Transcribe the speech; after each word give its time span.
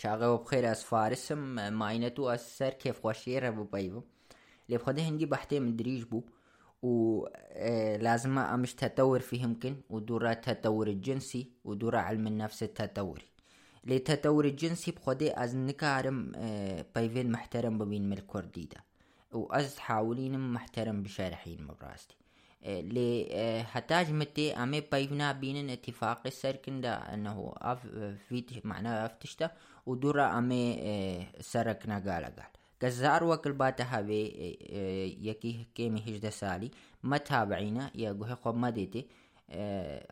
چاقه 0.00 0.36
بخير 0.36 0.66
از 0.66 0.84
فارسم 0.84 1.72
ماينتو 1.72 2.22
از 2.22 2.40
سر 2.40 2.70
كيف 2.70 3.00
خوشير 3.00 3.50
بو 3.50 3.64
بيبو 3.64 4.02
اللي 4.66 4.78
بخده 4.78 5.02
هندي 5.02 5.26
بحتي 5.26 5.60
من 5.60 5.76
دريج 5.76 6.02
بو 6.02 6.22
ولازم 6.82 8.38
امش 8.38 8.74
تطور 8.74 9.20
فيه 9.20 9.42
يمكن 9.42 9.76
ودورا 9.90 10.32
التطور 10.32 10.88
الجنسي 10.88 11.50
ودورا 11.64 11.98
علم 11.98 12.26
النفس 12.26 12.62
التطوري 12.62 13.28
للتطور 13.84 14.44
الجنسي 14.44 14.90
بخده 14.90 15.44
از 15.44 15.56
نكارم 15.56 16.32
بيفين 16.94 17.32
محترم 17.32 17.78
ببين 17.78 18.08
من 18.08 18.18
الكرديدة 18.18 18.76
وأز 19.32 19.78
حاولين 19.78 20.52
محترم 20.52 21.02
بشارحين 21.02 21.64
مبراستي 21.64 22.19
حتاج 23.62 24.10
متي 24.12 24.52
أمي 24.52 24.80
بيفنا 24.80 25.32
بين 25.32 25.70
اتفاق 25.70 26.22
السركن 26.26 26.80
دا 26.80 27.14
أنه 27.14 27.54
أف 27.56 27.86
فيت 28.28 28.66
معناه 28.66 29.06
أفتشتا 29.06 29.50
ودورا 29.86 30.38
أمي 30.38 31.26
سركنا 31.40 31.94
قال 31.94 32.24
قال. 32.24 32.46
كزار 32.80 33.24
وكل 33.24 33.52
باتا 33.52 33.84
هاوي 33.84 34.22
يكي 35.20 35.66
كيمي 35.74 36.00
هجدا 36.00 36.30
سالي 36.30 36.70
ما 37.02 37.16
تابعينا 37.16 37.90
يا 37.94 38.12
قوهي 38.12 38.34
خوب 38.34 38.56
ما 38.56 38.70
ديتي 38.70 39.06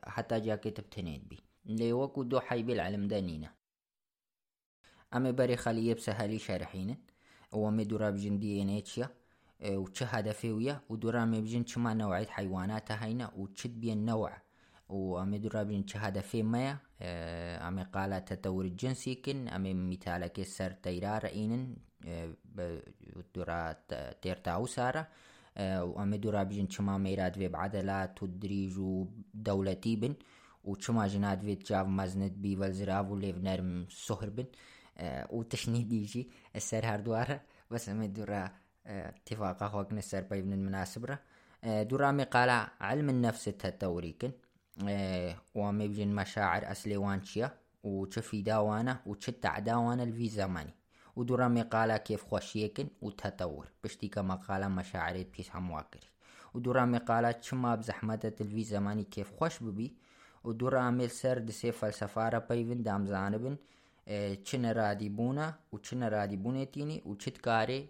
حتى 0.07 0.41
جاكي 0.41 0.71
تبتنيد 0.71 1.29
بي. 1.29 1.39
لي 1.67 1.93
وكو 1.93 2.23
دو 2.23 2.41
حيبي 2.41 2.73
العلم 2.73 3.09
دانينا 3.09 3.51
أمي 5.15 5.33
بري 5.33 5.57
خليه 5.57 5.95
بسهالي 5.95 6.39
شارحين 6.39 6.97
ومي 7.53 7.85
دورا 7.85 8.11
بجن 8.11 8.39
دي 8.39 8.83
ان 9.65 9.67
اتشيا 9.67 9.79
وچه 9.79 10.07
هدفي 10.07 10.53
ويا 10.53 10.81
ودورا 10.89 11.25
مي 11.25 11.41
بجن 11.41 11.65
چما 11.65 11.95
نوعية 11.95 12.27
حيوانات 12.27 12.93
هينا 12.93 13.31
وچد 13.37 13.81
بين 13.81 14.05
نوع. 14.05 14.33
وأمي 14.89 15.39
دورا 15.39 15.63
بجن 15.63 15.85
چه 15.87 15.97
هدفي 15.97 16.43
ميا 16.43 16.79
أمي 17.69 17.83
قالة 17.83 18.19
تطور 18.19 18.65
الجنسي 18.65 19.15
كن 19.15 19.49
أمي 19.49 19.75
مثالك 19.75 20.43
سر 20.43 20.71
تيرار 20.71 21.27
إينن 21.27 21.77
دورا 23.35 23.77
تيرتاو 24.23 24.67
سارة. 24.67 25.09
وأمي 25.61 26.19
دورا 26.19 26.43
بجن 26.43 26.69
چما 26.69 26.99
ميراد 26.99 27.35
في 27.35 27.49
بعدلات 27.49 28.23
ودريج 28.23 28.79
ودولتي 28.79 29.97
بن 29.97 30.15
وچما 30.65 31.07
جناد 31.07 31.41
في 31.41 31.55
تجاف 31.55 31.87
مزند 31.87 32.33
بي 32.33 32.57
والزراف 32.57 33.11
وليف 33.11 33.37
نرم 33.39 33.87
سهر 33.91 34.31
بن. 34.31 34.47
وتشنيد 35.31 35.93
يجي 35.93 36.31
السر 36.57 36.87
هردوارة 36.87 37.41
بس 37.71 37.89
أمي 37.89 38.09
دورا 38.09 38.51
اتفاقا 38.89 39.69
خوك 39.69 39.93
نسر 39.93 40.21
بيبن 40.21 40.53
المناسبة 40.53 41.19
دورا 41.65 42.11
مي 42.11 42.25
قال 42.25 42.69
علم 42.81 43.09
النفس 43.09 43.49
التطوري 43.49 44.13
كن 44.13 44.33
ومي 45.55 45.89
بجن 45.89 46.09
مشاعر 46.09 46.73
أسلي 46.73 46.97
وانشيا. 46.97 47.51
وشفي 47.85 48.43
داوانا 48.43 49.01
وشتع 49.07 49.59
داوانا 49.59 50.03
الفي 50.03 50.29
زماني 50.29 50.75
ودورا 51.17 51.49
مي 51.49 51.63
قال 51.63 51.97
كيف 51.97 52.25
خوشيكن 52.25 52.89
وتطور. 53.03 53.69
بشتي 53.85 54.09
كما 54.09 54.35
قال 54.35 54.71
مشاعري 54.71 55.25
بيس 55.25 55.57
همواكري 55.57 56.09
ودورا 56.55 56.85
مي 56.85 56.99
قال 56.99 57.35
شما 57.41 57.75
بزحمة 57.75 58.33
الفي 58.41 58.65
زماني 58.65 59.05
كيف 59.05 59.33
خوش 59.37 59.63
ببي. 59.63 59.97
ودورا 60.45 60.91
مي 60.91 61.09
سر 61.09 61.39
دسي 61.39 61.73
فلسفارة 61.73 62.39
بيفن 62.39 62.83
دام 62.83 63.07
زانبن. 63.07 63.57
چ 64.45 64.55
نرادي 64.55 65.09
بونا 65.09 65.55
و 65.73 65.79
چ 65.79 65.95
نرادي 65.95 66.37
بونتيني 66.37 67.03
و 67.07 67.15
چت 67.15 67.37
كاري 67.39 67.89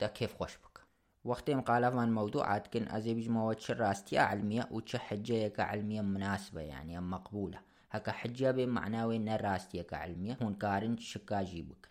دا 0.00 0.06
كيف 0.06 0.34
خوش 0.34 0.56
بك 0.56 0.80
وقت 1.24 1.50
مقالة 1.50 2.00
عن 2.00 2.12
موضوعات 2.12 2.66
كن 2.66 2.88
أزي 2.88 3.14
بجموات 3.14 3.60
چ 3.60 3.70
راستية 3.70 4.20
علمية 4.20 4.68
و 4.70 4.80
چ 4.80 4.96
حجة 4.96 5.52
علمية 5.58 6.00
مناسبة 6.00 6.60
يعني 6.60 7.00
مقبولة 7.00 7.60
هكا 7.90 8.12
حجة 8.12 8.50
بمعناوي 8.50 9.18
نراستية 9.18 9.86
علمية 9.92 10.38
هون 10.42 10.54
كارن 10.54 10.96
شكا 10.96 11.42
جيبك 11.42 11.88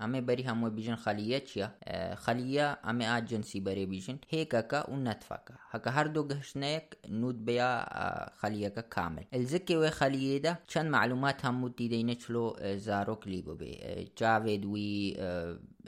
ئەمێ 0.00 0.20
بەری 0.28 0.44
هەموو 0.50 0.74
بیژن 0.76 0.98
خەلیە 1.04 1.40
چییە 1.48 1.68
خەلیە 2.24 2.66
ئەمێ 2.86 3.04
ئا 3.12 3.18
جنسی 3.28 3.60
بەرێ 3.66 3.84
بیژن 3.92 4.18
هێکەکە 4.32 4.80
و 4.92 4.94
نەتفەکە 5.06 5.54
هەکە 5.72 5.90
هەردوو 5.96 6.28
گەشتنەیەک 6.30 6.88
نوود 7.20 7.38
بیا 7.48 7.72
خەلیەکە 8.40 8.82
کامل 8.94 9.24
الزکێ 9.38 9.76
وێ 9.80 9.90
خەلیێدا 9.98 10.52
چەند 10.70 10.88
معلومات 10.96 11.38
هەموو 11.46 11.74
دیدەینە 11.78 12.14
چلۆ 12.22 12.46
زارۆک 12.86 13.22
لی 13.30 13.42
ببێ 13.46 13.72
جاوێ 14.18 14.54
دوی 14.64 14.94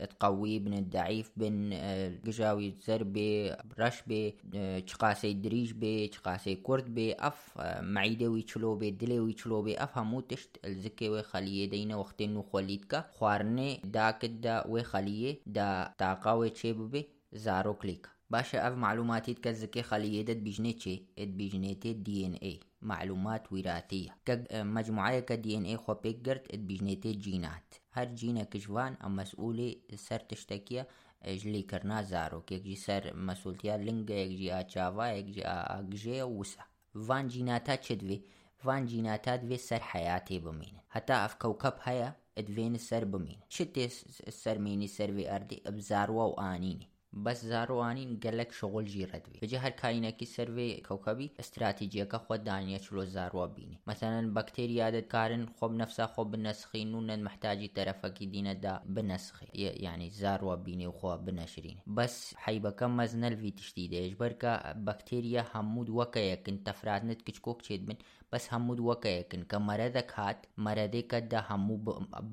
تقوي 0.04 0.58
بن 0.58 0.74
الضعيف 0.74 1.30
بن 1.36 1.72
قجاوي 2.26 2.74
زر 2.86 3.02
بي 3.02 3.54
رش 3.78 4.02
بي 4.06 4.34
چقاسي 4.86 5.32
دريج 5.32 5.72
بي 5.72 6.08
چقاسي 6.08 6.54
كرد 6.54 6.94
بي 6.94 7.14
أف 7.14 7.60
معيدة 7.80 8.26
وي 8.26 8.42
چلو 8.42 8.74
بي 8.74 8.90
دلي 8.90 9.20
وي 9.20 9.32
چلو 9.32 9.62
بي 9.62 9.76
أف 9.78 9.98
همو 9.98 10.20
تشت 10.20 10.58
الزكي 10.64 11.08
وي 11.08 11.22
خلية 11.22 11.70
دينا 11.70 11.96
وقتين 11.96 12.34
نو 12.34 12.42
خوليتكا 12.42 13.04
خوارني 13.12 13.80
داكت 13.84 14.30
دا 14.30 14.66
وي 14.66 14.82
خلية 14.82 15.36
دا 15.46 15.94
تاقا 15.98 16.32
وي 16.32 16.50
چه 16.50 16.66
بي 16.66 17.08
زارو 17.32 17.74
كليك 17.74 18.15
باشا 18.30 18.68
اف 18.68 18.74
معلوماتي 18.74 19.34
تكزكي 19.34 19.82
خليه 19.82 20.22
دد 20.22 20.44
بيجني 20.44 20.72
چه 20.72 21.22
اد 21.22 21.28
بيجني 21.28 21.74
دي 21.74 22.26
ان 22.26 22.34
اي 22.34 22.60
معلومات 22.82 23.52
وراثية 23.52 24.16
مجموعة 24.52 25.20
كدي 25.20 25.56
ان 25.56 25.64
اي 25.64 25.76
خو 25.76 25.94
بيقرت 25.94 26.54
اد 26.54 26.66
بيجني 26.66 26.94
جينات 26.94 27.74
هر 27.92 28.04
جينا 28.04 28.42
كجوان 28.42 28.96
ام 29.04 29.16
مسؤولي 29.16 29.78
سر 29.94 30.18
تشتكيا 30.18 30.86
جلي 31.26 31.62
كرنا 31.62 32.02
زارو. 32.02 32.40
كيك 32.40 32.62
جي 32.62 32.76
سر 32.76 33.16
مسؤولتيا 33.16 33.76
لنگا 33.76 34.14
يك 34.14 34.30
جي 34.30 34.52
آچاوا 34.60 35.06
يك 35.06 35.24
جي 35.24 35.42
آگجي 35.46 36.22
وسا 36.22 36.64
فان 37.08 37.28
جيناتا 37.28 37.76
چدوي 37.76 38.22
فان 38.56 38.86
جيناتا 38.86 39.36
دوي 39.36 39.56
سر 39.56 39.80
حياتي 39.80 40.38
بمين 40.38 40.78
حتى 40.88 41.12
اف 41.12 41.34
كوكب 41.34 41.72
هيا 41.82 42.14
ادوين 42.38 42.78
سر 42.78 43.04
بمين 43.04 43.40
شتي 43.48 43.88
سر 44.28 44.58
ميني 44.58 44.86
سر 44.86 45.12
في 45.12 45.34
اردي 45.34 45.62
ابزاروا 45.66 46.24
وانيني 46.24 46.95
بەس 47.24 47.38
زارۆوانی 47.50 48.04
گەلک 48.24 48.50
شغل 48.60 48.84
ژیرەدوێت 48.94 49.40
بەجێ 49.42 49.58
هەر 49.64 49.74
کاینەکی 49.82 50.32
سەروێ 50.34 50.68
کەوکەبی 50.86 51.32
استراتیجیەکە 51.42 52.18
خۆ 52.24 52.34
دانیە 52.48 52.78
چلۆ 52.84 53.04
زارۆ 53.14 53.44
بینی. 53.56 53.80
مەسەن 53.88 54.24
بەکتێریادت 54.36 55.06
کارن 55.14 55.44
خۆب 55.56 55.72
نەفسا 55.80 56.06
خۆ 56.12 56.22
بنەسخین 56.32 56.90
و 56.94 57.00
نەن 57.08 57.20
محتاجی 57.26 57.72
تەرەفەکی 57.76 58.26
دینەدا 58.34 58.74
بنەسخی. 58.94 59.48
یعنی 59.86 60.08
زارۆ 60.20 60.52
بینی 60.66 60.86
و 60.86 60.96
خۆ 60.98 61.10
بنەشرین 61.26 61.78
بەس 61.96 62.14
حیبەکە 62.44 62.86
مەزنەلوی 62.98 63.56
تشتی 63.58 63.90
دێش 63.92 64.12
بەرکە 64.20 64.52
بەکتێریە 64.86 65.42
هەموو 65.52 65.94
وەکەیەکن 66.00 66.56
تەفراتنت 66.66 67.20
کچکۆک 67.26 67.58
چێت 67.66 67.82
بن 67.88 67.98
هەموو 68.52 68.84
وەکەیەکن 68.90 69.42
کە 69.50 69.56
مەرەدەک 69.68 70.10
هات 70.18 70.38
مەرەدێکەتدا 70.64 71.40
هەموو 71.50 71.76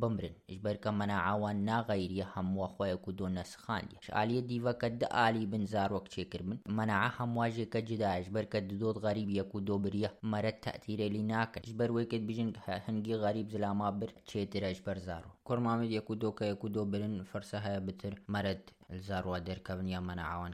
بمرن. 0.01 0.35
ژبەرکە 0.55 0.89
مەناعاوان 0.99 1.57
ناغەیریە 1.69 2.25
هەمووە 2.35 2.67
خۆیەک 2.75 3.03
و 3.07 3.15
دۆ 3.19 3.27
نەسخاندی 3.37 4.01
ئالیە 4.15 4.41
دیڤەکە 4.49 4.87
دە 5.01 5.07
ئالی 5.17 5.45
بن 5.51 5.63
زارۆک 5.73 6.05
چێکردن 6.13 6.57
مەناع 6.77 7.05
هەمواژێکە 7.17 7.79
جداش 7.89 8.25
بەرکە 8.35 8.59
دۆت 8.81 8.97
غەریب 9.05 9.29
یەک 9.39 9.51
و 9.55 9.63
دۆبریە 9.67 10.09
مەرەت 10.31 10.57
تەتیرێلی 10.65 11.23
ناکەن 11.31 11.63
ژبەر 11.69 11.89
وەکت 11.97 12.23
بژن 12.29 12.49
هەنگی 12.85 13.19
غەریب 13.23 13.47
زلاما 13.53 13.89
بر 13.99 14.09
چێترەش 14.29 14.77
بەرزارۆ 14.85 15.31
کۆرمامد 15.47 15.89
یەک 15.97 16.07
و 16.09 16.19
دۆکە 16.23 16.43
یەک 16.51 16.61
و 16.65 16.73
دۆ 16.75 16.83
برن 16.91 17.15
فەرسە 17.31 17.57
هەیە 17.65 17.81
بتر 17.87 18.13
مەرەت 18.33 18.63
زاروا 19.07 19.37
دەرکەون 19.47 19.87
یا 19.95 19.99
مەناعاوان 20.09 20.53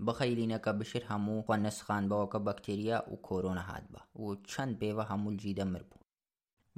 کێمتر 0.00 0.06
بەخەیلینەکە 0.06 0.72
بشر 0.80 1.02
هەموو 1.10 1.44
خۆ 1.46 1.54
نسخان 1.66 2.04
بەوەکە 2.10 2.38
بەکتێریا 2.46 2.98
و 3.12 3.14
کۆرۆنە 3.26 3.64
هات 3.68 3.84
بە 3.92 4.00
و 4.22 4.26
چەند 4.50 4.72
پێوە 4.80 5.04
هەموو 5.10 5.38
جیدە 5.42 5.64
مر 5.72 5.82
بوو 5.88 6.06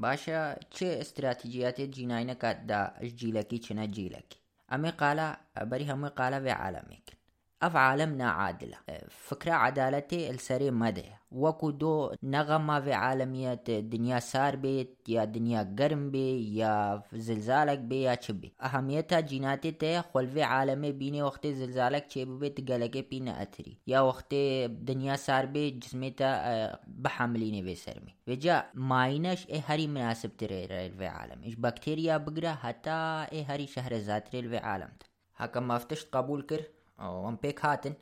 باشە 0.02 0.40
چێ 0.74 0.90
استراتیجیاتێت 1.02 1.90
جیناینەکاتدا 1.96 2.80
ژجیلەکی 3.08 3.62
چنە 3.66 3.84
جیلەکی 3.94 4.42
ئەمێ 4.70 4.92
قالە 5.00 5.28
بەری 5.70 5.88
هەمووی 5.90 6.16
قالە 6.18 6.38
وێ 6.44 6.54
عالەمێکن 6.62 7.18
أف 7.62 7.76
عالمنا 7.76 8.30
عادلة. 8.30 8.76
فكرة 9.08 9.52
عدالتي 9.52 10.30
السري 10.30 10.70
مدى 10.70 11.04
وكو 11.30 11.70
دو 11.70 12.12
نغمة 12.22 12.80
في 12.80 12.92
عالمية 12.92 13.54
دنيا 13.68 14.18
سار 14.18 14.56
بيت 14.56 15.08
يا 15.08 15.24
دنيا 15.24 15.74
قرم 15.78 16.10
بي 16.10 16.56
يا 16.56 17.02
زلزالك 17.12 17.78
بي 17.78 18.02
يا 18.02 18.14
چبي 18.14 18.52
أهميتها 18.62 19.20
جيناتي 19.20 19.70
تي 19.70 20.02
خول 20.02 20.28
في 20.28 20.42
عالمي 20.42 20.92
بيني 20.92 21.22
وقت 21.22 21.46
زلزالك 21.46 22.06
چه 22.12 22.18
بي 22.18 22.48
تقلقه 22.48 23.04
بينا 23.10 23.42
أتري. 23.42 23.78
يا 23.86 24.00
وقت 24.00 24.34
دنيا 24.68 25.16
سار 25.16 25.46
بي 25.46 25.70
جسمي 25.70 26.10
تا 26.10 26.80
بحمليني 26.86 27.62
في 27.62 27.74
سرمي 27.74 28.14
وجا 28.28 28.64
ماينش 28.74 29.46
اي 29.50 29.62
هري 29.66 29.86
مناسب 29.86 30.36
تري 30.36 30.90
في 30.90 31.06
عالم. 31.06 31.42
إيش 31.42 31.54
بكتيريا 31.54 32.16
بقرا 32.16 32.52
حتى 32.52 32.90
اي 33.32 33.44
هري 33.44 33.66
شهر 33.66 33.98
زاتري 33.98 34.48
في 34.48 34.56
عالم 34.56 34.88
هكا 35.36 35.60
ما 35.60 35.78
فتشت 35.78 36.16
قبول 36.16 36.42
كر 36.42 36.62
وان 36.98 37.36
بيك 37.42 37.64
هاتن 37.64 37.94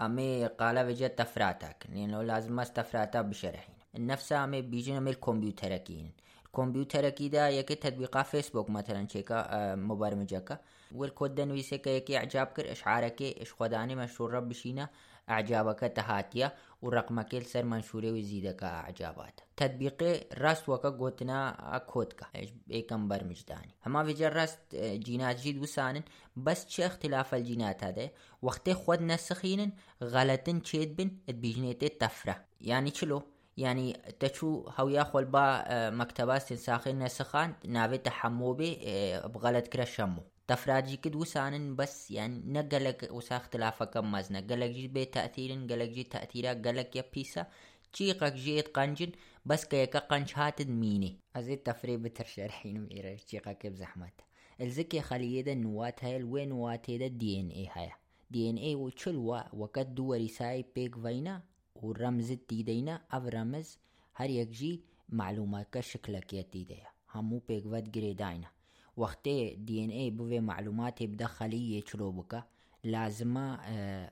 امي 0.00 0.46
قالا 0.46 0.82
بجا 0.82 1.08
تفراتك 1.08 1.86
یعنی 1.88 2.06
لأنه 2.06 2.22
لازم 2.22 2.52
ما 2.52 2.62
استفراتا 2.62 3.22
بشرحين 3.22 3.74
نفسها 3.94 4.44
امي 4.44 4.62
بيجين 4.62 4.96
أمي 4.96 5.10
الكمبيوتركين 5.10 6.12
کمپیوترکی 6.56 7.28
دا 7.28 7.48
يكي 7.48 7.74
تطبیقا 7.74 8.22
فيسبوك 8.22 8.70
مثلا 8.70 9.06
چیکا 9.06 9.46
مبرمجا 9.76 10.42
والكود 10.94 11.34
دا 11.34 11.44
خود 11.44 11.58
يكي 11.58 11.78
کہ 11.78 11.88
یکی 11.88 12.16
اعجاب 12.16 12.54
کر 12.54 12.66
اشعار 12.70 13.02
اش 13.20 13.52
خدانی 13.54 13.94
مشہور 13.94 14.30
رب 14.30 14.48
بشينا 14.48 14.88
اعجاب 15.28 15.76
تهاتيا 15.76 16.52
منشوري 17.56 18.10
ويزيدك 18.10 18.62
أعجابات 18.62 19.40
تطبيق 19.56 20.26
راست 20.38 20.68
وكا 20.68 20.88
قوتنا 20.88 21.84
كودكا 21.88 22.26
ايكم 22.70 23.08
برمج 23.08 23.42
داني 23.48 23.74
هما 23.86 24.04
في 24.04 24.26
راست 24.26 24.76
جينات 24.76 25.40
جيد 25.40 25.58
وسانن. 25.58 26.02
بس 26.36 26.66
چه 26.66 26.86
اختلاف 26.86 27.34
الجينات 27.34 27.84
هذا 27.84 28.10
وقت 28.42 28.70
خود 28.70 29.02
نسخينن 29.02 29.72
غلطن 30.02 30.60
چيد 30.60 30.96
بن 30.96 31.10
بيجنيت 31.28 32.00
تفرة 32.00 32.44
يعني 32.60 32.90
چلو 32.90 33.22
يعني 33.56 33.92
تشو 34.20 34.68
هويا 34.78 35.02
خول 35.02 35.24
با 35.24 35.90
مكتبات 35.90 36.42
تنساخين 36.42 36.98
نسخان 36.98 37.54
ناوي 37.64 37.98
تحمو 37.98 38.52
بي 38.52 38.78
بغلط 39.24 39.66
كرا 39.66 39.84
شمو 39.84 40.22
تفراجي 40.48 40.96
كد 40.96 41.16
وسانن 41.16 41.76
بس 41.76 42.10
يعني 42.10 42.42
نقلك 42.46 43.08
وسا 43.12 43.36
اختلافا 43.36 43.84
كم 43.84 44.12
مزنا 44.12 44.40
قلق 44.40 44.66
جي 44.66 44.88
بي 44.88 45.04
تأثير 45.04 45.52
قلق 45.52 45.84
جي 45.84 46.02
تأثيرا 46.04 46.52
قلق 46.52 46.96
يا 46.96 47.04
بيسا 47.14 47.46
چيقك 47.92 48.32
جيت 48.32 48.68
قنجن؟ 48.68 49.12
بس 49.46 49.64
كيكا 49.64 49.98
قنج 49.98 50.32
هاتد 50.34 50.68
ميني 50.68 51.18
ازيد 51.36 51.58
تفري 51.58 51.96
بتر 51.96 52.24
شرحين 52.24 52.80
ميرا 52.80 53.16
چيقك 53.16 53.66
بزحمت 53.66 54.20
الزكي 54.60 55.00
خليه 55.00 55.40
دا 55.42 55.54
نوات 55.54 56.04
هاي 56.04 56.16
الوين 56.16 56.48
نوات 56.48 56.90
دا 56.90 57.06
دي 57.06 57.40
ان 57.40 57.48
اي 57.48 57.68
هاي 57.72 57.90
دي 58.30 58.50
ان 58.50 58.56
اي 58.56 58.74
وچلوا 58.74 59.42
وقت 59.52 59.86
دو 59.86 60.14
رساي 60.14 60.64
بيك 60.74 60.94
فينا 60.94 61.42
ورمز 61.74 62.32
تيدينا 62.32 63.02
اف 63.10 63.26
رمز 63.26 63.78
هر 64.14 64.30
يك 64.30 64.48
جي 64.48 64.82
معلومات 65.08 65.68
كشكلك 65.72 66.32
يا 66.32 66.42
تيديا 66.42 66.86
همو 67.14 67.38
بيك 67.48 67.66
ود 67.66 67.90
جريداينا 67.92 68.55
وقتی 68.96 69.56
دی 69.56 69.84
ان 69.84 69.90
ای 69.90 70.10
بوی 70.10 70.40
معلومات 70.40 71.02
بدخلی 71.02 71.82
چلو 71.82 72.12
بکا 72.12 72.42
لازمه 72.84 73.58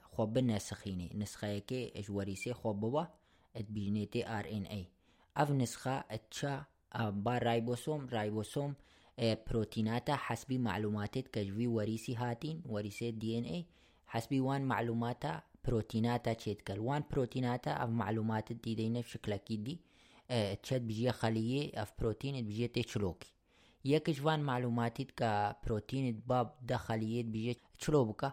خو 0.02 0.26
بنسخینی. 0.26 1.10
نسخه 1.14 1.60
که 1.60 1.92
اجوریسی 1.94 2.52
خو 2.52 2.72
بوا 2.72 3.04
ات 3.56 3.64
بيجنيتي 3.70 4.26
آر 4.26 4.46
ان 4.50 4.66
اي 4.66 4.88
اف 5.36 5.50
نسخة 5.50 6.04
اتشا 6.10 6.64
با 7.10 7.38
رايبوسوم 7.38 8.08
رايبوسوم 8.12 8.74
بروتيناتا 9.18 10.16
حسبي 10.16 10.58
معلوماتت 10.58 11.28
كجوي 11.28 11.66
وريسي 11.66 12.14
هاتين 12.16 12.62
وريسي 12.66 13.10
دي 13.10 13.38
ان 13.38 13.44
اي 13.44 13.66
حسبي 14.06 14.40
وان 14.40 14.62
معلوماتا 14.64 15.42
بروتيناتا 15.64 16.32
تشيتكل 16.32 16.78
وان 16.78 17.02
بروتيناتا 17.10 17.84
اف 17.84 17.88
معلومات 17.90 18.52
دي 18.52 18.74
دينا 18.74 19.00
بشكل 19.00 19.32
أكيد 19.32 19.64
دي 19.64 19.80
بيجي 20.72 21.12
خليه 21.12 21.82
اف 21.82 21.92
بروتين 21.98 22.46
بيجي 22.46 22.68
تشلوكي 22.68 23.33
يك 23.84 24.10
جوان 24.10 24.40
معلوماتي 24.40 25.04
كا 25.04 25.56
بروتين 25.66 26.22
باب 26.26 26.54
دا 26.62 26.76
خلية 26.76 27.22
بيجي 27.22 27.58
تشلوبكا 27.78 28.32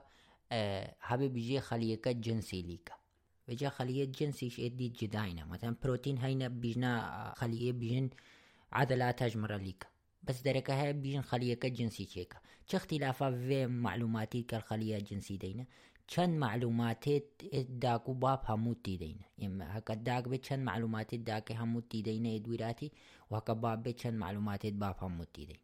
أه 0.51 0.95
هبي 1.01 1.27
بيجي 1.27 1.59
خلية 1.59 2.01
جنسي 2.05 2.61
ليكا 2.61 2.93
بيجي 3.47 3.69
خلية 3.69 4.05
جنسي 4.05 4.45
ايش 4.45 4.59
ادي 4.59 4.87
جداينا 4.89 5.45
مثلا 5.45 5.75
بروتين 5.83 6.17
هينا 6.17 6.47
بيجنا 6.47 7.33
خلية 7.37 7.71
بيجن 7.71 8.09
عضلات 8.71 9.21
اجمرة 9.21 9.57
ليكا 9.57 9.87
بس 10.23 10.41
دركة 10.41 10.81
هاي 10.83 10.93
بيجن 10.93 11.21
خلية 11.21 11.59
جنسي 11.63 12.05
شيكا 12.05 12.37
چه 12.71 12.75
اختلافا 12.75 13.31
في 13.31 13.67
معلوماتي 13.67 14.41
كالخلية 14.43 14.97
الجنسي 14.97 15.37
دينا 15.37 15.65
چند 16.07 16.37
معلوماتت 16.39 17.23
داكو 17.69 18.13
باب 18.13 18.41
همو 18.49 18.73
تيدين 18.73 19.17
يما 19.39 19.77
هكا 19.77 19.93
داك 19.93 20.27
بي 20.27 20.37
چند 20.37 20.59
معلوماتت 20.59 21.15
داك 21.15 21.51
همو 21.51 21.79
تيدين 21.79 22.25
ادويراتي 22.25 22.91
وهكا 23.29 23.53
باب 23.53 23.83
بي 23.83 23.93
چند 23.93 24.13
معلوماتت 24.13 24.73
باب 24.73 24.95
همو 25.01 25.23
تيدين 25.23 25.57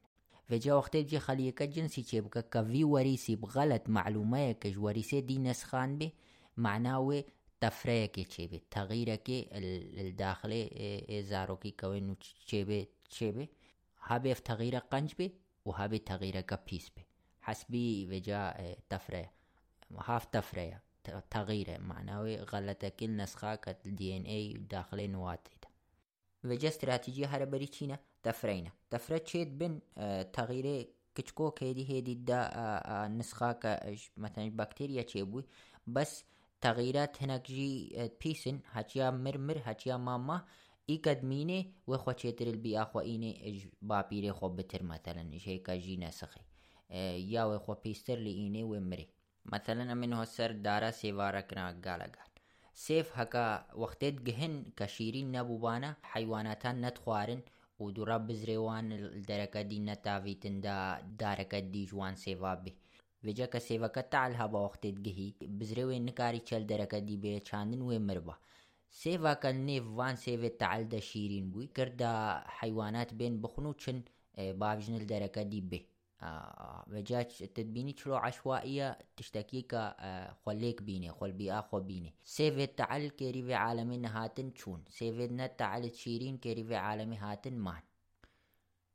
فجا 0.46 0.74
وقت 0.74 0.98
بجي 0.98 1.20
خليك 1.20 1.64
جنسي 1.64 2.04
چه 2.04 2.16
بكا 2.16 2.42
كفي 2.42 2.84
وريسي 2.84 3.36
بغلط 3.36 3.90
معلومة 3.90 4.52
كج 4.52 4.78
وريسي 4.80 5.22
دي 5.22 5.38
نسخان 5.40 5.98
بي 5.98 6.14
معناوي 6.58 7.26
تفريك 7.62 8.20
چه 8.34 8.40
بي 8.40 8.62
تغييرك 8.72 9.30
الداخلي 9.30 11.24
زاروكي 11.30 11.72
كوينو 11.72 12.16
چه 12.48 12.56
بي 12.56 12.88
چه 13.10 13.24
بي 13.24 13.50
هابي 14.04 14.34
تغيير 14.34 14.78
قنج 14.78 15.14
بي 15.14 15.32
وهابي 15.66 16.00
تغيير 16.00 16.42
كبيس 16.42 16.90
بي 16.90 17.06
حسبي 17.42 18.08
وجا 18.08 18.54
تفريق 18.90 19.30
هاف 19.98 20.26
تفرية 20.26 20.84
تغييره 21.32 21.78
معنوي 21.78 22.38
غلطة 22.38 22.90
كل 22.90 23.16
نسخة 23.16 23.56
كت 23.56 23.88
الدي 23.88 24.18
ان 24.18 24.24
اي 24.24 24.54
داخل 24.54 25.12
نواتي 25.12 25.52
وجه 26.44 26.68
استراتيجية 26.68 27.26
هر 27.26 27.46
بري 27.46 27.68
چينا 27.68 28.00
تفرينا 28.24 28.72
تفرة 28.90 29.18
چيد 29.18 29.58
بن 29.58 29.80
تغييره 30.34 30.88
كچكو 31.16 31.52
كيدي 31.52 31.90
هيدي 31.90 32.16
دا 32.16 33.08
نسخة 33.08 33.52
كش 33.52 34.12
مثلا 34.18 34.50
بكتيريا 34.50 35.02
چيبوي 35.02 35.44
بس 35.88 36.24
تغييرات 36.62 37.24
هناك 37.24 37.52
جي 37.52 38.10
بيسن 38.24 38.60
هاتيا 38.72 39.10
مرمر 39.10 39.62
هاتيا 39.66 39.98
ماما 39.98 40.46
ای 40.90 40.98
قدمینه 40.98 41.66
و 41.88 41.98
خو 41.98 42.12
چیتر 42.12 42.48
البیئه 42.48 42.84
خو 42.84 42.98
اینه 42.98 43.34
اج 43.42 43.68
باپیره 43.82 44.32
خو 44.32 44.50
بتر 44.50 44.84
مثلا 44.84 45.30
هيك 45.34 45.72
جي 45.72 45.98
نسخي 45.98 46.42
يا 47.34 47.44
و 47.44 47.60
خو 47.60 47.74
بيستر 47.74 48.16
لي 48.16 48.32
اینه 48.32 48.64
و 48.64 48.80
مري 48.80 49.08
مثلا 49.54 49.94
منه 49.94 50.24
سر 50.26 50.52
دارا 50.52 50.92
سيفارا 50.92 51.42
كنا 51.42 51.68
قالقان 51.86 52.28
سيف 52.74 53.18
هكا 53.18 53.66
وقتت 53.76 54.22
جهن 54.22 54.66
كشيرين 54.78 55.32
نبوبانا 55.32 55.96
حيواناتان 56.04 56.86
نتخوارن 56.86 57.42
ودورا 57.80 58.18
بزريوان 58.18 58.92
الدركة 58.92 59.62
دي 59.62 59.80
نتافيتن 59.80 60.62
دا 60.62 61.02
داركة 61.20 61.60
دي 61.60 61.86
جوان 61.86 62.16
سيفا 62.16 62.54
به 62.54 62.74
وجا 63.24 63.60
سیوا 63.60 63.88
تعال 63.88 64.36
هبا 64.36 64.60
وقتت 64.60 64.96
گهی 65.06 65.34
بزريوين 65.42 66.06
نكاري 66.06 66.40
چل 66.40 66.66
دركة 66.68 67.00
دي 67.00 67.18
به 67.18 67.42
چاندن 67.46 67.82
و 67.82 68.00
مربا. 68.00 68.36
سيفا 68.90 69.34
كان 69.34 69.66
نيف 69.66 69.88
وان 69.88 70.16
سيفا 70.16 70.48
تعال 70.48 70.90
دا 70.90 71.00
شيرين 71.00 71.52
بوي 71.52 71.68
كردا 71.68 72.44
حيوانات 72.48 73.14
بين 73.14 73.42
بخنو 73.42 73.74
چن 73.74 74.02
بابجن 74.38 74.96
الدركة 74.96 75.42
دي 75.42 75.62
به 75.62 75.82
وجات 76.88 77.44
تدبيني 77.44 77.94
تشلو 77.94 78.16
عشوائية 78.16 78.98
تشتكي 79.18 79.62
كا 79.62 80.34
خليك 80.46 80.82
بيني 80.82 81.12
خل 81.12 81.32
بيئة 81.32 81.62
خو 81.62 81.80
بيني 81.80 82.16
سيفيت 82.24 82.78
تعال 82.78 83.16
كيري 83.16 83.44
في 83.44 83.54
عالمي 83.54 84.08
هاتن 84.08 84.54
تشون 84.54 84.84
سيفيت 84.90 85.32
نت 85.32 85.60
تعال 85.60 85.90
تشيرين 85.90 86.38
كيري 86.38 86.64
في 86.64 86.76
عالمي 86.76 87.18
هاتن 87.18 87.54
مان. 87.54 87.82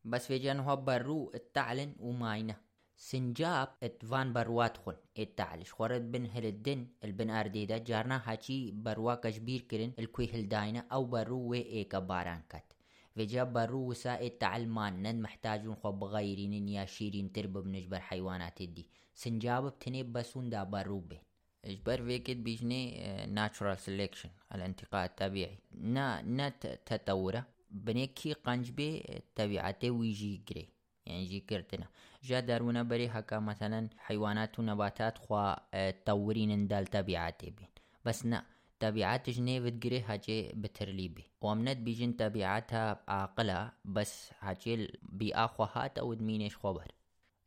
بس 0.04 0.26
في 0.26 0.38
جان 0.38 0.60
هو 0.60 0.76
برو 0.76 1.32
التعلن 1.34 1.94
وماينة 1.98 2.56
سنجاب 2.96 3.68
اتفان 3.82 4.32
بروات 4.32 4.76
خل 4.76 4.96
التعلش 5.18 5.72
خورد 5.72 6.12
بن 6.12 6.26
هلدن 6.26 6.86
البن 7.04 7.30
ارديدا 7.30 7.78
جارنا 7.78 8.22
هاچي 8.26 8.70
بروا 8.72 9.14
كشبير 9.14 9.60
كرن 9.60 9.92
الكوي 9.98 10.32
هلداينا 10.32 10.86
أو 10.92 11.04
برو 11.04 11.38
وي 11.38 11.62
ايكا 11.66 11.98
باران 11.98 12.42
كت 12.48 12.71
برو 13.16 13.90
وسائل 13.90 14.38
تعلمان 14.38 15.02
نن 15.02 15.22
محتاجون 15.22 15.74
خو 15.74 15.92
بغيرين 15.92 16.68
يا 16.68 16.84
شيرين 16.84 17.32
تربة 17.32 17.60
بنجبر 17.60 18.00
حيوانات 18.00 18.62
دي. 18.62 18.86
سنجاب 19.14 19.64
بتني 19.64 20.02
بسون 20.02 20.50
دا 20.50 20.62
برو 20.64 21.00
بين. 21.00 21.18
اجبر 21.64 22.04
فيكت 22.04 22.36
بيجني؟ 22.36 23.26
ناتشورال 23.26 23.78
سيلكشن 23.78 24.30
الانتقاء 24.54 25.04
الطبيعي 25.04 25.58
نا 25.72 26.22
نا 26.22 26.48
تطورة. 26.86 27.46
بنيكي 27.70 28.32
قنجبي 28.32 29.22
طبيعته 29.36 29.90
ويجي 29.90 30.42
جري 30.48 30.68
يعني 31.06 31.24
جي 31.24 31.40
كرتنا 31.40 31.86
جا 32.22 32.40
دارونا 32.40 32.82
بري 32.82 33.08
هكا 33.08 33.38
مثلا 33.38 33.88
حيوانات 33.98 34.58
ونباتات 34.58 35.18
خوا 35.18 35.90
تطورين 35.90 36.50
اندال 36.50 36.86
طبيعته 36.86 37.50
بين. 37.50 37.68
بس 38.04 38.26
نا 38.26 38.44
تبعات 38.82 39.30
جنيف 39.30 39.66
تقري 39.66 40.00
هاجي 40.00 40.52
بترليبي. 40.54 41.24
وامنت 41.40 41.76
بيجن 41.78 42.16
تبعاتها 42.16 43.04
عاقلة 43.08 43.72
بس 43.84 44.30
هاجي 44.40 44.98
بأخوهات 45.02 45.98
أو 45.98 46.14
دمينيش 46.14 46.56
خبر 46.56 46.92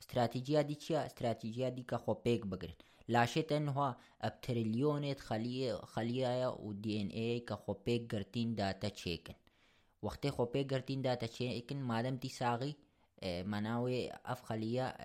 استراتيجية 0.02 0.62
دي 0.62 0.76
چيا 0.76 1.06
استراتيجية 1.06 1.70
دي 1.70 1.84
كخو 1.84 2.14
بيك 2.14 2.46
بقرن 2.46 2.74
لاشت 3.08 3.52
انها 3.52 3.98
ابتريليونت 4.22 5.20
خلية 5.20 5.74
خلية 5.76 6.58
دي 6.72 7.02
ان 7.02 7.08
اي 7.08 7.40
كخو 7.40 7.74
بيك 7.74 8.16
قرتين 8.16 8.56
داتا 8.56 8.90
تشيكن 8.90 9.34
وقتی 10.02 10.32
خو 10.32 10.46
بيك 10.46 10.74
قرتين 10.74 11.02
داتا 11.02 11.28
تشيكن 11.28 11.78
مادم 11.82 12.18
تي 12.18 12.30
ساغي 12.30 12.76
مناوي 13.24 14.10
أفخلية 14.12 14.96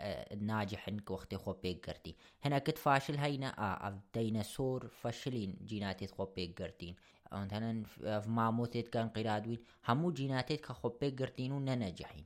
ناجح 0.40 0.88
إنك 0.88 1.10
وقت 1.10 1.34
خو 1.34 1.52
بيك 1.52 1.86
قرتي 1.90 2.16
هنا 2.44 2.58
كت 2.58 2.78
فاشل 2.78 3.16
هينا 3.16 3.48
آه 3.58 3.88
أف 3.88 3.94
ديناصور 4.14 4.88
فشلين 4.88 5.56
جيناتي 5.64 6.06
خو 6.06 6.24
بيك 6.24 6.62
قرتين 6.62 6.96
مثلا 7.32 7.84
في 7.84 8.24
ماموثت 8.26 8.88
كان 8.88 9.08
قرادوين 9.08 9.58
همو 9.88 10.10
جيناتت 10.12 10.66
خو 10.66 10.88
بيك 10.88 11.22
قرتين 11.22 11.52
وننجحين 11.52 12.24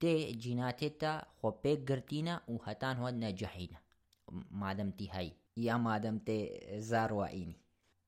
دي 0.00 0.32
جيناتت 0.32 1.20
خو 1.42 1.50
بيك 1.50 1.92
قرتينا 1.92 2.40
وهتان 2.48 2.96
هو 2.96 3.08
نجحين 3.08 3.68
مادم 4.50 4.90
تي 4.90 5.08
هاي 5.10 5.32
يا 5.56 5.76
مادم 5.76 6.18
تي 6.18 6.60
زارو 6.80 7.22
عيني 7.22 7.56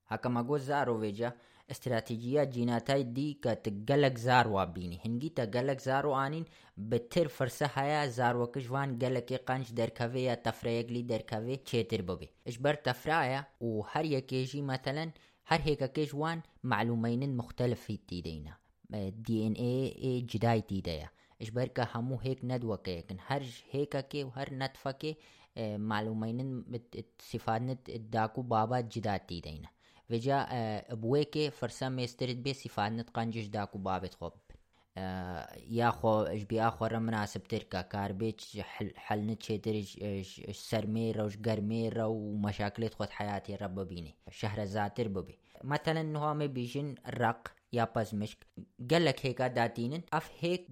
هكا 0.07 0.29
ما 0.29 0.41
قول 0.41 0.59
زارو 0.59 0.99
ويجا 0.99 1.33
استراتیجیە 1.73 2.43
جیناتای 2.53 3.03
دی 3.15 3.29
کە 3.43 3.51
گەلک 3.89 4.15
زار 4.27 4.47
وابینی 4.55 5.01
هەنگی 5.05 5.31
تە 5.37 5.43
گەلک 5.55 5.79
زار 5.87 6.05
و 6.05 6.13
ئاین 6.19 6.45
بتر 6.89 7.27
فرسە 7.37 7.67
هەیە 7.77 8.01
زارۆکەشوان 8.17 8.89
گەلکی 9.01 9.37
قەنج 9.47 9.67
دەرکەوێ 9.79 10.21
یا 10.29 10.35
تەفرەیەکلی 10.45 11.07
دەرکەوێ 11.11 11.55
چێتر 11.69 12.01
ببێ 12.07 12.27
اش 12.47 12.55
بەر 12.63 12.75
تەفرایە 12.87 13.41
و 13.67 13.69
هەر 13.91 14.05
یەکێژی 14.15 14.67
مەتەلەن 14.71 15.09
هەر 15.49 15.61
هێکەکەش 15.67 16.11
وان 16.21 16.39
معلومینن 16.71 17.31
مختلفی 17.41 17.97
تیدەینە 18.09 18.53
DNA 19.25 19.73
جدای 20.31 20.61
تیدەیە 20.69 21.09
اش 21.41 21.49
بەر 21.55 21.69
کە 21.75 21.83
هەموو 21.93 22.23
هێک 22.25 22.39
نەدوەکەیەکن 22.51 23.19
هەر 23.29 23.43
هێکەکێ 23.73 24.21
و 24.25 24.31
هەر 24.37 24.49
نەتفەکێ 24.61 25.13
معلومینن 25.91 26.51
سیفانت 27.29 27.81
داک 28.15 28.33
و 28.37 28.43
بابات 28.53 28.85
جدا 28.93 29.15
تیدەینە 29.29 29.69
وجاء 30.09 30.95
بويكي 30.95 31.51
فرسام 31.51 31.99
يسترد 31.99 32.43
بي 32.43 32.53
سيفان 32.53 32.97
نتقنجش 32.97 33.45
داكو 33.45 33.77
بابت 33.77 34.13
خوب 34.13 34.33
ياخو 35.69 36.21
اش 36.21 36.43
بي 36.43 36.61
اخو 36.61 36.87
مناسب 36.87 37.43
تركا 37.43 37.81
كاربيتش 37.81 38.59
حل, 38.59 38.93
حل 38.95 39.27
نتشي 39.27 39.57
ترج 39.57 40.21
سرميرا 40.51 41.23
وش 41.23 41.37
قرميرا 41.37 42.05
ومشاكلت 42.05 42.93
خود 42.93 43.09
حياتي 43.09 43.55
رببيني 43.55 44.15
شهر 44.29 44.65
زاتر 44.65 45.07
ببي 45.07 45.39
مثلا 45.63 46.19
هو 46.19 46.33
ما 46.33 46.45
بيجن 46.45 46.95
رق 47.09 47.56
پەزمشک 47.94 48.40
gelek 48.90 49.18
hêka 49.24 49.46
datînin 49.56 50.02
ev 50.18 50.26
hêk 50.40 50.62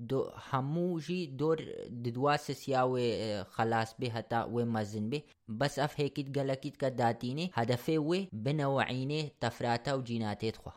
hemû 0.48 1.00
jî 1.06 1.38
dor 1.38 1.58
di 2.04 2.10
dwase 2.14 2.54
siya 2.62 2.82
wê 2.92 3.06
xelas 3.54 3.90
bê 4.00 4.08
heta 4.16 4.40
wê 4.54 4.64
mezin 4.74 5.06
bê 5.12 5.18
bes 5.48 5.78
ev 5.78 5.92
hêkî 6.00 6.22
gelekî 6.36 6.72
dike 6.74 6.90
datînê 7.02 7.46
hedefê 7.58 7.96
wê 8.08 8.20
bineweyînê 8.44 9.20
tefrata 9.40 9.90
û 9.98 10.00
cînatêt 10.08 10.56
xwe 10.62 10.72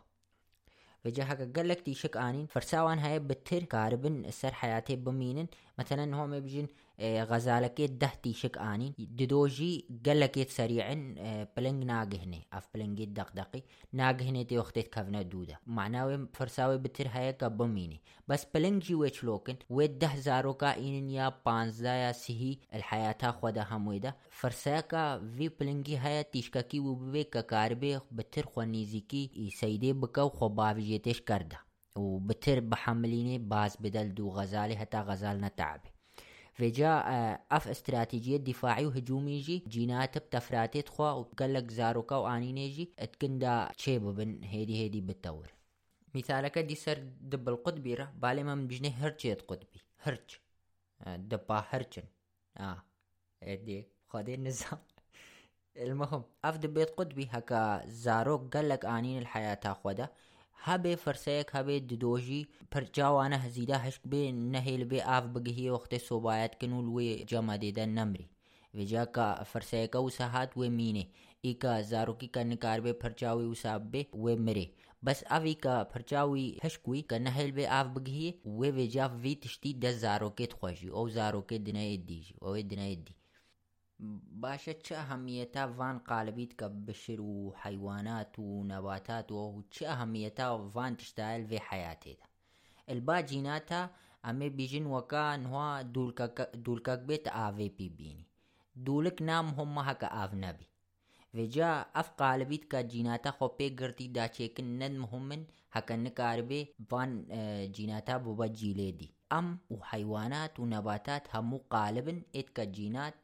Vêce 1.04 1.24
heke 1.28 1.44
gelek 1.56 1.84
tîşik 1.84 2.16
anîn 2.16 2.46
firsawan 2.46 2.98
heye 3.04 3.28
bi 3.28 3.34
tir 3.34 3.66
karibin 3.66 4.30
ser 4.30 4.52
heyatê 4.52 5.06
bimînin 5.06 5.48
مثلا 5.78 6.04
هم 6.16 6.40
بيجين 6.40 6.68
غزالكيت 7.01 7.91
دهتي 7.91 8.33
شك 8.33 8.57
آنين 8.57 8.93
ددوجي 8.99 9.85
قلكيت 10.05 10.49
سريعا 10.49 11.15
بلنج 11.57 11.83
ناقهني 11.83 12.47
اف 12.53 12.67
بلنجيت 12.73 13.09
دقدقي 13.09 13.63
ناقهني 13.93 14.43
تي 14.43 14.57
وقتيت 14.57 14.87
كفنا 14.87 15.21
دودة 15.21 15.59
معناوي 15.67 16.27
فرساوي 16.33 16.77
بتر 16.77 17.07
هيا 17.07 17.31
كبميني 17.31 18.01
بس 18.27 18.45
بلنجي 18.53 18.95
ويش 18.95 19.23
لوكن 19.23 19.55
ويد 19.69 19.99
ده 19.99 20.15
زاروكا 20.15 20.77
إنن 20.77 21.09
يا 21.09 21.33
بانزدا 21.45 21.89
يا 21.93 22.11
سهي 22.11 22.57
الحياة 22.73 23.31
خودا 23.31 23.65
همويدا 23.69 24.13
فرساكا 24.29 25.19
في 25.37 25.49
بلنجي 25.49 25.97
هيا 25.97 26.21
تيشكاكي 26.21 26.79
وببي 26.79 27.23
كاربي 27.23 27.99
بتر 28.11 28.45
خوانيزيكي 28.45 29.49
سيدي 29.55 29.93
بكو 29.93 30.29
خبافي 30.29 30.81
جيتش 30.81 31.21
كرده 31.21 31.59
وبتر 31.95 32.59
بحمليني 32.59 33.37
باز 33.37 33.77
بدل 33.79 34.13
دو 34.13 34.29
غزالي 34.29 34.77
حتى 34.77 34.97
غزال 34.97 35.41
نتعبي 35.41 35.89
فجاء 36.59 37.05
اف 37.51 37.67
استراتيجية 37.67 38.37
دفاعي 38.37 38.85
وهجومي 38.85 39.39
جي 39.39 39.63
جينات 39.67 40.17
بتفراتي 40.17 40.81
تخوا 40.81 41.11
وقال 41.11 41.53
لك 41.53 41.71
زاروكا 41.71 42.15
واني 42.15 42.69
جي 42.69 42.93
اتكندا 42.99 43.71
تشيب 43.77 44.01
بن 44.03 44.43
هيدي 44.43 44.77
هيدي 44.77 45.01
بالتور 45.01 45.53
مثالك 46.15 46.59
دي 46.59 46.75
سر 46.75 46.99
دب 47.21 47.49
القطبيرة 47.49 48.13
بالي 48.17 48.43
ما 48.43 48.55
من 48.55 48.67
بجنه 48.67 48.89
هرجيت 48.89 49.41
قطبي 49.41 49.81
هرج 49.99 50.29
دبا 51.07 51.65
هرجن 51.69 52.03
آه 52.57 52.83
ادي 53.43 53.87
خدي 54.07 54.33
النظام 54.35 54.79
المهم 55.77 56.23
اف 56.45 56.57
دبيت 56.57 56.89
قطبي 56.89 57.27
هكا 57.31 57.83
زاروك 57.89 58.57
قال 58.57 58.69
لك 58.69 58.85
انين 58.85 59.19
الحياة 59.21 59.53
تاخوده 59.53 60.11
حب 60.61 60.95
فرسیک 60.95 61.49
حب 61.55 61.69
ددوجی 61.87 62.47
پرچاوانا 62.71 63.37
هزیده 63.37 63.77
هشک 63.77 64.01
به 64.05 64.31
نهیل 64.31 64.83
به 64.83 65.03
آف 65.05 65.23
بگهی 65.23 65.69
وقت 65.69 65.97
صوبایت 65.97 66.55
کنول 66.61 66.85
وی 66.85 67.23
جمع 67.25 67.57
دیده 67.57 67.85
نمری 67.85 68.29
و 68.73 68.83
جا 68.83 69.05
کا 69.05 69.43
فرسیکا 69.51 70.03
و 70.03 70.09
ساحت 70.09 70.57
و 70.57 70.69
مینے 70.69 71.03
ای 71.41 71.53
کا 71.61 71.81
زارو 71.89 72.13
کی 72.13 72.27
کا 72.27 72.43
نکار 72.43 72.79
بے 72.79 72.93
پھرچاوی 73.01 73.45
و 73.45 73.53
ساب 73.61 73.91
بے 73.91 74.03
و 74.13 74.35
مرے 74.45 74.65
بس 75.03 75.23
اوی 75.35 75.53
کا 75.63 75.83
پھرچاوی 75.91 76.47
ہشکوی 76.63 77.01
کا 77.09 77.17
نحل 77.17 77.51
بے 77.55 77.67
آف 77.79 77.87
بگیے 77.95 78.31
و 78.45 78.59
وی 78.75 78.87
جا 78.87 79.07
وی 79.21 79.35
تشتی 79.43 79.73
دس 79.73 79.95
زارو 80.01 80.29
کے 80.37 80.45
تخوشی 80.51 80.87
او 80.87 81.07
زارو 81.15 81.41
کے 81.49 81.57
دنے 81.65 81.93
ادیجی 81.93 82.33
او 82.41 82.57
دنے 82.71 82.95
دی. 82.95 83.18
باشە 84.43 84.73
چه 84.85 84.93
ئەهەمیەتا 84.99 85.63
ڤان 85.77 85.95
قالبیت 86.09 86.51
کە 86.59 86.67
بشر 86.87 87.19
و 87.31 87.35
حیوانات 87.63 88.33
و 88.39 88.47
نەباتاتەوە 88.71 89.45
و 89.55 89.59
چه 89.73 89.83
ئەهەمیەتا 89.91 90.47
ڤان 90.73 90.91
تشتایل 90.99 91.41
vê 91.49 91.59
حیاتێدا 91.69 92.27
البا 92.93 93.17
جیناتە 93.29 93.81
ئەمێ 94.25 94.47
بیژن 94.57 94.85
وەکە 94.95 95.25
نوا 95.45 95.67
دوولکەک 96.63 97.01
بێت 97.07 97.25
ئاوێ 97.37 97.67
پی 97.77 97.89
بینی. 97.97 98.29
دوولک 98.85 99.17
نام 99.29 99.47
هەممە 99.57 99.81
هەکە 99.89 100.07
ئاو 100.15 100.31
نەبی 100.43 100.67
vêca 101.35 101.71
ev 102.01 102.07
qalibît 102.21 102.63
ka 102.71 102.79
cînata 102.91 103.31
xwe 103.37 103.47
pê 103.57 103.67
girtî 103.79 104.05
daçêkin 104.17 104.67
ned 104.79 104.93
muhimin 105.03 105.41
heke 105.75 105.95
nikaribe 106.05 106.59
van 106.91 107.11
cînata 107.75 108.15
bibe 108.25 108.47
cîlê 108.57 108.89
dî 109.29 109.35
em 109.39 109.47
û 109.73 109.75
heywanat 109.91 110.53
û 110.61 110.63
nebatat 110.75 111.23
hemû 111.33 111.59
qalibin 111.73 112.19
êt 112.39 112.47
ka 112.55 112.65
cînat 112.75 113.17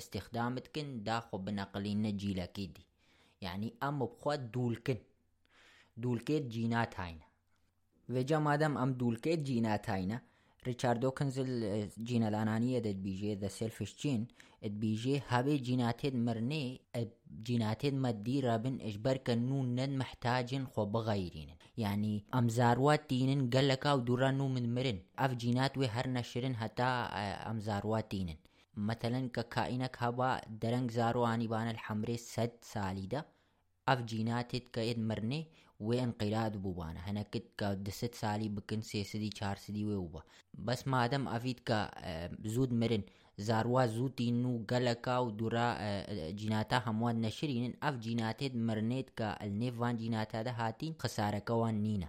استخدام 0.00 0.54
دکن 0.64 0.88
دا 1.08 1.18
خو 1.26 1.38
بنقلین 1.38 2.16
جیلکی 2.16 2.66
دی 2.74 2.84
یعنی 3.40 3.68
ام 3.82 3.98
بخوا 3.98 4.36
دولکن 4.36 5.00
دولکێت 6.04 6.44
جینات 6.54 6.92
هاینە 7.00 7.26
وێجا 8.12 8.38
مادەم 8.46 8.74
ئەم 8.80 8.90
دولکێت 9.02 9.40
جینات 9.48 9.84
هاینە 9.92 10.18
ریچاردۆ 10.68 11.10
کنزل 11.18 11.50
جینەلانانیە 12.08 12.80
اتبیژێ 14.66 15.16
هەبێ 15.32 15.54
جیناتێت 15.66 16.14
مرنێ 16.26 16.64
جیناتێت 17.46 17.94
مەدی 18.04 18.38
رابن 18.46 18.76
ئشبەرکە 18.86 19.34
نو 19.48 19.58
نەن 19.78 19.92
محتاجن 20.00 20.64
خۆ 20.72 20.82
بغەیرینن 20.94 21.60
یعنی 21.76 22.14
ئەم 22.34 22.46
زاروات 22.58 23.02
تینن 23.10 23.40
گەلەکە 23.54 23.90
و 23.96 24.00
دووران 24.08 24.40
و 24.40 24.48
من 24.56 24.66
مرن. 24.76 24.98
ئەف 25.20 25.32
جینات 25.42 25.72
وێ 25.78 25.88
هەر 25.96 26.06
نەشرن 26.16 26.54
هەتا 26.62 26.90
ئەم 27.46 27.58
زاروات 27.68 28.06
تینن. 28.12 28.38
مثلەن 28.88 29.26
کە 29.34 29.42
کائینەك 29.54 29.94
هەبا 30.02 30.30
دەرەنگ 30.62 30.88
زارۆوانی 30.98 31.48
الحەمرێ 31.74 32.16
سەد 32.32 32.52
سالیدا 32.72 33.20
ئەف 33.88 33.98
جیناتێت 34.10 34.66
کە 34.74 34.80
ئێت 34.88 35.00
مرنێ 35.08 35.42
وێ 35.86 35.96
انقیراد 36.06 36.54
بووبانە 36.62 37.00
هەنەکت 37.08 37.46
کە 37.58 37.68
دەست 37.86 38.12
سالی 38.22 38.48
بکن 38.56 38.80
سێسدی 38.90 39.30
چارسدی 39.38 39.86
وێ 39.88 39.98
وبە 40.04 40.22
بەس 40.66 40.80
مادەم 40.92 41.24
ئەڤیت 41.32 41.60
کە 41.68 41.78
زود 42.54 42.70
مرن. 42.80 43.02
زاروا 43.38 43.86
زووتین 43.86 44.44
و 44.44 44.64
گەلەکە 44.70 45.16
و 45.24 45.30
دوورا 45.38 45.68
جیناتا 46.40 46.78
هەمووان 46.86 47.16
نەشرینن. 47.26 47.72
ئەف 47.82 47.94
جیناتێت 48.04 48.54
مرنێت 48.66 49.08
کە 49.18 49.28
ئەلنێڤان 49.40 49.94
جیناتادا 50.02 50.52
هاتین 50.60 50.92
خسارەکەوان 51.02 51.76
نینە. 51.84 52.08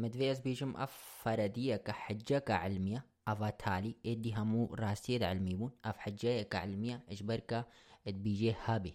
مدوێز 0.00 0.38
بێژم 0.44 0.72
ئەف 0.80 0.92
فەرەدیە 1.22 1.76
کە 1.86 1.92
حجەکە 2.02 2.54
علمیە 2.64 3.00
همو 3.28 4.74
راسيد 4.74 5.22
علمي 5.22 5.70
اف 5.84 5.98
حجاية 5.98 6.42
كعلمية 6.42 7.02
اجبركا 7.08 7.64
تبيجي 8.06 8.54
هابي 8.64 8.94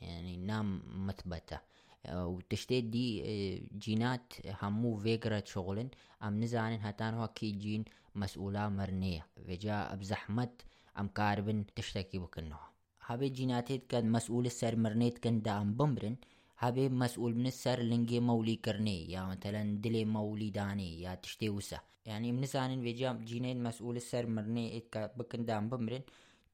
يعني 0.00 0.36
نام 0.36 0.82
مثبتة 1.06 1.60
وتشتي 2.08 2.80
دي 2.80 3.68
جينات 3.78 4.32
همو 4.62 4.96
فيقرة 4.96 5.44
شغلن 5.46 5.88
ام 6.22 6.40
نزانن 6.40 6.80
هتان 6.80 7.14
هو 7.14 7.28
كي 7.28 7.50
جين 7.50 7.84
مسؤولة 8.14 8.68
مرنية 8.68 9.26
وجا 9.48 9.92
ئەم 10.96 11.08
کاربن 11.18 11.58
تشتێکی 11.76 12.18
بکردنەوە. 12.24 12.66
هەبێ 13.08 13.28
جیناتێت 13.36 13.82
کە 13.90 13.98
مەسئول 14.14 14.46
سەر 14.58 14.74
مرنێت 14.84 15.16
کەندا 15.24 15.52
ئەم 15.60 15.70
بمرن 15.78 16.16
هەبێ 16.62 16.86
مەسئول 17.00 17.32
منە 17.38 17.52
سەر 17.62 17.78
لنگێ 17.90 18.20
مەولیکردێ 18.28 18.98
یامەتەلەن 19.14 19.68
دلێ 19.84 20.02
مەولیدانێ 20.14 20.90
یا 21.04 21.12
تشتێ 21.22 21.48
وسە. 21.56 21.80
یعنی 22.10 22.28
منزانن 22.38 22.80
وێجیام 22.86 23.16
جینێت 23.28 23.58
مەسئول 23.66 23.96
سەر 24.10 24.24
مرنێ 24.34 24.66
کە 24.92 25.02
بکندام 25.18 25.64
بمرن 25.70 26.04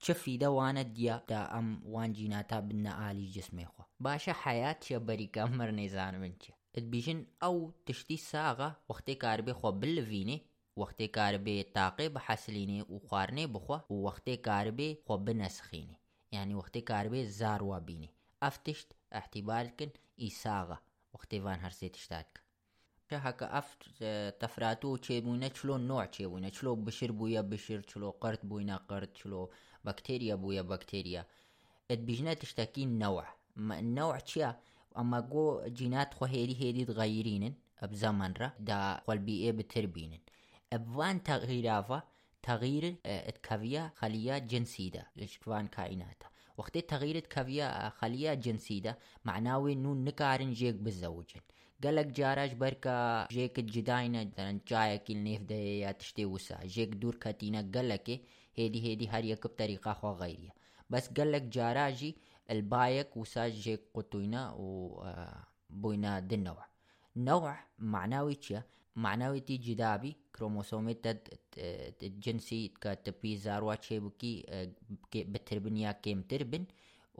چه 0.04 0.12
فیدە 0.22 0.48
وانە 0.58 0.84
دیادا 0.96 1.40
ئەم 1.52 1.68
وانجیناتا 1.94 2.58
بنە 2.68 2.92
ئالی 3.00 3.32
جسمێخوا 3.34 3.84
باشە 4.04 4.32
حیات 4.42 4.78
چە 4.86 4.96
بەریکە 5.08 5.42
مرنێزانم 5.58 6.20
من 6.24 6.34
چێ 6.42 6.52
ئەبیژن 6.74 7.20
ئەو 7.42 7.56
تشتی 7.86 8.18
ساغا 8.30 8.70
وەختێ 8.90 9.14
کاربێ 9.24 9.52
خۆ 9.60 9.70
بلڤینێ 9.80 10.38
وەختێ 10.80 11.06
کاربێ 11.16 11.56
تاقێ 11.76 12.06
بە 12.14 12.20
حەسلینێ 12.26 12.80
و 12.92 12.96
خواردنێ 13.06 13.46
بخوا 13.54 13.78
و 13.92 13.94
وەختێ 14.06 14.34
کاربێ 14.48 14.88
خۆ 15.06 15.14
بنەسخینێ 15.26 15.96
یعنی 16.34 16.54
وەختێ 16.60 16.80
کاربێ 16.90 17.20
زاروا 17.38 17.78
بینێ 17.88 18.10
ئەف 18.42 18.56
تشت 18.64 18.88
احتیبالکن 19.20 19.90
ئیساغا 20.22 20.78
وەختێوان 21.14 21.58
هەرسێ 21.64 21.88
تشتاتکە 21.94 23.18
هەکە 23.26 23.46
ئەف 23.54 23.68
تەفرات 24.40 24.82
و 24.84 24.98
چێبوونە 25.06 25.48
چلۆ 25.56 25.74
نوع 25.90 26.04
چێبوونە. 26.14 26.48
چلۆ 26.56 26.70
بشر 26.86 27.10
بووە 27.18 27.42
بشر 27.52 27.80
قرت 28.22 28.42
بووینە 28.48 28.76
قرت 28.88 29.12
چلۆ 29.20 29.42
بەکتێریە 29.86 30.34
بووە 30.42 30.62
بەکتێریە 30.70 31.22
ئەت 31.88 32.00
بیژنە 32.08 32.32
تشتەکی 32.40 32.84
نەوە 33.00 33.26
نەوە 33.96 34.18
چییە؟ 34.28 34.50
اما 35.00 35.18
جو 35.32 35.68
جينات 35.78 36.14
خو 36.14 36.24
هيدي 36.24 36.54
هيدي 36.60 36.84
تغيرين 36.90 37.44
بزمن 37.92 38.34
را 38.40 38.48
دا 38.68 39.00
خو 39.04 39.12
البيئة 39.12 39.50
بتربينن 39.58 40.22
اوان 40.72 41.22
تغييرافا 41.22 42.02
تغيير 42.42 42.96
اتكافيا 43.06 43.90
خلية 43.96 44.38
جنسيدة 44.38 45.06
اشكفان 45.18 45.66
كائناتا 45.66 46.26
وقت 46.56 46.78
تغيير 46.78 47.18
اتكافيا 47.18 47.88
خلية 47.88 48.34
جنسيدة 48.34 48.98
معناوي 49.24 49.72
انو 49.72 49.94
نكارن 49.94 50.52
جيك 50.52 50.74
بالزوجن 50.74 51.40
قالك 51.84 52.06
جاراش 52.06 52.52
بركا 52.52 53.26
جيك 53.30 53.60
جداينا 53.60 54.24
مثلا 54.24 54.60
جايك 54.68 55.10
النيف 55.10 55.42
ده 55.42 55.54
يا 55.54 55.92
تشتي 55.92 56.24
وسا 56.24 56.64
جيك 56.64 56.88
دور 56.88 57.14
كاتينا 57.14 57.70
قالك 57.74 58.20
هيدي 58.54 58.82
هيدي 58.84 59.08
هر 59.08 59.24
يك 59.24 59.46
بطريقة 59.46 59.92
خوا 59.92 60.12
غيرية 60.12 60.50
بس 60.90 61.08
قالك 61.08 61.42
جاراجي 61.42 62.16
البايك 62.50 63.16
وساج 63.16 63.52
جيك 63.52 63.80
قطوينا 63.94 64.52
و 64.52 65.04
بوينا 65.70 66.20
دي 66.20 66.34
النوع 66.34 66.66
نوع 67.16 67.58
معناوي 67.78 68.34
تشا 68.34 68.62
معناوی 69.04 69.40
چییە 69.40 69.54
معناوێتی 69.54 69.56
جدابی 69.66 70.12
کرۆمۆسۆمێت 70.34 71.04
جنسی 72.24 72.62
کە 72.82 72.90
تپی 73.04 73.36
زاروا 73.44 73.74
چێ 73.84 73.96
بکی 74.04 74.34
بتربنیا 75.32 75.92
کێمتر 76.04 76.42
بن 76.50 76.64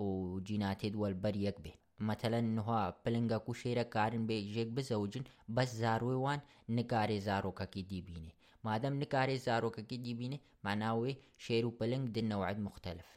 و 0.05 0.07
جیناتێت 0.47 0.95
وەلبەر 1.03 1.35
یەک 1.47 1.57
بێ 1.65 1.73
مەتەلەن 2.09 2.47
نها 2.57 2.83
پلنگە 3.05 3.39
و 3.49 3.53
شێرە 3.61 3.85
کارن 3.95 4.23
بێ 4.29 4.37
ژێک 4.53 4.69
بزەوجن 4.77 5.25
بەس 5.57 5.71
زاروێ 5.83 6.17
وان 6.25 6.41
نکارێ 6.77 7.19
زارۆکەکی 7.29 7.83
دیبینێ 7.91 8.33
مادەم 8.67 8.95
نکارێ 9.03 9.37
زارۆکەکی 9.47 9.99
دیبینێ 10.07 10.39
معناوێ 10.67 11.13
شێر 11.45 11.65
و 11.67 11.77
پلنگ 11.79 12.05
دنەوەعد 12.17 12.59
مختلف۔ 12.67 13.09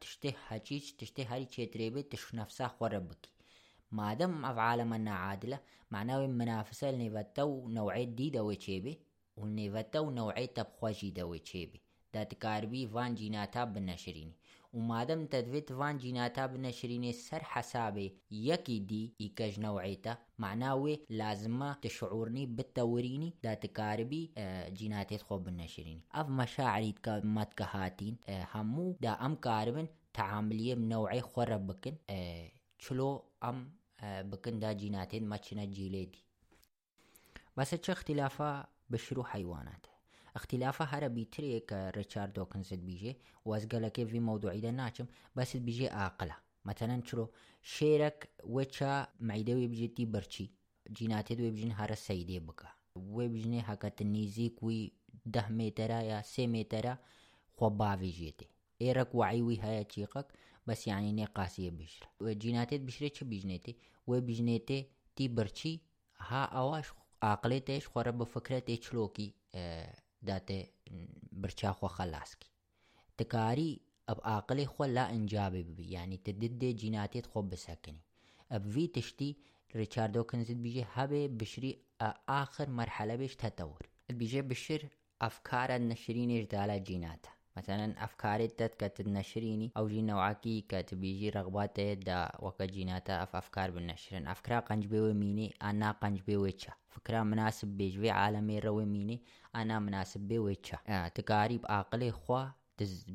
تشته 0.00 0.32
حجيج 0.32 0.92
تشته 0.92 1.34
هاري 1.34 1.44
تشتريبي 1.44 2.02
تش 2.02 2.34
نفسها 2.34 2.68
خربكي 2.68 3.30
ما 3.92 4.14
دام 4.14 4.44
عالمنا 4.44 5.14
عادلة 5.14 5.60
معناوي 5.90 6.26
منافسة 6.26 6.90
لنيفتو 6.90 7.68
نوعية 7.68 8.04
ديدا 8.04 8.40
ويتشيبي 8.40 9.00
ونيفتو 9.36 10.10
نوعية 10.10 10.46
تبخواجي 10.46 11.10
دا 11.10 11.24
ويتشيبي 11.24 11.80
دات 12.14 12.34
كاربي 12.34 12.88
فان 12.88 13.14
جيناتا 13.14 13.64
بنشريني. 13.64 14.36
و 14.76 14.78
مادەم 14.90 15.20
دەدوێت 15.32 15.68
ڤان 15.78 15.94
جیناتا 16.02 16.44
بنەشرینێ 16.52 17.12
سەر 17.26 17.42
حەسابێ. 17.52 18.08
یەکی 18.50 18.78
دی 18.90 19.04
ئیکەژ 19.22 19.54
نەوعیتە. 19.64 20.14
معناوێ 20.42 20.94
لازمە 21.20 21.70
تشعورنی 21.84 22.44
بتەورینی 22.56 23.30
داتکاربی 23.46 24.22
جیناتێت 24.78 25.22
خۆ 25.26 25.36
بنەشرینی 25.46 26.04
ئەف 26.16 26.26
مەشاعریت 26.38 26.98
کە 27.04 27.14
مەتکە 27.36 27.66
هاتین 27.74 28.14
هەموو 28.52 28.96
دا 29.04 29.12
ئەم 29.22 29.34
کاربن 29.46 29.86
تعاملیە 30.18 30.74
نەوعی 30.92 31.22
خۆرە 31.30 31.58
بکن 31.68 31.96
چلۆ 32.82 33.10
ئەم 33.42 33.58
بکندا 34.30 34.70
جیناتێت 34.80 35.24
مەچنە 35.32 35.64
جیلێدی 35.76 36.22
بەسە 37.56 37.76
چه 37.84 37.90
اختلافە 37.96 38.50
بشر 38.92 39.16
و 39.18 39.28
حیواناتە 39.32 39.95
اختلافە 40.38 40.84
هەرە 40.92 41.08
بیترێک 41.16 41.64
کە 41.70 41.78
ڕێچار 41.96 42.28
دۆکنزت 42.38 42.80
بیژێ 42.88 43.12
وەزگەلەکە 43.50 44.02
وی 44.10 44.22
مەودوعیدە 44.28 44.72
ناچم 44.80 45.06
بەست 45.36 45.60
بیژێ 45.66 45.88
ئاقلە 45.96 46.36
مەتەنەن 46.66 47.00
چرۆ 47.08 47.24
شێرەك 47.74 48.18
وەچە 48.54 48.92
مەیدەوێ 49.28 49.66
بژێتی 49.72 50.06
بەرچی 50.14 50.46
جیناتێت 50.96 51.38
وێ 51.40 51.50
بژین 51.54 51.72
هەرە 51.78 51.96
سەیدێ 52.06 52.38
بکە. 52.46 52.68
وێ 53.14 53.26
بژنێ 53.32 53.60
هەکەت 53.70 53.98
نزیک 54.14 54.56
وی 54.64 54.80
ده 55.34 55.44
مێتەرە 55.58 56.00
یا 56.10 56.18
سێ 56.32 56.44
مێتەرە 56.54 56.94
خۆ 57.56 57.66
باوێژێتێ 57.80 58.46
ئێرەك 58.82 59.10
وعیوی 59.18 59.62
هەیە 59.64 59.84
چیقک 59.92 60.26
بەس 60.66 60.80
یانی 60.90 61.12
نێ 61.18 61.26
قاسیە 61.36 61.72
بشرە 61.78 62.08
جیناتێت 62.42 62.82
بشرێت 62.86 63.12
چ 63.16 63.18
بیژنێتێ 63.32 63.72
وێ 64.08 64.18
بیژنێتێ 64.28 64.78
تی 65.16 65.26
بەرچی 65.36 65.74
ها 66.28 66.42
ئەوش 66.54 66.86
عقلێتێش 67.30 67.84
خۆرە 67.92 68.12
داته 70.22 70.68
برچا 71.32 71.72
خو 71.72 71.86
خلاص 71.86 72.36
کی. 72.36 72.48
تکاری 73.18 73.80
اب 74.08 74.20
عقلی 74.24 74.66
خو 74.66 74.84
لا 74.84 75.04
انجاب 75.06 75.56
ببی. 75.56 75.84
یعنی 75.84 76.16
تدد 76.18 76.64
جناتیت 76.64 77.26
خو 77.26 77.42
بسکنی. 77.42 78.02
اب 78.50 78.66
وی 78.66 78.88
تشتی 78.88 79.36
ريتشاردو 79.74 80.24
كنزد 80.24 80.62
بيجي 80.62 80.86
هبه 80.92 81.26
بشري 81.26 81.78
آخر 82.28 82.70
مرحلة 82.70 83.16
بيش 83.16 83.36
تطور. 83.36 83.88
بيجي 84.10 84.42
بشر 84.42 84.88
أفكار 85.22 85.76
النشرين 85.76 86.30
إجدال 86.30 86.84
جيناتا 86.84 87.35
مثلا 87.56 87.86
ئەفکارێت 88.02 88.52
دەت 88.60 88.72
کە 88.80 88.88
تت 88.94 89.08
نەشرینی 89.18 89.72
ئەو 89.76 89.86
ژی 89.92 90.02
نەوعکی 90.10 90.64
کە 90.70 90.78
تبیژی 90.88 91.34
ڕغباتەیە 91.36 91.94
دا 92.08 92.20
وەکە 92.44 92.64
جیناتە 92.74 93.14
ئەف 93.20 93.32
ئەفکار 93.38 93.68
بن 93.74 93.84
نەشرن 93.90 94.24
ئەفکرا 94.30 94.58
قەنج 94.68 94.84
بێوە 94.92 95.12
مینێ 95.22 95.48
ئانا 95.62 95.90
قەنج 96.00 96.18
بێوێ 96.26 96.52
چە 96.62 96.72
فکرا 96.94 97.20
مناسب 97.32 97.70
بێژوێ 97.78 98.10
عالەمێ 98.20 98.58
ڕەوە 98.64 98.84
مینێ 98.94 99.16
ئانا 99.54 99.76
مناسب 99.86 100.22
بێوێ 100.30 100.54
چە 100.66 100.78
تکاری 101.16 101.58
ئاقلێ 101.72 102.10
خوا 102.20 102.42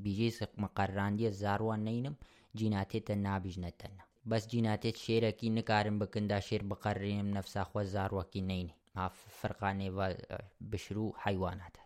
بیژی 0.04 0.32
مەقەرراندیە 0.63 1.30
زاروان 1.41 1.82
نینم 1.88 2.15
جیناتێتە 2.60 3.15
نابیژنەتەنە 3.25 4.04
بەس 4.30 4.43
جیناتێت 4.51 4.97
شێرەکی 5.06 5.49
نکارم 5.58 5.95
بکندا 6.01 6.39
شێر 6.47 6.63
بقەڕێنم 6.69 7.30
نەفساخوا 7.38 7.82
زاروەکی 7.93 8.41
نینی 8.49 8.75
ما 8.95 9.06
فرقانێ 9.39 9.89
بشر 10.71 10.97
و 11.04 11.08
حیواناتە 11.23 11.82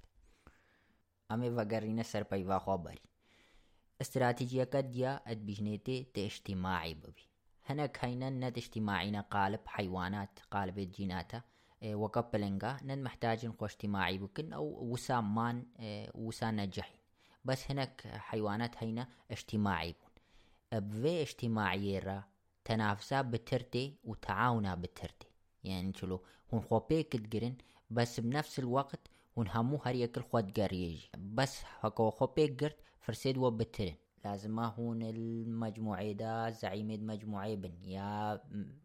ئەمێ 1.29 1.49
ڤەگەڕینە 1.57 2.05
سەرپەیواخوا 2.11 2.75
بەری 2.85 3.09
استراتیجیەکە 4.01 4.81
دیا 4.93 5.13
ئەدبیژنێتێ 5.27 5.97
تێشتیماعی 6.15 6.95
ببی. 7.01 7.25
هەنە 7.67 7.85
کەینە 7.97 8.29
نەدشتیماعینە 8.43 9.21
قالب 9.33 9.63
حیوانات 9.75 10.33
قالبێت 10.53 10.89
جیناتە 10.95 11.39
وەکە 12.01 12.21
پلنگا 12.31 12.73
نەن 12.89 12.99
محتاجن 13.07 13.53
خۆشتیماعی 13.59 14.17
بکن 14.23 14.47
ئەو 14.57 14.67
وسامان 14.91 15.57
وسا 16.25 16.49
نەجەحین 16.59 17.01
بەس 17.47 17.61
هەنک 17.69 17.93
حیوانات 18.29 18.73
هەینە 18.81 19.03
ئەشتیماعی 19.31 19.93
بوون 19.99 20.13
بێ 21.01 21.13
ئەشتیماعیێرە 21.23 22.19
تەنافسا 22.67 23.19
بترتێ 23.31 23.85
و 24.09 24.11
تەعاونا 24.25 24.73
بترتێ 24.83 25.29
یان 25.69 25.88
چلو 25.97 26.17
هون 26.49 26.61
خۆپێکت 26.67 27.23
گرن 27.33 27.55
بەس 27.95 28.13
بنفس 28.25 28.55
الوقت 28.63 29.01
هون 29.37 29.47
هەموو 29.55 29.83
هەریەکر 29.85 30.23
خۆت 30.29 30.47
گەڕێژی 30.57 31.09
بەس 31.37 31.53
هەکەوە 31.83 32.11
خۆ 32.17 32.25
پێک 32.35 32.51
گرت 32.61 32.77
فرسێت 33.03 33.37
وە 33.43 33.49
بترن. 33.59 33.97
لازمە 34.25 34.67
هون 34.75 34.99
المەجموعێدا 35.13 36.35
زعیمێت 36.61 37.01
مەجموعێ 37.09 37.55
بن 37.63 37.75
یا 37.97 38.11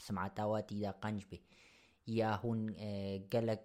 سمعتاواتیدا 0.06 0.92
قەنج 1.02 1.22
بێ. 1.30 1.38
یا 2.18 2.30
هون 2.42 2.60
گەلک 3.32 3.64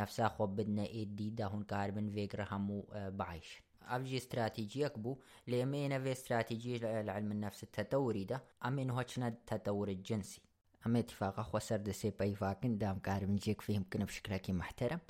نفسا 0.00 0.26
خۆ 0.34 0.44
بدنە 0.56 0.86
ئێدیدا 0.94 1.46
هون 1.52 1.62
کار 1.72 1.88
بن 1.96 2.06
وێگرە 2.16 2.46
هەموو 2.52 2.80
باعش 3.20 3.48
ئەبژی 3.90 4.16
استراتیجیەک 4.22 4.94
بوو 5.02 5.20
لێمەێنە 5.50 5.98
وێ 6.04 6.12
استراتیجی 6.16 6.78
لە 7.06 7.12
علم 7.16 7.30
النفس 7.36 7.60
تەتەوریدا 7.76 8.38
ئەمێن 8.64 8.90
هۆچنە 8.96 9.28
تەتەورت 9.48 10.00
جنسی. 10.08 10.42
ئەمە 10.82 10.98
اتفاقا 11.04 11.42
خۆ 11.50 11.60
سەر 11.68 11.80
دەسێ 11.88 12.10
پەیواکن 12.20 12.72
دام 12.82 12.98
کارم 13.06 13.34
جێک 13.44 13.60
فێم 13.66 13.82
بکنە 13.86 14.06
شکرەکی 14.16 14.58
محتەرم 14.60 15.02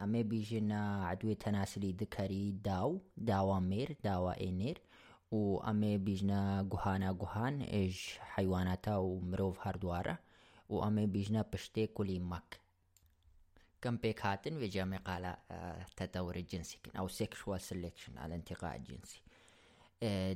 ئەمێ 0.00 0.22
بیژێنە 0.30 0.82
عدوێ 1.10 1.34
تەناسلی 1.44 1.96
دکەری 2.02 2.46
داو 2.68 2.90
داوا 3.30 3.58
مێر 3.70 3.90
داوا 4.06 4.32
ئێنێر 4.42 4.78
و 5.36 5.42
ئەمێ 5.66 5.94
بیژنە 6.06 6.42
گوهانە 6.72 7.10
گوهان 7.20 7.56
ئێژ 7.74 7.96
حیواناتە 8.34 8.94
و 9.06 9.10
مرۆڤ 9.30 9.56
هەردووارە 9.64 10.16
و 10.72 10.74
ئەمێ 10.84 11.04
بیژنە 11.14 11.42
پشتێ 11.52 11.84
کولی 11.96 12.20
مەک. 12.30 12.50
كم 13.82 13.96
بيك 13.96 14.20
هاتن 14.26 14.56
وجامع 14.56 14.96
قال 14.96 15.36
تطور 15.96 16.36
الجنسي 16.36 16.78
أو 16.98 17.08
sexual 17.08 17.60
selection 17.70 18.18
على 18.18 18.26
الانتقاء 18.26 18.76
الجنسي 18.76 19.22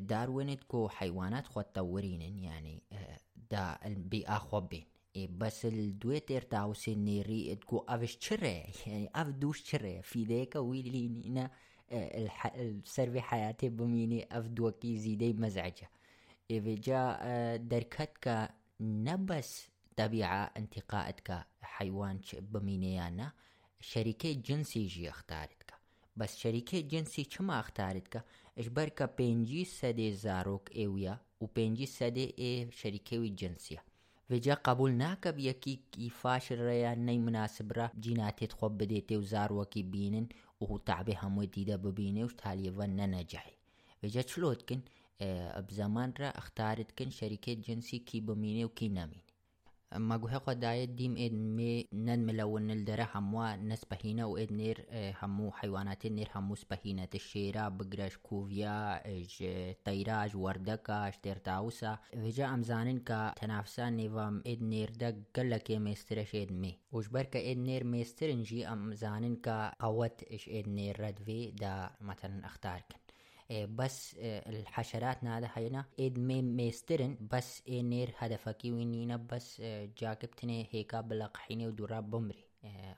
داروينت 0.07 0.65
كو 0.65 0.89
حيوانات 0.89 1.47
خو 1.47 1.61
تطورين 1.61 2.21
يعني 2.39 2.83
دا 3.51 3.79
البيئة 3.85 4.39
خو 4.39 4.61
بين 4.61 4.92
بس 5.17 5.67
الدويتر 5.67 6.43
تاو 6.43 6.75
سنيري 6.75 7.55
تكو 7.55 7.85
أفش 7.89 8.17
تشري 8.17 8.65
يعني 8.87 9.11
اف 9.15 9.27
دوش 9.27 9.63
تشري. 9.63 10.03
في 10.03 10.25
ذيك 10.25 10.57
ويلينا 10.57 11.51
السرفي 12.57 13.21
حياتي 13.21 13.69
بميني 13.69 14.27
اف 14.33 14.47
دوكي 14.47 14.99
زيدي 14.99 15.33
مزعجة. 15.33 15.91
إذا 16.51 16.75
جاء 16.75 17.57
دركتك 17.57 18.51
نبس 18.81 19.69
طبيعة 19.97 20.53
انتقاءتك 20.57 21.47
حيوان 21.63 22.21
بمينيانا 22.35 23.33
شركة 23.81 24.33
جنسي 24.33 24.87
جي 24.87 25.09
أختارتك. 25.09 25.75
بس 26.17 26.37
شركة 26.37 26.81
جنسي 26.81 27.25
چما 27.25 27.61
اختارت 27.61 28.09
كا 28.09 28.23
اجبر 28.59 28.89
كا 28.89 29.07
بينجي 29.07 29.65
سدي 29.65 30.13
زاروك 30.13 30.77
ايويا 30.77 31.21
و 31.41 31.47
بينجي 31.47 31.87
سدي 31.87 32.35
اي 32.39 32.71
شركة 32.71 33.19
جنسية 34.31 34.37
وجا 34.39 34.55
قبول 34.55 34.93
ناکە 35.03 35.31
یەکی 35.39 36.11
فاشر 36.11 36.59
ڕێیان 36.69 36.99
نەی 37.09 37.19
مناسبرا 37.19 37.87
جیناتێت 38.05 38.53
خۆ 38.59 38.69
بدێتێ 38.79 39.17
و 39.19 39.25
زاروەکی 39.33 39.83
بینن 39.93 40.27
و 40.61 40.79
تابێ 40.89 41.15
هەمووی 41.23 41.53
دیدە 41.55 41.77
ببینێ 41.85 42.23
و 42.25 42.37
تالیڤە 42.41 42.87
نەنەجای 42.99 43.53
وجا 44.03 44.23
چلۆتکن 44.31 44.81
بزەمانرە 45.67 46.29
ئەختارتکن 46.39 47.11
شەریکێت 47.19 47.59
جنسی 47.67 47.99
کی 48.09 48.21
بمینێ 48.29 48.65
و 48.67 48.75
کی 48.79 48.89
نەمین 48.97 49.25
مگوه 49.99 50.39
خدای 50.39 50.87
دیم 50.87 51.15
ادمی 51.19 51.89
نن 51.93 52.19
ملون 52.19 52.71
الدره 52.71 53.05
هموا 53.05 53.57
نسبهینه 53.57 54.25
و 54.25 54.31
ادنیر 54.31 54.81
همو 54.93 55.51
حیوانات 55.61 56.07
نیر 56.07 56.29
همو 56.31 56.57
سبهینه 56.57 57.07
تشیرا 57.07 57.71
بگرش 57.71 58.19
کوویا 58.19 59.01
اج 59.05 59.45
تیراج 59.85 60.35
وردکاش 60.37 61.17
ترتاوسا 61.17 61.99
وجا 62.17 62.49
امزانن 62.49 62.99
کا 62.99 63.33
تنافسا 63.37 63.89
نیوام 63.89 64.43
ادنیر 64.45 64.91
دگ 64.91 65.15
گلکه 65.37 65.79
میسترش 65.79 66.35
ادمی 66.35 66.79
وجبر 66.93 67.25
که 67.25 67.51
ادنیر 67.51 67.83
میسترنجی 67.85 68.65
امزانن 68.65 69.37
کا 69.37 69.71
قوت 69.79 70.25
اش 70.31 70.49
ادنیر 70.53 70.97
ردوی 71.07 71.53
دا 71.61 71.91
مثلا 72.01 72.41
اختار 72.45 72.79
کن. 72.79 73.12
بس 73.51 74.17
الحشرات 74.21 75.25
نادا 75.25 75.51
هينا 75.55 75.85
إد 76.01 76.19
مي 76.19 76.43
ميسترن 76.43 77.17
بس 77.33 77.63
نير 77.69 78.15
هدفكي 78.19 78.73
وينينا 78.73 79.17
بس 79.17 79.61
جاكبتني 79.99 80.69
هيكا 80.71 81.01
بلقحيني 81.01 81.67
ودورا 81.67 82.01
بمري. 82.01 82.45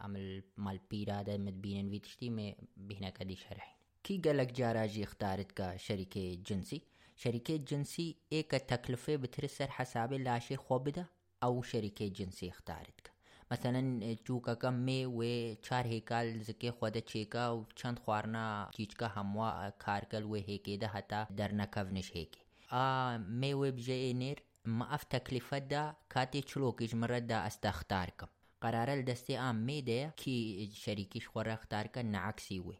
عمل 0.00 0.42
مال 0.56 0.80
بيرادا 0.90 1.36
مدبينن 1.36 1.90
فيتشتي 1.90 2.30
مي 2.30 2.56
بهنا 2.76 3.10
كدي 3.10 3.36
شرحين. 3.36 3.74
كي 4.02 4.18
قالك 4.18 4.52
جاراجي 4.52 5.04
اختارت 5.04 5.52
كشركة 5.52 6.34
جنسي؟ 6.46 6.82
شركة 7.16 7.56
جنسي 7.56 8.16
ايكا 8.32 8.58
تكلفة 8.58 9.16
بترسر 9.16 9.70
حسابي 9.70 10.18
لاشي 10.18 10.56
خوبدا 10.56 11.06
او 11.42 11.62
شركة 11.62 12.08
جنسي 12.08 12.48
اختارتك 12.48 13.13
مثلا 13.54 14.14
جوکا 14.24 14.70
می 14.70 15.04
و 15.04 15.20
چار 15.62 15.86
هیکال 15.86 16.38
زکه 16.38 16.70
خود 16.70 16.98
چیکا 16.98 17.56
و 17.58 17.66
چند 17.74 17.98
خوارنا 17.98 18.68
چیچکا 18.76 19.08
هموا 19.08 19.70
کارکل 19.78 20.22
و 20.22 20.34
هیکی 20.34 20.76
ده 20.76 20.86
حتا 20.86 21.26
در 21.36 21.52
نکونش 21.52 22.10
هیکی 22.12 22.40
آ 22.70 23.18
می 23.18 23.52
و 23.52 23.72
بجه 23.72 23.94
اینر 23.94 24.38
ما 24.64 24.86
اف 24.86 25.04
تکلیفه 25.04 25.60
ده 25.60 25.96
کاتی 26.08 26.42
چلوکیش 26.42 26.94
مرد 26.94 27.26
ده 27.26 27.34
استختار 27.34 28.06
کم۔ 28.18 28.28
قرار 28.60 29.02
دستی 29.02 29.36
آم 29.36 29.56
می 29.56 29.82
ده 29.82 30.12
که 30.16 30.68
شریکیش 30.74 31.28
خور 31.28 31.48
اختار 31.48 31.86
کن 31.86 32.00
نعکسی 32.00 32.58
وی 32.58 32.78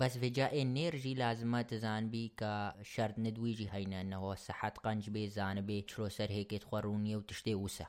بس 0.00 0.16
وجا 0.22 0.48
انرژي 0.52 1.14
لازمه 1.14 1.62
تزان 1.62 2.08
بي 2.08 2.32
كا 2.36 2.74
شرط 2.82 3.18
ندويجي 3.18 3.68
هينا 3.72 4.00
انه 4.00 4.34
صحت 4.34 4.78
قنج 4.78 5.10
بي 5.10 5.28
زان 5.28 5.60
بي 5.60 5.82
تشرو 5.82 6.08
سر 6.08 6.30
هيك 6.30 6.54
تخروني 6.54 7.16
وتشتي 7.16 7.54
وسه 7.54 7.86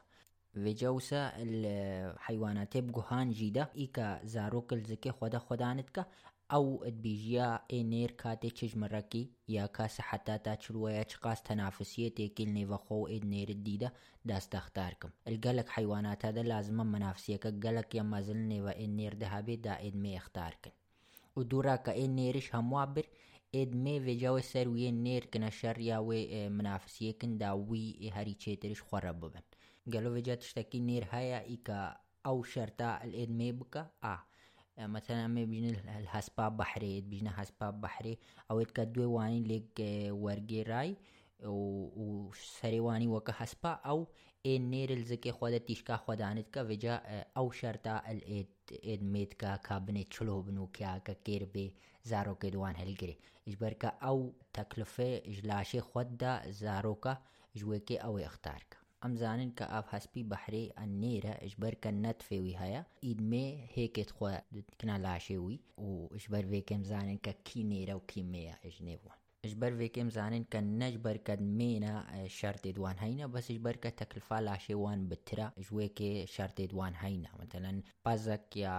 وجوسا 0.57 1.31
الحيوانات 1.35 2.75
يبقوا 2.75 3.03
هان 3.07 3.31
جيدا 3.31 3.67
إيكا 3.77 4.19
زاروك 4.23 4.73
الزكي 4.73 5.11
خدا 5.11 5.39
خدانتك 5.39 6.07
او 6.51 6.83
بيجيا 6.87 7.59
انير 7.73 8.11
كاتي 8.11 8.49
تشج 8.49 8.77
مركي 8.77 9.29
يا 9.49 9.65
كاس 9.65 10.01
حتى 10.01 10.37
تاتشلو 10.37 10.87
يا 10.87 11.03
تشقاس 11.03 11.43
تنافسية 11.43 12.09
تيكل 12.09 12.49
نيفا 12.49 12.77
خو 12.77 13.07
انير 13.07 13.49
الديدة 13.49 13.93
داس 14.25 14.49
تختاركم 14.49 15.09
القلق 15.27 15.69
حيوانات 15.69 16.25
هذا 16.25 16.43
لازم 16.43 16.75
منافسية 16.75 17.35
كقلق 17.35 17.95
يا 17.95 18.01
مازل 18.01 18.37
نيفا 18.37 18.79
انير 18.79 19.13
دهابي 19.13 19.55
دا 19.55 19.87
ادمي 19.87 20.17
اختاركن 20.17 20.71
ودورا 21.35 21.75
كانيرش 21.75 22.55
هموابر 22.55 23.05
ادمي 23.55 23.99
في 23.99 24.15
جاو 24.15 24.39
سر 24.39 24.69
وين 24.69 25.03
نير 25.03 25.25
كنا 25.25 25.49
شر 25.49 25.79
يا 25.79 25.97
وي 25.97 26.49
منافسية 26.49 27.11
كن 27.11 27.37
دا 27.37 27.51
وي 27.51 28.11
هري 28.13 28.33
تشيترش 28.33 28.81
خرب 28.81 29.19
ببن. 29.19 29.41
قالوا 29.93 30.13
فيجا 30.13 30.35
تشتكي 30.35 30.79
نير 30.79 31.07
هيا 31.11 31.41
إيكا 31.41 31.97
أو 32.25 32.43
شرطة 32.43 32.85
الإد 32.85 33.29
ميبكا 33.29 33.89
آه. 34.03 34.23
مثلا 34.77 35.27
می 35.27 35.45
بینی 35.45 35.77
هسپاب 36.07 36.57
بحری 36.57 37.01
بینی 37.01 37.29
هسپاب 37.29 37.81
بحری 37.81 38.17
او 38.49 38.59
ات 38.59 38.71
کدوی 38.71 39.05
وانی 39.05 39.39
لیگ 39.39 39.81
ورگی 40.23 40.63
رای 40.63 40.95
او 41.43 42.31
سری 42.35 42.79
وانی 42.79 43.07
وک 43.07 43.29
هسپا 43.33 43.79
او 43.85 44.07
این 44.41 44.69
نیر 44.69 44.91
الزکی 44.91 45.31
خود 45.31 45.57
تیشکا 45.57 45.97
خود 45.97 46.21
آنید 46.21 46.49
کا 46.49 46.65
وجا 46.65 47.01
او 47.35 47.51
شرطا 47.51 47.97
الید 48.05 48.47
اید 48.81 49.03
مید 49.03 49.33
کا 49.33 49.57
کابنی 49.63 50.03
چلو 50.03 50.41
بنو 50.41 50.65
کیا 50.73 50.97
کا 51.05 51.13
کیر 51.23 51.45
بی 51.53 51.69
زارو 52.09 52.33
کے 52.35 52.49
دوان 52.49 52.75
حل 52.75 52.93
گری 53.01 53.15
اجبر 53.47 53.73
کا 53.73 53.91
او 54.01 54.33
تکلفه 54.53 55.21
اجلاش 55.25 55.75
خود 55.75 56.17
دا 56.17 56.39
زارو 56.59 56.93
کا 56.95 57.13
جوی 57.55 57.79
که 57.79 58.05
او 58.05 58.17
اختار 58.19 58.65
کا 58.69 58.84
زانن 59.21 59.49
کە 59.57 59.65
ئاف 59.73 59.87
هەسپی 59.95 60.23
بەحرێ 60.31 60.63
ئەنێرە 60.79 61.33
ژبەر 61.51 61.73
کە 61.83 61.91
نەتفێوی 62.03 62.59
هەیە. 62.61 62.81
ئیدمێ 63.05 63.45
هێکێت 63.75 64.11
خۆ 64.17 64.27
کنا 64.79 64.97
لاشێوی 65.05 65.57
و 65.87 65.89
ژبەر 66.23 66.43
وێکم 66.51 66.81
زانن 66.91 67.17
کە 67.25 67.33
کی 67.45 67.61
نێرە 67.71 67.95
و 67.97 68.05
کیمەیە 68.11 68.55
ئەژنێ 68.63 68.95
بوون. 69.01 69.17
ژبەر 69.51 69.73
وێکم 69.79 70.09
زانن 70.17 70.43
کە 70.51 70.59
نەژبەر 70.81 71.17
کە 71.27 71.33
مێنە 71.57 71.93
شەرتێ 72.37 72.71
دوان 72.77 72.97
هەینە 73.03 73.25
بەسش 73.33 73.57
بەرکە 73.65 73.89
تەکلفا 73.99 74.37
لاشێوان 74.47 74.99
بترە 75.09 75.47
ژوێکێ 75.65 76.11
شەرتێ 76.33 76.65
دوان 76.71 76.93
هەینە. 77.03 77.31
مثلەن 77.41 77.77
پەزەک 78.05 78.45
یا 78.65 78.77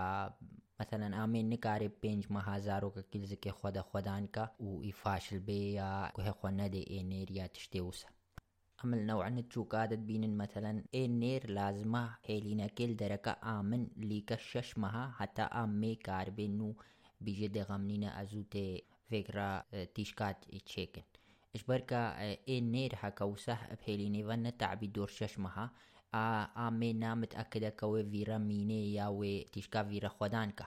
مثلا 0.80 1.08
ئامێن 1.18 1.46
نکارێ 1.54 1.88
پێنج 2.02 2.22
مەهازارۆکە 2.34 3.02
کیلزکێ 3.10 3.52
خۆدە 3.58 3.82
خۆدانکە 3.90 4.44
و 4.66 4.68
ئیفاشل 4.86 5.38
بێ 5.46 5.60
یا 5.80 5.90
کوهێ 6.16 6.32
خۆ 6.38 6.48
نەدێ 6.60 6.82
ئێنێر 6.92 7.28
یا 7.38 7.46
تشتێ 7.54 7.80
وسە 7.86 8.08
عمل 8.86 9.06
نوعا 9.06 9.44
تشوكادت 9.50 9.98
بين 9.98 10.36
مثلا. 10.36 10.82
اي 10.94 11.08
نير 11.08 11.50
لازمة 11.50 12.16
هيلينا 12.24 12.66
كيل 12.66 12.96
دركا 12.96 13.30
آمن 13.30 13.88
ليكا 13.96 14.36
ششمها 14.36 15.10
حتى 15.18 15.42
آمي 15.42 15.94
كاربينو 15.94 16.76
بيجي 17.20 17.48
دغمنينا 17.48 18.22
أزوتي 18.22 18.82
فكرة 19.10 19.64
تيشكات 19.94 20.44
تشيكن 20.66 21.02
إشبركا 21.54 22.20
اي 22.48 22.60
نير 22.60 22.94
حكا 22.96 23.24
وسح 23.24 23.74
بهيليني 23.74 24.24
ون 24.24 24.56
تعبي 24.56 24.86
دور 24.86 25.08
ششمها. 25.08 25.70
آمي 26.56 26.92
نامت 26.92 27.34
أكدا 27.34 27.68
كوي 27.68 28.04
فيرا 28.10 28.38
ميني 28.38 28.94
يا 28.94 29.06
وي 29.06 29.44
تيشكا 29.44 29.82
فيرا 29.82 30.08
خودانكا. 30.08 30.66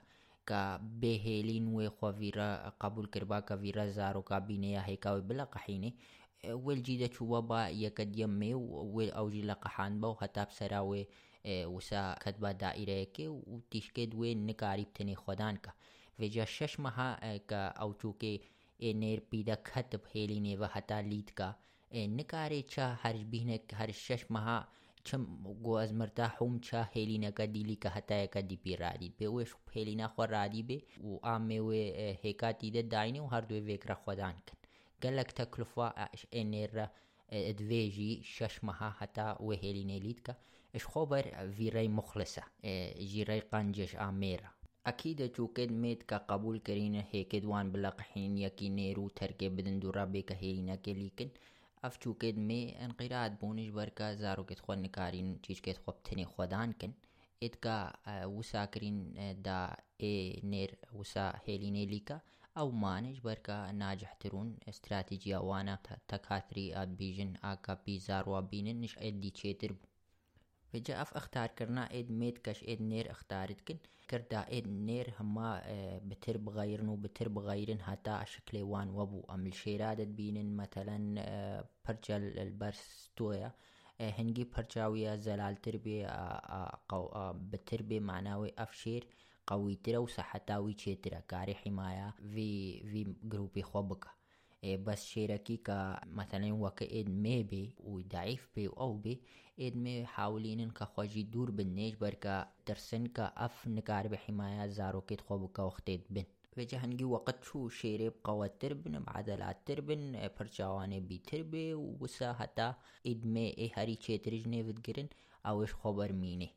کا 0.50 0.62
بهێلین 1.02 1.66
وێ 1.76 1.88
خۆڤیرە 1.98 2.50
قبول 2.82 3.06
کربا 3.14 3.40
کە 3.48 3.56
ڤیرە 3.62 3.86
زارۆکا 3.98 4.38
بینەیە 4.48 4.82
هێکاوی 4.90 5.28
بلە 5.30 5.46
قەحینێ 5.54 5.92
وێلجی 5.92 5.94
دەچووە 5.94 6.19
والجي 6.46 7.08
دچو 7.08 7.26
وبا 7.26 7.70
يكد 7.70 8.20
يمي 8.20 8.54
والأوجي 8.54 9.42
لقحان 9.42 10.00
بو 10.02 10.16
هتاب 10.22 10.52
سراوي 10.52 11.08
وسا 11.48 12.16
كتبا 12.22 12.52
دائره 12.52 13.04
كي 13.04 13.28
وتشكد 13.28 14.16
وين 14.16 14.46
نكاري 14.46 14.84
بتني 14.84 15.16
خدان 15.16 15.58
كا 15.58 15.72
وجا 16.20 16.46
شش 16.46 16.80
مها 16.80 17.38
كا 17.38 17.68
او 17.68 17.94
چوكي 17.94 18.42
نير 18.82 19.24
بيدا 19.32 19.58
خط 19.68 19.96
بحيلي 19.96 20.40
نيو 20.40 20.64
هتا 20.64 21.02
ليد 21.02 21.30
كا 21.30 21.56
نكاري 21.94 22.62
چا 22.62 22.98
هرش 23.02 23.22
بيهنه 23.22 23.60
هر 23.74 23.92
شش 23.92 24.32
مها 24.32 24.68
چم 25.04 25.26
گو 25.64 25.74
از 25.78 25.94
مرتا 25.94 26.28
حوم 26.28 26.58
چا 26.68 26.82
هیلینا 26.94 27.30
کا 27.38 27.46
دیلی 27.54 27.76
کا 27.84 27.90
هتا 27.96 28.26
کا 28.34 28.42
دی 28.50 28.56
پی 28.64 28.76
رادی 28.76 29.10
به 29.18 29.28
وش 29.28 29.56
هیلینا 29.74 30.08
خو 30.08 30.22
رادی 30.22 30.64
به 30.64 30.82
و 31.04 31.18
عامه 31.24 31.60
و 31.60 31.72
هکاتی 32.24 32.72
ده 32.72 32.82
داینه 32.82 33.22
و 33.22 33.28
هر 33.28 33.42
دوی 33.42 33.62
وکرا 33.74 33.96
خدان 33.96 34.34
کن. 34.34 34.59
قال 35.04 35.16
لك 35.16 35.32
تكلفة 35.32 35.88
انير 36.36 36.88
دفيجي 37.34 38.24
ششمها 38.24 38.90
حتى 38.90 39.36
وهيليني 39.40 40.00
ليتكا 40.00 40.36
اش 40.76 40.86
خبر 40.86 41.52
في 41.52 41.70
ري 41.70 41.88
مخلصة 41.88 42.44
جي 43.12 43.24
ري 43.24 43.40
قنجش 43.40 43.96
اميرا 43.96 44.50
اكيد 44.88 45.22
چوکد 45.36 45.72
میت 45.72 46.04
کا 46.10 46.18
قبول 46.28 46.58
کرین 46.66 46.96
ہے 47.14 47.24
کہ 47.30 47.40
دوان 47.40 47.70
بلقحین 47.70 48.38
یکی 48.38 48.70
نیرو 48.70 49.08
تھر 49.16 49.32
کے 49.40 49.50
بدن 49.50 49.82
دورا 49.82 50.04
بے 50.14 50.22
کہیرینا 50.30 50.76
کے 50.84 50.94
لیکن 50.94 51.28
اف 51.84 52.00
چوکد 52.04 52.38
میں 52.48 52.64
انقراد 52.84 53.30
بونش 53.42 53.70
بر 53.74 53.90
کا 53.96 54.12
زارو 54.22 54.44
کے 54.50 54.56
خود 54.62 54.78
نکارین 54.78 55.36
چیز 55.44 55.62
کے 55.62 55.74
خوب 55.84 56.02
تھنے 56.06 56.24
خودان 56.34 56.74
کن 56.80 56.92
ات 57.42 57.62
کا 57.64 57.78
وسا 58.38 58.66
کرین 58.74 58.98
دا 59.46 59.60
اے 60.04 60.14
نیر 60.52 60.70
وسا 60.94 61.30
ہیلی 61.48 61.70
نیلی 61.78 62.00
کا 62.08 62.18
ليكا 62.60 62.68
ئەو 62.68 62.72
مانش 62.72 63.20
بەرکە 63.28 63.58
ناجحترون 63.84 64.50
استراتیجیا 64.72 65.40
وانە 65.50 65.76
تەکاتری 66.12 66.74
ئابیژن 66.78 67.32
ئاکاپی 67.44 67.98
زاروا 68.08 68.42
بینن 68.52 68.78
نش 68.84 68.94
ئێدی 69.04 69.32
چێتر 69.40 69.72
بوو 69.78 69.90
وجا 70.74 70.96
اف 71.04 71.12
اختار 71.20 71.50
کرنا 71.58 71.84
اید 71.96 72.12
ميت 72.20 72.38
كش 72.46 72.64
اید 72.64 72.82
نير 72.82 73.12
اختارت 73.12 73.62
كن 73.68 73.80
كردا 74.10 74.42
اید 74.54 74.68
نير 74.68 75.08
هما 75.20 75.50
بتر 76.10 76.38
بغيرن 76.38 76.90
وبتر 76.90 77.28
بغيرن 77.30 77.82
حتى 77.82 78.14
شكل 78.34 78.58
وان 78.72 78.90
وبو 78.90 79.22
ام 79.34 79.48
الشيرادت 79.48 80.08
بينن 80.08 80.56
مثلا 80.58 80.98
برجل 81.86 82.24
البرس 82.46 83.10
تويا 83.16 83.52
هنگی 84.18 84.46
پرچاویە 84.54 85.14
زەلالتر 85.26 85.76
بێ 85.86 85.98
بتر 87.52 87.82
بێ 87.90 88.00
معناوی 88.10 88.52
ئەف 88.60 88.72
شێر 88.82 89.04
قویترە 89.50 90.00
و 90.02 90.14
سەحەتاوی 90.16 90.80
چێترە. 90.82 91.20
کاری 91.32 91.60
حیمایە 91.62 92.10
وی 92.34 93.04
گروپی 93.32 93.68
خۆ 93.70 93.82
بکە. 93.90 94.12
بەس 94.86 95.02
شێرەکی 95.12 95.58
کە 95.68 95.78
مەتەنەی 96.18 96.60
وەکە 96.64 96.86
ئێدمێ 96.94 97.40
بێ 97.50 97.64
و 97.90 97.94
دایف 98.14 98.44
بێ 98.54 98.66
و 98.70 98.78
ئەو 98.82 98.94
بێ 99.04 99.16
ئێدمێ 99.62 99.96
حاولینن 100.14 100.72
کە 100.78 100.86
خۆشی 100.94 101.30
دوور 101.34 101.50
بنێژ 101.58 101.94
بەرکە 102.04 102.36
دەرسن 102.68 103.04
کە 103.16 103.26
ئەف 103.40 103.56
نکار 103.76 104.06
بە 104.12 104.18
حیمایە 104.24 104.66
زارۆکێت 104.78 105.22
خۆ 105.26 105.36
بکە 105.44 105.62
وەختێت 105.70 106.04
بن. 106.14 106.28
وێجە 106.56 106.78
هەنگی 106.84 107.12
وەقت 107.14 107.38
چوو 107.46 107.74
شێرێ 107.80 108.10
بقەوەتر 108.16 108.72
بنم 108.82 109.06
عادەلاتتر 109.14 109.80
بن 109.88 110.04
پرچاوانێ 110.36 111.00
بیتر 111.10 111.42
بێ 111.52 111.66
و 111.84 111.86
وسە 112.02 112.30
هەتا 112.42 112.70
ئیدمێ 113.08 113.48
ئێ 113.60 113.68
هەری 113.76 114.02
چێترژ 114.04 114.44
نێوتگرن 114.54 115.10
ئەوش 115.46 115.72
خۆبەرمینێ 115.80 116.50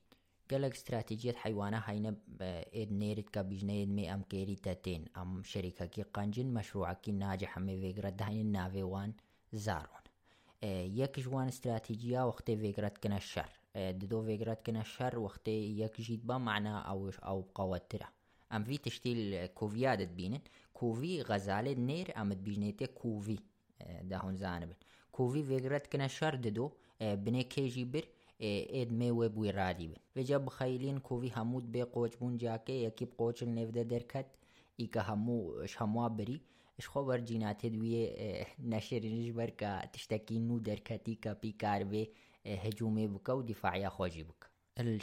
گەلک 0.53 0.73
استراتیجیت 0.79 1.37
حیوانە 1.45 1.81
هەینە 1.89 2.11
ئێدنێرت 2.77 3.29
کە 3.35 3.41
بیژنەیەت 3.51 3.91
مێ 3.97 4.05
ئەم 4.11 4.23
کێریتە 4.31 4.75
تێن 4.85 5.03
ئەم 5.17 5.31
شەریکەکی 5.51 6.09
قەنجن 6.15 6.49
مەشروعکی 6.57 7.13
ناجە 7.23 7.49
هەمێ 7.55 7.75
وێگرە 7.83 8.11
داهێن 8.21 8.49
ناوێوان 8.57 9.11
زارۆن. 9.65 10.05
یەک 11.01 11.15
ژوان 11.25 11.47
استراتیجیا 11.53 12.23
وەختێ 12.31 12.55
وێگرەتکەنە 12.63 13.21
شەر. 13.31 13.51
ددۆ 14.01 14.19
وێگرەتکەنە 14.29 14.85
شەر 14.95 15.15
وەختێ 15.25 15.57
یەکژیت 15.83 16.23
بە 16.29 16.37
معنا 16.47 16.77
ئەوش 16.89 17.17
ئەو 17.27 17.39
قەوەترە. 17.57 18.09
ئەم 18.53 18.63
وی 18.69 18.79
تشتی 18.85 19.13
کۆڤیادت 19.59 20.11
بینن 20.19 20.43
کوڤی 20.79 21.15
غەزالێت 21.29 21.79
نێر 21.89 22.09
ئەمت 22.17 22.41
بیژنێتێ 22.47 22.87
کوڤی 23.01 23.39
داهونزانە 24.11 24.67
بن. 24.71 24.79
کوڤی 25.17 25.43
وێگرەتکەنە 25.51 26.09
شەر 26.17 26.35
ددۆ. 26.45 26.67
بنێ 27.25 27.43
کێژی 27.55 27.87
بر. 27.93 28.05
ئێدمێ 28.75 29.11
وێ 29.19 29.29
بووی 29.35 29.53
ڕادی 29.59 29.87
بن 29.91 30.01
وێجا 30.17 30.39
بخەیلین 30.47 30.99
کوڤی 31.07 31.35
هەمووت 31.37 31.67
بێ 31.73 31.83
قۆچ 31.95 32.13
بوون 32.19 32.35
جاکە 32.43 32.75
یەکی 32.87 33.07
قۆچل 33.19 33.51
نێودە 33.59 33.85
دەرکەت 33.93 34.29
ئیکە 34.81 35.03
هەموو 35.09 35.41
هەمووا 35.79 36.09
بری. 36.19 36.39
شخۆ 36.85 37.01
بەرجیناتێ 37.09 37.69
دوێ 37.77 38.03
نەشێرنیش 38.73 39.31
بەرکە 39.39 39.71
تشتێکی 39.93 40.37
نو 40.49 40.57
دەرکەتی 40.69 41.15
کە 41.23 41.33
پیکار 41.43 41.81
بێ 41.91 42.03
هجوومێ 42.65 43.07
بکە 43.15 43.33
و 43.37 43.47
دیفاعە 43.51 43.91
خۆشی 43.97 44.25
بکە. 44.29 44.47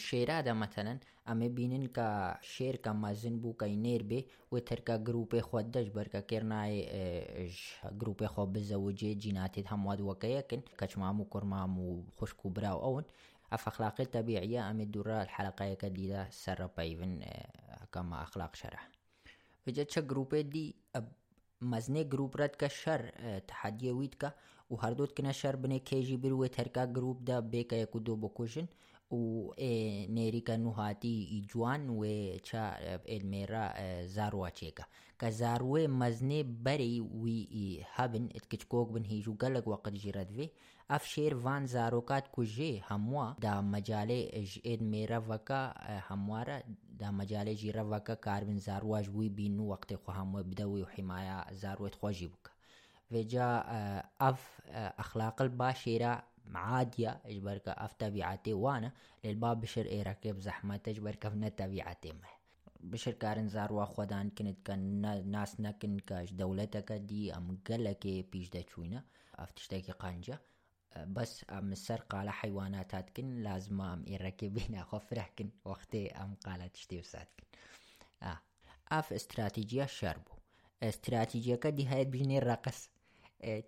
شێرادا 0.08 0.54
مەتەنەن 0.62 1.00
ئەمێ 1.28 1.50
بینن 1.58 1.86
کە 1.96 2.08
شێرکە 2.54 2.92
مەزن 3.04 3.36
بوو 3.42 3.58
کەی 3.62 3.76
نێر 3.86 4.04
بێ 4.10 4.20
و 4.52 4.56
تەرکە 4.68 4.96
گروپی 5.08 5.44
خۆ 5.48 5.60
دەش 5.74 5.88
بەرکە 5.96 6.22
کێرنای 6.30 6.76
گروپی 8.02 8.30
خۆ 8.34 8.44
بزەوجێ 8.54 9.12
جیناتێت 9.24 9.66
هەمواد 9.74 10.00
وەکەیەکن 10.10 10.62
کەچمام 10.80 11.18
و 11.20 11.30
کوڕمام 11.32 11.72
و 11.86 11.88
خوشک 12.18 12.40
و 12.46 12.54
براو 12.56 12.80
ئەون. 12.86 13.06
ئەفەخلاقی 13.06 13.16
تەبیعە 13.16 13.29
ئەمێ 14.68 14.86
دوورە 14.94 15.20
حلقەیەکە 15.36 15.90
دیدا 15.98 16.22
سەرڕپەیون 16.42 17.14
کەمە 17.94 18.16
ئەخلاق 18.22 18.54
شەرە 18.62 18.82
بجە 19.66 19.84
چە 19.92 20.02
گروپێ 20.12 20.42
دی 20.54 20.68
مەزنێ 21.72 22.04
گروپرەت 22.14 22.54
کە 22.62 22.70
شەر 22.82 23.02
تحادیەویت 23.50 24.14
کە 24.22 24.30
و 24.72 24.76
هەردووت 24.84 25.12
کنە 25.18 25.34
شەر 25.42 25.56
بنێ 25.64 25.80
کێژی 25.90 26.18
بروێ 26.24 26.50
تەرکا 26.58 26.84
گروپدا 26.98 27.38
بێکە 27.52 27.76
یەک 27.84 27.94
و 27.96 28.00
دو 28.08 28.16
بکوژن 28.24 28.68
و 28.68 28.72
نێریکە 28.72 28.76
نوهاتی 28.76 28.89
unerikanuhati 29.12 31.24
ijuan 31.24 31.90
we 31.90 32.40
cha 32.44 32.78
elmera 33.06 33.74
zarwa 34.08 34.52
cheka. 34.52 34.86
Ka 35.18 35.32
zarwe 35.32 35.88
mazne 35.88 36.44
bari 36.44 37.02
wi 37.02 37.86
haben 37.96 38.30
itkichkog 38.34 38.94
bin 38.94 39.04
hiju 39.04 39.34
galag 39.34 39.68
waqt 39.68 39.94
jiradve 39.94 40.50
اف 40.90 41.06
شیر 41.06 41.36
وان 41.36 41.66
زاروکات 41.66 42.32
کجه 42.32 42.82
هموا 42.90 43.34
دا 43.42 43.62
مجاله 43.62 44.44
جید 44.44 44.82
میرا 44.82 45.24
وکا 45.30 45.74
هموارا 46.10 46.60
دا 47.00 47.12
مجاله 47.12 47.56
جیرا 47.56 47.86
وکا 47.92 48.16
کاربن 48.16 48.58
زارواج 48.58 49.10
وی 49.10 49.30
بینو 49.30 49.72
وقت 49.72 49.96
خو 49.96 50.12
همو 50.12 50.44
بدوی 50.44 50.82
و 50.82 50.86
حمایا 50.86 51.46
زارویت 51.52 51.96
خوشی 51.96 52.28
بکا 52.28 52.52
وجا 53.12 53.64
اف 54.20 54.62
اخلاق 54.98 55.42
الباشرة 55.42 56.24
عادية 56.56 57.22
إجبرك 57.26 57.70
أف 57.70 57.94
تبعاتي 57.94 58.54
وأنا 58.54 58.92
للباب 59.24 59.62
بشر 59.62 59.86
إيراكي 59.86 60.32
بزحمة 60.32 60.80
إجبرك 60.88 61.28
في 61.28 61.50
تبعاتي 61.50 62.12
ما 62.12 62.28
بشر 62.80 63.12
كارن 63.12 63.48
زاروا 63.48 63.86
خودان 63.86 64.30
كنت 64.30 64.58
كان 64.66 65.02
ناس 65.32 65.60
نكن 65.60 66.00
كاش 66.00 66.34
دولتك 66.34 66.92
دي 66.92 67.34
أم 67.34 67.58
قلك 67.70 68.08
بيش 68.08 68.50
أف 69.36 69.52
تشتاكي 69.52 69.92
قانجا 69.92 70.40
بس 70.98 71.46
أم 71.50 71.72
السرق 71.72 72.16
على 72.16 72.32
حيوانات 72.32 72.96
هاتكن 72.96 73.44
لازم 73.44 73.82
أم 73.82 74.06
إيراكي 74.08 74.50
بينا 74.50 74.84
خفرحكن 74.84 75.50
وقتي 75.66 76.12
أم 76.12 76.36
قالت 76.46 76.74
تشتي 76.74 77.00
وساتكن 77.00 77.44
آه. 78.24 78.40
أف 78.92 79.14
استراتيجية 79.14 79.86
شربو. 79.86 80.32
استراتيجية 80.84 81.56
كدي 81.56 81.86
هايت 81.86 82.08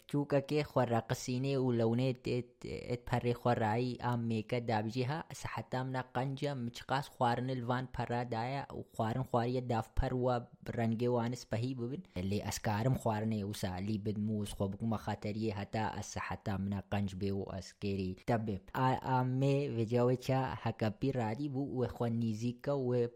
توقع 0.08 0.62
خورا 0.62 1.00
قسيني 1.00 1.58
ولونيت 1.58 2.28
ات 2.28 2.66
ات 2.66 3.10
پري 3.10 3.34
خوراي 3.34 3.96
ام 3.96 4.28
ميكا 4.28 4.60
دابجيها 4.60 5.24
سحتام 5.34 5.92
نا 5.92 6.02
قنجا 6.02 6.54
مچقاس 6.54 7.08
خوارن 7.10 7.50
الوان 7.50 7.88
پرا 7.98 8.24
دايا 8.24 8.68
وخوارن 8.72 9.24
خواري 9.24 9.60
داف 9.60 9.90
پر 9.96 10.14
و 10.14 10.42
رنگي 10.70 11.08
وانس 11.08 11.46
بهي 11.46 11.74
ببن 11.74 12.00
اللي 12.18 12.48
اسكارم 12.48 12.96
خوارن 12.96 13.34
يوسا 13.34 13.80
لي 13.80 13.98
بدموس 13.98 14.54
خو 14.54 14.68
بكم 14.68 14.98
خاطري 14.98 15.52
هتا 15.52 16.00
السحتام 16.00 16.70
نا 16.70 16.84
قنج 16.92 17.16
بيو 17.16 17.44
اسكيري 17.44 18.16
تبب 18.28 18.60
ام 18.76 19.40
مي 19.40 19.70
وجاوچا 19.70 20.56
حكبي 20.56 21.12
رادي 21.12 21.50
بو 21.50 21.84
و 21.84 21.88
خنيزيكا 21.88 22.72
و 22.72 23.08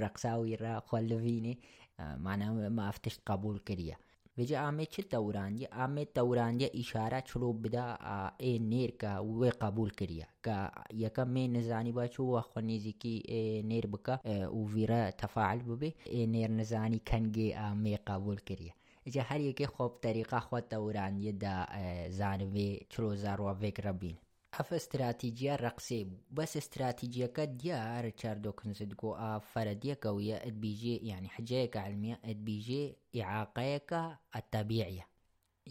رقصاوي 0.00 0.54
را 0.54 0.80
خلفيني 0.80 1.58
معنا 1.98 2.68
ما 2.68 2.88
افتش 2.88 3.18
قبول 3.26 3.58
كريه 3.58 3.98
veja 4.36 4.60
amechi 4.68 5.02
tawrandia 5.02 5.68
ame 5.72 6.04
tawrandia 6.04 6.68
اشاره 6.74 7.20
چلو 7.20 7.52
بدا 7.52 7.98
ای 8.38 8.58
نیر 8.58 8.90
کا 8.90 9.24
و 9.24 9.50
قبول 9.60 9.90
کریا 9.90 10.26
کا 10.42 10.70
یکا 10.92 11.24
می 11.24 11.48
نزانی 11.48 11.92
باچو 11.92 12.24
و 12.24 12.40
خنیزی 12.40 12.92
کی 12.92 13.22
ای 13.28 13.62
نیر 13.62 13.86
بکا 13.86 14.20
او 14.50 14.68
ویرا 14.70 15.10
تفاعل 15.10 15.58
ببه 15.58 15.94
ای 16.04 16.26
نیر 16.26 16.50
نزانی 16.50 16.98
کنگی 16.98 17.54
می 17.74 17.96
قبول 17.96 18.36
کریا 18.40 18.72
اجا 19.06 19.22
هر 19.22 19.40
یکی 19.40 19.66
خوب 19.66 20.00
طریقه 20.02 20.40
خود 20.40 20.68
توران 20.68 21.16
یه 21.16 21.32
دا 21.32 21.66
زانوی 22.10 22.80
چلو 22.88 23.16
زارو 23.16 23.48
وک 23.48 23.80
ربین 23.80 24.16
ئەف 24.56 24.68
استراتیجیا 24.78 25.54
ڕقسێ 25.64 26.00
بوو 26.08 26.24
بەس 26.36 26.52
استراتیجیەکە 26.60 27.44
دیار 27.60 28.04
چاردۆکنزدگۆ 28.20 29.10
ئا 29.20 29.32
فەرەدیەکەویە 29.50 30.36
ئەدبیژێ 30.44 30.96
ینی 31.08 31.32
حجەیەکە 31.34 31.78
علمیە 31.86 32.16
ئەدبیژێ 32.26 32.84
ئیعاقەیەکە 33.16 34.02
ئەتەبیعە 34.34 35.04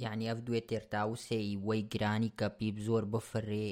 یعنی 0.03 0.25
ئەف 0.29 0.39
دوێ 0.47 0.61
تێرتاوسێی 0.69 1.59
وەی 1.67 1.81
گرانی 1.93 2.31
کە 2.39 2.47
پیب 2.57 2.75
زۆر 2.87 3.03
بفرێ 3.13 3.67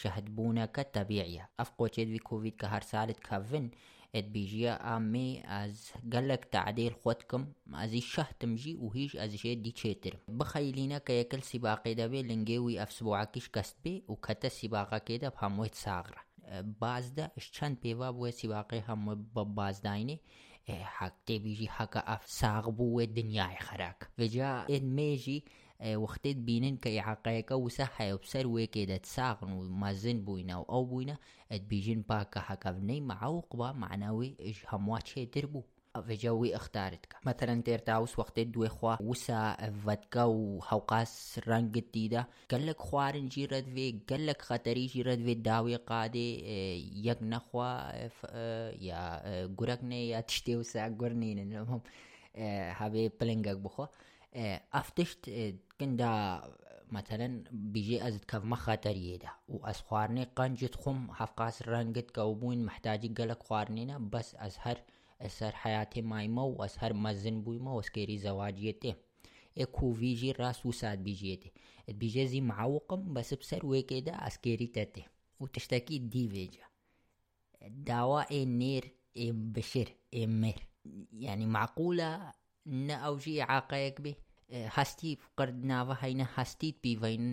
شەهدبوونەکە 0.00 0.82
تەبیعە 0.96 1.44
ئەف 1.58 1.68
قۆچێت 1.78 2.08
کۆڤید 2.28 2.56
کە 2.60 2.66
هەر 2.72 2.84
سالت 2.92 3.18
کەڤن 3.28 3.66
ئەدبیژە 4.14 4.74
ئامێ 4.86 5.30
ئەز 5.52 5.74
گەلک 6.12 6.42
تعدێر 6.54 6.92
خۆتکم 7.00 7.42
ئەزی 7.80 8.02
شەهتمژی 8.12 8.74
و 8.84 8.86
هیچ 8.98 9.12
ئەزیشێ 9.20 9.52
دیچێتر 9.64 10.14
بخەیلینە 10.38 10.98
کە 11.06 11.12
یەکەل 11.20 11.42
سیباقی 11.50 11.98
دەبێ 12.00 12.20
لنگێوی 12.30 12.78
ئەفسبواکیش 12.80 13.46
کەست 13.54 13.76
بێ 13.82 13.94
و 14.10 14.14
کەتە 14.26 14.48
سیباقەکێدا 14.58 15.28
هەموویت 15.40 15.76
ساغرە 15.84 16.22
بازدە 16.80 17.26
چەند 17.56 17.76
پێوا 17.82 18.08
بووە 18.16 18.30
سیباقی 18.40 18.86
هەموو 18.88 19.14
بە 19.34 19.42
بازداینێ 19.58 20.16
حەک 20.96 21.14
تێبیژی 21.26 21.68
حەکە 21.76 22.00
ئەف 22.08 22.22
ساغ 22.38 22.64
بووە 22.78 23.04
دنیای 23.18 23.58
خەراک 23.66 24.00
وێجا 24.18 24.50
مێژی 25.84 26.00
وەختێت 26.04 26.38
بینن 26.48 26.76
کە 26.82 26.90
عقەیەەکە 27.12 27.56
وسە 27.64 27.86
حەیە 27.94 28.16
سەر 28.32 28.46
وێکێ 28.54 28.84
دەت 28.90 29.04
ساغن 29.14 29.50
و 29.52 29.60
مەزن 29.82 30.18
بووینە 30.26 30.56
و 30.58 30.64
ئەو 30.72 30.82
بووینە 30.90 31.16
ئەت 31.50 31.62
بیژین 31.70 32.02
پاکە 32.10 32.40
حەکەبنەی 32.48 33.06
مەعوق 33.10 33.48
بە 33.58 33.68
معناوی 33.82 34.36
بوو 35.52 35.64
ئەڤێجاوی 35.96 36.54
ئەختارت 36.56 37.04
کە 37.10 37.16
مەتەرەن 37.26 37.60
تێرتاوس 37.66 38.12
وەختێت 38.20 38.48
دوێخوا 38.54 38.94
وسا 39.08 39.42
ڤەتکە 39.84 40.24
و 40.36 40.42
هەوقاس 40.70 41.12
ڕەنگت 41.48 41.88
دیدا 41.94 42.22
گەلک 42.52 42.78
خوارن 42.86 43.26
ژیرەت 43.34 43.66
وێ 43.74 43.88
گەلک 44.10 44.40
خەتەری 44.48 44.86
ژیرەت 44.92 45.20
وێ 45.26 45.34
داوێ 45.48 45.78
قادێ 45.88 46.28
یەک 47.08 47.20
نەخوا 47.32 47.70
یا 48.88 49.02
گورەک 49.58 49.80
نێ 49.90 50.00
یا 50.12 50.20
تشتێ 50.28 50.54
وسا 50.60 50.82
گورنینن 51.00 51.50
هەبێ 52.80 53.04
پلنگەک 53.18 53.58
بخۆ 53.64 53.86
ئەفتشت 54.74 55.22
کندا 55.28 55.63
مەتەرەن 56.94 57.34
بیژێ 57.72 57.98
ئەزت 58.04 58.24
کەفمە 58.30 58.58
خەتەریێدا 58.64 59.32
و 59.52 59.56
ئەس 59.66 59.78
خواردنێ 59.86 60.24
قەنجت 60.36 60.74
خۆم 60.80 61.00
هەفقاس 61.18 61.56
ڕەنگت 61.70 62.08
کە 62.14 62.22
و 62.28 62.34
بووین 62.40 62.62
محتاجی 62.68 63.14
گەلک 63.18 63.40
خواردنینە 63.46 63.96
بەس 64.12 64.28
ئەس 64.40 64.54
هەر 64.64 64.78
سەر 65.36 65.54
حیاتی 65.62 66.02
مایمە 66.10 66.44
و 66.46 66.60
ئەس 66.62 66.74
هەر 66.82 66.92
مەزن 67.04 67.36
بوویمە 67.44 67.72
وەسکێری 67.74 68.22
زەواجیە 68.24 68.74
تێ 68.82 68.92
إكو 69.58 69.92
فيجي 69.92 70.32
راس 70.32 70.66
وساد 70.66 70.98
بيجيتي 71.04 71.52
بيجي 71.88 72.26
زي 72.26 72.40
معوقم 72.40 73.14
بس 73.14 73.34
بسر 73.34 73.66
وكده 73.66 74.12
عسكري 74.14 74.66
تاتي 74.66 75.04
وتشتكي 75.40 75.98
دي 75.98 76.28
فيجا. 76.28 76.64
دواء 77.62 78.42
النير 78.42 78.94
ام 79.18 79.52
بشر 79.52 79.88
ام 80.14 80.40
مر. 80.40 80.66
يعني 81.12 81.46
معقولة 81.46 82.32
ن 82.66 82.90
أوجي 82.90 83.42
عاقيك 83.42 84.00
به 84.00 84.14
هستي 84.52 85.16
فقرد 85.16 85.64
نافا 85.64 85.96
هينا 86.00 86.26
هستي 86.34 86.74
بي 86.82 86.96
فين 86.96 87.32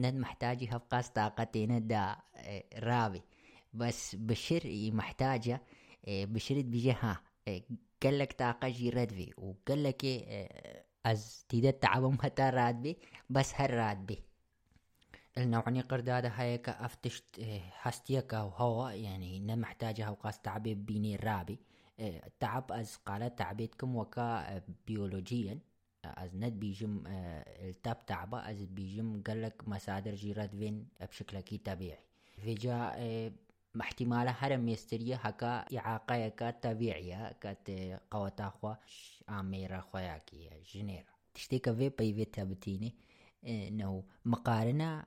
ند 0.00 0.14
محتاجي 0.14 0.68
هفقاس 0.68 1.08
طاقتين 1.10 1.86
دا 1.86 2.16
رابي 2.78 3.22
بس 3.74 4.14
بشر 4.14 4.90
محتاجة 4.92 5.62
بشرت 6.08 6.64
بيجي 6.64 6.92
ها. 6.92 7.20
قال 8.02 8.18
لك 8.18 8.32
طاقة 8.32 8.68
جي 8.68 8.90
ردفي 8.90 9.32
وقال 9.36 9.82
لك 9.82 10.04
از 11.06 11.44
تيدا 11.48 11.70
تعبم 11.70 12.16
هتا 12.22 12.50
راتبي 12.50 12.98
بس 13.30 13.52
هر 13.54 13.70
راتبي 13.74 14.18
النوعني 15.38 15.80
قردادة 15.80 16.28
هيك 16.28 16.68
افتشت 16.68 17.40
هستيك 17.80 18.34
أو 18.34 18.48
هو 18.48 18.88
يعني 18.88 19.40
نا 19.40 19.54
محتاجة 19.54 20.10
وقاس 20.10 20.40
تعبي 20.40 20.74
بيني 20.74 21.14
الرابي 21.14 21.58
تعب 22.40 22.72
از 22.72 22.96
قالت 22.96 23.38
تعبيتكم 23.38 23.96
وكا 23.96 24.62
بيولوجيا 24.86 25.58
از 26.04 26.36
ند 26.36 26.58
بيجم 26.60 27.02
التاب 27.06 28.06
تعبة 28.06 28.38
از 28.38 28.64
بيجم 28.66 29.22
قالك 29.22 29.68
مصادر 29.68 30.14
جيرات 30.14 30.50
فين 30.50 30.86
بشكل 31.00 31.58
طبيعي 31.58 31.98
فيجا 32.44 32.92
احتمال 33.80 34.28
هرم 34.28 34.68
يستريا 34.68 35.18
هكا 35.20 35.64
إعاقة 35.78 36.28
كات 36.28 36.62
طبيعية 36.62 37.32
كات 37.40 37.70
قوتا 38.10 38.48
خوا 38.48 38.74
آميرا 39.28 39.80
خوياكي 39.80 40.50
جنيرا 40.74 41.04
تشتيكا 41.34 41.74
في 41.74 41.88
بيفي 41.88 42.24
تابتيني 42.24 42.94
إنه 43.46 44.04
مقارنة 44.24 45.04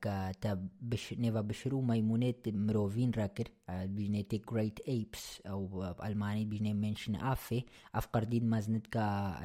كتب 0.00 0.68
بش 0.80 1.12
نيفا 1.12 1.40
بشرو 1.40 1.80
ميمونة 1.80 2.34
مروفين 2.46 3.10
راكر 3.10 3.48
بيجنيتي 3.70 4.38
جريت 4.38 4.80
ايبس 4.88 5.42
أو 5.46 5.94
بالماني 6.00 6.44
بيجني 6.44 6.74
منشن 6.74 7.16
أفي 7.16 7.64
افقردين 7.94 8.50
مزند 8.50 8.86
كا 8.86 9.38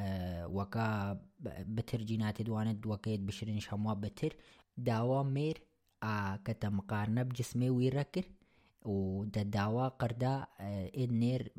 وكا 0.45 1.19
بتر 1.45 2.01
جينات 2.01 2.41
دوانت 2.41 2.87
وكيد 2.87 3.25
بشرين 3.25 3.59
شموا 3.59 3.93
بتر. 3.93 4.35
داوا 4.77 5.23
مير 5.23 5.61
كتا 6.45 6.69
مقارنة 6.69 7.23
بجسمي 7.23 7.69
ويراكر 7.69 8.23
ودا 8.85 9.43
دعوة 9.43 9.87
قردا 9.87 10.45
إد 10.59 11.11
نير 11.11 11.51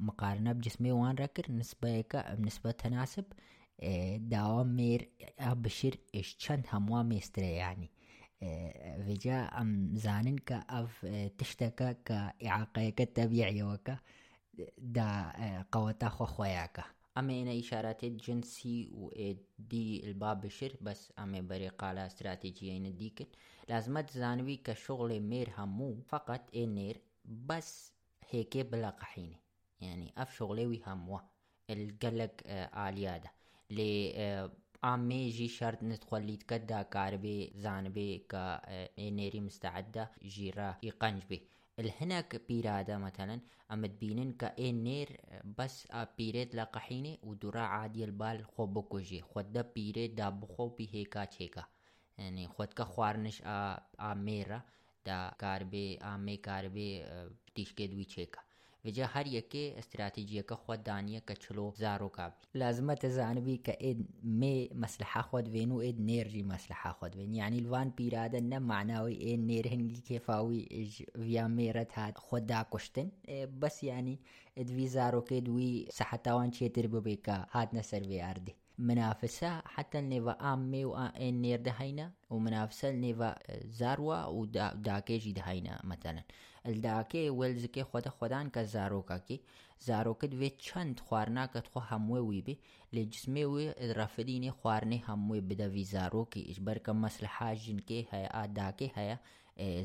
مقارنة 0.00 0.52
بجسمي 0.52 0.92
وان 0.92 1.14
راكر 1.14 1.52
نسبة 1.52 2.04
بنسبة 2.14 2.70
تناسب. 2.70 3.24
دعوة 4.16 4.62
مير 4.62 5.08
بشير 5.40 5.98
إش 6.14 6.36
چند 6.36 6.66
هموا 6.72 7.02
ميستري 7.02 7.50
يعني. 7.52 7.90
فيجا 9.06 9.44
أم 9.44 9.96
زانن 9.96 10.38
كا 10.38 10.56
أف 10.56 11.06
تشتكا 11.38 11.92
كإعاقة 11.92 12.88
كطبيعية 12.88 13.64
وكا 13.64 13.98
دا 14.78 15.32
قوتا 15.72 16.08
خو 16.08 16.24
خوياكا 16.24 16.84
أما 17.18 17.32
إنا 17.42 17.58
إشارات 17.58 18.04
جنسي 18.04 18.88
ودي 18.92 20.06
الباب 20.06 20.40
بشر 20.40 20.76
بس 20.80 21.12
أما 21.18 21.40
بريقة 21.40 21.86
على 21.86 22.06
استراتيجية 22.06 22.90
ديكن 22.90 23.26
لازمت 23.68 24.10
زانوي 24.10 24.56
كشغل 24.56 25.20
مير 25.20 25.50
همو 25.58 26.00
فقط 26.08 26.40
إنير 26.56 27.00
بس 27.24 27.92
هيك 28.30 28.56
بلا 28.56 28.90
قحيني 28.90 29.40
يعني 29.80 30.12
أف 30.18 30.36
شغلي 30.36 30.82
هموا 30.86 31.18
القلق 31.70 32.32
آليادة 32.76 33.32
لي 33.72 34.50
عمي 34.84 35.28
جي 35.28 35.48
شرط 35.48 35.82
ندخل 35.82 36.22
لي 36.26 36.36
تكدا 36.36 36.82
كاربي 36.82 37.52
زانبي 37.54 38.18
كا 38.18 38.60
إنيري 38.98 39.40
مستعدة 39.40 40.10
جيرا 40.22 40.76
يقنج 40.82 41.22
بي 41.30 41.42
الهناك 41.78 42.42
بيرادة 42.48 42.98
مثلا 42.98 43.40
أما 43.72 43.86
تبينن 43.86 44.32
كأين 44.32 44.84
نير 44.84 45.20
بس 45.58 45.88
بيريد 46.18 46.54
لقحيني 46.56 47.18
ودورا 47.22 47.60
عادي 47.60 48.04
البال 48.04 48.44
خو 48.44 48.66
بكوجي 48.66 49.20
خود 49.22 49.52
دا 49.52 49.62
بيريد 49.74 50.14
دا 50.14 50.28
بخو 50.28 50.68
بي 50.68 51.04
تشيكا 51.04 51.64
يعني 52.18 52.48
خود 52.48 52.74
کا 52.74 52.84
خوارنش 52.84 53.42
آ, 53.42 53.80
آ 54.00 54.14
ميرا 54.14 54.62
دا 55.06 55.32
كاربي 55.38 55.98
آمي 55.98 56.36
كاربي 56.36 57.04
تيشكي 57.54 57.86
دوي 57.86 58.04
تشيكا 58.04 58.40
بێجا 58.84 59.06
هەر 59.14 59.26
یەکێ 59.38 59.64
استراتیجیەکە 59.80 60.56
خۆدانە 60.62 61.20
کە 61.28 61.34
چلۆ 61.42 61.66
زارۆکاب 61.82 62.32
لازمە 62.60 62.94
دەزانبی 63.02 63.56
کە 63.66 63.74
ئێ 63.82 63.92
مێ 64.40 64.56
مەسلحا 64.82 65.22
خۆت 65.28 65.46
بێن 65.54 65.70
و 65.72 65.78
ئێ 65.84 65.90
نێرژی 66.08 66.44
مەسلحا 66.52 66.92
خۆت 66.98 67.12
بێن 67.18 67.32
ینی 67.40 67.60
لوان 67.66 67.88
پیرادە 67.96 68.40
نەماناوی 68.52 69.20
ئێ 69.24 69.32
نێرهنگی 69.48 70.00
کێفاوی 70.08 70.62
ڤیا 71.24 71.46
مێرە 71.56 71.84
هاات 71.96 72.16
خۆدا 72.26 72.60
کوشتن 72.72 73.08
بەس 73.60 73.76
ینی 73.88 74.16
دوی 74.68 74.88
زارۆکێ 74.96 75.38
دوی 75.48 75.72
سەحتاوان 75.98 76.48
چێتر 76.56 76.86
ببێکە 76.92 77.36
هاتنە 77.54 77.82
سەروێ 77.90 78.20
ئاردی 78.24 78.54
منافسە 78.88 79.50
حتا 79.74 80.00
نێوە 80.12 80.34
ئام 80.42 80.60
مێ 80.70 80.82
و 80.90 80.92
ئەN 81.20 81.34
نێردەهینە 81.44 82.06
و 82.32 82.36
منافسە 82.46 82.88
نێوە 83.04 83.30
زاروە 83.78 84.18
و 84.36 84.40
داکێژی 84.88 85.36
دەهینە 85.38 85.74
مەتەنن 85.90 86.26
لداکێ 86.76 87.22
وەلزکێ 87.38 87.82
خۆدە 87.90 88.10
خۆدان 88.16 88.46
کە 88.54 88.62
زارۆکاکی 88.74 89.38
زارۆکە 89.86 90.26
دوێ 90.32 90.50
چەند 90.66 90.96
خواردناکەت 91.06 91.66
خۆ 91.72 91.80
هەمووێ 91.90 92.22
وی 92.28 92.42
بێ. 92.46 92.54
لێ 92.94 93.02
جسمێ 93.12 93.44
وێ 93.52 93.66
ڕەفرینێ 93.98 94.50
خواردنێ 94.58 94.98
هەمووی 95.08 95.46
بدەوی 95.48 95.88
زارۆکی 95.94 96.46
ئیشبەرکە 96.48 96.92
مەسلحا 97.02 97.50
ژینکێ 97.62 98.00
هەیە 98.12 98.30
ئاداکێ 98.36 98.88
هەیە 98.96 99.16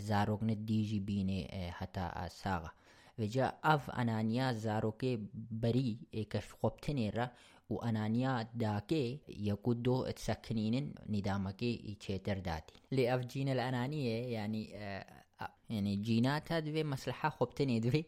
زارۆکنە 0.09 0.55
دیژی 0.67 1.01
بینێ 1.07 1.41
هەتا 1.79 2.05
ئاساغا. 2.17 2.71
وجا 3.19 3.47
ئەف 3.65 3.83
ئەنانیا 3.97 4.47
زارۆکێ 4.65 5.13
بەری 5.61 5.91
ئێکەش 6.15 6.47
خۆبتنێرە 6.57 7.27
و 7.71 7.75
ئەنانیا 7.85 8.35
داکێ 8.65 9.05
یەکو 9.49 9.71
دۆ 9.85 9.97
سەکنینن 10.25 10.87
نیدامەکەی 11.13 11.75
ئیچێتەرداتی 11.87 12.75
لێ 12.95 13.03
ئەف 13.11 13.21
جینە 13.31 13.53
لە 13.59 13.63
ئەنانیە 13.67 14.17
ینی 14.35 14.63
يعني 15.69 15.89
آه 15.89 15.91
يعني 15.91 15.95
جينات 15.95 16.51
هذه 16.51 16.83
مصلحة 16.83 17.29
خبتني 17.29 17.79
دوي 17.79 18.05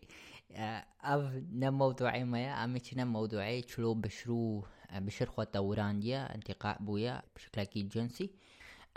آه 0.51 0.85
أف 1.01 1.43
نم 1.51 1.77
موضوعي 1.77 2.23
ما 2.23 2.63
أمي 2.63 2.79
نم 2.95 3.13
موضوعي 3.13 3.61
تشلو 3.61 3.93
بشرو 3.93 4.65
بشر 4.95 5.25
خو 5.25 5.43
تورانديا 5.43 6.35
انتقاء 6.35 6.77
بويا 6.83 7.21
بشكل 7.35 7.61
أكيد 7.61 7.89
جنسي 7.89 8.29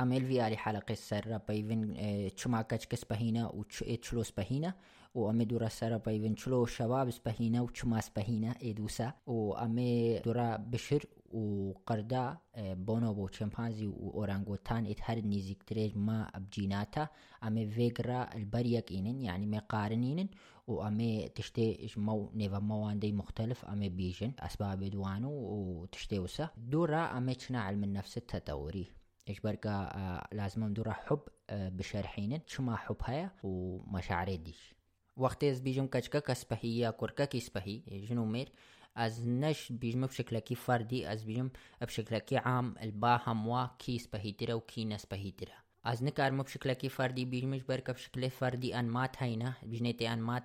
أميل 0.01 0.27
في 0.27 0.47
آلي 0.47 0.57
حلقة 0.57 0.95
سر 0.95 1.39
بيفن 1.49 1.97
چما 2.37 2.63
كچكس 2.63 3.05
بهينا 3.05 3.49
و 3.49 3.65
چلو 4.03 4.23
سبهينا 4.23 4.75
و 5.15 5.31
امي 5.31 5.45
دورا 5.45 5.69
سر 5.69 5.97
بيفن 5.97 6.35
چلو 6.35 6.67
شباب 6.67 7.11
سبهينا 7.11 7.63
و 7.63 7.69
چما 7.69 8.01
سبهينا 8.01 8.55
ادوسا 8.63 9.13
و 9.27 9.53
امي 9.53 10.19
دورا 10.19 10.57
بشر 10.57 11.05
و 11.33 11.73
قردا 11.87 12.37
بونوبو 12.59 13.29
چمپانزي 13.29 13.87
و 13.87 14.11
اورانغوتان 14.15 14.87
ات 14.87 15.01
هر 15.03 15.19
نيزيك 15.19 15.63
تريج 15.63 15.97
ما 15.97 16.31
ابجيناتا 16.35 17.09
امي 17.45 17.67
فيجرا 17.67 18.35
البريك 18.35 18.93
إنن 18.93 19.21
يعني 19.21 19.47
مقارنين 19.47 20.29
و 20.67 20.83
امي 20.83 21.29
تشتي 21.29 21.91
مو 21.97 22.31
نيفا 22.35 22.59
مواندي 22.59 23.13
مختلف 23.13 23.65
امي 23.65 23.89
بيجن 23.89 24.33
اسباب 24.39 24.85
دوانو 24.85 25.31
و 25.31 25.87
تشتي 25.87 26.19
وسا 26.19 26.49
دورا 26.57 27.19
امي 27.19 27.35
چنا 27.35 27.61
علم 27.61 27.85
النفس 27.85 28.17
التطوري 28.17 28.87
إجبارك 29.29 29.67
آه 29.67 30.29
لازم 30.33 30.65
ندور 30.65 30.93
حب 30.93 31.21
آه 31.51 31.69
بشرحين 31.69 32.41
شما 32.47 32.77
حب 32.77 32.97
هيا 33.05 33.31
ومشاعر 33.43 34.35
ديش 34.35 34.75
وقت 35.17 35.45
از 35.45 35.61
بيجم 35.61 35.87
كشكا 35.87 36.19
كسبهية 36.19 36.91
كوركا 36.91 37.25
كسبهي 37.25 37.79
جنو 37.79 38.25
مير 38.25 38.53
ازنش 38.97 39.73
بيجمه 39.73 40.07
بشكلكي 40.07 40.55
فردي 40.55 41.13
از 41.13 41.25
بيجم 41.25 41.51
بشكلكي 41.83 42.37
عام 42.37 42.75
الباهم 42.83 43.49
وكي 43.49 43.99
سبهيترا 43.99 44.55
وكي 44.55 44.85
نسبهيترا 44.85 45.63
از 45.85 46.03
نکارم 46.05 46.43
بشکلکی 46.43 46.89
فردی 46.89 47.25
بیجمش 47.25 47.63
برکب 47.63 47.97
شکل 47.97 48.29
فردی 48.29 48.75
انمات 48.75 49.23
هینا 49.23 49.53
بجنیتی 49.63 50.07
انمات 50.07 50.43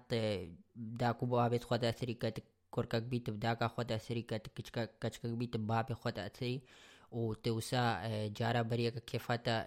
داکو 1.00 1.26
بابت 1.26 1.64
خود 1.64 1.86
اثری 1.86 2.14
کت 2.14 2.38
کرکک 2.72 3.04
بیت 3.10 3.30
داکا 3.30 3.68
خود 3.68 3.92
اثری 3.92 4.22
کت 4.22 4.48
کچکک 4.56 5.26
بیت 5.26 5.58
باب 5.58 5.94
خود 5.94 6.20
اثری 6.20 6.62
او 7.10 7.34
توسا 7.34 7.82
جارا 8.36 8.62
بریا 8.62 8.90
کا 8.92 9.00
کفاتا 9.06 9.62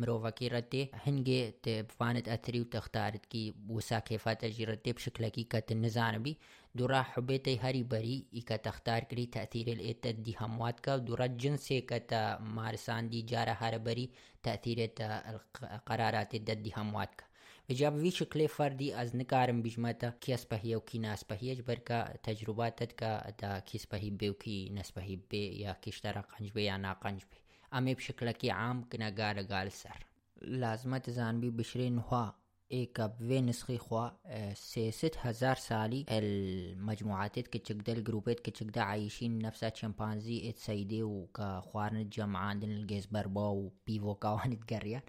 مرووا 0.00 0.30
کی 0.38 0.50
رتے 0.50 0.84
ہنگے 1.06 1.40
تے 1.62 1.80
فانت 1.96 2.28
اثری 2.28 2.62
تختارت 2.72 3.26
کی 3.30 3.50
وسا 3.68 3.98
کفاتا 4.08 4.48
جی 4.56 4.66
رتے 4.66 4.92
بشکلکی 4.92 5.44
کت 5.52 5.72
نزان 5.72 6.22
بھی 6.22 6.34
دوره 6.80 7.02
حبیت 7.12 7.48
هری 7.64 7.82
بری 7.92 8.16
کتختار 8.48 9.06
کری 9.10 9.26
تأثیر 9.36 9.70
الاتد 9.76 10.22
دی 10.26 10.34
هموات 10.40 10.80
کا 10.80 10.96
دوره 11.08 11.28
جنس 11.28 11.68
کتا 11.92 12.22
مارسان 12.58 13.08
دی 13.14 13.22
جاره 13.32 13.52
هر 13.62 13.78
بری 13.78 14.10
تأثیر 14.42 14.86
تا 14.86 15.08
قرارات 15.86 16.36
دد 16.36 16.62
دی 16.62 16.72
هموات 16.76 17.16
کا 17.16 17.28
جب 17.74 17.94
وی 17.94 18.10
شکل 18.10 18.46
فردی 18.46 18.92
از 18.92 19.16
نکارم 19.16 19.62
بجمتا 19.62 20.10
کی 20.20 20.32
اسپهی 20.32 20.74
او 20.74 20.80
کی 20.80 20.98
ناسپهی 20.98 21.50
اجبر 21.50 21.74
کا 21.74 22.04
تجربه 22.22 22.70
تد 22.70 22.92
کا 22.92 23.10
دا 23.38 23.60
کی 23.60 23.78
اسپهی 23.78 24.10
بیو 24.10 24.32
کی 24.32 24.70
ناسپهی 24.74 25.16
بی 25.16 25.42
یا 25.62 25.72
کشتر 25.72 26.20
قنج 26.20 26.52
بی 26.52 26.62
یا 26.62 26.76
ناقنج 26.76 27.24
بی 27.30 27.36
امی 27.72 27.94
بشکل 27.94 28.32
کی 28.32 28.50
عام 28.50 28.82
کنگار 28.92 29.42
گال 29.42 29.68
سر 29.68 30.04
لازمت 30.42 31.10
زانبی 31.10 31.50
بشری 31.50 31.90
نوها 31.90 32.34
هوا 32.72 32.78
ایکا 32.78 33.08
في 33.08 33.40
نسخي 33.40 33.78
خوا 33.78 34.10
سي 34.54 34.90
ست 34.90 35.16
هزار 35.18 35.54
سالي 35.56 36.04
المجموعات 36.10 37.38
كتشكدا 37.38 37.92
الجروبات 37.92 38.40
كتشكدا 38.40 38.80
عايشين 38.80 39.38
نفسها 39.38 39.72
شمبانزي 39.74 40.48
ات 40.48 40.58
سيدي 40.58 41.02
وكا 41.02 41.60
خوارن 41.60 42.08
جمعان 42.08 42.60
دن 42.60 42.70
الجيز 42.70 43.06
بربا 43.06 43.46
وبيفو 43.46 44.14
كاوان 44.14 44.60
تقريان 44.60 45.00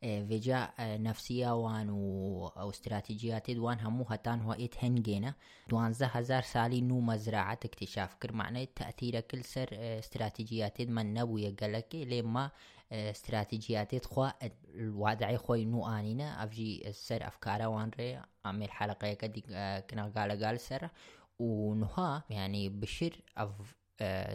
فيجا 0.00 0.68
نفسية 0.80 1.54
وان 1.54 1.90
و 1.90 2.46
أو 2.46 2.70
استراتيجيات 2.70 3.50
وان 3.50 3.80
همو 3.80 4.04
هتان 4.04 4.40
هو 4.40 4.52
ات 4.52 4.84
هنجينا 4.84 5.34
دوانزه 5.70 6.06
هزار 6.06 6.42
سالي 6.42 6.80
نو 6.80 7.00
مزرعة 7.00 7.58
اكتشاف 7.64 8.14
كر 8.14 8.32
معنى 8.32 8.66
تأثير 8.66 9.20
كل 9.20 9.44
سر 9.44 9.68
استراتيجيات 9.72 10.82
من 10.82 11.14
نبو 11.14 11.38
يقلك 11.38 11.94
لما 11.94 12.50
استراتيجيات 12.92 14.04
خوا 14.04 14.30
الوضع 14.74 15.36
خوي 15.36 15.64
نو 15.64 15.86
آنينا 15.86 16.44
افجي 16.44 16.88
السر 16.88 17.26
افكارا 17.26 17.66
وان 17.66 17.90
ري 17.98 18.22
عمل 18.44 18.70
حلقة 18.70 19.12
كدي 19.12 19.40
كنا 19.90 20.12
قال 20.16 20.44
قال 20.44 20.60
سر 20.60 20.88
ونها 21.38 22.24
يعني 22.30 22.68
بشر 22.68 23.22
اف 23.38 23.74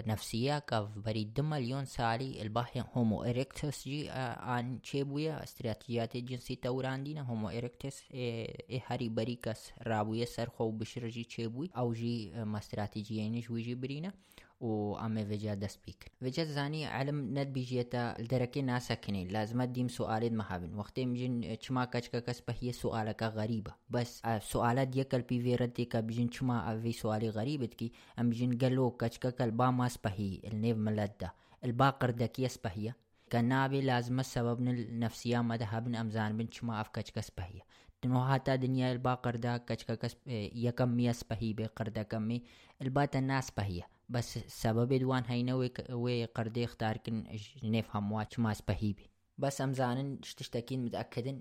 نفسية 0.08 0.60
كاف 0.60 0.98
بريد 0.98 1.42
مليون 1.42 1.86
سالي 1.86 2.42
الباهي 2.42 2.84
هومو 2.94 3.24
إريكتس 3.24 3.84
جي 3.88 4.12
آن 4.12 4.80
چيبويا 4.84 5.44
استراتيجيات 5.44 6.18
جنسي 6.18 6.56
توران 6.56 7.04
دينا 7.04 7.22
هومو 7.22 7.50
إريكتس 7.50 8.04
إيه 8.12 8.84
هاري 8.88 9.10
بريكس 9.10 9.72
رابويا 9.88 10.26
سر 10.26 10.50
خو 10.50 10.72
بشر 10.72 11.08
جي 11.08 11.24
چيبوي 11.24 11.70
أو 11.78 11.94
جي 11.94 12.32
ما 12.44 12.58
استراتيجيينش 12.58 13.50
ويجي 13.52 13.76
برينا 13.76 14.14
و 14.62 14.96
أما 14.96 15.26
فيجا 15.26 15.54
دست 15.54 15.80
بيك 15.86 16.12
فيجا 16.20 16.44
زاني 16.44 16.86
علم 16.86 17.40
ند 17.40 17.48
بيجيتا 17.48 18.20
الدركي 18.20 18.62
ناسا 18.62 18.94
كنين 18.94 19.28
لازم 19.28 19.64
ديم 19.64 19.88
سؤال 19.88 20.38
مهابن 20.38 20.76
وقت 20.76 21.00
مجن 21.00 21.58
چما 21.62 21.86
كچكا 21.86 22.20
كسبه 22.20 22.56
هي 22.60 22.72
سؤالك 22.72 23.24
غريبة 23.24 23.74
بس 23.90 24.22
سؤالات 24.40 24.88
ديكال 24.88 25.22
بي 25.22 25.42
فيرتي 25.42 25.86
كا 25.86 26.00
بجن 26.00 26.30
چما 26.30 26.82
في 26.82 26.92
سؤالي 26.92 27.30
غريبة 27.30 27.66
كي 27.66 27.92
ام 28.20 28.30
بجن 28.30 28.58
قالو 28.58 28.92
كچكا 28.92 29.30
كالبا 29.30 29.72
ما 29.72 29.88
سبهي 29.88 30.42
النيف 30.44 30.78
ملدة 30.78 31.34
الباقر 31.66 32.10
دكي 32.10 32.48
سبهي 32.48 32.94
كنابي 33.32 33.82
لازم 33.82 34.20
السبب 34.20 34.62
النفسية 34.62 35.42
مذهب 35.42 35.96
أمزان 35.96 36.38
بن 36.38 36.48
چما 36.48 36.82
أف 36.82 36.90
كچكا 36.90 37.22
سبهي 37.22 37.62
تنو 38.02 38.20
هاتا 38.20 38.56
دنيا 38.56 38.92
الباقر 38.92 39.36
دا 39.36 39.58
كچكا 39.58 39.96
كس 39.96 40.16
يكم 40.28 40.90
ميا 40.90 41.12
سبهي 41.12 41.54
بقر 41.54 41.88
دا 41.88 42.04
كمي 42.04 42.44
البات 42.82 43.16
الناس 43.16 43.52
بهيه 43.52 43.88
بس 44.10 44.40
سبب 44.48 44.94
دوان 44.94 45.24
هينا 45.28 45.56
وي 45.90 46.26
قردي 46.26 46.66
اختار 46.66 46.98
كن 46.98 47.24
نفهم 47.64 48.12
واش 48.12 48.40
ما 48.40 48.54
سبهيبي 48.54 49.10
بس 49.38 49.62
امزانن 49.62 50.22
تشتكين 50.22 50.86
متأكدن 50.86 51.40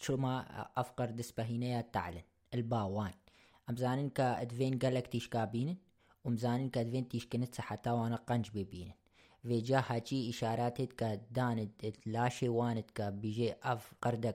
شو 0.00 0.16
ما 0.16 0.66
أفقر 0.76 1.10
دس 1.10 1.32
بهينا 1.32 1.66
يا 1.66 1.80
تعلن 1.80 2.22
الباوان. 2.54 3.12
امزانن 3.70 4.10
كا 4.10 4.42
ادفين 4.42 4.78
قالك 4.78 5.06
تيش 5.06 5.28
كابينن 5.28 5.76
ومزانن 6.24 6.68
كا 6.70 6.80
ادفين 6.80 7.08
تيش 7.08 7.26
كنت 7.26 7.54
سحتا 7.54 7.92
وأنا 7.92 8.16
قنج 8.16 8.50
ببينن. 8.54 8.92
جا 9.44 9.84
هاجي 9.88 10.30
اشارات 10.30 10.82
كا 10.82 11.14
دانت 11.14 11.86
لاشي 12.06 12.48
وانت 12.48 12.90
كا 12.90 13.10
بيجي 13.10 13.54
اف 13.62 13.94
قردا 14.02 14.30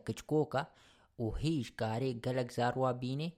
كچكوكا 1.14 1.24
وهيش 1.24 1.72
كاري 1.72 2.14
قالك 2.14 2.52
زاروا 2.52 2.92
بيني 2.92 3.34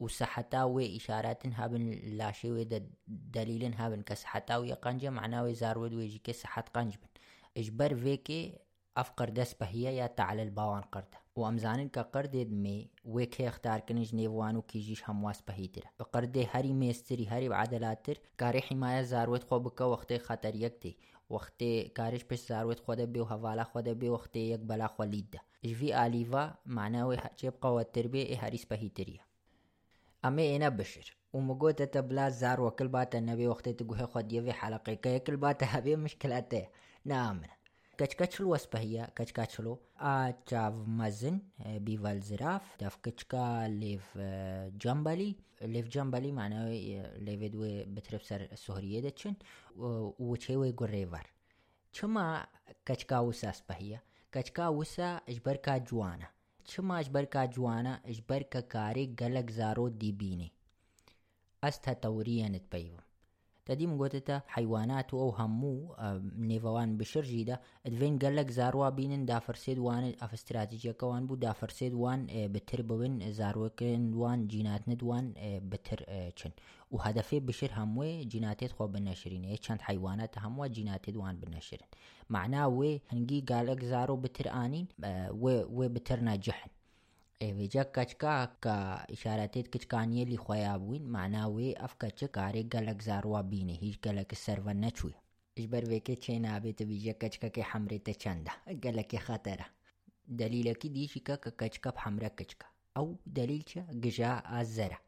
وسحتاوي 0.00 0.96
إشارات 0.96 1.46
هابن 1.46 1.90
لاشيوي 1.90 2.68
دليل 3.06 3.74
هابن 3.74 4.02
كسحتاوي 4.02 4.72
قنجة 4.72 5.10
معناوي 5.10 5.54
زارود 5.54 5.94
ويجي 5.94 6.18
كسحت 6.18 6.68
قنجبن 6.68 7.08
إجبر 7.56 7.94
فيكي 7.94 8.58
أفقر 8.96 9.28
دس 9.28 9.54
بهية 9.54 9.88
يا 9.88 10.06
تعالى 10.06 10.42
الباوان 10.42 10.82
قرده 10.82 11.18
وأمزانن 11.36 11.88
كقرد 11.88 12.36
مي 12.36 12.90
ويكي 13.04 13.48
اختار 13.48 13.80
كنج 13.80 14.14
نيفوانو 14.14 14.62
كيجيش 14.62 15.10
همواس 15.10 15.42
بهيتر 15.48 15.84
قرد 16.12 16.46
هري 16.52 16.72
ميستري 16.72 17.26
هري 17.28 17.48
بعدلاتر 17.48 18.18
كاري 18.38 18.62
حماية 18.62 19.02
زاروت 19.02 19.44
خو 19.44 19.58
بكا 19.58 19.84
وقت 19.84 20.12
خطر 20.12 20.54
يكتي 20.54 20.96
وقت 21.30 21.64
كارش 21.94 22.22
بس 22.24 22.48
زاروت 22.48 22.80
خود 22.80 23.00
بي 23.00 23.20
وهوالا 23.20 23.64
خود 23.64 23.88
بي 23.88 24.08
وقت 24.08 24.36
يك 24.36 24.60
بلا 24.60 24.86
خوليد 24.86 25.30
ده 25.30 25.40
اجفي 25.65 26.05
آليفا 26.05 26.55
معناوي 26.65 27.17
جيب 27.39 27.53
قوة 27.61 27.83
تربية 27.83 28.37
هريس 28.47 28.65
بهيتريه 28.65 29.19
أمي 30.25 30.55
إنا 30.55 30.69
بشر 30.69 31.15
ومقوتة 31.33 31.85
تبلا 31.85 32.29
زار 32.29 32.61
وكل 32.61 32.87
بات 32.87 33.15
النبي 33.15 33.47
وقت 33.47 33.69
تقوه 33.69 34.05
خد 34.05 34.33
يبي 34.33 34.53
حلقي 34.53 34.95
كي 34.95 35.19
كل 35.19 35.37
بات 35.37 35.63
هبي 35.63 35.95
مشكلته 35.95 36.67
نعم 37.05 37.41
كاش 37.97 38.15
كاش 38.15 38.41
الوصفة 38.41 38.79
هي 38.79 39.09
كاش 39.15 39.31
كاش 39.31 39.59
لو 39.59 39.79
آتشاف 39.97 40.73
مزن 40.73 41.39
بيفال 41.65 42.21
زراف 42.21 42.61
داف 42.79 42.95
كا 42.95 43.67
ليف 43.67 44.17
جنبالي 44.77 45.35
ليف 45.61 45.87
جنبالي 45.87 46.31
معناه 46.31 46.69
ليف 47.17 47.51
دوي 47.51 47.83
بترف 47.83 48.23
سر 48.23 48.41
السهرية 48.41 48.99
دتشن 48.99 49.33
وچهوي 50.19 50.71
قريفر 50.71 51.27
چما 51.93 52.47
كا 52.85 53.19
وسا 53.19 53.51
سبهية 53.51 54.03
کچکا 54.36 54.68
وسه 54.68 55.18
اجبر 55.26 55.56
کا 55.56 55.78
جوانه 55.78 56.26
چما 56.64 56.98
اجبر 56.98 57.24
کا 57.24 57.44
جوانه 57.44 57.94
اجبر 58.04 58.42
کا 58.42 58.60
کاری 58.60 59.14
گلک 59.20 59.50
زارو 59.50 59.88
دی 59.88 60.12
بینی۔ 60.12 60.48
از 61.62 61.80
تا 61.80 61.94
توریه 61.94 62.48
نت 62.48 62.70
پیوم۔ 62.70 63.05
تەدیم 63.68 63.92
گوتێتە 64.00 64.36
حیوانات 64.56 65.08
و 65.10 65.16
ئەو 65.22 65.30
هەموو 65.40 65.76
نێوەوان 66.50 66.90
بشرژیدا 67.00 67.56
ئەدڤین 67.84 68.14
گەلک 68.22 68.48
زاروا 68.58 68.88
بینن 68.98 69.22
دافرسێت 69.30 69.78
وانێت 69.86 70.16
ئەفستراتیجیەکەوان 70.22 71.22
بوو 71.28 71.42
دافرسێت 71.46 71.94
وان 72.02 72.20
بتر 72.54 72.80
ببن 72.88 73.14
زارۆکن 73.38 74.02
وان 74.20 74.38
جیناتنتوان 74.52 75.24
بتر 75.70 76.00
چن. 76.38 76.52
و 76.92 76.96
هەدەفێ 77.06 77.38
بشر 77.48 77.70
هەموێ 77.78 78.10
جیناتێت 78.32 78.72
خۆ 78.76 78.84
بنەشرینەیە 78.94 79.58
چەند 79.64 79.80
حیوانات 79.88 80.32
هەمووە 80.44 80.66
جیناتێت 80.76 81.16
وان 81.22 81.36
بنەشرن 81.42 81.90
معنا 82.34 82.62
وێ 82.78 82.92
هەنگی 83.12 83.40
گالک 83.50 83.80
زارۆ 83.92 84.16
بتر 84.24 84.46
ئاین 84.56 84.86
وێ 85.76 85.86
بتر 85.94 86.18
ناجحن 86.28 86.70
ايفيجا 87.42 87.82
كاتشكا 87.82 88.44
كا 88.44 88.72
إشارتيت 89.12 89.68
كتكانية 89.68 90.24
لي 90.24 90.36
خيابوين 90.36 91.08
معناوي 91.08 91.84
أف 91.84 91.94
كاتشكاري 91.94 92.62
قلق 92.62 93.02
زاروا 93.02 93.40
بيني 93.40 93.82
هيش 93.82 93.98
قلق 93.98 94.26
السرفا 94.32 94.72
نتشوي 94.72 95.14
إجبر 95.58 95.84
بيكي 95.84 96.14
تشينا 96.14 96.58
بيت 96.58 96.82
بيجا 96.82 97.12
كاتشكا 97.12 97.48
كي 97.48 97.62
حمري 97.62 97.98
تشاندا 97.98 98.50
قلق 98.84 99.16
خطرة 99.16 99.66
دليلك 100.28 100.86
ديشي 100.86 101.20
كا 101.20 101.34
كاتشكا 101.36 101.90
بحمرا 101.90 102.28
كاتشكا 102.28 102.66
أو 102.96 103.16
دليلشا 103.26 103.86
قجا 104.04 104.42
الزرع 104.60 105.00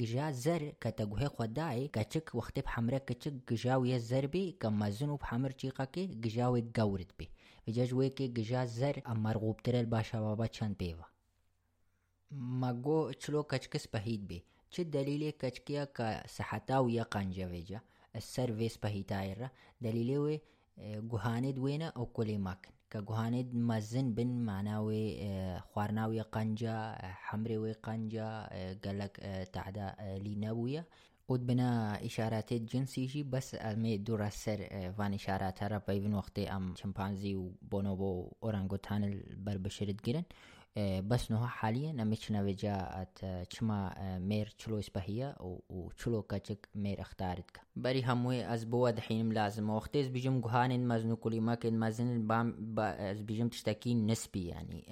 قجا 0.00 0.30
زر 0.30 0.72
كتجوه 0.80 1.28
خداي 1.28 1.88
كتشك 1.88 2.34
وقت 2.34 2.58
بحمرة 2.58 2.98
كتشك 2.98 3.34
قجاوي 3.48 3.96
الزر 3.96 4.26
بي 4.26 4.56
كما 4.60 4.90
زنو 4.90 5.16
بحمر 5.16 5.50
تيقاكي 5.50 6.06
قجاوي 6.06 6.64
قورد 6.76 7.12
بي 7.18 7.28
بجاج 7.66 7.94
ويكي 7.94 8.26
قجا 8.28 8.64
زر 8.64 9.02
أما 9.06 9.32
رغوب 9.32 9.62
ترى 9.62 9.80
الباشا 9.80 10.20
بابا 10.20 10.46
تشان 10.46 10.72
بيفا 10.72 11.11
چند 12.31 12.39
بيوا 12.39 12.47
ماگو 12.61 13.11
چلو 13.11 13.43
کچکس 13.43 13.87
پهید 13.87 14.27
بی 14.27 14.43
چه 14.69 14.83
دلیل 14.83 15.31
کچکیا 15.31 15.85
کا 15.85 16.21
سحتاو 16.29 16.89
یا 16.89 17.03
قنجا 17.03 17.47
ویجا 17.47 17.79
السر 18.13 18.51
ویس 18.51 18.77
پهیتایر 18.79 19.37
را 19.37 19.47
دلیل 19.83 20.09
وی 20.17 20.41
گوهاند 21.09 21.59
وینا 21.59 21.91
او 21.95 22.05
کلی 22.13 22.37
ماکن 22.37 22.71
که 22.91 23.01
گوهاند 23.01 23.55
مزن 23.55 24.13
بن 24.13 24.27
معناوي 24.27 25.19
خوارناوي 25.59 26.21
قنجا 26.21 26.95
حمري 27.01 27.57
وي 27.57 27.73
قنجا 27.73 28.49
قالك 28.83 29.15
تعدا 29.53 29.95
ليناوية 30.23 30.85
ود 31.29 31.45
بنا 31.47 31.99
إشارات 32.05 32.53
جنسي 32.53 33.23
بس 33.23 33.55
أمي 33.55 33.97
دور 33.97 34.25
السر 34.25 34.91
فان 34.97 35.13
إشارات 35.13 35.63
را 35.63 35.77
بيبن 35.87 36.13
وقتي 36.13 36.51
أم 36.51 36.75
شمبانزي 36.75 37.35
وبونوبو 37.35 38.31
أورانغوتان 38.43 39.03
البربشرت 39.03 40.05
جرن 40.05 40.23
بس 40.78 41.30
نوها 41.30 41.46
حاليا 41.46 41.92
نمشنا 41.92 42.42
وجاءت 42.42 43.24
چما 43.50 43.94
مير 44.18 44.54
چلو 44.58 44.78
اسبهية 44.78 45.36
وچلو 45.70 46.22
كچك 46.22 46.68
مير 46.74 47.00
اختارتك 47.00 47.60
بري 47.76 48.02
هموي 48.02 48.44
از 48.44 48.64
بود 48.64 48.98
حين 49.00 49.32
لازم 49.32 49.70
وقتيز 49.70 50.08
بيجم 50.08 50.40
جهان 50.40 50.88
مزنو 50.88 51.16
كل 51.16 51.40
ما 51.40 51.54
كن 51.54 51.78
مزن 51.78 52.26
بام 52.26 52.74
از 52.78 53.20
بيجم 53.20 53.48
تشتكي 53.48 53.94
نسبي 53.94 54.46
يعني 54.46 54.84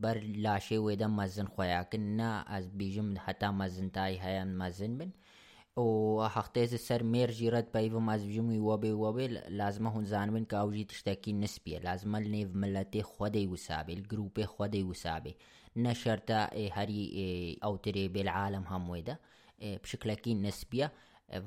بر 0.00 0.18
لا 0.18 0.58
شيء 0.58 0.78
ودم 0.78 1.16
مزن 1.16 1.46
خويا 1.46 1.82
كنا 1.82 2.58
از 2.58 2.66
بيجم 2.66 3.18
حتى 3.18 3.46
مزن 3.46 3.92
تاي 3.92 4.20
هيان 4.20 4.58
مزن 4.58 4.98
بن 4.98 5.10
och 5.76 6.24
a 6.24 6.28
haxtez 6.28 6.70
ser 6.86 7.02
mer 7.02 7.28
jirat 7.28 7.72
payvam 7.72 8.08
az 8.08 8.22
jumi 8.22 8.58
wabe 8.58 8.92
wabe 8.92 9.24
lazma 9.48 9.90
hun 9.90 10.06
zanwen 10.06 10.46
ka 10.46 10.58
awji 10.58 10.84
tishtaki 10.84 11.32
nisbiye 11.32 11.80
lazma 11.80 12.20
nev 12.20 12.54
millate 12.54 13.02
khode 13.02 13.46
usabe 13.48 13.94
grupe 14.10 14.42
khode 14.46 14.80
usabe 14.84 15.34
na 15.74 15.94
sharta 15.94 16.50
hari 16.76 17.58
awtere 17.60 18.08
bil 18.08 18.28
alam 18.28 18.64
ham 18.64 18.88
weda 18.90 19.18
bshiklaki 19.82 20.34
nisbiya 20.34 20.90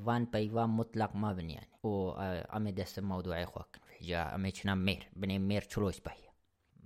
فان 0.06 0.24
بايفان 0.24 0.70
مطلق 0.70 1.16
ما 1.16 1.32
بنيان 1.32 1.64
و 1.82 2.10
امي 2.56 2.72
دس 2.72 2.98
الموضوع 2.98 3.42
اخوك 3.42 3.76
جا 4.02 4.34
امي 4.34 4.52
مير 4.66 5.08
بني 5.16 5.38
مير 5.38 5.62
تشلوش 5.62 6.00
باهي 6.00 6.27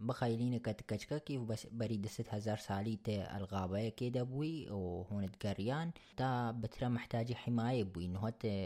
Bixaylînika 0.08 0.72
tikeçkekî 0.78 1.34
û 1.40 1.44
berî 1.80 1.98
disit 2.04 2.28
hezar 2.34 2.58
salî 2.68 2.96
tê 3.06 3.16
elgabeyekê 3.36 4.08
de 4.16 4.22
bûî 4.32 4.56
û 4.78 4.80
hûnitgeriyan 5.10 5.88
ta 6.18 6.30
bi 6.60 6.68
tira 6.72 6.88
mihtacî 6.96 7.34
himayê 7.42 7.84
bûîn 7.92 8.14
hatê 8.22 8.56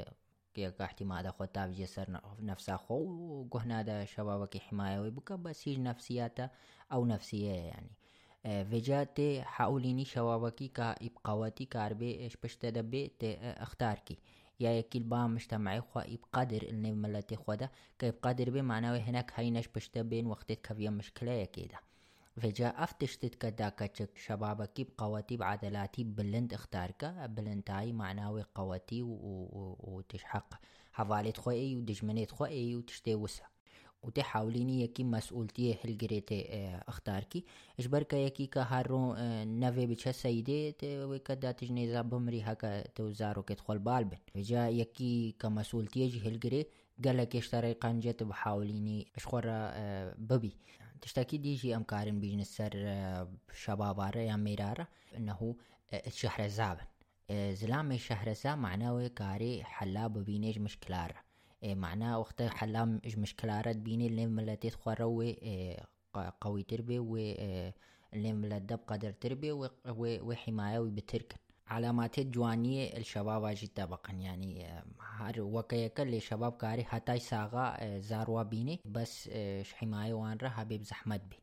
یەک 0.64 0.76
احتیمادە 0.87 1.30
خۆ 1.37 1.47
تاویجێ 1.57 1.89
سەر 1.95 2.09
نەفسا 2.49 2.76
خۆ 2.84 2.97
و 3.09 3.49
گۆهنادە 3.53 3.97
شەواوەکی 4.12 4.64
حمایەوەی 4.66 5.14
بکە 5.16 5.34
بە 5.45 5.53
سیژ 5.61 5.76
نەفسیاتە 5.89 6.47
ئەو 6.93 7.03
نەفسیەیە 7.12 7.57
ینی 7.68 7.95
vêca 8.70 9.01
tê 9.16 9.28
heulînî 9.57 10.07
şewabekî 10.12 10.68
ka 10.78 10.89
îbqawetî 11.09 11.66
karbê 11.74 12.11
êş 12.26 12.34
pişte 12.43 12.68
de 12.76 12.82
bê 12.93 13.03
tê 13.20 13.30
ixtarkî 13.66 14.16
يا 14.61 14.71
يكيل 14.71 15.03
با 15.03 15.27
مجتمعي 15.27 15.81
خوا 15.81 16.03
بقدر 16.17 16.63
اللي 16.63 16.93
ملتي 16.93 17.37
خدا 17.37 17.69
كي 17.99 18.11
بقدر 18.11 18.51
بي 18.51 18.63
معناه 18.63 18.99
هناك 18.99 19.33
هينش 19.35 19.69
بين 19.97 20.27
وقت 20.27 20.53
كفيا 20.53 20.91
مشكلة 20.91 21.45
كده 21.45 21.81
فجاء 22.37 22.85
كتشك 23.69 24.19
شبابك 24.19 24.81
بقواتي 24.81 25.37
بعدلاتي 25.37 26.05
بلند 26.05 26.53
اختارك 26.55 27.05
بلنتاي 27.05 27.93
معناوي 27.93 28.43
قواتي 28.55 29.03
وتشحق 29.03 30.55
حفالت 30.93 31.39
خوئي 31.39 31.77
ودجمنيت 31.77 32.31
خوئي 32.33 32.77
وتشتي 32.77 33.15
وسا 33.15 33.45
وتحاوليني 34.07 34.83
يكي 34.83 35.05
مسؤولتي 35.05 35.79
هلجريتي 35.85 36.47
اه، 36.49 36.85
اختاركي 36.89 37.45
اجبركا 37.81 38.17
يكي 38.17 38.47
كهارو 38.47 39.15
اه، 39.15 39.45
نفي 39.45 39.87
بچه 39.95 40.11
سيدي 40.11 40.75
وكدا 40.85 41.53
تجنيزا 41.53 42.03
بمري 42.03 42.43
هكا 42.43 42.83
توزارو 42.83 43.43
كتخول 43.43 43.79
بالبن 43.79 44.17
جا 44.37 44.69
يكي 44.69 45.35
كمسؤولتي 45.41 46.07
جي 46.07 46.29
هلجري 46.29 46.67
قالك 47.05 47.37
اشتري 47.37 47.73
قنجت 47.73 48.23
بحاوليني 48.23 49.07
اشخورا 49.17 49.51
اه، 49.53 50.15
ببي 50.19 50.57
تشتكي 51.01 51.39
ديجي 51.39 51.77
امكارن 51.77 52.21
بيجنس 52.21 52.57
سر 52.57 52.73
شبابارة 53.55 54.19
يا 54.19 54.37
ميرارة 54.37 54.89
انه 55.17 55.57
الشهر 56.07 56.49
زابن 56.49 56.85
زلام 57.53 57.97
شهر 57.97 58.33
زا 58.33 58.55
معناه 58.55 59.07
كاري 59.07 59.65
حلا 59.65 60.07
ببينيج 60.07 60.59
مشكلارة 60.59 61.26
معناها 61.65 62.17
وقتا 62.17 62.49
حلام 62.49 63.01
مشكلة 63.17 63.61
رد 63.61 63.85
بين 63.85 64.01
اللي 64.01 64.27
لا 64.27 64.55
تدخل 64.55 64.95
روي 65.01 65.37
قوي 66.41 66.63
تربي 66.63 66.99
و 66.99 67.17
اللي 68.15 68.33
لا 68.33 68.59
دب 68.59 68.81
قدر 68.87 69.11
تربي 69.11 69.53
وحمايوي 69.87 70.91
بتركن. 70.91 71.37
علامات 71.69 72.21
جوانی 72.21 72.97
الشباب 72.97 73.45
اجی 73.45 73.67
طبقا 73.67 74.13
یعنی 74.13 74.67
هر 75.01 75.41
وقع 75.41 75.89
کل 75.89 76.19
شباب 76.19 76.59
کاری 76.59 76.83
حتی 76.83 77.19
ساغا 77.19 77.99
زاروا 78.01 78.43
بینه 78.43 78.79
بس 78.95 79.29
حمایه 79.79 80.15
وان 80.15 80.39
را 80.39 80.49
حبیب 80.49 80.83
زحمت 80.83 81.21
بی. 81.31 81.37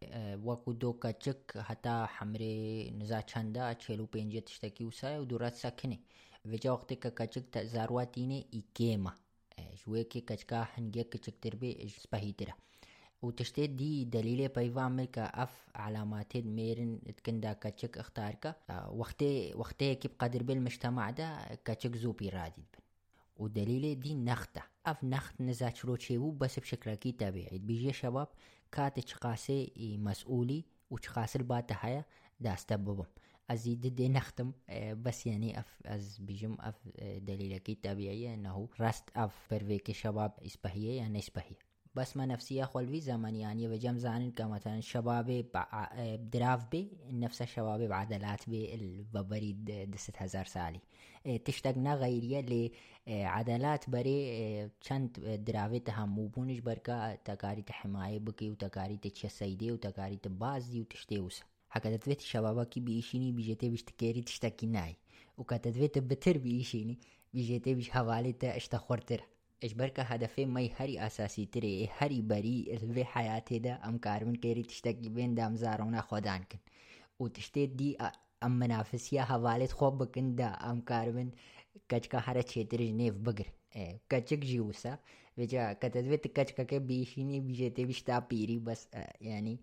وکو 0.45 0.73
دو 0.73 0.93
کچک 0.93 1.57
حتی 1.57 1.89
حمره 1.89 2.89
نزا 2.91 3.21
چنده 3.21 3.73
چلو 3.73 4.05
پینجه 4.05 4.41
تشتکی 4.41 4.83
و 4.83 4.91
سای 4.91 5.17
و 5.17 5.25
دورت 5.25 5.53
سکنه 5.53 5.99
وجا 6.45 6.73
وقتی 6.73 6.95
که 6.95 7.09
کچک 7.09 7.63
زاروا 7.63 8.05
تینه 8.05 8.45
ایکیمه 8.51 9.11
شويكي 9.75 10.21
كچكا 10.21 10.67
هنگي 10.77 11.03
كچك 11.03 11.33
تربي 11.41 11.89
سبهيترا 11.89 12.53
وتشتيت 13.21 13.69
دي 13.69 14.05
دليل 14.05 14.47
بيفامل 14.47 15.05
كا 15.05 15.43
اف 15.43 15.67
علامات 15.75 16.37
ميرن 16.37 16.99
تكندا 17.17 17.53
كاتشك 17.53 17.97
اختاركا 17.97 18.55
وقتي 18.89 19.53
وقتي 19.55 19.95
كي 19.95 20.07
بقدر 20.07 20.43
بالمجتمع 20.43 21.09
دا 21.09 21.55
كاتشك 21.65 21.95
زوبي 21.95 22.29
رادد 22.29 22.55
بن. 22.57 22.83
ودليل 23.37 23.99
دي 23.99 24.15
نخته 24.15 24.61
اف 24.85 25.03
نخت 25.03 25.41
نزاتشرو 25.41 25.95
تشيبو 25.95 26.31
بس 26.31 26.59
بشكل 26.59 26.93
كي 26.93 27.11
تابعي 27.11 27.57
بيجي 27.57 27.93
شباب 27.93 28.27
كات 28.71 28.99
تشقاسي 28.99 29.71
مسؤولي 29.77 30.65
وتشقاس 30.91 31.35
الباتا 31.35 31.75
هيا 31.79 32.05
دا 32.39 32.53
استببم 32.53 33.03
أزيد 33.53 33.95
دي 33.95 34.09
نختم 34.09 34.51
بس 34.93 35.27
يعني 35.27 35.59
أف 35.59 35.81
أز 35.85 36.17
بيجم 36.17 36.57
أف 36.59 36.75
دليل 37.01 37.57
كي 37.57 37.75
تابعية 37.75 38.33
أنه 38.33 38.69
راست 38.79 39.03
أف 39.15 39.47
برفيك 39.51 39.91
شباب 39.91 40.31
إسبهية 40.45 40.97
يعني 40.97 41.19
إسبهية. 41.19 41.73
بس 41.95 42.17
ما 42.17 42.25
نفسية 42.25 42.63
خلفي 42.65 43.01
زمن 43.01 43.35
يعني 43.35 43.67
وجم 43.67 43.97
زانين 43.97 44.31
كمثلا 44.31 44.81
شباب 44.81 45.45
بدراف 45.73 46.65
بي 46.71 46.91
نفس 47.09 47.41
الشباب 47.41 47.81
بعدلات 47.81 48.49
بي 48.49 48.75
الببريد 48.75 49.65
دست 49.91 50.11
هزار 50.17 50.45
سالي 50.45 50.79
تشتقنا 51.45 51.95
غيرية 51.95 52.69
لعدلات 53.07 53.89
بري 53.89 54.69
چند 54.89 55.19
درافي 55.19 55.79
تهمو 55.79 56.27
بونش 56.27 56.59
بركا 56.59 57.15
تكاري 57.15 57.61
تحماية 57.61 58.19
بكي 58.19 58.49
وتكاري 58.49 58.97
تشسيدي 58.97 59.71
وتكاري 59.71 60.19
hakada 61.73 61.97
dvete 62.03 62.25
şevabaki 62.31 62.79
bir 62.85 62.95
işini 63.01 63.37
bijete 63.37 63.71
biş 63.73 63.83
tikeri 63.87 64.21
tiştaki 64.29 64.73
nay. 64.73 64.95
U 65.37 65.43
kata 65.49 65.73
dvete 65.73 66.09
betir 66.09 66.43
bir 66.43 66.51
işini 66.63 66.97
bijete 67.33 67.77
biş 67.77 67.89
havale 67.89 68.37
ta 68.37 68.53
işta 68.53 68.77
khortir. 68.85 69.21
اش 69.65 69.71
برکە 69.79 70.03
هەدەفێ 70.11 70.43
مەی 70.55 70.69
هەری 70.77 70.99
ئاساسی 71.01 71.45
ترێ 71.53 71.73
هەری 71.97 72.21
بەری 72.29 72.57
لێ 72.95 73.05
حیاتێدا 73.13 73.73
ئەم 73.83 73.95
کارمن 74.05 74.35
کێری 74.43 74.67
تشتێکی 74.71 75.09
بێن 75.15 75.31
دامزارڕونا 75.39 76.01
خۆدان 76.09 76.41
کن 76.49 76.61
و 77.21 77.25
تشتێت 77.35 77.71
دی 77.79 77.89
ئەم 78.41 78.53
منافسیە 78.61 79.23
هەواالێت 79.31 79.73
خۆ 79.77 79.87
بکندا 79.99 80.49
ئەم 80.65 80.79
کاربن 80.89 81.29
کەچکە 81.89 82.19
هەرە 82.27 82.43
چێترش 82.51 82.91
نێف 82.99 83.15
بگر 83.25 83.47
کەچک 84.11 84.41
ژی 84.49 84.61
وسە 84.67 84.93
بێجا 85.37 85.63
کە 85.79 85.87
دەزوێت 85.95 86.23
کەچکەکە 86.37 86.77
بیشینی 86.89 87.39
بیژێتێ 87.47 87.83
بیشتا 87.89 88.17
پیری 88.29 88.57
بەس 88.67 88.81
ینی 89.27 89.57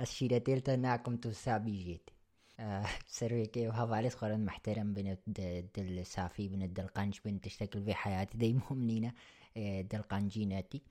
الشيرتيل 0.00 0.60
تناكم 0.60 1.16
تسا 1.16 1.58
بيجيتي 1.58 2.12
سرويكي 3.06 3.68
وهفاليس 3.68 4.14
خورن 4.14 4.44
محترم 4.44 4.94
بين 4.94 5.16
دل 5.76 6.06
سافي 6.06 6.48
بين 6.48 6.62
الدل 6.62 6.86
قنج 6.86 7.18
بين 7.24 7.40
تشتكل 7.40 7.82
في 7.84 7.94
حياتي 7.94 8.38
دي 8.38 8.52
مهمنينا 8.52 9.12
دل 9.56 10.02
قنجيناتي 10.02 10.82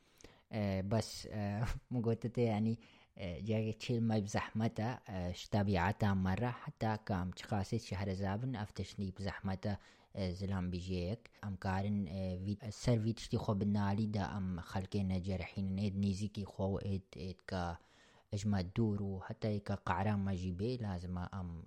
بس 0.83 1.27
مقوتتي 1.91 2.41
يعني 2.41 2.79
جاي 3.17 3.73
تشيل 3.73 4.03
ما 4.03 4.19
بزحمته 4.19 4.97
طبيعتها 5.51 6.13
مرة 6.13 6.47
حتى 6.49 6.97
كام 7.05 7.31
تشخاصي 7.31 7.79
شهر 7.79 8.13
زابن 8.13 8.55
افتشني 8.55 9.11
بزحمته 9.11 9.77
زلام 10.19 10.69
بيجيك 10.69 11.29
ام 11.43 11.55
كارن 11.55 12.05
سر 12.69 12.99
في 12.99 13.13
تشتي 13.13 13.37
خو 13.37 13.53
بالنالي 13.53 14.05
دا 14.05 14.37
ام 14.37 14.59
خلقين 14.59 15.21
جرحين 15.21 15.75
نيد 15.75 15.97
نيزيكي 15.97 16.45
خو 16.45 16.77
ايد 16.77 17.01
ايد 17.17 17.35
كا 17.47 17.77
اجما 18.33 18.61
دور 18.61 19.03
وحتى 19.03 19.59
كقعران 19.59 20.19
ما 20.19 20.33
جيبي 20.33 20.77
لازم 20.77 21.17
أم 21.17 21.63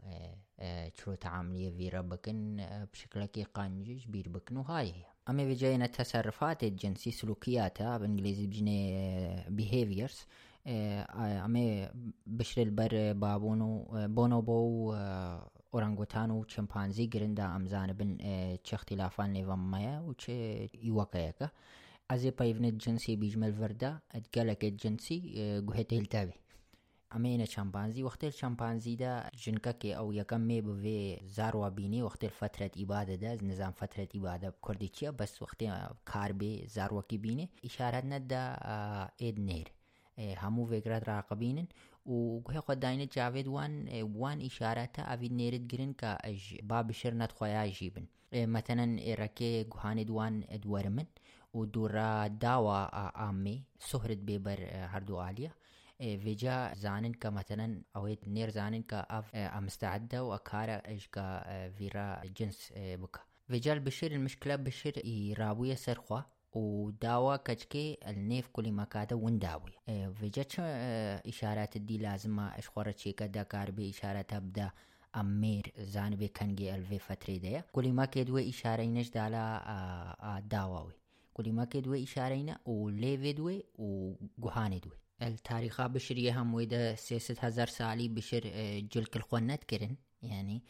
تشرو 0.94 1.14
تعاملية 1.14 1.70
فيرا 1.70 2.00
بكن 2.00 2.66
بشكل 2.92 3.24
كي 3.24 3.42
قانجي 3.42 4.04
بير 4.08 4.28
بكن 4.28 4.56
وهاي 4.56 4.86
هي. 4.86 5.04
أما 5.28 5.44
بجينا 5.44 5.84
التصرفات 5.84 6.64
الجنسي 6.64 7.10
سلوكياتها 7.10 7.98
بالإنجليزي 7.98 8.46
بجني 8.46 8.82
behaviors 9.46 10.16
أما 10.66 11.92
بشر 12.26 12.62
البر 12.62 13.12
بابونو 13.12 13.86
بونوبو 13.92 14.94
أورانغوتانو 15.74 16.44
چمپانزي 16.44 17.06
گرندا 17.06 17.56
امزان 17.56 17.92
بن 17.92 18.18
چه 18.64 18.74
اختلافان 18.74 19.32
نيفامايا 19.32 20.00
وچه 20.00 20.30
يوكايكا 20.82 21.50
أزي 22.10 22.30
بايفن 22.30 22.64
الجنسي 22.64 23.16
بيجمل 23.16 23.52
فردا 23.52 23.98
أتقالك 24.12 24.64
الجنسي 24.64 25.18
قهته 25.68 25.98
التابي 25.98 26.32
ئەمێنە 27.12 27.46
چەمپانزی 27.54 28.06
وەختێر 28.08 28.32
چەمپانزیدا 28.40 29.12
ژنکەکێ 29.42 29.92
ئەو 29.98 30.08
یەکەم 30.20 30.42
مێ 30.48 30.58
بێ 30.84 31.00
زاروا 31.36 31.68
بینی 31.76 32.04
وەختێر 32.06 32.32
فترەت 32.40 32.72
ئیبادەدا 32.80 33.30
نظام 33.50 33.72
فترەت 33.80 34.10
ئیبادە 34.16 34.48
کوردی 34.64 34.90
چیە 34.96 35.10
بەس 35.18 35.32
وەختێ 35.42 35.66
کاربێ 36.10 36.52
زارۆکی 36.74 37.18
بینێ 37.24 37.46
ئیشارەت 37.66 38.04
نەدا 38.12 38.44
ئێد 39.22 39.38
نێر. 39.48 39.68
هەموو 40.42 40.68
وێگرات 40.70 41.04
ڕاقبینن 41.10 41.68
و 42.12 42.16
گوێخوا 42.46 42.74
داینە 42.84 43.06
جاوێت 43.14 43.48
وان 43.54 43.72
وان 44.20 44.38
ئیشارەتە 44.46 45.02
ئەوید 45.10 45.32
نێرت 45.40 45.64
گرن 45.70 45.92
کە 46.00 46.10
ئەژ 46.24 46.42
با 46.68 46.78
بشر 46.88 47.12
نەتخوایژی 47.20 47.90
بن. 47.94 48.06
مەتەنەن 48.54 48.92
ئێرەکێ 49.06 49.52
گوهانێ 49.72 50.04
دوان 50.10 50.34
دووەرمن 50.62 51.08
و 51.56 51.60
دوورا 51.74 52.12
داوا 52.44 52.80
ئامێ 53.20 53.56
سهرت 53.88 54.20
بێبەر 54.28 54.60
هەردوو 54.92 55.22
عالیە. 55.26 55.50
فيجا 56.02 56.74
زانن 56.74 57.12
كمثلا 57.12 57.82
اويت 57.96 58.28
نير 58.28 58.50
زانن 58.50 58.82
كاف 58.82 59.36
مستعدة 59.36 60.24
وأكارا 60.24 60.88
إيش 60.88 61.08
كا 61.08 61.68
فيرا 61.70 62.22
جنس 62.24 62.72
بكا. 62.76 63.20
فيجا 63.48 63.72
البشر 63.72 64.12
المشكلة 64.12 64.56
بشر 64.56 65.06
يرابوية 65.06 65.74
سرخوا 65.74 66.20
وداوا 66.52 67.36
كجكي 67.36 67.98
النيف 68.06 68.48
كل 68.52 68.72
ما 68.72 68.84
كادا 68.84 69.16
ونداوي. 69.16 69.72
فيجاتش 70.14 70.60
إشارات 70.60 71.78
دي 71.78 71.98
لازمة 71.98 72.58
اشخورة 72.58 72.94
شيكا 72.96 73.26
دا 73.26 73.42
كاربي 73.42 73.90
إشارات 73.90 74.32
أبدا 74.32 74.70
أمير 75.16 75.72
زانبي 75.78 76.28
كانجي 76.28 76.74
الفي 76.74 76.98
فتري 76.98 77.38
ديا 77.38 77.64
كل 77.72 77.92
ما 77.92 78.04
كدوي 78.04 78.48
إشارينش 78.48 79.10
دالا 79.10 80.42
داواوي. 80.50 80.92
كل 81.34 81.52
ما 81.52 81.64
كدوي 81.64 82.02
إشارينا 82.02 82.58
وليفي 82.66 83.32
دوي 83.32 83.64
وجوهاني 83.78 84.78
دوي 84.78 85.01
التاريخ 85.22 85.82
بشرية 85.86 86.42
هم 86.42 86.54
ويدا 86.54 86.94
سياسة 86.94 87.36
هزار 87.40 87.66
سالي 87.66 88.08
بشر 88.08 88.40
جلك 88.92 89.16
الخونات 89.16 89.64
كرن 89.64 89.96
يعني 90.22 90.62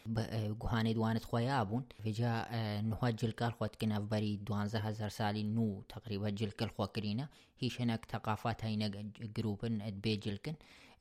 جوهاني 0.61 0.93
دوانت 0.95 1.25
خويابون 1.25 1.85
فيجا 2.03 2.47
نوها 2.81 3.11
جلك 3.11 3.43
الخوات 3.43 3.77
كنا 3.77 3.99
بري 3.99 4.37
دوانزة 4.37 4.79
هزار 4.79 5.09
سالي 5.09 5.43
نو 5.43 5.83
تقريبا 5.89 6.31
جلك 6.31 6.63
الخوا 6.63 6.87
كرينا 6.87 7.29
هيش 7.59 7.81
هناك 7.81 8.05
ثقافات 8.13 8.65
هينا 8.65 8.89
جروبن 9.37 9.81
ادبي 9.81 10.17
جلكن 10.17 10.55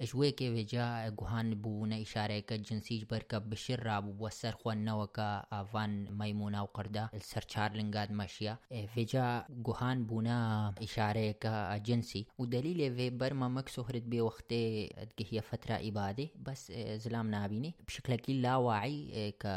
ژوێ 0.09 0.29
کێوێجا 0.39 0.87
گوهان 1.19 1.47
بوونە 1.63 1.97
ئیشارەیەکە 2.03 2.55
جنسی 2.67 2.97
بەرکە 3.11 3.37
بشر 3.51 3.79
رابوو 3.89 4.17
بووە 4.17 4.31
سەر 4.41 4.53
خوێندنەوەکە 4.59 5.29
ئاوان 5.51 5.93
مەموناو 6.19 6.67
قردا 6.75 7.05
سەر 7.31 7.43
چارلنگات 7.51 8.09
مەشیە 8.19 8.53
فێجا 8.93 9.27
گوهان 9.67 9.97
بوونە 10.07 10.37
ئیشارەیەەکە 10.83 11.53
جنسی. 11.87 12.23
و 12.39 12.43
دەلی 12.53 12.73
لێوێ 12.79 13.07
بەرمە 13.19 13.47
مەک 13.55 13.67
سوهرت 13.75 14.05
بێ 14.11 14.19
وەختێ 14.27 14.63
ئەگەهە 14.99 15.41
فترا 15.49 15.77
ئیبادێ 15.85 16.27
بەس 16.45 16.61
زلام 17.03 17.27
نابینێ 17.35 17.71
پشکلەکی 17.87 18.33
لاواعی 18.43 18.99
کە 19.41 19.53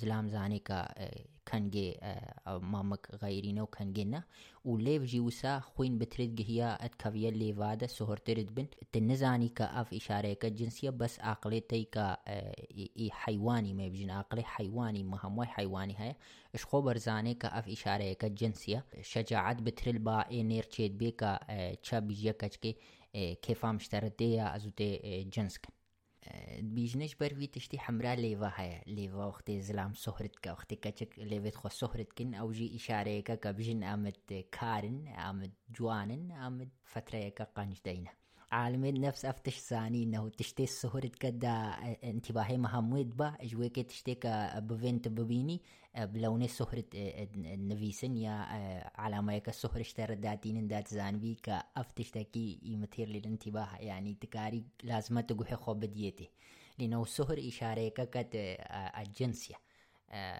زلام 0.00 0.26
زانێکە 0.34 0.80
كانجي 1.54 1.96
مامك 2.46 3.08
غيرينا 3.22 3.62
وكانجينا 3.62 4.22
وليف 4.64 5.02
جيوسا 5.02 5.60
خوين 5.60 5.98
بترد 5.98 6.44
هي 6.48 6.78
اتكافيا 6.80 7.30
ليفادا 7.30 7.86
سهر 7.86 8.16
ترد 8.16 8.54
بن. 8.54 8.66
التنزاني 8.82 9.48
كاف 9.48 9.94
إشارة 9.94 10.32
كجنسية 10.32 10.90
بس 10.90 11.20
عقلي 11.20 11.60
تي 11.60 11.84
كا 11.84 12.16
اي 12.98 13.10
حيواني 13.10 13.74
ما 13.74 13.88
بجن 13.88 14.10
عقلي 14.10 14.42
حيواني 14.42 15.02
مهموي 15.04 15.46
حيواني 15.46 15.94
هاي 15.96 16.16
اش 16.54 16.64
خبر 16.64 16.96
زاني 16.98 17.34
كاف 17.34 17.68
إشارة 17.68 18.12
كجنسية 18.12 18.84
شجاعت 19.00 19.62
بترل 19.62 19.98
با 19.98 20.30
اي 20.30 20.42
نير 20.42 20.62
تشيد 20.62 20.98
بي 20.98 21.10
كا 21.10 21.38
تشا 21.82 21.98
بيجيا 21.98 22.32
كجكي 22.32 22.76
كيفا 23.42 23.72
مشترطية 23.72 24.56
ازوتي 24.56 25.22
جنس 25.32 25.58
كن 26.26 26.74
بيجنش 26.74 27.14
بروي 27.14 27.46
تشتي 27.46 27.78
حمراء 27.78 28.16
ليفا 28.16 28.52
هيا 28.56 28.82
ليفا 28.86 29.24
وقتي 29.24 29.60
زلام 29.60 29.94
وقتي 30.52 30.76
كاتشك 30.76 31.18
ليفت 31.18 31.54
خو 31.54 31.68
سهرت 31.68 32.12
كن 32.12 32.34
أو 32.34 32.52
جي 32.52 32.76
إشارة 32.76 33.20
كا 33.20 33.34
كبجن 33.34 33.82
آمد 33.84 34.44
كارن 34.52 35.08
آمد 35.08 35.52
جوانن 35.78 36.32
آمد 36.32 36.68
فترة 36.84 37.28
كا 37.28 37.44
قانش 37.44 37.82
دينا 37.84 38.10
عالمين 38.52 39.00
نفس 39.00 39.24
افتش 39.24 39.58
ثاني 39.58 40.02
انه 40.02 40.28
تشتي 40.28 40.66
سهرت 40.66 41.16
كدا 41.16 41.50
انتباهي 42.04 42.56
مهمود 42.56 43.16
با 43.16 43.36
اجويك 43.40 43.80
تشتي 43.80 44.14
كا 44.14 44.58
بفنت 45.94 46.08
ببيني 46.08 46.26
بلوني 46.26 46.48
سهرت 46.48 46.96
نفيسن 47.46 48.16
يا 48.16 48.32
علامة 48.94 49.32
يكا 49.32 49.52
سهر 49.52 49.80
اشتر 49.80 50.14
داتين 50.14 50.68
دات 50.68 50.88
زانبي 50.88 51.34
كا 51.34 51.62
افتش 51.76 52.10
تاكي 52.10 52.60
يمثير 52.62 53.08
للانتباه 53.08 53.76
يعني 53.76 54.14
تكاري 54.14 54.64
لازمة 54.82 55.20
تقوحي 55.20 55.56
خو 55.56 55.74
بديتي 55.74 56.30
لأنه 56.78 57.04
سهر 57.04 57.38
إشارة 57.48 57.88
كا 57.88 58.26
الجنسية. 59.02 59.54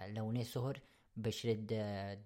لوني 0.07 0.43
سهر 0.43 0.79
بشرد 1.17 1.67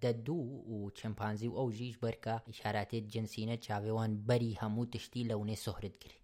ددو 0.04 0.64
وشمبانزي 0.68 1.48
وأوجيش 1.48 1.98
بركة 1.98 2.42
إشارات 2.50 2.96
جنسينة 2.96 3.56
چاوێوان 3.56 4.12
بەری 4.28 4.58
هەموو 4.62 4.86
تشتی 4.86 5.28
لەونێ 5.30 5.56
سۆهرت 5.56 6.19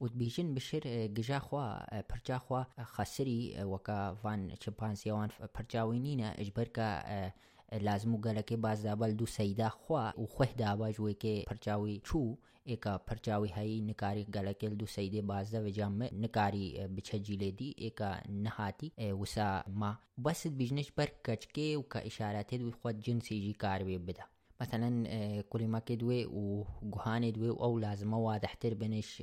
و 0.00 0.06
دبيجن 0.08 0.54
بشر 0.54 1.06
جا 1.06 1.38
خوا 1.38 1.78
برجا 2.10 2.38
خوا 2.38 2.64
خسري 2.82 3.54
وكا 3.62 4.14
فان 4.14 4.54
چمپانزي 4.54 5.10
وان 5.10 5.28
پرجاوينينا 5.54 6.40
اجبركا 6.40 7.32
لازمو 7.72 8.20
گلکه 8.20 8.56
باز 8.56 8.82
دابل 8.82 9.16
دو 9.16 9.26
سیدا 9.26 9.68
خوا 9.68 10.10
او 10.10 10.26
خوه 10.26 10.46
دا 10.58 10.74
واجوي 10.74 11.14
کې 11.22 11.44
پرچاوي 11.50 12.00
چو 12.04 12.36
ایکا 12.64 12.98
پرچاوي 12.98 13.50
هي 13.56 13.80
نکاري 13.80 14.24
گلکه 14.34 14.68
دو 14.68 14.86
سیدې 14.86 15.22
باز 15.30 15.54
د 15.54 15.64
وجام 15.66 16.02
نکاري 16.02 16.86
بچجي 16.96 17.36
لدی 17.36 17.72
ایکا 17.76 18.10
نهاتي 18.28 18.92
وسا 18.98 19.62
ما. 19.68 19.92
بس 20.18 20.46
بزنس 20.46 20.90
پر 20.94 21.06
کچکه 21.26 21.74
او 21.74 21.82
کا 21.82 21.98
اشارات 21.98 22.54
دوی 22.54 22.72
خود 22.82 23.00
جنسي 23.00 23.40
جي 23.40 23.52
کار 23.52 23.82
وي 23.82 23.98
بده 23.98 24.24
مثلا 24.60 25.42
كلمه 25.42 25.78
كدوي 25.78 26.26
وجهان 26.26 27.32
دوي 27.32 27.50
او 27.50 27.78
لازم 27.78 28.14
واضح 28.14 28.54
تر 28.54 28.74
بنش 28.74 29.22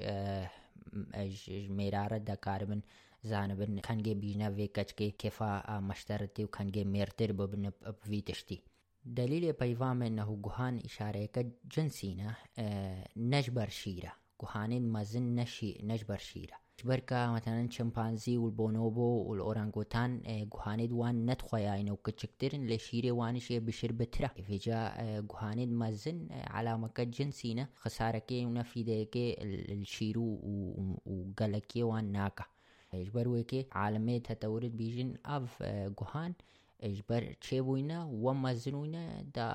میرارت 1.78 2.30
کاربً 2.42 2.80
زانبن 3.24 3.80
خنگ 3.84 4.08
بینا 4.22 4.50
وج 4.58 4.94
کے 4.96 5.10
کفا 5.18 5.60
آ 5.66 5.80
و 6.40 6.46
خنگ 6.52 6.78
مر 6.86 7.10
تربن 7.18 7.66
وی 8.08 8.22
تشتی۔ 8.22 8.56
دلیل 9.04 9.52
پیوام 9.60 10.04
نہ 10.04 10.10
نہو 10.10 10.36
گہان 10.46 10.78
اشار 10.84 11.16
کجن 11.34 11.90
سینہ 11.90 12.32
نجبر 13.34 13.70
شیرہ 13.72 14.14
گہان 14.44 14.72
مذن 14.94 15.36
نجبر 15.84 16.18
شیرہ۔ 16.22 16.65
بركة 16.84 17.32
مثلا 17.32 17.70
شمبانزي 17.70 18.38
والبونوبو 18.38 19.24
والأورانغوتان 19.24 20.22
جهاند 20.56 20.92
وان 20.92 21.32
ندخوياين 21.32 21.92
وكتشكترن 21.92 22.68
لشيري 22.68 23.12
وانش 23.12 23.54
بشر 23.54 23.92
بترا 23.92 24.28
فيجا 24.28 24.94
جهاند 25.32 25.70
مازن 25.72 26.28
على 26.32 26.78
مكة 26.78 27.04
جنسينا 27.04 27.68
خسارة 27.76 28.18
كي 28.18 28.46
ونفيدة 28.46 29.04
كي 29.04 29.36
الشيرو 29.42 30.40
وقالكي 31.06 31.84
وان 31.84 32.12
ناكا 32.12 32.46
اجبر 32.94 33.28
ويكي 33.28 33.68
عالمي 33.72 34.20
تتورد 34.20 34.78
بيجن 34.78 35.14
اف 35.26 35.64
جهان 35.64 36.34
اجبر 36.82 37.34
تشيبوينا 37.42 38.04
ومزنوينا 38.04 39.22
دا 39.22 39.48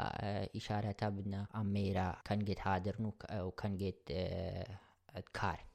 اشارة 0.57 0.97
بدنا 1.09 1.47
اميرا 1.55 2.17
كان 2.25 2.39
جيت 2.39 2.59
هادرن 2.61 3.13
وكان 3.35 3.77
جيت 3.77 4.09
كار 5.35 5.70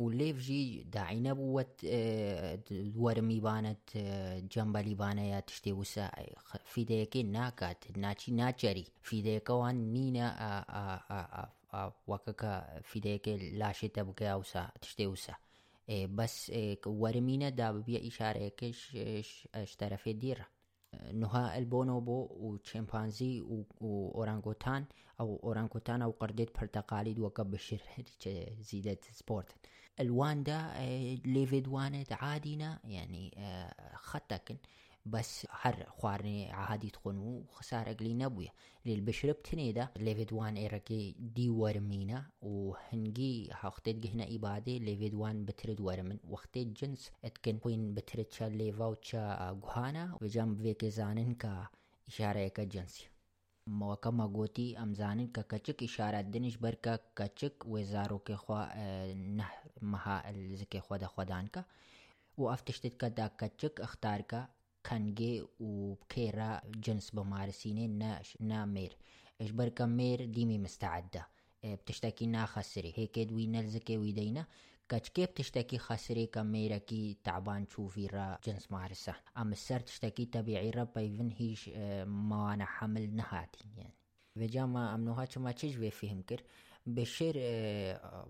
وليف 0.00 0.38
جي 0.38 0.82
داعينا 0.82 1.32
بوت 1.32 1.84
ورمي 2.96 3.40
بانت 3.40 3.96
جنبالي 4.52 4.94
بانا 4.94 5.22
يا 5.22 5.40
تشتي 5.40 5.72
وسا 5.72 6.10
في 6.64 6.84
ديكي 6.84 7.22
ناكات 7.22 7.84
ناتشي 7.98 8.32
ناتشري 8.32 8.84
في 9.02 9.22
ديكا 9.22 9.52
وان 9.54 9.92
نينا 9.92 10.26
وكاكا 12.06 12.80
في 12.82 13.00
ديكي 13.00 13.36
لاشي 13.50 13.88
تبقى 13.88 14.38
وسا 14.38 14.70
تشتي 14.82 15.06
وسا 15.06 15.34
بس 15.90 16.52
ورمينا 16.86 17.48
دا 17.48 17.72
ببيا 17.72 18.08
إشارة 18.08 18.48
كش 18.48 18.96
اشترفي 19.54 20.12
ديرة 20.12 20.46
نها 21.12 21.58
البونوبو 21.58 22.28
وشمبانزي 22.30 23.40
وأورانغوتان 23.80 24.84
أو 25.20 25.40
أورانغوتان 25.44 26.02
أو 26.02 26.10
قرديت 26.10 26.58
برتقالي 26.60 27.20
وكب 27.20 27.54
الشر 27.54 27.80
زيدت 28.60 29.04
سبورت 29.04 29.54
الواندا 30.00 30.72
ليفيد 31.24 31.68
وانت 31.68 32.12
عادينا 32.12 32.80
يعني 32.84 33.34
خطكن 33.94 34.56
بس 35.06 35.46
هر 35.50 35.84
خوارني 35.88 36.52
عادي 36.52 36.90
تخونو 36.90 37.44
خسارة 37.50 37.92
قلي 37.92 38.14
نبوية 38.14 38.48
للبشرب 38.86 39.42
تنيدا 39.42 39.88
ليفيدوان 39.96 40.56
إيركي 40.56 41.16
دي 41.18 41.50
ورمينا 41.50 42.26
وهنجي 42.42 43.50
وقتت 43.64 43.88
جهنا 43.94 44.26
إبادة 44.34 44.72
ليفيدوان 44.78 45.44
بترد 45.44 45.80
ورمن 45.80 46.18
وقتت 46.28 46.58
جنس 46.58 47.10
اتكن 47.24 47.58
وين 47.64 47.94
بترد 47.94 48.26
شا 48.32 48.44
ليفا 48.44 48.86
وشا 48.86 49.60
جهانا 49.62 50.18
وجنب 50.22 50.62
فيك 50.62 50.84
زانن 50.84 51.34
كا 51.34 51.66
إشارة 52.08 52.48
كجنسي 52.48 53.08
موقع 53.67 54.09
مغوتي 54.09 54.77
امزانن 54.77 55.27
کا 55.35 55.41
کچک 55.49 55.83
اشارات 55.83 56.33
دنش 56.33 56.57
بر 56.61 56.75
کا 56.83 56.95
کچک 57.19 57.65
وزارو 57.67 58.17
کے 58.27 58.35
خوا 58.35 58.65
نه 59.37 59.47
مها 59.81 60.29
الزكي 60.29 60.79
خوا 60.79 60.97
دا 60.97 61.07
خودان 61.15 61.47
کا 61.53 61.61
وافتشتت 62.37 62.99
کا 62.99 63.07
دا 63.17 63.27
کچک 63.39 63.81
اختار 63.81 64.19
کا 64.29 64.45
كانجي 64.85 65.43
وبكيرا 65.59 66.61
جنس 66.75 67.11
بمارسيني 67.15 67.87
نا, 67.87 68.21
نا 68.41 68.65
مير 68.65 68.97
اجبر 69.41 69.69
كمير 69.69 70.25
ديمي 70.25 70.57
مستعدة 70.57 71.27
بتشتكي 71.63 72.25
نا 72.25 72.45
خسري 72.45 72.93
هيك 72.97 73.19
دوي 73.19 73.47
نلزكي 73.47 73.97
ويدينا 73.97 74.41
كاتشكي 74.43 74.68
بتشتكي 74.94 75.78
خسري 75.78 76.26
كميرا 76.26 76.78
كي 76.78 77.16
تعبان 77.24 77.68
تشوفي 77.68 78.06
را 78.06 78.38
جنس 78.46 78.72
مارسة 78.72 79.14
أما 79.38 79.52
السر 79.52 79.80
تشتكي 79.80 80.24
تبيعي 80.24 80.70
را 80.70 80.84
بايفن 80.84 81.30
هيش 81.38 81.70
موانا 82.06 82.64
حمل 82.64 83.16
نهاتي 83.16 83.64
يعني 83.76 83.94
یعنی 84.36 84.46
وجاما 84.46 84.94
امنوها 84.94 85.24
چما 85.26 85.52
چج 85.52 85.78
وی 85.78 85.90
فهم 85.90 86.22
کر 86.22 86.42
بشير 86.86 87.34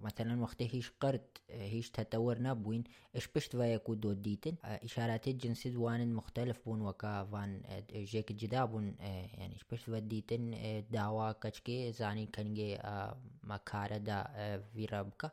مثلا 0.03 0.43
وقت 0.43 0.63
هيش 0.63 0.91
قرد 1.01 1.27
هيش 1.51 1.91
تطور 1.91 2.43
نبوين 2.43 2.85
اش 3.17 3.29
بشت 3.37 3.55
ويكو 3.55 3.95
دو 3.95 4.13
ديتن 4.13 4.55
اشارات 4.65 5.29
الجنس 5.29 5.67
دوان 5.67 6.15
مختلف 6.15 6.61
بون 6.67 6.81
وكا 6.81 7.25
فان 7.25 7.63
جيك 7.93 8.33
جدابون 8.33 8.95
يعني 9.01 9.31
یعنی 9.39 9.55
اش 9.55 9.65
بشت 9.73 9.89
وديتن 9.89 10.55
داوا 10.91 11.33
كچكي 11.33 11.93
زاني 11.93 12.27
كنجي 12.27 12.79
مكارا 13.45 13.97
دا 13.97 14.63
فيرابكا 14.75 15.31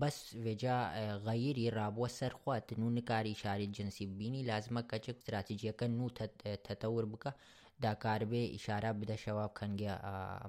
بس 0.00 0.34
veca 0.34 0.76
gayri 1.24 1.70
rabwa 1.70 2.08
serxwat 2.08 2.72
nû 2.80 2.94
nikare 2.94 3.30
îşarê 3.36 3.72
cinsî 3.72 4.04
bibînî 4.10 4.46
lazima 4.46 4.88
keçik 4.88 5.16
stratejiyeken 5.22 5.90
nû 5.98 6.06
tetewir 6.66 7.12
bike 7.12 7.32
dakaribê 7.82 8.54
îşara 8.54 9.00
bide 9.00 9.16
şewab 9.16 9.52
kengeya 9.60 9.96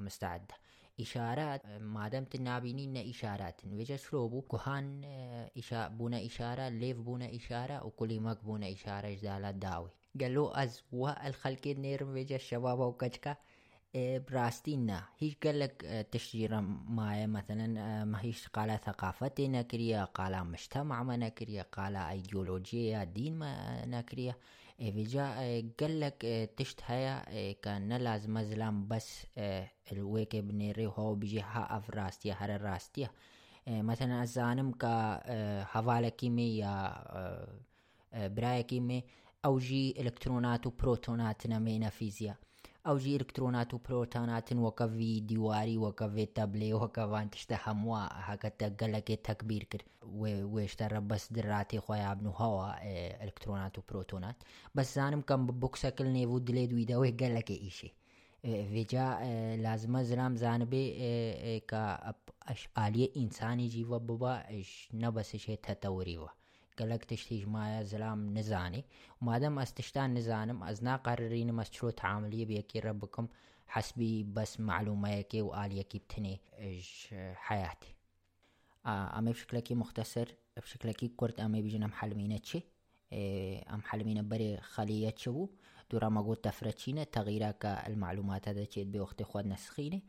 mistaed 0.05 0.41
de 0.49 0.53
اشارات 0.99 1.61
مادم 1.95 2.23
تن 2.23 2.41
نابینی 2.43 2.87
نه 2.87 2.99
اشارات 3.09 3.61
وجه 3.65 3.97
شروع 3.97 4.29
بو 4.29 4.41
کهان 4.41 5.05
اشا 5.57 5.89
بونه 5.89 6.17
اشاره 6.17 6.69
لیف 6.69 6.97
بونه 6.97 7.29
اشاره 7.33 7.79
و 7.79 7.89
کلیمک 7.89 8.37
بونه 8.37 8.65
اشاره 8.65 9.15
جدالت 9.15 9.59
داوی. 9.59 9.89
قالوا 10.19 10.53
از 10.55 10.81
و 10.91 11.03
الخلقين 11.05 11.81
نير 11.81 12.03
وجه 12.03 12.35
الشباب 12.35 12.79
وكجكا 12.79 13.37
براستينا. 13.95 15.03
هيش 15.19 15.35
قال 15.43 15.59
لك 15.59 16.07
تشجير 16.11 16.61
معي 16.87 17.27
مثلا 17.27 18.05
ما 18.05 18.21
هيش 18.21 18.47
قال 18.47 18.79
ثقافتي 18.79 19.47
نكرية 19.47 20.03
قال 20.03 20.47
مجتمع 20.47 21.03
ما 21.03 21.17
نكرية 21.17 21.61
قال 21.61 21.95
ايديولوجيا 21.95 23.03
دين 23.03 23.39
ما 23.39 23.85
نكرية 23.85 24.37
فيجا 24.77 25.25
قال 25.79 25.99
لك 25.99 26.49
تشت 26.57 26.81
هيا 26.85 27.51
كان 27.53 27.93
لازم 27.93 28.41
زلام 28.41 28.87
بس 28.87 29.25
الويك 29.91 30.35
بنيري 30.35 30.85
هو 30.87 31.15
بيجي 31.15 31.41
ها 31.41 31.77
اف 31.77 31.89
راستيا 31.89 32.33
هر 32.39 32.61
راستيا. 32.61 33.09
مثلا 33.67 34.23
الزانم 34.23 34.71
كا 34.71 35.21
هوالا 35.77 36.09
كيمي 36.09 36.57
يا 36.57 36.95
برايا 38.13 38.61
كيمي 38.61 39.03
أو 39.45 39.57
جي 39.57 40.01
الكترونات 40.01 40.67
وبروتونات 40.67 41.47
نمينا 41.47 41.89
فيزياء 41.89 42.35
ئەوژی 42.87 43.15
ئلکترۆنات 43.17 43.69
و 43.73 43.83
پرۆتاناتن 43.85 44.59
وەکە 44.65 44.85
وی 44.97 45.13
دیواری 45.29 45.81
وەکە 45.85 46.05
وێت 46.15 46.31
تەبلێ 46.39 46.69
وەکەوان 46.81 47.27
تشتە 47.33 47.57
هەمووە 47.65 48.01
هەکەتە 48.27 48.67
گەلەکێ 48.79 49.15
تەکبیر 49.27 49.63
کرد. 49.71 49.85
وێشتەرە 50.53 50.99
بەس 51.09 51.23
دراتی 51.35 51.83
خۆیابن 51.85 52.25
و 52.29 52.37
هەوە 52.41 52.67
ئەلکترۆنات 53.21 53.73
و 53.77 53.85
پرۆتۆنات. 53.89 54.37
بەسزانم 54.75 55.21
کەم 55.29 55.41
بکسەکل 55.61 56.07
نێبوو 56.17 56.43
دلێ 56.47 56.63
دویدەوەی 56.71 57.17
گەلەکە 57.21 57.55
ئیشی 57.63 57.91
وێجا 58.73 59.07
لازمە 59.65 60.01
زرام 60.09 60.33
زانبێ 60.43 60.83
کە 61.69 61.83
ئەش 62.47 62.61
عالیە 62.79 63.07
ئینسانی 63.17 63.67
جیوە 63.73 63.97
ببە 64.07 64.33
نەبەسشێت 65.01 65.61
تەتەوریوە 65.67 66.31
قلقتش 66.79 67.25
تيج 67.25 67.47
ما 67.47 67.83
زلام 67.83 68.37
نزاني 68.37 68.85
وما 69.21 69.37
دام 69.39 69.59
استشتان 69.59 70.13
نزانم 70.13 70.63
ازنا 70.63 70.95
قررين 70.95 71.53
مسشرو 71.53 71.89
تعاملية 71.89 72.45
بيكي 72.45 72.79
ربكم 72.79 73.27
حسبي 73.67 74.23
بس 74.23 74.59
معلوماتك 74.59 75.33
وآليك 75.33 75.95
بتني 75.97 76.39
حياتي 77.35 77.95
امي 78.85 79.31
بشكلكي 79.31 79.75
مختصر 79.75 80.27
بشكلكي 80.57 81.07
كرت 81.07 81.39
امي 81.39 81.61
بيجنا 81.61 81.87
محلمينتشي 81.87 82.61
ام 83.73 83.81
حلمين 83.81 84.29
بري 84.29 84.57
خلية 84.57 85.13
شبو 85.17 85.49
دورا 85.91 86.09
ما 86.09 86.21
قلت 86.21 86.43
تفرتشينة 86.43 87.03
تغييرك 87.03 87.65
المعلومات 87.65 88.47
هذا 88.47 88.65
تشيد 88.65 88.91
بوقت 88.91 89.23
خود 89.23 89.45
نسخيني 89.47 90.03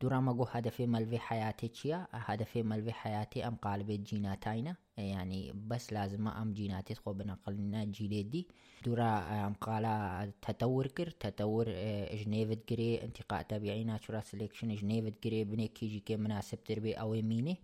دورا 0.00 0.20
ماغو 0.20 0.44
هدفي 0.44 0.86
ملفي 0.86 1.18
حياتي 1.18 1.68
تشيا 1.68 2.06
هدفي 2.12 2.62
ملفي 2.62 2.92
حياتي 2.92 3.46
ام 3.46 3.54
قالب 3.56 4.04
جيناتاينا 4.04 4.76
يعني 4.96 5.52
بس 5.66 5.92
لازم 5.92 6.28
ام 6.28 6.52
جيناتي 6.52 6.94
تخو 6.94 7.12
بنقلنا 7.12 7.84
جيلي 7.84 8.22
دي 8.22 8.48
دورا 8.84 9.08
ام 9.46 9.54
قالا 9.54 10.32
تطور 10.42 10.86
كر 10.86 11.10
تطور 11.10 11.64
جنيفد 12.12 12.58
كري 12.68 13.02
انتقاء 13.02 13.42
طبيعي 13.42 13.84
ناتشورال 13.84 14.22
سليكشن 14.22 14.74
جنيفد 14.74 15.14
كري 15.24 15.44
بني 15.44 15.68
كيجي 15.68 16.00
كي 16.00 16.16
مناسب 16.16 16.64
تربي 16.64 16.92
أو 16.94 17.14
يميني 17.14 17.56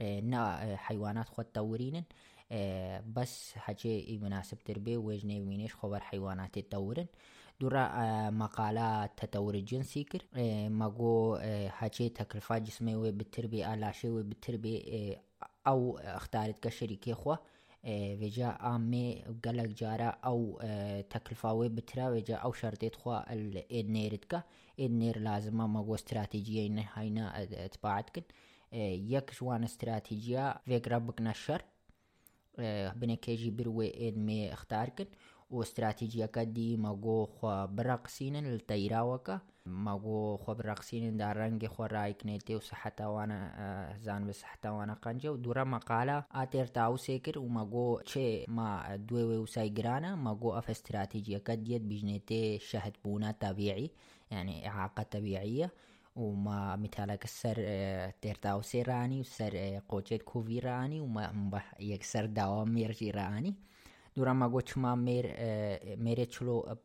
نا 0.00 0.76
حيوانات 0.76 1.28
خود 1.28 1.44
تطورين 1.44 2.04
بس 3.16 3.52
حاجة 3.56 4.18
مناسب 4.18 4.58
تربية 4.64 4.96
وجني 4.96 5.40
مينيش 5.40 5.74
خبر 5.74 6.00
حيوانات 6.00 6.58
تطورن 6.58 7.06
دورا 7.61 8.29
مقالة 8.29 9.05
تطور 9.05 9.55
الجنسي 9.55 10.03
كر 10.03 10.21
ماغو 10.69 11.37
حاجة 11.67 12.07
تكلفة 12.07 12.57
جسمي 12.57 12.95
وبالتربية 12.95 13.73
آلاشي 13.73 14.09
وبالتربية 14.09 15.21
أو 15.67 15.97
اختارت 15.97 16.59
كشريكي 16.59 17.13
خوا 17.13 17.35
وجا 17.87 18.47
آمي 18.49 19.23
قلق 19.45 19.65
جارا 19.65 20.09
أو 20.25 20.61
تكلفة 21.09 21.53
وبترا 21.53 22.09
وجا 22.09 22.35
أو 22.35 22.53
شرطيت 22.53 22.95
خوا 22.95 23.33
النيرتكا 23.71 24.43
النير 24.79 25.19
لازم 25.19 25.57
ماغو 25.73 25.95
استراتيجية 25.95 26.67
إنه 26.67 26.89
هاينا 26.93 27.45
تباعتكن 27.45 28.21
يك 28.73 29.31
شوان 29.31 29.63
استراتيجية 29.63 30.55
فيك 30.65 30.87
ربك 30.87 31.21
نشر 31.21 31.61
بنكيجي 32.95 33.49
بروي 33.49 34.07
إد 34.07 34.17
مي 34.17 34.53
اختاركن 34.53 35.05
واستراتيجية 35.50 36.26
كدي 36.26 36.76
ماغو 36.76 37.26
خوا 37.26 37.64
برقسين 37.66 38.36
التيراوكا 38.36 39.40
ماغو 39.66 40.36
خوا 40.36 40.54
برقسين 40.54 41.16
دا 41.16 41.32
رنگ 41.32 41.66
خوا 41.66 41.86
رايك 41.86 42.26
نيتي 42.26 42.56
وصحتا 42.56 43.06
وأنا 43.06 43.96
زان 44.02 44.26
بصحتا 44.26 44.70
وأنا 44.70 44.94
قنجة 44.94 45.32
ودورا 45.32 45.64
مقالة 45.64 46.24
آتير 46.32 46.66
تاو 46.66 46.96
سيكر 46.96 47.38
وماغو 47.38 48.00
چه 48.00 48.44
ما 48.48 48.96
دوي 48.96 49.38
وساي 49.38 49.68
جرانا 49.68 50.14
ماغو 50.14 50.58
اف 50.58 50.70
استراتيجية 50.70 51.38
كديت 51.38 51.82
بجنيتي 51.82 52.58
شهد 52.58 52.92
بونا 53.04 53.30
طبيعي 53.40 53.90
يعني 54.30 54.68
إعاقة 54.68 55.02
طبيعية 55.02 55.70
وما 56.16 56.76
مثالك 56.76 57.24
السر 57.24 57.56
تيرتاو 58.22 58.62
سيراني 58.62 59.20
وسر 59.20 59.80
قوچت 59.88 60.22
كوفي 60.22 60.58
راني 60.58 61.00
وما 61.00 61.62
يكسر 61.80 62.26
دوام 62.26 62.88
راني 63.14 63.54
دورا 64.17 64.33
ما 64.33 64.47
قوش 64.47 64.77
ما 64.77 64.95
مير 64.95 65.25
ميري 65.97 66.25
تشلو 66.25 66.77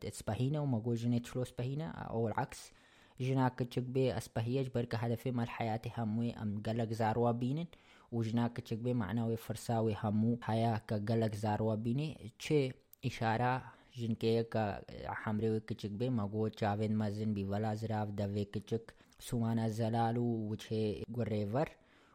تسبهينا 0.00 0.60
وما 0.60 0.78
قوش 0.78 1.02
جني 1.02 1.20
تشلو 1.20 1.44
سبهينا 1.44 1.88
او 1.90 2.28
العكس 2.28 2.72
جناك 3.20 3.58
تشكبي 3.58 4.16
اسبهيج 4.16 4.68
بركة 4.74 4.98
هدفي 4.98 5.30
مال 5.30 5.48
حياتي 5.48 5.92
هموي 5.98 6.32
ام 6.32 6.62
قلق 6.66 6.92
زاروا 6.92 7.30
بينن 7.32 7.66
وجناك 8.12 8.56
تشكبي 8.60 8.94
معناوي 8.94 9.36
فرساوي 9.36 9.96
همو 10.02 10.38
حياة 10.42 10.76
قلق 11.08 11.34
زاروا 11.34 11.74
بيني 11.74 12.32
تشي 12.38 12.72
إشارة 13.06 13.62
جنكي 13.96 14.42
كا 14.42 14.82
حمري 15.06 15.60
كچك 15.60 15.90
بي 15.90 16.10
مغو 16.10 16.48
چاوين 16.48 16.96
مزن 16.98 17.34
بي 17.34 17.44
ولا 17.44 17.74
زراف 17.74 18.08
دوي 18.08 18.44
كچك 18.44 18.94
سوانا 19.20 19.68
زلالو 19.68 20.48
وچه 20.50 21.02
غريفر 21.16 21.68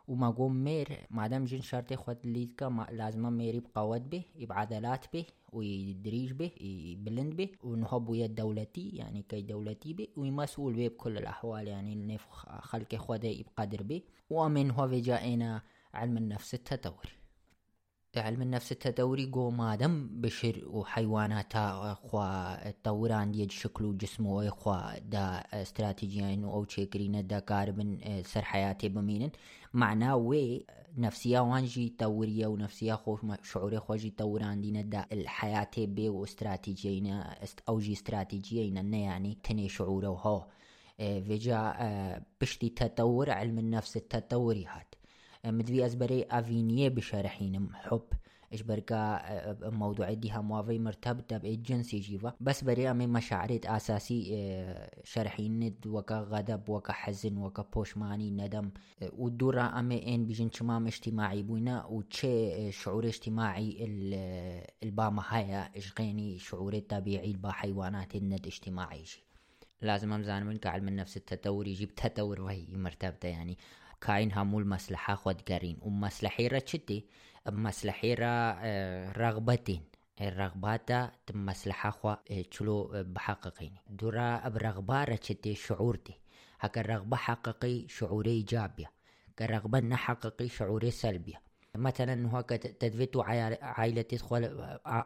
وماغو 0.09 0.49
مير 0.49 1.07
مادام 1.11 1.45
جن 1.45 1.61
شرطي 1.61 1.97
خود 1.97 2.17
ليد 2.25 2.55
كا 2.57 2.87
لازم 2.93 3.33
ميري 3.33 3.61
بقوت 3.61 4.01
به 4.01 4.25
بعدلات 4.41 5.05
به 5.13 5.25
ويدريج 5.53 6.33
به 6.33 6.51
بلند 6.99 7.37
به 7.37 7.49
ونهب 7.65 8.09
ويا 8.09 8.27
دولتي 8.27 8.89
يعني 8.89 9.23
كي 9.29 9.43
دولتي 9.43 9.93
به 9.93 10.09
ومسؤول 10.17 10.73
به 10.75 10.89
بكل 10.89 11.19
الأحوال 11.19 11.69
يعني 11.69 11.95
نف 11.95 12.27
خلق 12.61 12.95
خود 12.95 13.21
بقدر 13.21 13.83
به. 13.83 14.03
ومن 14.31 14.71
هو 14.71 14.87
جاءنا 14.87 15.63
علم 15.95 16.17
النفس 16.17 16.55
التطوري 16.55 17.11
علم 18.17 18.43
النفس 18.43 18.73
التدوري 18.73 19.27
جو 19.27 19.51
مادم 19.51 20.21
بشر 20.21 20.63
وحيوانات 20.67 21.57
خوا 21.93 22.71
تطوران 22.71 23.33
ديج 23.33 23.51
شكل 23.51 23.99
جسمه 23.99 24.51
خوا 24.51 24.99
دا 24.99 25.45
استراتيجيين 25.53 26.45
أو 26.45 26.65
تشيكرين 26.65 27.27
دا 27.27 27.39
كاربن 27.39 28.23
سر 28.25 28.43
حياتي 28.43 28.89
بمينن. 28.89 29.31
معناه 29.75 30.17
وي 30.17 30.67
نفسية 30.97 31.41
وانجي 31.41 31.89
تورية 31.89 32.47
ونفسية 32.47 32.95
خوش 32.95 33.21
شعوري 33.43 33.79
خوشي 33.79 34.11
توران 34.11 34.61
دينا 34.61 34.83
دا 34.83 35.07
الحياة 35.13 35.71
بي 35.79 36.09
واستراتيجيين 36.09 37.23
أو 37.69 37.79
جي 37.79 37.93
استراتيجيين 37.93 38.95
يعني 38.95 39.39
تني 39.43 39.69
شعوره 39.69 40.09
وهو 40.09 40.47
فيجا 40.99 41.75
بشتي 42.41 42.69
تطور 42.69 43.31
علم 43.31 43.59
النفس 43.59 43.97
التطوري 43.97 44.67
هات. 44.67 44.95
مدوي 45.45 45.87
أزبري 45.87 46.23
أفينية 46.23 46.89
بشرحين 46.89 47.69
حب. 47.75 48.03
إيش 48.53 48.63
بركا 48.63 49.21
موضوع 49.71 50.13
ديها 50.13 50.41
موافي 50.41 50.79
مرتبطة 50.79 51.39
بالجنسي 51.39 51.99
جيفا. 51.99 52.35
بس 52.41 52.65
بري 52.65 52.91
أمي 52.91 53.07
مشاعرات 53.07 53.67
أساسي 53.67 54.49
شرحين 55.05 55.75
وكا 55.87 56.21
غضب 56.21 56.69
وكا 56.69 56.93
حزن 56.93 57.39
وكا 57.39 57.63
بوشماني 57.75 58.31
ندم 58.31 58.71
ودورا 59.13 59.63
أمي 59.63 60.15
إن 60.15 60.27
بيجن 60.27 60.51
شمام 60.53 60.87
اجتماعي 60.87 61.43
بوينا 61.43 61.87
وتشي 61.87 62.73
شعور 62.73 63.07
اجتماعي 63.07 63.77
الباما 64.83 65.23
هيا 65.29 65.71
إشغيني 65.77 66.39
شعور 66.39 66.79
طبيعي 66.79 67.31
البا 67.31 67.51
حيوانات 67.51 68.15
الند 68.15 68.47
اجتماعي 68.47 69.03
جي. 69.03 69.23
لازم 69.83 70.13
امزان 70.13 70.47
من 70.47 70.57
كعلم 70.57 70.89
النفس 70.89 71.17
التطور 71.17 71.67
يجيب 71.67 71.95
تطور 71.95 72.41
وهي 72.41 72.67
مرتبته 72.73 73.29
يعني. 73.29 73.59
كاين 74.01 74.33
همو 74.33 74.59
المصلحة 74.59 75.15
خود 75.15 75.41
قرين 75.41 75.77
ومصلحي 75.83 76.49
را 76.49 76.59
چتي 77.49 77.57
مصلحي 77.57 78.15
را 78.15 78.57
آه، 78.61 79.13
رغبتين 79.13 79.83
الرغبات 80.21 80.89
تم 81.27 81.47
مصلحة 81.47 81.91
خوا 81.91 82.17
آه، 82.31 82.43
چلو 82.43 83.05
بحققيني 83.15 83.81
دورا 83.91 84.49
برغبة 84.49 85.05
را 85.05 85.17
چتي 85.17 85.55
شعورتي 85.55 86.15
هكا 86.61 86.81
الرغبة 86.81 87.17
حققي 87.17 87.89
شعوري 87.89 88.31
إيجابية 88.31 88.91
كرغبة 89.39 89.81
نحققي 89.81 90.49
شعوري 90.49 90.91
سلبية 90.91 91.41
مثلا 91.75 92.29
هو 92.29 92.41
تدفيتو 92.81 93.21
عائلتي 93.63 94.19
خول 94.19 94.45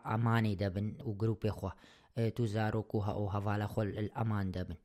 أماني 0.06 0.54
دبن 0.54 0.96
وجروبي 1.04 1.50
خوا 1.50 1.70
تزارو 2.36 2.82
كوها 2.82 3.12
أو 3.12 3.28
هفالا 3.28 3.66
خول 3.66 3.88
الأمان 3.88 4.50
دبن 4.50 4.76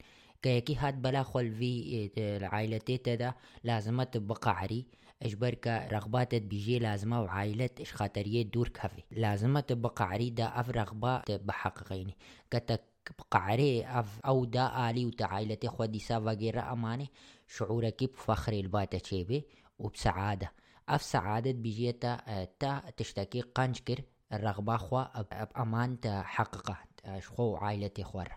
كيكي 0.42 0.76
هاد 0.76 1.02
بلا 1.02 1.24
خول 1.24 1.52
في 1.52 2.42
عائلتي 2.44 2.98
تدا 2.98 3.34
لازمة 3.64 4.04
تبقى 4.04 4.60
عري 4.60 4.86
اجبرك 5.22 5.68
رغبات 5.68 6.36
بيجي 6.36 6.80
لازمة 6.80 7.22
وعائلة 7.22 7.70
اش 7.82 7.94
خاطرية 7.94 8.44
دور 8.44 8.68
كافي 8.68 9.04
لازمة 9.12 9.60
تبقى 9.60 10.06
عري 10.06 10.30
دا 10.30 10.60
أف 10.60 10.70
رغبات 10.70 11.32
بحققيني. 11.32 12.18
كتك 12.52 12.84
بقعري 13.20 13.86
أف 13.86 14.20
أو 14.26 14.46
دا 14.46 14.90
آلي 14.90 15.06
وتا 15.06 15.24
عائلتي 15.24 15.68
خودي 15.68 16.00
سا 16.00 16.18
وغيرها 16.18 16.74
أماني 16.74 17.10
شعورك 17.48 18.04
بفخر 18.04 18.54
الباتة 18.54 18.98
شيبي 19.10 19.46
وبسعادة. 19.80 20.52
أف 20.90 21.02
سعادة 21.02 21.52
بيجيتا 21.52 22.46
تا 22.60 22.84
تشتكي 22.98 23.42
قنشكر 23.42 24.02
الرغبة 24.34 24.78
خوا 24.78 25.22
بأمان 25.22 26.00
تحققها 26.00 26.86
شخو 27.20 27.56
عائلتي 27.56 28.04
خور 28.04 28.28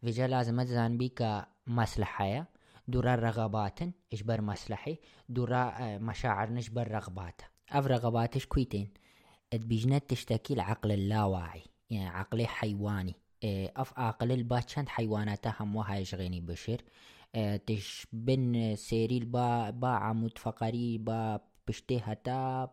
فيجا 0.00 0.26
لازم 0.26 0.62
تزان 0.62 0.98
بيك 0.98 1.44
مصلحة 1.66 2.46
دورا 2.90 3.14
رغبات 3.14 3.78
اجبر 4.12 4.40
مصلحي 4.40 4.98
دورا 5.28 5.74
مشاعر 5.98 6.50
نجبر 6.50 6.88
رغبات 6.88 7.40
اف 7.72 7.86
رغباتش 7.86 8.46
كويتين 8.46 8.88
بيجنت 9.54 10.10
تشتكي 10.10 10.54
العقل 10.54 10.92
اللاواعي 10.92 11.62
يعني 11.90 12.08
عقلي 12.08 12.46
حيواني 12.46 13.14
اف 13.76 13.98
عقل 13.98 14.32
الباتشان 14.32 14.88
حيوانات 14.88 15.46
هم 15.46 15.76
وهاي 15.76 16.04
شغيني 16.04 16.40
بشر؟ 16.40 16.82
تش 17.66 18.06
بن 18.12 18.76
سيري 18.76 19.20
با 19.20 19.70
با 19.70 19.88
عمود 19.88 20.38
فقري 20.38 20.98
با 20.98 21.40
بشتي 21.68 22.00
هتا 22.04 22.70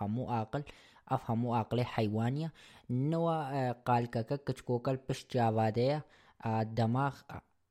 همو 0.00 0.30
عقل 0.30 0.62
اف 1.08 1.30
همو 1.30 1.54
عقل 1.54 1.84
حيوانية 1.84 2.52
نوا 2.90 3.72
قال 3.72 4.06
كاكا 4.06 4.36
كچكوكل 4.36 4.96
بشت 5.08 5.32
جاوادية 5.34 6.04
الدماغ 6.46 7.20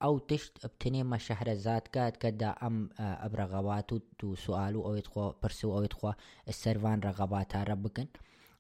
او 0.04 0.20
تشت 0.20 0.66
بتنيما 0.66 1.18
شهرزاد 1.18 1.82
كاد 1.82 2.16
كدا 2.18 2.50
ام 2.50 2.90
ابرغواتو 3.00 4.00
تو 4.20 4.36
سؤالو 4.36 4.86
او 4.86 4.96
يتخو 4.96 5.34
برسو 5.44 5.78
او 5.78 5.84
يتخو 5.84 6.14
السرفان 6.48 7.00
رغباتها 7.00 7.64
ربكن 7.64 8.08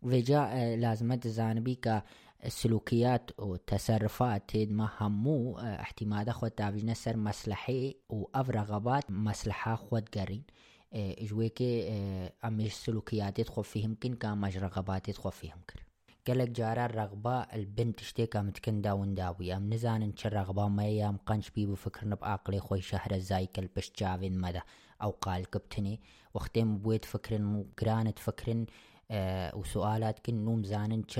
وجا 0.01 0.75
لازم 0.75 1.13
تزانبي 1.13 1.75
ك 1.75 2.03
سلوكيات 2.47 3.39
و 3.39 3.55
تصرفات 3.55 4.49
تيد 4.49 4.71
ما 4.71 4.89
همو 4.99 5.57
احتمال 5.57 6.33
خود 6.33 6.51
تابجنا 6.51 6.93
سر 6.93 7.17
مسلحي 7.17 7.95
و 8.09 8.25
اف 8.35 8.49
رغبات 8.49 9.11
مسلحة 9.11 9.75
خود 9.75 10.09
قرين 10.09 10.43
جوي 11.21 11.49
كي 11.49 11.89
امش 12.45 12.73
سلوكيات 12.73 13.41
تخو 13.41 13.61
فيهم 13.61 13.95
كن 14.03 14.13
كامش 14.13 14.57
رغبات 14.57 15.09
تخو 15.09 15.29
فيهم 15.29 15.57
كن 15.69 15.88
قالك 16.27 16.49
جارا 16.49 16.85
الرغبة 16.85 17.41
البنت 17.41 17.99
اشتيكا 17.99 18.41
متكن 18.41 18.81
داون 18.81 19.15
داوي 19.15 19.53
ام 19.53 19.73
نزان 19.73 20.01
انش 20.01 20.25
الرغبة 20.25 20.67
ما 20.67 20.87
يام 20.87 21.17
قنش 21.17 21.49
بي 21.49 21.65
بفكرنا 21.65 22.15
بعقلي 22.15 22.59
خوي 22.59 22.81
شهر 22.81 23.11
الزايكل 23.11 23.67
بش 23.75 23.91
جافين 23.99 24.37
مدى. 24.37 24.61
أو 25.01 25.09
قال 25.09 25.49
كبتني 25.49 26.01
وقتين 26.33 26.77
بويت 26.77 27.05
فكرن 27.05 27.55
وقرانت 27.55 28.19
فكرن 28.19 28.65
آه 29.11 29.55
وسؤالات 29.55 30.19
كن 30.19 30.45
نوم 30.45 30.63
زانن 30.63 31.03
چه 31.03 31.19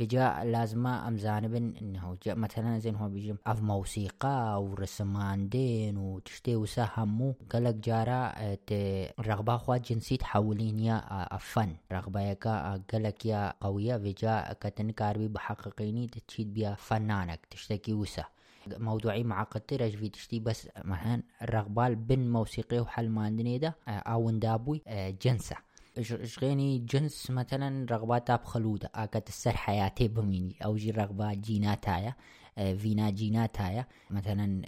رغبة 0.00 0.14
مال 0.14 0.28
بشت 0.28 0.36
في 0.38 0.38
فعلي 0.38 0.38
ديا 0.38 0.38
فجاء 0.38 0.44
لازم 0.44 0.86
أم 0.86 1.18
زانبن 1.18 1.74
إنه 1.82 2.16
جاء 2.22 2.34
مثلا 2.34 2.78
زين 2.78 2.96
هو 2.96 3.08
بيجي 3.08 3.36
أف 3.46 3.62
موسيقى 3.62 4.54
أو 4.54 4.74
رسمان 4.74 5.48
دين 5.48 5.96
وتشتي 5.96 6.56
وسهمو 6.56 7.34
قالك 7.50 7.74
جارا 7.74 8.32
آه 8.36 9.14
رغبة 9.20 9.56
خوا 9.56 9.76
جنسي 9.76 10.16
تحولين 10.16 10.78
يا 10.78 11.02
افن 11.36 11.76
رغبة 11.92 12.20
يكا 12.20 12.82
قالك 12.92 13.26
يا 13.26 13.54
قوية 13.60 13.96
فجاء 13.96 14.52
كتن 14.52 14.90
كاربي 14.90 15.28
بحققيني 15.28 16.06
تشيد 16.28 16.54
بيا 16.54 16.74
فنانك 16.74 17.46
تشتكي 17.50 17.92
وسه. 17.92 18.24
موضوعي 18.68 19.24
معقد 19.24 19.60
ترج 19.60 19.96
في 19.96 20.08
تشتي 20.08 20.40
بس 20.40 20.68
مثلا 20.84 21.22
الرغبة 21.42 21.88
بن 21.88 22.30
موسيقي 22.32 22.80
وحل 22.80 23.08
ماندني 23.08 23.58
ده 23.58 23.76
أو 23.88 24.30
اندابوي 24.30 24.82
جنسه. 25.22 25.56
شغيني 26.02 26.78
جنس 26.78 27.30
مثلا 27.30 27.86
رغبات 27.90 28.30
بخلودة 28.30 28.90
اكت 28.94 29.28
السر 29.28 29.56
حياتي 29.56 30.08
بميني. 30.08 30.56
أو 30.64 30.76
جي 30.76 30.90
رغبات 30.90 31.38
جينات 31.38 31.88
هايا 31.88 32.14
فينا 32.56 33.10
جينات 33.10 33.60
هايا 33.60 33.86
مثلا 34.10 34.62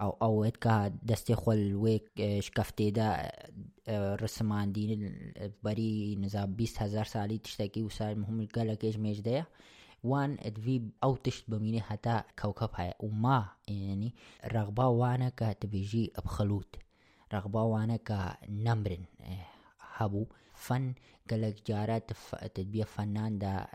أو 0.00 0.10
أو 0.22 0.44
إتكا 0.44 0.88
دستي 1.02 1.34
خل 1.34 1.74
ويك 1.74 2.38
شكفتي 2.38 2.90
دا 2.90 3.32
رسمان 3.88 4.72
دين 4.72 5.32
بري 5.62 6.16
نزاب 6.16 6.56
بيست 6.56 6.82
هزار 6.82 7.04
سالي 7.04 7.38
تشتكي 7.38 7.82
وسال 7.82 8.20
مهم 8.20 8.40
القلق 8.40 8.84
إيش 8.84 8.96
ميش 8.96 9.20
ديا 9.20 9.46
وان 10.04 10.36
ادفي 10.40 10.82
أو 11.04 11.16
تشت 11.16 11.44
بميني 11.50 11.80
حتى 11.80 12.22
كوكب 12.42 12.70
هاي 12.74 12.94
وما 13.00 13.48
يعني 13.68 14.14
رغبة 14.46 14.86
وأنا 14.86 15.28
كتبيجي 15.28 16.12
بخلود 16.24 16.66
رغبة 17.34 17.62
وأنا 17.62 17.96
كنمرن 17.96 19.04
هبو. 19.96 20.26
فن 20.66 20.94
قال 21.30 21.40
لك 21.42 21.56
جارات 21.66 22.10
تبيع 22.54 22.84
فنان 22.84 23.38
دا 23.38 23.66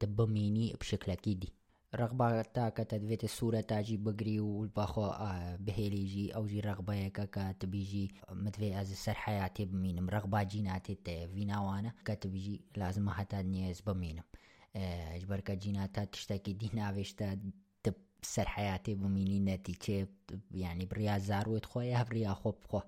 تبميني 0.00 0.76
بشكل 0.80 1.12
أكيدي 1.12 1.52
رغبة 1.94 2.42
تاكا 2.42 2.82
تدفيت 2.82 3.24
الصورة 3.24 3.60
تاجي 3.60 3.96
بقري 3.96 4.40
والباخو 4.40 5.12
بهيلي 5.58 6.04
جي 6.04 6.34
أو 6.34 6.46
جي 6.46 6.60
رغبة 6.60 6.94
يكا 6.94 7.52
تبيجي 7.52 8.14
متفي 8.30 8.80
أز 8.80 8.90
السر 8.90 9.14
حياتي 9.14 9.64
بمينم 9.64 10.10
رغبة 10.10 10.42
جيناتي 10.42 10.94
تفينا 10.94 11.60
وانا 11.60 11.92
كتبيجي 12.04 12.60
لازم 12.76 13.10
حتى 13.10 13.42
نيز 13.42 13.80
بمينم 13.80 14.22
جبركا 15.20 15.54
جيناتا 15.54 16.04
تشتكي 16.04 16.52
دينا 16.52 16.90
وشتا 16.90 17.38
سەر 18.34 18.48
حياتی 18.48 18.94
بمینی 18.94 19.40
نەتیچێ 19.48 19.98
ینی 20.62 20.86
بریا 20.90 21.16
زارێت 21.28 21.64
خۆیە 21.70 21.96
هەبریا 22.00 22.32
خۆ 22.40 22.50
بخۆ 22.62 22.80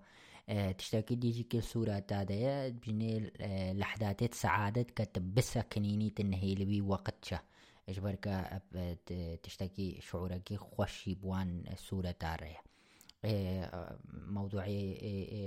تشتكي 0.79 1.15
ديجي 1.15 1.43
كل 1.43 1.63
صورة 1.63 1.99
تادية 1.99 2.69
بجني 2.69 3.33
لحظات 3.75 4.35
سعادة 4.35 4.83
كتب 4.83 5.35
بس 5.35 5.59
كنيني 5.59 6.11
تنهي 6.11 6.55
لبي 6.55 6.81
وقتشا 6.81 7.39
اجبرك 7.89 8.51
تشتكي 9.43 10.01
شعورك 10.01 10.55
خوشي 10.57 11.15
بوان 11.15 11.65
صورة 11.77 12.11
تارية. 12.11 12.57
موضوعي 14.27 14.99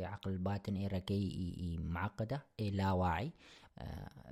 عقل 0.05 0.31
الباطن 0.31 0.75
إيركي 0.75 1.77
معقدة 1.83 2.41
لا 2.59 2.91
واعي 2.91 3.31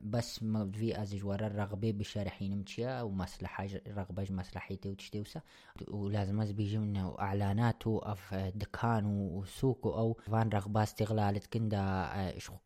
بس 0.04 0.40
في 0.74 1.02
از 1.02 1.16
جوار 1.16 1.46
الرغبة 1.46 1.92
بشرحين 1.92 2.58
متشيا 2.58 3.02
ومصلحة 3.02 3.68
رغبة 3.88 4.28
مصلحيتي 4.30 4.90
وتشتوسا 4.90 5.42
ولازم 5.88 6.40
از 6.42 6.52
بيجي 6.52 6.78
منه 6.78 7.16
اعلانات 7.20 7.84
اف 7.88 8.34
دكان 8.34 9.06
وسوق 9.06 9.88
أو. 9.88 10.14
فان 10.14 10.50
رغبة 10.50 10.84
استغلال 10.84 11.50
كندا 11.54 12.10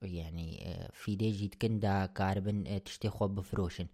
يعني 0.01 0.77
في 0.93 1.15
ديجي 1.15 1.47
كندا 1.61 2.05
كاربن 2.05 2.83
تشتي 2.85 3.09
خوب 3.09 3.35
بفروشن. 3.35 3.87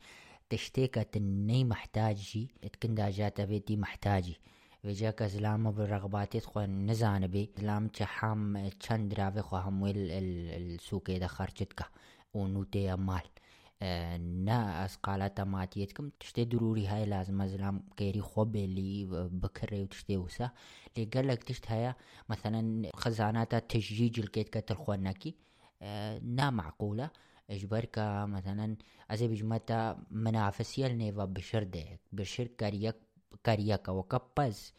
تشتيكا 0.50 1.04
تني 1.04 1.64
محتاجي 1.64 2.50
تكندا 2.74 3.10
جاتا 3.10 3.46
بيتي 3.46 3.78
محتاجي 3.78 4.38
وجاك 4.84 5.24
زلام 5.24 5.72
بالرغبات 5.72 6.38
خو 6.38 6.62
نزان 6.62 7.28
بي 7.28 7.50
زلام 7.58 7.88
تحام 7.88 8.70
چند 8.70 9.14
راوي 9.14 9.42
خو 9.42 9.56
همويل 9.56 9.96
السوق 9.98 11.04
دا 12.29 12.35
خرجتك 12.35 12.35
ونوتي 12.35 12.97
مال 12.97 14.45
نا 14.45 14.85
اسقالات 14.85 15.41
ماتيتكم 15.41 16.11
تشتي 16.21 16.45
ضروري 16.45 16.87
هاي 16.87 17.07
لازم 17.07 17.41
ازلام 17.43 17.83
كيري 17.97 18.21
خوب 18.21 18.57
اللي 18.57 19.07
بكري 19.33 19.83
وتشتي 19.83 20.17
وسا 20.17 20.51
اللي 20.97 21.09
قال 21.09 21.27
لك 21.27 21.45
تشت 21.45 21.71
هيا 21.71 21.95
مثلا 22.29 22.91
خزانات 22.95 23.55
تشجيج 23.55 24.21
الكيت 24.21 24.49
كتر 24.49 24.75
خوانكي 24.75 25.35
نا 26.23 26.51
معقولة 26.51 27.11
اجبرك 27.51 27.95
مثلا 28.29 28.77
ازي 29.11 29.29
بجمتا 29.29 29.99
منافسية 30.11 30.87
النيفا 30.87 31.25
بشردك 31.25 32.01
بشر 32.13 32.47
كاريك 32.47 32.97
كاريك 33.45 33.89
وكبز 33.89 34.73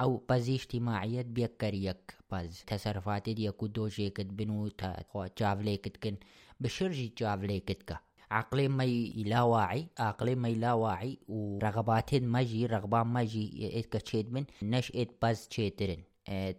او 0.00 0.16
بزي 0.30 0.54
اجتماعية 0.54 1.22
بيك 1.22 1.56
كاريك 1.56 2.14
بز 2.32 2.64
تصرفات 2.66 3.28
دي 3.30 3.52
كدو 3.52 3.88
جيكت 3.88 4.26
بنو 4.26 4.68
تا 4.68 5.04
جافليكت 5.38 5.96
كن 5.96 6.16
بشرجي 6.59 7.13
جافليكت 7.17 7.83
كا 7.83 7.97
عقلي 8.31 8.67
ما 8.67 8.83
لا 9.15 9.41
واعي 9.41 9.87
عقلي 9.99 10.35
ما 10.35 10.47
لا 10.47 10.73
واعي 10.73 11.19
ورغباتين 11.27 12.27
ماجي 12.27 12.65
رغبان 12.65 13.07
ماجي 13.07 13.71
إيد 13.75 13.85
كتشيد 13.85 14.33
من 14.33 14.45
نش 14.63 14.91
إيد 14.95 15.11
باز 15.21 15.47
تشيترن 15.47 16.03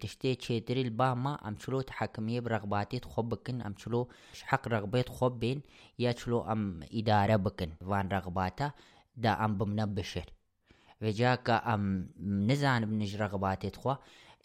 تشتي 0.01 0.35
تشيتري 0.35 0.81
الباما 0.81 1.35
أم 1.49 1.57
شلو 1.59 1.81
تحكمية 1.81 2.41
برغباتي 2.41 2.99
تخوب 2.99 3.29
بكن 3.29 3.63
أم 3.63 3.75
شلو 3.79 4.09
حق 4.43 4.69
رغبات 4.69 5.09
خوب 5.09 5.41
بين 5.41 5.63
يا 5.99 6.15
شلو 6.17 6.41
أم 6.41 6.81
إدارة 6.93 7.37
بكن 7.37 7.71
وان 7.81 8.09
رغباتا 8.09 8.73
دا 9.17 9.45
أم 9.45 9.59
بمنبشر 9.59 10.25
وجاك 11.03 11.51
أم 11.51 12.09
نزان 12.21 12.85
بنج 12.87 13.17
رغباتي 13.17 13.71
تخوا 13.71 13.95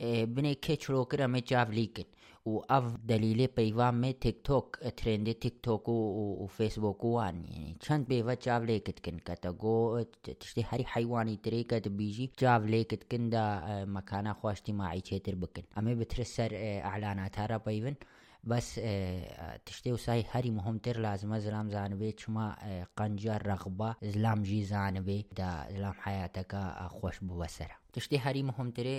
بني 0.01 0.55
كيتشلو 0.55 1.05
كرا 1.05 1.27
مجاف 1.27 1.69
ليكن 1.69 2.03
و 2.45 2.59
اف 2.69 2.83
دلیل 3.07 3.47
پیوام 3.47 3.95
می 3.95 4.13
تیک 4.13 4.43
توک 4.43 4.65
ترند 4.97 5.31
تیک 5.31 5.61
توک 5.63 5.89
و, 5.89 6.47
فیسبوک 6.47 7.03
وان 7.03 7.43
یعنی 7.43 7.75
چند 7.79 8.07
بیوه 8.07 8.35
چاو 8.35 8.63
لیکت 8.63 8.99
کن 8.99 9.17
کتا 9.17 9.51
گو 9.53 10.03
تشتی 10.39 10.61
هری 10.61 10.85
حیوانی 10.93 11.37
تری 11.37 11.63
کت 11.63 11.87
بیجی 11.87 12.31
چاو 12.37 12.63
لیکت 12.63 13.03
کن 13.11 13.29
دا 13.29 13.85
مکانا 13.85 14.33
خواه 14.33 14.51
اجتماعی 14.53 15.01
چیتر 15.01 15.35
بکن 15.35 15.63
امی 15.75 15.95
بترسر 15.95 16.49
اعلانات 16.53 17.39
هارا 17.39 17.59
پیون 17.59 17.95
بس 18.49 18.73
تشتی 19.65 19.91
وسای 19.91 20.21
هری 20.21 20.51
مهمتر 20.51 20.97
لازم 20.97 21.39
زلام 21.39 21.69
زانبه 21.69 22.11
چما 22.11 22.55
قنجر 22.97 23.37
رغبه 23.37 23.95
زلام 24.01 24.43
جی 24.43 24.63
زانبه 24.63 25.25
دا 25.35 25.65
زلام 25.69 25.95
حیاتکا 26.03 26.87
خوش 26.89 27.19
بوسره 27.19 27.82
تشتی 27.93 28.17
هەری 28.25 28.43
مهمترێ 28.49 28.97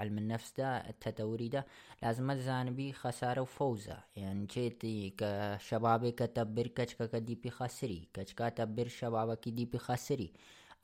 علم 0.00 0.16
نەفسدا 0.30 0.70
تەتەوریدا 1.02 1.62
لازمە 2.02 2.34
زانبی 2.46 2.88
خەسارە 3.00 3.42
و 3.44 3.52
فەوزە. 3.56 3.98
یانچێتی 4.22 4.96
کە 5.20 5.30
شەبابێک 5.66 6.14
کە 6.20 6.26
تەبر 6.36 6.66
کەچکەکە 6.76 7.18
دیپی 7.28 7.50
خەسری 7.58 8.00
کەچکاتە 8.14 8.64
بر 8.76 8.88
شەبابەکی 8.98 9.50
دیپی 9.58 9.80
خەسری 9.86 10.30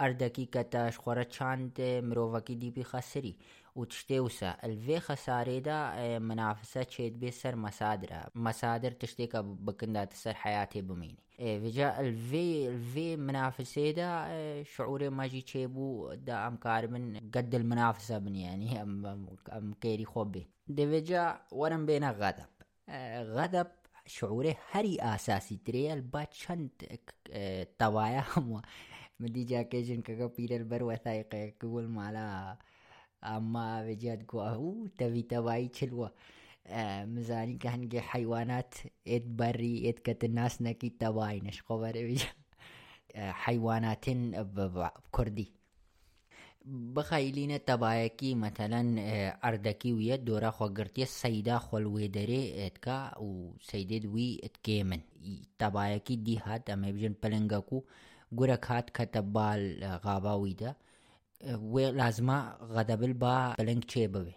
ئەردەکی 0.00 0.46
کە 0.54 0.62
تەشخۆرە 0.74 1.24
چاندێ 1.34 1.92
مرۆڤەکی 2.08 2.56
دیپی 2.62 2.84
خەسری 2.92 3.34
دي 3.76 3.84
بي 4.08 4.20
خسري 4.20 4.20
وتشتي 4.20 4.54
الفي 4.64 5.00
خساري 5.00 5.60
دا 5.60 6.18
منافسة 6.18 6.82
تشيد 6.82 7.20
بي 7.20 7.30
سر 7.30 7.56
مصادر 7.56 8.30
مصادر 8.34 8.90
تشتي 8.90 9.28
بكندا 9.34 10.04
تسر 10.04 10.34
حياتي 10.34 10.82
بميني. 10.82 11.18
فيجا 11.36 12.00
الفي 12.00 12.68
الفي 12.68 13.16
منافسة 13.16 13.90
دا 13.90 14.62
شعوري 14.62 15.08
ما 15.10 15.26
جي 15.26 15.42
تشيبو 15.42 16.14
دا 16.14 16.46
ام 16.46 16.56
كارمن 16.56 17.30
قد 17.34 17.54
المنافسة 17.54 18.18
بني 18.18 18.42
يعني 18.42 18.82
ام, 18.82 19.36
أم 19.52 19.74
كيري 19.80 20.04
خوبي 20.04 20.48
دي 20.68 20.86
فيجا 20.86 21.40
ورم 21.52 21.86
بينا 21.86 22.10
غضب. 22.10 22.46
غضب 23.34 23.66
شعوري 24.06 24.56
هري 24.70 24.98
أساسي 25.00 25.56
تري 25.64 25.92
البا 25.92 26.24
چند 26.24 26.70
توايا 27.78 28.24
هم. 28.36 28.62
مدي 29.20 29.44
جاكي 29.44 29.82
جن 29.82 30.02
كاكا 30.02 30.26
بير 30.26 30.56
البر 30.56 30.82
وثائق 30.82 31.54
كول 31.60 31.88
مالا 31.88 32.56
اما 33.24 33.82
بجد 33.86 34.22
قوارو 34.28 34.86
تبي 34.98 35.22
تباي 35.22 35.68
تشلوه 35.68 36.12
مزاني 37.04 37.56
كهنجي 37.58 38.00
حيوانات 38.00 38.74
اد 39.06 39.36
بري 39.36 39.88
اد 39.88 39.98
كتناس 40.04 40.62
نكي 40.62 40.88
تباينش 40.90 41.62
قبر 41.62 42.16
حيوانات 43.16 44.08
بكردي 44.08 45.52
بخیلین 46.64 47.58
تبایکی 47.66 48.34
مثلا 48.34 48.82
اردکی 49.44 49.92
وی 49.92 50.16
دوره 50.16 50.50
خوګرتی 50.50 51.04
سیدا 51.04 51.58
خل 51.58 51.86
وې 51.86 52.08
درې 52.16 52.42
اتکا 52.66 52.98
او 53.16 53.56
سیدد 53.70 54.04
وی 54.12 54.26
اتکیمن 54.48 55.00
تبایکی 55.58 56.16
دی 56.16 56.36
هات 56.44 56.70
امې 56.70 56.90
بجن 56.98 57.14
پلنګ 57.22 57.52
کو 57.68 57.82
ګره 58.40 58.58
خات 58.66 58.92
خطبال 58.98 59.66
غابا 60.04 60.34
وې 60.42 60.54
ده 60.60 60.76
غدبل 61.42 63.12
با 63.12 63.54
بلنگ 63.58 63.84
چه 63.84 64.08
بوي 64.08 64.34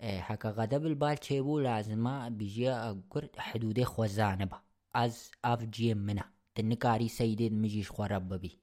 هكا 0.00 0.50
غدبل 0.50 0.94
با 0.94 1.14
چه 1.14 1.42
بو 1.42 1.58
لازمه 1.58 2.28
بيجي 2.28 2.70
قر 3.10 3.28
حدود 3.38 3.84
خوزانه 3.84 4.46
با. 4.46 4.56
از 4.94 5.30
اف 5.44 5.64
جي 5.64 5.94
منا 5.94 6.24
تنكاري 6.54 7.08
سيدي 7.08 7.50
مجيش 7.50 7.90
خورب 7.90 8.28
ببي 8.28 8.58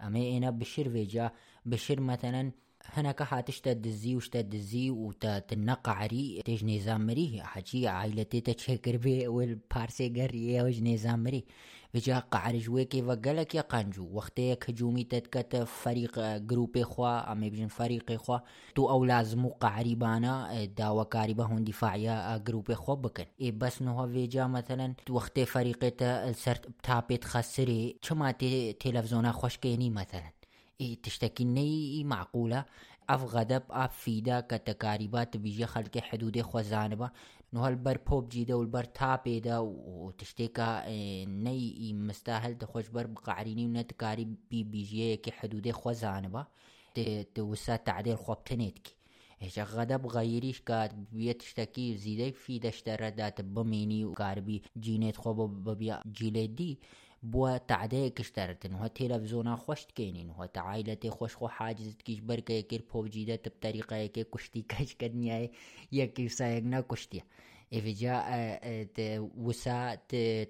اما 0.00 0.36
أنا 0.36 0.50
بشر 0.50 0.90
فيجا 0.90 1.30
بشر 1.66 2.00
مثلا 2.00 2.52
هناك 2.84 3.22
حاتش 3.22 3.60
تدزي 3.60 4.16
وش 4.16 4.28
تدزي 4.28 4.90
وتنقع 4.90 5.92
عري 5.92 6.42
تيج 6.44 6.64
نظام 6.64 7.06
مري 7.06 7.42
حجي 7.42 7.88
عائلتي 7.88 8.40
تشكر 8.40 8.96
بي 8.96 9.28
والبارسي 9.28 10.08
قرية 10.08 10.62
وج 10.62 10.82
نظام 10.82 11.22
مري 11.22 11.44
وجا 11.94 12.18
قعرجوه 12.18 12.82
كي 12.82 13.02
وقلك 13.02 13.54
يقنجو 13.54 14.08
وقتي 14.12 14.54
كجومي 14.54 15.04
تتكت 15.04 15.56
فريق 15.56 16.20
جروب 16.36 16.82
خوا 16.82 17.32
ام 17.32 17.40
بجن 17.40 17.68
فريق 17.68 18.12
خوا 18.16 18.38
تو 18.74 18.88
او 18.90 19.04
لازمو 19.04 19.48
قعربانا 19.48 20.64
داوا 20.64 21.04
كاربه 21.04 21.44
هون 21.44 21.64
دفاعيا 21.64 22.36
جروب 22.36 22.72
خوا 22.72 22.94
بكن 22.94 23.24
اي 23.40 23.50
بس 23.50 23.82
نو 23.82 24.04
وجا 24.04 24.46
مثلا 24.46 24.94
وقتي 25.10 25.46
فريق 25.46 25.84
سرت 26.32 26.68
تابت 26.82 27.24
خسري 27.24 27.96
چماتي 28.02 28.72
تلفزيونا 28.72 29.32
خوشكيني 29.32 29.90
مثلا؟ 29.90 30.32
إيه 30.80 31.02
تشتكي 31.02 31.44
ني 31.44 32.04
معقوله 32.04 32.64
اف 33.10 33.24
غضب 33.34 33.62
اف 33.70 33.96
فيدا 33.96 34.40
كتكاربات 34.40 35.36
بيجي 35.36 35.66
خلق 35.66 35.98
حدود 35.98 36.42
خوزانبه 36.42 37.10
انه 37.52 37.66
هالبر 37.66 37.96
بوبجي 37.96 38.44
ده 38.44 38.56
والبر 38.56 38.84
تابي 38.84 39.40
ده 39.40 39.60
وتشتيكا 39.60 40.84
ني 41.24 41.92
مستاهل 41.92 42.58
تخوش 42.58 42.88
بر 42.88 43.06
بقعريني 43.06 43.66
ونتكاري 43.66 44.24
بي 44.50 44.64
بي 44.64 44.82
جي 44.82 45.16
كي 45.16 45.30
حدودي 45.30 45.72
خوزانه 45.72 46.28
با 46.28 46.46
توسا 47.34 47.76
تعديل 47.76 48.16
خوب 48.16 48.44
تنيتكي 48.44 48.94
هیچ 49.42 49.58
غدا 49.58 49.96
بغیریش 49.96 50.60
کات 50.60 50.90
بیتشتکی 51.12 51.96
زیده 51.96 52.30
فی 52.30 52.58
دشتر 52.58 53.10
دات 53.10 53.40
بمینی 53.40 54.04
و 54.04 54.12
کار 54.12 54.40
بی 54.40 54.62
جینت 54.80 55.16
خوب 55.16 55.64
ببیا 55.64 56.02
جیلی 56.12 56.48
دی. 56.48 56.78
بوا 57.22 57.56
تعدي 57.56 58.10
كشترتن 58.10 58.74
وها 58.74 58.88
تلفزونا 58.88 59.56
خوش 59.56 59.84
تكينين 59.84 60.30
وها 60.30 60.46
تعايلتي 60.46 61.10
خوش 61.10 61.36
خو 61.36 61.48
حاجز 61.48 61.96
تكيش 61.96 62.20
بركة 62.20 62.52
يكير 62.52 62.84
بوب 62.92 63.06
جيدة 63.06 63.40
بطريقة 63.46 63.96
يكي 63.96 64.24
كشتي 64.24 64.62
كاش 64.62 64.94
كدنيا 64.94 65.50
يكي 65.92 66.28
سايقنا 66.28 66.80
كشتي 66.80 67.22
إذا 67.72 67.92
جاء 67.92 68.60
وسا 69.36 69.94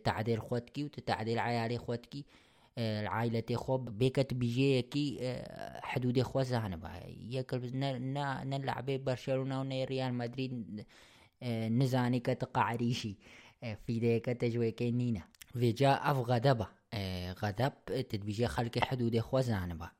تعديل 0.05 0.41
خوتكي 0.41 0.85
وتتعديل 0.85 1.39
عيالي 1.39 1.79
خوتكي 1.79 2.25
العائلة 2.79 3.57
خوب 3.57 3.99
بيكت 3.99 4.35
بيجي 4.35 4.83
كي 4.83 5.35
حدود 5.83 6.23
خو 6.23 6.43
زانبا. 6.43 6.91
يكل 7.07 7.71
نلعب 8.45 8.91
برشلونة 8.91 9.61
ونريال 9.61 10.15
مدريد 10.15 10.85
نزاني 11.43 12.21
كتقعريشي 12.21 13.17
في 13.87 13.99
ديك 14.01 14.25
تجوي 14.25 14.71
كينينا 14.71 15.23
فيجا 15.53 15.93
أف 15.93 16.17
غدبة 16.17 16.67
غدب 17.45 17.73
تدبيجي 17.85 18.47
خلق 18.47 18.79
حدود 18.79 19.19
خوزان 19.19 19.79
با 19.79 19.91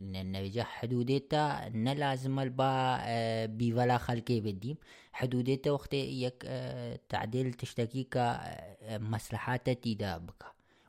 نبيجا 0.00 0.64
حدودتا 0.64 1.68
نلازم 1.68 2.38
البا 2.40 3.46
بيفلا 3.46 3.98
خلقي 3.98 4.40
بديم 4.40 4.76
حدودتا 5.12 5.70
وقت 5.70 5.94
يك 5.94 6.42
تعديل 7.08 7.52
تشتكي 7.52 8.04
كمصلحات 8.04 9.70
تيدا 9.70 10.18
بك. 10.18 10.44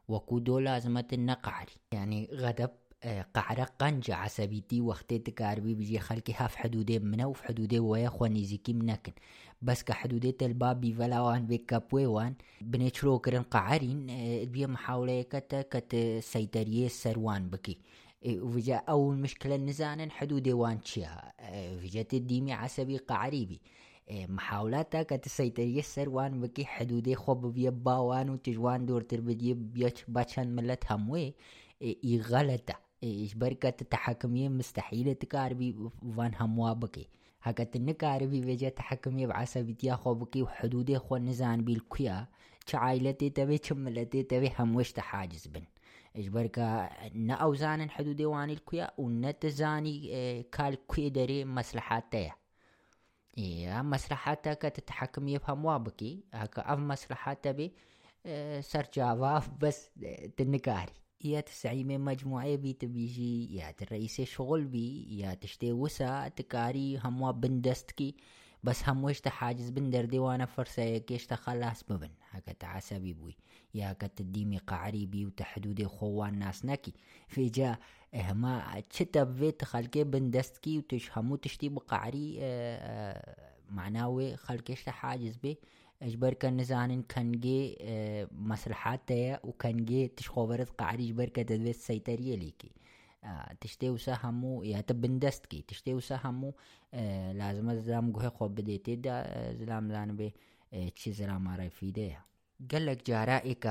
وكودو 0.08 0.60
لازمة 0.60 1.08
النقعري 1.14 1.72
يعني 1.92 2.30
غدب 2.34 2.70
قعرة 3.34 3.64
قنجة 3.64 4.16
عصبيتي 4.16 4.82
وقت 4.82 5.14
تكاربي 5.14 5.74
بيجي 5.76 6.00
خلقي 6.00 6.34
هاف 6.38 6.56
حدودين 6.56 7.06
منا 7.06 7.26
وفي 7.26 7.44
حدودين 7.44 7.80
ويا 7.80 8.10
خواني 8.10 8.44
زيكي 8.44 8.74
منكن. 8.74 9.12
بس 9.62 9.84
كحدودية 9.84 10.36
البابي 10.42 10.94
فلاوان 10.94 11.46
بكابويوان 11.48 12.34
بنيتشرو 12.62 13.20
كرن 13.20 13.42
قعرين 13.42 14.06
بيا 14.46 14.68
محاولة 14.68 15.22
كتا 15.22 15.62
كت 15.62 15.96
سيطرية 16.20 16.88
سروان 16.88 17.50
بكي. 17.50 17.78
وفجا 18.28 18.76
أول 18.76 19.18
مشكلة 19.18 19.56
نزانا 19.56 20.10
حدودي 20.10 20.54
وان 20.54 20.82
تشيها. 20.82 21.34
فجا 21.82 22.02
تديمي 22.02 22.54
عصبي 22.54 22.98
قعريبي. 22.98 23.62
محاولاتها 24.12 25.04
كت 25.04 25.28
سيطرية 25.28 25.82
سروان 25.82 26.42
بكي 26.42 26.66
حدودي 26.66 27.16
خوب 27.16 27.46
بيا 27.46 27.70
باوان 27.70 28.30
وتجوان 28.30 28.86
دور 28.86 29.02
تربدي 29.02 29.54
بيش 29.54 29.94
باشان 30.08 30.56
ملت 30.56 30.92
هموي 30.92 31.34
اي 31.82 32.22
غلطة. 32.22 32.76
إيش 33.04 33.34
بركة 33.34 33.74
التحكمية 33.82 34.50
مستحيلة 34.50 35.14
تكاربي 35.14 35.76
فان 36.18 36.32
هموا 36.40 36.74
بكي. 36.74 37.08
تنكاري 37.50 38.28
في 38.28 38.42
فيجا 38.42 38.70
تحكمي 38.70 39.26
بعصبيتيا 39.26 39.96
خوبكي 39.96 40.42
وحدودي 40.42 40.98
خو 40.98 41.18
نزان 41.18 41.64
بالكويا 41.64 42.28
عائلتي 42.74 43.30
تبي 43.30 43.60
شملتي 43.64 44.24
تبي 44.24 44.52
هموش 44.60 44.92
تحاجز 44.92 45.48
بن. 45.48 45.64
إجبركا 46.16 46.90
نا 47.14 47.34
أوزان 47.34 47.90
حدودي 47.90 48.26
واني 48.26 48.54
الكويا 48.54 48.92
ونتزاني 48.98 50.10
آه 50.14 50.46
كال 50.52 50.88
كوي 50.88 51.10
داري 51.10 51.46
مصلحاتي 51.46 52.32
إيه 53.38 53.82
مصلحاتك 53.82 54.62
تتحكم 54.62 55.28
يفهم 55.28 55.66
وابكي 55.66 56.24
هكا 56.34 56.74
أف 56.74 56.80
مصلحات 56.80 57.48
بي 57.48 57.74
سر 58.62 58.88
جاواف 58.94 59.50
بس 59.50 59.90
تنكاري 60.38 61.01
يا 61.26 61.42
تسعي 61.42 61.84
من 61.84 62.00
مجموعة 62.00 62.56
بي 62.56 62.74
تبيجي 62.74 63.56
يا 63.56 63.76
الرئيس 63.82 64.22
شغل 64.22 64.66
بي 64.66 65.18
يا 65.20 65.34
تشتي 65.34 65.72
وسا 65.72 66.28
تكاري 66.28 66.98
هموا 66.98 67.32
بندستكي 67.32 68.16
بس 68.64 68.90
هم 68.90 69.04
وش 69.04 69.20
تحاجز 69.20 69.70
بندر 69.70 70.06
ديوانا 70.06 70.46
فرصة 70.46 70.82
يكيش 70.82 71.26
تخلص 71.28 71.84
ببن. 71.90 72.10
هكا 72.30 72.54
تعسبي 72.54 73.14
بوي. 73.14 73.36
يا 73.74 73.94
كتديمي 73.94 74.58
قعري 74.58 75.06
بي 75.06 75.26
وتحدودي 75.26 75.86
خوان 75.86 76.40
ناس 76.40 76.66
نكي 76.66 76.94
في 77.28 77.50
جا 77.50 77.78
هما 78.14 78.84
تشتب 78.90 79.38
فيت 79.38 79.64
خلقي 79.64 80.04
بندستكي 80.04 80.78
وتش 80.78 81.18
همو 81.18 81.36
تشتي 81.36 81.70
بقعري 81.70 82.40
معناوي 83.70 84.38
خلقيش 84.38 84.84
تحاجز 84.84 85.38
بي 85.38 85.58
اجبر 86.02 86.34
كان 86.34 86.58
نزانن 86.58 87.02
كان 87.04 87.32
جي 87.32 87.78
مصلحات 88.32 89.02
تيا 89.08 89.40
وكان 89.44 89.86
جي 89.86 90.08
تشخوبرت 90.08 90.70
قعري 90.82 91.04
اجبر 91.06 91.30
كتدويت 91.30 91.76
سيطرية 91.76 92.36
ليكي 92.36 92.72
تشتي 93.62 93.90
وسهمو 93.90 94.64
يا 94.64 94.82
تبندستكي 94.82 95.64
تشتي 95.68 95.94
وسهمو 95.94 96.54
لازم 97.34 97.74
زلام 97.80 98.12
جوه 98.12 98.30
خوب 98.30 98.56
بديتي 98.56 98.96
دا 98.96 99.54
زلام 99.54 99.90
زان 99.92 100.16
بي 100.16 100.34
تشي 100.96 101.12
زلام 101.12 101.48
راي 101.48 101.70
في 101.70 101.92
ديها 101.92 102.26
قالك 102.72 103.08
جارائك 103.08 103.68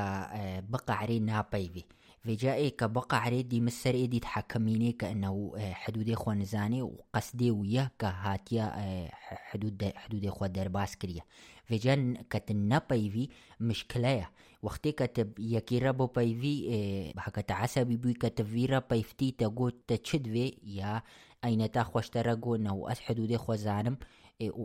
بقى 0.68 0.84
عري 0.88 1.18
نابيفي 1.18 1.84
في 2.22 2.34
جائك 2.34 2.84
بقى 2.84 3.22
عري 3.22 3.42
دي 3.42 3.60
مسر 3.60 3.94
ايدي 3.94 4.20
تحكميني 4.20 4.92
كأنه 4.92 5.52
حدود 5.58 6.10
اخوة 6.10 6.34
نزاني 6.34 6.82
وقصدي 6.82 7.50
وياك 7.50 8.04
هاتيا 8.04 8.72
حدود 9.20 9.92
حدود 9.96 10.24
اخوة 10.26 10.48
درباس 10.48 10.96
كريا. 10.96 11.22
في 11.69 11.77
جان 11.77 12.17
كتن 12.29 12.79
بيفي 12.89 13.29
مشكلة 13.59 14.27
وقتی 14.61 14.91
كتب 14.91 15.39
يكي 15.39 15.79
ربو 15.79 16.05
بيفي 16.07 17.13
هكا 17.17 17.53
عصبي 17.53 17.97
بي 17.97 18.13
كتب 18.13 18.45
فيرا 18.45 18.83
بيفتي 18.89 19.31
تقول 19.31 19.73
تشدوي 19.87 20.57
يا 20.63 21.01
أين 21.45 21.71
تاخوش 21.71 22.09
ترقو 22.09 22.55
نو 22.55 22.89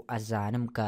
ئازانم 0.09 0.65
کە 0.76 0.88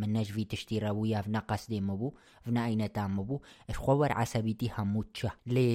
منەژوی 0.00 0.46
تشتیڕەوی 0.52 1.10
یاڤنا 1.14 1.40
قەسێمە 1.50 1.94
بوو 2.00 2.16
ڤنا 2.44 2.62
ئینەتامە 2.70 3.22
بوو 3.28 3.42
خۆوەەر 3.82 4.12
عسەبیتی 4.22 4.72
هەموو 4.76 5.04
چە 5.16 5.30
لێ 5.54 5.66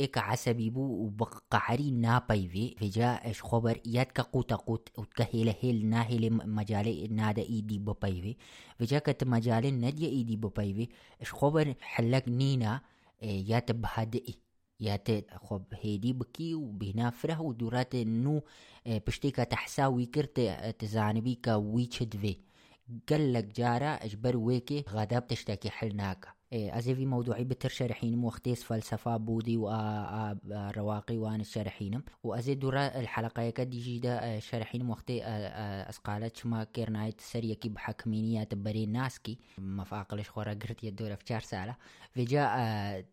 ئێکە 0.00 0.20
عسەبی 0.30 0.70
بوو 0.74 0.92
و 1.04 1.06
بقعری 1.18 1.90
ناپەیوێ 2.04 2.66
فێجا 2.80 3.10
ئەش 3.26 3.38
خۆبەر 3.48 3.76
یاد 3.96 4.10
کە 4.16 4.22
قوتە 4.32 4.56
قوت 4.66 4.84
وتکە 5.00 5.24
هێلە 5.32 5.54
هێل 5.60 5.78
ناهێلێ 5.92 6.30
مەجاالێ 6.56 6.94
نادە 7.18 7.44
ئیدی 7.52 7.78
بپەیوێ 7.86 8.32
فێجا 8.78 8.98
کە 9.06 9.12
مەجاالێ 9.34 9.70
نەدیە 9.84 10.08
ئیدی 10.16 10.36
بپەیوێ 10.44 10.86
ئەش 11.20 11.30
خۆبەر 11.38 11.66
حلەک 11.92 12.24
نینە 12.40 12.72
یاتە 13.50 13.72
بەهدئی 13.82 14.34
یاتێت 14.88 15.26
خۆ 15.44 15.56
هێدی 15.82 16.12
بکی 16.20 16.50
و 16.54 16.66
بینافرە 16.80 17.36
و 17.42 17.56
دووراتێ 17.60 18.02
نو 18.24 18.36
پشتێکە 19.06 19.44
تەحساوی 19.52 20.06
کردێ 20.14 20.46
تزانبی 20.80 21.36
کە 21.44 21.54
وی 21.72 21.86
چ 21.94 21.96
دوێ. 22.12 22.34
گەل 23.08 23.24
لەک 23.34 23.48
جارە 23.58 23.92
ئەش 24.02 24.14
بەر 24.22 24.36
وێکێ 24.46 24.78
غاداب 24.94 25.24
تشتێکی 25.30 25.74
حل 25.76 25.90
ناکە. 26.00 26.30
في 26.50 27.06
موضوعي 27.06 27.44
بتر 27.44 27.68
شرحين 27.68 28.24
وختيس 28.24 28.62
فلسفة 28.62 29.16
بودي 29.16 29.56
ورواقي 29.56 31.18
وان 31.18 31.40
الشرحينم 31.40 32.02
وأزي 32.22 32.54
دورا 32.54 33.00
الحلقة 33.00 33.42
يكاد 33.42 33.70
جيدا 33.70 34.38
شرحين 34.38 34.90
وختي 34.90 35.24
أسقالت 35.24 36.36
شما 36.36 36.64
كيرنايت 36.64 37.20
سريكي 37.20 37.68
بحكمينيات 37.68 38.54
بري 38.54 38.86
ناسكي. 38.86 39.38
ما 39.58 39.84
فاقلش 39.84 40.28
خورا 40.28 40.52
قرت 40.52 40.84
يدورا 40.84 41.14
في 41.14 41.24
شهر 41.26 41.40
سالة. 41.40 41.76
في 42.10 42.24
جاء 42.24 43.04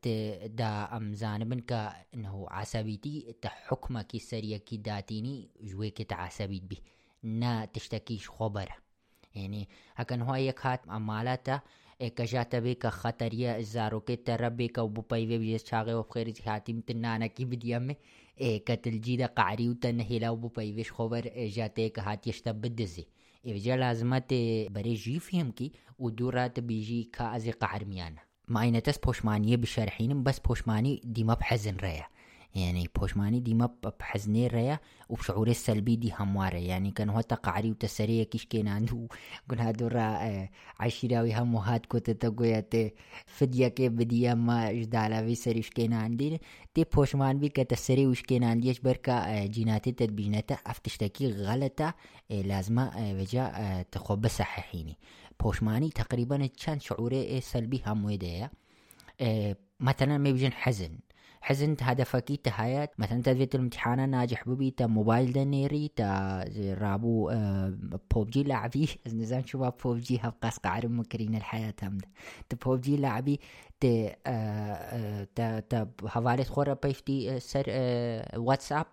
دا 0.47 0.97
أم 0.97 1.13
زانبن 1.13 1.59
كا 1.59 1.93
إنه 2.13 2.47
عصبيتي 2.49 3.35
تحكمك 3.41 4.17
سريكي 4.17 4.77
داتيني 4.77 5.49
جويك 5.61 6.01
تعصبيت 6.01 6.63
بي. 6.63 6.81
نا 7.23 7.65
تشتكيش 7.65 8.29
خبره 8.29 8.75
يعني 9.35 9.69
هكن 9.95 10.21
هو 10.21 10.35
يك 10.35 10.65
هات 10.65 10.87
ekajatabe 12.07 12.73
ka 12.81 12.89
Xateriye 12.99 13.51
İzaro 13.63 13.99
ke 14.07 14.15
terebe 14.25 14.67
ka 14.67 14.81
bu 14.95 15.01
payve 15.09 15.41
bi 15.41 15.59
çağı 15.59 15.85
ve 15.85 16.03
xeri 16.11 16.33
hatim 16.45 16.81
tinana 16.81 17.27
ki 17.27 17.51
bidiyame 17.51 17.95
كتلجيدا 18.39 19.25
قعري 19.25 19.69
وتنهلا 19.69 20.29
وبوبايفيش 20.29 20.91
خبر 20.91 21.21
جاتيك 21.35 21.99
هات 21.99 22.27
يشتب 22.27 22.65
الدزي 22.65 23.05
إفجا 23.47 23.75
لازمت 23.75 24.33
بري 24.69 24.93
جي 24.93 25.19
فيهم 25.19 25.51
كي 25.51 25.71
ودورات 25.99 26.59
بيجي 26.59 27.03
كازي 27.03 27.51
قعر 27.51 27.85
ميانا 27.85 28.21
ما 28.47 28.79
تس 28.79 28.97
بوشمانية 28.97 29.55
بشارحين 29.55 30.23
بس 30.23 30.39
بوشماني 30.39 31.01
ديما 31.03 31.33
بحزن 31.33 31.75
ريا 31.75 32.07
يعني 32.55 32.89
بوشماني 32.95 33.39
دي 33.39 33.53
ما 33.53 33.69
بحزني 33.99 34.47
ريا 34.47 34.79
وبشعور 35.09 35.47
السلبي 35.47 35.95
دي 35.95 36.13
هموارة 36.19 36.55
يعني 36.57 36.91
كان 36.91 37.09
هو 37.09 37.21
تقعري 37.21 37.71
وتسرية 37.71 38.23
كيش 38.23 38.45
كين 38.45 38.67
عنده. 38.67 39.07
كن 39.49 39.59
هادورا 39.59 40.19
عشيراوي 40.79 41.33
همو 41.35 41.57
هاد 41.59 41.85
كنت 41.85 42.09
تقويت 42.09 42.73
فديا 43.25 43.67
كي 43.67 43.89
بديا 43.89 44.33
ما 44.33 44.71
جدالا 44.73 45.25
في 45.25 45.35
سريش 45.35 45.69
كين 45.69 45.93
عندي. 45.93 46.39
تي 46.73 46.83
بوشمان 46.83 47.39
بي 47.39 47.49
كتسري 47.49 48.07
وش 48.07 48.21
كين 48.21 48.43
عندي. 48.43 48.73
بركا 48.83 49.45
جيناتي 49.45 49.91
تدبينتا 49.91 50.53
افتشتكي 50.67 51.31
غلطة 51.31 51.93
لازمة 52.29 52.91
وجا 53.19 53.85
تخوب 53.91 54.27
صححيني 54.27 54.97
بوشماني 55.39 55.89
تقريبا 55.89 56.45
كان 56.65 56.79
شعوري 56.79 57.41
سلبي 57.41 57.81
هم 57.87 58.05
ويديا 58.05 58.51
مثلا 59.79 60.17
ما 60.17 60.31
بيجن 60.31 60.51
حزن. 60.51 60.99
حزنت 61.45 61.83
هدفك 61.83 62.31
تهايات 62.43 62.99
مثلا 62.99 63.21
تدفيت 63.21 63.55
الامتحان 63.55 64.09
ناجح 64.09 64.49
ببي 64.49 64.71
تا 64.71 64.87
موبايل 64.87 65.33
دنيري 65.33 65.91
تا 65.95 66.45
رابو 66.81 67.31
بوبجي 68.13 68.43
لعبي. 68.43 68.89
نزان 69.07 69.45
شو 69.45 69.71
بوبجي 69.83 70.19
هبقاس 70.21 70.57
قعر 70.57 70.87
مكرين 70.87 71.35
الحياة 71.35 71.73
هم 71.83 71.97
تا 72.49 72.57
بوبجي 72.65 72.97
لعبي 72.97 73.39
تا 73.79 74.15
تا 75.35 75.59
تا 75.59 75.89
هوالت 76.03 76.47
خورا 76.47 76.73
بيفتي 76.73 77.39
سر 77.39 77.65
واتساب 78.35 78.85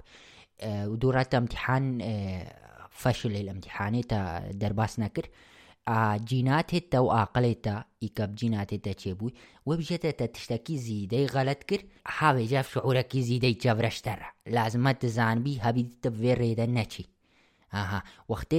ودورات 0.64 1.34
امتحان 1.34 1.98
فشل 2.90 3.36
الامتحان 3.36 4.00
تا 4.00 4.50
درباس 4.52 5.00
نكر 5.00 5.26
جیناتت 6.24 6.94
و 6.94 7.10
عقلت 7.10 7.84
يكب 8.02 8.34
جيناتت 8.34 8.88
تشيبوي 8.88 9.34
وبجتت 9.66 10.22
تشتكي 10.22 10.78
زيدي 10.78 11.26
غلط 11.26 11.62
كر 11.62 11.84
حاوي 12.04 12.44
جاف 12.44 12.72
شعورك 12.72 13.16
زيدي 13.16 13.52
جبرشتر 13.52 14.34
لازم 14.46 14.90
تزان 14.90 15.42
بي 15.42 15.58
هبي 15.60 15.82
تبفير 16.02 16.38
ريدن 16.38 16.74
نشي 16.74 17.06
اها 17.74 18.02
وقت 18.28 18.54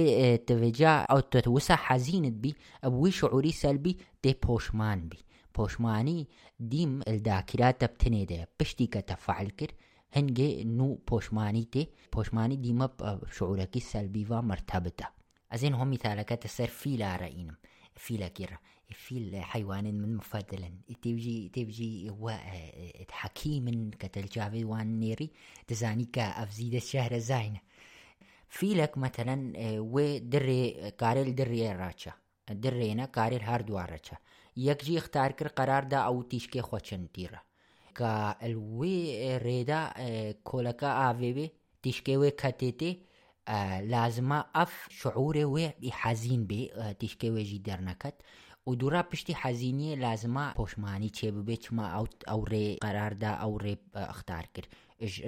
تفجا 0.46 0.88
او 0.88 1.20
تتوسع 1.20 1.76
حزينت 1.76 2.32
بي 2.32 2.54
ابوي 2.84 3.10
شعوري 3.10 3.52
سلبي 3.52 3.96
تي 4.22 4.34
بوشمان 4.42 5.08
بي 5.08 5.18
پۆشمانی 5.56 6.20
دیم 6.72 6.92
ئەلداکراتە 7.08 7.86
بتنێدە 7.92 8.40
پشتی 8.58 8.86
کە 8.92 9.00
تەفعل 9.10 9.48
کرد 9.58 9.74
هەنگێ 10.16 10.50
نو 10.78 10.88
پۆشمانی 11.08 11.66
تێ 11.72 11.84
پۆشمانی 12.14 12.60
دیمە 12.64 12.86
شعورەکی 13.36 13.86
سەلبیوا 13.90 14.38
مرتەبتە. 14.50 15.06
أزين 15.52 15.74
هم 15.74 15.90
مثالك 15.90 16.28
تسر 16.28 16.66
فيلا 16.66 17.16
رأينم 17.16 17.56
فيلا 17.96 18.28
كيرا 18.28 18.58
فيل 18.90 19.42
حيوان 19.42 19.84
من 19.84 20.16
مفضلا. 20.16 20.70
تبجي 21.02 21.48
تبجي 21.48 22.10
هو 22.10 22.38
حكيم 23.10 23.90
كتلجافي 23.90 24.64
وان 24.64 24.98
نيري 24.98 25.30
تزاني 25.66 26.04
كأفزيد 26.04 26.74
الشهر 26.74 27.18
زاينة 27.18 27.60
فيلك 28.48 28.98
مثلا 28.98 29.52
ودري 29.78 30.90
كارل 30.90 31.34
دري 31.34 31.72
راتشا 31.72 32.12
درينا 32.50 33.04
كارل 33.04 33.40
هاردوار 33.40 33.90
راتشا 33.90 34.16
يكجي 34.56 34.98
اختار 34.98 35.32
كر 35.32 35.48
قرار 35.48 35.84
دا 35.84 35.96
أو 35.96 36.22
تيشكي 36.22 36.62
خوشن 36.62 37.12
تيرا. 37.12 37.40
الوي 38.42 39.36
ريدا 39.36 39.92
كولكا 40.44 41.10
آفيبي 41.10 41.50
تيشكي 41.82 42.16
وي 42.16 42.30
كتيتي 42.30 43.02
لازمە 43.92 44.40
ئەف 44.56 44.72
شعورێ 45.00 45.44
وێ 45.54 45.66
حەزین 46.00 46.42
بێ 46.50 46.62
تیشکێ 47.00 47.28
وێژی 47.34 47.64
دەرنەکەت 47.66 48.16
و 48.66 48.74
دوورا 48.80 49.02
پشتی 49.10 49.34
حەزینیە 49.42 49.92
لازمە 50.04 50.46
پۆشمانی 50.58 51.10
چێ 51.16 51.28
ببێت 51.36 51.60
چما 51.64 51.86
ئەو 52.30 52.40
ڕێ 52.50 52.66
قەراردا 52.84 53.32
ئەو 53.42 53.52
ڕێ 53.64 53.74
ئەختار 54.10 54.46
کرد 54.54 54.68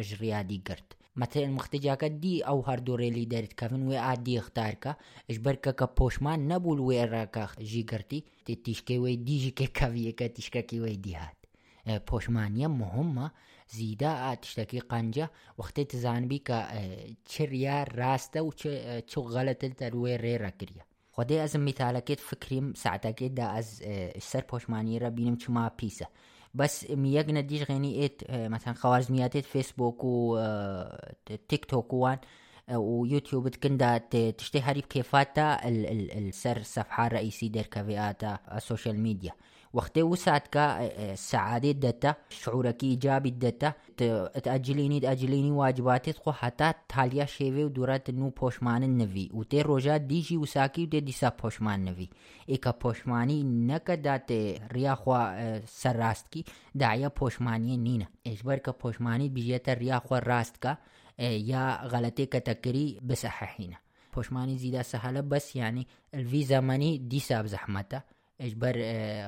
ژڕیادی 0.09 0.59
گرت. 0.69 0.89
مەتەن 1.21 1.51
مختجاکە 1.59 2.09
دی 2.23 2.45
ئەو 2.49 2.59
هەردوو 2.69 2.99
ڕێلی 3.01 3.31
دەرتکەون 3.33 3.83
وێ 3.89 3.99
ئادی 4.07 4.41
اختارکە 4.43 4.93
ئش 5.29 5.37
بەرکەکە 5.45 5.87
پۆشمان 5.99 6.41
نەبوو 6.51 6.85
وێڕاکە 6.89 7.45
ژیگرتی 7.71 8.21
تێ 8.45 8.55
تیشکەی 8.65 8.99
وی 9.03 9.17
دیژی 9.27 9.53
کێکەویەکە 9.59 10.27
تیشکەکی 10.37 10.79
وی 10.83 10.97
دیهات. 11.05 11.39
پۆشمانیە 12.09 12.69
مهمە 12.81 13.27
زیدا 13.69 14.35
تشتكي 14.35 14.81
قنجة 14.81 15.31
وقتی 15.59 15.85
تزانبی 15.85 16.43
کە 16.49 16.59
چریا 17.25 17.85
ڕاستە 17.85 18.37
و 18.37 18.51
چ 19.07 19.19
غەلەتل 19.35 19.73
تەروێ 19.81 20.15
ڕێڕە 20.25 20.53
کریە 20.61 20.85
خودی 21.11 21.39
از 21.39 21.57
مثالکت 21.57 22.21
فکریم 22.21 22.73
ساعتکت 22.73 23.35
دا 23.35 23.47
از 23.47 23.83
سر 24.23 24.41
پشمانی 24.41 24.99
را 24.99 25.11
بینم 25.11 25.37
چما 25.37 25.69
پیسه 25.69 26.07
بس 26.55 26.91
ميق 26.91 27.31
نديش 27.31 27.63
غيني 27.63 27.95
ايت 27.95 28.31
مثلا 28.31 28.75
خوارزميات 28.75 29.37
فيسبوك 29.37 30.05
و 30.05 30.39
تيك 31.49 31.65
توك 31.65 31.93
وان 31.93 32.19
ويوتيوب 32.69 33.49
تكندا 33.49 33.99
تشتي 34.39 34.61
هاري 34.61 34.81
بكيفاتا 34.81 35.69
السر 35.69 36.57
الصفحة 36.57 37.07
الرئيسي 37.07 37.49
دير 37.49 37.67
كافياتا 37.67 38.39
السوشيال 38.57 39.01
ميديا 39.01 39.33
وقتی 39.75 40.03
وسعت 40.03 40.53
که 40.53 41.15
سعادة 41.15 41.73
دته 41.73 42.17
شعورکی 42.29 42.87
ایجابی 42.87 43.31
دته 43.31 43.75
تأجلینی 44.45 45.01
تأجلینی 45.01 45.51
واجباتت 45.51 46.19
خو 46.19 46.31
حتی 46.31 46.71
تالیا 46.89 47.27
شیوه 47.27 47.65
و 47.65 47.69
دورت 47.69 48.11
نو 48.11 48.31
پشمان 48.31 48.83
نوی. 48.99 49.31
و 49.35 49.45
تی 49.45 49.63
روژا 49.63 49.99
دیجی 49.99 50.37
وساکی 50.37 50.87
و 50.87 50.89
تی 50.89 51.01
دیسا 51.01 51.31
پشمان 51.31 51.85
نوی. 51.85 52.09
ایکا 52.47 52.73
پشمانی 52.73 53.43
نکه 53.43 53.97
دات 53.97 54.31
ریا 54.73 54.95
خوا 54.95 55.33
سر 55.67 55.93
راست 55.93 56.33
کی 56.33 56.45
دایا 56.79 57.09
پشمانی 57.09 57.77
نینه. 57.77 58.09
اجبر 58.25 58.57
که 58.57 58.73
پشمانی 58.73 59.29
بیجیت 59.29 59.69
ریا 59.69 60.01
خوا 60.01 60.19
راست 60.19 60.63
که 60.63 60.79
یا 61.19 61.77
غلطه 61.77 62.27
که 62.27 62.41
تکری 62.41 63.01
بسححینه. 63.09 63.79
پشمانی 64.13 64.59
زیده 64.59 64.83
سهله 64.83 65.23
بس 65.23 65.57
یعنی 65.57 65.87
الوی 66.13 66.45
زمانی 66.45 66.99
دیسا 66.99 67.43
بزحمته. 67.43 68.05
اجبر 68.41 68.75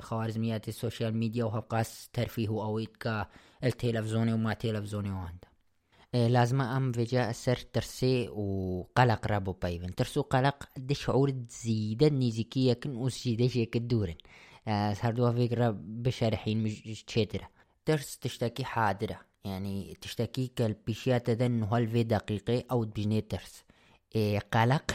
خوارزميات 0.01 0.69
السوشيال 0.69 1.16
ميديا 1.16 1.45
وهبقاس 1.45 2.09
ترفيه 2.12 2.49
اويت 2.49 2.97
كا 2.97 3.27
التلفزيوني 3.65 4.33
وما 4.33 4.55
تلفزيوني 4.55 5.11
واندا 5.11 5.49
لازم 6.15 6.61
أم 6.61 6.93
فيجا 6.93 7.33
سر 7.33 7.57
ترسي 7.57 8.28
وقلق 8.28 9.27
رابو 9.27 9.53
بايفن 9.53 9.95
ترسو 9.95 10.23
قلق 10.23 10.69
دي 10.77 10.95
شعور 10.95 11.35
زيدا 11.65 12.09
نيزيكية 12.09 12.73
كن 12.73 12.97
وسجيدة 12.97 13.49
شيك 13.49 13.77
الدورن 13.77 14.15
هردوها 14.69 15.33
فكرة 15.33 15.70
بشارحين 15.81 16.62
مش 16.62 17.05
تشيترة 17.05 17.49
ترس 17.85 18.19
تشتكي 18.19 18.65
حاضرة 18.65 19.20
يعني 19.45 19.97
تشتكي 20.01 20.47
كالبيشيات 20.57 21.31
هل 21.43 21.89
في 21.89 22.03
دقيقة 22.03 22.65
أو 22.70 22.81
بجنيه 22.81 23.20
ترس. 23.20 23.65
إيه 24.16 24.39
قلق 24.39 24.91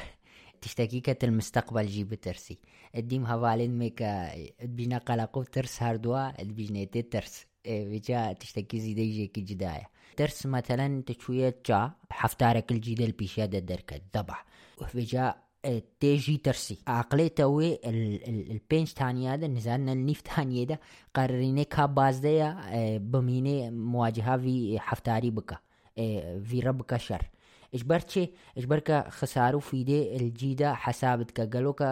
تشتكي 0.62 1.00
كت 1.02 1.24
المستقبل 1.24 1.86
جيب 1.88 2.14
ترسي. 2.14 2.60
الديم 2.96 3.26
هوالين 3.26 3.78
ميكا 3.78 4.32
بينا 4.64 4.98
قلقو 4.98 5.44
ترس 5.44 5.84
هردوا 5.84 6.42
البيجنيتي 6.42 7.02
ترس. 7.02 7.46
بيجا 7.66 8.34
تشتكي 8.34 8.80
زيدي 8.80 9.12
جيكي 9.12 9.42
جداية. 9.42 9.90
ترس 10.18 10.46
مثلا 10.46 11.04
تشوية 11.06 11.56
جا 11.66 11.92
حفتارك 12.10 12.72
الجيدة 12.72 13.06
البيشيا 13.06 13.46
دركة 13.46 14.02
دبع 14.16 14.38
بيجا 14.94 15.36
تيجي 16.00 16.38
ترسي. 16.38 16.78
عقلي 16.88 17.30
توي 17.30 17.80
البينش 18.28 18.94
تانية 18.94 19.36
ده 19.36 19.48
نزالنا 19.48 19.94
النيف 19.94 20.22
تانية 20.22 20.64
ده 20.64 20.80
قرريني 21.14 21.64
كا 21.64 21.86
بازدية 21.86 22.58
بميني 22.98 23.72
مواجهة 23.72 24.38
في 24.38 24.80
حفتاري 24.80 25.30
بكا. 25.30 25.58
في 26.44 26.62
ربك 26.66 26.98
شر 26.98 27.30
اجبرتشي 27.74 28.32
اجبرك 28.58 29.08
خسارو 29.10 29.60
في 29.60 29.84
دي 29.84 30.16
الجيدة 30.16 30.74
حسابتك 30.74 31.56
قالوك 31.56 31.84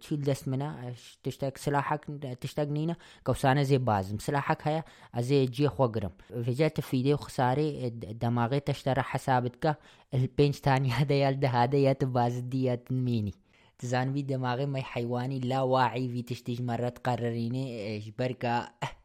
تشيل 0.00 0.20
دست 0.20 0.48
منا 0.48 0.94
تشتاق 1.22 1.58
سلاحك؟ 1.58 2.04
تشتاق 2.40 2.66
نينا 2.68 2.96
كوسانة 3.24 3.62
زي 3.62 3.78
بازم. 3.78 4.18
سلاحك 4.18 4.68
هيا 4.68 4.84
أزي 5.14 5.44
جي 5.46 5.68
خوغرم 5.68 6.10
فجأت 6.28 6.80
في 6.80 7.02
دي 7.02 7.14
وخساري 7.14 7.90
دماغي 7.90 8.60
تشترى 8.60 9.02
حسابتك 9.02 9.78
البنج 10.14 10.54
تاني 10.54 10.90
هذا 10.90 11.14
يالده 11.14 11.48
هذا 11.48 11.76
يات 11.76 12.04
باز 12.04 12.38
دي 12.38 12.64
يات 12.64 12.92
ميني 12.92 13.34
تزانبي 13.78 14.22
دماغي 14.22 14.66
ماي 14.66 14.82
حيواني 14.82 15.40
لا 15.40 15.60
واعي 15.62 16.08
في 16.08 16.22
تشتيج 16.22 16.62
مرة 16.62 16.88
تقرريني. 16.88 17.96
اجبرك 17.96 18.68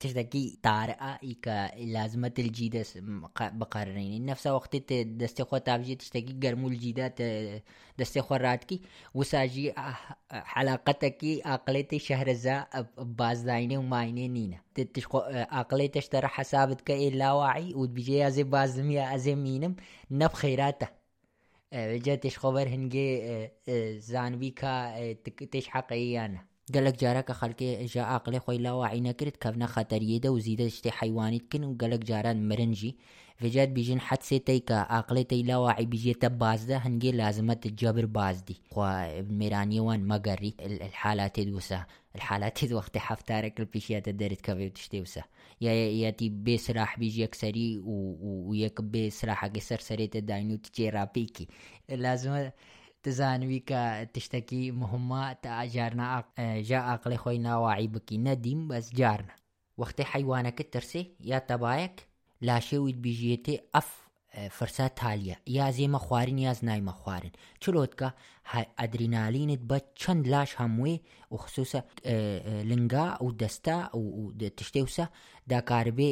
تشتكي 0.00 0.58
طارئة 0.62 1.18
إيكا 1.22 1.76
لازمة 1.76 2.32
الجيدة 2.38 2.84
بقررين 3.40 4.26
نفس 4.26 4.46
وقت 4.46 4.92
دستي 4.92 5.44
خو 5.44 5.56
تابجي 5.56 5.94
تشتكي 5.94 6.48
قرمو 6.48 6.68
الجيدات 6.68 7.22
دستي 7.98 8.20
خو 8.20 8.34
راتكي. 8.34 8.80
وساجي 9.14 9.72
حلاقتك 10.30 11.24
عقلتي 11.44 11.98
شهرزا 11.98 12.66
بازدايني 12.98 13.76
ومايني 13.76 14.28
نينا 14.28 14.60
تشخو 14.94 15.18
عقلي 15.28 15.88
تشترى 15.88 16.26
حسابتك 16.26 16.90
إلا 16.90 17.32
واعي 17.32 17.74
وتبيجي 17.74 18.26
أزي 18.26 18.42
بازمية 18.42 19.14
أزي 19.14 19.34
مينم 19.34 19.76
نب 20.10 20.32
خيراته. 20.32 20.88
بجا 21.72 22.14
تشخبر 22.14 22.68
هنجي 22.68 23.48
زانبي 23.98 24.50
كا 24.50 25.12
تش 25.52 25.68
حقيقيانا 25.68 26.38
قالك 26.38 26.55
جارك 26.70 27.32
خلقي 27.32 27.84
جا 27.84 28.02
عقلي 28.02 28.38
خوي 28.40 28.58
لا 28.58 28.72
واعي 28.72 29.00
نكرت 29.00 29.36
كفنا 29.36 29.66
خطرية 29.66 30.18
ده 30.20 30.30
وزيدة 30.32 30.66
اشتي 30.66 30.90
حيواني 30.90 31.38
كن 31.38 31.64
وقالك 31.64 31.98
جاران 31.98 32.48
مرنجي 32.48 32.96
فجات 33.36 33.68
بيجين 33.68 34.00
حد 34.00 34.22
سيتي 34.22 34.58
كا 34.60 34.74
عقلي 34.74 35.24
تي 35.24 35.42
لا 35.42 35.56
واعي 35.56 35.86
بيجي 35.86 36.14
تباز 36.14 36.64
ده 36.64 36.76
هنجي 36.76 37.12
لازمة 37.12 37.54
تجابر 37.54 38.06
باز 38.06 38.40
دي 38.40 38.56
خوا 38.70 39.22
ميراني 39.22 39.80
وان 39.80 40.06
مقري 40.08 40.54
الحالات 40.60 41.40
دوسا 41.40 41.86
الحالات 42.14 42.64
دو 42.64 42.76
وقت 42.76 42.98
حفتارك 42.98 43.60
البيشيات 43.60 44.08
دارت 44.08 44.40
كافي 44.40 44.66
وتشتي 44.66 45.00
وسا 45.00 45.22
يا 45.60 45.72
ياتي 45.72 46.28
بسراح 46.28 46.98
بيجي 46.98 47.22
يكسري 47.22 47.78
ويك 47.78 48.80
تزانوی 53.06 53.60
که 53.60 54.08
تشتکی 54.14 54.70
مهمه 54.70 55.34
تا 55.42 55.66
جارنا 55.66 56.24
جا 56.62 56.78
عقل 56.78 57.16
خوی 57.16 57.38
نواعی 57.38 57.88
بکی. 57.88 58.18
ندیم 58.18 58.68
بس 58.68 58.90
جارنا. 58.94 59.34
وقتی 59.78 60.02
حیوانك 60.02 60.68
ترسي 60.72 61.10
يا 61.20 61.38
تبايك 61.38 62.06
لا 62.40 62.60
شويت 62.60 62.94
بيجيتي 62.94 63.60
اف 63.74 64.06
فرسات 64.50 65.04
هالية 65.04 65.40
يا 65.46 65.70
زي 65.70 65.88
ما 65.88 65.98
خوارن. 65.98 66.38
يا 66.38 66.52
زناي 66.52 66.80
ما 66.80 66.92
خوارن 66.92 67.30
چلوتكا 67.60 68.12
هاي 68.50 68.66
ادرينالين 68.78 69.56
با 69.56 69.80
چند 69.96 70.26
لاش 70.28 70.60
هموي 70.60 71.00
وخصوصا 71.30 71.82
لنقا 72.64 73.22
ودستا 73.22 73.90
وتشتيوسا 73.94 75.08
دەکاربێ 75.52 76.10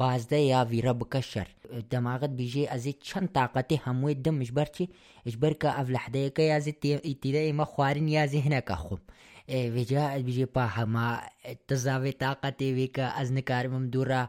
بازدە 0.00 0.38
یاویرە 0.52 0.92
بکەشەر 1.00 1.48
دەماغت 1.92 2.32
بیژێ 2.40 2.64
ئەزی 2.72 2.94
چەند 3.06 3.28
تااقەتی 3.36 3.82
هەمووی 3.84 4.20
دمش 4.24 4.50
بەرچی 4.56 4.86
هیچبەر 5.26 5.52
کە 5.60 5.68
ئەف 5.76 5.88
لەحدەیەەکە 5.94 6.42
یازی 6.52 6.72
ئیتیرە 7.08 7.42
ئمە 7.48 7.66
خوارن 7.72 8.06
یازی 8.16 8.44
هەنەکە 8.46 8.76
خۆم 8.84 9.02
وێجا 9.74 10.04
بیژێ 10.26 10.46
پا 10.54 10.64
هەما 10.76 11.08
تزاوێ 11.68 12.12
تااقەتێ 12.22 12.68
وێکە 12.78 13.06
ئەز 13.16 13.28
نکارمم 13.38 13.84
دوورە. 13.92 14.22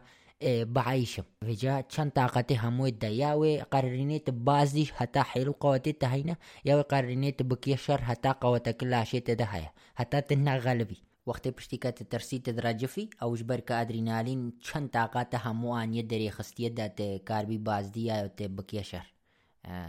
بعیشم. 0.75 1.25
وجا 1.47 1.75
چەند 1.93 2.11
تااقەتی 2.17 2.61
هەمووی 2.63 2.97
دەیاوێ 3.03 3.53
قەرینێت 3.73 4.27
بازیش 4.47 4.89
هەتا 4.99 5.21
حیر 5.31 5.49
و 5.49 5.53
قوتی 5.63 5.93
تهینە 6.01 6.35
یاوە 6.67 6.83
قەرینێت 6.91 7.39
بکێ 7.49 7.75
شەر 7.85 8.01
هەتا 8.09 8.31
قوتەکە 8.41 8.85
لاشێتە 8.91 9.33
دەهەیە 9.41 9.71
هەتا 9.99 10.19
تناغەلبی 10.27 10.99
وقتی 11.27 11.51
پشتی 11.51 11.77
که 11.77 11.91
ترسی 11.91 12.39
تدراجفی 12.39 13.09
اوش 13.21 13.43
بر 13.43 13.59
که 13.59 13.73
ادرینالین 13.73 14.53
چند 14.59 14.89
طاقات 14.89 15.35
همو 15.35 15.73
آن 15.73 15.93
يدري 15.93 16.29
خستية 16.29 16.69
دات 16.69 17.01
كاربي 17.25 17.57
بازدي 17.57 18.05
يا 18.05 18.31
بكيشر 18.39 19.13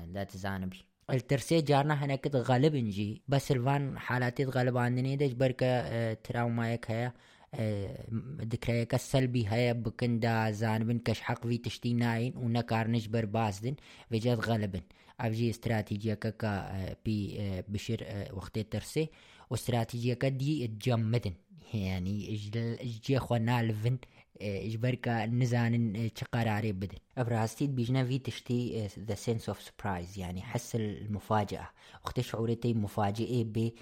دات 0.06 0.36
زانبي 0.36 0.84
الترسي 1.10 1.60
جارنا 1.60 1.94
هناك 1.94 2.26
غالب 2.34 2.74
انجي 2.74 3.22
بس 3.28 3.50
الفان 3.52 3.98
حالاتي 3.98 4.44
غالب 4.44 4.76
عندني 4.76 5.16
دش 5.16 5.32
بركة 5.32 6.12
تراومايك 6.12 6.90
هيا 6.90 7.12
ذكريك 8.40 8.94
السلبي 8.94 9.48
هيا 9.48 9.72
بكندا 9.72 10.50
زانبن 10.50 10.98
كش 10.98 11.20
حق 11.20 11.46
في 11.46 11.58
تشتي 11.58 11.92
ناين 11.92 12.36
ونكار 12.36 12.90
نجبر 12.90 13.24
بازدن 13.24 13.74
وجد 14.12 14.40
غالبا 14.40 14.80
افجي 15.20 15.50
استراتيجية 15.50 16.14
كا 16.14 16.94
بي 17.04 17.38
بشير 17.68 18.28
وقت 18.32 18.58
ترسي 18.58 19.10
واستراتيجية 19.50 20.14
دي 20.14 20.66
تجمدن 20.66 21.32
يعني 21.74 22.40
أجي 22.80 23.18
خوانا 23.18 23.62
لفن 23.62 23.98
اجبركا 24.40 25.26
نزان 25.26 26.10
قراري 26.32 26.72
بدن. 26.72 26.98
ابراستيد 27.18 27.74
بيجنا 27.74 28.04
في 28.04 28.18
تشتي 28.18 28.88
ذا 28.98 29.14
سنس 29.14 29.48
اوف 29.48 29.62
سبرايز 29.62 30.18
يعني 30.18 30.42
حس 30.42 30.74
المفاجأة. 30.76 31.70
وقت 32.04 32.20
شعورتي 32.20 32.74
مفاجئة 32.74 33.44
ب 33.44 33.72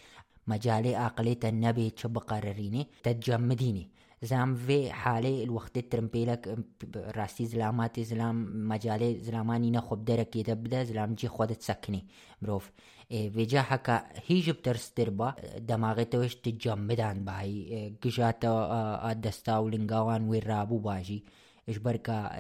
مجالي 0.47 0.95
عقلية 0.97 1.39
النبي 1.45 1.91
تشب 1.91 2.19
قرريني 2.19 2.87
تتجمديني 3.03 3.89
زلام 4.23 4.55
في 4.55 4.93
حالي 4.93 5.45
الوقت 5.45 5.79
ترمبيلك 5.79 6.59
راستي 6.95 7.47
زلامات 7.47 8.01
زلام 8.01 8.69
مجالي 8.69 9.19
زلاماني 9.21 9.71
نخب 9.71 10.05
درك 10.05 10.37
يتبدا 10.37 10.85
زلام 10.85 11.15
جي 11.15 11.29
خود 11.29 11.55
تسكني 11.55 12.07
مروف 12.43 12.71
إيه 13.11 13.31
في 13.31 13.61
حكا 13.61 14.05
هيج 14.27 14.51
بترس 14.51 14.93
دربا 14.97 15.35
دماغي 15.59 16.05
توش 16.05 16.35
تتجمدان 16.35 17.25
باي 17.25 17.97
قشاتا 18.03 19.13
دستا 19.13 19.59
ولنقاوان 19.59 20.29
ويرابو 20.29 20.79
باجي 20.79 21.25
إيش 21.69 21.79
بركا 21.79 22.31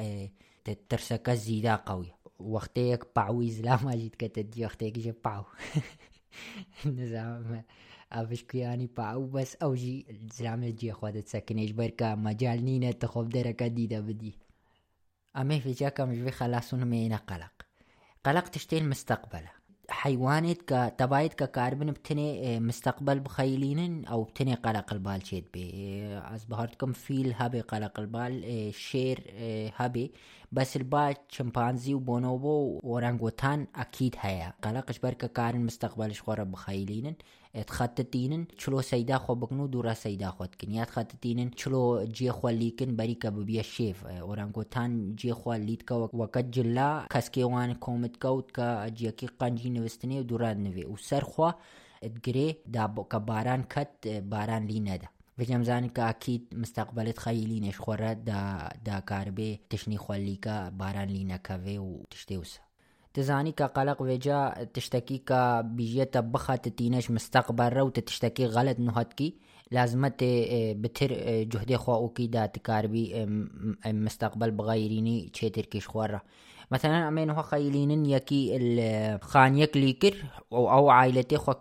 ترسكا 0.88 1.34
زيدا 1.34 1.74
قوي 1.74 2.12
وقتك 2.38 3.06
باعوي 3.16 3.50
زلام 3.50 3.88
اجيت 3.88 4.16
كتدي 4.16 4.64
وقتك 4.64 4.98
جي 4.98 5.14
باعو 5.24 5.44
نظام 8.12 8.24
افشكياني 8.24 8.90
باو 8.96 9.26
بس 9.26 9.56
اوجي 9.56 10.06
زلامة 10.34 10.70
جي 10.70 10.92
خودت 10.92 11.28
سكنيش 11.28 11.70
بركا 11.70 12.14
مجال 12.14 12.64
نينة 12.64 12.90
تخوف 12.90 13.26
دركة 13.26 13.66
ديدة 13.66 14.00
بدي 14.00 14.38
أمي 15.36 15.60
في 15.60 15.72
جاكا 15.72 16.04
مش 16.04 16.18
بخلاصون 16.18 16.84
مينا 16.84 17.16
قلق 17.16 17.52
قلق 18.24 18.48
تشتي 18.48 18.78
المستقبل 18.78 19.40
حيوانات 19.90 20.62
كتبايت 20.62 21.34
ككاربن 21.34 21.90
بتني 21.90 22.60
مستقبل 22.60 23.20
بخيلين 23.20 24.04
أو 24.04 24.22
بتني 24.24 24.54
قلق 24.54 24.92
البال 24.92 25.26
شيد 25.26 25.44
بي 25.54 25.70
ازبهرتكم 26.34 26.92
فيل 26.92 27.32
هبي 27.36 27.60
قلق 27.60 28.00
البال 28.00 28.74
شير 28.74 29.24
هبي 29.76 30.12
بس 30.52 30.76
البال 30.76 31.14
شمبانزي 31.28 31.94
وبونوبو 31.94 32.80
ورانغوتان 32.82 33.66
أكيد 33.76 34.14
هيا 34.20 34.52
قلقش 34.62 34.98
بركة 34.98 35.26
كارن 35.26 35.60
مستقبل 35.60 36.14
شخورة 36.14 36.42
بخيلين 36.42 37.14
تخططينن 37.60 38.46
چلو 38.58 38.80
سيدا 38.80 39.18
خو 39.18 39.34
بكنو 39.34 39.66
دورا 39.66 39.94
سيدا 39.94 40.30
خود 40.30 40.54
كن 40.54 40.70
يا 40.70 40.84
تخططينن 40.84 41.50
چلو 41.50 42.04
جي 42.04 42.30
خو 42.30 42.48
ليكن 42.48 42.96
بريكا 42.96 43.28
ببيا 43.28 43.62
شيف 43.62 44.06
اورانغوتان 44.06 45.14
جي 45.14 45.32
خو 45.32 45.52
ليتكا 45.52 45.94
وقت 45.94 46.44
جلا 46.44 47.06
كسكي 47.10 47.44
وان 47.44 47.74
كومت 47.74 48.16
كوت 48.16 48.50
كا 48.50 48.88
جيكي 48.88 49.26
قنجي 49.26 49.70
نوستني 49.70 50.20
ودورا 50.20 50.52
نوي 50.52 50.84
وسر 50.84 51.24
خو 51.24 51.50
ادگري 52.04 52.56
دا 52.66 52.86
كباران 53.10 53.62
كت 53.62 54.08
باران 54.08 54.66
لي 54.66 54.80
ندا 54.80 55.08
بجم 55.38 55.62
زاني 55.62 55.88
كا 55.88 56.10
أكيد 56.10 56.46
مستقبلت 56.52 57.18
خيلي 57.18 57.60
نش 57.60 57.80
خورا 57.80 58.12
دا 58.12 58.68
دا 58.84 58.98
كاربي 58.98 59.60
تشني 59.70 59.98
خولي 59.98 60.36
كا 60.36 60.68
باران 60.68 61.08
لينا 61.08 61.36
كافي 61.36 61.78
وتشتيوسا 61.78 62.60
تزانی 63.14 63.52
کا 63.52 63.66
قلق 63.66 64.02
وجا 64.02 64.66
تشتكي 64.74 65.18
كبيجيتا 65.18 66.20
بخا 66.20 66.56
تینش 66.56 67.10
مستقبل 67.10 67.72
رو 67.72 67.88
تشتکی 67.90 68.46
غلط 68.46 68.80
نحت 68.80 69.14
کی 69.14 69.30
لازمت 69.72 70.22
بتر 70.80 71.12
جوہد 71.52 71.74
خواہ 71.76 72.06
کی 72.16 72.28
دا 72.28 72.46
کاربی 72.62 73.12
مستقبل 73.92 74.50
بغیرینی 74.50 75.28
چیتر 75.32 75.62
کش 75.62 75.86
خواره 75.88 76.22
مثلا 76.70 77.06
امین 77.06 77.30
هو 77.30 77.42
خیلینن 77.42 78.04
یکی 78.06 78.40
خانیک 79.22 79.76
لیکر، 79.76 80.14
او 80.48 80.68
او 80.70 80.90
عائلتی 80.90 81.36
خو 81.36 81.52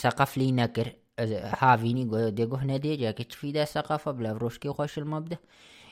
ثقف 0.00 0.36
لی 0.38 0.50
نہ 0.50 0.66
کر 0.74 0.88
هنا 1.20 2.76
دي 2.76 2.96
جاكي 2.96 3.24
تفيدا 3.24 3.64
ثقافة 3.64 4.10
بلا 4.10 4.34
فروشكي 4.34 4.68
خوش 4.68 4.98
المبدأ 4.98 5.36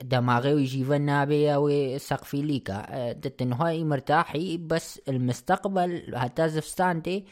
دماغي 0.03 0.55
ويجيب 0.55 0.93
نابية 0.93 1.57
وسقفي 1.59 2.43
ليكا 2.43 3.13
تتنهاي 3.13 3.85
مرتاحي 3.85 4.57
بس 4.57 5.01
المستقبل 5.09 6.17
حتى 6.17 6.49
زفستانتي 6.49 7.25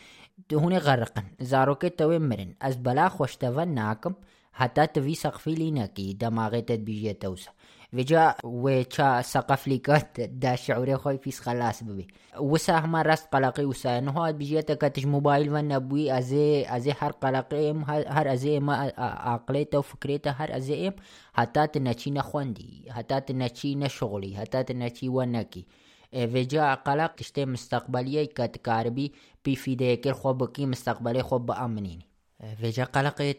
هوني 0.53 0.79
غرقن. 0.79 1.23
زاروكي 1.41 1.89
توي 1.89 2.19
مرن. 2.19 2.55
از 2.63 2.77
بلا 2.77 3.09
خوش 3.09 3.45
ناكم 3.45 4.15
حتى 4.53 4.87
تفي 4.87 5.15
سقفي 5.15 5.55
ليناكي 5.55 6.13
دماغي 6.13 6.63
تدبيجي 6.63 7.13
توسا 7.13 7.51
وجا 7.95 8.35
وچا 8.45 9.21
سقف 9.23 9.69
ليكات 9.69 10.21
دا 10.21 10.55
شعوري 10.55 10.97
خوي 10.97 11.19
فيس 11.19 11.41
خلاص 11.41 11.83
ببي 11.83 12.07
وسا 12.39 12.79
هما 12.79 13.03
راست 13.03 13.33
قلقي 13.35 13.65
وسا 13.65 13.99
انه 13.99 14.11
هاد 14.11 14.39
بيجيتا 14.39 14.75
كاتش 14.75 15.05
موبايل 15.07 15.51
فن 15.51 15.73
ابوي 15.73 16.19
ازي 16.19 16.67
ازي 16.77 16.95
هر 17.01 17.13
قلقي 17.13 17.71
ام 17.71 17.85
هر 17.89 18.33
ازي 18.33 18.61
ما 18.61 18.93
عقليته 18.99 19.79
وفكريته 19.79 20.31
هر 20.31 20.57
ازي 20.57 20.89
ام 20.89 20.95
حتى 21.33 21.67
تنچي 21.67 22.11
نخوندي 22.11 22.85
حتى 22.91 23.21
تنچي 23.21 23.75
نشغلي 23.75 24.37
حتى 24.37 24.63
تنچي 24.63 25.09
ونكي 25.09 25.67
وجا 26.15 26.75
قلق 26.75 27.15
تشتي 27.15 27.45
مستقبلية 27.47 28.25
كاتكاربي 28.35 29.13
بي 29.45 29.57
في 29.57 29.75
ديكر 29.75 30.13
خوبكي 30.13 30.67
مستقبلي 30.67 31.23
خوب 31.23 31.47
بأمنيني 31.47 32.07
فيجا 32.57 32.85
قلق 32.85 33.33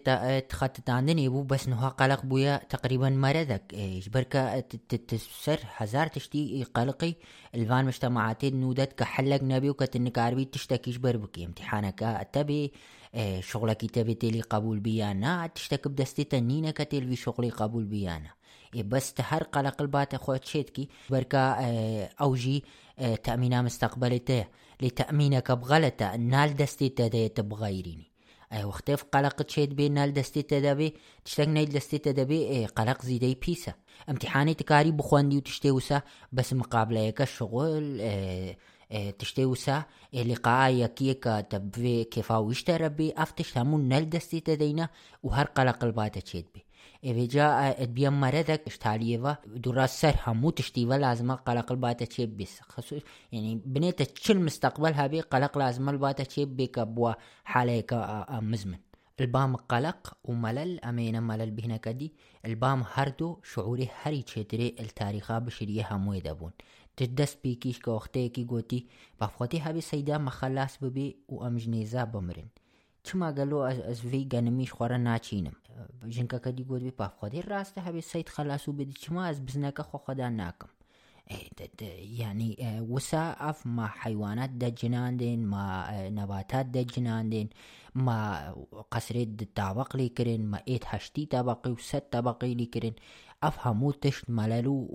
تخطط 0.49 0.90
عندني 0.90 1.30
بو 1.30 1.44
بس 1.44 1.68
نها 1.68 1.90
قلق 1.90 2.26
بويا 2.26 2.57
تقريبا 2.57 3.10
مرضك. 3.10 3.73
إيش 3.73 4.10
بركة 4.10 4.60
تسر 5.07 5.60
هزار 5.76 6.07
تشتي 6.07 6.64
قلقي. 6.73 7.15
الفان 7.56 7.86
مجتمعات 7.86 8.45
نودت 8.45 8.94
كحلق 8.94 9.44
نبي 9.44 9.69
وكتنك 9.69 10.19
عربي 10.19 10.45
تشتكيش 10.45 10.98
بربك 10.98 11.40
امتحانك 11.40 12.27
تبي 12.34 12.72
شغلك 13.40 13.86
تبي 13.86 14.14
تلي 14.14 14.41
قبول 14.41 14.80
بيانا 14.80 15.48
تشتك 15.48 15.88
بدستي 15.88 16.23
تنينة 16.23 16.72
كتل 16.72 17.07
في 17.07 17.15
شغلي 17.15 17.49
قبول 17.49 17.84
بيانا 17.84 18.30
بس 18.76 19.14
تهر 19.14 19.44
قلق 19.44 19.82
البات 19.82 20.14
اخوات 20.14 20.45
شيتكي 20.45 20.90
بركة 21.10 21.40
اوجي 22.22 22.64
تأمينا 23.23 23.61
مستقبلته 23.61 24.45
لتأمينك 24.82 25.52
بغلطة. 25.52 26.15
نال 26.15 26.56
دستي 26.56 26.90
تديت 26.90 27.40
بغيريني 27.41 28.14
وقتی 28.64 28.95
قلق 28.95 29.41
تشيد 29.41 29.76
بين 29.76 29.94
نال 29.94 30.14
دستي 30.14 30.41
تدبي 30.41 30.94
تشتاق 31.26 31.48
نيل 31.48 31.69
دستي 31.69 31.98
تدبي 31.98 32.65
قلق 32.65 33.02
زيدي 33.02 33.36
بيسا 33.45 33.73
امتحاني 34.10 34.53
تكاري 34.53 34.91
بخواندي 34.91 35.38
وتشتيوسا 35.38 36.02
بس 36.32 36.53
مقابلة 36.53 36.99
يكا 36.99 37.23
الشغل 37.23 38.02
تشتيوسا 39.19 39.84
لقاء 40.14 40.73
يكيكا 40.73 41.41
تبفي 41.41 42.03
كيفا 42.03 42.38
ويشترى 42.38 42.90
بي 42.90 43.14
افتش 43.18 43.57
همون 43.57 43.88
نال 43.88 44.10
دستي 44.10 44.40
تدينا 44.40 44.90
وهر 45.23 45.45
قلق 45.45 45.84
الباتا 45.84 46.19
تشيد 46.19 46.45
بي 46.53 46.64
إذا 47.06 47.72
ادبيا 47.82 48.10
مرضك 48.10 48.61
اشتاليفا 48.68 49.38
درا 49.45 49.86
سر 49.86 50.15
همو 50.27 50.49
تشتيفا 50.49 50.94
لازم 50.94 51.32
قلق 51.32 51.72
الباتا 51.72 52.06
تشيب 52.06 52.38
بس 52.38 52.61
خصوص 52.61 53.02
يعني 53.32 53.61
بنيت 53.65 54.02
تشل 54.02 54.40
مستقبلها 54.40 55.07
بي 55.07 55.22
قلق 55.22 55.57
لازم 55.57 55.90
الباتا 55.90 56.23
تشيب 56.23 56.57
بك 56.57 56.80
بوا 56.80 57.14
حاليك 57.44 57.94
مزمن 58.30 58.77
البام 59.19 59.56
قلق 59.56 60.18
وملل 60.23 60.80
أمينا 60.80 61.19
ملل 61.19 61.52
بهنا 61.52 61.77
كدي 61.77 62.14
البام 62.45 62.84
هردو 62.94 63.40
شعوري 63.44 63.90
هري 64.02 64.22
تشتري 64.22 64.76
التاريخا 64.80 65.40
بشريه 65.40 65.88
همو 65.91 66.14
يدبون 66.14 66.52
تدس 66.98 67.38
بيكيش 67.44 67.80
كوختيكي 67.80 68.45
قوتي 68.45 68.88
بفقوتي 69.22 69.60
هابي 69.60 69.82
سيدا 69.82 70.18
مخلاص 70.18 70.77
ببي 70.82 71.18
وأمجنيزا 71.27 72.03
بمرن 72.03 72.48
چما 73.06 73.32
گلو 73.32 73.57
از 73.57 73.80
از 73.80 73.99
وی 74.06 74.26
گنمیش 74.34 74.72
خورا 74.72 74.98
ناچینم. 74.98 75.56
جنکا 76.14 76.38
کدی 76.45 76.64
گود 76.64 76.84
بی 76.84 76.91
پاف 76.91 77.14
خودی 77.19 77.41
راسته 77.41 77.82
هبی 77.82 78.02
سید 78.02 78.30
خلاصو 78.30 78.72
بدی 78.72 78.94
چما 78.94 79.34
بزنکا 79.45 79.84
خو 79.84 79.98
خدا 79.98 80.30
ناکم. 80.30 80.69
يعني 82.19 82.57
وسا 82.90 83.36
اف 83.40 83.68
ما 83.68 83.88
حيوانات 83.88 84.49
دجنان 84.49 85.18
دين 85.18 85.45
ما 85.45 86.10
نباتات 86.10 86.65
دجنان 86.65 87.30
دين 87.30 87.49
ما 87.95 88.53
طابق 89.56 89.95
لي 89.95 90.10
كرين 90.10 90.45
ما 90.45 90.61
ايت 90.68 90.84
هشتي 90.88 91.26
طبقي 91.26 91.72
وست 91.72 92.03
طبقي 92.11 92.53
لي 92.53 92.65
كرين 92.65 92.94
اف 93.44 93.68
همو 93.68 93.91
تشت 93.91 94.30
مللو 94.30 94.88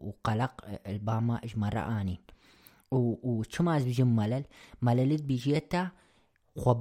وقلق 0.00 0.64
الباما 0.86 1.40
اجمرا 1.44 2.00
اني 2.00 2.20
وشما 2.90 3.76
از 3.76 3.84
بيجي 3.84 4.04
ملل 4.04 4.44
مللت 4.82 5.22
بيجيتا 5.22 5.88
خو 6.56 6.74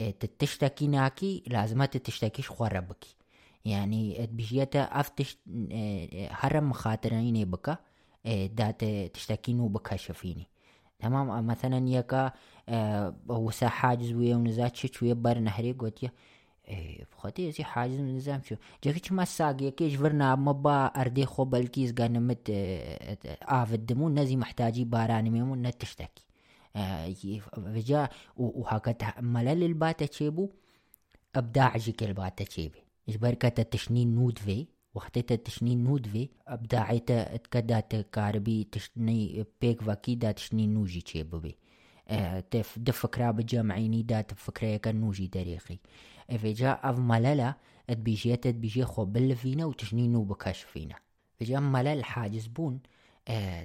بلفين 0.00 0.36
تشتكي 0.38 0.86
ناكي 0.86 1.42
لازمات 1.46 1.96
تشتكيش 1.96 2.48
خو 2.50 2.64
ربكي 2.64 3.16
يعني 3.64 4.26
بيجيتا 4.32 4.80
افتش 4.82 5.38
هرم 6.30 6.72
خاطريني 6.72 7.44
بكا 7.44 7.76
دات 8.26 8.84
تشتكينو 8.84 9.68
بكا 9.68 9.96
شفيني 9.96 10.46
تمام 10.98 11.46
مثلا 11.46 11.88
يكا 11.88 12.32
وسا 13.28 13.68
حاجز 13.68 14.12
ويا 14.12 14.36
ونزات 14.36 14.76
شش 14.76 15.02
ويا 15.02 15.14
بار 15.14 15.38
نهري 15.38 15.72
قلت 15.72 16.02
يا 16.02 16.10
بخاطر 17.12 17.50
زي 17.50 17.64
حاجز 17.64 18.00
نظام 18.00 18.42
شو 18.42 18.56
جاكيش 18.84 19.12
ما 19.12 19.24
ساق 19.24 19.62
يكيش 19.62 19.94
فرنا 19.96 20.34
مبا 20.34 20.86
أردي 20.86 21.26
خو 21.26 21.44
بلكيز 21.44 21.92
قانا 21.92 22.18
مت 22.18 22.50
آف 23.42 23.74
الدمون 23.74 24.18
نزي 24.18 24.36
محتاجي 24.36 24.84
باراني 24.84 25.30
ميمون 25.30 25.62
نتشتكي 25.62 26.27
فجاء 27.74 28.10
وهكذا 28.36 29.20
ملل 29.20 29.62
الباتا 29.62 30.06
تشيبو 30.06 30.50
أبداع 31.36 31.76
جيك 31.76 32.02
الباتا 32.02 32.44
تشيبي 32.44 32.78
بركة 33.08 33.60
التشنين 33.60 34.14
نود 34.14 34.38
في 34.38 34.66
وقتها 34.94 35.34
التشنين 35.34 35.84
نود 35.84 36.06
في 36.06 36.28
ابداعيتا 36.48 37.34
اتكدا 37.34 37.80
كاربي 37.80 38.64
تشني 38.72 39.46
بيك 39.60 39.82
فاكيدا 39.82 40.32
تشني 40.32 40.66
نوجي 40.66 41.00
تشيبو 41.00 41.38
بي. 41.38 41.56
تف 42.50 42.78
دفكرا 42.78 43.30
بجمعيني 43.30 44.02
دا 44.02 44.20
تفكرا 44.20 44.92
نوجي 44.92 45.26
دريقي 45.26 45.78
فجاء 46.38 46.90
أف 46.90 46.98
مللا 46.98 47.54
اتبيجيت 47.90 48.46
اتبيجي 48.46 48.84
خو 48.84 49.04
بلفينا 49.04 49.64
وتشني 49.64 50.08
نو 50.08 50.24
بكاش 50.24 50.62
فينا 50.62 50.94
فجاء 51.40 51.60
ملل 51.60 52.04
حاجز 52.04 52.46
بون. 52.46 52.80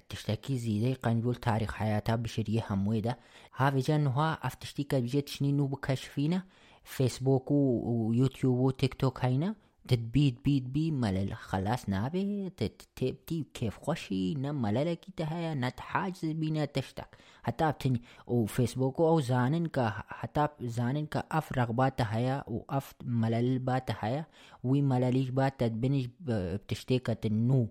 تشتكي 0.09 0.57
زيدي 0.57 0.93
قنجول 0.93 1.35
تاريخ 1.35 1.73
حياتها 1.73 2.15
بشرية 2.15 2.65
همويدة 2.69 3.17
هذا 3.55 3.79
جانوها 3.79 4.39
افتشتي 4.43 4.83
كبجيت 4.83 5.29
شنينو 5.29 5.67
بكشفينا 5.67 6.43
فيسبوك 6.83 7.51
ويوتيوب 7.51 8.57
وتيك 8.57 8.93
توك 8.93 9.25
هينا. 9.25 9.55
تتبيد 9.87 10.39
بيد 10.45 10.73
بي 10.73 10.91
ملل 10.91 11.33
خلاص 11.33 11.89
نابي 11.89 12.49
تبتي 12.95 13.45
كيف 13.53 13.77
خوشي 13.77 14.33
نم 14.33 14.61
مللك 14.61 15.05
تهيا 15.17 15.53
نت 15.53 15.79
حاجز 15.79 16.25
بينا 16.25 16.65
تشتك. 16.65 17.17
حتى 17.43 17.71
بتني 17.71 18.01
وفيسبوك 18.27 18.99
أو 18.99 19.19
زانن 19.19 19.65
كا 19.65 19.89
حتى 20.07 20.47
زانن 20.61 21.05
كا 21.05 21.23
أف 21.31 21.51
رغبات 21.57 22.01
هيا 22.01 22.43
واف 22.47 22.93
ملل 23.03 23.59
بات 23.59 23.89
هيا 23.99 24.25
وي 24.63 24.81
ملليش 24.81 25.29
بات 25.29 25.59
تدبنش 25.59 26.09
بتشتيكة 26.19 27.17
النو 27.27 27.67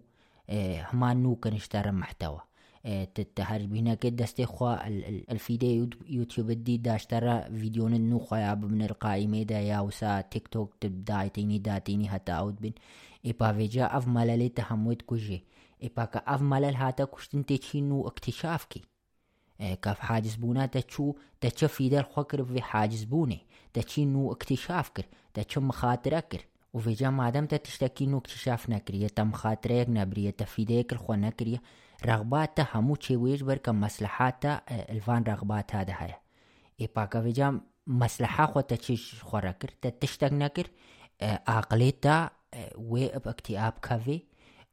هما 0.93 1.15
نو 1.15 1.37
كنشترى 1.37 1.91
محتوى. 1.91 2.41
تهربينا 3.37 3.95
كده 3.95 4.25
استخوا 4.25 4.87
الفيديو 5.33 5.89
يوتيوب 6.07 6.51
دي 6.51 6.77
داشترى 6.77 7.45
فيديو 7.45 7.89
نو 7.89 8.19
خياب 8.19 8.65
من 8.65 8.83
القائمة 8.83 9.43
دا 9.43 9.61
يا 9.61 9.81
وسا 9.81 10.21
تيك 10.21 10.49
توك 10.49 10.75
تبدايتيني 10.81 11.59
داتيني 11.59 12.09
حتى 12.09 12.33
اود 12.33 12.57
بين 12.61 12.73
إبا 13.27 13.53
فيجا 13.53 13.97
أف 13.97 14.09
ملالي 14.09 14.49
تحموت 14.49 15.03
كوجي. 15.03 15.45
إبا 15.83 16.05
كا 16.05 16.19
أف 16.19 16.43
ملال 16.43 16.77
هاتا 16.77 17.05
كشتن 17.05 17.47
تشينو 17.47 18.07
اكتشافكي 18.07 18.83
كاف 19.59 19.99
حاجز 19.99 20.35
بونا 20.35 20.67
تشو 20.67 21.15
تشو 21.41 21.69
في 21.69 21.89
دار 21.89 22.05
خوكر 22.05 22.45
في 22.45 22.63
حاجز 22.63 23.05
بوني. 23.05 23.47
تشينو 23.73 24.33
اكتشاف 24.33 24.89
كر. 24.89 25.05
تشو 25.35 25.61
مخاطر 25.61 26.21
كر. 26.21 26.47
وفي 26.73 27.09
ما 27.09 27.31
دام 27.31 27.47
تشتكي 27.47 28.07
نو 28.07 28.19
اكتشاف 28.19 28.71
نكرية 28.71 29.07
تم 29.07 29.33
خاطريك 29.33 29.89
نبرية 29.91 30.31
تفيديك 30.31 30.93
الخو 30.93 31.15
نكرية 31.15 31.63
رغباتا 32.07 32.67
همو 32.75 32.97
چه 32.97 33.17
ويش 33.17 33.43
بركا 33.43 33.73
مصلحاتا 33.73 34.61
الفان 34.71 35.23
رغبات 35.23 35.75
هذا 35.75 35.95
هيا 35.99 36.19
إي 36.81 36.89
باكا 36.97 37.23
في 37.23 37.31
جام 37.33 37.61
مصلحة 37.87 38.47
خو 38.47 38.61
تشيش 38.61 39.23
خو 39.23 39.39
ركر 39.39 39.69
تشتك 40.01 40.33
نكر 40.33 40.71
عقليتا 41.23 42.31
ويب 42.77 43.29
اكتئاب 43.29 43.73
كافي 43.73 44.23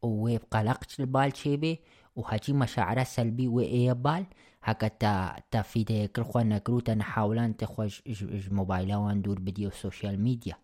ويب 0.01 0.41
قلق 0.51 0.79
البال 0.99 1.37
شيبي 1.37 1.79
وهجي 2.15 2.53
مشاعر 2.53 3.03
سلبي 3.03 3.47
وإيه 3.47 3.93
بال 3.93 4.25
هكا 4.63 4.87
تا 4.87 5.35
تا 5.51 5.61
في 5.61 5.83
ديك 5.83 6.19
الخوا 6.19 6.41
نكرو 6.41 6.79
تنحاولان 6.79 7.57
تخوش 7.57 8.03
موبايلا 8.51 8.97
واندور 8.97 9.39
بديو 9.39 9.69
السوشيال 9.69 10.21
ميديا. 10.21 10.55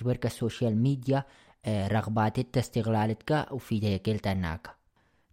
جبرك 0.00 0.26
السوشيال 0.26 0.76
ميديا 0.76 1.24
رغبات 1.68 2.40
تستغلالتك 2.40 3.46
وفي 3.50 3.78
ديك 3.78 4.08
التناكا 4.08 4.70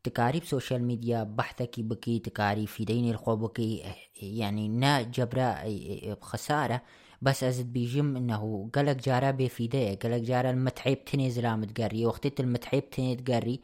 تكاري 0.03 0.39
بسوشيال 0.39 0.83
ميديا 0.83 1.23
بحثك 1.23 1.79
بكي 1.79 2.19
تكاري 2.19 2.67
في 2.67 2.85
دين 2.85 3.09
الخوبكي 3.11 3.83
يعني 4.21 4.67
نا 4.67 5.01
جبرا 5.01 5.55
بخسارة 6.21 6.81
بس 7.21 7.43
أزد 7.43 7.73
بيجم 7.73 8.15
إنه 8.15 8.69
قلق 8.73 8.91
جارا 8.91 9.31
بفيدية 9.31 9.95
قلق 9.95 10.17
جارا 10.17 10.49
المتحيب 10.49 11.05
تني 11.05 11.29
زلام 11.29 11.63
تقري 11.63 12.05
وقتت 12.05 12.39
المتحيب 12.39 12.89
تني 12.89 13.15
تقري 13.15 13.59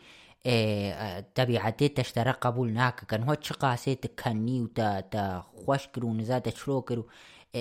تبعتي 1.35 1.87
تشترى 1.87 2.31
قبول 2.31 2.73
ناك 2.73 3.05
كان 3.05 3.23
هو 3.23 3.33
تشقاسي 3.33 3.95
تكني 3.95 4.61
وتا 4.61 4.99
تا 4.99 5.43
خوشكر 5.65 6.05
ونزات 6.05 6.49
تشروكر 6.49 7.03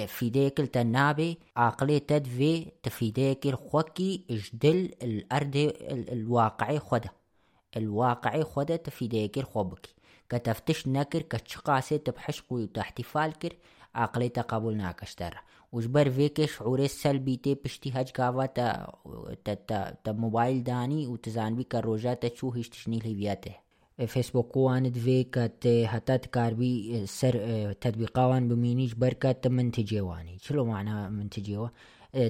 فيديك 0.05 0.61
التنابي 0.61 1.39
عقلي 1.57 2.01
تدفي 2.01 2.67
تفيديك 2.83 3.47
الخوكي 3.47 4.25
اجدل 4.31 4.95
الأرض 5.03 5.73
الواقعي 5.91 6.79
خده 6.79 7.11
الواقعي 7.77 8.45
خودة 8.45 8.77
تفيديك 8.77 9.39
الخوبكي 9.39 9.95
كتفتش 10.29 10.89
نكر 10.89 11.23
كتشقاسي 11.23 11.99
تبحشقو 11.99 12.57
وتحتفال 12.57 13.33
كر 13.39 13.57
عقلي 13.95 14.29
تقبل 14.29 14.77
ناكشتر 14.77 15.43
وجبر 15.73 16.11
فيك 16.11 16.45
شعور 16.45 16.79
السلبي 16.79 17.37
تي 17.37 17.55
بشتي 17.55 17.93
هج 17.95 18.11
كافا 18.11 18.47
تا 18.47 18.93
تا 19.45 19.55
تا, 20.05 20.13
موبايل 20.13 20.65
داني 20.65 21.07
وتزان 21.07 21.57
بي 21.57 21.65
كروجا 21.65 22.15
تشو 22.15 22.51
هيش 22.51 22.69
تشنيل 22.69 23.03
هيفياته 23.05 23.66
فيسبوك 24.07 24.57
وان 24.57 24.93
كت 25.33 25.85
حتى 25.85 26.19
تكاربي 26.19 27.07
سر 27.07 27.73
تطبيقاوان 27.73 28.49
بمينيش 28.49 28.95
بركة 28.95 29.49
منتجيواني 29.49 30.39
شلو 30.43 30.65
معنى 30.65 31.11
منتجيوا 31.11 31.69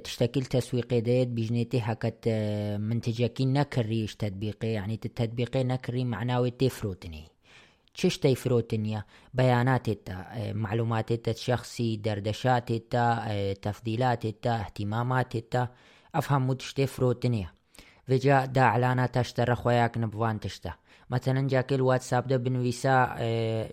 تشتكل 0.05 0.43
تسويقي 0.43 1.01
ديت 1.01 1.29
بجنيتي 1.29 1.81
هكت 1.81 2.29
منتجكي 2.79 3.45
نكريش 3.47 4.17
تطبيقي 4.17 4.69
يعني 4.69 4.95
التطبيقي 5.05 5.65
نكري 5.65 6.05
معناوي 6.05 6.51
تفروتني 6.51 7.25
تشش 7.95 8.19
تيفروتنيا 8.19 9.05
بيانات 9.35 9.89
التا 9.89 10.53
معلومات 10.53 11.13
التا 11.13 11.31
الشخصي 11.31 11.97
دردشات 11.97 12.71
التا 12.71 13.53
تفضيلات 13.53 14.25
التا 14.25 14.61
اهتمامات 14.61 15.37
التا 15.37 15.69
افهم 16.15 16.47
مدش 16.47 16.73
تفروتنيا 16.73 17.51
فجا 18.09 18.45
دا 18.45 18.61
اعلانات 18.61 19.17
اشترى 19.17 19.55
خوياك 19.55 19.99
نبوان 19.99 20.41
تشتا. 20.41 20.73
مثلا 21.11 21.49
جاك 21.49 21.73
الواتساب 21.73 22.27
ده 22.27 22.37
بنويسا 22.37 23.17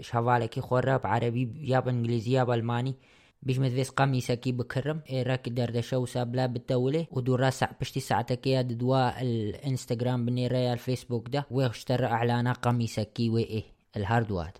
شوالكي 0.01 0.61
خورب 0.61 1.07
عربي 1.07 1.51
يا 1.61 1.79
بانجليزي 1.79 2.31
يا 2.31 2.43
بالماني 2.43 2.95
بيجمد 3.43 3.69
فيس 3.69 3.89
قميصكي 3.89 4.51
بكرم 4.51 5.01
راك 5.13 5.49
دردشة 5.49 5.97
وسابلا 5.97 6.45
بالتولي 6.45 7.07
ودورا 7.11 7.49
ساع 7.49 7.71
بشتي 7.81 7.99
ساعتك 7.99 8.47
يا 8.47 8.61
دوا 8.61 9.21
الانستغرام 9.21 10.25
بني 10.25 10.47
ريا 10.47 10.73
الفيسبوك 10.73 11.29
ده. 11.29 11.45
ويشترى 11.51 12.05
اعلانا 12.05 12.53
قميصكي 12.53 13.29
وإيه 13.29 13.63
الهاردوات 13.97 14.57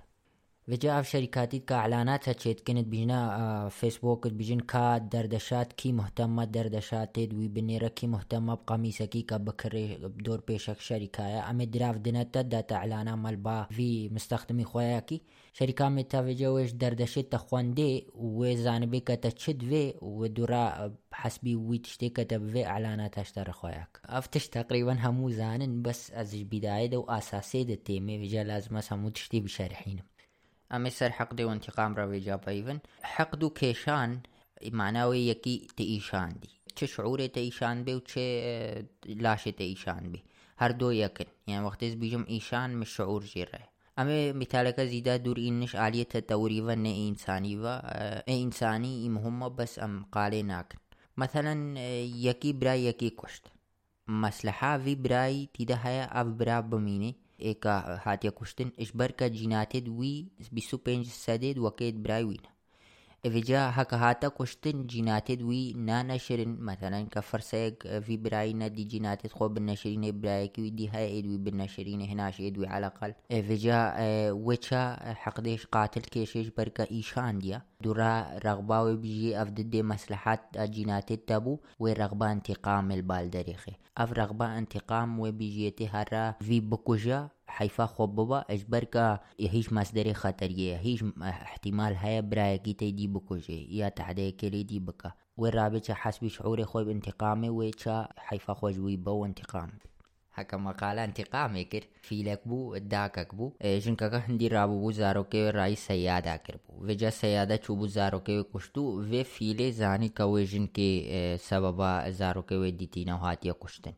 وجاء 0.68 1.02
في 1.02 1.10
شركاتي 1.10 1.60
كاعلانات 1.60 2.30
هتشيت 2.30 2.60
كانت 2.60 2.88
بيجنا 2.88 3.70
فيسبوك 3.70 4.28
بيجن 4.28 4.60
كا 4.60 4.98
دردشات 4.98 5.74
كي 5.74 5.92
مهتمة 5.92 6.44
دردشات 6.44 7.20
دوي 7.20 7.48
بنيرة 7.48 7.88
كي 7.88 8.08
مهتمة 8.08 8.54
بقميصكي 8.54 9.22
كبكري 9.22 9.98
بدور 9.98 10.42
بيشك 10.48 10.80
شركة 10.80 11.50
أمي 11.50 11.66
دراف 11.66 11.98
دنتا 11.98 12.42
داتا 12.42 12.76
اعلانا 12.76 13.16
مالبا 13.16 13.68
في 13.72 14.10
مستخدمي 14.10 14.64
خوياكي 14.64 15.22
شركة 15.54 15.90
متا 15.90 16.22
في 16.24 16.34
جوش 16.34 16.72
دردشت 16.72 17.20
تخوان 17.20 17.74
دي 17.74 18.08
وزانبي 18.16 19.00
كتشد 19.00 19.62
في 19.62 19.94
ودورا 20.02 20.94
حسبي 21.12 21.56
وي 21.56 21.78
تشتي 21.78 22.10
كتب 22.10 22.50
في 22.50 22.66
اعلانات 22.66 23.18
اشترى 23.18 23.52
خوياك 23.52 24.00
افتش 24.06 24.48
تقريبا 24.48 24.94
همو 24.94 25.30
زانن 25.30 25.82
بس 25.82 26.12
از 26.12 26.36
بداية 26.36 26.98
واساسي 26.98 27.64
دي 27.64 27.76
تيمي 27.76 28.30
في 28.30 28.44
لازم 28.44 28.80
همو 28.92 29.10
تشتي 29.10 29.40
بشارحين 29.40 30.13
أما 30.74 30.90
سر 30.90 31.12
حقدي 31.12 31.46
وانتقام 31.46 31.96
روي 31.96 32.20
جاب 32.20 32.50
أيضا 32.50 32.80
حقدو 33.04 33.50
كيشان 33.50 34.20
معناوي 34.72 35.28
يكي 35.28 35.68
تإيشان 35.78 36.36
دي 36.42 36.50
چه 36.76 36.86
شعور 36.86 37.26
تإيشان 37.26 37.84
بي 37.84 38.00
وچه 38.00 38.18
لاش 39.06 39.44
تإيشان 39.44 40.12
بي 40.12 40.24
هر 40.58 40.72
دو 40.72 40.90
يكن 40.92 41.26
يعني 41.48 41.66
وقت 41.66 41.84
از 41.84 41.94
بيجم 41.94 42.26
إيشان 42.30 42.76
مش 42.78 42.90
شعور 42.90 43.24
جيره 43.24 43.60
أما 44.00 44.32
مثالك 44.32 44.82
زيدا 44.82 45.18
دور 45.18 45.38
إنش 45.38 45.76
آلية 45.76 46.04
توريفا 46.04 46.76
نه 46.76 47.10
إنساني 47.10 47.58
و 47.58 47.68
إنساني 48.30 49.10
مهمة 49.10 49.48
بس 49.48 49.80
أم 49.80 50.06
قالي 50.12 50.42
ناكن 50.42 50.78
مثلا 51.18 51.80
يكي 52.00 52.54
براي 52.54 52.86
يكي 52.86 53.10
كشت 53.10 53.44
مصلحة 54.08 54.78
في 54.78 54.96
براي 54.96 55.50
تيدا 55.54 55.80
هيا 55.84 56.22
أف 56.22 56.28
برا 56.28 56.60
بميني 56.60 57.16
إيكا 57.44 58.00
هاتيا 58.04 58.30
كشتن 58.30 58.72
إشبركا 58.80 59.28
جيناتد 59.28 59.90
وي 59.90 60.28
بسو 60.52 60.78
بينج 60.78 61.08
سدد 61.08 61.58
وكيد 61.58 62.04
برايوين 63.26 63.44
إفجا 63.44 63.72
هكا 63.74 63.98
هاتا 63.98 64.28
كشتن 64.28 64.86
جيناتد 64.86 65.42
وي 65.42 65.74
نا 65.74 66.04
نشرن 66.04 66.58
مثلا 66.60 67.08
كفرسيك 67.12 68.00
في 68.00 68.18
براي 68.18 68.54
ندي 68.54 68.84
جيناتد 68.84 69.32
خو 69.32 69.48
بالنشرين 69.48 70.22
براي 70.22 70.48
كي 70.48 70.70
دي 70.70 70.90
هاي 70.90 71.20
إدوي 71.20 71.38
بالنشرين 71.38 72.02
هناش 72.02 72.42
إدوي 72.42 72.68
على 72.68 72.88
الأقل. 72.88 73.14
إفجا 73.32 73.94
وچا 74.32 75.14
حقديش 75.14 75.66
قاتل 75.66 76.02
كيشيش 76.02 76.50
بركا 76.58 76.92
إيشان 76.92 77.40
ديا. 77.40 77.62
دورا 77.82 78.40
رغباوي 78.46 78.96
بيجي 78.98 79.42
أفدد 79.42 79.76
مصلحات 79.76 80.58
جيناتد 80.58 81.18
تابو 81.18 81.60
ورغبا 81.80 82.32
انتقام 82.32 82.92
البالدريخي 82.92 83.72
أف 83.98 84.14
رغبا 84.14 84.58
انتقام 84.58 85.20
وبيجيتي 85.20 85.88
هرا 85.88 86.36
في 86.42 86.60
بكوجا 86.60 87.30
حيفا 87.54 87.86
خوببا 87.86 88.46
اجبركا 88.50 89.20
هیچ 89.40 89.74
مصدر 89.74 90.14
خطریه 90.14 90.78
هیچ 90.78 91.04
احتمال 91.22 91.96
هيا 91.96 92.22
برايكي 92.22 92.74
تيدي 92.74 93.08
بكوجي 93.08 93.78
يا 93.78 93.90
تعدي 93.90 94.32
كلي 94.32 94.64
دي 94.64 94.80
بكا 94.80 95.12
والرابطة 95.38 95.94
حسب 95.94 96.28
شعوري 96.28 96.66
خوي 96.66 96.86
بانتقامي 96.86 97.50
ويتشا 97.50 98.08
حيفا 98.18 98.54
خوجوي 98.54 98.96
بو 98.96 99.26
انتقام. 99.26 99.70
هكا 100.34 100.58
مقالة 100.58 101.04
انتقامي 101.04 101.64
كر 101.64 101.84
في 102.02 102.24
لك 102.24 102.48
بو 102.48 102.78
داكك 102.78 103.36
بو 103.36 103.52
جنكا 103.64 104.18
هندي 104.18 104.48
رابو 104.48 104.80
بو 104.80 104.92
زاروكي 104.92 105.50
راي 105.50 105.76
سيادة 105.76 106.36
كر 106.36 106.58
بو 106.70 106.86
وجا 106.86 107.10
سيادة 107.10 107.58
چو 107.58 107.70
بو 107.70 107.88
زاروكي 107.88 108.44
كشتو 108.44 108.82
و 108.82 109.24
فيلي 109.24 109.72
زاني 109.72 110.10
كوي 110.10 110.44
جنكي 110.44 111.38
سببا 111.38 112.10
زاروكي 112.10 112.72
ديتينا 112.72 113.16
وهاتيا 113.16 113.54
كشتن 113.54 113.94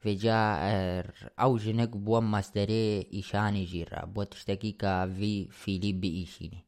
فجاء 0.00 0.60
او 1.40 1.56
جنك 1.56 1.96
بوم 1.96 2.30
ماستري 2.30 3.06
ايشان 3.12 3.64
جيرا 3.64 4.04
بو 4.04 4.22
تشتكي 4.22 4.72
كا 4.72 5.06
في 5.06 5.48
فيليب 5.50 6.04
ايشيني 6.04 6.64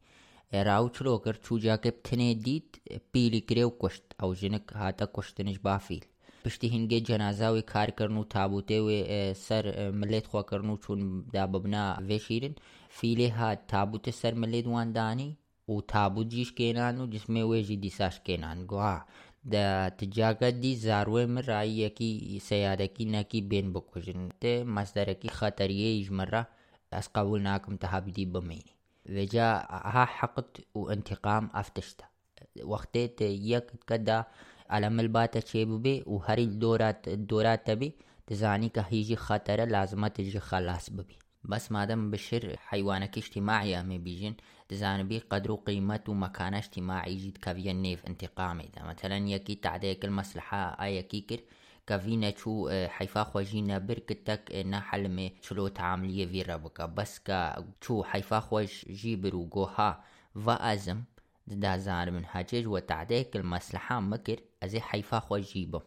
راو 0.54 0.88
چلو 0.88 1.16
اگر 1.16 1.36
چو 1.44 1.58
جاکب 1.58 1.94
تنه 2.04 2.32
دید 2.32 2.80
پیلی 3.12 3.40
كريو 3.40 3.70
کشت 3.70 4.02
او 4.22 4.34
جنك 4.34 4.72
هاتا 4.72 5.06
با 5.64 5.78
فیل 5.78 6.04
پشتی 6.44 6.68
هنگه 6.68 7.00
جنازاوی 7.00 7.62
کار 7.62 7.90
کرنو 7.90 8.24
تابوته 8.24 8.80
و 8.80 9.34
سر 9.34 9.90
ملت 9.90 10.26
خوا 10.26 10.42
کرنو 10.42 10.76
چون 10.76 11.24
دا 11.32 11.46
ببنا 11.46 11.98
وشیرن 12.08 12.54
فیلی 12.88 13.28
ها 13.28 13.54
تابوت 13.54 14.10
سر 14.10 14.34
ملت 14.34 14.66
واندانی 14.66 15.38
و 15.68 15.80
تابوت 15.80 16.28
جیش 16.28 16.52
کنان 16.52 17.00
و 17.00 17.06
جسمه 17.06 17.44
ویجی 17.44 17.76
دیساش 17.76 18.20
کنان 18.26 18.66
گوه 18.66 19.00
ده 19.50 19.90
تجاگدی 19.98 20.76
زاروی 20.76 21.26
مرا 21.26 21.64
یکی 21.64 22.38
سیارکی 22.42 23.04
نکی 23.04 23.40
بین 23.40 23.72
بکوجن 23.72 24.28
ته 24.40 24.64
مصدرکی 24.64 25.28
خطریه 25.28 26.00
اجمرا 26.00 26.46
از 26.92 27.08
قبول 27.14 27.42
ناکم 27.42 27.76
تحابیدی 27.76 28.26
بمینی. 28.26 28.64
و 29.08 29.24
جا 29.24 29.58
ها 29.70 30.04
حقد 30.04 30.56
و 30.74 30.78
انتقام 30.78 31.50
افتشتا. 31.54 32.04
وقتی 32.66 33.08
ته 33.08 33.24
یک 33.24 33.64
کدا 33.88 34.26
علم 34.70 34.98
الباتا 34.98 35.40
چه 35.40 35.64
ببی 35.64 36.00
و 36.00 36.18
هری 36.18 36.46
دورات 36.46 37.08
دورات 37.08 37.64
تبی 37.64 37.94
تزانی 38.26 38.68
که 38.68 38.82
هیجی 38.82 39.16
خطره 39.16 39.64
لازمه 39.64 40.08
تجی 40.08 40.38
خلاص 40.38 40.90
ببی. 40.90 41.16
بس 41.50 41.72
مادم 41.72 42.10
بشر 42.10 42.58
حیوانک 42.68 43.14
اجتماعی 43.16 43.74
همه 43.74 43.98
بیجن. 43.98 44.34
تزان 44.72 45.08
بي 45.08 45.18
قدر 45.18 45.54
قيمة 45.54 46.04
ومكانة 46.08 46.58
اجتماعي 46.58 47.16
جيد 47.16 47.36
كافيا 47.36 47.72
نيف 47.72 48.06
انتقامي 48.06 48.68
دا 48.76 48.82
مثلا 48.82 49.16
يكي 49.28 49.54
تعديك 49.54 50.04
المصلحة 50.04 50.84
آية 50.84 51.00
كيكر 51.00 51.40
كافينا 51.86 52.34
شو 52.36 52.70
حيفا 52.88 53.24
خوجينا 53.24 53.78
بركتك 53.78 54.62
نا 54.66 54.80
حلمي 54.80 55.32
شلو 55.42 55.68
تعاملية 55.68 56.26
في 56.26 56.42
ربك 56.42 56.82
بس 56.82 57.18
كا 57.18 57.64
شو 57.80 58.02
حيفا 58.02 58.40
خوش 58.40 58.84
جيبر 58.88 59.36
وقوها 59.36 60.04
وأزم 60.34 61.02
دا 61.46 61.76
زار 61.76 62.10
من. 62.10 62.24
هاجج 62.30 62.66
وتعديك 62.66 63.36
المصلحة 63.36 64.00
مكر 64.00 64.40
أزي 64.62 64.80
حيفا 64.80 65.18
خوش 65.18 65.52
جيبم 65.52 65.80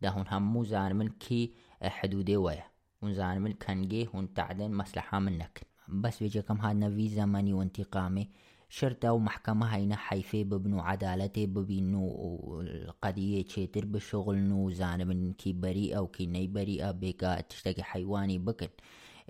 دا 0.00 0.08
هون 0.08 0.24
همو 0.28 0.64
زار 0.64 0.94
من 0.94 1.08
كي 1.08 1.54
حدودي 1.82 2.36
ويا 2.36 2.64
هون 3.04 3.14
زار 3.14 3.38
من 3.38 3.52
كنجي 3.52 4.08
هون 4.14 4.34
تعدين 4.34 4.74
مصلحة 4.74 5.18
منك 5.18 5.71
بس 5.92 6.18
بيجي 6.22 6.42
كم 6.42 6.56
هاد 6.60 6.76
نفي 6.76 7.08
زمني 7.08 7.52
وانتقامي. 7.52 8.28
شرطة 8.68 9.12
ومحكمة 9.12 9.66
هينا 9.66 9.96
حيفي 9.96 10.44
ببنو 10.44 10.80
عدالتي 10.80 11.46
ببينو 11.46 12.60
القضية 12.60 13.42
تشيتر 13.44 13.84
بشغل 13.84 14.38
نو 14.38 14.70
زانب 14.70 15.32
كي 15.32 15.52
بريئة 15.52 15.98
وكي 15.98 16.26
ني 16.26 16.46
بريئة 16.46 16.90
بيكا 16.90 17.40
تشتكي 17.40 17.82
حيواني 17.82 18.38
بكن 18.38 18.68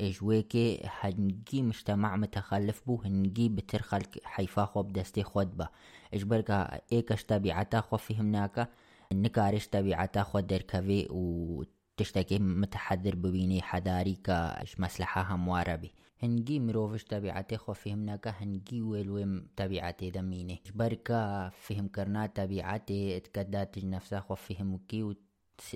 إيش 0.01 0.23
ويكي؟ 0.23 0.81
هنجي 0.85 1.63
مجتمع 1.63 2.17
متخلف 2.17 2.83
بو 2.87 3.03
هنجي 3.03 3.49
بترخل 3.49 4.03
حيفا 4.25 4.65
خو 4.65 4.83
بدستي 4.83 5.23
خود 5.23 5.57
با. 5.57 5.69
إيش 6.15 6.23
بركا 6.23 6.81
ايكش 6.93 7.25
تبعتا 7.25 7.81
خو 7.81 7.97
فهمناكا. 7.97 8.67
نكارش 9.13 9.67
تبعتا 9.67 10.23
خو 10.23 10.41
دركفي 10.41 11.07
و 11.11 11.65
تشتكي 11.97 12.39
متحذر 12.39 13.15
ببيني 13.15 13.63
حداري 13.63 14.15
كاش 14.15 14.81
مصلحة 14.81 15.35
هموارة 15.35 15.75
بي 15.77 15.93
هنگی 16.23 16.59
مرووش 16.59 17.05
طبیعت 17.05 17.57
خو 17.57 17.73
فهمنا 17.73 18.17
که 18.17 18.31
هنگی 18.31 18.81
ویلویم 18.81 19.51
طبیعت 19.57 20.05
دمینه. 20.05 20.59
برکا 20.75 21.51
فهم 21.51 21.89
کرنا 21.89 22.27
طبیعت 22.27 22.91
اتکدات 22.91 23.85
نفسا 23.85 24.21
خو 24.21 24.35
فهمو 24.35 24.79
کی 24.89 25.03
و 25.03 25.15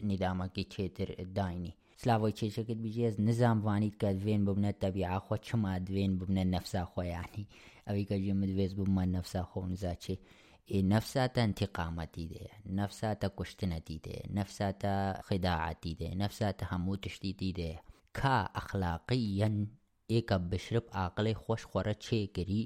ندامه 0.02 0.48
کی 0.48 0.64
چیتر 0.64 1.08
داینی 1.34 1.74
سلاوی 1.96 2.32
چه 2.32 2.48
شکل 2.48 2.74
بیجی 2.74 3.06
از 3.06 3.20
نظام 3.20 3.62
وانید 3.62 3.96
که 3.96 4.12
دوین 4.12 4.44
ببنه 4.44 4.72
طبیعه 4.72 5.18
خو 5.18 5.36
چما 5.36 5.78
دوین 5.78 6.18
ببنه 6.18 6.44
نفسا 6.44 6.84
خو 6.84 7.04
یعنی. 7.04 7.48
اوی 7.86 8.04
که 8.04 8.18
جی 8.18 8.26
جمد 8.26 8.48
ویز 8.48 8.74
ببنه 8.74 9.06
نفسا 9.06 9.42
خو 9.42 9.66
نزا 9.66 9.94
چه. 9.94 10.18
نفسا 10.70 11.28
تا 11.28 11.40
انتقامتی 11.40 12.26
دے 12.28 12.44
نفسا 12.66 13.14
تا 13.14 13.28
کشتنتی 13.36 13.98
دے 14.04 14.16
نفسا 14.34 14.70
تا 14.80 15.12
خداعتی 15.26 15.94
دے 15.94 16.08
نفسا 16.14 16.50
تا 16.58 16.66
حموتشتی 16.72 17.52
دے 17.52 17.72
کھا 18.18 18.46
اخلاقی 18.54 19.42
ئێکە 20.12 20.36
بشرب 20.50 20.86
ئاقلەی 20.96 21.36
خۆش 21.42 21.62
خۆرە 21.70 21.94
چێکری 22.04 22.62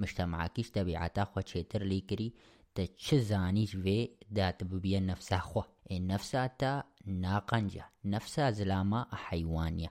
مشتەماکیش 0.00 0.68
دەبیعتا 0.76 1.24
خۆ 1.30 1.40
چێتر 1.50 1.82
لیکری 1.92 2.28
تە 2.74 2.84
چ 3.02 3.06
زانیش 3.30 3.72
وێ 3.84 4.00
داتە 4.36 4.64
ببیە 4.70 5.00
نەفسا 5.10 5.40
خۆ 5.48 5.62
ئێ 5.90 5.96
نەفساتە 6.10 6.72
ناقەنجە 7.24 7.86
نەفسا 8.12 8.46
زلامە 8.58 9.00
حیوانیە 9.26 9.90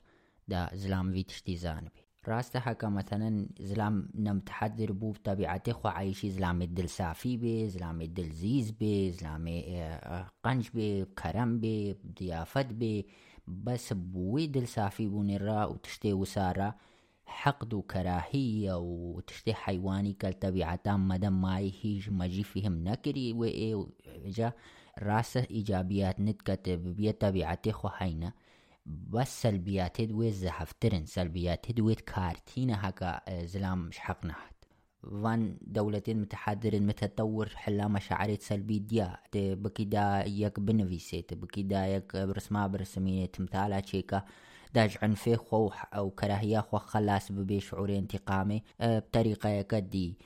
دا 0.52 0.62
زلاموی 0.82 1.24
تشتی 1.30 1.56
زانبی 1.64 2.04
راستە 2.30 2.60
حەکە 2.66 2.88
مەتەنەن 2.98 3.38
زلام 3.70 3.96
نەمتحەدر 4.26 4.92
بوو 5.00 5.22
طبیعەتی 5.28 5.74
خۆ 5.80 5.90
عیشی 6.00 6.30
زلامێ 6.38 6.68
دلسافی 6.80 7.36
بێ 7.42 7.56
زلامێ 7.76 8.08
دلزیز 8.18 8.68
بێ 8.80 8.96
زلامێ 9.18 9.58
قەنج 10.44 10.66
بێ 10.76 10.90
کەرەم 11.20 11.52
بێ 11.62 11.78
دیافەت 12.18 12.70
بێ 12.80 12.96
بەس 13.66 13.86
بووی 14.14 14.48
دلسافی 14.58 15.08
بوونێڕا 15.14 15.62
و 15.72 15.76
تشتێ 15.84 16.12
وسارە 16.22 16.70
حقد 17.32 17.74
وكراهية 17.74 18.78
وتشتي 18.78 19.54
حيواني 19.54 20.14
كالطبيعة 20.14 20.80
مدام 20.88 21.42
ماي 21.42 21.74
هيج 21.82 22.10
مجي 22.10 22.44
فيهم 22.44 22.84
نكري 22.84 23.34
وإيه 23.34 23.88
جا 24.26 24.54
راسة 25.00 25.48
إيجابيات 25.52 26.20
نتكت 26.20 26.70
ببيا 26.70 27.12
طبيعتي 27.12 27.72
خو 27.72 27.90
هينا 27.98 28.34
بس 28.86 29.42
سلبيات 29.42 30.02
دوي 30.02 30.32
زهفترن 30.32 31.06
سلبيات 31.06 31.72
دوي 31.72 31.96
كارتينا 31.96 32.90
هكا 32.90 33.22
زلام 33.46 33.78
مش 33.88 34.00
حقنا 34.00 34.36
فان 35.24 35.58
دولتين 35.62 36.22
متحضرين 36.22 36.88
متطور 36.88 37.50
حلا 37.50 37.88
مشاعر 37.88 38.36
سلبي 38.40 38.80
ديا 38.80 39.18
بكي 39.36 39.86
دا 39.86 40.24
يك 40.28 40.60
بنفيسيت 40.60 41.34
بكي 41.34 41.64
دا 41.64 41.88
يك 41.88 42.18
برسما 42.18 42.68
برسمينة 42.68 43.26
تمثالا 43.26 43.80
تشيكا 43.80 44.24
داج 44.74 44.98
عنفي 45.02 45.36
خو 45.36 45.70
أو 45.94 46.10
كراهية 46.10 46.60
خو 46.60 46.78
خلاص 46.78 47.32
ببي 47.32 47.60
شعور 47.60 47.90
انتقامي 47.90 48.64
بطريقة 48.82 49.50
يكدي. 49.50 50.18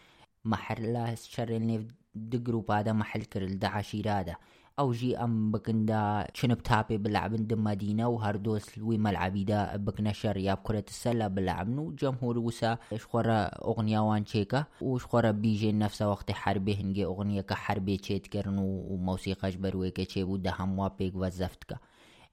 محل 0.45 0.93
لا 0.93 1.15
شر 1.15 1.49
اللي 1.49 1.87
دقروب 2.15 2.71
هذا 2.71 2.91
محل 2.91 3.21
كرل 3.21 3.59
دا 3.59 4.35
أو 4.79 4.91
جي 4.91 5.17
أم 5.17 5.51
بكندا 5.51 6.27
شنب 6.33 6.63
تابي 6.63 6.97
بلعبن 6.97 7.47
دم 7.47 7.63
مدينة 7.63 8.07
وهردوس 8.07 8.77
لوي 8.77 8.97
ملعبي 8.97 9.43
دا 9.43 9.75
بكنشر 9.75 10.37
ياب 10.37 10.57
كرة 10.57 10.83
السلة 10.87 11.27
بلعبنو. 11.27 11.91
جمهور 11.91 12.37
وسا 12.37 12.77
اشخورا 12.93 13.45
اغنيا 13.45 13.99
وان 13.99 14.25
چيكا 14.25 14.65
واشخورا 14.81 15.31
بيجي 15.31 15.71
نفسا 15.71 16.05
وقت 16.05 16.31
حربي 16.31 16.75
هنجي 16.75 17.05
اغنيا 17.05 17.41
كحربي 17.41 17.97
چيت 17.97 18.27
كرنو 18.27 18.63
وموسيقى 18.89 19.49
جبروي 19.49 19.91
كچيبو 19.91 20.35
دا 20.35 20.53
هموا 20.59 20.87
بيك 20.87 21.15
وزفتكا 21.15 21.77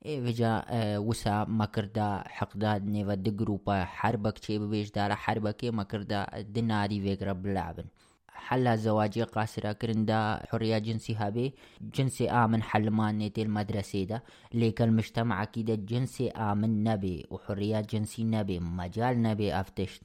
فيجا 0.02 0.64
وسا 0.98 1.44
مكردا 1.48 2.24
حقداد 2.26 2.86
نيفا 2.86 3.14
دقروبا 3.14 3.84
حربك 3.84 4.38
چي 4.38 4.58
ببيش 4.58 4.90
دارا 4.90 5.14
حربك 5.14 5.64
مكردا 5.64 6.26
دنادي 6.40 7.00
فيقرا 7.00 7.32
بلعبن 7.32 7.84
حلا 8.28 8.76
زواجي 8.76 9.22
قاسرة 9.22 9.72
كرندا 9.72 10.46
حرية 10.50 10.78
جنسي 10.78 11.14
هابي 11.14 11.54
جنسي 11.80 12.30
آمن 12.30 12.62
حل 12.62 12.90
ما 12.90 13.12
نيتي 13.12 13.42
المدرسة 13.42 14.04
دا. 14.04 14.20
ليك 14.54 14.82
المجتمع 14.82 15.44
كده 15.44 15.74
جنسي 15.74 16.30
آمن 16.30 16.84
نبي 16.84 17.26
وحرية 17.30 17.80
جنسي 17.80 18.24
نبي 18.24 18.58
مجال 18.60 19.22
نبي 19.22 19.54
أفتشت. 19.60 20.02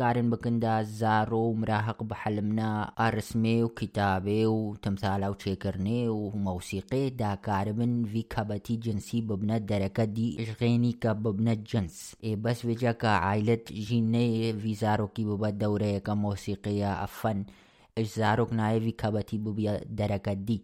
کارن 0.00 0.30
بکندا 0.30 0.84
زارۆ 1.00 1.42
و 1.48 1.56
مراحق 1.60 2.00
بە 2.08 2.14
حەلمنا 2.22 2.70
ئارسمێ 2.98 3.56
و 3.62 3.74
کتابێ 3.78 4.42
و 4.56 4.76
تەمسالا 4.84 5.28
و 5.30 5.38
چێکردنێ 5.42 6.02
و 6.18 6.20
مەوسیقێ 6.44 7.02
داکاربن 7.22 7.94
وی 8.12 8.24
کەبەتی 8.34 8.76
جنسی 8.84 9.20
ببنە 9.28 9.56
دەرەکە 9.70 10.04
دی 10.16 10.28
ئژغێنی 10.40 10.94
کە 11.02 11.10
ببنە 11.22 11.54
جنس. 11.70 11.96
ئێ 12.24 12.32
بەس 12.44 12.58
وێجە 12.66 12.92
کە 13.02 13.12
عیلت 13.26 13.64
ژینێ 13.86 14.26
ویزارۆکی 14.64 15.24
ببە 15.30 15.50
دەورەیەەکە 15.60 16.14
مۆسیقەیە 16.24 16.90
ئەفەن. 17.02 17.38
ئەش 17.96 18.08
زارۆک 18.18 18.50
نایەوی 18.58 18.98
کەبەتی 19.00 19.42
ببیە 19.44 19.74
دەرەکە 19.98 20.34
دی. 20.46 20.60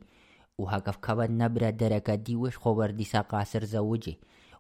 و 0.61 0.63
هەکەف 0.73 0.97
کەبەت 1.07 1.31
نەبرە 1.41 1.71
دەرەکە 1.81 2.15
دی 2.25 2.35
وش 2.43 2.55
خۆبەر 2.63 2.91
دیسا 2.99 3.21
قاسر 3.31 3.63
زەوجێ. 3.75 4.15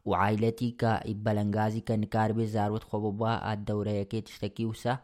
وعائلتي 0.05 0.71
كبلنغازي 0.71 1.81
كنكار 1.81 2.45
زاروت 2.45 2.85
خبوبا 2.85 3.53
الدورة 3.53 4.03
كي 4.03 4.21
تشتكي 4.21 4.65
وسا 4.65 4.99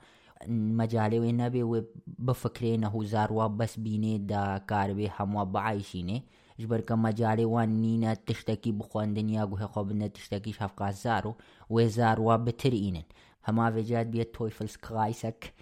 مجالي 0.48 1.20
وين 1.20 1.48
بي 1.48 1.82
بفكرين 2.06 2.84
هو 2.84 3.04
زاروا 3.04 3.46
بس 3.46 3.76
بيني 3.78 4.18
دا 4.18 4.58
كاربي 4.58 5.10
هموا 5.20 5.44
بعايشيني. 5.44 6.24
جبر 6.60 6.80
كم 6.80 7.02
مجالي 7.02 7.44
وان 7.44 7.80
نينا 7.80 8.14
تشتكي 8.14 8.72
بخوان 8.72 9.14
دنيا 9.14 9.44
قوه 9.44 9.66
خوبنا 9.66 10.06
تشتكي 10.06 10.52
شفقا 10.52 10.90
زارو 10.90 11.34
وزاروا 11.70 12.36
بترينن 12.36 13.02
هما 13.48 13.70
فيجات 13.70 14.06
بيت 14.06 14.34
تويفلز 14.34 14.76
كرايسك 14.76 15.52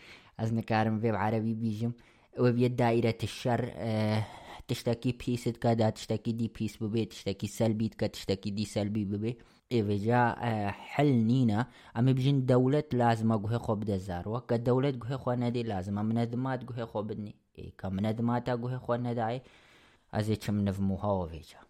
از 0.41 0.53
نكارم 0.53 1.01
في 1.01 1.11
عربي 1.11 1.55
بيجم 1.55 1.93
وبيد 2.39 2.77
دائرة 2.77 3.19
الشر 3.23 3.73
آه 3.75 4.25
تشتێکی 4.69 5.13
پیست 5.21 5.57
کە 5.63 5.71
دا 5.81 5.89
تشتێکی 5.97 6.33
دی 6.39 6.49
پیس 6.57 6.75
ببێ 6.83 7.03
تشتێکی 7.13 7.49
سەلبیت 7.59 7.95
کە 8.01 8.07
تشتێکی 8.15 8.51
دی 8.57 8.67
سەلبی 8.75 9.05
ببێ. 9.13 9.33
ئێوێجا 9.73 10.23
حل 10.93 11.11
نینە. 11.29 11.61
ئەمە 11.97 12.13
بژین 12.17 12.39
دەولەت 12.51 12.89
لازمە 13.01 13.37
گوهێ 13.43 13.61
خۆ 13.65 13.75
بدەزارەوە 13.81 14.41
کە 14.49 14.57
دەولەت 14.67 14.97
گوهێ 15.03 15.19
خۆ 15.23 15.33
نەدی 15.45 15.63
لازمە 15.73 16.03
منە 16.09 16.25
دمات 16.33 16.61
گوهێ 16.69 16.87
خۆ 16.91 17.01
بدنی. 17.09 17.35
کە 17.79 17.87
منە 17.95 18.13
دماتە 18.19 18.55
گوهێ 18.63 18.79
خۆ 18.85 18.95
نەدای 19.07 19.39
ئەزێ 20.15 20.37
چم 20.43 20.57
نەموهاوەێجە 20.67 21.61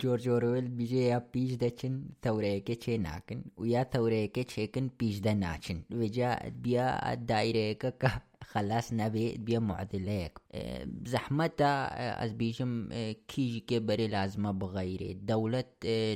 جۆرجۆرۆل 0.00 0.66
بژێ 0.76 1.04
یا 1.12 1.20
پیش 1.32 1.50
دەچن 1.62 1.94
تەورەیەەکە 2.24 2.74
چێ 2.82 2.94
ناکن 3.06 3.40
و 3.60 3.62
یا 3.74 3.82
تەورەیەەکە 3.92 4.42
چێکن 4.52 4.86
پیشدە 4.98 5.32
ناچن 5.44 5.78
وێجا 5.98 6.30
بیا 6.64 6.86
دایرەیەەکە 7.30 7.90
کە 8.00 8.10
نبي 8.92 9.36
بيا 9.38 9.58
معدليك 9.58 10.38
زحمتا 11.06 11.86
از 12.24 12.32
بيجم 12.32 12.88
كيجي 13.28 13.60
كي 13.60 13.78
بري 13.78 14.06
لازمة 14.08 14.50
بغيري. 14.50 15.14
دولة 15.14 15.64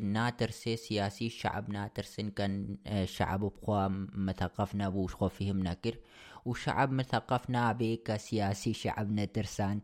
ناتر 0.03 0.51
سي 0.51 0.77
سياسي 0.77 1.29
شعب 1.29 1.71
ناتر 1.71 2.03
سن 2.03 2.31
كان 2.31 2.77
شعب 3.05 3.41
بخوا 3.41 3.89
مثقفنا 4.13 4.89
بوش 4.89 5.15
خو 5.15 5.29
فيهم 5.29 5.59
نكر. 5.59 5.99
وشعب 6.45 6.93
مثقفنا 6.93 7.73
بي 7.73 7.97
كسياسي 7.97 8.73
شعب 8.73 9.11
نترسان. 9.11 9.81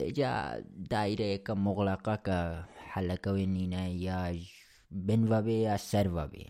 جا 0.00 0.64
كحلقة 2.24 3.32
وينينا 3.32 3.86
يا 3.86 4.38
بن 4.90 5.40
بي 5.40 5.62
يا 5.62 5.76
سر 5.76 6.26
بي 6.26 6.46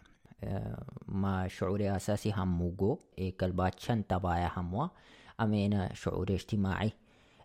ما 1.09 1.49
شعوري 1.49 1.97
أساسي 1.97 2.33
هم 2.37 2.59
موجو 2.59 2.99
كلبات 3.41 3.81
شن 3.81 4.07
تبايا 4.07 4.51
هموا 4.57 4.89
أمينا 5.41 5.95
شعور 5.95 6.31
اجتماعي 6.31 6.93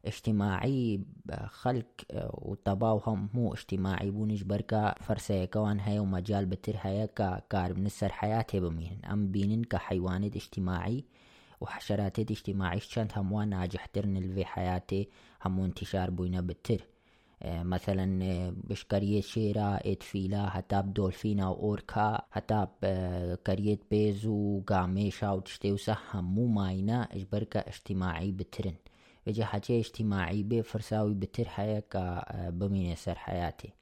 اجتماعي 0.06 1.02
خلق 1.46 1.86
وطباوهم 2.34 3.30
مو 3.34 3.54
اجتماعي 3.54 4.10
بونش 4.12 4.44
بركا 4.44 4.96
فرسي 5.02 5.48
كوان 5.48 5.80
هاي 5.80 6.00
ومجال 6.00 6.46
بتر 6.46 6.76
هاي 6.82 7.08
كار 7.50 7.80
نسر 7.80 8.10
حياتي 8.12 8.60
بمين 8.60 9.06
أم 9.06 9.32
بينن 9.32 9.64
كحيوانات 9.64 10.36
اجتماعي 10.36 11.06
وحشرات 11.62 12.20
اجتماعي 12.20 12.80
شنت 12.80 13.18
هموا 13.18 13.46
ناجح 13.46 13.86
ترن 13.86 14.18
الفي 14.18 14.46
حياتي 14.46 15.10
همو 15.46 15.66
انتشار 15.66 16.10
بوينا 16.10 16.42
بتر 16.42 16.82
مثلا 17.46 18.20
بشكرية 18.64 19.22
شيرا 19.22 19.80
اتفيلا 19.86 20.60
هتاب 20.60 20.94
دولفينا 20.94 21.48
وأوركا 21.50 22.22
هتاب 22.32 22.70
كرية 23.48 23.80
بيزو 23.92 24.62
قاميشا 24.68 25.32
وتشتي 25.32 25.72
وسح 25.72 26.16
همو 26.16 26.48
ماينا 26.48 27.04
اجبركا 27.12 27.60
اجتماعي 27.60 28.32
بترن. 28.32 28.76
وجا 29.28 29.46
حاجة 29.46 29.80
اجتماعي 29.80 30.44
بي 30.44 30.64
فرساوي 30.64 31.14
بتر 31.14 31.46
حياك 31.46 31.98
بمين 32.54 32.96
سر 32.96 33.16
حياتي. 33.16 33.74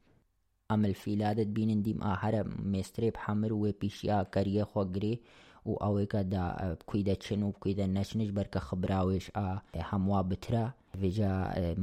أم 0.71 0.85
الفيلادت 0.85 1.47
بين 1.47 1.81
ديم 1.81 2.03
آهر 2.03 2.47
مستريب 2.59 3.17
حمر 3.17 3.53
وبيشيا 3.53 4.23
كريه 4.23 4.63
خوغري 4.63 5.19
و 5.65 5.71
ئەوەیکە 5.83 6.21
دا 6.33 6.45
بکوی 6.79 7.03
دەچن 7.09 7.41
و 7.43 7.51
بکوی 7.53 7.75
دە 7.79 7.85
نەچنش 7.95 8.29
بەرکە 8.37 8.59
خبراویش 8.67 9.25
ئا 9.37 9.47
هەموا 9.89 10.21
بترا 10.29 10.65
ێجا 11.05 11.31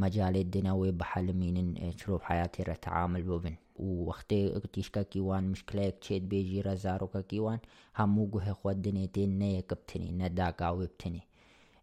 مەجاالێت 0.02 0.48
دنەوەی 0.54 0.96
بەحەلمینن 1.00 1.68
چۆپ 2.00 2.22
حیاتی 2.30 2.66
ڕەتەعامل 2.68 3.22
ببن. 3.30 3.56
و 3.84 3.88
وەختێ 4.08 4.40
تیشکەکی 4.74 5.20
وان 5.28 5.44
مشکلەیەک 5.52 5.96
چێت 6.04 6.24
بێژی 6.30 6.64
ڕزارۆکەکی 6.66 7.40
وان 7.44 7.60
هەموو 7.98 8.30
گوهێ 8.32 8.54
خۆت 8.60 8.78
دنێتێ 8.86 9.24
نەیە 9.40 9.62
کەبتنی 9.68 10.16
نەداگااوێ 10.20 10.86
بتنی. 10.92 11.24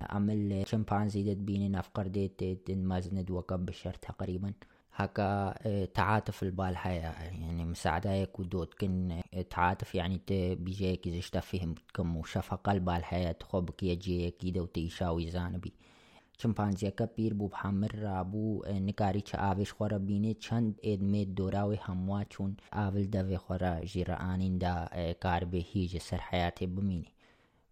ئەعمل 0.02 0.42
چەمپانزی 0.70 1.26
دەت 1.28 1.42
بینین 1.48 1.74
ئەفقەر 1.80 2.08
دێت 2.16 2.40
دن 2.68 2.82
مەزنت 2.92 3.28
وەکەم 3.38 3.62
بشەر 3.68 3.96
تەقریبن. 4.06 4.56
هكا 4.96 5.54
تعاطف 5.86 6.44
البال 6.44 6.78
حياة 6.78 7.14
يعني 7.22 7.66
مساعدايك 7.66 8.40
ودود. 8.40 8.74
كن 8.74 9.22
تعاطف 9.50 9.96
يعني 9.96 10.22
بيجيك 10.56 11.08
إذا 11.08 11.18
اشتفهم 11.18 11.76
كم 11.94 12.18
وشفقة 12.18 12.72
البال 12.72 13.06
حياة 13.06 13.36
خبك 13.44 13.84
يجيك 13.84 14.44
إذا 14.44 14.62
وتيشاوي 14.62 15.30
زانبي. 15.30 15.74
چمپانزیەکە 16.42 17.06
پیر 17.16 17.34
بوو 17.40 17.52
بحەمر 17.54 17.92
ڕابوو 18.06 18.66
نکاری 18.88 19.28
چە 19.30 19.36
ئاوێش 19.44 19.72
خۆرە 19.78 20.00
بینێت 20.08 20.40
چەند 20.46 20.72
ئێدمێت 20.86 21.30
دۆراوی 21.38 21.84
هەمووا 21.86 22.22
چوون 22.34 22.52
ئاول 22.76 23.06
دەوێ 23.16 23.38
خۆرە 23.46 23.74
ژیرەئانیندا 23.92 24.76
کاربێ 25.24 25.62
هیچ 25.72 25.92
سەر 26.08 26.22
حیاتێ 26.30 26.66
بمینی 26.76 27.14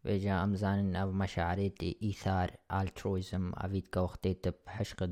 وێجا 0.05 0.35
ئەمزانن 0.41 0.91
ئەو 0.99 1.09
مەشارێت 1.21 1.79
ئیثار 2.05 2.49
ئالترۆیزم 2.73 3.45
ئەویت 3.59 3.87
کە 3.93 3.99
وەختێتە 4.05 4.51
حشقت 4.75 5.11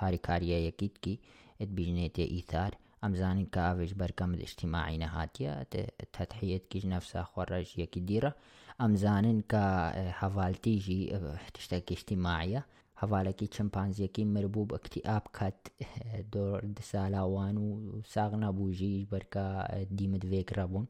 هاری 0.00 0.20
کاریە 0.26 0.58
یەکیت 0.68 0.94
کی 1.02 1.14
ئەت 1.60 1.70
بیژنێتێ 1.76 2.24
ئیثار 2.34 2.72
ئەمزانین 3.02 3.48
کە 3.54 3.60
ئاوێژ 3.66 3.92
بەرکەم 4.00 4.30
شتیماعی 4.52 5.00
نەهاتیە 5.04 5.52
تەتحەتکیش 6.14 6.84
نەفسا 6.92 7.22
خۆڕەژ 7.30 7.68
یەکی 7.82 8.02
دیرە. 8.08 8.32
ئەمزانن 8.82 9.38
کە 9.50 9.64
هەڤالتیژی 10.20 11.00
تشتێکیشتی 11.54 12.16
ماعە 12.26 12.62
هەواالەکی 13.02 13.52
چمپانزیەکی 13.56 14.24
مربوو 14.34 14.68
بە 14.68 14.74
ئەکتیاب 14.76 15.24
کات 15.36 15.58
دسالاوان 16.76 17.56
و 17.64 17.68
ساغ 18.14 18.32
نەبووژیش 18.44 19.02
بەرکە 19.12 19.44
دیمت 19.98 20.22
وێکرە 20.32 20.64
بوون 20.70 20.86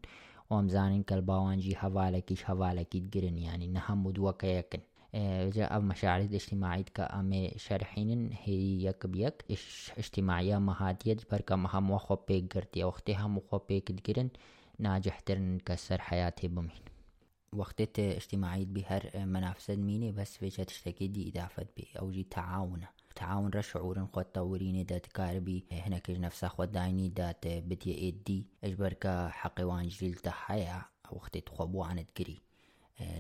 ئەمزانین 0.53 1.03
کە 1.09 1.15
باوانجی 1.31 1.79
هەواالەکیش 1.83 2.41
هەواالەکیت 2.51 3.07
گرن 3.15 3.37
ینی 3.47 3.69
نە 3.75 3.81
هەموو 3.89 4.15
دووەکەیەکن. 4.17 4.83
جاء 5.51 5.81
مشاعر 5.81 6.21
الاجتماعية 6.21 6.85
كأمي 6.95 7.53
شارحين 7.57 8.31
هي 8.43 8.85
يك 8.85 9.07
بيك 9.07 9.45
اجتماعية 9.99 10.59
مهاتية 10.59 11.17
بركة 11.33 11.57
مهم 11.57 11.91
وخو 11.91 12.17
بيك 12.29 12.57
قرتي 12.57 12.85
وقتي 12.85 13.15
هم 13.17 13.37
وخو 13.39 13.59
بيك 13.59 13.93
دقرن 13.93 14.29
ناجح 14.79 15.21
ترن 15.21 15.59
كسر 15.59 16.01
حياتي 16.01 16.49
بمين 16.49 16.71
وقت 17.53 17.99
اجتماعية 17.99 18.65
بهر 18.67 19.11
منافسة 19.15 19.77
ميني 19.77 20.13
بس 20.13 20.37
فيجا 20.37 20.65
تشتكي 20.65 21.09
دي 21.09 21.29
إضافة 21.29 21.67
بي 21.77 21.89
أو 21.99 22.11
جي 22.11 22.23
تعاون 22.23 22.81
تعاون 23.15 23.51
را 23.51 23.61
شعور 23.61 24.07
خود 24.13 24.25
توريني 24.25 24.85
دات 24.85 25.07
كاربي 25.07 25.65
هنا 25.73 25.99
كج 25.99 26.19
نفسا 26.19 26.49
خود 26.49 26.73
دايني 26.73 27.09
دات 27.09 27.47
بدي 27.47 27.95
ايدي 27.95 28.47
اجبر 28.65 28.95
حقي 29.31 29.65
وانجليل 29.65 30.15
تحيا 30.15 30.83
وقت 31.11 31.39
تخبو 31.39 31.83
عن 31.83 32.05
تقري 32.07 32.41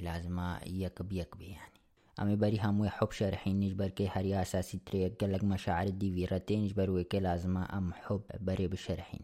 لازم 0.01 0.57
يك 0.67 1.03
بيك 1.03 1.37
بي 1.37 1.45
يعني. 1.45 1.76
أمي 2.23 2.37
بري 2.37 2.59
همو 2.61 2.89
حب 2.89 3.11
شارحين 3.11 3.61
نجبر 3.61 3.89
كي 3.89 4.09
هري 4.09 4.43
أساسي 4.43 4.81
تريك 4.87 5.25
قلق 5.25 5.45
مشاعر 5.45 5.89
دي 5.89 6.13
فيرتين 6.15 6.65
نجبر 6.65 6.91
ويكي 6.91 7.21
لازم 7.21 7.57
أم 7.57 7.93
حب 7.93 8.21
بري 8.41 8.67
بشرحين 8.69 9.21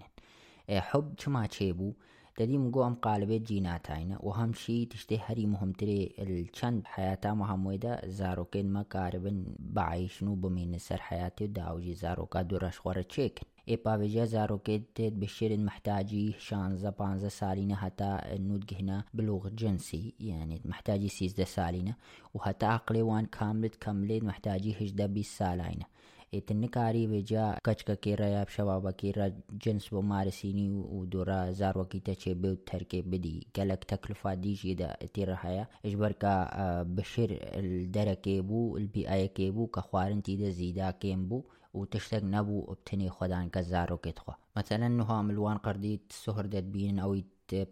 حب 2.33 2.39
چما 2.39 2.49
چيبو 2.49 2.59
دەدی 2.59 2.59
مگۆ 2.65 2.81
ئەم 2.87 2.97
قالبێت 3.07 3.43
جیناتاینە 3.51 4.17
و 4.25 4.31
هەمشی 4.31 4.89
تشتێ 4.93 5.17
هەری 5.27 5.47
مهمترێ 5.47 6.01
چەند 6.57 6.87
حیاتا 6.95 7.33
هەموویدا 7.51 7.95
زارۆکێن 8.19 8.69
مەکاربن 8.77 9.39
بەعیشن 9.77 10.27
و 10.29 10.41
بمینە 10.43 10.79
سەر 10.79 11.01
حیاتی 11.09 11.45
و 11.45 11.53
داوجی 11.59 11.95
زارۆکە 12.03 12.41
دوڕەشخۆرە 12.51 13.05
چێکن 13.13 13.47
ئێپاوێژە 13.71 14.25
زارۆکێت 14.35 14.83
تێت 14.97 15.15
بشرن 15.23 15.63
محتاجی 15.69 16.35
شانزە 16.47 16.91
پانزە 16.99 17.31
سالینە 17.41 17.77
هەتا 17.85 18.13
نودگهنا 18.49 19.05
بلوغ 19.15 19.45
جنسی 19.61 20.15
یانێت 20.29 20.67
محتاجی 20.67 21.11
سیزدە 21.19 21.47
سالینە 21.57 21.95
و 22.35 22.39
هەتا 22.47 22.69
عقلێوان 22.79 23.25
کاملت 23.27 23.75
کەملێت 23.85 24.23
محتاجی 24.31 24.77
هشدە 24.81 25.07
بیست 25.17 25.35
سالاینە 25.41 25.87
etnikari 26.33 27.11
veja 27.11 27.57
kaçka 27.63 27.97
kera 27.97 28.27
yap 28.27 28.51
şevaba 28.51 28.93
kera 28.93 29.31
cins 29.59 29.93
bu 29.93 30.03
marisini 30.03 30.71
u 30.71 31.13
dura 31.13 31.53
zarvaki 31.53 32.01
te 32.01 32.15
çe 32.15 32.43
bev 32.43 32.57
terke 32.67 33.13
bedi 33.13 33.41
gelek 33.55 33.89
teklifa 33.89 34.43
dije 34.43 34.79
da 34.79 34.97
tira 35.15 35.37
haya. 35.45 35.67
Ijber 35.85 36.13
ka 36.19 36.33
بشر 36.85 37.39
الدركي 37.43 38.41
بو 38.41 38.77
البيئة 38.77 39.27
كيبو 39.27 39.67
كخوارن 39.67 40.23
تيدا 40.23 40.51
زيدا 40.51 40.91
كيمبو 40.91 41.43
وتشتق 41.75 42.25
نبو 42.25 42.65
ابتني 42.73 43.11
خدان 43.11 43.49
كزارو 43.49 43.97
كتخوا 43.97 44.35
مثلا 44.57 44.89
نها 44.89 45.23
ملوان 45.23 45.57
قرديت 45.57 46.13
سهر 46.13 46.47
دت 46.47 46.65
بين 46.65 46.99
او 46.99 47.17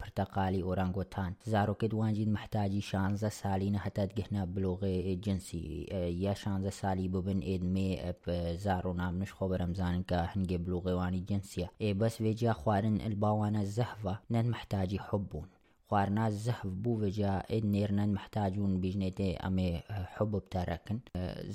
پرتەقالی 0.01 0.65
ئۆرانگۆتان. 0.67 1.33
زارۆکت 1.53 1.93
وانجید 1.95 2.29
محتاجی 2.37 2.83
شانزە 2.91 3.31
سالینە 3.41 3.81
هەتات 3.87 4.11
گەهنا 4.19 4.43
بلۆغێ 4.55 4.95
جنسی 5.25 5.63
یا 6.25 6.35
شانزە 6.43 6.73
سالی 6.81 7.09
ببن 7.15 7.41
ئێدمێ 7.49 7.91
زار 8.65 8.87
و 8.87 8.93
نامنش 9.01 9.31
خۆ 9.37 9.45
بەرەمزانن 9.51 10.03
کە 10.11 10.19
هەنگێ 10.33 10.59
بلوغێوانی 10.65 11.27
جنسیە. 11.29 11.69
ئێ 11.83 11.91
بەس 12.01 12.15
وێجیا 12.25 12.53
خوارن 12.61 12.97
الباوانە 13.09 13.63
زەهڤە 13.77 14.15
نەن 14.35 14.47
محتاجی 14.55 15.01
حبوون 15.09 15.49
خوارنا 15.91 16.27
زەهف 16.45 16.71
بوو 16.83 17.01
وێجا 17.03 17.35
ئێد 17.51 17.65
نێرنەن 17.75 18.11
محتاجون 18.19 18.73
بیژنێتێ 18.83 19.31
ئەمێ 19.43 19.71
حب 20.15 20.31
بتەرەکن. 20.43 20.99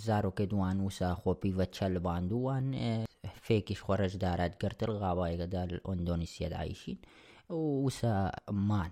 زارۆکە 0.05 0.45
دوان 0.51 0.77
وسا 0.85 1.09
خۆپی 1.21 1.55
ڤەچە 1.57 1.87
لەباندووان 1.95 2.65
فێکیش 3.45 3.79
خۆرەشدارات 3.85 4.53
گرتر 4.61 4.89
غاوایگەدا 5.01 5.63
ئۆندۆنیسیە 5.87 6.47
دایشین 6.55 6.99
وسا 7.49 8.31
مان 8.51 8.91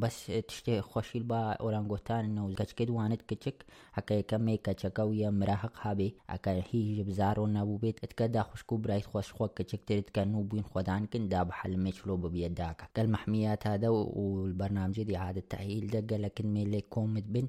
بەس 0.00 0.16
تشتێ 0.48 0.76
خۆشیل 0.90 1.24
بە 1.30 1.40
ئۆرانگۆتانەوە 1.62 2.56
کەچکە 2.60 2.84
دوانت 2.90 3.22
کچک 3.28 3.56
حەکەیەکەمێ 3.96 4.54
کەچەکە 4.66 5.02
ویە 5.10 5.30
مراحق 5.40 5.74
هابێ 5.84 6.08
ئەکە 6.32 6.52
هیچ 6.70 6.98
بزار 7.08 7.36
و 7.40 7.52
نەبوو 7.56 7.80
بێت 7.82 7.98
ئەتکە 8.02 8.26
دا 8.36 8.42
خوشک 8.48 8.68
و 8.72 8.80
برایت 8.84 9.06
خۆشخۆ 9.12 9.46
کەچکترت 9.56 10.08
کە 10.14 10.22
و 10.38 10.42
بووین 10.48 10.66
خۆدانکن 10.70 11.24
دا 11.32 11.40
بە 11.48 11.54
حلمێ 11.60 11.92
چلۆ 11.98 12.14
ببیێت 12.22 12.54
داکە 12.60 12.86
گەل 12.96 13.06
مححمیات 13.14 13.62
هذا 13.70 13.88
والبرنامج 14.18 14.96
دي 15.08 15.14
عادة 15.24 15.42
تأهيل 15.52 15.86
ده 15.94 16.00
قالك 16.10 16.36
مي 16.52 16.64
لي 16.72 16.80
كومت 16.94 17.26
بن. 17.34 17.46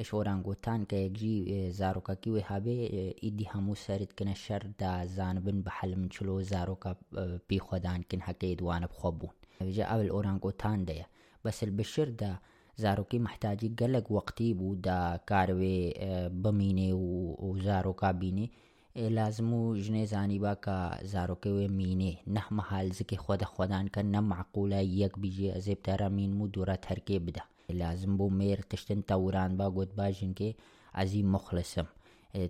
إش 0.00 0.14
اورانگوتان 0.14 0.84
که 0.84 0.96
یکجی 0.96 1.70
زاروکاکی 1.72 2.30
و 2.30 2.40
هابه 2.40 3.14
ایدی 3.22 3.44
همو 3.44 3.74
سرد 3.74 4.12
کنه 4.18 4.34
شر 4.34 4.62
دا 4.78 5.06
زانبن 5.06 5.62
بحل 5.62 5.94
من 5.94 6.08
چلو 6.08 6.42
زاروکا 6.42 6.96
بی 7.48 7.58
خودان 7.58 8.02
کن 8.10 8.20
حكي 8.20 8.54
دوان 8.54 8.86
بخوبون 8.86 9.30
جاء 9.62 9.96
بالاورانغوتان 9.96 10.84
ده. 10.84 11.06
بس 11.44 11.64
البشر 11.64 12.08
ده. 12.08 12.40
زاروكي 12.78 13.18
محتاجي 13.18 13.72
قلق 13.80 14.12
وقتي 14.12 14.54
بودا 14.54 15.20
كاروي 15.26 15.94
بميني 16.28 16.92
وزاروكا 16.92 18.12
بيني 18.12 18.50
لازمو 18.96 19.74
جنه 19.74 20.04
زانی 20.04 20.38
با 20.38 20.54
کا 20.54 20.98
زاروکه 21.04 21.50
و 21.50 21.68
مینه. 21.68 22.16
نه 22.26 22.44
محال 22.50 22.90
زکی 22.90 23.16
خود 23.16 23.44
خودان 23.44 23.88
که 23.88 24.02
نه 24.02 24.20
معقوله 24.20 24.84
یک 24.84 25.12
بیجی 25.18 25.50
ازیب 25.50 25.82
ترا 25.82 26.08
مین 26.08 26.32
مو 26.32 26.48
دوره 26.48 26.76
ترکی 26.76 27.18
بده. 27.18 27.42
لازم 27.70 28.16
بو 28.16 28.30
میر 28.30 28.60
تشتن 28.60 29.00
توران 29.00 29.56
با 29.56 29.70
گود 29.70 29.96
باجن 29.96 30.32
که 30.32 30.54
ازی 30.94 31.22
مخلصم. 31.22 31.86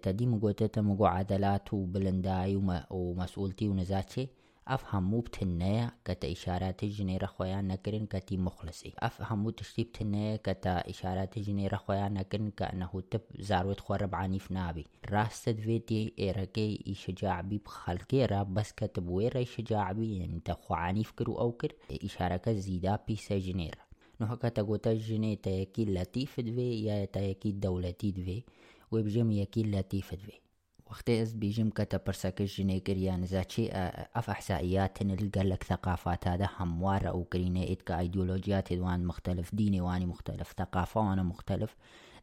تدیم 0.03 0.39
گوته 0.39 0.69
تمگو 0.69 1.07
عدلات 1.07 1.75
و 1.75 1.87
بلندائی 1.87 2.55
و 2.55 3.15
مسئولتی 3.15 3.69
و 3.69 3.75
نزاچه 3.75 4.29
افهم 4.69 5.11
مو 5.11 5.21
بتنية 5.21 5.95
كتا 6.05 6.33
اشارات 6.33 6.85
جنيرة 6.85 7.27
خويا 7.27 7.61
نكرن 7.61 8.07
كتي 8.07 8.37
مخلصي 8.37 8.93
افهم 8.99 9.43
مو 9.43 9.51
تشتي 9.51 9.85
بتنية 9.85 10.37
كتا 10.37 10.91
اشارات 10.91 11.39
جنيرة 11.39 11.77
خويا 11.77 12.09
نكرن 12.09 12.51
كأنه 12.51 13.03
تب 13.11 13.21
زاروت 13.39 13.81
خورب 13.81 14.15
عنيف 14.15 14.51
نابي 14.51 14.87
راست 15.11 15.51
فيتي 15.51 16.13
ايركي 16.19 16.95
شجاع 16.95 17.41
بي 17.41 17.59
بخلقي 17.59 18.25
راب 18.25 18.55
بس 18.55 18.73
كتب 18.73 19.09
ويرا 19.09 19.45
شجاع 19.45 19.93
بي 19.93 20.19
يعني 20.19 20.41
تخو 20.45 20.75
عنيف 20.75 21.11
كرو 21.11 21.39
اوكر 21.39 21.73
اشارة 22.05 22.37
كزيدا 22.37 22.99
بيسا 23.09 23.39
جنيرة 23.39 23.87
نو 24.21 24.27
هكا 24.27 24.49
تقوتا 24.49 24.95
جني 24.95 25.37
تاكي 25.37 25.85
لطيف 25.85 26.41
دوي 26.41 26.85
يا 26.85 27.05
تاكي 27.05 27.53
دولتي 27.53 28.11
دوي 28.11 28.45
وبجم 28.93 29.31
يكي 29.33 29.63
لطيف 29.63 30.15
دوي 30.15 30.46
وقت 30.91 31.11
از 31.11 31.33
بيجم 31.33 31.71
كتا 31.71 31.97
برساكش 32.07 32.61
جني 32.61 32.81
كريان 32.81 33.27
زاتشي 33.27 33.69
اف 33.73 34.31
احسائيات 34.31 35.03
نلقى 35.03 35.57
ثقافات 35.65 36.29
هذا 36.29 36.49
هموار 36.59 37.09
أو 37.09 37.25
كريني 37.25 37.73
اتكا 37.73 37.99
ايديولوجيات 37.99 38.73
دوان 38.73 39.05
مختلف 39.05 39.51
واني 39.55 40.07
مختلف 40.07 40.55
ثقافة 40.59 41.01
وأنا 41.01 41.23
مختلف 41.23 41.77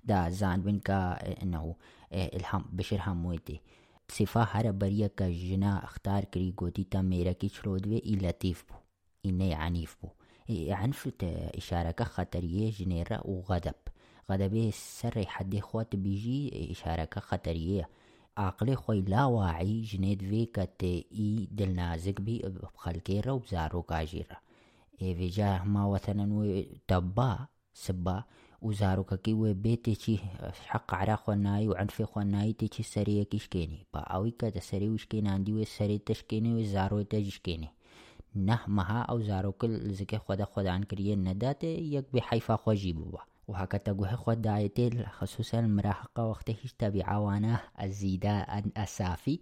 دا 0.03 0.30
زان 0.30 0.61
بن 0.61 0.80
كا 0.80 1.18
انه 1.44 1.76
الهم 2.14 2.65
بشر 2.72 2.99
همويتي 3.02 3.61
صفا 4.10 4.48
هر 4.52 4.72
بريا 4.72 5.07
کا 5.07 5.30
جنا 5.30 5.84
اختار 5.84 6.23
كري 6.23 6.52
گوتي 6.52 6.84
تا 6.84 7.02
میرا 7.02 7.31
کی 7.31 7.49
چرودوي 7.49 7.98
ای 7.98 8.15
لطيف 8.15 8.64
بو 8.69 8.76
ای 9.26 9.53
عنيف 9.53 9.98
بو. 10.03 10.10
عنفت 10.49 11.23
إشارة 11.57 12.03
خطرية 12.03 12.72
جنيرة 12.72 13.22
وغضب 13.26 13.76
غضبي 14.31 14.72
سر 14.72 15.26
حد 15.26 15.60
خوات 15.60 15.95
بيجي 15.95 16.72
إشارة 16.72 17.10
خطرية 17.18 17.90
عاقلی 18.42 18.76
خۆی 18.82 19.02
لاواعی 19.14 19.86
ژنێت 19.90 20.22
وێ 20.30 20.44
کە 20.56 20.66
تێئی 20.80 21.34
دڵنازکبی 21.58 22.38
بخەلکێرە 22.76 23.34
و 23.36 23.42
زارۆکژێرە 23.52 24.38
ئێوێجا 25.02 25.50
هەماوەتەنەن 25.64 26.32
وێ 26.38 26.50
دەبا 26.90 27.34
سبا 27.84 28.18
و 28.66 28.68
زارۆکەکەی 28.80 29.36
وێ 29.42 29.52
بێتێکی 29.64 30.18
حەقعرا 30.72 31.18
خۆنایی 31.24 31.70
و 31.70 31.78
ئەنفێ 31.80 32.06
خۆنایی 32.12 32.58
تێکی 32.60 32.90
سەرەیەکی 32.94 33.44
شکێنی. 33.46 33.86
با 33.92 34.02
ئەوی 34.12 34.34
کە 34.40 34.48
دەسەری 34.58 34.90
و 34.92 35.02
شکێناندی 35.04 35.56
وێ 35.56 35.66
سەری 35.76 36.04
تشکێنێ 36.08 36.52
وێ 36.56 36.66
زارۆی 36.74 37.10
دەجشکێنێ 37.12 37.70
نەحمەها 38.48 39.02
ئەو 39.10 39.20
زارۆکل 39.30 39.74
زگە 39.98 40.20
خۆدا 40.26 40.46
خۆدان 40.52 40.82
کردە 40.90 41.16
نەداتێ 41.28 41.72
یەک 41.96 42.06
بێ 42.14 42.22
حیفا 42.30 42.56
خۆژی 42.64 42.94
بووە. 42.98 43.22
و 43.48 43.53
هكا 43.56 43.78
تقوه 43.78 44.15
خود 44.15 44.41
دايتي 44.41 45.06
خصوصا 45.06 45.60
المراهقة 45.60 46.26
وقت 46.26 46.49
هيش 46.49 46.74
تبع 46.74 47.18
وأنا 47.18 47.60
الزيدا 47.82 48.64
السافي 48.78 49.40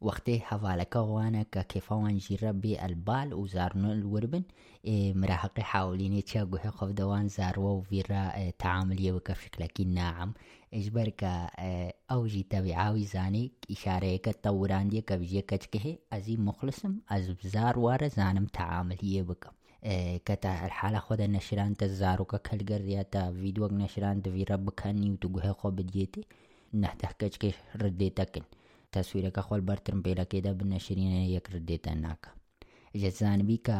وقت 0.00 0.30
حوالك 0.30 0.96
وأنا 0.96 1.42
كيفوان 1.42 2.16
جيرا 2.18 2.50
بالبال 2.52 3.34
وزارنو 3.34 3.92
الوربن. 3.92 4.42
إيه 4.84 5.14
مراهقة 5.14 5.62
حاوليني 5.62 6.22
تشاقوه 6.22 6.70
خف 6.70 6.88
دوان 6.88 7.28
زاروا 7.28 7.70
وفيرا 7.70 8.34
إيه 8.36 8.50
تعاملية 8.58 9.12
وكفشكلكي 9.12 9.84
ناعم. 9.84 10.32
إجبرك 10.74 11.24
إيه 11.24 11.94
أوجي 12.10 12.42
تبعاوي 12.42 13.04
زاني 13.04 13.52
إشارة 13.70 14.16
كتوران 14.16 14.88
دي 14.88 15.00
كبجي 15.00 15.40
كتكه 15.42 15.98
أزي 16.12 16.36
مخلصم 16.36 16.98
أز 17.10 17.30
بزار 17.30 17.78
وارا 17.78 18.08
زانم 18.08 18.44
تعاملية 18.46 19.22
بكم 19.22 19.50
كتا 20.24 20.66
الحالة 20.66 20.98
خود 20.98 21.20
نشران 21.20 21.76
تزارو 21.76 22.24
كالجر 22.24 22.80
يا 22.80 23.02
تا 23.02 23.32
فيديو 23.32 23.66
نشران 23.66 24.22
تفيرا 24.22 24.56
بكاني 24.56 25.10
وتقوه 25.10 25.52
خو 25.52 25.70
بديتي 25.70 26.24
نحته 26.74 27.08
كتكه 27.18 27.52
رديتكن 27.82 28.42
تصویرەکە 28.96 29.42
خۆل 29.46 29.62
بەرترم 29.68 30.00
پێلەکەیدا 30.06 30.52
بنەشرینە 30.60 31.22
یەک 31.36 31.46
ڕدێتەناکە 31.54 32.30
ژەزانبی 33.00 33.58
کە 33.66 33.76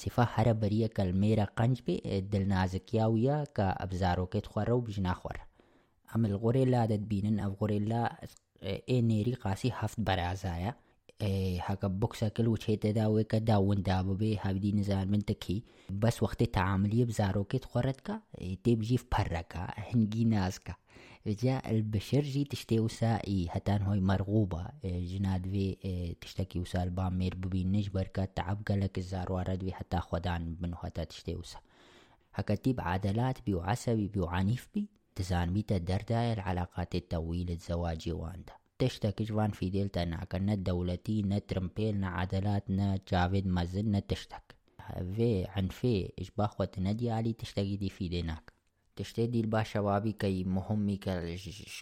سیفا 0.00 0.24
هەرە 0.34 0.54
بەریە 0.62 0.88
کەلمێرە 0.96 1.46
قەنج 1.58 1.76
بێ 1.86 1.96
دلنازکیاویە 2.32 3.38
کە 3.56 3.66
ئەبزارۆکێت 3.80 4.46
خوارە 4.50 4.74
و 4.76 4.84
بژنا 4.86 5.14
خوارە 5.20 5.44
ئەمە 6.10 6.28
غۆرێ 6.42 6.64
لا 6.72 6.82
دەتبینن 6.92 7.36
ئەو 7.42 7.52
غۆرێ 7.58 7.78
لا 7.90 8.02
ئێ 8.88 8.98
نێری 9.10 9.34
قاسی 9.42 9.70
هەفت 11.22 11.24
بەرازایە 11.24 11.62
هەکە 11.68 11.88
بکسەکل 12.00 12.46
و 12.48 12.56
چێتەداوێ 12.64 13.24
کە 13.30 13.38
داوندا 13.48 13.98
ببێ 14.08 14.32
هەبدی 14.44 14.72
نزان 14.78 15.06
من 15.12 15.22
تکی 15.28 15.64
بەس 16.02 16.16
وەختی 16.22 16.52
تعاملیە 16.56 17.04
بزارۆکێت 17.10 17.64
خۆرەتکە 17.70 18.16
تێبژیف 18.64 19.04
پەرەکە 19.14 19.64
هەنگی 19.88 20.24
نازکە 20.34 20.74
جاء 21.42 21.62
البشر 21.70 22.22
جي 22.22 22.44
تشتي 22.44 22.78
وسائي 22.78 23.48
هتان 23.50 23.82
هوي 23.82 24.00
مرغوبة. 24.00 24.66
جناد 24.84 25.42
في 25.52 25.76
تشتكي 26.20 26.58
وسال 26.60 26.90
بامير 26.90 27.34
ببين 27.34 27.72
نجبر 27.72 28.04
تعب 28.36 28.62
قالك 28.68 28.98
الزار 28.98 29.32
وارد 29.32 29.60
في 29.64 29.72
حتى 29.72 29.98
خدان 29.98 30.56
منو 30.60 30.76
هتا 30.76 31.04
تشتي 31.04 31.34
وسا. 31.34 31.58
هكتيب 32.34 32.80
عدلات 32.80 33.38
بيو 33.46 33.60
عصبي 33.60 34.08
بيو 34.08 34.26
عنيف 34.26 34.68
بي 34.74 34.88
تزان 35.14 35.52
بيتا 35.52 35.78
درداية 35.78 36.32
العلاقات 36.32 36.94
الطويلة 36.94 37.54
الزواجي 37.54 38.12
واندا. 38.12 38.55
تشتكي 38.78 39.24
جوان 39.24 39.50
في 39.50 39.70
ديلتا 39.70 40.04
ناكا 40.04 40.38
نا 40.38 40.54
دولتي 40.54 41.22
نا 41.22 42.08
عدلات 42.08 42.70
جافيد 43.10 43.46
مازن 43.46 43.90
نا 43.90 44.00
تشتك 44.00 44.54
في 45.16 45.46
عن 45.48 45.68
في 45.68 46.12
إشباخ 46.20 46.60
وتندي 46.60 47.10
علي 47.10 47.32
تشتكي 47.32 47.76
دي 47.76 47.88
في 47.88 48.08
ديناك 48.08 48.52
تشتي 48.96 49.26
دي 49.26 49.40
الباشوابي 49.40 50.12
كي 50.12 50.44
مهمي 50.44 51.00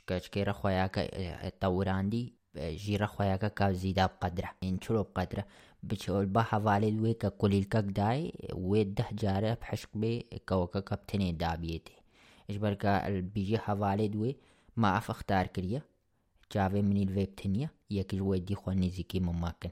كشكيرا 0.07 0.53
خوياكا 0.53 1.49
طوراندي 1.49 2.35
جيرا 2.57 3.07
خوياكا 3.07 3.49
كا 3.49 3.73
زيدا 3.73 4.07
بقدرة. 4.07 4.51
انشرو 4.65 5.03
بقدرة؟ 5.03 5.47
بچول 5.83 6.27
با 6.27 6.43
حوالي 6.43 6.91
دوي 6.91 7.15
كا 7.15 7.29
كليل 7.29 7.65
كاك 7.65 7.85
داي 7.85 8.33
ويده 8.53 9.05
جارة 9.13 9.55
بحشق 9.55 9.89
بي 9.95 10.27
كوكا 10.49 10.81
كابتني 10.81 11.33
دابيتي. 11.33 11.93
اجبر 12.51 12.75
كا 12.75 13.21
بيجي 13.21 13.59
حوالي 13.59 14.09
دوي 14.09 14.37
ما 14.77 14.99
اف 14.99 15.11
اختار 15.11 15.47
كريا. 15.47 15.83
جافي 16.53 16.83
من 16.83 17.09
الفيب 17.09 17.35
تنيا 17.37 17.69
يكي 17.91 18.17
جويدي 18.17 18.55
خواني 18.55 18.91
زيكي 18.91 19.21
مماكن 19.21 19.71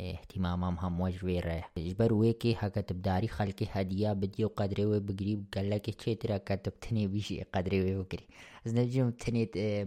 اهتمامام 0.00 0.76
هم 0.78 1.00
وجه 1.00 1.24
وی 1.24 1.40
رہے 1.42 1.60
جبر 1.76 2.12
وے 2.12 2.32
کے 2.42 2.52
حقت 2.62 2.92
بداری 2.92 3.26
خلق 3.26 3.62
ہدیہ 3.76 4.08
بدیو 4.20 4.48
قدرے 4.56 4.84
و 4.84 5.00
بگریب 5.06 5.42
گلہ 5.54 5.78
کے 5.84 5.92
چھے 6.00 6.14
تیرا 6.22 6.38
کتب 6.46 6.80
تھنے 6.80 7.06
بیشی 7.12 7.40
قدرے 7.52 7.80
وے 7.84 7.96
بگری 7.96 8.24
از 8.64 8.74
نجم 8.74 9.10
تھنے 9.22 9.44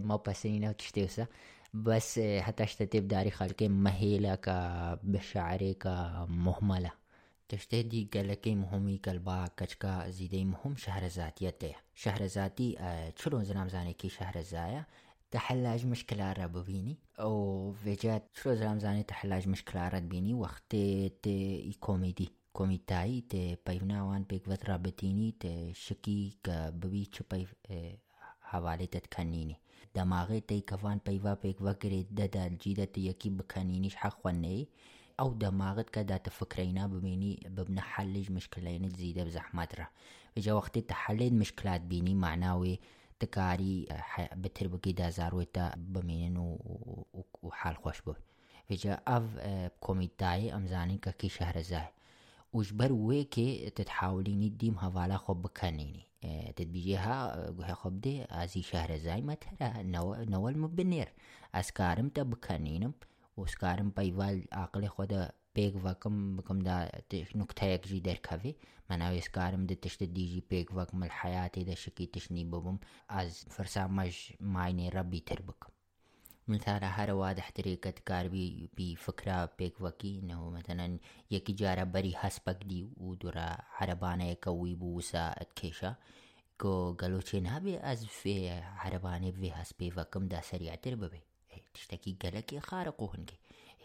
ما 0.08 0.16
پسنی 0.24 0.58
نو 0.58 0.72
تشتے 0.78 1.06
بس 1.84 2.18
حتشت 2.46 2.82
تبداری 2.92 3.30
خلق 3.38 3.62
مہیلا 3.86 4.34
کا 4.46 4.58
بشعرے 5.02 5.72
کا 5.84 6.24
محملہ 6.28 6.88
تشتہ 7.50 7.82
دی 7.92 8.04
گلہ 8.14 8.32
کے 8.42 8.54
مہمی 8.54 8.96
کلبا 9.04 9.44
کچکا 9.56 9.94
زید 10.16 10.34
مہم 10.46 10.74
شہر 10.84 11.08
ذاتیت 11.14 11.64
ہے 11.64 11.72
شہر 12.02 12.26
ذاتی 12.34 12.72
چھلو 13.16 13.42
زنام 13.44 13.68
زانے 13.68 13.92
کی 14.00 14.08
شہر 14.18 14.40
زایا 14.50 14.82
تحلاج 15.32 15.86
مشكلة 15.86 16.32
را 16.32 16.48
ببینی؟ 16.48 16.98
او 17.18 17.74
وجد 17.86 18.22
شروع 18.32 18.54
رمزانی 18.54 19.02
تحلاج 19.02 19.48
مشكلة 19.48 19.88
را 19.88 20.00
بینی 20.00 20.32
وقتی 20.34 21.12
تی 21.22 21.76
کومیدی 21.80 22.30
کومیتایی 22.52 23.22
تی 23.22 23.56
پیوناوان 23.66 24.24
بگوت 24.28 24.68
رابطینی 24.68 25.34
تی 25.40 25.72
شکی 25.74 26.34
که 26.44 26.72
ببی 26.82 27.06
چو 27.06 27.24
پی 27.30 27.46
حواله 28.40 28.86
تت 28.86 29.14
کنینی 29.14 29.56
دماغی 29.94 30.40
تی 30.40 30.60
کفان 30.60 30.98
پیوا 30.98 31.34
پیک 31.34 31.60
وکری 31.60 32.04
دادا 32.04 32.48
جیدا 32.48 32.86
تی 32.86 33.00
یکی 33.00 33.30
بکنینیش 33.30 33.94
حق 33.94 34.14
خونه 34.22 34.66
او 35.18 35.34
دماغت 35.34 35.92
که 35.92 36.02
دات 36.02 36.28
فکرینا 36.28 36.88
ببینی 36.88 37.40
ببنا 37.56 37.80
حلج 37.84 38.30
مشكلة 38.30 38.88
زیده 38.88 39.24
بزحمت 39.24 39.78
را. 39.78 39.86
وجا 40.36 40.56
وقتی 40.56 40.80
تحلید 40.82 41.32
مشكلات 41.32 41.80
بینی 41.80 42.14
معناوی 42.14 42.78
تکاری 43.22 43.88
بتر 44.42 44.68
بکی 44.68 44.92
بتربگی 44.92 45.10
زارویتا 45.10 45.70
بمینن 45.94 46.36
و 46.36 46.58
حال 47.52 47.74
خوش 47.74 48.02
بو. 48.02 48.14
وجا 48.70 48.94
او 49.06 49.24
کومیتای 49.80 50.50
امزانی 50.50 50.98
که 50.98 51.12
کی 51.12 51.28
شهر 51.28 51.62
زای. 51.62 51.88
اوش 52.50 52.72
بر 52.72 52.92
وی 52.92 53.24
که 53.24 53.70
تتحاولینی 53.70 54.50
دیم 54.50 54.78
حوالا 54.78 55.16
خوب 55.18 55.42
بکنینی. 55.42 56.06
تد 56.56 56.62
بیجی 56.72 56.94
ها 56.94 57.32
تدبيجيها 57.36 57.74
خوب 57.74 57.74
خبدي 57.74 58.24
ازی 58.30 58.62
شهر 58.62 58.98
زي 58.98 59.20
ما 59.20 59.34
ترى 59.34 59.82
نو 59.82 60.14
تا 62.10 62.24
بکنینم، 62.24 62.94
و 63.36 63.40
از 63.40 63.54
کارم 63.54 63.90
پیوال 63.90 64.42
عقلي 64.52 64.88
خود 64.88 65.12
pegvakam 65.54 66.36
bakamda 66.36 66.74
nuktayakji 67.34 68.00
derkavi 68.00 68.56
mana 68.88 69.12
es 69.14 69.28
karim 69.28 69.66
de 69.66 69.74
tishte 69.76 70.06
diji 70.06 70.40
pegvak 70.40 70.92
mal 70.92 71.08
hayati 71.20 71.64
da 71.64 71.74
shiki 71.76 72.06
tishni 72.12 72.44
bubum 72.44 72.78
az 73.08 73.44
farsamaj 73.54 74.12
mayne 74.40 74.90
rabbi 74.90 75.20
terbak 75.20 75.72
مثلا 76.48 76.86
هر 76.88 77.10
واضح 77.12 77.50
طريقة 77.50 77.90
كار 78.06 78.28
بي 78.28 78.70
بفكرة 78.78 79.50
بيك 79.58 79.80
وكي 79.80 80.18
انه 80.18 80.50
مثلا 80.50 80.98
يكي 81.30 81.52
جارة 81.52 81.84
بري 81.84 82.16
حسبك 82.16 82.64
دي 82.64 82.88
ودرا 82.96 83.56
عربانة 83.78 84.24
يكوي 84.24 84.74
بوسا 84.74 85.28
اتكيشا 85.28 85.94
كو 86.58 86.92
قالو 86.92 87.20
تشينها 87.20 87.58
بي 87.58 87.78
از 87.78 88.04
في 88.04 88.50
عربانة 88.50 89.30
بي 89.30 89.52
حسبي 89.52 89.92
وكم 89.96 90.28
دا 90.28 90.40
سريع 90.40 90.74
ترببي 90.74 91.20
تشتكي 91.74 92.16
قالك 92.22 92.58
خارقوهن 92.58 93.26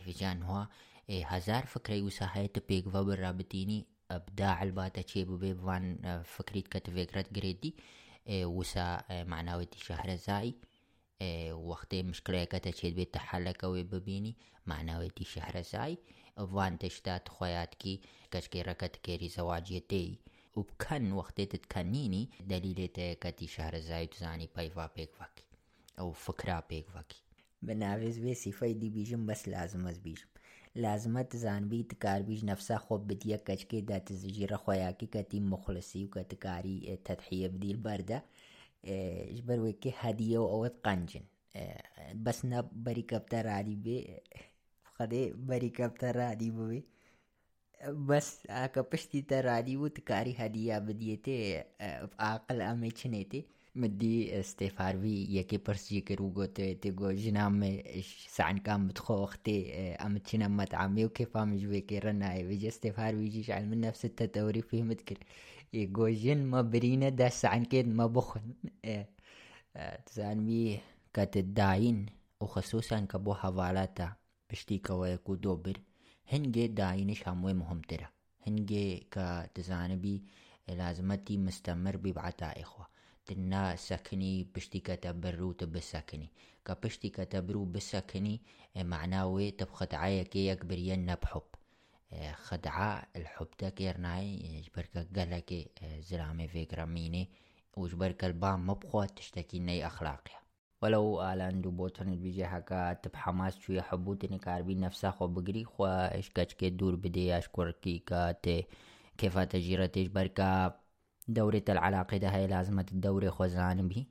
في 0.03 0.11
جان 0.11 0.43
هو 0.43 0.67
هزار 1.09 1.63
فکری 1.73 2.01
وساحەیەتە 2.07 2.61
پێکڤە 2.69 3.01
بەڕابتینی 3.07 3.85
ئەبدا 4.11 4.49
هەلباتە 4.59 5.01
چێ 5.09 5.21
ببێ 5.29 5.51
بوان 5.59 5.85
فکریت 6.35 6.67
کە 6.73 6.79
تڤێکرەت 6.85 7.27
گرێتی. 7.37 7.71
وسا 8.27 8.87
معناوەتی 9.31 9.79
شەهرەزایی 9.87 10.55
وەختەی 11.69 12.07
مشکلەکەتە 12.11 12.71
چێت 12.79 12.93
بێت 12.97 13.11
تەحەلەکەوەی 13.17 13.89
ببینی 13.91 14.37
معناوەتی 14.71 15.29
شەهرەزایی 15.33 16.01
ئەوان 16.39 16.73
تشتات 16.81 17.25
خۆیاتکی 17.35 17.95
کەشکێڕەکەت 18.33 18.95
کێری 19.05 19.33
زەواجێتەی 19.35 20.11
و 20.57 20.61
بکەن 20.69 21.03
وەختێتت 21.19 21.63
کەنینی 21.73 22.29
دەلیلێتەیە 22.51 23.19
کەتی 23.23 23.47
شارەزای 23.55 24.09
توزانی 24.11 24.51
پایوا 24.55 24.87
پێکڤکی 24.95 25.47
ئەو 25.97 26.09
فکرا 26.25 26.59
پێکڤکی 26.69 27.21
بەناوێز 27.67 28.17
بێ 28.23 28.33
سیفەی 28.43 28.73
دیبیژم 28.81 29.21
بەس 29.29 29.41
لازمەز 29.53 29.97
بیژم 30.05 30.31
لازمە 30.83 31.21
دزانبیت 31.33 31.91
کاربیژ 32.03 32.39
نەفسا 32.49 32.77
خۆ 32.85 32.95
بدیە 33.09 33.37
کەچکێدا 33.47 33.97
تزیژیرە 34.07 34.57
خۆیاکی 34.63 35.07
کەتی 35.13 35.39
مخلسی 35.51 36.01
و 36.05 36.13
کەتکاری 36.15 36.77
تەتحە 37.05 37.47
بدیل 37.53 37.77
بەردە 37.85 38.19
ji 39.35 39.41
ber 39.47 39.59
wekê 39.67 39.91
hediye 40.01 40.37
û 40.43 40.45
ewet 40.55 40.77
qencin 40.85 41.25
bes 42.25 42.39
ne 42.51 42.59
berîkepte 42.85 43.39
radî 43.49 43.75
bê 43.85 43.97
xedê 44.95 45.23
berîkepte 45.49 46.09
radî 46.21 46.49
bibê 46.57 46.81
bes 48.09 48.27
ake 48.63 48.81
piştî 48.91 49.21
te 49.29 49.37
radî 49.49 49.75
û 49.83 49.87
tikarî 49.97 50.33
hediya 50.41 50.77
bidiyê 50.87 51.17
tê 51.25 51.37
aqil 52.31 52.59
em 52.71 52.79
ê 52.89 52.91
çinê 52.99 53.23
tê 53.31 53.39
مدی 53.81 54.15
کے 56.07 56.15
روگو 56.19 56.45
تے 56.55 56.73
تیگو 56.81 57.11
جنام 57.23 57.57
میں 57.59 57.75
سان 58.35 58.59
کا 58.65 58.77
متخوختے 58.77 59.55
امت 60.05 60.29
شنام 60.31 60.57
مت 60.57 60.73
عامیو 60.81 61.09
کے 61.17 61.25
فام 61.31 61.55
جوے 61.61 61.81
کے 61.89 61.99
اي 62.05 62.23
آئے۔ 62.29 62.43
وجہ 62.47 62.59
جی 62.61 62.67
استفاروی 62.67 63.29
جی 63.33 63.41
شعال 63.47 63.65
من 63.69 63.81
نفس 63.81 64.05
التطوری 64.05 64.61
اي 64.69 64.97
کر 65.07 66.09
جن 66.23 66.45
ما 66.51 66.61
برينا 66.71 67.09
دا 67.19 67.29
سان 67.41 67.63
كيد 67.71 67.87
ما 67.87 68.05
کے 68.07 68.13
مبخن 68.13 68.51
مي 70.45 70.79
كات 71.13 71.37
الداين 71.37 72.05
وخصوصا 72.41 72.99
كبو 72.99 73.33
حوالاتا 73.33 74.11
بشتي 74.49 74.77
كوا 74.77 74.95
كواي 74.95 75.17
كودوبر 75.17 75.77
هنجي 76.27 76.67
داين 76.67 77.13
شاموي 77.13 77.53
مهمترة 77.53 78.09
هنجي 78.47 79.07
كتزانبي 79.11 80.23
لازمتي 80.67 81.37
مستمر 81.37 81.97
ببعتا 81.97 82.45
اخوه 82.45 82.87
تنا 83.27 83.75
سكني 83.75 84.47
بشتي 84.55 84.79
كتبرو 84.79 85.51
تبسكني 85.51 86.29
كبشتي 86.65 87.09
كتبرو 87.09 87.65
بسكني 87.65 88.41
معناوي 88.75 89.51
تبخت 89.51 89.93
عايك 89.93 90.35
يكبر 90.35 90.77
ين 90.77 91.15
بحب 91.15 91.41
خدعة 92.33 93.03
الحب 93.15 93.47
يرناي 93.79 94.61
جبرك 94.61 95.07
قالك 95.17 95.71
زرامي 95.99 96.47
فكرة 96.47 96.85
ميني 96.85 97.29
وجبرك 97.77 98.23
البام 98.25 98.67
مبخوة 98.69 99.05
تشتكي 99.05 99.59
ني 99.59 99.87
أخلاقيا 99.87 100.37
ولو 100.81 101.21
آلان 101.21 101.61
دو 101.61 101.71
بوتن 101.71 102.15
بيجي 102.15 102.47
حكا 102.47 102.93
تب 102.93 103.15
حماس 103.15 103.59
شوية 103.59 103.81
حبوتني 103.81 104.37
كاربي 104.39 104.75
نفسها 104.75 105.11
خو 105.11 105.27
بقري 105.27 105.63
خو 105.65 105.85
اشكاش 105.85 106.53
كي 106.53 106.69
دور 106.69 106.95
بدي 106.95 107.37
اشكر 107.37 107.71
كي 107.71 107.99
كات 107.99 108.45
كيف 109.17 109.37
تجيرتش 109.39 110.07
بركا 110.07 110.79
دورة 111.27 111.63
العلاقة 111.69 112.35
هاي 112.35 112.47
لازمة 112.47 112.85
الدورة 112.91 113.29
خو 113.29 113.47
زانبي 113.47 114.07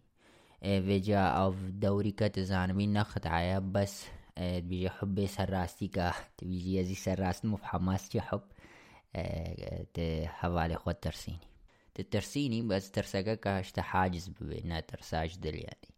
فيجا 0.63 1.19
أو 1.21 1.55
دوري 1.69 2.11
كت 2.11 2.41
زانبي 2.41 2.87
نخت 2.87 3.27
عيا 3.27 3.59
بس 3.59 4.05
بيجي 4.39 4.91
حب 4.91 5.27
سراستي 5.27 5.89
كا 5.89 6.13
تبيجي 6.39 6.77
يزي 6.77 6.95
سراست 6.95 7.45
مو 7.45 7.57
حماس 7.57 8.09
تي 8.09 8.21
حب 8.21 8.43
حوالي 10.27 10.77
خو 10.77 10.91
ترسيني. 10.91 11.39
ترسيني 12.11 12.63
بس 12.63 12.91
ترسكا 12.91 13.35
كاشتا 13.35 13.83
حاجز 13.83 14.29
بينا 14.29 14.81
ترساج 14.81 15.37
دل 15.37 15.55
يعني 15.55 15.89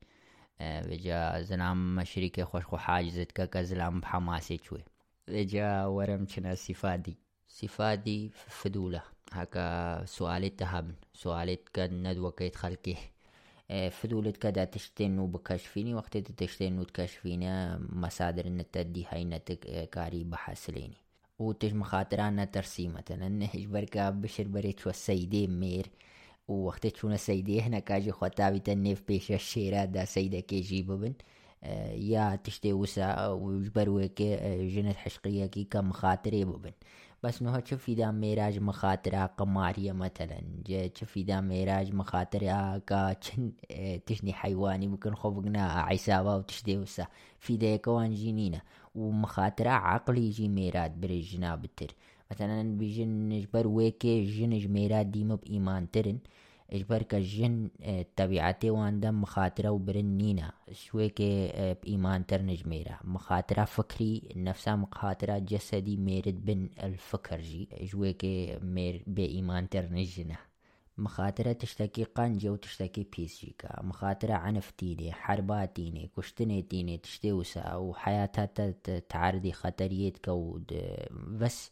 بجا 0.60 1.42
زلام 1.42 2.04
شريكي 2.04 2.44
خوش 2.44 2.64
خو 2.64 2.76
حاجزت 2.76 3.32
كا 3.32 3.62
زلام 3.62 4.00
بحماسي 4.00 4.60
شوي 4.64 4.84
بجا 5.28 5.86
ورم 5.86 6.26
چنا 6.26 6.54
صفادي 6.54 7.16
صفادي 7.48 8.28
فدولة. 8.28 9.02
هكا 9.32 10.04
سؤالي 10.04 10.48
تهبن 10.48 10.94
سؤالي 11.18 11.58
كان 11.74 12.10
ندوة 12.10 12.30
كيت 12.30 12.56
خلقي. 12.56 12.94
فضولت 13.90 14.36
كدا 14.36 14.64
تشتنو 14.64 15.26
بكشفيني 15.26 15.94
وقت 15.94 16.16
تشتنو 16.16 16.82
تكشفيني 16.82 17.78
مصادر 17.78 18.44
النتدي 18.44 19.06
هاي 19.08 19.24
نتك 19.24 19.88
كاري 19.90 20.24
بحاسليني. 20.24 20.96
وتش 21.38 21.72
مخاطرانا 21.72 22.44
ترسي 22.44 22.88
مثلا 22.88 23.48
بركا 23.54 24.10
بشر 24.10 24.48
بريت 24.48 24.80
شو 24.80 24.90
السيدي 24.90 25.46
مير. 25.46 25.86
ووقت 26.48 26.86
تشون 26.86 27.12
السيدي 27.12 27.60
هنا 27.60 27.78
كاجي 27.78 28.12
خوتابي 28.12 28.58
تنف 28.58 29.02
بيش 29.08 29.32
الشيرا 29.32 29.84
دا 29.84 30.04
سيدة 30.04 30.40
كي 30.40 30.60
جيببن. 30.60 31.12
يا 31.92 32.38
تشتي 32.44 32.72
وسا 32.72 33.26
وجبر 33.26 33.90
ويكي 33.90 34.36
جنت 34.68 34.96
حشقية 34.96 35.46
كي 35.46 35.64
كم 35.64 35.92
خاطري 35.92 36.44
ببن. 36.44 36.72
بس 37.22 37.42
نو 37.42 37.58
تشوف 37.60 37.88
إذا 37.88 38.10
ميراج 38.10 38.58
مخاطرة 38.58 39.26
قمارية 39.26 39.92
مثلا؟ 39.92 40.40
تشوف 40.94 41.16
إذا 41.16 41.40
ميراج 41.40 41.94
مخاطرة 41.94 42.78
كا 42.78 43.16
تشني 44.06 44.32
حيواني 44.32 44.86
ممكن 44.86 45.14
خفقنا 45.14 45.62
عسابة 45.62 46.36
وتشدي 46.36 46.76
وسا. 46.78 47.06
في 47.38 47.56
ديك 47.56 47.86
وان 47.86 48.14
جينينا 48.14 48.60
ومخاطرة 48.94 49.70
عقلي 49.70 50.26
يجي 50.26 50.48
ميراد 50.48 51.00
بري 51.00 51.20
جناب 51.20 51.64
التر 51.64 51.94
مثلا 52.30 52.78
بيجن 52.78 53.28
نجبر 53.28 53.66
ويكي 53.66 54.24
جن 54.24 54.58
جميراد 54.58 55.10
ديما 55.10 55.34
بإيمان 55.34 55.90
ترن. 55.90 56.18
اجبر 56.70 57.02
كجن 57.02 57.68
طبيعتي 58.16 58.70
واندا 58.70 59.10
مخاطرة 59.10 59.68
وبرنينا 59.68 60.52
شويكي 60.72 61.52
بإيمان 61.82 62.26
ترنج 62.26 62.66
ميرا 62.68 62.98
مخاطرة 63.04 63.64
فكري 63.64 64.22
نفسها 64.36 64.76
مخاطرة 64.76 65.38
جسدي 65.38 65.96
ميرد 65.96 66.44
بن 66.44 66.68
الفكر 66.82 67.40
جي. 67.40 67.68
جويكي 67.82 68.58
مير 68.62 69.02
بإيمان 69.06 69.68
ترنجنا 69.68 70.36
مخاطرة 70.98 71.52
تشتكي 71.52 72.04
قنجة 72.04 72.48
وتشتكي 72.48 73.06
بيسجيكا 73.16 73.82
مخاطرة 73.82 74.32
عنفتيني 74.32 75.12
حرباتيني 75.12 76.10
كشتنيتيني 76.16 76.98
تشتوسا 76.98 77.74
وحياتها 77.74 78.46
تعرضي 79.08 79.52
خطريت 79.52 80.18
كود 80.24 80.80
بس 81.28 81.70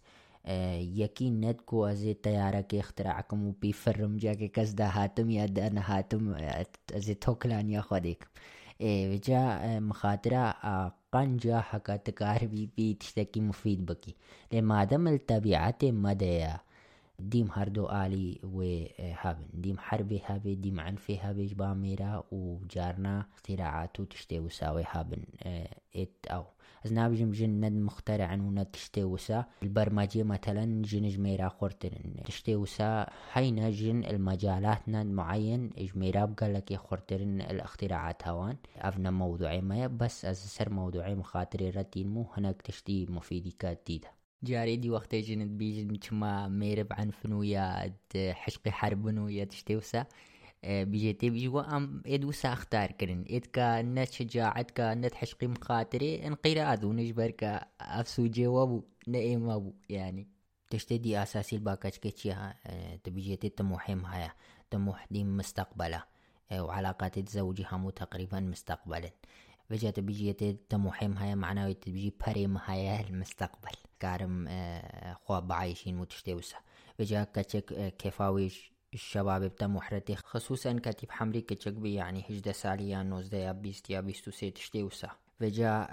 يكين 0.48 1.40
ندكو 1.40 1.86
ازي 1.86 2.14
طيارة 2.14 2.60
كي 2.60 2.80
اختراعكم 2.80 3.46
وبي 3.46 3.72
فرم 3.72 4.16
جاكي 4.16 4.48
كزدا 4.48 4.86
هاتم 4.86 5.30
يا 5.30 5.44
أنا 5.44 5.82
هاتم 5.98 6.34
ازي 6.96 7.14
توكلان 7.14 7.70
يا 7.70 7.80
خديك 7.80 8.28
جا 9.24 9.60
مخاطرة 9.80 10.50
قنجة 11.12 11.60
حكا 11.60 11.96
تكاربي 11.96 12.68
بي 12.76 12.94
تشتكي 12.94 13.40
مفيد 13.40 13.86
بكي 13.86 14.14
لمادام 14.52 15.08
الطبيعة 15.08 15.78
مدى 15.82 16.46
ديم 17.18 17.48
هردو 17.52 17.86
آلي 17.86 18.40
و 18.44 18.62
هابن. 18.98 19.44
ديم 19.54 19.78
حربي 19.78 20.22
هابي 20.26 20.54
ديم 20.54 20.80
عنفي 20.80 21.18
هابي 21.18 21.46
جبا 21.46 21.74
ميرا 21.74 22.24
وجارنا 22.32 23.26
اختراعاتو 23.34 24.04
تشتي 24.04 24.40
وساوي 24.40 24.84
هابن. 24.90 25.22
ات 25.96 26.26
أو 26.30 26.44
نابجم 26.92 27.30
جن 27.30 27.50
ند 27.50 27.72
مخترعا 27.72 28.36
وند 28.36 28.66
تشتي 28.66 29.04
وسا. 29.04 29.44
البرمجة 29.62 30.22
مثلا 30.22 30.82
جن 30.82 31.08
جميرا 31.08 31.48
خورتن. 31.48 31.90
تشتي 32.24 32.56
وسا 32.56 33.06
حين 33.32 33.70
جن 33.70 34.04
المجالات 34.04 34.88
ند 34.88 35.06
معين 35.06 35.70
جميرا 35.78 36.24
بقالك 36.24 36.74
خورتن 36.74 37.40
الاختراعات 37.40 38.28
هوان. 38.28 38.56
أفنا 38.76 39.10
موضوعي 39.10 39.60
ما 39.60 39.86
بس 39.86 40.24
از 40.24 40.36
سر 40.38 40.70
موضوعي 40.70 41.14
مخاطري 41.14 41.70
رتين 41.70 42.08
مو 42.08 42.26
هناك 42.36 42.62
تشتي 42.62 43.06
مفيدي 43.06 43.50
كاتيدا 43.58 44.08
جاري 44.42 44.76
دي 44.76 44.90
وقت 44.90 45.14
جنت 45.14 45.50
بيجن 45.50 45.96
كما 45.96 46.48
ميرب 46.48 46.86
عن 46.90 47.10
فنويا 47.10 47.92
حشقي 48.16 48.70
حرب 48.70 49.04
ويا 49.04 49.44
تشتوسا 49.44 49.98
آه، 50.00 50.06
بيجيتي 50.64 51.30
بيجوا 51.30 51.76
أم 51.76 52.02
ادوسا 52.06 52.52
أختار 52.52 52.92
كرن. 52.92 53.24
إد 53.30 53.46
كا 53.46 53.82
نت 53.82 54.10
شجاعت 54.12 54.70
كا 54.70 54.94
نت 54.94 55.14
حشقي 55.14 55.46
مخاطري 55.46 56.26
انقراض 56.26 56.84
ونجبر 56.84 57.30
كا 57.30 57.66
أفسو 57.80 58.26
جوابو 58.26 58.84
نئيم 59.08 59.50
ابو 59.50 59.72
يعني 59.88 60.28
تشتدي 60.70 61.22
أساسي 61.22 61.56
الباكاج 61.56 61.92
كيتشيها 61.92 62.54
آه، 62.66 62.96
تبيجيتي 62.96 63.48
تموحيم 63.48 64.06
هايا 64.06 64.32
تموح 64.70 65.06
دي 65.10 65.24
مستقبلا 65.24 66.06
آه، 66.52 66.62
وعلاقات 66.64 67.18
الزوجي 67.18 67.66
همو 67.72 67.90
تقريبا 67.90 68.40
مستقبلا. 68.40 69.10
فجأة 69.70 69.94
بيجي 69.98 70.32
تموحيم 70.68 71.12
هاي 71.18 71.34
معناه 71.34 71.72
تبيجي 71.72 72.14
باريم 72.26 72.56
هاي 72.56 73.00
المستقبل. 73.00 73.76
كارم 74.00 74.48
خوا 75.24 75.40
بعايشين 75.40 75.96
متشتوسة 75.96 76.56
فجأة 76.98 77.24
كتشك 77.24 77.96
كيفاويش 77.98 78.72
الشباب 78.96 79.42
بتموحرتي 79.42 80.16
خصوصا 80.16 80.72
كتب 80.72 81.10
حمري 81.10 81.40
كتشك 81.40 81.72
بي 81.72 81.94
يعني 81.94 82.24
هجدة 82.30 82.52
ساليا 82.52 83.02
نوزدة 83.02 83.38
يا 83.38 83.52
بيست 83.52 83.90
يا 83.90 84.00
بيستو 84.00 84.30
سي 84.30 84.50
تشتوسة 84.50 85.10
فجاء 85.40 85.90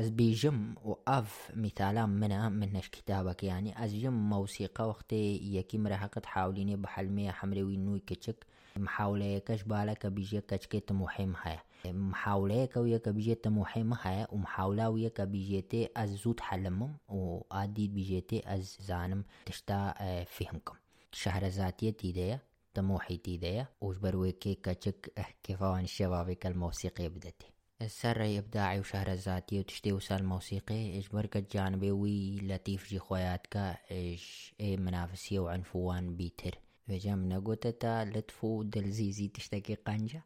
از 0.00 0.08
بيجم 0.08 0.74
وأف 0.84 1.50
مثالا 1.56 2.06
منا 2.06 2.48
منش 2.48 2.88
كتابك 2.88 3.44
يعني 3.44 3.84
از 3.84 3.94
جم 3.94 4.12
موسيقى 4.12 4.88
وقتي 4.88 5.40
يكي 5.56 5.78
مرهقت 5.78 6.26
حاوليني 6.26 6.76
بحلمي 6.76 7.32
حمري 7.32 7.62
وينوي 7.62 8.00
كتشك 8.06 8.46
محاولة 8.76 9.38
كش 9.38 9.62
بالك 9.62 10.06
بيجي 10.06 10.40
كتشكيت 10.40 10.92
مهم 10.92 11.34
هاي 11.42 11.58
محاولة 11.92 12.66
كوية 12.66 12.96
كبيجيت 12.96 13.48
مهم 13.48 13.92
هاي 13.92 14.26
ومحاولة 14.32 14.90
ويا 14.90 15.08
كبيجيتي 15.08 15.88
از 15.96 16.10
زود 16.10 16.40
حلمم 16.40 16.92
وآدي 17.08 17.88
بيجيتي 17.88 18.42
از 18.54 18.78
زانم 18.80 19.24
تشتا 19.46 19.94
فهمكم 20.24 20.74
شهر 21.16 21.46
ذاتية 21.46 21.90
تيديا 21.90 22.40
طموحي 22.74 23.16
تيديا 23.16 23.66
وجبرويكي 23.80 24.54
كتشك 24.54 25.12
كيفان 25.42 25.84
الشبابك 25.84 26.46
الموسيقى 26.46 27.08
بدتي 27.08 27.52
السر 27.82 28.38
إبداعي 28.38 28.80
وشهرة 28.80 29.12
ذاتية 29.12 29.58
وتشتي 29.58 29.92
وسال 29.92 30.24
موسيقي 30.24 30.98
إجبرك 30.98 31.36
الجانبي 31.36 31.90
وي 31.90 32.38
لطيف 32.40 32.88
جي 32.88 32.98
خوياتك 32.98 33.56
إيش 33.90 34.54
إيه 34.60 34.76
منافسية 34.76 35.38
وعنفوان 35.38 36.16
بيتر 36.16 36.58
وجم 36.88 37.28
نقوتتا 37.28 38.04
لطفو 38.04 38.62
دلزيزي 38.62 39.28
تشتكي 39.28 39.74
قنجة. 39.74 40.22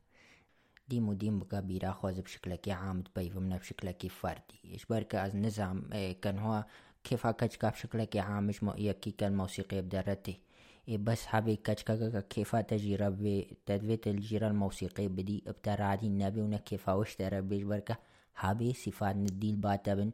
ديمو 0.88 1.12
ديم 1.12 1.38
بقى 1.38 1.66
بيرا 1.66 1.92
خوز 1.92 2.20
بشكلك 2.20 2.68
عام 2.68 3.02
تبيفمنا 3.02 3.56
بشكلك 3.56 4.06
فردي 4.06 4.60
إجبرك 4.74 5.14
از 5.14 5.36
نظام 5.36 5.92
إيه 5.92 6.20
كان 6.20 6.38
هو 6.38 6.64
كيف 7.04 7.26
هكا 7.26 7.68
بشكلك 7.68 8.16
عام 8.16 8.46
مش 8.46 8.60
يكي 8.62 9.10
كان 9.10 9.36
موسيقي 9.36 9.80
بدرتي 9.82 10.40
بس 10.89 11.27
حبي 11.27 11.57
كاتشكا 11.57 12.20
كيفا 12.20 12.61
تجيرا 12.61 13.16
بتدفيت 13.20 14.07
الجيرة 14.07 14.48
الموسيقية 14.48 15.09
بدي 15.09 15.43
ابترادي 15.47 16.07
النبي 16.07 16.40
ونا 16.40 16.57
كيفا 16.57 16.93
وشترى 16.93 17.40
بيش 17.40 17.62
بركة. 17.62 17.97
حبي 18.35 18.73
صفات 18.73 19.16
نديل 19.16 19.57
باتبن 19.57 20.11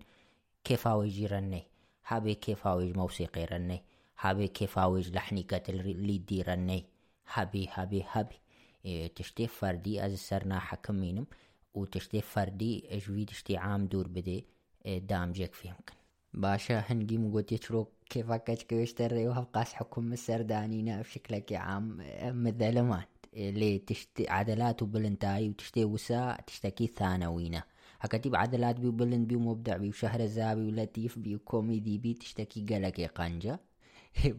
كيفا 0.65 0.93
ويجي 0.93 1.27
رني. 1.27 1.63
حبي 2.05 2.35
كيفا 2.35 2.73
ويج 2.73 2.97
موسيقي 2.97 3.45
رني. 3.45 3.83
حبي 4.17 4.49
كيفا 4.49 4.85
ويج 4.85 5.11
لحني 5.15 5.43
كتل 5.43 5.81
اللي 5.81 6.19
دي 6.19 6.43
رني. 6.43 6.85
حبي 7.27 7.69
حبي 7.69 8.03
حبي. 8.03 8.37
إيه 8.85 9.07
تشتي 9.15 9.47
فردي 9.47 10.07
از 10.07 10.15
سرنا 10.19 10.59
حكمينم 10.59 11.27
وتشتي 11.75 12.21
فردي 12.21 12.97
اجوي 12.97 13.25
تشتي 13.25 13.57
عام 13.57 13.87
دور 13.87 14.09
بدي 14.09 14.45
إيه 14.87 14.99
دامجك 14.99 15.55
فيمكن 15.55 15.96
باشا 16.37 16.79
هنجي 16.79 17.19
مقوتي 17.19 17.59
تشروك 17.59 17.93
كيف 18.11 18.33
كيف 18.33 18.93
تري 18.93 19.29
قاس 19.29 19.75
حكم 19.75 20.13
السردانينا 20.13 21.01
بشكلك 21.01 21.53
عام 21.53 21.99
مذلمات 22.23 23.09
اللي 23.35 23.79
تشتي 23.79 24.29
عدلات 24.31 24.83
وبلنتاي 24.83 25.49
وتشتي 25.49 25.85
وسا 25.85 26.39
تشتكي 26.47 26.87
ثانوينا 26.87 27.63
هكتب 28.01 28.37
عدلات 28.37 28.81
بي 28.81 28.87
وبلند 28.87 29.29
بي 29.29 29.37
ومبدع 29.37 29.77
بي 29.77 29.89
وشهر 29.89 30.21
الزابي 30.21 30.61
ولطيف 30.67 31.19
بي 31.19 31.35
وكوميدي 31.35 31.99
بي 31.99 32.15
تشتكي 32.15 32.61
قلق 32.61 33.01
قنجة 33.01 33.61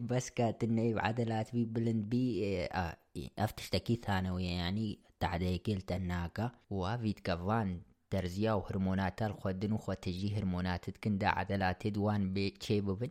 بس 0.00 0.30
كاتني 0.30 0.94
بعدلات 0.94 1.52
بي 1.52 1.64
بلند 1.64 2.08
بي 2.08 2.44
آه 2.64 2.96
اف 3.38 3.50
تشتكي 3.52 3.96
ثانوية 4.06 4.48
يعني 4.50 4.98
تعديكيل 5.20 5.80
تناكا 5.80 6.50
وافيد 6.70 7.18
كفان 7.24 7.80
ترزيا 8.10 8.52
وهرمونات 8.52 9.22
الخدن 9.22 9.72
وخو 9.72 9.92
تجي 9.92 10.38
هرمونات 10.38 10.90
تكن 10.90 11.18
دا 11.18 11.28
عدلات 11.28 11.86
دوان 11.86 12.32
بي 12.34 12.54
ببن. 12.70 13.10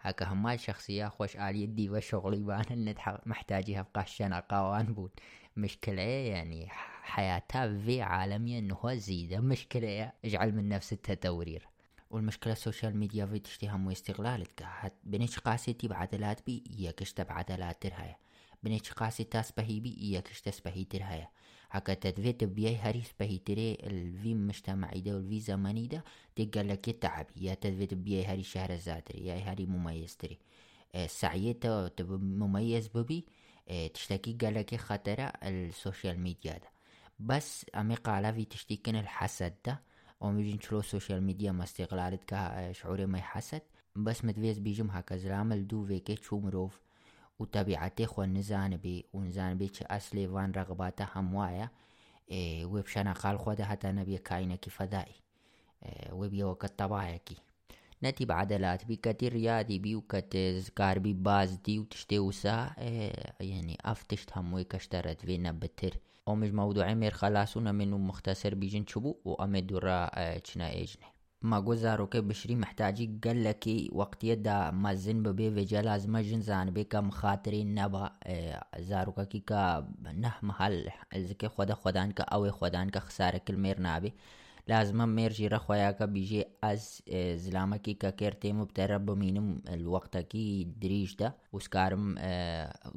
هكا 0.00 0.26
هما 0.26 0.56
شخصية 0.56 1.08
خوش 1.08 1.36
آلية 1.36 1.66
دي 1.66 1.90
وشغلي 1.90 2.36
بان 2.36 2.64
النت 2.70 2.98
محتاجي 3.26 3.80
هبقى 3.80 4.02
الشنا 4.02 4.40
قوان 4.50 4.94
بود 4.94 5.10
مشكلة 5.56 6.02
يعني 6.02 6.68
حياتها 7.02 7.78
في 7.78 8.02
عالمية 8.02 8.58
انه 8.58 8.94
زيدة 8.94 9.40
مشكلة 9.40 10.12
اجعل 10.24 10.52
من 10.54 10.68
نفس 10.68 10.92
التدورير 10.92 11.68
والمشكلة 12.10 12.52
السوشيال 12.52 12.96
ميديا 12.96 13.26
في 13.26 13.38
تشتيها 13.38 13.76
مو 13.76 13.90
استغلالك 13.90 14.66
بنيش 15.04 15.38
قاسيتي 15.38 15.88
بعدلات 15.88 16.46
بي 16.46 16.64
يكش 16.78 17.14
بعدلات 17.14 17.82
ترهايا 17.82 18.16
بنيش 18.62 18.92
قاسي 18.92 19.24
تاسبهي 19.24 19.80
بي 19.80 19.96
يكش 20.00 20.40
تسبهي 20.40 20.84
ترهايا 20.84 21.28
هكا 21.74 21.94
تدفيت 21.94 22.44
بياي 22.44 22.76
هريس 22.76 23.12
بهي 23.20 23.38
تري 23.38 23.72
الفي 23.74 24.34
مجتمعي 24.34 25.00
ده 25.00 25.14
والفي 25.16 25.40
زماني 25.40 25.86
ده 25.86 26.04
تقال 26.36 26.68
لك 26.68 26.88
يتعب 26.88 27.26
يا 27.36 27.54
تدفيت 27.54 27.94
بياي 27.94 28.24
هري 28.24 28.42
شهر 28.42 28.70
الزاتري 28.72 29.26
يا 29.26 29.34
هري 29.34 29.66
مميز 29.66 30.16
تري 30.16 30.38
سعيته 31.06 31.90
مميز 32.00 32.88
ببي 32.88 33.24
تشتكي 33.94 34.32
قال 34.32 34.54
لك 34.54 34.74
خطرة 34.76 35.22
السوشيال 35.22 36.20
ميديا 36.20 36.52
ده 36.52 36.68
بس 37.18 37.66
أمي 37.74 37.94
قالا 37.94 38.32
في 38.32 38.44
تشتكين 38.44 38.96
الحسد 38.96 39.54
ده 39.66 39.80
ومجين 40.20 40.60
شلو 40.60 40.78
السوشيال 40.78 41.22
ميديا 41.22 41.52
ما 41.52 41.64
استغلالت 41.64 42.34
شعوري 42.72 43.06
ما 43.06 43.18
يحسد 43.18 43.62
بس 43.96 44.24
متفيز 44.24 44.58
بيجم 44.58 44.90
هكا 44.90 45.16
زرامل 45.16 45.66
دو 45.66 45.84
فيكي 45.84 46.14
تشو 46.14 46.38
وطبيعتي 47.38 48.06
خو 48.06 48.24
نزانبي 48.24 49.04
ونزانبي 49.12 49.68
چه 49.68 49.82
أصلي 49.90 50.26
وان 50.26 50.52
رغباته 50.52 51.06
هموايا 51.14 51.70
إيه 52.30 52.64
وبشنا 52.64 53.12
قال 53.12 53.38
خود 53.38 53.62
حتى 53.62 53.88
نبي 53.92 54.18
كاينكي 54.18 54.70
فضائي 54.70 55.14
إيه 55.82 56.12
وبيا 56.12 56.44
وقت 56.44 56.78
طبايكي 56.78 57.36
نتي 58.02 58.24
بعدلات 58.24 58.84
بي 58.84 58.96
كتير 58.96 59.32
رياضي 59.32 59.78
بي 59.78 59.94
وكت 59.96 60.36
كار 60.76 60.98
بي 60.98 61.12
باز 61.12 61.54
دي 61.54 61.78
وتشتي 61.78 62.18
وسا 62.18 62.74
إيه 62.78 63.12
يعني 63.40 63.78
افتشت 63.84 64.38
هموي 64.38 64.64
كشترت 64.64 65.20
فينا 65.20 65.52
بتر. 65.52 65.98
أو 66.28 66.34
مش 66.34 66.50
موضوعي 66.50 66.94
مير 66.94 67.10
خلاصونا 67.10 67.72
منو 67.72 67.98
مختصر 67.98 68.54
بيجن 68.54 68.84
شبو 68.86 69.16
وامي 69.24 69.60
دورا 69.60 70.10
چنا 70.38 70.84
ماگۆزار 71.52 71.96
ڕۆکەی 72.02 72.22
بشری 72.30 72.56
محتاجی 72.64 73.06
گەلەکی 73.24 73.78
وەختیەدا 73.98 74.58
مەزن 74.84 75.18
ببێ 75.26 75.48
وێجە 75.56 75.80
لازمە 75.88 76.20
ژن 76.28 76.42
زانبێ 76.48 76.84
کە 76.92 76.98
مخاتری 77.08 77.62
نەبا 77.76 78.04
زارۆکەکی 78.88 79.40
کە 79.48 79.62
نەحمەحل 80.22 80.76
ئەزکە 81.12 81.48
خۆدە 81.54 81.74
خۆدان 81.82 82.08
کە 82.16 82.24
ئەوەی 82.30 82.56
خۆدان 82.58 82.86
کە 82.94 83.00
خسارە 83.06 83.40
کلمێر 83.46 83.78
نابێ 83.86 84.10
لازمە 84.70 85.06
مێرژی 85.16 85.50
ڕەخۆیاکە 85.54 86.06
بیژێ 86.14 86.42
ئەس 86.62 86.84
زلامەکی 87.44 87.94
کە 88.02 88.10
کرد 88.18 88.38
تێم 88.42 88.58
بتەرە 88.68 88.98
بمینم 89.06 89.48
وەختەکی 89.94 90.46
دریشدا 90.82 91.28
وسکارم 91.54 92.04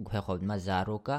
گوێ 0.05 0.19
خۆبمە 0.25 0.57
زارۆکە 0.67 1.17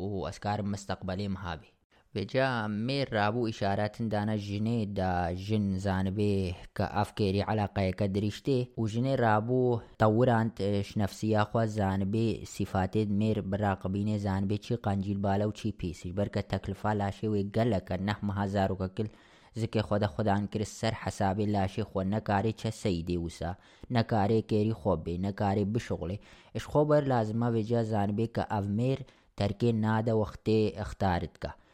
و 0.00 0.04
ئەسکارم 0.28 0.68
مستەقبەلێ 0.74 1.28
مهابێ 1.36 1.70
بجا 2.16 2.66
مير 2.66 3.12
رابو 3.12 3.48
إشارات 3.48 4.02
دانا 4.02 4.36
جني 4.36 4.84
دا 4.84 5.32
جن 5.32 5.78
زانبي 5.78 6.54
كأفكيري 6.74 7.42
علاقة 7.42 7.90
كدريشتي 7.90 8.68
وجني 8.76 9.14
رابو 9.14 9.80
طورانت 9.98 10.62
ش 10.62 10.98
نفسية 10.98 11.42
خوا 11.42 11.64
زانبي 11.64 12.44
صفات 12.44 12.96
مير 12.96 13.40
براقبين 13.40 14.18
زانبي 14.18 14.56
چي 14.56 14.74
قنجيل 14.74 15.18
بالا 15.18 15.46
و 15.46 15.50
چي 15.50 15.72
بيسي 15.80 16.12
بركة 16.12 16.40
تكلفة 16.40 16.94
لاشي 16.94 17.28
ويقلك 17.28 17.92
نحم 17.92 18.30
هزارو 18.30 18.76
ككل 18.76 19.08
زکه 19.56 19.82
خدا 19.82 20.06
خدان 20.06 20.46
کر 20.46 20.62
سر 20.62 20.94
حساب 20.94 21.40
لاشی 21.40 21.82
خو 21.82 22.02
نه 22.02 22.20
کاری 22.20 22.52
چه 22.52 22.70
سیدی 22.70 23.16
وسا 23.16 23.56
نه 23.90 24.02
کاری 24.02 24.42
کری 24.42 24.72
خو 24.72 24.96
به 24.96 25.18
نه 25.18 25.32
کاری 25.32 25.64
بشغله 25.64 26.18
اش 26.54 26.66
خو 26.66 26.84
بر 26.84 27.04
لازمه 27.04 27.50
وجا 27.50 27.82
زانبی 27.82 28.26
که 28.26 28.54
اومیر 28.54 28.98
ترکی 29.36 29.72
ناده 29.72 30.12
وخت 30.12 30.48
اختارت 30.76 31.40
که 31.42 31.65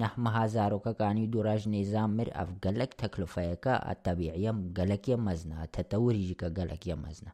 نەحمەها 0.00 0.44
زارۆکەکانی 0.54 1.30
دوڕژ 1.32 1.62
نێزان 1.74 2.10
مر 2.16 2.28
ئەف 2.36 2.48
گەلک 2.64 2.90
تەکلفەیەەکە 3.02 3.74
ئەتەبیعە 3.88 4.52
گەلکیە 4.78 5.16
مەزنا 5.26 5.60
تەتەوریژیکە 5.74 6.48
گەلکیە 6.58 6.96
مەزنا 7.04 7.32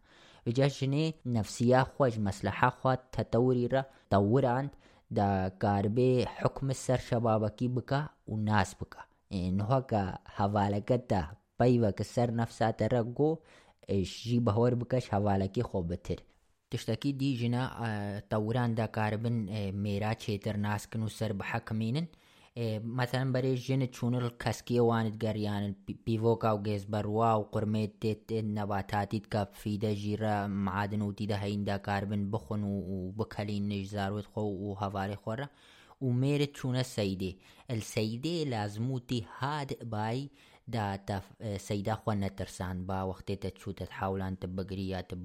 جەژنێ 0.57 1.07
نەفسیا 1.35 1.83
خۆش 1.93 2.15
مەسلحە 2.27 2.71
خوات 2.79 3.01
تەتەوریرە 3.15 3.83
تەوران 4.13 4.67
دا 5.19 5.29
کاربێ 5.63 6.13
حکم 6.39 6.67
سەر 6.85 7.01
شەبابەکی 7.09 7.69
بکە 7.77 8.01
و 8.31 8.35
ناس 8.49 8.71
بکە 8.81 9.03
نهۆکە 9.59 10.03
هەوالەکەتە 10.39 11.23
پەیوەکە 11.59 12.05
سەر 12.15 12.29
نەفساتەرە 12.41 13.03
گۆ 13.19 13.31
ژی 14.13 14.39
بەهۆر 14.47 14.73
بکەش 14.81 15.05
هەوالەکی 15.15 15.67
خۆ 15.69 15.81
بتر. 15.91 16.19
تشتەکی 16.71 17.13
دیژنە 17.21 17.63
تەوران 18.31 18.71
داکاربن 18.81 19.37
مێرا 19.83 20.13
چێتر 20.23 20.57
ناسکن 20.67 21.03
و 21.03 21.09
سەر 21.19 21.33
بەحەکمێنن 21.39 22.07
حەکمینن 22.57 22.97
مثلەن 23.01 23.29
بەرێ 23.35 23.53
ژێنە 23.65 23.89
چوونڕ 23.97 24.25
کەسکیێوانت 24.43 25.15
گەریانن 25.25 25.73
پیڤۆکا 26.05 26.51
و 26.55 26.63
گێز 26.67 26.85
بەڕوا 26.93 27.33
و 27.37 27.49
قورمێت 27.53 27.93
تێت 28.03 28.29
نەباتاتیت 28.57 29.25
کە 29.33 29.43
فیدە 29.61 29.93
ژیرە 30.03 30.37
معادن 30.65 31.03
و 31.03 31.15
تیدە 31.19 31.37
هەیندا 31.45 31.77
کاربن 31.87 32.23
بخۆن 32.33 32.63
و 32.65 33.13
بکەلین 33.19 33.65
نێژزارۆت 33.73 34.27
خۆ 34.33 34.43
و 34.65 34.69
هەوارێ 34.83 35.17
خۆرە. 35.23 35.49
و 36.05 36.07
مێرت 36.21 36.53
چوونە 36.59 36.85
سەیدێ. 36.97 37.33
السەیدێ 37.75 38.37
لازموتی 38.53 39.21
هاد 39.39 39.71
بای 39.93 40.21
دا 40.75 40.87
سەیدا 41.67 41.95
خۆ 42.03 42.13
نەترسان 42.23 42.77
با 42.89 42.99
وەختێتە 43.11 43.51
چوتە 43.61 43.85
حاولانتە 43.99 44.47
بگری 44.57 44.87
یاتە 44.95 45.17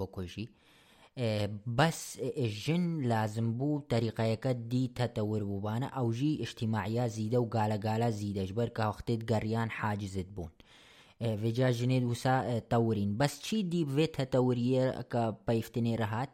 بس 1.78 2.18
ژن 2.64 3.02
لازم 3.02 3.52
بوو 3.58 3.84
تەریقەکە 3.92 4.52
دی 4.72 4.92
تەتەور 4.98 5.44
بووبانە 5.50 5.88
ئەوژی 5.96 6.40
اجتیماعیا 6.46 7.06
زیدە 7.16 7.40
و 7.42 7.50
گالەگالە 7.56 8.10
زیدەشبەر 8.20 8.70
کاوختێت 8.80 9.22
گەڕیان 9.32 9.70
حاجزت 9.80 10.30
بوون. 10.36 10.52
ێجا 11.48 11.70
ژنێت 11.78 12.04
وسا 12.12 12.36
تەورین. 12.72 13.12
بەس 13.20 13.34
چی 13.46 13.58
دی 13.72 13.84
بێت 13.96 14.14
هەتەوریە 14.22 14.86
کە 15.12 15.24
پەیفتنێ 15.48 15.94
ڕەهات 16.02 16.32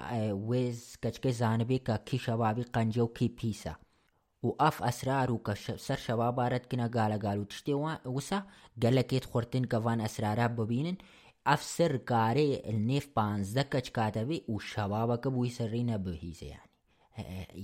وێز 0.48 0.97
کەچکەی 1.02 1.32
زانبێ 1.32 1.78
کە 1.86 1.98
کی 2.05 2.18
شەوابی 2.18 2.64
قەنجە 2.74 2.98
و 2.98 3.14
کی 3.16 3.35
پیسە 3.39 3.74
و 4.44 4.48
ئەف 4.60 4.82
ئەسرار 4.82 5.31
و 5.31 5.43
کە 5.47 5.55
سەر 5.86 5.98
شەوا 6.06 6.31
بارەتکنە 6.39 6.86
گالەگال 6.97 7.39
و 7.39 7.44
تشتێ 7.44 7.74
وسە 8.16 8.43
گەلەکێت 8.82 9.24
خوردن 9.24 9.64
کەوان 9.72 10.01
ئەسرارە 10.05 10.48
ببینن. 10.59 10.98
ئەف 11.47 11.62
سەر 11.62 11.97
کارێ 11.97 12.51
نێف 12.89 13.06
پانزدە 13.16 13.64
کەچ 13.72 13.90
کاتەوێ 13.97 14.39
و 14.52 14.59
شەوابەکە 14.59 15.28
بووی 15.35 15.51
سەرڕی 15.51 15.89
نەبهیزەیان 15.90 16.70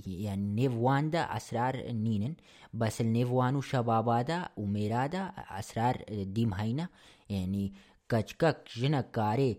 يعني 0.07 0.45
نيف 0.55 0.73
واندا 0.73 1.19
أسرار 1.19 1.91
نينن 1.91 2.35
بس 2.73 3.01
النيف 3.01 3.31
وانو 3.31 3.61
شبابادا 3.61 4.49
وميرادا 4.57 5.21
أسرار 5.59 6.03
ديم 6.09 6.53
هينا 6.53 6.89
يعني 7.29 7.73
کچکک 8.11 8.57
جنە 8.79 9.01
کارێ 9.17 9.51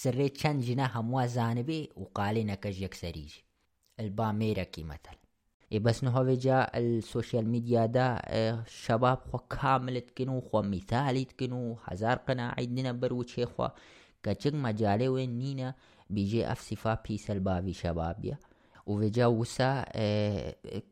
سرێ 0.00 0.28
چەند 0.40 0.60
جنە 0.66 0.86
هەمووا 0.94 1.24
زانبێ 1.36 1.80
و 2.00 2.04
قالێ 2.16 2.42
نەکەش 2.50 2.76
یەکسەریج 2.84 3.32
البا 4.02 4.28
مێرەکی 4.40 4.88
مەتەل 4.90 5.18
ێ 5.74 5.78
بەسنەهۆێجا 5.84 6.58
سوسیال 7.12 7.46
میدیادا 7.54 8.08
شەباب 8.82 9.20
خۆ 9.28 9.38
کاملتکن 9.56 10.28
و 10.32 10.40
خۆ 10.48 10.60
میتالیتکن 10.72 11.52
و 11.60 11.64
هزار 11.86 12.16
قەنەعیدنە 12.26 12.92
بەر 13.00 13.12
و 13.14 13.28
چێخوا 13.32 13.68
کەچک 14.24 14.54
مەجاالێ 14.64 15.08
وێ 15.14 15.24
نینە 15.40 15.70
بیژێ 16.14 16.42
ئەفسیفا 16.50 16.94
پیسەل 17.04 17.38
باوی 17.48 17.78
شەبابە 17.82 18.34
وفيجا 18.86 19.26
وسا 19.26 19.84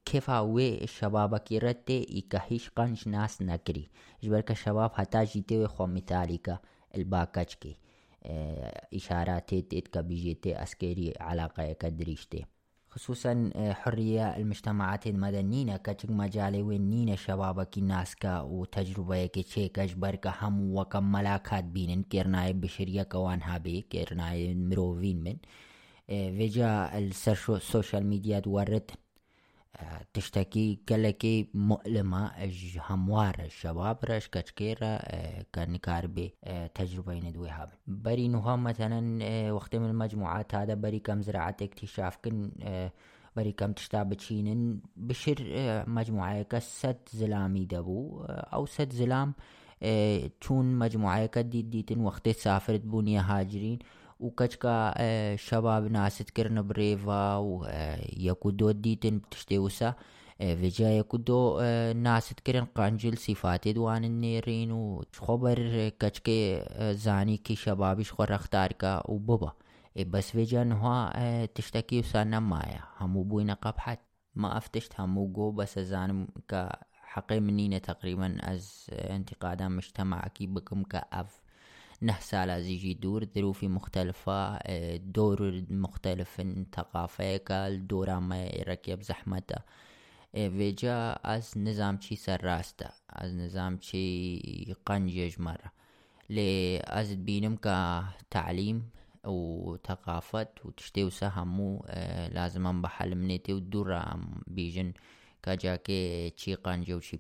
كيف 0.05 0.31
وي 0.31 0.86
شبابك 0.86 1.52
رتي 1.52 2.06
إيكا 2.10 2.40
هيش 2.48 2.69
قنش 2.69 3.09
ناس 3.09 3.43
نكري. 3.43 3.89
جبرك 4.23 4.51
الشباب 4.51 4.93
حتى 4.93 5.24
جيتي 5.24 5.66
خو 5.66 5.86
مثاليكا 5.86 6.59
الباكاجكي. 6.97 7.77
إشارات 8.94 9.55
تيت 9.55 9.98
بيجيتي 9.98 10.62
أسكيري 10.62 11.15
علاقة 11.20 11.73
كدريشتي. 11.73 12.44
خصوصا 12.90 13.51
حرية 13.56 14.36
المجتمعات 14.36 15.06
المدنية 15.06 15.77
كتك 15.77 16.10
مجالي 16.10 16.62
وين 16.62 16.90
نينا 16.90 17.16
شبابك 17.16 17.78
ناسكا 17.78 18.40
وتجربة 18.40 19.27
كي 19.27 19.70
أجبرك 19.78 20.27
هم 20.43 20.77
وكم 20.77 21.12
ملاكات 21.12 21.65
بينن 21.65 22.02
كيرناي 22.02 22.52
بشرية 22.52 23.02
كوان 23.02 23.43
هابي 23.43 23.81
كيرناي 23.81 24.55
مروفين 24.55 25.23
من. 25.23 25.36
فيجا 26.09 26.99
السوشيال 26.99 28.07
ميديا 28.07 28.41
تورد 28.41 28.91
تشتكي 30.15 30.79
كلكي 30.89 31.49
مؤلمة 31.55 32.31
هموار 32.91 33.37
الشباب 33.45 33.99
رش 34.05 34.29
كان 35.53 35.77
كاربي 35.77 36.35
تجربة 36.75 37.15
ندوي 37.15 37.49
هاب 37.49 37.71
بري 37.87 38.29
نوها 38.29 38.57
مثلا 38.57 39.23
وقت 39.53 39.77
من 39.77 39.91
المجموعات 39.91 40.55
هذا 40.55 40.75
بري 40.75 40.99
كم 40.99 41.23
زراعة 41.23 41.57
اكتشاف 41.63 42.17
كن 42.25 42.51
بري 43.37 43.53
كم 43.53 43.73
تشتاب 43.73 44.15
تشينن 44.15 44.81
بشر 44.97 45.37
مجموعة 45.87 46.43
كست 46.43 46.97
زلامي 47.13 47.65
دبو 47.65 48.25
أو 48.29 48.67
ست 48.67 48.93
زلام 48.93 49.35
تون 50.41 50.75
مجموعة 50.75 51.27
كدي 51.27 51.63
ديتن 51.63 52.01
وقت 52.01 52.29
سافرت 52.29 52.81
بونيا 52.81 53.21
هاجرين. 53.21 53.79
وكتشكا 54.20 54.95
شباب 55.36 55.90
ناس 55.90 56.19
تكرن 56.19 56.62
بريفا 56.62 57.36
ويكودو 57.36 58.70
ديتن 58.70 59.19
بتشتيوسا 59.19 59.95
فيجا 60.39 60.90
يكودو 60.90 61.61
ناس 61.93 62.28
تكرن 62.28 62.65
قانجل 62.65 63.19
صفات 63.19 63.69
دوان 63.69 64.05
النيرين 64.05 64.73
وخبر 64.73 65.89
كتشكي 65.89 66.65
زاني 66.95 67.36
كي 67.36 67.55
شبابش 67.57 68.12
خور 68.12 68.35
اختاركا 68.35 69.03
وبابا 69.11 69.53
بس 70.07 70.31
فيجا 70.31 70.65
نها 70.65 71.47
تشتكي 71.47 71.99
وسانا 71.99 72.40
مايا 72.40 72.81
همو 73.01 73.23
بوينا 73.23 73.55
قبحت 73.55 74.01
ما 74.35 74.57
افتشت 74.57 75.01
همو 75.01 75.32
جو 75.32 75.51
بس 75.51 75.78
زانم 75.78 76.28
كحقي 76.49 77.40
منينة 77.40 77.78
تقريبا 77.78 78.39
از 78.43 78.86
انتقادا 78.93 79.69
مجتمعكي 79.69 80.47
بكم 80.47 80.82
كأف 80.82 81.40
نه 82.03 82.19
سال 82.20 82.62
زيجي 82.62 82.95
دور 82.95 83.25
ظروفي 83.35 83.69
مختلفة 83.69 84.59
دور 84.99 85.65
مختلف 85.70 86.43
ثقافة 86.77 87.69
دورا 87.69 88.20
ما 88.20 88.49
ركب 88.66 89.03
زحمته. 89.03 89.62
ویجا 90.35 91.16
از 91.25 91.59
نظام 91.59 91.99
چی 91.99 92.16
سر 92.16 92.39
راسته؟ 92.39 92.89
از 93.09 93.35
نظام 93.35 93.79
چی 93.79 94.77
قنجج 94.87 95.41
مرة 95.41 95.73
لي 96.31 96.81
از 96.87 97.12
بينم 97.12 97.57
كتعليم 97.57 98.91
وثقافة 99.25 100.49
وتشتي 100.65 101.05
وسهمو 101.05 101.85
لازم 102.33 102.83
بحل 102.83 103.15
منيتي 103.15 103.53
ودورا 103.53 104.20
بيجن 104.47 104.93
كجاكي 105.43 106.31
چي 106.31 106.55
قنجة 106.55 106.95
وشي 106.95 107.16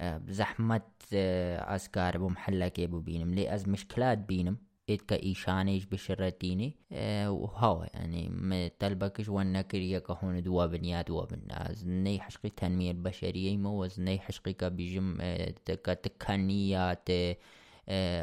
بيسا 0.00 0.18
بزحمة 0.18 0.80
أسكار 1.12 2.18
بمحلك 2.18 2.80
ببينم 2.80 3.34
لي 3.34 3.54
أز 3.54 3.68
مشكلات 3.68 4.18
بينم 4.18 4.56
إدكا 4.90 5.22
إيشانيش 5.22 5.84
بشرتيني 5.84 6.76
أه 6.92 7.30
وهو 7.30 7.86
يعني 7.94 8.28
متلبكش 8.28 9.28
ونكريا 9.28 9.98
كهون 9.98 10.42
دوا 10.42 10.66
بنيا 10.66 11.02
دوا 11.02 11.24
بن. 11.24 11.40
ني 11.84 12.20
حشقي 12.20 12.50
تنمية 12.50 12.90
البشرية 12.90 13.56
مو 13.56 13.88
ني 13.98 14.18
حشقي 14.18 14.52
كبيجم 14.52 15.18
كتكنيات 15.66 17.10
أه 17.10 17.36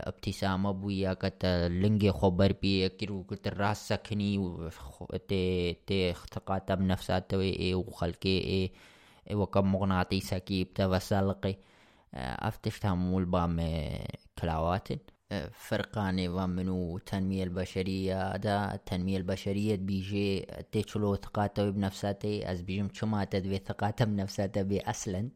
ابتسامة 0.10 0.72
بويا 0.72 1.14
كتا 1.14 1.68
لنجي 1.70 2.12
خبر 2.12 2.52
بي 2.62 2.90
كيرو 2.90 3.24
كت 3.24 3.48
راس 3.48 3.88
سكني 3.90 4.60
تي 5.28 5.74
تي 5.74 6.12
اختقاتا 6.12 6.76
بنفسات 6.76 7.34
إيه 7.34 7.76
وخلقي 7.76 8.30
إيه 8.30 8.72
وكم 9.32 9.72
مغناطيسة 9.72 10.38
كيب 10.38 10.74
تفسلقي. 10.74 11.56
أفتش 12.16 12.80
تهمول 12.80 13.26
بام 13.26 13.62
كلاوات 14.40 14.88
فرقاني 15.52 16.30
ومنو 16.30 16.98
التنمية 16.98 17.44
البشرية 17.44 18.38
دا 18.38 18.74
التنمية 18.74 19.18
البشرية 19.18 19.76
بيجي 19.76 20.48
تيشلو 20.72 21.16
ثقاته 21.16 21.70
بنفساته 21.70 22.52
أز 22.52 22.62
بيجم 22.62 22.88
شما 22.94 23.24
تدوي 23.24 23.58
ثقاته 23.58 24.06
بنفساته 24.06 24.62
بي 24.62 24.82
أصلا 24.82 25.30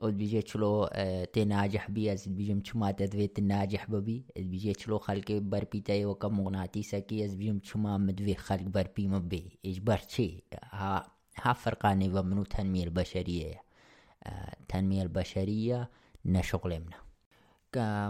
و 0.00 0.10
بيجي 0.10 0.42
تشلو 0.42 0.88
تي 1.32 1.44
ناجح 1.44 1.90
بي 1.90 2.12
أز 2.12 2.28
بيجم 2.28 2.60
شما 2.64 2.90
تدوي 2.90 3.30
ناجح 3.40 3.90
ببي. 3.90 4.24
بيجي 4.36 4.72
تشلو 4.72 4.98
خلق 4.98 5.32
بربيتاي 5.32 6.04
وكم 6.04 6.40
مغناطيسة 6.40 6.98
كي 6.98 7.24
أز 7.24 7.34
بيجم 7.34 7.60
شما 7.62 7.98
مدوي 7.98 8.34
خلق 8.34 8.62
بربي 8.62 9.08
مبي. 9.08 9.58
إجبار 9.66 10.00
شي 10.08 10.44
ها 10.70 11.13
ها 11.42 11.52
فرقاني 11.52 12.08
ومنو 12.08 12.42
التنمية 12.42 12.84
البشرية؟ 12.84 13.62
التنمية 14.60 15.02
البشرية 15.02 15.90
نشغل 16.24 16.80
منه. 16.80 17.04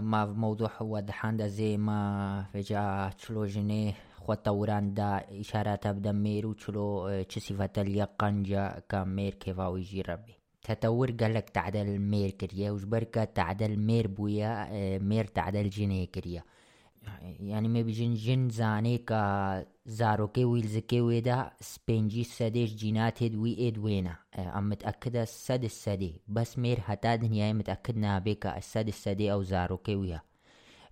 ما 0.01 0.25
موضوع 0.25 0.71
هو 0.77 0.99
دحان 0.99 1.47
زي 1.47 1.77
ما 1.77 2.45
فجأة 2.53 3.09
تشلو 3.09 3.45
جنيه 3.45 3.93
خو 4.15 4.33
توران 4.33 4.93
دا 4.93 5.25
إشارات 5.39 5.85
أبدا 5.85 6.11
ميرو 6.11 6.53
تشلو 6.53 7.23
چه 7.23 7.39
صفت 7.39 7.79
اليقنجا 7.79 8.81
كمير 8.89 9.33
كيفاوي 9.33 9.81
جي 9.81 10.01
ربي. 10.01 10.35
تطور 10.63 11.11
قالك 11.11 11.49
تعدل 11.49 11.99
مير 11.99 12.31
كريا 12.31 12.71
وجبركا 12.71 13.25
تعدل 13.25 13.79
مير 13.79 14.07
بويا 14.07 14.69
مير 14.99 15.25
تعدل 15.25 15.69
جنيه 15.69 16.05
كريا. 16.05 16.43
يعني 17.39 17.67
ما 17.67 17.81
بيجن 17.81 18.13
جن 18.13 18.49
زاني 18.49 18.97
كا 18.97 19.65
زاروكي 19.87 20.45
ويلزكي 20.45 21.01
ويدا 21.01 21.51
سبنجي 21.59 22.23
سديش 22.23 22.73
جينات 22.73 23.23
هيد 23.23 23.35
وي 23.35 23.57
ايد 23.57 23.77
وينا 23.77 24.15
ام 24.37 24.69
متأكدة 24.69 25.23
السد 25.23 25.63
السدي 25.63 26.21
بس 26.27 26.59
مير 26.59 26.79
هتا 26.85 27.15
دنياي 27.15 27.53
متأكدنا 27.53 28.19
بيكا 28.19 28.57
السد 28.57 28.87
السدي 28.87 29.31
او 29.31 29.43
زاروكي 29.43 29.95
ويا 29.95 30.21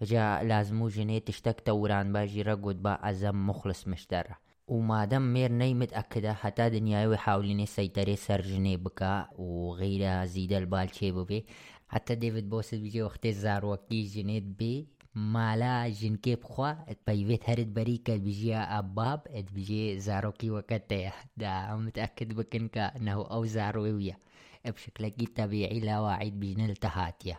جا 0.02 0.44
لازمو 0.44 0.88
جنيه 0.88 1.20
تشتك 1.20 1.62
توران 1.62 2.14
باجي 2.14 2.42
رقود 2.42 2.82
با 2.82 3.10
ازم 3.10 3.48
مخلص 3.48 3.88
مشترى 3.88 4.36
وما 4.68 5.06
دام 5.06 5.34
مير 5.34 5.52
ني 5.52 5.74
متأكدة 5.74 6.34
حتى 6.34 6.70
دنياي 6.70 7.08
ويحاولين 7.08 7.60
السيطرة 7.60 8.16
سر 8.16 8.42
جنيه 8.42 8.78
بكا 8.78 9.28
وغيرها 9.38 10.26
زيد 10.26 10.54
البال 10.54 10.96
شي 10.96 11.12
بي 11.12 11.46
حتى 11.88 12.16
ديفيد 12.16 12.50
بوسد 12.50 12.78
بيجي 12.78 13.02
وقت 13.02 13.28
زاروكي 13.28 14.04
جنيد 14.04 14.58
بي 14.58 14.88
مالا 15.16 15.90
جنكي 15.90 16.36
بخوا؟ 16.36 16.74
بيفيت 17.08 17.50
هرد 17.50 17.74
بريكا 17.74 18.18
بيجي 18.18 18.56
أباب 18.56 19.22
بيجي 19.54 20.00
زاروكي 20.00 20.50
وقتها 20.50 21.14
دا 21.38 21.76
متأكد 21.76 22.34
بكن 22.34 22.70
انه 22.80 23.14
أو 23.14 23.46
زاروية 23.46 24.20
بشكل 24.66 25.26
طبيعي 25.28 25.80
لا 25.80 26.00
واعد 26.00 26.40
بيجن 26.40 26.70
التهاتيا 26.70 27.38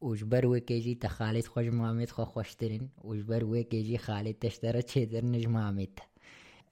وجبر 0.00 0.46
وكيجي 0.46 0.94
تخالد 0.94 1.44
خوش 1.46 1.66
مامت 1.66 2.10
خو 2.10 2.24
خوشترين 2.24 2.90
وجبر 2.98 3.44
وكيجي 3.44 3.98
خالد 3.98 4.34
تشترى 4.34 4.82
تشدر 4.82 5.24
نج 5.24 5.46
مامت 5.46 5.98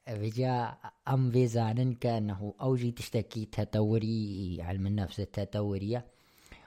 بجا 0.08 0.76
أم 1.08 1.30
في 1.30 1.46
زانن 1.46 1.94
كأنه 1.94 2.54
أوجي 2.60 2.90
تشتكي 2.90 3.44
تطوري 3.44 4.58
علم 4.62 4.86
النفس 4.86 5.20
التطورية 5.20 6.11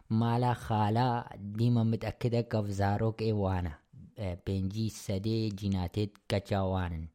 مالا 0.10 0.54
خالا 0.54 1.36
ديما 1.38 1.84
متأكدة 1.84 2.42
كف 2.42 2.66
زاروك 2.66 3.22
إيوانا 3.22 3.74
بنجي 4.48 4.90
سدي 4.90 5.50
جيناتيت 5.50 6.18
كچاوانن 6.30 7.06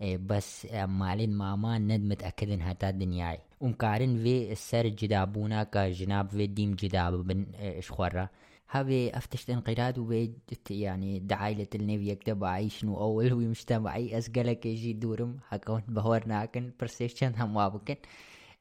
بس 0.00 0.66
مالين 0.72 1.34
ماما 1.34 1.78
ند 1.78 2.00
متأكدن 2.12 2.62
هتا 2.62 2.90
دنياي 2.90 3.38
ومكارن 3.60 4.16
في 4.22 4.52
السر 4.52 4.86
جدابونا 4.86 5.64
كجناب 5.64 6.28
في 6.28 6.46
ديم 6.46 6.74
جداب 6.74 7.26
بن 7.26 7.46
اشخورا 7.54 8.28
هذي 8.68 9.16
افتشت 9.16 9.50
انقراض 9.50 9.98
وبيد 9.98 10.38
يعني 10.70 11.18
دعايلة 11.18 11.66
النبي 11.74 12.08
يكتب 12.08 12.44
عايش 12.44 12.84
نو 12.84 12.96
اول 12.96 13.32
ومجتمعي 13.32 14.18
اسقلك 14.18 14.66
يجي 14.66 14.92
دورم. 14.92 15.38
هكون 15.48 15.82
بهورناكن 15.88 16.72
برسيشن 16.80 17.32
هم 17.38 17.56
وابكن 17.56 17.96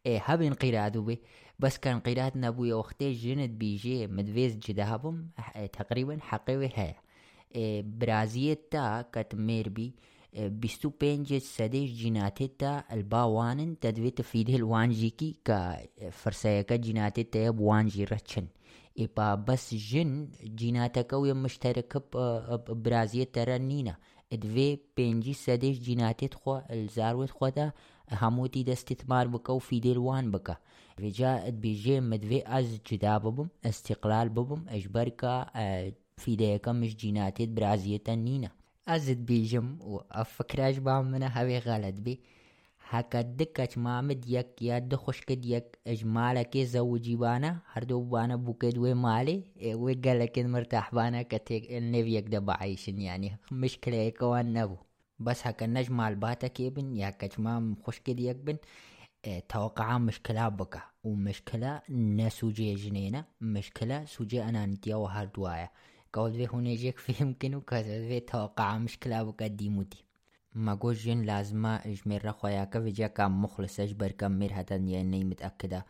هبي 0.08 0.48
انقراض 0.48 0.96
وبي 0.96 1.20
بس 1.60 1.78
كان 1.78 2.00
قيلاتنا 2.00 2.50
بويا 2.50 2.76
وختي 2.76 3.14
جند 3.14 3.50
بيجي 3.50 4.08
مدفيز 4.08 4.56
جدابم 4.56 5.28
تقريبا 5.74 6.18
حقيوي 6.22 6.70
هيا 6.76 6.96
برازيل 7.82 8.56
تا 8.72 9.02
كتميربي 9.02 9.94
بیستو 10.36 10.90
پنج 10.90 11.38
سدش 11.38 11.90
جناتی 12.04 12.48
تا 12.60 12.84
الباوانن 12.90 13.76
تدوی 13.82 14.12
تفیده 14.12 14.56
الوانجی 14.56 15.10
کی 15.10 15.32
کا 15.46 15.60
فرسایکا 16.14 16.76
جناتی 16.76 17.24
تا 17.24 17.52
بوانجی 17.52 18.06
رچن. 18.06 18.46
اپا 18.96 19.36
بس 19.36 19.74
جن 19.74 20.26
جناتا 20.56 21.04
کوی 21.04 21.34
مشترک 21.34 21.98
برازی 22.84 23.26
ترا 23.26 23.58
نینا 23.58 23.94
ادوی 24.32 24.76
پنجی 24.96 25.34
سدش 25.34 25.80
جناتی 25.80 26.28
تخوا 26.28 26.60
الزاروی 26.70 27.28
تخوا 27.28 27.50
تا 27.50 27.72
هموتی 28.12 28.64
دستتمار 28.64 29.28
بکا 29.28 29.56
و 29.56 29.60
فیده 29.60 29.90
الوان 29.90 30.32
بکا. 30.32 30.56
رجاء 31.00 31.50
بيجي 31.50 32.00
مدوي 32.00 32.44
از 32.48 32.80
جدا 32.92 33.18
ببم 33.18 33.48
استقلال 33.66 34.30
ببم 34.30 34.66
اجبركا 34.70 35.46
فيديكا 36.18 36.72
مش 36.72 36.96
جيناتت 36.96 37.50
برازية 37.50 37.98
تنينا 37.98 38.50
ازد 38.88 39.26
بيجم 39.26 39.78
وافكراج 39.82 40.80
بعمنا 40.80 41.40
هاوي 41.40 41.60
غلط 41.60 41.94
بي 41.94 42.20
هكا 42.90 43.22
دكاش 43.22 43.78
مامد 43.78 44.30
يك 44.30 44.62
يا 44.62 44.80
دخش 44.80 45.22
كد 45.22 45.46
يك 45.46 45.80
اجمالك 45.88 46.58
زوجي 46.58 47.16
بانا 47.16 47.60
هردو 47.72 48.02
بانا 48.02 48.36
بوكد 48.36 48.78
وي 48.78 48.94
مالي 48.94 49.44
وي 49.66 49.94
قالك 49.94 50.40
مرتاح 50.40 50.96
بانا 50.96 51.22
كتيك 51.22 51.72
النبي 51.72 52.16
يك 52.16 52.44
عايشن 52.50 53.02
يعني 53.02 53.38
مشكلة 53.52 53.96
يكوان 53.96 54.54
نبو. 54.54 54.76
بس 55.20 55.48
هكا 55.48 55.66
نجمال 55.66 56.16
باتك 56.16 56.60
يبن 56.60 56.96
يا 56.96 57.10
كجمام 57.10 57.76
خش 57.84 58.00
كد 58.00 58.20
يك 58.20 58.36
بن 58.36 58.58
توقع 59.50 59.98
مشكلة 59.98 60.50
بكا 60.50 60.82
ومشكلة 61.04 61.82
نسوجي 61.90 62.76
جنينة 62.76 63.26
مشكلة 63.42 64.06
سوجي 64.06 64.44
أنا 64.44 64.66
نتيا 64.66 64.96
وهردوايا 64.96 65.70
قول 66.14 66.34
في 66.34 66.48
هونيجيك 66.48 66.98
في 67.00 67.24
يمكن 67.24 67.56
وكذا 67.56 68.08
في 68.08 68.20
توقع 68.20 68.78
مشكلة 68.78 69.24
بكا 69.24 69.48
ديمودي 69.48 70.06
ما 70.54 70.76
جن 71.06 71.22
لازمة 71.22 71.76
اجمير 71.76 72.32
خوياك 72.32 72.78
فيجا 72.78 73.08
كام 73.08 73.42
مخلص 73.42 73.80
اجبر 73.80 74.12
كم 74.12 74.32
مير 74.32 74.52
هتن 74.54 74.88
يعني 74.88 75.24
متأكدة 75.24 75.86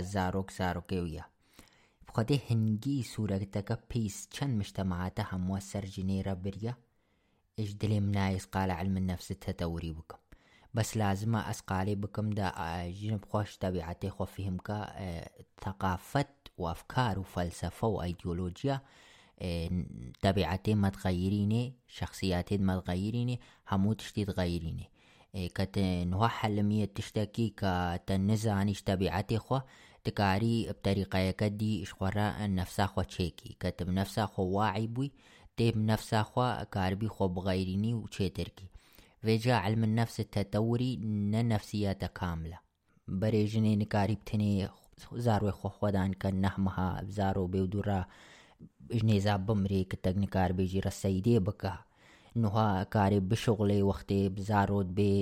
زاروك 0.00 0.50
زاروكيويا 0.50 1.24
بخده 2.08 2.38
هنجي 2.50 3.02
سورة 3.02 3.36
تكا 3.36 3.78
بيس 3.94 4.28
چن 4.32 4.50
مجتمعاتها 4.58 5.36
موسر 5.36 5.84
جنيرة 5.84 6.32
بريا 6.34 6.74
إيش 7.58 7.72
دلي 7.72 8.00
منايس 8.00 8.44
قال 8.46 8.70
علم 8.70 8.96
النفس 8.96 9.30
التطوري 9.30 9.92
بكم 9.92 10.18
بس 10.74 10.96
لازم 10.96 11.36
أسقالي 11.36 11.94
بكم 11.94 12.30
دا 12.30 12.52
جنب 12.90 13.24
خوش 13.24 13.56
طبيعتي 13.56 14.10
خو 14.10 14.24
فيهم 14.24 14.56
كا 14.58 14.94
ثقافة 15.64 16.26
وأفكار 16.58 17.18
وفلسفة 17.18 17.88
وأيديولوجيا 17.88 18.80
طبيعتي 20.22 20.74
ما 20.74 20.88
تغيريني 20.88 21.74
شخصياتي 21.88 22.58
ما 22.58 22.80
تغيريني 22.80 23.40
همو 23.70 23.92
تشتي 23.92 24.24
تغيريني 24.24 24.90
كت 25.34 25.78
نوح 25.78 26.32
حلمية 26.32 26.84
تشتكي 26.84 27.48
كتنزع 27.56 28.52
عنيش 28.52 28.82
طبيعتي 28.82 29.38
خو 29.38 29.60
تكاري 30.04 30.68
بطريقة 30.70 31.18
يكدي 31.18 31.82
إشخورا 31.82 32.46
نفسا 32.46 32.86
خو 32.86 33.02
تشيكي 33.02 33.56
كتب 33.60 33.90
نفسا 33.90 34.26
خو 34.26 34.42
واعي 34.42 34.86
بوي 34.86 35.12
تيب 35.56 35.78
نفسا 35.78 36.22
خو 36.22 36.64
كاربي 36.72 37.08
خو 37.08 37.28
بغيريني 37.28 37.94
وتشيتركي 37.94 38.64
وێجا 39.26 39.56
علم 39.64 39.82
نەفس 39.98 40.16
تەتەوری 40.34 40.92
نە 41.32 41.40
نەفسیەتە 41.52 42.08
کاملە 42.18 42.58
بەرێژنێ 43.20 43.72
نکاری 43.82 44.16
بتنێ 44.20 44.52
زارۆی 45.24 45.56
خۆخۆدان 45.60 46.10
کە 46.20 46.28
نەحمەها 46.44 46.90
زارۆ 47.16 47.44
بێودورا 47.52 48.00
ژنێزا 48.98 49.34
بمرێ 49.46 49.82
کە 49.90 49.96
تەکنکار 50.04 50.50
بێژی 50.58 50.84
ڕەسەیدێ 50.86 51.36
بکە 51.46 51.74
نوها 52.42 52.68
کارێ 52.94 53.20
بشغڵێ 53.30 53.80
وەختێ 53.88 54.20
بزارۆت 54.36 54.88
بێ 54.96 55.12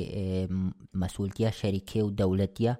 مەسولتیا 1.00 1.50
شەریکێ 1.60 2.00
و 2.04 2.14
دەولەتە 2.20 2.72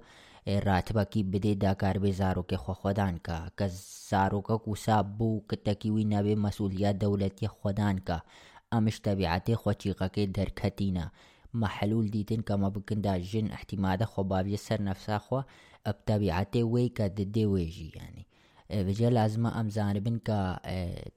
راتبەکی 0.67 1.21
بدێ 1.31 1.53
داکار 1.65 1.97
بێ 2.03 2.11
زارۆکێ 2.21 2.57
خۆخۆدان 2.63 3.15
کە 3.25 3.37
کە 3.57 3.65
زارۆکە 4.09 4.55
کوسا 4.65 4.97
بوو 5.17 5.43
کتەکی 5.49 5.89
وی 5.93 6.05
نەبێ 6.13 6.35
مەسولیا 6.45 6.91
دەولەتی 7.03 7.47
خۆدان 7.57 7.97
کە 8.07 8.17
آمش 8.77 9.01
طبيعتي 9.01 9.55
خو 9.55 9.71
چيقه 9.71 10.23
دركتينا 10.23 11.11
محلول 11.53 12.09
ديتن 12.09 12.41
كما 12.41 12.69
بكن 12.69 13.01
دا 13.01 13.17
جن 13.17 13.51
احتمادا 13.51 14.05
خو 14.05 14.23
باب 14.23 14.47
يسر 14.47 14.83
نفسا 14.83 15.17
خو 15.17 15.41
بطبيعتي 15.87 16.63
وي 16.63 16.89
كددي 16.89 17.45
ويجي 17.45 17.91
يعني 17.95 18.25
بجا 18.71 19.09
لازم 19.09 19.45
ام 19.47 19.69
زانبن 19.69 20.17
كا 20.17 20.59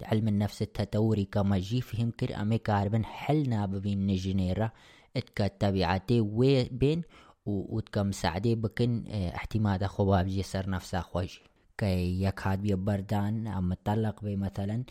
علم 0.02 0.28
النفس 0.28 0.62
التطوري 0.62 1.24
كما 1.24 1.58
جي 1.58 1.80
فهم 1.80 2.10
كر 2.10 2.40
امي 2.42 2.58
كاربن 2.58 3.04
حلنا 3.04 3.66
ببين 3.66 4.06
نجنيرا 4.06 4.70
اتكا 5.16 5.46
طبيعتي 5.46 6.20
وي 6.20 6.64
بين 6.64 7.02
وتكا 7.46 8.02
مساعدي 8.02 8.54
بكن 8.54 9.04
احتمادا 9.10 9.86
خو 9.86 10.04
باب 10.04 10.28
يسر 10.28 10.70
نفسا 10.70 11.00
خوجي 11.00 11.40
كي 11.78 12.22
يكاد 12.22 12.62
بيبردان 12.62 13.46
ام 13.46 13.68
مطلق 13.68 14.24
بي 14.24 14.36
مثلا 14.36 14.84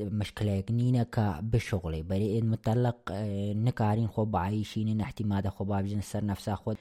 مشكلة 0.00 0.64
نينا 0.70 1.06
بشغلي 1.40 2.02
بري 2.02 2.38
آه 2.38 3.52
نكارين 3.52 4.08
خوب 4.08 4.36
عايشين 4.36 5.00
احتمال 5.00 5.50
خوب 5.50 5.72
عايشين 5.72 6.00
سر 6.00 6.24
نفسها 6.24 6.54
خود 6.54 6.76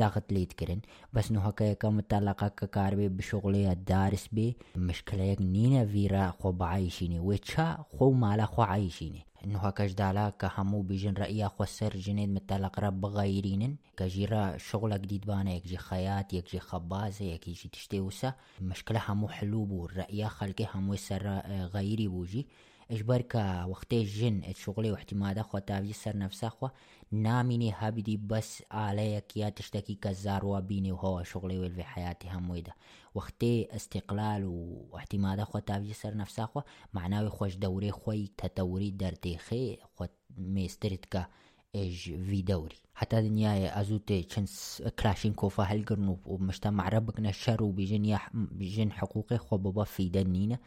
ضغط 0.00 0.32
ليت 0.32 0.52
كرن 0.52 0.80
بس 1.12 1.32
نو 1.32 1.40
هكا 1.40 1.72
كا 1.72 1.88
مطلقة 1.88 2.48
كار 2.48 2.94
بي 2.94 3.08
بشغلي 3.08 3.72
الدارس 3.72 4.28
بي 4.32 4.56
مشكلة 4.76 5.36
نينا 5.40 5.86
فيرا 5.86 6.30
خوب 6.30 6.62
عايشيني 6.62 7.20
ويتشا 7.20 7.84
خو 7.98 8.10
مالا 8.12 8.46
خو 8.46 8.62
عايشيني 8.62 9.24
إنه 9.44 9.58
هكاش 9.58 9.92
دالا 9.92 10.30
كهمو 10.30 10.82
بيجن 10.82 11.14
رأيا 11.14 11.48
خو 11.48 11.64
سر 11.64 11.96
جنيد 11.96 12.28
متلق 12.28 12.80
رب 12.80 13.06
غيرين 13.06 13.76
كجيرا 13.96 14.56
شغلة 14.56 14.96
جديد 14.96 15.26
بانا 15.26 15.52
يكجي 15.52 15.76
خيات 15.76 16.32
يكجي 16.32 16.60
خبازة 16.60 17.24
يكجي 17.24 17.68
تشتي 17.68 18.00
وسا. 18.00 18.34
مشكلة 18.60 19.02
همو 19.08 19.28
حلو 19.28 19.64
بو 19.64 19.86
رأيا 19.86 20.28
خلقي 20.28 20.66
همو 20.74 20.96
سر 20.96 21.28
غيري 21.74 22.08
بوجي 22.08 22.46
اجبركا 22.90 23.64
وقتي 23.64 24.04
جن 24.04 24.42
شغلي 24.54 24.92
واحتمادا 24.92 25.42
خو 25.42 25.58
تافي 25.58 25.92
سر 25.92 26.16
نفسه 26.16 26.48
خو 26.48 26.68
ناميني 27.12 27.72
هبدي 27.76 28.16
بس 28.16 28.62
عليك 28.70 29.36
يا 29.36 29.48
تشتكي 29.48 29.94
كزار 29.94 30.60
بيني 30.60 30.92
وهو 30.92 31.22
شغلي 31.22 31.58
ويل 31.58 31.74
في 31.74 31.82
حياتي 31.82 32.28
هم 32.30 32.50
ويدا 32.50 32.72
وقتي 33.14 33.76
استقلال 33.76 34.44
واحتمادا 34.90 35.44
خو 35.44 35.58
تافي 35.58 35.92
سر 35.92 36.16
نفسه 36.16 36.46
خو 36.46 36.60
معناوي 36.92 37.28
خوش 37.28 37.54
دوري 37.56 37.90
خوي 37.90 38.30
تتوري 38.38 38.90
درتي 38.90 39.36
خي 39.38 39.78
خو 39.96 40.06
ميسترتكا 40.38 41.26
ايج 41.74 41.96
في 42.24 42.42
دوري 42.42 42.76
حتى 42.94 43.22
دنيا 43.22 43.80
ازوتي 43.80 44.22
تشنس 44.22 44.82
كلاشين 44.98 45.32
كوفا 45.32 45.62
هلقرنو 45.62 46.18
ومجتمع 46.26 46.88
ربكنا 46.88 47.28
الشر 47.28 47.62
وبيجن 47.62 48.18
بيجن 48.34 48.92
حقوقي 48.92 49.38
خو 49.38 49.56
بابا 49.56 49.84
في 49.84 50.08
دنينا 50.08 50.58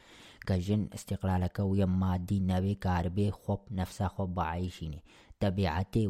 كجن 0.46 0.88
استقلالك 0.94 1.60
ويا 1.60 1.86
مادي 1.86 2.40
نبي 2.40 2.76
كاربي 2.76 3.32
خوب 3.32 3.60
نفسا 3.72 4.08
خوب 4.08 4.36
بعيشيني 4.36 5.04
طبيعتي 5.46 6.08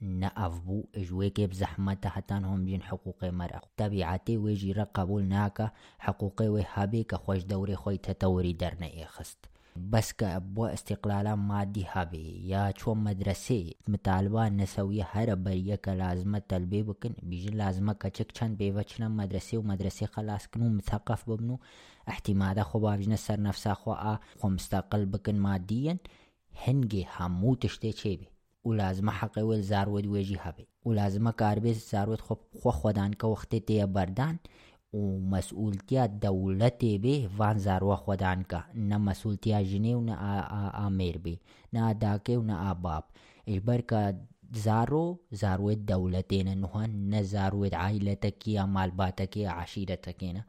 نأفبو 0.00 0.84
اجويكي 0.94 1.46
بزحمة 1.46 1.98
حتى 2.04 2.34
هم 2.34 2.64
جن 2.66 2.82
حقوقي 2.82 3.30
مرأة. 3.30 3.60
طبيعتي 3.76 4.36
وي 4.36 4.54
جيرا 4.54 4.84
قبول 4.84 5.24
ناكا 5.24 5.70
حقوقي 5.98 6.48
وي 6.48 6.64
هابي 6.74 7.04
كخوش 7.04 7.42
دوري 7.42 7.76
خوي 7.76 7.96
تطوري 7.96 8.52
درنا 8.52 9.06
خست 9.06 9.38
بس 9.76 10.12
كأبوا 10.12 10.72
استقلالا 10.74 11.34
مادي 11.34 11.86
هابي 11.92 12.48
يا 12.48 12.72
شو 12.76 12.94
مدرسة 12.94 13.70
مطالبة 13.88 14.48
نسوية 14.48 15.08
هر 15.12 15.34
برية 15.34 15.74
كلازمة 15.74 16.38
تلبي 16.38 16.82
بكن 16.82 17.14
بيجي 17.22 17.50
لازمة 17.50 17.92
كچك 17.92 18.32
چند 18.38 18.56
بيوچنا 18.58 19.08
مدرسة 19.08 19.58
ومدرسة 19.58 20.06
خلاص 20.06 20.46
كنو 20.46 20.68
مثقف 20.68 21.30
ببنو 21.30 21.60
احتمادا 22.08 22.62
خو 22.62 22.78
باوجنا 22.78 23.16
سر 23.16 23.40
نفسا 23.40 23.74
خو 23.74 23.92
آ 23.92 24.18
خو 24.38 24.48
مستقل 24.48 25.06
بكن 25.06 25.38
ماديا 25.38 25.98
هنگي 26.66 27.06
همو 27.16 27.54
تشتي 27.54 27.92
چه 27.92 28.33
ولازمه 28.64 29.12
حق 29.12 29.38
ول 29.38 29.60
زارود 29.60 30.06
ویجی 30.06 30.36
هبه. 30.40 30.66
ولازمه 30.86 31.32
کاربه 31.32 31.72
زارود 31.72 32.20
خو 32.20 32.34
خو 32.62 32.70
خودان 32.70 33.10
که 33.10 33.26
وقتی 33.26 33.60
تی 33.60 33.86
بردان 33.86 34.38
و 34.94 35.18
مسئولتیا 35.18 36.06
دولت 36.06 36.84
به 36.84 37.28
وان 37.38 37.58
زاروا 37.58 37.96
خودان 37.96 38.42
کا 38.42 38.64
نه 38.74 38.96
مسئولتیا 38.96 39.62
جنی 39.62 39.94
و 39.94 40.00
نه 40.00 40.14
آمیر 40.86 41.18
به 41.18 41.38
نه 41.72 41.94
داکه 41.94 42.38
و 42.38 42.42
نه 42.42 42.70
آباب 42.70 43.04
اجبر 43.46 43.80
کا 43.80 44.12
زارو 44.52 45.18
زارو 45.30 45.74
دولتين 45.74 46.58
نوها 46.58 46.86
نزارو 46.86 47.64
عائلتك 47.72 48.48
يا 48.48 48.64
مالباتك 48.66 49.36
يا 49.36 49.50
عشيرتك 49.50 50.44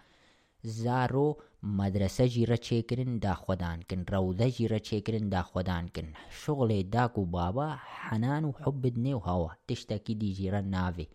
زارو 0.64 1.38
مدرسه 1.66 2.30
جیره 2.30 2.58
چێکردن 2.58 3.20
داخوادان 3.28 3.80
کن. 3.90 4.02
ڕەودە 4.12 4.48
جیرە 4.56 4.80
چێکردن 4.88 5.30
داخوادان 5.36 5.86
کن. 5.96 6.08
شغڵێ 6.40 6.80
داک 6.96 7.18
و 7.18 7.26
بابا 7.26 7.70
حەنان 8.06 8.44
و 8.46 8.52
حبت 8.62 8.96
نێو 9.06 9.20
هەوە 9.28 9.50
تشتێکی 9.68 10.16
دیجیرە 10.22 10.62
ناوێ 10.76 11.06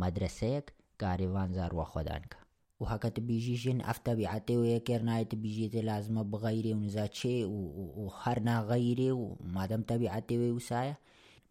مدرسەیەک 0.00 0.66
کارێوان 1.02 1.48
زارواخوادان 1.56 2.22
کە 2.30 2.38
و 2.80 2.84
حەکەت 2.90 3.16
بیژیژن 3.28 3.78
ئەفتەبیعاتێ 3.88 4.54
و 4.58 4.64
یەکێرنایەت 4.74 5.32
بیژێتێ 5.42 5.82
لازمە 5.90 6.22
بغەیرێ 6.32 6.72
و 6.74 6.82
نزاچێ 6.86 7.36
و 8.00 8.04
هەر 8.20 8.38
ناغەیرێ 8.48 9.10
و 9.20 9.24
مادەم 9.54 9.82
تەبیعاتێوێ 9.90 10.50
وسایە 10.58 10.96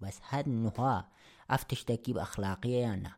بەس 0.02 0.18
هەر 0.30 0.46
نوها 0.64 0.96
ئەف 1.52 1.62
تشتێکی 1.70 2.14
بە 2.16 2.22
ئەخلاقیەیانە 2.24 3.14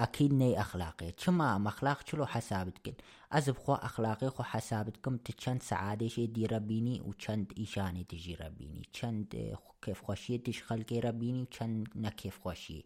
أكيد 0.00 0.32
ني 0.32 0.60
أخلاقي. 0.60 1.12
چما 1.12 1.68
أخلاق 1.68 2.02
چلو 2.02 2.26
حسابت 2.26 2.78
كن؟ 2.78 2.92
أزب 3.32 3.56
خو 3.56 3.74
أخلاقي 3.74 4.30
خو 4.30 4.42
حسابت 4.42 4.96
كم 4.96 5.16
تچند 5.16 5.62
سعادة 5.62 6.08
شي 6.08 6.26
دي 6.26 6.46
ربيني 6.46 7.00
و 7.00 7.12
چند 7.12 7.52
إيشاني 7.58 8.04
تجي 8.04 8.34
ربيني 8.34 8.82
چند 8.92 9.56
كيف 9.82 10.02
خوشي 10.02 10.38
تش 10.38 10.62
خلقي 10.62 11.00
ربيني 11.00 11.46
چند 11.50 11.88
نكيف 11.96 12.38
خوشي 12.38 12.84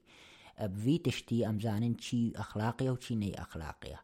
بفي 0.61 0.99
تشتي 0.99 1.49
أمزانن 1.49 1.97
چي 1.97 2.33
أخلاقية 2.37 2.91
و 2.91 2.97
چي 2.97 3.15
ني 3.15 3.43
أخلاقية. 3.43 4.01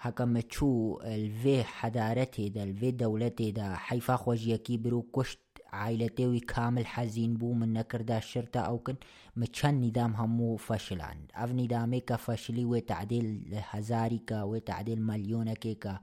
هكما 0.00 0.40
تشو 0.40 1.00
الفي 1.04 1.64
حدارتي 1.64 2.48
دا 2.48 2.62
الفي 2.62 2.90
دولتي 2.90 3.50
دا 3.50 3.74
حيفا 3.74 4.16
خوجيكي 4.16 4.76
برو 4.76 5.02
كشت 5.02 5.38
عائلتي 5.74 6.40
كامل 6.40 6.86
حزين 6.86 7.34
بو 7.34 7.52
من 7.52 7.72
نكردا 7.72 8.18
الشرطة 8.18 8.60
أو 8.60 8.78
كن 8.78 8.96
متشان 9.36 9.88
نظام 9.88 10.16
همو 10.16 10.56
فشلان 10.56 11.18
أف 11.34 11.52
نظامي 11.52 12.00
كفشلي 12.00 12.64
وتعديل 12.64 13.54
هزاري 13.70 14.18
كا 14.18 14.42
وتعديل 14.42 15.02
مليون 15.02 15.52
كا 15.52 16.00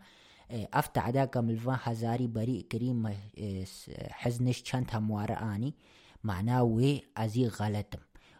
أف 0.52 0.88
تعداك 0.88 1.38
ملفان 1.38 1.78
هزاري 1.84 2.28
بريء 2.28 2.62
كريم 2.72 3.14
حزنش 4.12 4.64
چند 4.64 4.96
هموار 4.96 5.32
آني 5.56 5.74
معناه 6.24 6.64
وي 6.64 7.04
أزي 7.18 7.48
غلطم. 7.48 8.00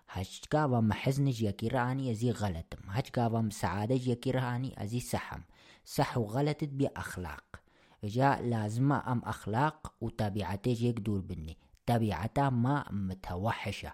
هج 0.10 0.42
ما 0.56 0.94
حزنج 0.94 1.42
يكي 1.42 1.68
راني 1.68 2.12
أزي 2.12 2.32
غلطم. 2.32 2.90
هج 2.90 3.20
ما 3.20 3.50
سعادج 3.52 4.08
يكي 4.08 4.32
راني 4.32 4.84
أزي 4.84 5.00
سحم. 5.00 5.42
صح 5.86 6.18
وغلطت 6.18 6.70
بأخلاق 6.70 7.61
جا 8.04 8.42
لازمة 8.42 9.12
أم 9.12 9.22
أخلاق 9.26 9.94
وطبيعته 10.02 10.74
جيك 10.74 11.00
دور 11.00 11.20
بني 11.20 11.58
طبيعته 11.86 12.50
ما 12.50 12.86
متوحشة. 12.92 13.94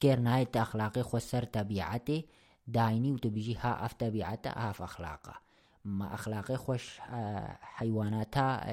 كير 0.00 0.20
نهاية 0.20 0.50
أخلاقي 0.56 1.02
خسر 1.02 1.44
طبيعته 1.44 2.22
دايني 2.66 3.12
وتبيجي 3.12 3.56
ها 3.56 3.84
أف 3.84 3.92
طبيعته 3.92 4.50
هاف 4.50 4.82
أخلاقه 4.82 5.34
ما 5.84 6.14
أخلاقي 6.14 6.56
خوش 6.56 6.98
حيواناتها 7.60 8.66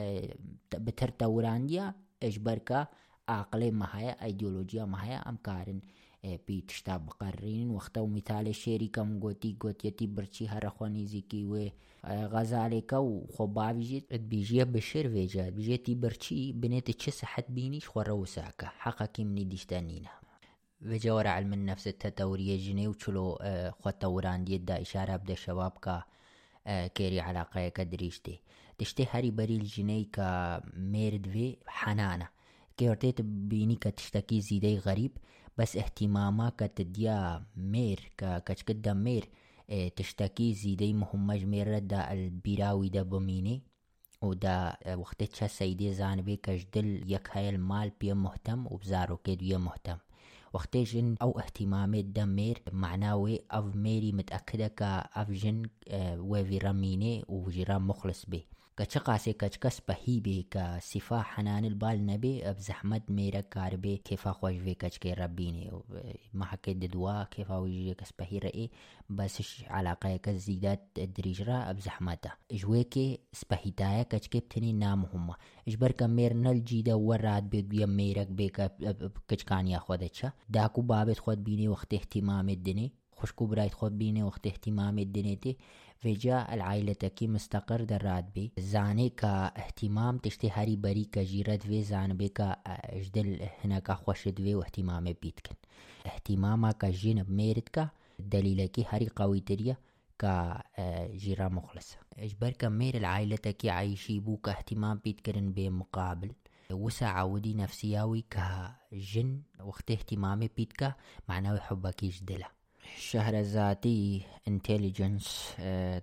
بتر 0.73 1.09
تورانديا 1.09 1.93
إجبركا 2.23 2.87
عقلي 3.29 3.71
ما 3.71 3.87
هي 3.91 4.15
أيديولوجيا 4.23 4.85
ما 4.85 5.05
هي 5.05 5.15
أم 5.15 5.37
كارن 6.27 6.39
بيتشتا 6.47 6.97
بقرين 6.97 7.69
وقتا 7.69 8.01
ومثال 8.01 8.55
شيري 8.55 8.87
كم 8.87 9.19
قوتي 9.19 9.55
قوتيتي 9.59 10.07
برشي 10.07 10.47
هرخواني 10.47 11.05
زيكي 11.05 11.45
و 11.45 11.69
غزالێکە 12.05 12.93
و 12.93 13.27
خۆ 13.33 13.43
باویژێت 13.57 14.05
بیژە 14.31 14.65
بەشێر 14.73 15.05
وێجات 15.13 15.51
بژێتی 15.57 15.95
بەرچی 16.01 16.53
بنێتە 16.61 16.93
چه 17.01 17.11
سەحەت 17.19 17.47
بینیش 17.55 17.85
خۆڕە 17.91 18.15
وساکە 18.21 18.67
حەقەکی 18.83 19.23
منی 19.29 19.45
دیشتەنینە 19.51 20.13
وێجەوەرە 20.89 21.31
علم 21.37 21.51
النفس 21.53 21.85
التەورية 21.87 22.57
جنێ 22.65 22.85
و 22.87 22.99
چلۆ 23.01 23.27
خۆتە 23.81 24.07
وراندیتدا 24.15 24.75
ئیشارە 24.83 25.15
بدە 25.21 25.35
شەوا 25.43 25.67
بکە 25.75 25.95
کێری 26.97 27.19
علاقەیەکە 27.27 27.83
دریشتێ 27.91 28.35
تشتێ 28.79 29.03
هەری 29.11 29.31
بەریل 29.37 29.65
ژنەی 29.73 30.05
کە 30.15 30.29
مێردوێ 30.91 31.49
حەنانە 31.79 32.27
کێوەتێت 32.77 33.19
بینی 33.51 33.77
کە 33.83 33.89
تشتەکی 33.97 34.39
زیدەی 34.47 34.77
غەریب 34.85 35.13
احتیماما 35.59 36.47
کە 36.59 36.67
تدیا 36.77 37.19
مێر 37.73 37.99
کە 38.19 38.31
کەچکتدا 38.47 38.93
مێر 39.05 39.25
تشتكي 39.97 40.53
زيدي 40.53 40.93
مهمة 40.93 41.35
جميرة 41.35 41.79
دا 41.79 42.11
البيراوي 42.11 42.89
دا 42.89 43.03
بميني 43.03 43.61
ودا 44.21 44.77
وقتها 44.95 45.47
سيدي 45.47 45.93
زانبي 45.93 46.35
كجدل 46.35 47.03
يك 47.13 47.29
هاي 47.31 47.49
المال 47.49 47.91
بيه 48.01 48.13
مهتم 48.13 48.67
وبزارو 48.71 49.17
كيد 49.17 49.37
بيه 49.37 49.57
مهتم 49.57 49.97
وقتی 50.53 50.83
جن 50.83 51.15
أو 51.21 51.39
اهتمام 51.39 51.95
دمير 51.95 52.61
معناوي 52.71 53.39
اف 53.51 53.75
ميري 53.75 54.11
متأكدة 54.11 54.67
كا 54.67 54.99
اف 54.99 55.31
جن 55.31 55.63
وفي 56.31 56.57
رميني 56.57 57.25
وجرا 57.27 57.77
مخلص 57.77 58.25
به 58.25 58.43
كچقاسي 58.77 59.33
كچكس 59.33 59.81
بهيبي 59.87 60.47
كصفا 60.51 61.21
حنان 61.21 61.65
البال 61.65 62.05
نبي 62.05 62.53
بزحمت 62.53 63.11
ميرا 63.11 63.41
كاربي 63.41 63.97
كيفا 63.97 64.31
خوش 64.31 64.53
في 64.55 64.73
كچكي 64.73 65.13
ربيني 65.13 65.71
ما 66.33 66.45
حكي 66.45 66.73
ددوا 66.73 67.23
كيفا 67.23 67.57
ويجي 67.57 67.93
كس 67.93 68.11
بهي 68.19 68.37
رأي 68.37 68.69
بس 69.09 69.63
علاقة 69.67 70.17
كزيدات 70.17 70.89
دريجرا 70.95 71.71
بزحمتا 71.71 72.31
جويكي 72.51 73.19
سبهيتايا 73.33 74.03
كچكي 74.03 74.39
بتني 74.39 74.73
نامهما 74.73 75.35
اجبر 75.67 75.91
كمير 75.91 76.33
نل 76.33 76.63
جيدا 76.63 76.93
وراد 76.93 77.49
بيد 77.49 77.69
بيا 77.69 77.85
ميرك 77.85 78.27
بيكا 78.27 78.69
كچكانيا 79.27 79.77
خودتشا 79.77 80.31
داكو 80.49 80.81
بابت 80.81 81.17
خود 81.19 81.43
بيني 81.43 81.67
وقت 81.67 81.93
اهتمام 81.93 82.49
الدني 82.49 82.93
خوشكو 83.11 83.45
برايت 83.45 83.73
خود 83.73 83.97
بيني 83.97 84.23
وقت 84.23 84.47
اهتمام 84.47 84.99
الدنيتي 84.99 85.57
وجا 86.05 86.53
العائلتكي 86.53 87.27
مستقر 87.27 87.83
درات 87.83 88.25
بي. 88.35 88.51
زاني 88.59 89.09
كا 89.09 89.45
اهتمام 89.57 90.17
تشتي 90.17 90.49
هاري 90.49 90.75
بري 90.75 91.05
كا 91.05 91.23
جيرت 91.23 91.63
في 91.63 91.83
زان 91.83 92.17
بي 92.17 92.27
كا 92.29 92.51
اجدل 92.65 93.47
هناك 93.63 93.91
خوشد 93.91 94.37
في 94.41 94.55
واهتمام 94.55 95.03
بيتكن 95.03 95.55
اهتماما 96.05 96.71
كا 96.71 96.89
جينب 96.89 97.31
ميرت 97.31 97.69
كا 97.69 97.89
دليلكي 98.19 98.85
هاري 98.89 99.07
قوي 99.15 99.39
تريا 99.39 99.77
كا 100.19 100.63
جيرا 101.15 101.47
مخلصة. 101.47 101.97
اجبر 102.17 102.49
كا 102.49 102.69
مير 102.69 102.97
العائلتكي 102.97 103.69
عايشي 103.69 104.19
بو 104.19 104.37
كا 104.37 104.51
اهتمام 104.51 104.99
بيتكرن 105.03 105.51
بمقابل 105.51 106.31
وسع 106.71 107.07
عودي 107.07 107.53
نفسياوي 107.53 108.25
كجن 108.29 109.41
وقت 109.63 109.91
اهتمامي 109.91 110.49
بيتكا 110.57 110.93
معناوي 111.29 111.59
حبك 111.59 112.03
يجدله 112.03 112.56
شهرزادي 112.97 114.21
انتليجنس 114.47 115.55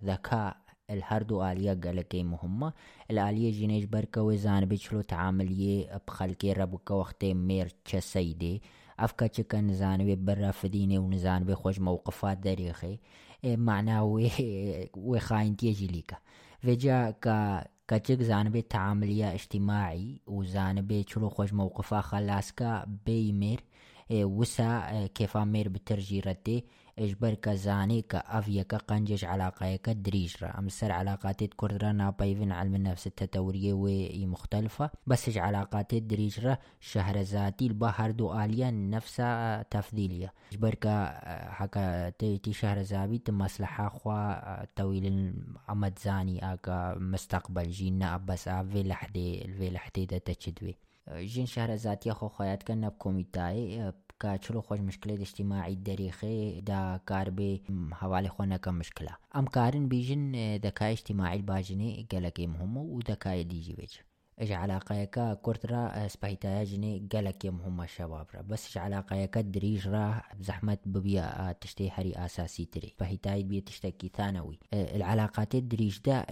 ذكاء 0.04 0.56
الهردو 0.90 1.44
آلية 1.44 1.80
قالكي 1.84 2.22
مهمة. 2.22 2.72
الآلية 3.10 3.52
جينيش 3.52 3.84
بركة 3.84 4.22
وزان 4.22 4.64
بيشلو 4.64 5.00
تعاملية 5.00 6.00
بخلكي 6.08 6.52
ربكا 6.52 6.94
وقتي 6.94 7.34
مير 7.34 7.68
سيدي 7.98 8.62
أفكا 9.00 9.26
چکا 9.26 9.54
نزانبي 9.54 10.16
برا 10.16 10.50
فديني 10.50 10.98
ونزانبي 10.98 11.54
خوش 11.54 11.78
موقفات 11.78 12.38
داريخي 12.38 12.98
معناه 13.44 14.04
وي 14.96 15.20
خاينتي 15.20 15.72
جيليكا 15.72 16.16
فيجا 16.60 17.10
كا 17.10 17.64
كتشك 17.88 18.22
زانبي 18.22 18.62
تعاملية 18.62 19.34
اجتماعي 19.34 20.20
وزانبي 20.26 21.02
تشلو 21.02 21.28
خوش 21.28 21.52
موقفا 21.52 22.00
خلاسكا 22.00 22.86
بيمير 23.06 23.60
وسا 24.10 25.06
كيفا 25.06 25.44
مير 25.44 25.68
بترجيرتي 25.68 26.64
إجبر 26.98 27.36
زاني 27.54 28.02
كأفيك 28.02 28.74
قنجش 28.74 29.24
علاقايك 29.24 29.90
دريجرا 29.90 30.58
أمسر 30.58 30.92
علاقات 30.92 31.44
كردرا 31.44 31.92
نابايفن 31.92 32.52
علم 32.52 32.74
النفس 32.74 33.06
التطورية 33.06 33.72
وي 33.72 34.26
مختلفة. 34.26 34.90
بس 35.06 35.36
علاقات 35.38 35.94
دريجرا 35.94 36.58
شهرزاتي 36.80 37.66
البحر 37.66 38.10
دو 38.10 38.34
آلية 38.34 38.70
نفسها 38.70 39.62
تفضيلية. 39.62 40.32
إجبر 40.52 40.74
حكا 41.50 42.10
تيتي 42.10 42.52
شهرزابي 42.52 43.22
مصلحة 43.28 43.88
خوا 43.88 44.64
طويل 44.64 45.06
الأمد 45.06 45.98
زاني 45.98 46.52
أكا 46.52 46.94
مستقبل 46.98 47.70
جينا 47.70 48.14
أبس 48.14 48.48
أفي 48.48 48.82
لحدي 48.82 49.44
الفي 49.44 49.70
لحدي 49.70 50.06
دا 50.06 50.18
تشدوي 50.18 50.76
جين 51.08 51.46
شهرزاتي 51.46 52.10
خو 52.10 52.28
خيات 52.28 52.62
كان 52.62 52.88
بكوميتاي 52.88 53.92
چلو 54.24 54.60
خوش 54.60 54.80
مشکلات 54.80 55.20
اجتماعی 55.20 55.76
دریخی 55.76 56.60
دا 56.60 57.00
کار 57.06 57.30
به 57.30 57.60
حوالی 57.92 58.28
خو 58.28 58.44
نکم 58.44 58.74
مشکله 58.74 59.16
ام 59.34 59.46
کارن 59.46 59.88
بیجن 59.88 60.56
دکای 60.56 60.92
اجتماعی 60.92 61.42
باجنی 61.42 62.06
گلکی 62.12 62.46
مهمه 62.46 62.80
و 62.80 63.00
دکای 63.00 63.44
دیجی 63.44 63.74
بیج 63.74 63.92
اج 64.38 64.52
علاقه 64.52 64.94
يكا 64.94 65.34
كورترا 65.34 66.08
سبايتا 66.08 66.64
جني 66.64 67.08
قالك 67.12 67.44
يم 67.44 67.60
هم 67.60 67.80
الشباب 67.80 68.26
را 68.34 68.42
بس 68.42 68.76
اج 68.76 68.78
علاقه 68.78 69.16
يكا 69.16 69.40
دريج 69.40 69.88
را 69.88 70.22
بزحمة 70.40 70.78
ببيا 70.86 71.52
تشتي 71.60 71.90
هري 71.90 72.12
اساسي 72.16 72.64
تري 72.64 72.94
فهيتاي 72.98 73.42
بي 73.42 73.60
تشتكي 73.60 74.10
ثانوي 74.16 74.58
العلاقات 74.72 75.54
الدريج 75.54 75.98
دا 76.04 76.26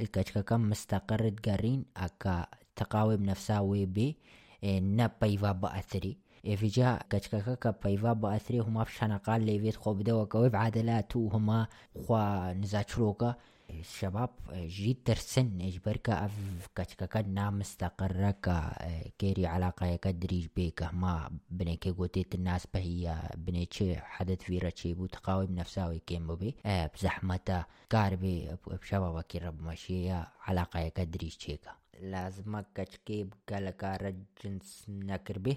اكا 7.00 7.18
تقاوم 7.18 7.36
نفسها 7.42 7.52
وي 7.54 7.56
بي 7.56 7.62
نبايفا 7.64 8.12
بأثري 8.12 8.58
هما 8.58 8.84
في 8.84 8.92
قال 9.16 9.46
ليفيت 9.46 9.76
خوب 9.76 10.02
دوكا 10.02 10.38
وبعدلات 10.38 11.16
هما 11.16 11.66
خوا 12.06 12.52
نزاتشروكا 12.52 13.34
الشباب 13.70 14.30
جيت 14.52 15.06
ترسن. 15.06 15.60
إجبركا 15.60 16.24
أف 16.24 16.68
كشكا 16.76 17.22
نام 17.22 17.58
مستقرة 17.58 18.30
كا 18.30 18.72
كيري 19.18 19.46
علاقة 19.46 19.96
كدريج 19.96 20.46
بيكا 20.56 20.90
ما 20.92 21.30
بنيكي 21.50 21.90
قوتيت 21.90 22.34
الناس 22.34 22.66
بهي 22.74 23.22
بنيتشي 23.36 23.96
حدث 23.96 24.42
في 24.42 24.58
رتشي 24.58 24.94
بو 24.94 25.06
تقاوم 25.06 25.54
نفساوي 25.54 25.98
كيم 25.98 26.34
بي. 26.34 26.56
بزحمتا 26.66 27.64
كاربي 27.90 28.56
بشبابا 28.66 29.20
كي 29.20 29.38
رب 29.38 29.62
ماشية 29.62 30.28
علاقة 30.40 30.88
كدريج 30.88 31.36
تشيكا 31.36 31.81
لازمك 32.00 32.66
كشكي 32.74 33.24
بكالكا 33.24 33.96
رجنس 33.96 34.84
نكر 34.88 35.38
به. 35.38 35.56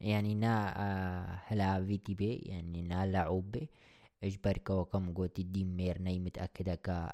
يعني 0.00 0.34
نا 0.34 0.72
هلا 1.46 1.84
فيتي 1.86 2.14
بي 2.14 2.34
يعني 2.36 2.82
نا 2.82 3.06
لعوب 3.06 3.50
بي 3.52 3.68
اجبرك 4.24 4.70
وكم 4.70 5.14
قوتي 5.14 5.42
دي 5.42 5.64
مير 5.64 5.98
ناي 6.02 6.18
متأكدة 6.18 6.74
كا 6.74 7.10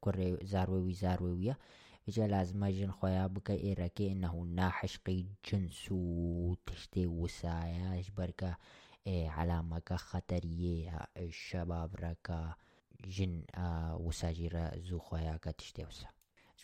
كوري 0.00 0.38
زاروي 0.42 0.92
زاروية 0.92 1.58
إجا 2.08 2.26
لازم 2.26 2.66
جن 2.66 2.90
خويا 2.92 3.26
بك 3.26 3.50
إيراكي 3.50 4.12
إنه 4.12 4.34
ناحشقي 4.34 5.24
جنسو 5.52 6.54
تشتي 6.66 7.06
وسايا. 7.06 7.98
اجبرك 7.98 8.56
علامة 9.08 9.82
خطرية 9.94 10.98
الشباب 11.16 11.94
ركا 11.96 12.54
جن 13.06 13.42
وساجيرا 14.00 14.76
زو 14.78 14.98
خويا 14.98 15.38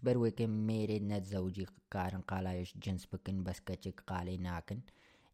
كتشتي 0.01 0.03
وسا 0.03 0.11
اجبر 0.11 0.17
وكم 0.17 0.49
ميري 0.49 0.99
نت 0.99 1.25
زوجي 1.25 1.65
كارن 1.91 2.21
قالايش 2.21 2.77
جنس 2.77 3.05
بكن 3.05 3.43
بس 3.43 3.59
كتشك 3.59 4.01
قالي 4.07 4.37
ناكن 4.37 4.79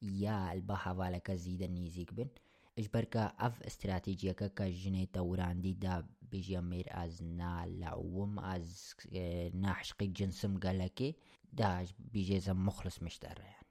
یا 0.03 0.51
البا 0.51 0.75
حوالەکە 0.75 1.33
زیدە 1.35 1.67
نزیک 1.69 2.13
بن 2.13 2.29
ئەجبەرکە 2.77 3.23
ئەف 3.39 3.53
استراتیجیەکە 3.69 4.47
کە 4.57 4.65
ژنەی 4.81 5.07
تەوراندی 5.13 5.73
دا 5.73 6.03
بژە 6.31 6.61
مێر 6.69 6.87
ئاز 6.95 7.21
نالەوم 7.21 8.39
ئاز 8.39 8.95
ناحشقی 9.53 10.07
جنسم 10.07 10.59
گەلەکێ 10.65 11.09
داش 11.57 11.87
بیژێزە 12.13 12.49
مخلص 12.49 12.97
مشتەڕیان 13.05 13.65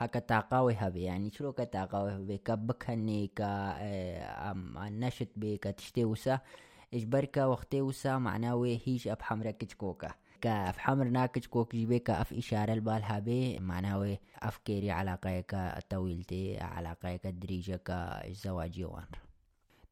هەکە 0.00 0.20
تاقاوی 0.32 0.74
هەبێ 0.82 1.02
ینی 1.08 1.30
چرۆکە 1.30 1.66
تاقاوی 1.76 2.12
هەبێ 2.18 2.38
کە 2.46 2.54
بکەنێ 2.68 3.22
کە 3.38 3.52
نەشت 5.02 5.32
بێ 5.40 5.52
کە 5.64 5.70
تشتێ 5.78 6.04
وسە 6.12 6.36
ئەجبەرکە 6.92 7.42
وەختێ 7.52 7.80
وسا 7.88 8.18
معناوێ 8.26 8.74
هیچ 8.86 9.02
ئەب 9.10 9.20
حەمرە 9.28 9.52
کچ 9.60 9.72
کۆکە 10.43 10.65
كاف 10.65 10.77
حمر 10.77 11.07
ناكج 11.09 11.45
كوك 11.45 11.75
جيبي 11.75 11.99
كاف 11.99 12.33
إشارة 12.33 12.73
البالها 12.73 13.19
بي 13.19 13.59
معناه 13.59 14.17
أف 14.41 14.57
كيري 14.57 14.91
علاقة 14.91 15.79
طويلتي 15.89 16.57
علاقة 16.57 17.15
دريجة 17.15 17.75
كا 17.75 18.31
زواجي 18.31 18.85
وان 18.85 19.05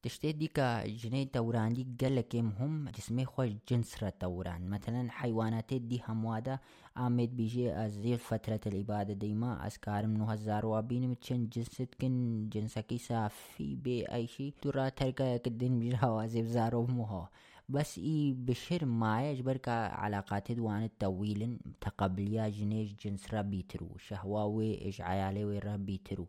تشتي 0.04 0.32
ديكا 0.32 0.88
جني 0.88 1.26
توران 1.26 1.74
دي 1.74 1.88
قال 2.02 2.24
هم 2.60 2.90
جسمي 2.90 3.26
خوش 3.26 3.50
جنس 3.70 4.04
را 4.04 4.10
توران. 4.10 4.70
مثلا 4.70 5.12
حيوانات 5.12 5.74
دي 5.74 6.02
هموادا 6.08 6.60
آمد 6.98 7.38
بيجي 7.38 7.72
از 7.72 8.00
فترة 8.08 8.60
العبادة 8.68 9.14
ديما 9.14 9.70
كارم 9.82 10.14
نو 10.18 10.26
هزار 10.26 10.66
وابين 10.66 11.10
متشن 11.10 11.50
جنست 11.50 11.96
كن 12.02 12.50
جنسكي 12.50 12.98
صافي 12.98 13.76
بي 13.76 14.06
اي 14.06 14.28
شي 14.28 14.54
ترى 14.62 14.90
تركا 14.90 15.38
كدين 15.38 15.80
بيجي 15.80 15.98
هوازي 16.02 16.42
بزارو 16.42 16.86
موها 16.86 17.30
بس 17.72 17.98
إي 17.98 18.34
بشر 18.38 18.86
معايا 18.86 19.34
جبركا 19.34 19.72
علاقات 19.72 20.52
دوان 20.52 20.84
التويل 20.84 21.60
تقبليا 21.82 22.50
جنيش 22.50 22.94
جنس 22.94 23.34
را 23.34 23.42
بيترو 23.42 23.98
شهواوي 23.98 24.88
إج 24.88 25.02
عيالي 25.02 25.60
را 25.60 25.76
بيترو. 25.76 26.28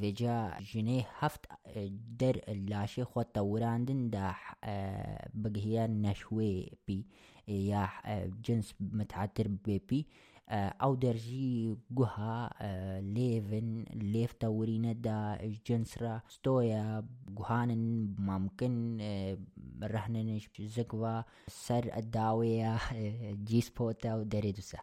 فيجا 0.00 0.58
جنيه 0.74 1.06
هفت 1.18 1.46
در 2.20 2.40
اللاشي 2.48 3.04
خو 3.04 3.22
توراندن 3.22 4.10
دا 4.10 4.34
بقهيا 5.34 5.86
نشوي 5.86 6.72
بي 6.88 7.06
يا 7.48 7.88
جنس 8.44 8.74
متعتر 8.80 9.48
بي 9.48 9.82
بي. 9.88 10.06
أو 10.48 10.94
درجي 10.94 11.76
جوها 11.90 12.50
ليفن 13.00 13.84
ليف 13.94 14.32
تورينا 14.32 14.92
دا 14.92 15.38
جنسرا 15.66 16.20
ستويا 16.28 17.06
جوهانن 17.28 18.14
ممكن 18.18 18.98
رهنن 19.82 20.40
زقوا 20.60 21.22
سر 21.48 21.96
الداوية 21.96 22.78
جيس 23.44 23.70
بوتا 23.70 24.14
ودريدوسا 24.14 24.78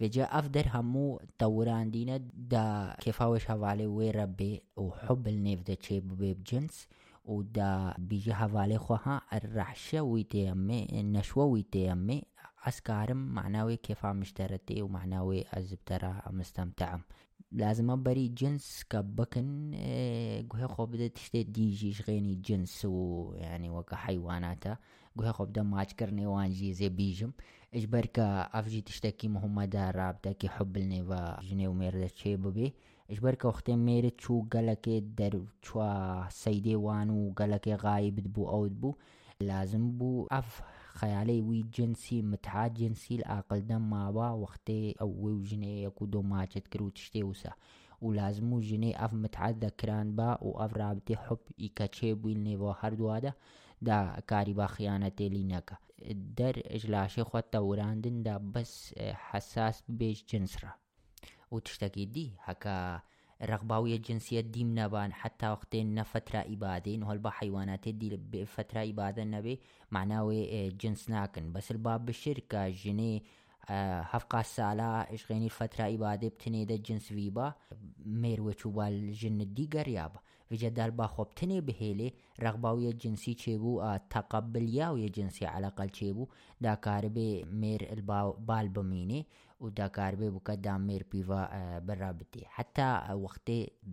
وجا 0.00 0.24
أفدر 0.24 0.66
همو 0.74 1.20
توران 1.38 1.90
دينا 1.90 2.16
دا 2.34 2.96
كيفاوش 3.00 3.44
حوالي 3.44 3.86
ويربي 3.86 4.62
وحب 4.76 5.28
النيف 5.28 5.62
دا 5.62 5.74
تشيب 5.74 6.18
بيب 6.18 6.42
جنس 6.44 6.88
ودا 7.24 7.94
بيجي 7.98 8.34
حوالي 8.34 8.78
خوها 8.78 9.20
الرحشة 9.32 10.02
ويتيمي 10.02 11.00
النشوة 11.00 11.44
ويتيمي 11.44 12.22
عسكارم 12.64 13.16
معناوي 13.16 13.76
كيف 13.76 14.04
عم 14.06 14.20
اشترتي 14.20 14.82
ومعناوي 14.82 15.44
أزبترا 15.52 16.22
عم 16.26 16.40
استمتعم 16.40 17.00
لازم 17.52 17.90
أبري 17.90 18.28
جنس 18.28 18.84
كبكن 18.90 19.70
قوهي 20.50 20.66
خو 20.68 20.86
بدأ 20.86 21.06
تشتي 21.06 21.42
دي 21.42 21.70
جيش 21.70 22.02
غيني 22.08 22.34
جنس 22.34 22.84
ويعني 22.84 23.70
وكا 23.70 23.96
حيواناتا 23.96 24.76
قوهي 25.18 25.32
خو 25.32 25.44
بدأ 25.44 25.62
ما 25.62 25.82
أشكرني 25.82 26.26
وانجي 26.26 26.72
زي 26.72 26.88
بيجم 26.88 27.32
إجبركا 27.74 28.40
أفجي 28.42 28.80
تشتكي 28.80 29.28
مهمة 29.28 29.64
دارا 29.64 30.12
بتاكي 30.12 30.48
حب 30.48 30.76
النيفا 30.76 31.40
جنيو 31.42 31.72
ميردة 31.72 32.06
شيبو 32.06 32.50
بيه 32.50 32.72
اجبرك 33.10 33.44
وقتين 33.44 33.78
ميرت 33.78 34.20
شو 34.20 34.42
قالك 34.52 34.88
در 34.88 35.40
شو 35.62 35.82
سيدي 36.28 36.76
وانو 36.76 37.32
قالك 37.36 37.68
غايب 37.68 38.14
دبو 38.20 38.48
او 38.48 38.66
دبو 38.66 38.94
لازم 39.40 39.84
بوو 39.98 40.26
ئەف 40.32 40.62
خەیالەی 41.00 41.40
وی 41.48 41.62
جنسی 41.76 42.22
متعات 42.22 42.72
جنسی 42.80 43.18
لە 43.20 43.26
ئاقلدە 43.32 43.78
ماوە 43.92 44.28
وەختەی 44.42 44.94
ئەو 45.00 45.10
وێ 45.22 45.32
و 45.36 45.44
ژنەیەک 45.48 45.96
و 46.02 46.10
دۆماچێت 46.14 46.66
کرد 46.72 46.84
و 46.84 46.94
تشتێ 46.96 47.22
وسە 47.30 47.52
و 48.02 48.06
لازم 48.18 48.52
و 48.52 48.62
ژنەی 48.68 48.98
ئەف 49.00 49.12
متعات 49.22 49.56
دەکران 49.64 50.06
بە 50.18 50.30
و 50.46 50.50
ئەف 50.60 50.72
رابطی 50.82 51.14
حب 51.24 51.42
ئیکەچێ 51.62 52.10
بووین 52.20 52.40
نێوە 52.46 52.72
هەردووادە 52.80 53.32
دا 53.88 53.98
کاری 54.30 54.54
با 54.58 54.66
خیانەتێلی 54.74 55.48
نەکە 55.52 55.76
دەر 56.38 56.56
ئەژلاشی 56.70 57.26
خۆت 57.28 57.46
تەوراندندا 57.54 58.36
بەس 58.54 58.72
حساس 59.28 59.76
بێژ 59.98 60.18
جنسرە 60.30 60.72
و 61.52 61.56
تشتەکی 61.66 62.06
دی 62.14 62.28
هەکە 62.46 62.76
رغباوية 63.42 63.96
الجنسية 63.96 64.40
دي 64.40 64.64
منبان 64.64 65.12
حتى 65.12 65.48
وقتين 65.48 65.94
نفترة 65.94 66.38
إبادين 66.38 67.02
وهالبا 67.02 67.30
حيوانات 67.30 67.88
دي 67.88 68.16
بفترة 68.16 68.82
إبادة 68.90 69.24
نبي 69.24 69.60
معناوي 69.90 70.68
جنس 70.70 71.10
ناكن 71.10 71.52
بس 71.52 71.70
الباب 71.70 72.04
بالشركة 72.06 72.68
جني 72.68 73.22
هفقا 73.68 74.40
السالة 74.40 74.84
إشغيني 75.00 75.44
الفترة 75.44 75.94
إبادة 75.94 76.28
بتني 76.28 76.64
دا 76.64 76.76
جنس 76.76 77.02
فيبا 77.08 77.52
ميرويتشو 78.06 78.70
بالجن 78.70 79.54
دي 79.54 79.68
قريابا 79.72 80.20
في 80.48 80.56
جدال 80.56 80.90
باخو 80.90 81.24
بتني 81.24 81.60
بهيلي 81.60 82.12
رغباوية 82.40 82.90
جنسي 82.90 83.34
تشيبو 83.34 83.96
تقبل 84.10 84.74
ياوية 84.74 85.08
جنسي 85.08 85.46
على 85.46 85.66
الأقل 85.66 85.88
تشيبو 85.88 86.28
دا 86.60 86.74
كاربي 86.74 87.44
مير 87.44 87.92
البال 87.92 88.68
بميني 88.68 89.26
ودا 89.64 89.86
كاربي 89.86 90.30
بوكا 90.30 90.54
دا 90.54 90.76
مير 90.78 91.06
بيفا 91.12 91.78
برابطي 91.78 92.44
حتى 92.44 93.08
وقت 93.12 93.50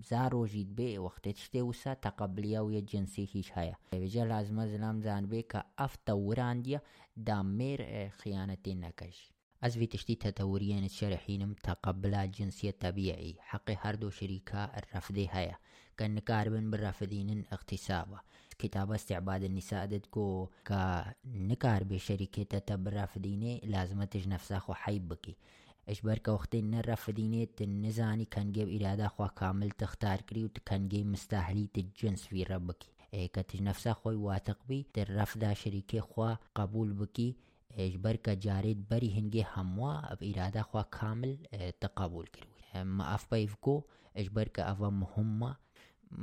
زارو 0.10 0.46
جيد 0.46 0.76
بي 0.76 0.98
وقت 0.98 1.30
تشتي 1.30 1.62
وسا 1.62 1.94
تقبلياوية 1.94 2.80
جنسي 2.80 3.30
هيش 3.34 3.52
هيا. 3.58 3.76
وجا 3.94 4.26
لازم 4.26 4.66
زلام 4.66 5.02
زان 5.02 5.26
بي 5.26 5.42
كأف 5.42 5.96
تورانديا 6.06 6.82
دا 7.18 7.42
مير 7.42 8.10
خيانتين 8.10 8.80
نكش. 8.80 9.32
از 9.64 9.78
في 9.78 9.86
تشتيت 9.86 10.28
توريين 10.28 10.86
الشرحين 10.86 11.56
تقبل 11.56 12.32
جنسية 12.32 12.72
طبيعي 12.72 13.36
حق 13.40 13.70
هردو 13.70 14.10
شريكة 14.10 14.64
الرفضي 14.64 15.28
هيا 15.32 15.58
كان 15.98 16.16
نكاربن 16.16 16.72
بالرافدين 16.72 17.46
اغتسابة 17.54 18.20
كتاب 18.60 18.92
استعباد 18.92 19.44
النساء 19.44 19.86
ددكو 19.86 20.50
كا 20.66 21.14
نكارب 21.26 21.98
شركة 21.98 22.58
تبرافديني 22.60 23.62
لازم 23.64 24.04
تج 24.04 24.28
نفسها 24.28 24.60
خو 24.60 24.74
حيبكي 24.74 25.36
ئەش 25.88 26.00
بەرکە 26.08 26.30
وختەی 26.34 26.68
نەڕە 26.74 26.96
فدینێت 27.06 27.56
نزانی 27.86 28.32
کەنگێ 28.34 28.66
ئیرادا 28.74 29.08
خوا 29.14 29.28
کامل 29.40 29.70
تختارکری 29.82 30.44
و 30.46 30.50
کەنگەی 30.70 31.10
مستاهلی 31.14 31.70
جنسوی 32.00 32.48
ڕە 32.50 32.60
بکی. 32.68 32.92
کە 33.34 33.42
تژ 33.50 33.60
نەفسا 33.68 33.94
خۆی 34.00 34.22
واتەقبی 34.26 34.82
تر 34.96 35.08
ڕەفدا 35.18 35.52
شریکێ 35.62 36.00
خوا 36.10 36.32
قبول 36.58 36.90
بکی 37.00 37.30
ئێش 37.78 37.94
بەرکە 38.04 38.34
جارێت 38.46 38.80
بەری 38.90 39.16
هەنگێ 39.18 39.44
هەمووە 39.54 39.94
ئەب 40.10 40.20
ئیرادا 40.28 40.64
خوا 40.70 40.84
کامل 40.98 41.32
تقبول 41.84 42.28
کردوی 42.34 42.64
ئەمە 42.74 43.04
ئەفپەیفکۆ 43.12 43.78
ئەش 44.18 44.28
بەرکە 44.36 44.62
ئەوە 44.70 44.90
مهمە 45.02 45.52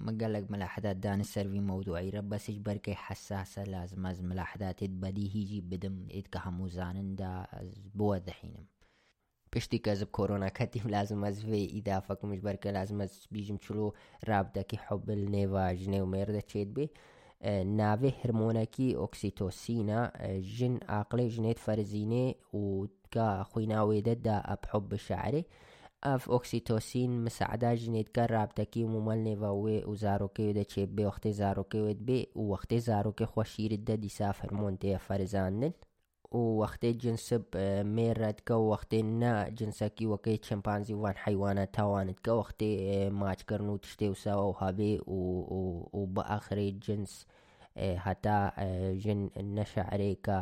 مقالك 0.07 0.51
ملاحظات 0.51 0.97
دان 0.97 1.21
السرفي 1.21 1.61
موضوعي 1.61 2.11
ربس 2.11 2.51
بركي 2.51 2.95
حساسة 2.95 3.65
لازم 3.65 4.07
از 4.07 4.23
ملاحظات 4.23 4.85
بديهيجي 4.85 5.61
بدم 5.61 6.07
إدك 6.11 6.37
هموزانن 6.37 7.17
دا 7.17 7.47
بوضحينم 7.95 8.65
پشتی 9.53 9.79
کە 9.85 9.93
زب 10.01 10.11
کۆرۆنا 10.17 10.51
کەتیم 10.59 10.87
لازم 10.95 11.21
ئەز 11.27 11.39
وێ 11.49 11.63
ئیدافە 11.75 12.15
کومش 12.21 12.39
بەرکە 12.47 12.71
لازمە 12.77 13.07
بیژم 13.35 13.59
چلو 13.65 13.87
ڕابدەکی 14.29 14.83
حوبل 14.85 15.21
نێوا 15.35 15.67
ژنێ 15.81 16.01
و 16.03 16.11
مێردە 16.13 16.43
چێت 16.51 16.69
بێ 16.77 16.87
ناوێ 17.79 18.11
هەرمۆنەکی 18.21 18.97
ئۆکسیتۆسینە 19.01 20.01
ژن 20.57 20.75
ئاقلی 20.91 21.29
ژنێت 21.35 21.59
فەرزینێ 21.67 22.27
و 22.61 22.63
کە 23.15 23.29
خۆی 23.51 23.71
ناوێدەدا 23.73 24.37
ئەپحب 24.49 24.85
بشعرێ 24.93 25.43
ئەف 26.07 26.23
ئۆکسیتۆسین 26.33 27.13
مسەعدا 27.25 27.71
ژنێتکە 27.83 28.25
ڕابتەکی 28.35 28.89
مومەل 28.93 29.21
نێڤاوێ 29.27 29.79
و 29.91 29.93
زارۆکەوێ 30.03 30.53
دەچێت 30.59 30.91
بێ 30.97 31.05
وەختی 31.09 31.33
زارۆکەوێت 31.41 32.01
بێ 32.07 32.21
و 32.41 32.43
وەختی 32.53 32.81
زارۆکە 32.89 33.27
خۆشیرت 33.33 33.83
دە 33.89 33.95
دیسا 34.05 34.29
فەرمۆنتەیە 34.39 34.99
فەرزانن 35.07 35.73
و 36.33 36.41
وەختێ 36.61 36.91
جنسب 37.03 37.45
مێرەتکە 37.97 38.55
و 38.61 38.69
وەختێ 38.73 39.01
نا 39.23 39.35
جنسەکی 39.59 40.11
وەکەی 40.13 40.39
چمپانزی 40.47 40.95
وان 41.03 41.17
حیوانە 41.25 41.65
تاوانت 41.77 42.19
کە 42.25 42.33
وەختێ 42.41 42.71
ماچکردن 43.21 43.69
و 43.71 43.83
تشتێ 43.85 44.07
وساوە 44.13 44.47
و 44.49 44.59
هەبێ 44.63 44.93
و 45.99 46.03
بە 46.15 46.23
ئاخرێ 46.31 46.69
جنس 46.85 47.13
هەتا 48.07 48.39
ژن 49.03 49.21
نەشعرێکە 49.57 50.39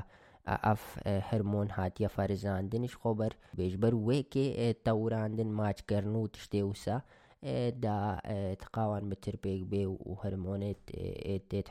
ئەف 0.67 0.83
هەرمۆن 1.29 1.69
هاتیە 1.79 2.09
فەرزاندنش 2.17 2.95
خۆبەر 3.03 3.33
بێژبەر 3.59 3.95
وێکێ 4.07 4.47
تەوراندن 4.87 5.51
ماچکردن 5.61 6.15
و 6.19 6.33
تشتێ 6.35 6.63
وسا 6.71 6.97
دا 7.85 7.99
تقاوان 8.63 9.05
بتر 9.11 9.35
پێک 9.45 9.63
بێ 9.71 9.83
و 10.09 10.13
هەرمۆنێت 10.23 10.83
تێت 11.51 11.69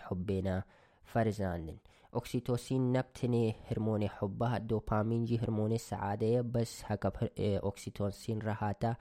اوکسیتوسین 2.15 2.91
نبتنی 2.97 3.55
هرمون 3.69 4.03
حبه 4.17 4.59
دوپامین 4.59 5.25
جی 5.25 5.37
هرمون 5.37 5.77
سعاده 5.77 6.43
بس 6.43 6.83
هکب 6.87 7.13
اوکسیتوسین 7.63 8.41
رهاتا 8.41 8.93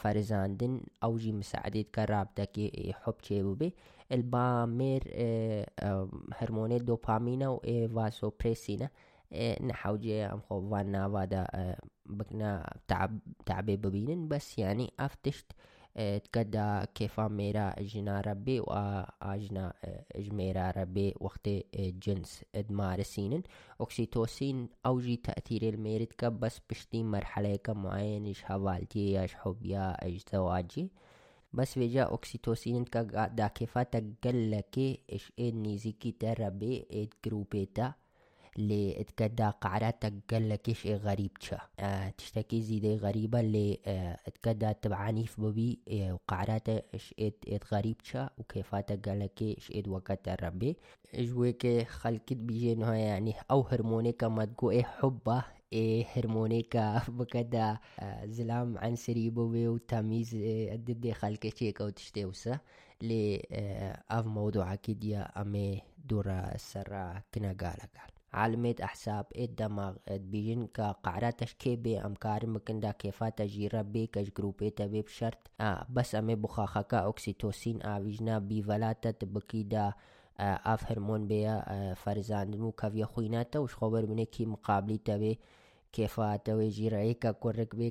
فرزاندن 0.00 0.78
او 1.02 1.18
جی 1.18 1.32
مساعدت 1.32 1.92
کا 1.94 2.04
رابطہ 2.06 2.42
کی 2.52 2.68
حب 3.04 3.20
چیو 3.28 3.54
بے 3.54 3.68
البامیر 4.10 5.02
هرمون 6.40 6.76
دوپامین 6.86 7.46
و 7.46 7.58
واسوپریسینا 7.92 8.86
نحو 9.68 9.96
جي 9.96 10.22
ام 10.22 10.40
خو 10.48 10.60
وانا 10.70 11.06
وادا 11.06 11.46
بكنا 12.06 12.50
تعب 12.88 13.20
ببینن 13.48 13.76
ببينن 13.76 14.28
بس 14.28 14.58
يعني 14.58 14.92
افتشت 14.98 15.52
تقدا 15.96 16.84
كيفا 16.94 17.28
ميرا 17.28 17.74
جنا 17.80 18.20
ربي 18.20 18.60
وآجنا 18.60 19.72
جميرا 20.16 20.70
ربي 20.70 21.14
وقت 21.20 21.48
جنس 21.76 22.44
ادمارسينن 22.54 23.42
اوكسيتوسين 23.80 24.68
أوجي 24.86 25.16
تأثير 25.16 25.74
الميرد 25.74 26.08
بس 26.22 26.60
بشتي 26.70 27.02
مرحلة 27.02 27.58
معين 27.68 28.24
إيش 28.26 28.44
هوالتي 28.50 29.20
إيش 29.22 29.34
حب 29.34 29.66
يا 29.66 29.96
زواجي. 30.32 30.90
بس 31.52 31.78
وجا 31.78 32.02
اوكسيتوسين 32.02 32.84
كا 32.84 33.02
دا 33.26 33.46
كيفا 33.48 33.82
تقلكي 33.82 35.00
إيش 35.12 35.32
إيه 35.38 35.52
نيزيكي 35.52 36.12
تربي 36.12 36.86
إيه 36.90 37.10
جروبيتا 37.24 37.92
اللي 38.58 39.00
اتكدا 39.00 39.50
قعرات 39.50 40.04
لك 40.32 40.72
شيء 40.72 40.96
غريب 40.96 41.30
شا 41.40 41.58
آه 41.80 42.08
تشتكي 42.18 42.62
زيدة 42.62 42.94
غريبة 42.94 43.40
اللي 43.40 43.80
آه 43.86 44.18
اتكدا 44.26 44.72
تبعنيف 44.72 45.40
ببي 45.40 45.78
آه 45.88 46.12
وقعرات 46.14 46.68
اش 46.68 47.14
ات 47.20 47.44
ات 47.48 47.74
غريب 47.74 47.96
شا 48.02 48.30
وكيفات 48.38 48.92
لك 49.08 49.42
اش 49.42 49.70
ات 49.74 49.88
وقت 49.88 50.28
الربي. 50.28 50.76
اجوك 51.14 51.66
خلقت 51.86 52.32
بيجي 52.32 52.72
إنه 52.72 52.92
يعني 52.94 53.34
أو 53.50 53.60
هرمونيكا 53.62 54.28
ما 54.28 54.44
تقو 54.44 54.70
إيه 54.70 54.82
حبة 54.82 55.44
إيه 55.72 56.06
هرمونيكا 56.16 57.02
بكدا 57.18 57.78
آه 58.00 58.26
زلام 58.26 58.78
عن 58.78 58.96
سريبو 58.96 59.42
وتمييز 59.74 60.34
آه 60.34 60.76
ضد 60.76 61.10
خلق 61.12 61.46
شيك 61.56 61.80
أو 61.80 61.88
تشتوسا 61.88 62.58
لي 63.02 63.42
آه 63.52 64.02
أف 64.10 64.26
موضوع 64.26 64.72
أكيد 64.72 65.04
يا 65.04 65.40
أمي 65.42 65.82
دورا 66.04 66.56
سرا 66.56 67.22
كنا 67.34 67.48
قال 67.48 67.78
قال. 67.80 68.21
عالميت 68.32 68.80
أحساب 68.80 69.26
الدماغ 69.36 69.94
بيجن 70.10 70.66
كقعراتش 70.66 71.54
كي 71.54 71.76
بي 71.76 71.98
أمكار 71.98 72.46
مكن 72.46 72.80
دا 72.80 72.90
كيفا 72.90 73.28
تجيرا 73.28 73.82
بي 73.82 74.06
كش 74.06 74.30
جروبي 74.38 74.70
تبي 74.70 75.02
بشرط 75.02 75.50
آه 75.60 75.86
بس 75.90 76.14
أمي 76.14 76.34
بخاخا 76.34 76.82
كا 76.82 76.96
أوكسيتوسين 76.98 77.82
آويجنا 77.82 78.38
بي 78.38 78.62
فلاتا 78.62 79.10
تبكي 79.10 79.62
دا 79.62 79.92
آه 80.40 80.60
أف 80.74 80.92
هرمون 80.92 81.26
بيا 81.26 81.64
آه 81.68 81.94
فرزاندنو 81.94 82.72
كافيا 82.72 83.04
خويناتا 83.06 83.58
وش 83.58 83.74
خبر 83.74 84.06
مني 84.06 84.24
كي 84.24 84.46
مقابلي 84.46 84.98
تبي 84.98 85.38
كيف 85.92 86.20
تويجي 86.20 86.88
رأيك 86.88 87.26
كورك 87.26 87.76
بي 87.76 87.90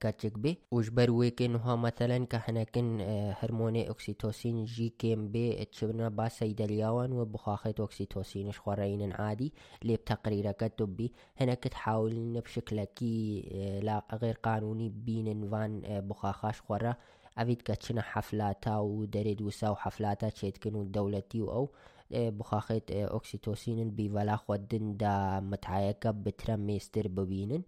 كاتشك 0.00 0.38
بي. 0.38 0.58
وجبر 0.70 1.10
ويكن 1.10 1.56
هو 1.56 1.76
مثلا 1.76 2.26
كحنكن 2.26 3.00
هرموني 3.40 3.88
أوكسيتوسين 3.88 4.64
جي 4.64 4.88
كيم 4.98 5.28
بي 5.28 5.64
تشبنا 5.64 6.08
با 6.08 6.28
سيدلياوان 6.28 7.12
وبخاخة 7.12 7.74
أوكسيتوسين 7.80 8.52
شخورين 8.52 9.12
عادي. 9.12 9.52
اللي 9.82 9.96
بتقريرا 9.96 10.52
كتب 10.52 11.08
هنا 11.36 11.54
كتحاول 11.54 12.40
بشكل 12.40 12.84
كي 12.84 13.40
لا 13.82 14.04
غير 14.12 14.34
قانوني 14.34 14.88
بين 14.88 15.50
فان 15.50 16.00
بخاخاش 16.08 16.60
خورا 16.60 16.94
أفيد 17.38 17.62
كتشنا 17.62 18.02
حفلاتا 18.02 18.78
ودريد 18.78 19.42
وساو 19.42 19.74
حفلاتا 19.74 20.28
تشيتكنو 20.28 20.82
دولتي 20.84 21.40
أو. 21.40 21.70
بخاخت 22.10 22.90
أوكسيتوسين 22.90 23.90
بيفلا 23.90 24.36
خودن 24.36 24.96
دا 24.96 25.40
متعايكا 25.40 26.10
بترا 26.10 26.56
ميستر 26.56 27.08
ببينن 27.08 27.62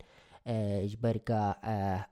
اجبركا 0.47 1.51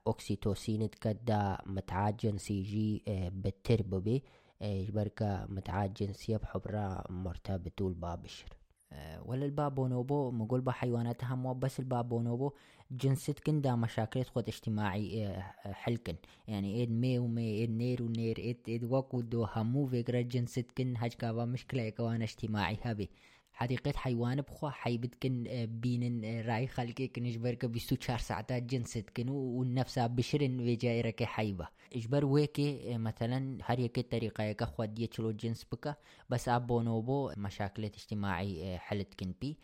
أوكسيتوسين 0.07 0.89
تكدا 0.89 1.57
متعا 1.65 2.09
جنسيجي 2.11 3.03
بتر 3.33 3.81
ببي 3.81 4.23
اجبركا 4.61 5.45
متعا 5.49 5.85
جنسية 5.87 6.37
بحبرا 6.37 7.03
مرتبطول 7.09 7.93
بابشر 7.93 8.45
ولا 9.25 9.45
البابونوبو 9.45 10.31
مقول 10.31 10.61
بحيواناتها 10.61 11.35
مو 11.35 11.53
بس 11.53 11.79
البابونوبو 11.79 12.51
جنستكن 12.91 13.61
دا 13.61 13.75
مشاكل 13.75 14.23
خود 14.23 14.47
اجتماعي 14.47 15.41
حلكن 15.63 16.15
يعني 16.47 16.75
ايد 16.75 16.91
مي 16.91 17.19
ومي 17.19 17.41
ايد 17.51 17.69
نير 17.71 18.03
ونير 18.03 18.37
ايد 18.37 18.57
ايد 18.67 18.83
وقو 18.83 19.21
دو 19.21 19.43
همو 19.43 19.87
فكرة 19.87 20.21
جنستكن 20.21 20.93
هج 20.97 21.13
كابا 21.13 21.45
مشكلة 21.45 21.89
كوان 21.89 22.21
اجتماعي 22.21 22.77
هبي 22.81 23.09
حديقة 23.55 23.93
حيوان 23.95 24.41
بخوا 24.41 24.69
حي 24.69 24.97
بتكن 24.97 25.45
آه، 25.47 25.65
بين 25.65 26.25
رأي 26.45 26.67
خلقي 26.67 27.07
كن 27.07 27.25
إجبرك 27.25 27.65
بيستو 27.65 27.95
چار 27.95 28.17
ساعتات 28.17 28.63
جنست 28.63 29.09
كن 29.09 29.29
والنفسها 29.29 30.07
بشرن 30.07 30.59
وجايرك 30.59 31.23
حيبة. 31.23 31.67
إجبر 31.95 32.25
ويكي 32.25 32.97
مثلا 32.97 33.57
هر 33.63 33.79
يكي 33.79 34.01
طريقة 34.01 34.43
يكا 34.43 34.67
يچلو 34.99 35.31
جنس 35.31 35.65
بكا 35.71 35.95
بس 36.29 36.49
أبو 36.49 36.81
نوبو 36.81 37.31
مشاكلات 37.37 37.95
اجتماعي 37.95 38.77
حلت 38.77 39.13
كن 39.13 39.33
بي 39.41 39.57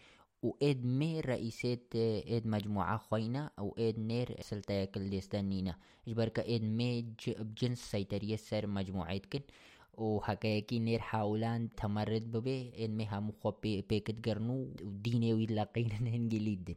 وإيد 0.43 0.85
مير 0.85 1.30
رئيسات 1.30 1.95
إيد 1.95 2.47
مجموعة 2.47 2.97
خوينا 2.97 3.51
أو 3.59 3.76
إيد 3.77 3.99
نير 3.99 4.41
سلطة 4.41 4.85
كل 4.85 5.09
ديستانينا 5.09 5.76
إجبرك 6.07 6.39
إيد 6.39 6.63
مي 6.63 7.01
بجنس 7.27 7.91
سيطرية 7.91 8.35
سر 8.35 8.68
مجموعتكن 8.68 9.39
وحكايكي 10.02 10.80
نير 10.80 10.99
حاولان 10.99 11.76
تمرد 11.76 12.32
ببي 12.32 12.86
إن 12.86 12.98
مها 12.98 13.19
مخوبي 13.19 13.82
بيكت 13.82 14.30
قرنو 14.30 14.73
وديني 14.84 15.34
ويلاقين 15.34 15.91
هنجليدن 15.91 16.76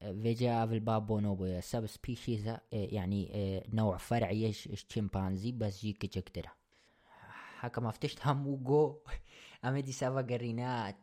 فيجا 0.00 0.66
في 0.66 0.74
الباب 0.74 1.06
بونوبو 1.06 1.60
سب 1.60 1.86
سبيشيز 1.86 2.56
يعني 2.72 3.30
نوع 3.72 3.96
فرعي 3.96 4.52
شمبانزي 4.52 5.52
بس 5.52 5.80
جيك 5.80 6.06
جكترا 6.18 6.50
حكا 7.58 7.80
مفتشت 7.82 8.26
همو 8.26 8.56
جو 8.56 8.98
أمدي 9.64 9.92
سوا 9.92 10.20
قرينا 10.22 10.94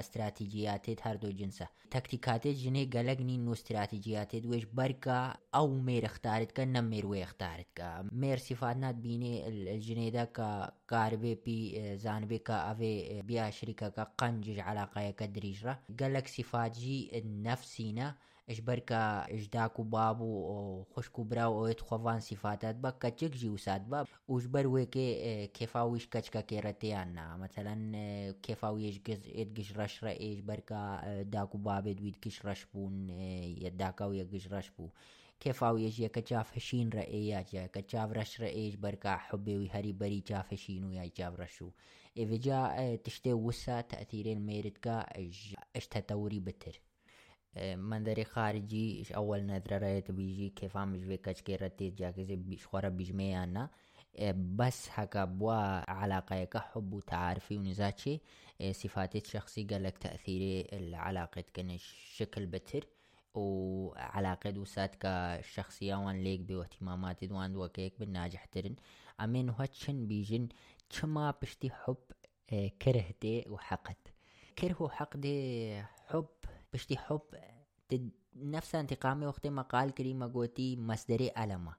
استراتیجیاتێت 0.00 1.00
هەردوو 1.06 1.36
جنسە. 1.38 1.66
تەکتیکاتێت 1.94 2.56
ژنێ 2.62 2.84
گەلەگنی 2.94 3.38
و 3.48 3.52
استراتیجیاتێت 3.58 4.44
وێش 4.50 4.64
بەرکە 4.78 5.18
ئەو 5.54 5.68
مێرەختارتکە 5.86 6.64
نەم 6.74 6.86
مێروێختارتکە 6.92 7.88
مێر 8.20 8.38
سیفات 8.46 8.76
نات 8.82 8.96
بینێ 9.04 9.34
ژنێدا 9.86 10.24
کە 10.36 10.50
پی 11.44 11.58
زانبێ 12.04 12.38
کە 12.46 12.56
ئەوێ 12.66 12.94
بیا 13.28 13.46
شریکەکە 13.58 14.04
قەنجش 14.18 14.58
علاقایەکە 14.70 15.26
دریژرە. 15.36 15.74
گەلک 16.00 16.26
سیفاتجی 16.34 16.98
نەفسینە. 17.46 18.08
اجبركا 18.49 19.25
اجداك 19.33 19.81
بابو 19.81 20.83
خشكو 20.83 21.23
براو 21.23 21.59
اويت 21.59 21.81
خوفان 21.81 22.19
صفاتات 22.19 22.75
با 22.75 22.89
كچك 22.89 23.31
جيوسات 23.31 23.81
با 23.81 24.05
وجبر 24.27 24.67
ويكي 24.67 25.47
كيفاويش 25.47 26.07
كچكا 26.07 26.41
كيرتيانا 26.41 27.37
مثلا 27.37 28.31
كيفاويش 28.43 28.99
جز 28.99 29.27
ادگش 29.35 29.77
رش 29.77 30.03
را 30.03 30.09
ايش 30.09 30.39
بركا 30.39 31.21
داكو 31.21 31.57
بابي 31.57 31.93
دويد 31.93 32.15
كش 32.21 32.45
رشبون 32.45 33.09
يداكا 33.09 34.05
ويگش 34.05 34.47
رشبو 34.47 34.89
كيفاويش 35.39 35.99
يكا 35.99 36.21
جاف 36.21 36.57
هشين 36.57 36.89
رأيات 36.89 37.53
يا 37.53 37.67
كجاف 37.67 38.11
رش 38.11 38.41
رأيش 38.41 38.75
بركا 38.75 39.15
حبي 39.17 39.57
وهري 39.57 39.91
بري 39.93 40.23
جاف 40.27 40.53
هشين 40.53 40.83
ويا 40.83 41.11
جاف 41.17 41.39
رشو 41.39 41.71
إذا 42.17 42.95
تشتي 42.95 43.33
وسا 43.33 43.81
تأثيرين 43.81 44.45
ميرتكا 44.45 44.99
اش 45.75 45.87
تطوري 45.89 46.39
بتر 46.39 46.81
منظر 47.76 48.24
خارجي 48.24 49.04
أول 49.16 49.46
نظرة 49.46 49.78
رأيت 49.78 50.10
بيجي 50.10 50.48
كيف 50.48 50.76
عم 50.76 50.92
بيجي 50.92 51.16
كشكي 51.16 51.56
رتيت 51.56 51.94
جاكزي 51.94 52.36
بيشخورة 52.36 52.88
بيجمي 52.88 53.44
أنا۔ 53.44 53.70
بس 54.56 54.88
هكا 54.90 55.24
بوا 55.24 55.90
علاقة 55.90 56.48
حب 56.56 56.92
وتعارفي 56.94 57.56
ونزاتشي 57.56 58.20
صفاتي 58.72 59.22
شخصي 59.24 59.64
قالك 59.64 59.98
تأثيري 59.98 60.66
العلاقة 60.72 61.44
كان 61.54 61.78
شكل 62.16 62.46
بتر۔ 62.46 62.86
وعلاقة 63.34 64.50
دوسات 64.50 64.94
كشخصية 65.00 65.94
وان 65.94 66.22
ليك 66.24 66.40
بي 66.40 66.54
واهتمامات 66.54 67.24
دوان 67.24 67.56
وكيك 67.56 67.92
بالناجح 68.00 68.44
ترن۔ 68.44 68.76
أمين 69.20 69.50
هاتشن 69.50 70.06
بيجن 70.06 70.48
كما 70.90 71.34
بشتي 71.42 71.70
حب 71.70 71.96
كرهتي 72.78 73.44
وحقد 73.48 73.96
كره 74.58 74.82
وحقدي 74.82 75.82
حب 75.82 76.26
بشتي 76.76 76.96
حب 76.96 77.22
نفس 78.36 78.74
انتقامي 78.74 79.26
وقت 79.26 79.46
ما 79.46 79.62
قال 79.62 79.90
كريمة 79.90 80.32
قوتي 80.32 80.76
مصدري 80.76 81.30
ألمة. 81.38 81.74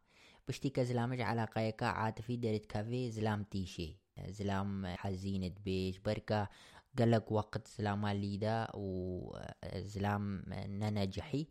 بشتي 0.48 0.70
كزلامج 0.70 1.22
علاقة 1.22 1.86
عاطفي 1.86 2.38
درت 2.38 2.66
كافي 2.66 3.12
زلام 3.12 3.44
تيشي. 3.44 3.98
زلام 4.28 4.88
حزينة 4.88 5.52
بيش 5.66 6.00
بركة 6.00 6.50
قالك 7.00 7.32
وقت 7.32 7.68
زلام 7.68 8.08
ليدا 8.08 8.68
وزلام 8.74 10.44
ننجحي. 10.50 11.48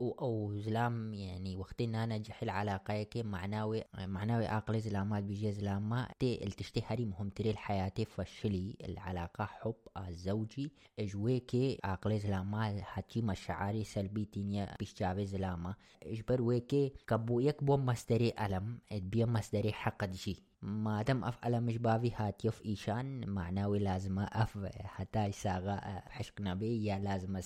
أو 0.00 0.54
زلام 0.56 1.14
يعني 1.14 1.56
وقتين 1.56 1.94
أنا 1.94 2.18
جحل 2.18 2.48
علاقة 2.50 3.02
كي 3.02 3.22
معناوي 3.22 3.84
معناوي 3.98 4.46
عقل 4.46 4.80
زلامات 4.80 5.24
بيجي 5.24 5.52
زلاما 5.52 6.08
تي 6.18 6.44
التشتي 6.46 6.82
هري 6.86 7.04
مهم 7.04 7.28
تري 7.28 7.50
الحياة 7.50 7.92
فشلي 8.06 8.76
العلاقة 8.84 9.44
حب 9.44 9.74
الزوجي 10.08 10.72
إجويكي 10.98 11.78
عقل 11.84 12.18
زلاما 12.18 12.82
حتي 12.82 13.22
مشاعري 13.22 13.84
سلبي 13.84 14.24
تينيا 14.24 14.76
بيشجابي 14.78 15.26
زلاما 15.26 15.74
اجبر 16.02 16.42
ويكي 16.42 16.92
كبو 17.06 17.40
يكبو 17.40 17.76
مصدري 17.76 18.32
ألم 18.40 18.78
بيا 18.92 19.26
مصدري 19.26 19.72
حق 19.72 20.04
جي 20.04 20.42
ما 20.62 21.02
دام 21.02 21.24
أف 21.24 21.46
مش 21.46 21.76
بافي 21.78 22.12
هات 22.16 22.44
يف 22.44 22.62
إيشان 22.64 23.28
معناوي 23.28 23.78
لازم 23.78 24.18
أف 24.18 24.58
حتى 24.84 25.24
يساغا 25.24 25.76
حشقنا 26.08 26.54
بي 26.54 26.84
يا 26.84 26.98
لازم 26.98 27.40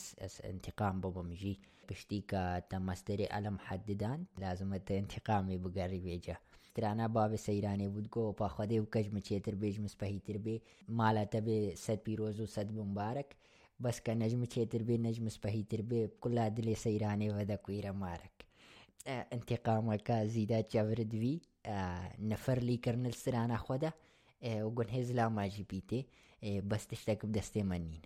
انتقام 0.44 1.00
بابا 1.00 1.22
مجي. 1.22 1.60
بشتيكا 1.90 2.58
تمستري 2.58 3.26
ألم 3.38 3.58
حددان؟ 3.58 4.24
لازم 4.38 4.72
انتقامي 4.90 5.56
بقري 5.56 5.98
بيجا 5.98 6.36
ترانا 6.74 7.06
باب 7.06 7.36
سيراني 7.36 7.88
بودكو 7.88 8.32
با 8.32 8.48
خده 8.48 8.80
وكج 8.80 9.08
مچيتر 9.14 9.54
بيج 9.54 9.80
مسبهيتر 9.80 10.36
بي 10.36 10.62
مالا 10.88 11.24
تبي 11.24 11.74
سد 11.76 12.00
بيروز 12.06 12.40
وسد 12.40 12.72
مبارك 12.72 13.36
بس 13.80 14.00
كان 14.00 14.18
نجم 14.18 14.44
چيتر 14.44 14.82
بي 14.82 14.98
نجم 14.98 15.28
سبهيتر 15.28 15.82
بي 15.82 16.06
كلها 16.20 16.48
دلي 16.48 16.74
سيراني 16.74 17.30
ودا 17.30 17.54
كويرا 17.54 17.92
مارك. 17.92 18.44
انتقامك 19.08 20.12
زيدات 20.12 20.76
جبرد 20.76 21.08
بي 21.08 21.42
نفر 22.18 22.58
لي 22.58 22.76
كرنل 22.76 23.14
سرانا 23.14 23.56
خودا 23.56 23.92
وقن 24.44 24.90
هزلا 24.90 25.28
ما 25.28 25.46
جيبيتي 25.46 26.06
بس 26.42 26.86
تشتك 26.86 27.26
بدستي 27.26 27.62
منين 27.62 28.00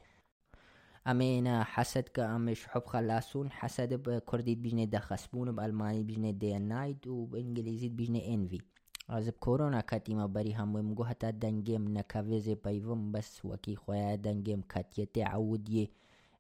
ئەمێنە 1.08 1.56
حەسەد 1.74 2.06
کە 2.14 2.22
ئەمش 2.30 2.60
حب 2.72 2.84
خەلاسون 2.92 3.46
حەسەدە 3.58 3.96
بە 4.04 4.14
کوردیت 4.28 4.58
بیژنێ 4.64 4.86
دەخەسبوون 4.94 5.46
و 5.48 5.56
بە 5.56 5.62
ئەلمانی 5.64 6.06
بیژنێ 6.08 6.32
دێنایت 6.42 7.02
و 7.06 7.28
بە 7.30 7.36
ئینگلیزیت 7.42 7.92
بیژنێ 7.98 8.22
ئێنوی. 8.28 8.62
ئازب 9.10 9.36
کۆرۆنا 9.44 9.82
کەتیمە 9.90 10.26
بەری 10.34 10.56
هەموویم 10.60 10.90
گو 10.96 11.04
هەتا 11.10 11.30
دەنگێم 11.42 11.84
نەکەوێزێ 11.96 12.54
پەیڤم 12.64 13.02
بەس 13.12 13.30
وەکی 13.50 13.80
خۆیان 13.82 14.22
دەنگێم 14.26 14.62
کەتیەتێ 14.72 15.22
عودیە 15.34 15.86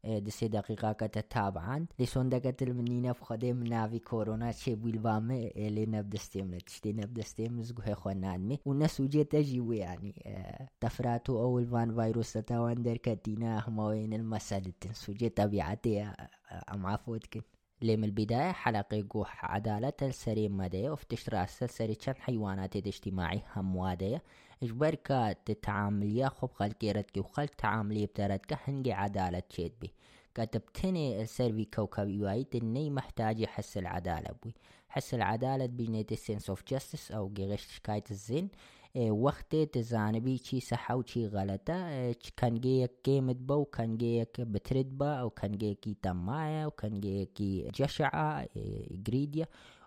دقيقة 0.04 0.92
تتابعا 0.92 1.86
لسوندقة 1.98 2.54
المنينة 2.62 3.12
بخدم 3.12 3.62
نافي 3.62 3.98
كورونا 3.98 4.52
شي 4.52 4.74
بيلبامي 4.74 5.48
اللي 5.56 5.86
نبدستيم 5.86 6.58
تشتي 6.58 6.92
نبدستيم 6.92 7.62
زقوه 7.62 7.94
خوانادمي 7.94 8.58
والناس 8.64 9.00
وجه 9.00 9.22
تجيوي 9.22 9.78
يعني 9.78 10.14
تفراتو 10.80 11.38
أو 11.42 11.58
الفان 11.58 11.94
فيروس 11.94 12.32
تتاوان 12.32 12.82
در 12.82 12.96
كتينا 12.96 13.68
هموين 13.68 14.12
المسالة 14.12 14.72
سوجي 14.92 15.28
طبيعتي 15.28 16.02
أم 16.74 16.86
عفوتكن 16.86 17.42
لم 17.82 18.04
البداية 18.04 18.52
حلقة 18.52 19.00
جوح 19.00 19.44
عدالة 19.44 19.92
السريم 20.02 20.56
مدى 20.56 20.88
وفتشترى 20.88 21.42
السلسلة 21.42 21.94
كم 21.94 22.12
حيوانات 22.12 22.76
الاجتماعي 22.76 23.42
هم 23.56 23.76
وادية 23.76 24.22
اجبر 24.62 24.94
كا 24.94 25.32
تتعامليا 25.32 26.28
خب 26.28 26.50
خلقيرتك 26.52 27.16
وخلق 27.16 27.50
تعاملية 27.58 28.06
بتارتك 28.06 28.58
هنجي 28.64 28.92
عدالة 28.92 29.38
تشيد 29.38 29.72
بي. 29.80 29.92
كتبتني 30.34 31.22
السيرفي 31.22 31.64
كوكب 31.64 32.20
وايد 32.20 32.46
إني 32.54 32.90
محتاج 32.90 33.40
يحس 33.40 33.78
العدالة 33.78 34.34
بوي 34.42 34.54
حس 34.88 35.14
العدالة 35.14 35.66
بجنيت 35.66 36.12
السنس 36.12 36.50
اوف 36.50 36.62
جاستس 36.68 37.12
أو 37.12 37.28
جيغش 37.28 37.76
شكاية 37.76 38.04
الزين. 38.10 38.48
وقت 38.96 39.56
تزانبي 39.56 40.38
چی 40.38 40.60
صحة 40.60 40.96
و 40.96 41.02
چی 41.02 41.26
غلطة 41.26 42.12
كان 42.36 42.86
كيمت 43.04 43.36
با 43.36 43.54
و 43.54 43.64
كان 43.64 43.96
بترد 44.38 44.98
با 44.98 45.14
أو 45.14 45.30
كان 45.30 45.52
جيكي 45.58 45.96
تمايا 46.02 46.66
و 46.66 46.70
كان 46.70 47.00
جيكي 47.00 47.70
جشعة 47.74 48.48
جريديا 48.90 49.46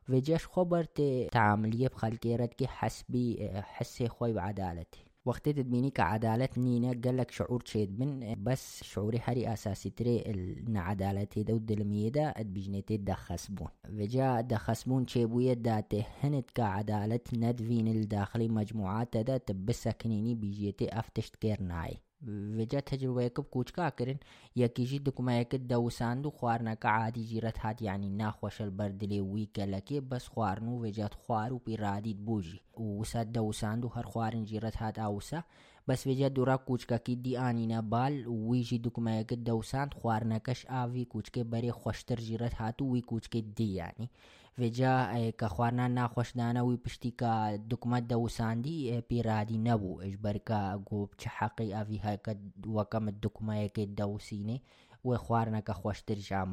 وجش 0.10 0.46
خبرت 0.48 1.02
تعاملية 1.32 1.88
بخلقيرتك 1.88 2.64
حسبي 2.66 3.50
حسي 3.54 4.08
خوي 4.08 4.34
بعدالتي 4.34 5.06
وقت 5.26 5.50
تدميني 5.50 5.90
كعدالة 5.90 6.50
نينا 6.58 7.02
قالك 7.06 7.32
شعور 7.32 7.62
تشيد 7.62 8.00
من 8.00 8.44
بس 8.44 8.84
شعوري 8.84 9.20
هري 9.24 9.54
أساسي 9.54 9.90
تري 9.90 10.20
إن 10.68 10.78
عدالتي 10.78 11.44
دو 11.44 11.56
الدلمية 11.56 12.10
دا 12.10 12.34
بجنيتي 12.38 12.98
دا 12.98 13.14
خسبون 13.14 13.68
وجا 13.90 14.42
دا 14.42 14.58
خسبون 14.58 15.06
تشيبوية 15.06 15.54
داته 15.54 16.06
هنت 16.24 16.52
كعدالة 16.52 17.20
ندفين 17.34 17.88
الداخلي 17.88 18.48
مجموعات 18.48 19.18
دا 19.18 19.38
تبسكنيني 19.38 20.36
بيجيتي 20.36 21.00
أفتشت 21.00 21.36
كيرناي 21.36 21.98
وجا 22.28 22.80
تجربه 22.80 23.28
بكوچ 23.28 23.72
كاكرن 23.72 24.18
يكيجي 24.56 24.98
دكما 24.98 25.42
دوساندو 25.44 26.30
خوارنا 26.30 26.74
كعادي 26.74 27.24
جيرت 27.24 27.60
هات 27.60 27.82
يعني 27.82 28.10
ناخوش 28.10 28.62
البردلي 28.62 29.22
ويكا 29.22 29.62
لكي 29.62 30.00
بس 30.00 30.28
خوارنو 30.28 30.82
وجات 30.82 31.14
خوارو 31.14 31.58
بيرادي 31.58 32.14
بوجي 32.14 32.62
وساد 32.78 33.32
دوساندو 33.32 33.88
هر 33.88 34.06
خوارن 34.06 34.44
جيرت 34.44 34.78
هات 34.78 35.00
اوسا 35.00 35.44
بەس 35.90 36.02
وێجا 36.08 36.30
دوورا 36.36 36.58
کوچکەکی 36.68 37.16
دی 37.24 37.34
ئاینە 37.42 37.80
بال 37.92 38.16
ویژی 38.50 38.84
دوکمەیەکە 38.86 39.36
دەوسان 39.48 39.88
خواردنەکەش 39.98 40.60
ئاوی 40.72 41.10
کوچکێ 41.14 41.44
بەرێ 41.52 41.72
خۆشتر 41.80 42.20
ژیرەت 42.28 42.54
هاتو 42.62 42.84
وی 42.92 43.04
کوچکێ 43.10 43.42
دیانی 43.58 44.08
وێجا 44.08 44.45
وجا 44.60 45.30
كخوانا 45.30 45.88
ناخوش 45.88 46.34
دانوي 46.34 46.76
بشتيكا 46.76 47.56
دكمت 47.56 48.04
دو 48.04 48.28
ساندي 48.28 49.02
بيرادي 49.10 49.58
نبو. 49.58 50.02
اجبركا 50.02 50.84
قوب 50.86 51.10
حقي 51.26 51.82
افي 51.82 52.00
هاك 52.00 52.38
وكم 52.68 53.08
الدكمة 53.08 53.56
يك 53.56 53.80
دو 53.80 54.18
سيني 54.18 54.64
وخوارنا 55.04 55.60
كخوش 55.60 56.02
ترجع 56.02 56.46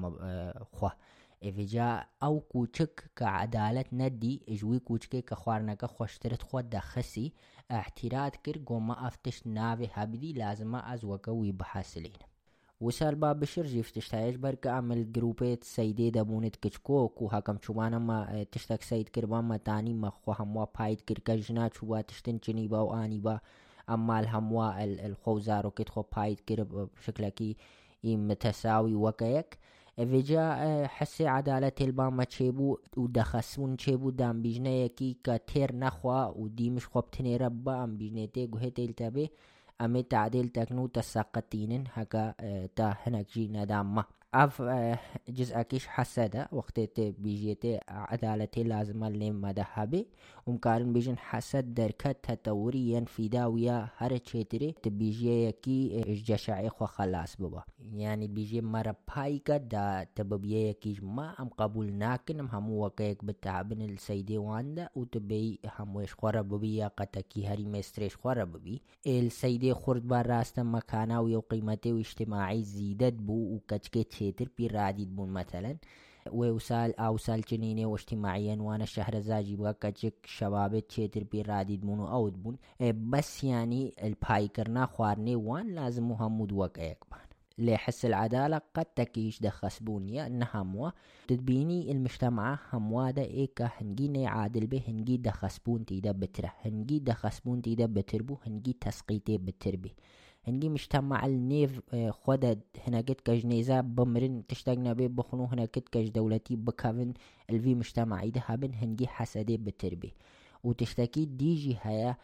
خوا. 0.72 0.90
افجا 1.44 2.04
او 2.22 2.40
کوچک 2.40 3.16
که 3.16 3.24
عدالت 3.24 3.86
ندی 3.92 4.40
اجوی 4.48 4.78
کوچکه 4.78 5.22
که 5.22 5.34
خوارنگه 5.34 5.86
خوشترت 5.86 6.42
خود 6.42 6.70
دخسی 6.70 7.32
احتیرات 7.70 8.36
کر 8.36 8.58
گوما 8.58 8.94
افتش 8.94 9.46
ناوی 9.46 9.86
حبیدی 9.86 10.32
لازمه 10.32 10.90
از 10.90 11.04
وکوی 11.04 11.52
بحاصلین. 11.52 12.31
وسال 12.82 13.14
بابشر 13.14 13.66
جيف 13.66 13.90
تشتايش 13.90 14.36
برك 14.36 14.66
عمل 14.66 15.12
جروبة 15.12 15.58
سيدي 15.62 16.10
دبونت 16.10 16.56
كتشكوك 16.56 17.22
وهاكم 17.22 17.56
شوان 17.62 17.94
اما 17.94 18.46
تشتك 18.52 18.82
سيد 18.82 19.08
كربان 19.08 19.44
ما 19.44 19.56
تاني 19.56 19.94
ما 19.94 20.10
خو 20.10 20.32
هموا 20.32 20.66
بايد 20.78 21.00
كركجنا 21.00 21.70
شوا 21.74 22.00
تشتن 22.00 22.38
جنيبا 22.44 22.78
واني 22.78 23.18
با. 23.18 23.40
اما 23.90 24.20
الهموا 24.20 24.84
الخوزارو 24.84 25.70
كتخو 25.70 26.04
بايد 26.16 26.40
كرب 26.40 26.88
شكلكي 27.00 27.56
متساوي 28.04 28.94
وكيك 28.94 29.58
اویجا 29.98 30.86
حس 30.86 31.20
عدالت 31.20 31.82
الباما 31.82 32.24
چه 32.24 32.50
بو 32.50 32.78
و 32.96 33.06
دخسون 33.06 33.76
چه 33.76 33.96
بو 33.96 34.10
دام 34.10 34.42
بیجنه 34.42 34.70
یکی 34.70 35.16
که 35.24 35.40
تیر 35.46 35.74
نخوا 35.74 36.40
و 36.40 36.48
دیمش 36.48 36.86
خوب 36.86 37.10
تنه 37.10 37.36
رب 37.36 37.64
با 37.64 37.74
ام 37.74 37.96
بیجنه 37.96 38.26
تی 38.26 38.46
گوه 38.46 38.70
تیل 38.70 38.92
تبه 38.92 39.30
ئەمێ 39.82 40.02
تعدیل 40.14 40.48
تەکن 40.56 40.78
و 40.80 40.92
تەسەقەتینن 40.96 41.84
هەکە 41.96 42.24
تا 42.76 42.86
هەنەکژی 43.02 43.52
نەداممە 43.56 44.04
اف 44.34 44.62
جزءكيش 45.28 45.86
حسدة 45.86 46.48
وقت 46.52 46.80
بيجيتي 47.00 47.78
عدالتي 47.88 48.62
لازم 48.62 49.04
لين 49.04 49.34
مذهبي 49.34 50.06
ومكارن 50.46 50.92
بيجن 50.92 51.18
حسد 51.18 51.74
دركت 51.74 52.16
تطوريا 52.22 53.04
فداوية 53.04 53.88
هر 53.96 54.18
چيتري 54.18 54.74
تبيجي 54.82 55.44
يكي 55.44 56.00
جشعي 56.26 56.68
خو 56.68 56.86
خلاص 56.86 57.36
بابا 57.36 57.62
يعني 57.94 58.26
بيجي 58.28 58.60
مرة 58.60 58.96
بايكا 59.16 59.56
دا 59.56 60.06
تببيه 60.14 60.68
يكي 60.70 60.98
ما 61.02 61.34
ام 61.40 61.48
قبول 61.48 61.92
ناكن 61.92 62.40
همو 62.40 62.86
وكيك 62.86 63.24
بتعبن 63.24 63.82
السيدي 63.82 64.38
واندا 64.38 64.88
وتبي 64.96 65.60
هموش 65.78 66.14
خورا 66.14 66.40
ببي 66.40 66.76
يا 66.76 66.88
قتكي 66.88 67.46
هري 67.46 67.64
مستريش 67.64 68.16
خورا 68.16 68.44
ببي 68.44 68.82
السيدي 69.06 69.74
خورد 69.74 70.08
بار 70.08 70.26
راستا 70.26 70.62
مكانا 70.62 71.20
ويو 71.20 71.40
قيمتي 71.40 71.92
واجتماعي 71.92 72.62
زيدت 72.62 73.12
بو 73.12 73.54
وكتكي 73.54 74.02
تشيتر 74.22 74.48
بيراديد 74.58 75.16
بون 75.16 75.28
مثلا. 75.28 75.76
ووسال 76.32 77.00
اوسال 77.00 77.40
جنيني 77.40 77.84
واجتماعيا 77.84 78.56
وأنا 78.56 78.84
شهر 78.84 79.20
زاجي 79.20 79.56
كجك 79.80 80.14
شباب 80.24 80.78
تشيتر 80.78 81.24
بيراديد 81.24 81.80
بون 81.80 82.00
اود 82.00 82.42
بون. 82.42 82.56
بس 83.10 83.44
يعني 83.44 83.92
الباي 84.02 84.48
كرنا 84.48 84.86
خوارني 84.86 85.36
وان 85.36 85.74
لازم 85.74 86.10
محمد 86.10 86.52
وقعك 86.52 86.98
بان. 87.10 87.20
لحس 87.58 88.04
العدالة 88.04 88.60
قد 88.74 88.84
تكيش 88.84 89.40
دخس 89.40 89.78
بونيا 89.82 90.26
إنها 90.26 90.62
موا 90.62 90.90
تدبيني 91.28 91.92
المجتمع 91.92 92.58
هموا 92.72 93.10
دا 93.10 93.22
إيكا 93.22 93.70
هنجي 93.80 94.26
عادل 94.26 94.66
به 94.66 94.82
هنجي 94.88 95.16
دخس 95.16 95.58
بون 95.58 95.84
تيدا 95.84 96.12
بتره. 96.12 96.52
هنجي 96.64 96.98
دخس 96.98 97.40
بون 97.40 97.62
تيدا 97.62 97.86
بتربو 97.86 98.36
هنجي 98.46 98.76
تسقيتي 98.80 99.38
بتربي 99.38 99.94
هنگی 100.48 100.68
مجتمع 100.68 101.26
النيف 101.26 101.80
خود 102.10 102.58
هناكت 102.86 103.20
كج 103.20 103.46
نيزا 103.46 103.80
بمرن 103.80 104.42
تشتاقنا 104.48 104.92
بي 104.92 105.08
بخنو 105.08 105.44
هناكت 105.44 105.88
كج 105.88 106.08
دولتي 106.08 106.56
بكافن 106.56 107.12
الفي 107.50 107.74
مجتمعي 107.74 108.30
ده 108.30 108.42
هابن 108.46 108.74
هنگي 108.74 109.06
حسدي 109.06 109.56
بتربي 109.56 110.12
وتشتكي 110.64 111.24
ديجي 111.24 111.76
هيا 111.82 112.16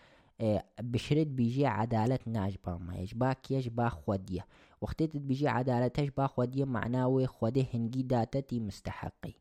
بشرد 0.81 1.37
بيجي 1.37 1.67
عدالة 1.67 2.19
ناجبا 2.27 2.77
ما 2.77 2.97
يجبا 2.97 3.33
كيجبا 3.33 3.89
خودية 3.89 4.47
وقتت 4.81 5.17
بيجي 5.17 5.49
عدالة 5.49 5.89
تجبا 5.89 6.27
خودية 6.27 6.65
معناه 6.65 7.27
خودي 7.27 7.67
هنگي 7.75 8.03
داتتي 8.03 8.61
مستحقي 8.61 9.33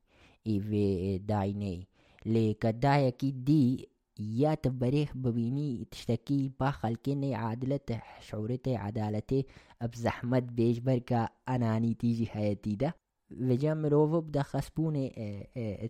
ايفي 0.47 1.17
دايني 1.17 1.87
لكا 2.25 2.71
دايكي 2.71 3.31
دي 3.31 3.89
یا 4.19 4.53
تبريخ 4.53 5.17
ببيني 5.17 5.87
تشتكي 5.91 6.51
با 6.59 6.71
خلقين 6.71 7.33
عادلة 7.33 7.79
شعورتي 8.19 8.75
عدالتي 8.75 9.45
بزحمت 9.81 10.43
بيش 10.43 10.79
بركا 10.79 11.29
أناني 11.49 11.93
تيجي 11.93 12.25
حياتي 12.25 12.75
ده 12.75 12.95
وجا 13.41 13.73
مروفو 13.73 14.21
بدا 14.21 14.41
خسبوني 14.41 15.09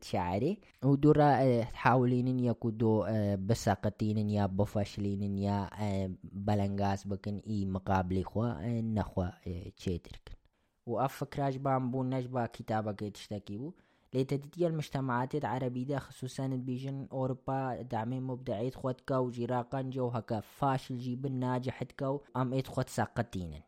تشعري 0.02 0.60
ودورا 0.84 1.62
تحاولين 1.64 2.40
يكو 2.40 2.70
دو 2.70 3.06
بساقتين 3.36 4.30
يا 4.30 4.46
بفشلين 4.46 5.38
يا 5.38 5.70
بلنغاز 6.24 7.04
بكن 7.04 7.42
اي 7.48 7.66
مقابلي 7.66 8.24
خوا 8.24 8.82
نخوا 8.82 9.26
تشيتركن 9.78 10.34
وأفكراج 10.86 11.58
بامبو 11.58 12.04
نجبا 12.04 12.46
كتابك 12.46 13.00
تشتكي 13.00 13.58
بو. 13.58 13.74
لتدتي 14.14 14.68
المجتمعات 14.68 15.36
العربية 15.36 15.98
خصوصا 15.98 16.48
بيجن 16.48 17.08
أوروبا 17.12 17.82
دعمين 17.82 18.24
مبدعيت 18.24 18.76
خوتكا 18.76 19.18
وجراقان 19.18 19.90
جو 19.90 20.08
هكا 20.08 20.40
فاشل 20.40 20.98
جيبن 20.98 21.32
ناجحت 21.32 21.92
كو 21.92 22.22
أم 22.36 22.54
إيت 22.54 22.68
خود 22.68 22.90
ساقتينن. 22.90 23.62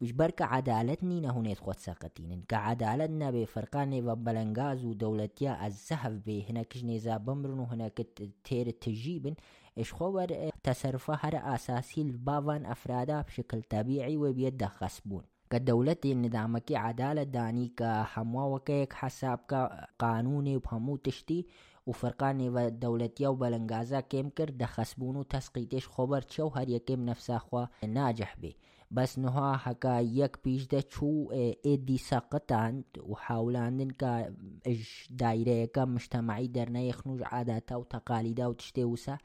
وش 0.00 0.10
بركة 0.10 0.44
عدالتني 0.44 1.20
نهونيت 1.20 1.58
خود 1.58 1.78
ساقتينن. 1.78 2.42
كعدالتنا 2.48 3.30
بفرقان 3.30 4.08
وبلنغاز 4.08 4.84
ودولتيا 4.84 5.66
الزهف 5.66 6.12
به 6.12 6.46
هناك 6.50 6.78
جنيزا 6.78 7.16
بمرن 7.16 7.58
وهناك 7.58 8.06
تير 8.44 8.70
تجيبن. 8.70 9.34
إيش 9.78 9.92
خبر 9.92 10.50
تصرفها 10.62 11.18
هر 11.22 11.54
أساسي 11.54 12.02
البابان 12.02 12.66
أفرادا 12.66 13.20
بشكل 13.20 13.62
طبيعي 13.62 14.16
وبيد 14.16 14.64
خصبون. 14.64 15.22
کە 15.50 15.58
دەولەتی 15.68 16.18
ندامەکی 16.24 16.80
عدالت 16.90 17.28
دانی 17.36 17.68
کە 17.78 17.90
هەمواوەکەیەک 18.14 18.92
حساب 19.00 19.40
کە 19.50 19.60
قانونی 20.02 20.56
و 20.56 20.66
هەموو 20.72 21.02
تشتی 21.06 21.40
و 21.88 21.92
فەرقانی 22.00 22.52
بە 22.54 22.64
دەولەتیە 22.82 23.28
و 23.30 23.40
بەلەنگازا 23.42 24.00
کێم 24.10 24.28
کرد 24.36 24.58
دەخەسبوون 24.62 25.16
و 25.16 25.28
تەسقیتش 25.32 25.84
خۆبەر 25.94 26.22
چێ 26.32 26.42
و 26.46 26.54
هەر 26.56 26.68
یەکێم 26.76 27.00
نەفساخوا 27.08 27.64
ناجح 27.96 28.32
بێ 28.42 28.52
بەس 28.96 29.12
نها 29.24 29.50
هەکا 29.66 29.94
یەک 30.20 30.34
پیشدە 30.44 30.80
چوو 30.92 31.30
ئێدی 31.66 31.98
سەقتاند 32.10 32.86
و 33.10 33.12
حاولاندن 33.24 33.90
کە 34.00 34.12
دایرەیەەکە 35.20 35.82
مشتەماعی 35.94 36.52
دەرنەیە 36.56 36.94
خنوژ 36.98 37.20
عاداتە 37.32 37.74
و 37.78 37.88
تەقالیدا 37.94 38.46
و 38.48 38.58
تشتێ 38.60 38.84
وسە 38.92 39.16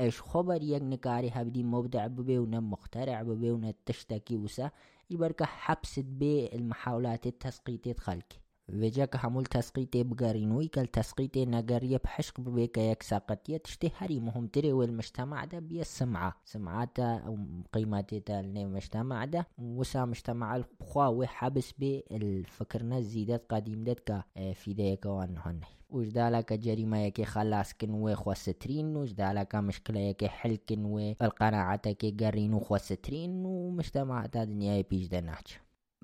ئەش 0.00 0.16
خۆبەر 0.28 0.60
یەک 0.74 0.82
نکاری 0.92 1.34
هەبدی 1.36 1.62
مبدع 1.74 2.06
ببێ 2.16 2.36
و 2.40 2.50
نە 2.54 2.60
مخترع 2.72 3.20
ببێ 3.28 3.50
و 3.52 3.62
نە 3.64 3.70
تشتێکی 3.86 4.36
وسە 4.42 4.66
يبرك 5.10 5.42
حبست 5.42 6.04
بالمحاولات 6.06 7.26
التسقيط 7.26 8.00
خلقي 8.00 8.36
وجاك 8.68 9.16
حمول 9.16 9.46
تسقيتي 9.46 10.02
بقارينوي 10.02 10.68
كال 10.68 10.86
تسقيتي 10.86 11.44
نقرية 11.46 11.96
بحشق 12.04 12.40
ببيك 12.40 12.78
يك 12.78 13.02
ساقتية 13.02 13.56
تشتي 13.56 13.90
هري 13.98 14.20
مهم 14.20 14.46
تري 14.46 14.72
والمجتمع 14.72 15.44
ده 15.44 15.58
بيا 15.58 15.80
السمعة 15.80 16.36
سمعتا 16.44 17.16
أو 17.16 17.38
قيمتي 17.72 18.20
تا 18.20 18.40
المجتمع 18.40 19.24
ده. 19.24 19.46
وسا 19.58 20.04
مجتمع 20.04 20.56
الخواوي 20.56 21.26
حبس 21.26 21.72
بالفكرنا 21.78 23.00
زيدات 23.00 23.46
قديم 23.50 23.84
دات 23.84 24.00
كا 24.00 24.22
في 24.52 24.74
ديك 24.74 25.06
وانهنه 25.06 25.66
وجدالك 25.92 26.52
جريمة 26.52 26.98
يكي 26.98 27.24
خلاص 27.24 27.72
كنوي 27.72 28.14
خوسترين 28.14 28.96
وجدالك 28.96 29.54
مشكلة 29.54 30.00
يكي 30.00 30.28
حل 30.28 30.58
كنوي 30.68 31.16
القناعتك 31.22 32.22
قرينو 32.22 32.60
خوسترين 32.60 33.46
ومجتمع 33.46 34.26
تا 34.26 34.44
دنيا 34.44 34.76
يبيج 34.76 35.06
دناج 35.06 35.46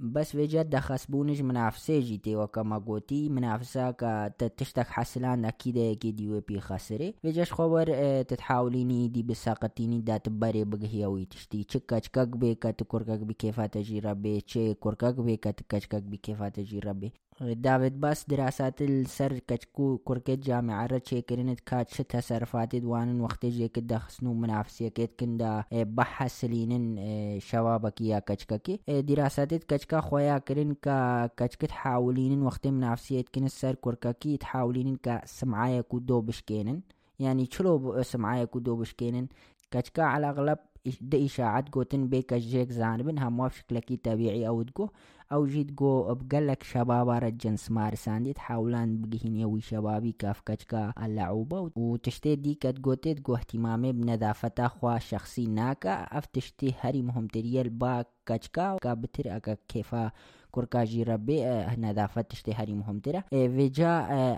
بس 0.00 0.31
في 0.31 0.47
جدة 0.47 0.81
خسبونج 0.81 1.42
منافسة 1.42 2.00
جيتي 2.00 2.36
وكما 2.36 2.78
قوتي 2.78 3.28
منافسة 3.28 3.91
تتشتك 4.28 4.86
حسلان 4.86 5.44
أكيد 5.44 5.78
أكيد 5.78 6.20
يو 6.20 6.41
بي 6.41 6.60
خسري. 6.60 7.15
في 7.23 7.31
جش 7.31 7.52
خبر 7.52 8.23
تتحاوليني 8.23 9.08
دي 9.08 9.23
بساقتيني 9.23 10.00
دات 10.00 10.28
بري 10.28 10.65
بقهي 10.65 11.07
وي 11.07 11.25
تشتي. 11.25 11.65
چكا 11.65 11.99
چكاك 11.99 12.28
بي 12.28 12.55
كات 12.55 12.83
كوركاك 12.83 13.18
بي 13.18 13.34
كيفا 13.34 13.67
تجي 13.67 13.99
ربي 13.99 14.41
چه 14.41 14.73
كوركاك 14.73 15.15
بي 15.15 15.36
كات 15.36 15.60
كاچكاك 15.62 16.02
بي 16.02 16.17
كيفا 16.17 16.49
تجي 16.49 16.78
ربي. 16.78 17.12
دافيد 17.41 18.00
باس 18.00 18.25
دراسات 18.28 18.83
السر 18.83 19.39
كتكو 19.39 19.99
كوركت 19.99 20.31
جامعة 20.31 20.86
رتشي 20.86 21.20
كرنت 21.20 21.60
كات 21.60 21.89
شت 21.89 22.02
تصرفات 22.02 22.76
دوان 22.76 23.20
وقت 23.20 23.47
جيك 23.47 23.78
دخسنو 23.78 24.34
منافسية 24.34 24.89
كيت 24.89 25.20
كندا 25.20 25.65
بحث 25.73 26.41
سلينن 26.41 27.41
شبابك 27.41 28.00
يا 28.00 28.18
كتككي 28.18 28.81
دراسات 28.89 29.55
كتكا 29.55 30.00
خويا 30.00 30.39
كرن 30.39 30.75
كا 30.83 31.26
كتك 31.26 31.60
تحاولين 31.67 32.42
وقت 32.42 32.67
منافسية 32.67 33.25
كن 33.34 33.44
السر 33.44 33.75
كوركاكي 33.75 34.36
تحاولين 34.36 34.97
كا 34.97 35.23
سمعايا 35.25 35.84
بشكينن 35.92 36.81
يعني 37.18 37.49
شلو 37.52 38.02
سمعايا 38.02 38.44
كودو 38.44 38.76
بشكينن 38.76 39.26
كتكا 39.70 40.02
على 40.02 40.28
أغلب 40.28 40.58
ده 41.00 41.25
إشاعات 41.25 41.68
قوتن 41.68 42.08
بيك 42.08 42.33
الجيك 42.33 42.70
زانبن 42.73 43.18
هم 43.18 43.49
بشكلكي 43.49 43.97
طبيعي 43.97 44.49
أو 44.49 44.62
تقو 44.62 44.89
أو 45.33 45.47
جيت 45.47 45.78
قو 45.78 46.15
بقلك 46.15 46.62
شبابا 46.62 47.18
رجن 47.18 47.57
سمار 47.57 47.94
سانديت 47.94 48.39
حاولان 48.39 49.00
بقهين 49.02 49.36
يوي 49.36 49.60
شبابي 49.60 50.12
كاف 50.12 50.41
كجكا 50.41 50.92
اللعوبة 51.02 51.70
وتشتي 51.76 52.36
دي 52.36 52.55
كت 52.55 52.78
قوتت 52.84 53.20
قو 53.25 53.34
اهتمامي 53.34 53.92
بنظافة 53.92 54.68
خوا 54.68 54.99
شخصي 54.99 55.47
ناكا 55.47 55.91
افتشتي 55.92 56.75
هري 56.81 57.02
مهم 57.02 57.26
تريال 57.26 57.70
با 57.70 58.05
كجكا 58.26 58.76
كابتر 58.83 59.36
اكا 59.36 59.57
كيفا 59.68 60.10
كوركاجي 60.51 61.02
ربي 61.02 61.44
نظافة 61.78 62.20
تشتي 62.20 62.52
هري 62.55 62.75
مهم 62.75 62.99
ترى 62.99 63.23
فيجا 63.31 63.89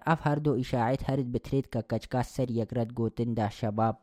اف 0.06 0.28
هردو 0.28 0.60
اشاعت 0.60 1.10
هرد 1.10 1.32
بتريد 1.32 1.66
ككجكا 1.66 2.22
سر 2.22 2.50
يقرد 2.50 2.92
قوتن 2.92 3.34
دا 3.34 3.48
شباب 3.48 3.96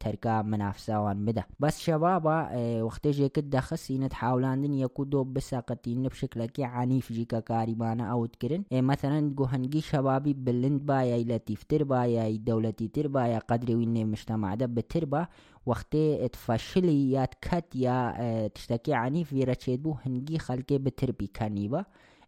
تركا 0.00 0.42
منافسة 0.42 1.00
وان 1.00 1.24
بدا 1.24 1.44
بس 1.60 1.80
شبابا 1.80 2.48
وقت 2.82 3.08
جي 3.08 3.28
كد 3.28 3.56
خسينة 3.56 4.08
حاولاندن 4.12 4.74
يكودو 4.74 5.24
بساقتين 5.24 6.02
بشكل 6.02 6.46
كي 6.46 6.64
عنيف 6.64 7.12
جيكا 7.12 7.40
كاريبانا 7.40 8.10
أو 8.12 8.26
تكرن 8.26 8.64
مثلا 8.72 9.34
هنجي 9.52 9.80
شبابي 9.80 10.32
بلند 10.32 10.86
بايا 10.86 11.36
لطيف 11.36 11.64
تربايا 11.64 12.36
دولتي 12.36 12.88
تربايا 12.88 13.38
قدري 13.38 13.74
وين 13.74 14.06
مجتمع 14.10 14.54
ده 14.54 14.66
بتربا 14.66 15.26
وقتی 15.66 16.28
تفشلی 16.28 17.10
یا 17.10 17.24
تکت 17.24 17.76
یا 17.76 18.48
تشتكي 18.54 18.94
عنيف 18.94 19.28
في 19.28 19.44
رتشيد 19.44 19.82
بو 19.82 19.94
هنجي 20.06 20.38
خلقي 20.38 20.78
بتربي 20.78 21.26
كانيبا 21.26 21.84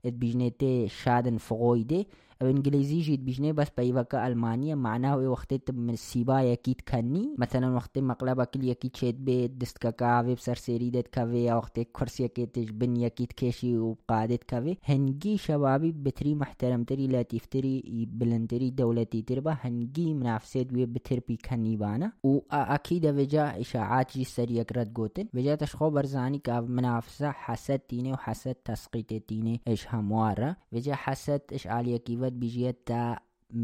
ات 0.06 0.88
شادن 0.90 1.36
فغويدي 1.38 2.08
انجليزي 2.42 3.00
جيت 3.00 3.20
بيجني 3.20 3.52
بس 3.52 3.66
بايفاكا 3.76 4.26
المانيا 4.26 4.74
معناه 4.74 5.16
وقت 5.18 5.70
من 5.70 5.90
السيبا 5.90 6.40
يكيد 6.40 6.80
كني 6.88 7.34
مثلا 7.38 7.74
وقت 7.74 7.98
مقلبا 7.98 8.44
كل 8.44 8.64
يكيد 8.64 8.96
شيت 8.96 9.14
بيت 9.14 9.50
دست 9.50 9.78
كافي 9.78 10.34
بسر 10.34 10.54
سيريدت 10.54 11.08
كافي 11.08 11.52
وقت 11.52 11.80
كرسي 11.80 12.28
كيتش 12.28 12.70
بن 12.70 12.96
يكيد 12.96 13.32
كيشي 13.32 13.78
وبقادت 13.78 14.44
كافي 14.44 14.76
هنجي 14.84 15.36
شبابي 15.36 15.92
بتري 15.92 16.34
محترم 16.34 16.84
تري 16.84 17.06
لطيف 17.08 17.46
تري 17.46 18.06
بلنتري 18.10 18.70
دولتي 18.70 19.22
تربا 19.22 19.56
هنجي 19.60 20.14
منافسات 20.14 20.72
وي 20.72 20.86
بتربي 20.86 21.36
كني 21.36 21.76
بانا. 21.76 22.12
واكيد 22.22 23.14
فيجا 23.14 23.60
اشاعات 23.60 24.12
جي 24.18 24.24
سريك 24.24 24.72
رد 24.72 24.92
قوتن 24.94 25.26
فيجا 25.32 25.54
تشخو 25.54 25.90
برزاني 25.90 26.38
كاف 26.38 26.64
منافسة 26.64 27.30
حسد 27.30 27.78
تيني 27.78 28.12
وحسد 28.12 28.54
تسقيط 28.54 29.12
تيني 29.12 29.60
إيش 29.68 29.94
هموارة. 29.94 30.56
فيجا 30.70 30.94
حسد 30.94 31.40
إيش 31.52 31.66
عالية 31.66 31.96
كيفا 31.96 32.25
فد 32.26 32.40
بيجيت 32.40 32.88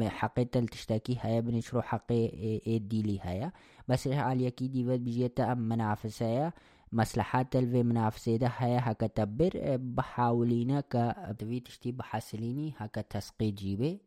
حقيقة 0.08 0.60
تشتكي 0.66 1.16
هيا 1.20 1.40
بنشرو 1.40 1.82
حقي 1.82 2.14
إيه 2.14 2.78
ديلي 2.78 3.18
هيا 3.22 3.52
بس 3.88 4.08
على 4.08 4.50
كي 4.50 4.68
دي 4.68 4.84
فد 4.84 5.04
بيجيت 5.04 5.40
منافسة 5.40 6.52
مصلحات 6.92 7.56
الفي 7.56 7.82
منافسة 7.82 8.36
ده 8.36 8.46
هيا 8.56 8.80
هكا 8.82 9.06
تبر 9.06 9.50
بحاولينا 9.76 10.80
كا 10.80 11.32
تبي 11.38 11.60
تشتي 11.60 11.92
بحاسليني 11.92 12.74
هكا 12.76 13.00
تسقي 13.00 13.50
جيبي 13.50 14.00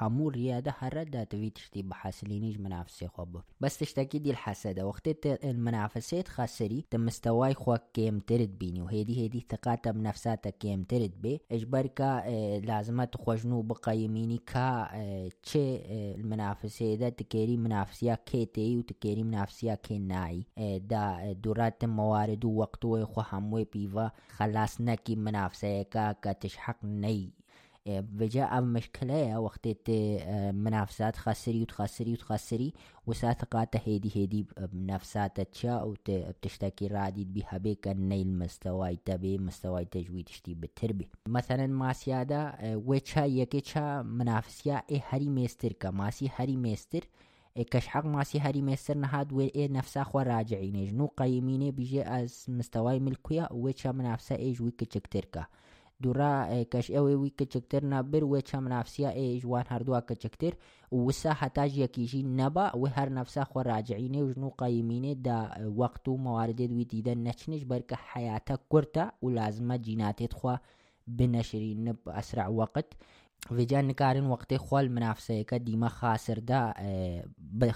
همو 0.00 0.28
ريادة 0.28 0.74
هرد 0.78 1.26
تبي 1.26 1.50
تشتي 1.50 1.82
بحاسلينيج 1.82 2.60
منافسة 2.60 3.06
خوب 3.06 3.40
بس 3.60 3.78
تشتكي 3.78 4.18
دي 4.18 4.30
الحسدة 4.30 4.86
وقت 4.86 5.26
المنافسات 5.26 6.28
خاسري 6.28 6.84
تمستواي 6.90 7.54
خوا 7.54 7.76
كيم 7.94 8.18
ترد 8.20 8.58
بيني 8.58 8.82
وهيدي 8.82 9.20
هيدي 9.20 9.46
ثقاتة 9.50 9.90
بنفساتك 9.90 10.58
كيم 10.58 10.82
ترد 10.82 11.12
بي 11.22 11.40
اجبركا 11.52 12.22
آه 12.24 12.58
لازمات 12.58 13.16
خوجنو 13.16 13.62
بقيميني 13.62 14.38
كا 14.38 14.88
آه 14.92 15.30
تشي 15.42 15.76
آه 15.76 16.14
المنافسة 16.14 16.94
دا 16.94 17.08
تكيري 17.08 17.56
منافسيا 17.56 18.18
كيتي 18.26 18.76
وتكيري 18.76 19.22
منافسيا 19.22 19.74
كيناي 19.74 20.46
دا 20.58 21.32
دورات 21.32 21.84
موارد 21.84 22.44
وقتو 22.44 23.04
خو 23.04 23.20
هموي 23.20 23.64
بيفا 23.72 24.10
خلاص 24.28 24.80
نكي 24.80 25.16
منافسة 25.16 25.82
كا 25.82 26.12
كتشحق 26.12 26.84
ني 26.84 27.39
بجاء 27.98 28.60
مشكلة 28.60 29.40
وقت 29.40 29.68
منافسات 30.54 31.16
خسري 31.16 31.62
وتخسري 31.62 32.12
وتخسري 32.12 32.72
وساثقات 33.06 33.88
هيدي 33.88 34.10
هيدي 34.14 34.46
بنفسات 34.72 35.40
تشا 35.40 35.82
وبتشتكي 35.82 36.86
رادي 36.86 37.24
بها 37.24 37.58
بيك 37.58 37.88
النيل 37.88 38.38
مستوى 38.38 38.96
تبي 39.04 39.38
مستوى 39.38 39.84
تجويد 39.84 40.24
تشتي 40.24 40.54
بالتربي 40.54 41.08
مثلا 41.28 41.66
ما 41.66 41.92
سيادة 41.92 42.54
ويتشا 42.86 43.20
يكيتشا 43.20 44.02
منافسيا 44.02 44.82
اي 44.90 45.02
هري 45.08 45.28
ميستر 45.28 45.72
كماسي 45.72 46.30
هري 46.36 46.56
ميستر 46.56 47.04
كشحق 47.56 48.04
ماسي 48.04 48.40
هري 48.40 48.62
ميستر 48.62 48.96
نهاد 48.96 49.32
وي 49.32 49.50
نفسا 49.56 50.02
خو 50.02 50.18
راجعيني 50.18 50.84
جنو 50.86 51.06
قيميني 51.06 51.70
بيجي 51.70 52.02
از 52.02 52.46
مستواي 52.48 53.00
ملكويا 53.00 53.48
ويتشا 53.52 53.92
منافسة 53.92 54.36
ايج 54.36 54.62
ويك 54.62 54.84
تشكتركا 54.84 55.46
دورا 56.00 56.62
كاش 56.62 56.90
اوي 56.90 57.14
وي 57.14 57.32
كچكتر 57.42 57.84
نابر 57.84 58.24
و 58.24 58.40
چم 58.40 58.68
نفسيا 58.68 59.10
اي 59.12 59.38
جوان 59.38 59.64
هردوا 59.68 60.00
كچكتر 60.00 60.54
وسا 60.90 61.32
حتاج 61.32 61.78
يكيجي 61.78 62.22
نبا 62.22 62.76
و 62.76 62.86
هر 62.86 63.12
نفسا 63.12 63.44
خو 63.44 63.60
راجعيني 63.60 64.22
وجنو 64.22 64.48
قيميني 64.48 65.14
دا 65.14 65.68
وقتو 65.76 66.16
موارد 66.16 66.56
دوي 66.56 66.84
ديدن 66.84 67.32
نچنش 67.32 67.62
برك 67.62 67.94
حياتك 67.94 68.60
كرتا 68.68 69.12
ولازمة 69.22 69.76
جيناتي 69.76 70.28
خوا 70.32 70.56
بنشرين 71.06 71.96
بأسرع 72.06 72.48
وقت 72.48 72.94
فيجان 73.48 73.86
نكارن 73.86 74.26
وقت 74.26 74.54
خوال 74.54 74.92
منافسة 74.92 75.42
كديما 75.42 75.88
خاسر 75.88 76.38
دا 76.38 76.74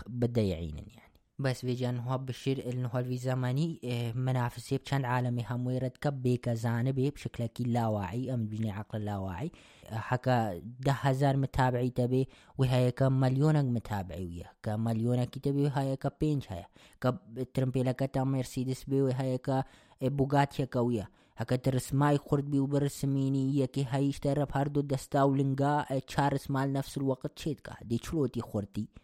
بديعين 0.06 0.78
يعني 0.78 1.03
بس 1.44 1.66
هو 1.84 2.18
بشير 2.18 2.72
إنه 2.72 2.88
هو 2.88 3.02
في 3.02 3.16
زماني 3.16 3.80
منافسة 4.14 4.76
بشان 4.76 5.04
عالمي 5.04 5.44
هم 5.50 5.66
ويرد 5.66 5.90
كبيك 6.00 6.48
زانبي 6.50 7.10
بشكل 7.10 7.46
كي 7.46 7.64
لا 7.64 7.86
واعي 7.86 8.34
أم 8.34 8.46
بجني 8.46 8.70
عقل 8.70 9.04
لا 9.04 9.16
واعي 9.16 9.52
حكا 9.86 10.58
ده 10.80 10.92
هزار 10.92 11.36
متابعي 11.36 11.90
تبي 11.90 12.28
وهي 12.58 12.90
كم 12.90 13.12
مليونك 13.20 13.64
متابعي 13.64 14.26
ويا 14.26 14.50
كم 14.62 14.84
مليونك 14.84 15.38
تبي 15.38 15.62
وهي 15.64 15.96
كا 15.96 16.10
بينج 16.20 16.44
هيا 16.48 16.66
كب 17.00 17.18
ترمبيلا 17.54 17.92
كتا 17.92 18.24
مرسيدس 18.24 18.84
بي 18.84 19.02
وهي 19.02 19.38
كا 19.38 19.64
بوغاتيا 20.02 20.64
كويا 20.64 21.08
هكا 21.36 21.56
ترسماي 21.56 22.18
خرد 22.18 22.50
بي 22.50 22.58
وبرسميني 22.58 23.58
يكي 23.58 23.84
هاي 23.90 24.08
اشترب 24.08 24.48
هردو 24.52 24.80
دستاو 24.80 25.34
لنقا 25.34 25.98
تشارس 25.98 26.50
مال 26.50 26.72
نفس 26.72 26.98
الوقت 26.98 27.38
شيتكا 27.38 27.74
دي 27.82 28.00
شلوتي 28.04 28.40
خورتي؟ 28.40 28.80
هات 28.80 29.03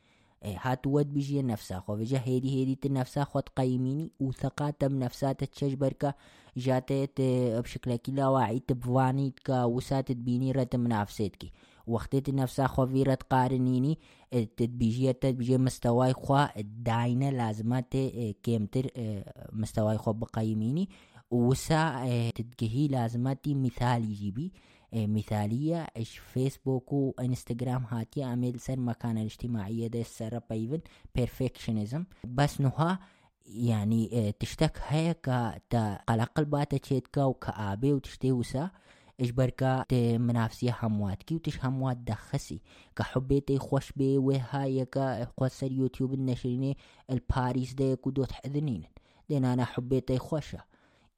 ود 0.86 1.12
بيجي 1.12 1.43
نفسها 1.43 1.81
خو 1.81 1.97
بيجا 1.97 2.20
هيدي 2.25 2.51
هيدي 2.51 2.75
تنفسها 2.75 3.25
خو 3.25 3.41
تقيميني 3.41 4.10
وثقات 4.20 4.85
بنفسها 4.85 5.33
تشجبركا 5.33 6.15
جاتت 6.57 7.20
بشكل 7.65 7.97
كلا 7.97 8.28
واعي 8.28 8.59
تبواني 8.59 9.35
كا 9.44 9.65
وسات 9.65 10.12
تبيني 10.12 10.52
رت 10.52 10.77
منافستكي 10.77 11.52
وقت 11.86 12.31
نفسها 12.31 12.67
خو 12.67 12.86
فيرا 12.86 13.15
تقارنيني 13.15 13.99
تدبيجي 14.31 15.12
تدبيجي 15.12 15.59
مستواي 15.59 16.12
خو 16.12 16.47
داينة 16.59 17.31
لازمات 17.31 17.97
كيمتر 18.43 18.91
مستواي 19.52 19.99
خو 19.99 20.12
بقيميني. 20.12 20.89
وسا 21.31 22.31
تدقهي 22.31 22.89
لازماتي 22.89 23.55
مثال 23.55 24.05
يجيبي. 24.10 24.52
مثالية. 24.94 25.86
إيش 25.97 26.19
فيسبوك 26.19 26.93
وإنستغرام 26.93 27.85
هاتي. 27.85 28.25
أعمل 28.25 28.60
سر 28.60 28.81
مكان 28.81 29.19
الاجتماعية 29.19 29.86
ده. 29.86 30.02
سر 30.02 30.41
بيفن 30.51 30.81
perfectionism. 31.19 32.02
بس 32.25 32.60
نها 32.60 32.99
يعني 33.47 34.33
تشتك 34.41 34.81
هيك 34.86 35.31
قلق 36.09 36.39
الباتا 36.39 36.77
تشيتكا 36.77 37.25
وكآبي 37.25 37.93
وتشتي 37.93 38.33
وسا 38.33 38.70
إجبركا 39.20 39.85
منافسية 40.19 40.77
همواتكي 40.83 41.35
وتش 41.35 41.65
هموات 41.65 41.97
دخسي. 41.97 42.60
كحبيتي 42.97 43.59
خوش 43.59 43.93
بي 43.93 44.19
وهاي 44.19 44.85
كا 44.85 45.25
قوسر 45.25 45.73
يوتيوب 45.73 46.15
النشريني 46.15 46.77
الباريس 47.10 47.75
ده 47.75 47.94
كودو 47.94 48.25
تحذنين 48.25 48.85
دين 49.28 49.44
أنا 49.44 49.65
حبيتي 49.65 50.19
خوشة. 50.19 50.69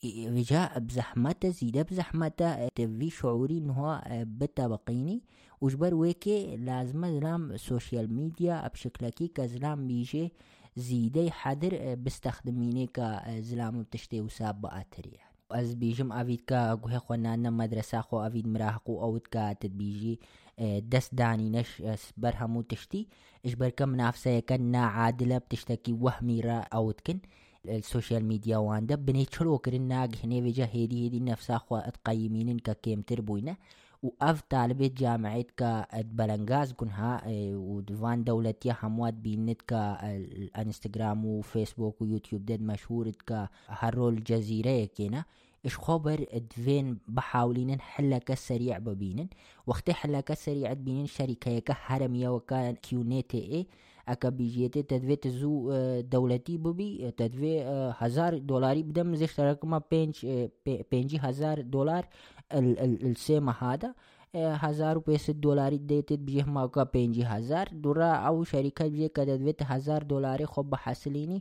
وجاء 0.05 0.79
بزحمته 0.79 1.49
زيادة 1.49 1.83
بزحمته 1.83 2.69
تبي 2.69 3.11
شعوري 3.11 3.59
إنه 3.59 3.73
هو 3.73 4.03
بتبقيني 4.11 5.23
وجبر 5.61 5.95
ويكي 5.95 6.57
لازم 6.57 7.07
زلام 7.07 7.57
سوشيال 7.57 8.15
ميديا 8.15 8.69
بشكل 8.69 9.09
كي 9.09 9.29
كزلام 9.29 9.87
بيجي 9.87 10.33
زيدي 10.77 11.31
حدر 11.31 11.95
بستخدميني 11.95 12.87
كزلام 12.87 13.83
بتشتي 13.83 14.21
وساب 14.21 14.61
بأتر 14.61 15.07
يعني. 15.07 15.33
از 15.51 15.75
بيجم 15.75 16.13
آفيد 16.13 16.41
كا 16.41 16.75
قوه 16.75 16.99
خونانا 16.99 17.51
مدرسة 17.51 18.01
خو 18.01 18.21
آفيد 18.21 18.49
مراهقو 18.49 19.01
آوت 19.03 19.27
كا 19.27 19.53
تدبيجي 19.53 20.21
دست 20.79 21.15
داني 21.15 21.51
نش 21.51 21.83
برهمو 22.17 22.63
تشتي. 22.63 23.09
اجبر 23.47 23.69
كم 23.69 23.89
منافسة 23.89 24.41
كنا 24.41 24.85
عادلة 24.87 25.39
بتشتكي 25.39 25.93
وهمي 25.93 26.41
را 26.41 26.53
اوتكن 26.75 27.19
السوشيال 27.69 28.25
ميديا 28.25 28.57
واندا 28.57 28.95
بني 28.95 29.25
تشلو 29.25 29.59
كرن 29.59 29.81
ناق 29.83 30.09
هني 30.25 30.43
فيجا 30.43 30.69
هيدي 30.73 31.05
هيدي 31.05 31.21
نفسا 31.21 31.59
خوا 31.59 31.91
تقيمين 31.91 32.59
كا 32.59 32.73
كيم 32.73 33.03
تربوينا 33.03 33.57
وأف 34.03 34.43
طالبة 34.51 34.91
جامعة 34.99 35.45
كا 35.57 35.87
بلنغاز 36.01 36.73
كنها 36.73 37.23
ودفان 37.55 38.25
دولتيا 38.25 38.77
هموات 38.83 39.15
بينت 39.15 39.63
كا 39.63 39.99
الانستغرام 40.17 41.25
وفيسبوك 41.25 42.03
ويوتيوب 42.03 42.53
مشهور 42.53 43.11
كا 43.27 43.49
هرو 43.69 44.09
الجزيرة 44.09 44.85
كينا. 44.85 45.25
إش 45.67 45.77
خبر 45.77 46.27
دفين 46.51 46.99
بحاولين 47.09 47.81
حلك 47.81 48.35
سريع 48.35 48.79
ببينن. 48.79 49.29
وقت 49.67 49.91
حلك 49.91 50.35
سريع 50.35 50.73
بينن 50.73 51.07
شركة 51.07 51.59
كهرمية 51.59 52.29
وكان 52.29 52.75
كيونيتي 52.75 53.39
اي 53.39 53.67
ئەکە 54.09 54.29
بیژێتێ 54.39 54.83
دەدوێت 54.93 55.25
زوو 55.39 55.59
دەوڵەتی 56.13 56.57
ببی 56.65 56.91
دەدوێ 57.21 57.55
هزار 58.01 58.33
دلاری 58.51 58.83
بدەم 58.89 59.09
زیشتەرەکەمە 59.21 59.81
پێ 59.91 61.01
هزار 61.27 61.57
دلار 61.75 62.05
سێ 63.25 63.37
مەهادا 63.49 63.91
هزار 64.35 64.97
پێسە 65.07 65.33
دلاری 65.45 65.81
دەیتێت 65.91 66.21
بژێ 66.27 66.45
ماکە 66.57 66.85
پێ 66.93 67.03
هزار. 67.33 67.67
دوڕا 67.83 68.13
ئەو 68.25 68.37
شەریکە 68.51 68.85
بژێ 68.93 69.09
کە 69.17 69.23
دەدوێت 69.31 69.61
هزار 69.71 70.01
دلاری 70.13 70.47
خۆ 70.53 70.63
بە 70.71 70.77
حەسلینی 70.85 71.41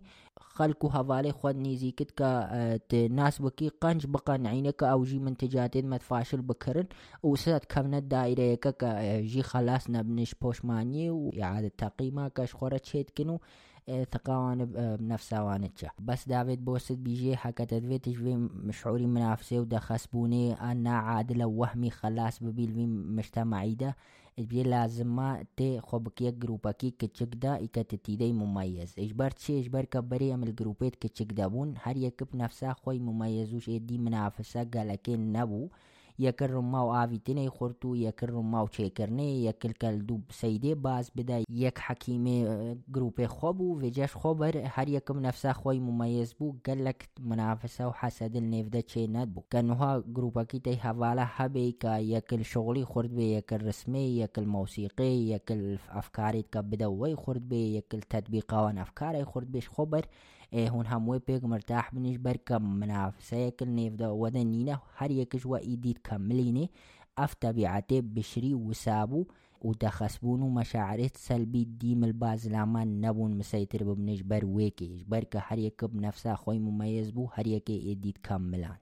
خەلکو 0.56 0.88
و 0.88 0.94
هەواڵی 0.96 1.34
خۆت 1.40 1.58
نزیکت 1.68 2.10
کە 2.20 2.30
ناس 3.20 3.36
بکی 3.44 3.68
قنج 3.82 4.02
بقەنعینە 4.14 4.72
کە 4.80 4.86
ئەو 4.92 5.02
ژی 5.10 5.20
من 5.26 5.36
تجاتێت 5.44 5.86
مەتفاشل 5.94 6.42
بکردن 6.50 6.88
وسات 7.30 7.64
کەمنە 7.72 8.00
دایرەیەەکە 8.14 8.72
کە 8.82 8.90
ژی 9.32 9.44
خلاص 9.52 9.84
نەبنش 9.96 10.32
پۆشمانی 10.42 11.08
و 11.10 11.22
یاعادە 11.42 11.72
تەقیما 11.82 12.26
کەش 12.38 12.52
خۆرە 12.58 12.80
چێتکن 12.88 13.30
و 13.34 13.38
ثقاوان 14.14 14.66
بنفسها 14.66 15.42
وانتشا 15.42 15.90
بس 16.00 16.28
دافيد 16.28 16.66
بوست 16.66 16.92
بيجي 16.92 17.38
حكا 17.38 17.64
تدفيت 17.64 18.10
في 18.10 18.36
مشعوري 18.64 19.06
منافسة 19.06 19.60
ودا 19.60 19.80
خسبوني 19.80 20.54
أنا 20.54 20.90
عادلة 20.98 21.46
وهمي 21.46 21.90
خلاص 21.90 22.44
ببيل 22.44 22.74
في 22.74 22.86
مجتمعي 22.88 23.76
ده 23.76 23.96
بيجي 24.38 24.64
لازم 24.64 25.16
ما 25.16 25.46
تي 25.58 25.82
خوبكي 25.82 26.32
جروبكي 26.32 26.92
كتشك 26.92 27.28
دا 27.36 27.64
إكا 27.64 27.82
تتيدي 27.82 28.34
مميز 28.34 28.96
إجبار 29.00 29.32
تشي 29.32 29.60
إجبار 29.60 29.86
كبري 29.86 30.34
أم 30.34 30.44
الجروبات 30.44 30.96
كتشك 30.96 31.34
دابون 31.34 31.74
هر 31.84 31.98
يكب 31.98 32.28
نفسها 32.36 32.74
خوي 32.74 33.00
مميزوش 33.00 33.70
إدي 33.70 33.98
منافسة 33.98 34.64
قالكين 34.64 35.32
نبو 35.32 35.70
یەکە 36.26 36.46
ڕمما 36.54 36.82
و 36.86 36.94
ئاویتنەی 36.96 37.50
خورد 37.56 37.80
و 37.86 37.96
یەکە 38.06 38.26
ڕمما 38.34 38.60
و 38.64 38.72
چێکردنێ 38.76 39.30
یەکلکەل 39.48 39.96
دوو 40.08 40.22
سەیدێ 40.42 40.74
باز 40.86 41.06
بدا 41.18 41.38
یەک 41.64 41.78
حەکیمێ 41.86 42.38
گروپێ 42.96 43.28
خۆ 43.36 43.50
بوو 43.58 43.78
وێجەش 43.82 44.14
خۆ 44.20 44.32
بەر 44.40 44.56
هەر 44.76 44.88
یەکم 44.98 45.18
نەفسا 45.26 45.52
خۆی 45.60 45.80
ممەز 45.88 46.30
بوو 46.38 46.58
گەلک 46.68 47.00
منافسە 47.30 47.84
و 47.88 47.98
حەسەدل 48.00 48.46
نێودە 48.54 48.82
چێ 48.92 49.04
نەبوو. 49.16 49.46
کە 49.52 49.60
نوها 49.70 49.92
گروپەکی 50.16 50.60
تی 50.66 50.78
هەواڵە 50.86 51.26
هەبێ 51.38 51.66
کە 51.82 51.94
یەکل 52.14 52.42
شغلی 52.52 52.86
خورد 52.92 53.12
بێ 53.18 53.26
یەکل 53.38 53.62
ڕسمێ 53.68 54.06
یەکل 54.22 54.46
مۆسیقی 54.56 55.16
یەکل 55.34 55.62
ئەفکارێت 55.96 56.48
کە 56.54 56.62
بدەوەی 56.70 57.16
خورد 57.22 57.44
بێ 57.50 57.62
یەکل 57.78 58.02
تەتبیقاوان 58.12 58.76
ئەفکارای 58.82 59.30
خورد 59.32 59.48
بێش 59.54 59.68
خۆ 59.74 59.86
هون 60.54 60.86
هم 60.86 61.10
وی 61.10 61.20
پیگ 61.20 61.46
مرتاح 61.46 61.90
بنش 61.94 62.18
بر 62.18 62.38
کم 62.48 62.62
منافسه 62.62 63.52
کل 63.52 63.68
نیف 63.70 63.94
دا 63.96 64.16
ودن 64.16 64.44
نینه 64.48 64.80
هر 64.96 65.12
یکش 65.12 65.46
و 65.46 65.52
ایدید 65.54 66.00
کملینه 66.06 66.70
اف 67.18 67.36
طبیعته 67.36 68.02
بشری 68.02 68.54
و 68.54 68.74
سابو 68.74 69.26
ودخسبون 69.62 70.40
مشاعرت 70.40 71.18
سلبي 71.18 71.66
ديم 71.66 72.04
الباز 72.04 72.48
لامان 72.48 73.02
نبون 73.02 73.38
مسيطر 73.38 73.84
ببنش 73.84 74.22
بر 74.22 74.46
ويكيش 74.46 75.04
بركة 75.04 75.40
هريك 75.44 75.86
بنفسها 75.86 76.36
خوي 76.36 76.60
مميز 76.60 77.10
بو 77.10 77.30
هريك 77.34 77.70
ايديد 77.70 78.18
كملان 78.24 78.78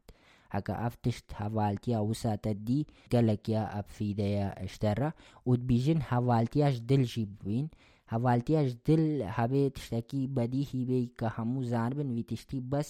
هكا 0.51 0.87
افتشت 0.87 1.25
هفالتيا 1.35 1.99
وساتا 1.99 2.51
دي 2.51 2.87
قالك 3.11 3.49
يا 3.49 3.79
اب 3.79 3.85
في 3.87 4.13
ديا 4.13 4.63
اشترى 4.63 5.11
وتبيجن 5.45 5.99
هفالتياش 6.07 6.79
دلجي 6.79 7.25
بوين 7.25 7.69
هەواڵتیاش 8.11 8.69
دل 8.87 9.03
هەبێ 9.37 9.63
تشتێکی 9.75 10.21
بەدیهی 10.35 10.83
بێ 10.89 10.99
کە 11.19 11.27
هەموو 11.37 11.67
زان 11.71 11.91
بن 11.97 12.09
وی 12.15 12.23
تشتی 12.31 12.59
بەس 12.71 12.89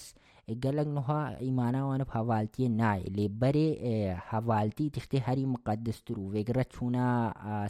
گەلک 0.64 0.88
نها 0.98 1.22
ئیماناوانە 1.46 2.06
هەواڵتیە 2.16 2.70
نای. 2.82 3.02
لێ 3.16 3.28
بەرێ 3.42 3.70
هەواڵتی 4.32 4.92
تشتی 4.96 5.20
هەری 5.28 5.46
مقدستر 5.54 6.16
و 6.20 6.32
وێگرە 6.34 6.64
چوونە 6.74 7.08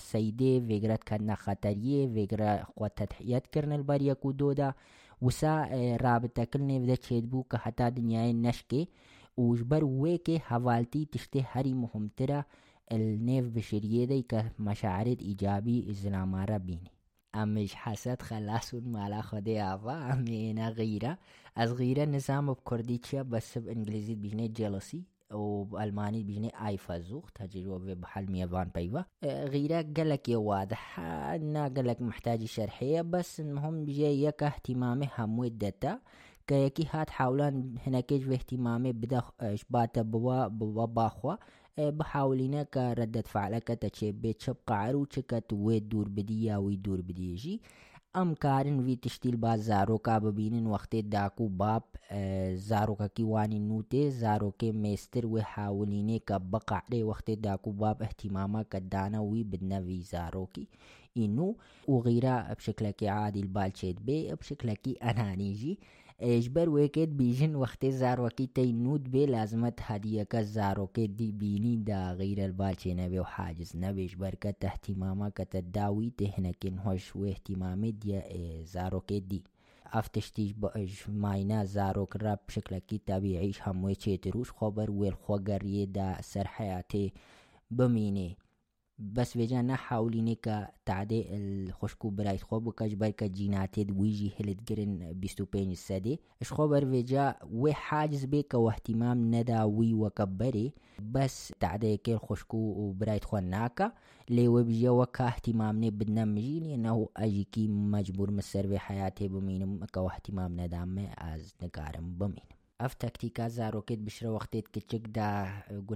سەیدێ 0.10 0.54
وێگرەت 0.70 1.04
کردنە 1.10 1.36
خەتەریە 1.44 2.02
وێگرە 2.16 2.52
خۆتەتحیەتکردن 2.78 3.82
بەریەک 3.90 4.22
و 4.26 4.32
دۆدا 4.42 4.70
وسا 5.26 5.54
رابطەکردن 6.06 6.68
نێودە 6.70 6.98
چێت 7.06 7.26
بوو 7.32 7.48
کە 7.52 7.58
هەتا 7.66 7.88
دنیای 7.98 8.34
نشکێ 8.46 8.82
وژبەر 9.46 9.84
وێکێ 10.02 10.38
هەواڵتی 10.50 11.10
تشتێ 11.14 11.42
هەری 11.52 11.80
مهمترە 11.84 12.40
النێف 12.94 13.46
بشریێدەی 13.56 14.24
کە 14.32 14.40
مەشاعرت 14.66 15.20
ئیجابی 15.28 15.86
ئیزلامارە 15.88 16.58
بینی 16.68 16.92
امش 17.36 17.76
حسد 17.76 18.22
خلاسون 18.22 18.84
مالا 18.92 19.22
خدي 19.22 19.62
أبا 19.62 20.14
أمينا 20.14 20.70
غيرة 20.70 21.18
از 21.58 21.72
غيرة 21.72 22.06
نظام 22.06 22.54
بكرديتشا 22.54 23.22
بس 23.22 23.58
بإنجليزي 23.58 24.16
بيجني 24.16 24.48
جيلسي 24.48 25.04
وبألماني 25.34 26.24
بيجني 26.24 26.52
أي 26.68 26.78
فزوخ 26.78 27.32
تجربة 27.32 27.94
بحل 27.94 28.32
ميفان 28.32 28.72
بيوا 28.76 29.02
غيرة 29.24 29.82
قالك 29.98 30.30
يا 30.30 30.38
واضح 30.38 31.00
أنا 31.00 31.64
قالك 31.68 32.02
محتاج 32.02 32.46
شرحية 32.46 33.02
بس 33.02 33.40
المهم 33.40 33.86
جايك 33.86 34.44
اهتمامي 34.44 35.10
همويد 35.18 35.58
دتا. 35.58 36.00
كيكي 36.48 36.88
هات 36.92 37.10
حاولان 37.10 37.76
هناكيج 37.88 38.24
باهتمامي 38.24 38.92
بدا 38.92 39.22
شباتا 39.56 40.02
بوا 40.02 40.48
بوا 40.48 40.86
باخوا. 40.86 41.36
بحاولين 41.80 42.64
كردة 42.64 43.22
فعل 43.22 43.58
كتشي 43.60 44.12
بيت 44.12 44.42
شبق 44.42 44.72
عرو 44.72 45.06
شكت 45.12 45.54
ويد 45.54 45.90
دور 45.90 46.08
بديا 46.10 46.58
ويد 46.58 46.82
دور 46.82 47.02
بديجي 47.02 47.62
ئەم 48.18 48.30
کارن 48.44 48.78
وی 48.86 48.96
تشتیل 49.06 49.36
با 49.36 49.52
زارۆکا 49.58 50.16
ببینن 50.22 50.66
وەختێ 50.74 51.02
داک 51.16 51.42
و 51.42 51.50
باب 51.50 51.84
زارۆکەکی 52.70 53.26
وانی 53.34 53.60
نوتێ 53.70 54.04
زارۆکێ 54.22 54.70
مێستر 54.84 55.26
وێ 55.34 55.44
حاولینێ 55.54 56.18
کە 56.28 56.38
بەقعێ 56.52 57.02
وەختێ 57.10 57.36
داک 57.46 57.68
و 57.68 57.72
باب 57.82 57.98
احتیماما 58.08 58.62
کە 58.72 58.80
دانا 58.94 59.22
وی 59.26 59.44
بدنەوی 59.52 60.02
زارۆکی 60.12 60.66
ئینو 61.18 61.50
و 61.92 61.94
غیرا 62.06 62.36
ئەپشکلەکی 62.50 63.12
عادیل 63.18 63.48
بالچێت 63.56 63.98
بێ 64.08 64.18
ئەپشکلەکی 64.32 65.00
ئەنانیژی 65.04 65.74
اجبر 66.22 66.70
وکید 66.70 67.18
بیژن 67.18 67.56
وقتی 67.56 67.92
زاروکی 67.92 68.48
تی 68.48 68.74
نود 68.74 69.12
به 69.12 69.26
لازمت 69.26 69.80
هدیه 69.82 70.26
که 70.32 70.44
زاروکی 70.44 71.08
دی 71.08 71.32
بینی 71.32 71.78
دا 71.78 72.14
غیر 72.16 72.42
البال 72.42 72.74
چه 72.74 72.94
نبی 72.94 73.18
و 73.18 73.24
حاجز 73.24 73.76
نبی 73.76 74.04
اجبر 74.04 74.36
که 74.42 74.52
تحتیماما 74.52 75.30
که 75.30 75.46
تداوی 75.46 76.12
تهنکن 76.18 76.78
هوش 76.78 77.16
و 77.16 77.20
احتیمامی 77.20 77.92
دی 77.92 78.22
زاروکی 78.66 79.20
دی. 79.22 79.44
افتشتیش 79.94 80.54
با 80.54 80.72
ماینا 81.08 81.66
زاروک 81.66 82.10
رب 82.22 82.40
شکلکی 82.50 83.00
طبیعیش 83.00 83.60
هموی 83.60 83.96
چه 83.96 84.18
تروش 84.18 84.52
خبر 84.52 84.92
ویل 84.92 85.12
خوگریه 85.14 85.86
دا 85.86 86.22
سر 86.22 86.48
حیاتی 86.56 87.14
بمینه. 87.72 88.36
نه 89.00 89.76
حاولینه 89.76 90.36
که 90.36 90.68
تعده 90.86 91.26
الخشکو 91.32 92.12
برای 92.12 92.38
خوب 92.38 92.68
و 92.68 92.72
کج 92.72 92.96
بر 92.96 93.12
که 93.12 93.30
جیناتید 93.30 93.92
ویجی 93.92 94.34
هلت 94.38 94.64
گرن 94.66 95.14
25 95.14 95.74
سده 95.78 96.20
اش 96.42 96.52
خو 96.52 96.68
بر 96.68 96.86
ویجا 96.86 97.36
و 97.64 97.72
حاجز 97.90 98.26
بی 98.26 98.44
که 98.44 98.58
اهتمام 98.58 99.36
ندا 99.36 99.70
وی 99.70 99.94
و 99.94 100.10
کبری 100.10 100.74
بس 101.14 101.52
تعده 101.60 101.98
که 101.98 102.12
الخشکو 102.12 102.58
و 102.58 102.94
برای 102.94 103.20
خو 103.20 103.40
ناکا 103.40 103.92
لی 104.30 104.48
و 104.48 104.64
بجا 104.64 104.96
و 104.96 105.06
که 105.06 105.24
اهتمام 105.24 105.80
نه 105.80 105.92
بدنم 105.92 106.30
مجی 106.30 106.60
لأنه 106.60 107.08
اجی 107.16 107.44
کی 107.44 107.68
مجبور 107.68 108.30
مسر 108.32 108.68
بمینم 109.20 109.80
که 109.94 110.00
اهتمام 110.00 110.60
ندام 110.62 111.08
از 111.18 111.54
نگارم 111.62 112.18
بمینم 112.80 112.86
اف 112.86 112.94
تكتيكا 112.94 113.48
زاروكيت 113.48 114.00
بشرا 114.00 114.30
وقتيت 114.30 114.68
كتشك 114.68 115.08
دا 115.08 115.48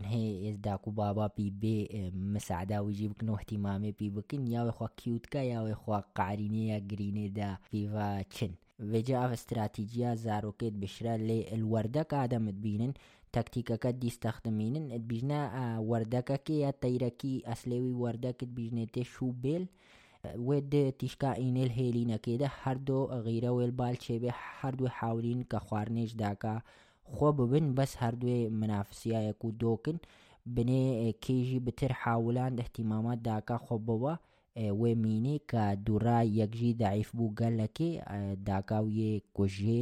هي 0.04 0.50
ازداكو 0.50 0.92
بابا 0.92 1.30
بي 1.38 1.50
بي 1.50 2.12
مساعدة 2.16 2.82
ويجيبك 2.82 3.24
نو 3.24 3.36
اهتمامي 3.36 3.92
بي 3.92 4.10
بكن 4.10 4.48
ياوي 4.48 4.72
خوا 4.72 4.88
كيوتكا 4.98 5.38
ياوي 5.40 5.74
خوا 5.76 6.00
قعريني 6.16 6.68
يا 6.70 6.80
جريني 6.80 7.30
دا 7.30 7.58
فيفا 7.72 8.22
تشن 8.22 8.52
وجا 8.80 9.26
اف 9.26 9.32
استراتيجيا 9.32 10.16
زاروكيت 10.16 10.74
بشرا 10.74 11.18
لي 11.18 11.54
الوردك 11.54 12.14
آدم 12.14 12.50
تبينن 12.50 12.94
تكتيكا 13.32 13.90
دي 13.92 14.08
استخدمينن 14.08 14.98
بيجنا 14.98 15.80
وردكا 15.80 16.36
كي 16.36 16.60
يا 16.60 16.72
تيركي 16.72 17.44
أسلوي 17.46 17.92
وردك 20.26 20.36
بيجنتي 20.36 20.78
شو 20.78 20.78
بيل 20.78 20.88
ود 20.88 20.98
تیشکا 21.00 21.32
اینل 21.32 21.70
هێلینە 21.70 22.18
کێدە 22.26 22.50
هەردۆ 22.64 23.00
غیرە 23.26 23.52
وێلبال 23.58 23.96
چێبێ 23.96 24.32
هەردوو 24.60 24.88
حاولین 24.88 25.46
کە 25.52 25.58
خواردنێش 25.58 26.12
داکا. 26.24 26.56
خۆ 27.16 27.30
ببن 27.38 27.76
بەس 27.76 27.92
هەردوێ 28.02 28.50
منافسیایەک 28.50 29.46
و 29.46 29.52
دۆکن 29.62 29.98
بنێ 30.56 31.14
کێژی 31.26 31.60
بتر 31.66 31.92
حاولان 32.02 32.60
احتیمامات 32.60 33.20
داکا 33.24 33.58
خۆ 33.66 33.78
بەوە 33.88 34.14
وێ 34.80 34.94
مینێ 35.04 35.38
کە 35.52 35.64
دوورا 35.86 36.20
یەکژی 36.40 36.74
داعیف 36.84 37.10
بوو 37.18 37.36
گەلەکێ 37.40 37.92
داکاویێ 38.50 39.22
کوژێ 39.36 39.82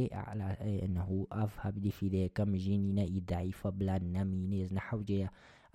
نهو 0.96 1.18
ئەف 1.36 1.52
هەبدی 1.64 1.92
فیدەیەکەم 1.98 2.50
ژینینە 2.62 3.04
ئی 3.12 3.20
داعیفە 3.30 3.68
بلان 3.78 4.02
نەمینێز 4.14 4.70
نەحوجەیە. 4.78 5.28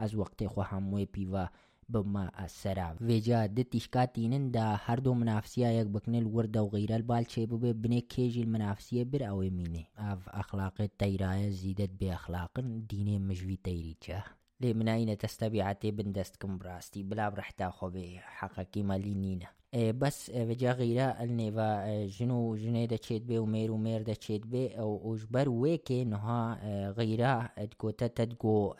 از 0.03 0.15
وقت 0.15 0.47
خو 0.47 0.61
هموی 0.61 1.05
پیوا 1.05 1.45
بما 1.89 2.45
السرا 2.45 2.95
فيجا 2.99 3.45
كاتينن 3.91 4.51
دا 4.51 4.79
هردو 4.85 5.13
منافسية 5.13 5.67
يك 5.67 5.87
بكنل 5.87 6.25
ورد 6.25 6.57
وغير 6.57 6.95
البال 6.95 7.25
تشيبو 7.25 7.57
ببني 7.57 8.01
كيجي 8.01 8.41
المنافسية 8.41 9.03
بر 9.03 9.29
أو 9.29 9.41
يميني 9.41 9.85
آف 9.97 10.29
اخلاق 10.29 10.81
التيرايا 10.81 11.49
زيدت 11.49 11.89
باخلاق 11.99 12.59
ديني 12.59 13.19
مجوي 13.19 13.55
تيريتشا 13.63 14.23
لي 14.61 14.73
من 14.73 14.87
أين 14.87 15.17
تستبيعتي 15.17 15.91
بندستكم 15.91 16.57
براستي 16.57 17.03
بلا 17.03 17.29
برحتا 17.29 17.69
خو 17.69 17.89
بحقكي 17.89 18.83
مالي 18.83 19.13
نينا 19.13 19.56
بس 19.75 20.31
وجا 20.35 20.71
غيرا 20.71 21.23
النيفا 21.23 22.05
جنو 22.05 22.55
جني 22.55 22.87
دا 22.87 22.95
تشيت 22.95 23.21
بي 23.21 23.37
ومير 23.39 23.71
ومير 23.71 24.01
دا 24.01 24.13
تشيت 24.13 24.47
بي 24.47 24.79
أو 24.79 25.01
وجبر 25.03 25.49
ويكي 25.49 26.03
نها 26.03 26.59
غيرا 26.91 27.49
ادكو 27.57 27.89
تتدكو 27.89 28.73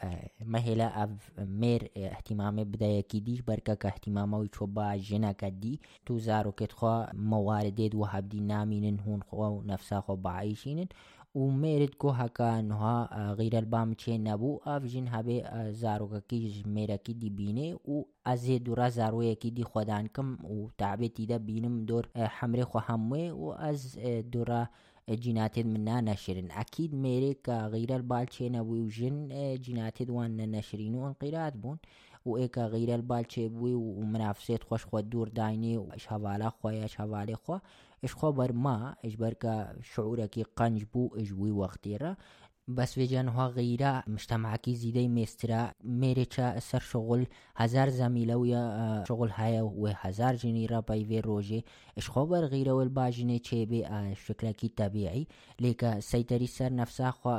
مهلا 0.45 1.03
اف 1.03 1.32
مير 1.40 1.91
اهتمامي 1.98 2.64
بداية 2.64 3.01
كيديش 3.01 3.41
بركا 3.41 3.74
كاهتمامه 3.74 4.38
ويشوبا 4.38 4.95
جنا 4.95 5.32
كدي 5.32 5.82
تو 6.06 6.17
زارو 6.17 6.51
كتخوا 6.51 7.14
مواردد 7.16 7.95
وهب 7.95 8.30
دي 8.30 8.40
نامين 8.40 8.99
هون 8.99 9.24
خوا 9.24 9.64
نفسا 9.64 9.99
خوا 9.99 10.16
بعيشين 10.16 10.88
كو 11.98 12.10
هكا 12.10 12.62
نها 12.62 13.34
غير 13.34 13.58
البام 13.58 13.94
چه 13.94 14.10
نبو 14.10 14.60
اف 14.66 14.86
جن 14.86 15.08
هبه 15.08 15.72
زارو 15.72 16.20
کی 16.30 16.64
میرا 16.66 16.98
کی 16.98 17.14
دی 17.14 17.30
بینه 17.30 17.76
و 17.76 18.04
از 18.26 18.50
دورا 18.50 18.90
زارو 18.90 19.34
کی 19.34 19.52
دی 19.52 19.64
خودان 19.64 20.08
کم 20.08 20.46
و 20.46 20.70
تعبه 20.78 21.08
تیدا 21.08 21.38
بینم 21.38 21.86
دور 21.86 22.08
حمره 22.18 22.64
خو 22.64 22.80
هموه 22.80 23.30
و 23.32 23.56
از 23.60 23.98
دورا 24.32 24.68
جيناتد 25.10 25.66
منا 25.66 26.02
نشرن 26.02 26.52
أكيد 26.52 26.96
ميريك 26.96 27.50
غير 27.50 27.96
البالشي 27.96 28.50
نبوي 28.50 28.82
وجن 28.82 29.30
جيناتد 29.62 30.10
وان 30.10 30.52
نشرين 30.52 30.96
وانقيرات 30.96 31.58
بون 31.58 31.78
وإيكا 32.26 32.66
غير 32.66 32.96
البالشي 32.96 33.48
بوي 33.48 33.74
ومنافسات 33.74 34.64
خوش 34.64 34.86
خو 34.86 35.00
دور 35.00 35.30
دايني 35.30 35.78
وإش 35.78 36.12
هوالا 36.12 36.50
خويا 36.50 36.86
إش 36.86 37.02
هوالي 37.02 37.36
اش 38.03 38.14
خو 38.14 38.32
بر 38.32 38.51
ما 38.51 38.93
اش 39.03 39.16
بر 39.16 39.34
کا 39.34 39.72
شعور 39.84 40.27
کی 40.27 40.43
قنج 40.43 40.84
بو 40.93 41.09
اش 41.16 41.32
وی 41.32 41.51
وقتی 41.51 41.98
را 41.98 42.17
بە 42.76 42.86
سوێجانها 42.92 43.46
غەیرا 43.58 43.94
مشتەماکی 44.14 44.74
زیدەی 44.82 45.10
مێسترا 45.16 45.64
مێرێکە 46.02 46.48
سەر 46.68 46.84
شغل 46.92 47.22
هزار 47.62 47.88
زەمی 48.00 48.28
لەوە 48.32 48.62
شغل 49.10 49.30
هەیە 49.40 49.62
وێ 49.82 49.94
هزار 50.04 50.34
ژنی 50.42 50.70
ڕپای 50.74 51.04
وێ 51.10 51.20
ڕۆژێ. 51.28 51.62
شخۆ 52.06 52.24
بەرغیرەوە 52.32 52.84
باژنێ 52.98 53.38
چێبێ 53.48 53.82
شکلەکی 54.26 54.70
تەبیعی. 54.80 55.28
لێکە 55.64 55.92
سەیتەری 56.10 56.50
سەر 56.58 56.72
نەفساخوا 56.80 57.36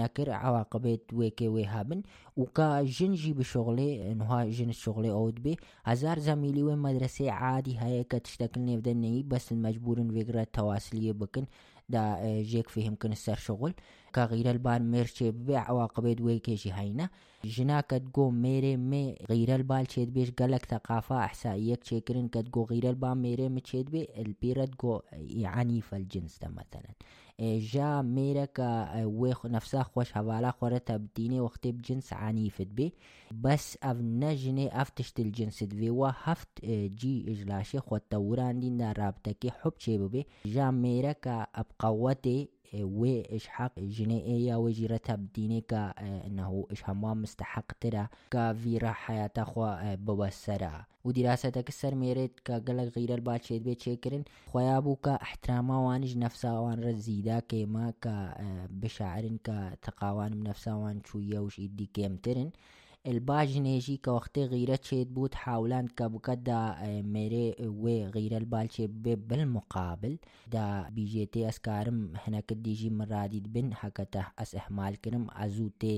نەکرد 0.00 0.32
عواقبێت 0.44 1.04
وێکێ 1.18 1.48
وێ 1.54 1.64
هابن. 1.74 2.00
وکە 2.40 2.68
ژنجی 2.96 3.32
بشغڵێ 3.38 3.90
نها 4.20 4.40
ژن 4.56 4.70
شغڵێ 4.82 5.10
ئەوت 5.16 5.36
بێ. 5.44 5.54
هزار 5.90 6.16
زەمیلی 6.26 6.62
وێ 6.66 6.76
مەدرسێ 6.84 7.26
عادی 7.42 7.78
هەیە 7.82 8.02
کە 8.10 8.18
تشتەکن 8.24 8.62
نێودەنەی 8.68 9.26
بەسن 9.30 9.56
مەجبورن 9.64 10.08
وێگرە 10.14 10.44
تەواسلیە 10.56 11.14
بکن. 11.20 11.46
دا 11.90 12.18
جيك 12.42 12.68
فيهم 12.68 12.94
كن 12.94 13.12
السر 13.12 13.34
شغل. 13.36 13.74
كغير 14.14 14.50
البال 14.50 14.82
ميرشي 14.82 15.30
ببيع 15.30 15.70
عواقب 15.70 16.06
دوي 16.06 16.38
كيشي 16.38 16.72
هينا 16.72 17.08
جنا 17.44 17.80
كتقو 17.80 18.30
ميري 18.30 18.76
مي 18.76 19.16
غير 19.30 19.54
البال 19.54 19.86
تشيد 19.86 20.14
بيش 20.14 20.30
قالك 20.30 20.64
ثقافة 20.66 21.24
إحسائية 21.24 21.74
تشيكرين 21.74 22.28
كتقو 22.28 22.64
غير 22.64 22.90
البال 22.90 23.14
ميري 23.14 23.48
متشيد 23.48 23.90
بي 23.90 24.08
البيرة 24.18 24.64
تقو 24.64 25.00
عنيف 25.42 25.94
الجنس 25.94 26.38
ده 26.42 26.48
مثلا. 26.48 26.90
جا 27.40 28.02
ميرا 28.02 28.44
كا 28.44 29.04
ويخ 29.04 29.46
نفسها 29.46 29.82
خوش 29.82 30.16
هوالا 30.16 30.50
خورة 30.50 30.78
تبديني 30.78 31.40
وقت 31.40 31.66
بجنس 31.66 32.12
عنيفت 32.12 32.66
بي 32.66 32.94
بس 33.32 33.78
اف 33.82 33.96
نجني 34.00 34.82
افتشت 34.82 35.20
الجنس 35.20 35.62
دبي 35.64 35.90
وهفت 35.90 36.64
جي 36.64 37.24
اجلاشي 37.28 37.78
خو 37.80 37.96
توران 37.96 38.60
دين 38.60 38.76
دا 38.76 38.92
رابطكي 38.92 39.50
حب 39.50 39.72
شيبو 39.78 40.08
بي 40.08 40.26
جا 40.46 40.70
ميرا 40.70 41.12
كا 41.12 41.46
ابقوتي 41.54 42.48
و 42.74 43.04
إيش 43.04 43.48
حق 43.48 43.80
جنائية 43.80 44.56
وجيرة 44.56 44.96
تبديني 44.96 45.60
كا 45.60 45.94
إنه 46.26 46.66
إيش 46.70 46.90
همام 46.90 47.22
مستحق 47.22 47.72
ترى 47.80 48.08
كا 48.30 48.52
فيرا 48.52 48.92
حياة 48.92 49.30
خوا 49.38 49.94
بوسرا 49.94 50.84
ودراستك 51.04 51.68
السر 51.68 51.94
ميرت 51.94 52.40
كا 52.44 52.58
قلق 52.58 52.98
غير 52.98 53.14
الباتشيد 53.14 53.62
بيت 53.64 53.82
شكرن 53.82 54.22
خويابو 54.52 54.96
كا 54.96 55.14
احتراما 55.14 55.78
وانج 55.78 56.16
نفسا 56.18 56.52
وان 56.58 56.84
رزيدا 56.84 57.40
كيما 57.40 57.92
كا 58.00 58.34
بشاعرن 58.70 59.38
كا 59.44 59.76
تقاوان 59.82 60.30
بنفسا 60.30 60.72
وان 60.74 61.00
شوية 61.04 61.38
وش 61.38 61.60
إدي 61.60 61.86
كيم 61.94 62.16
الباجنجی 63.08 63.96
کە 64.04 64.10
وەختێ 64.16 64.42
غیرە 64.52 64.76
چێت 64.86 65.08
بوت 65.16 65.34
حاولان 65.42 65.86
کە 65.96 66.06
بکەتدا 66.14 66.60
مێرێ 67.12 67.46
وێ 67.82 67.98
غیرە 68.14 68.36
البالچێ 68.42 68.86
بێ 69.02 69.14
بالمقابل 69.28 70.14
دا 70.54 70.66
بیژێتێ 70.96 71.42
ئەسکارم 71.48 72.00
هەنەکە 72.22 72.54
دیژی 72.64 72.90
مرادید 73.00 73.46
بن 73.54 73.68
حەکەتە 73.80 74.22
ئەس 74.38 74.50
ئەحمالکردم 74.58 75.24
ئەزوو 75.38 75.76
تێ 75.80 75.96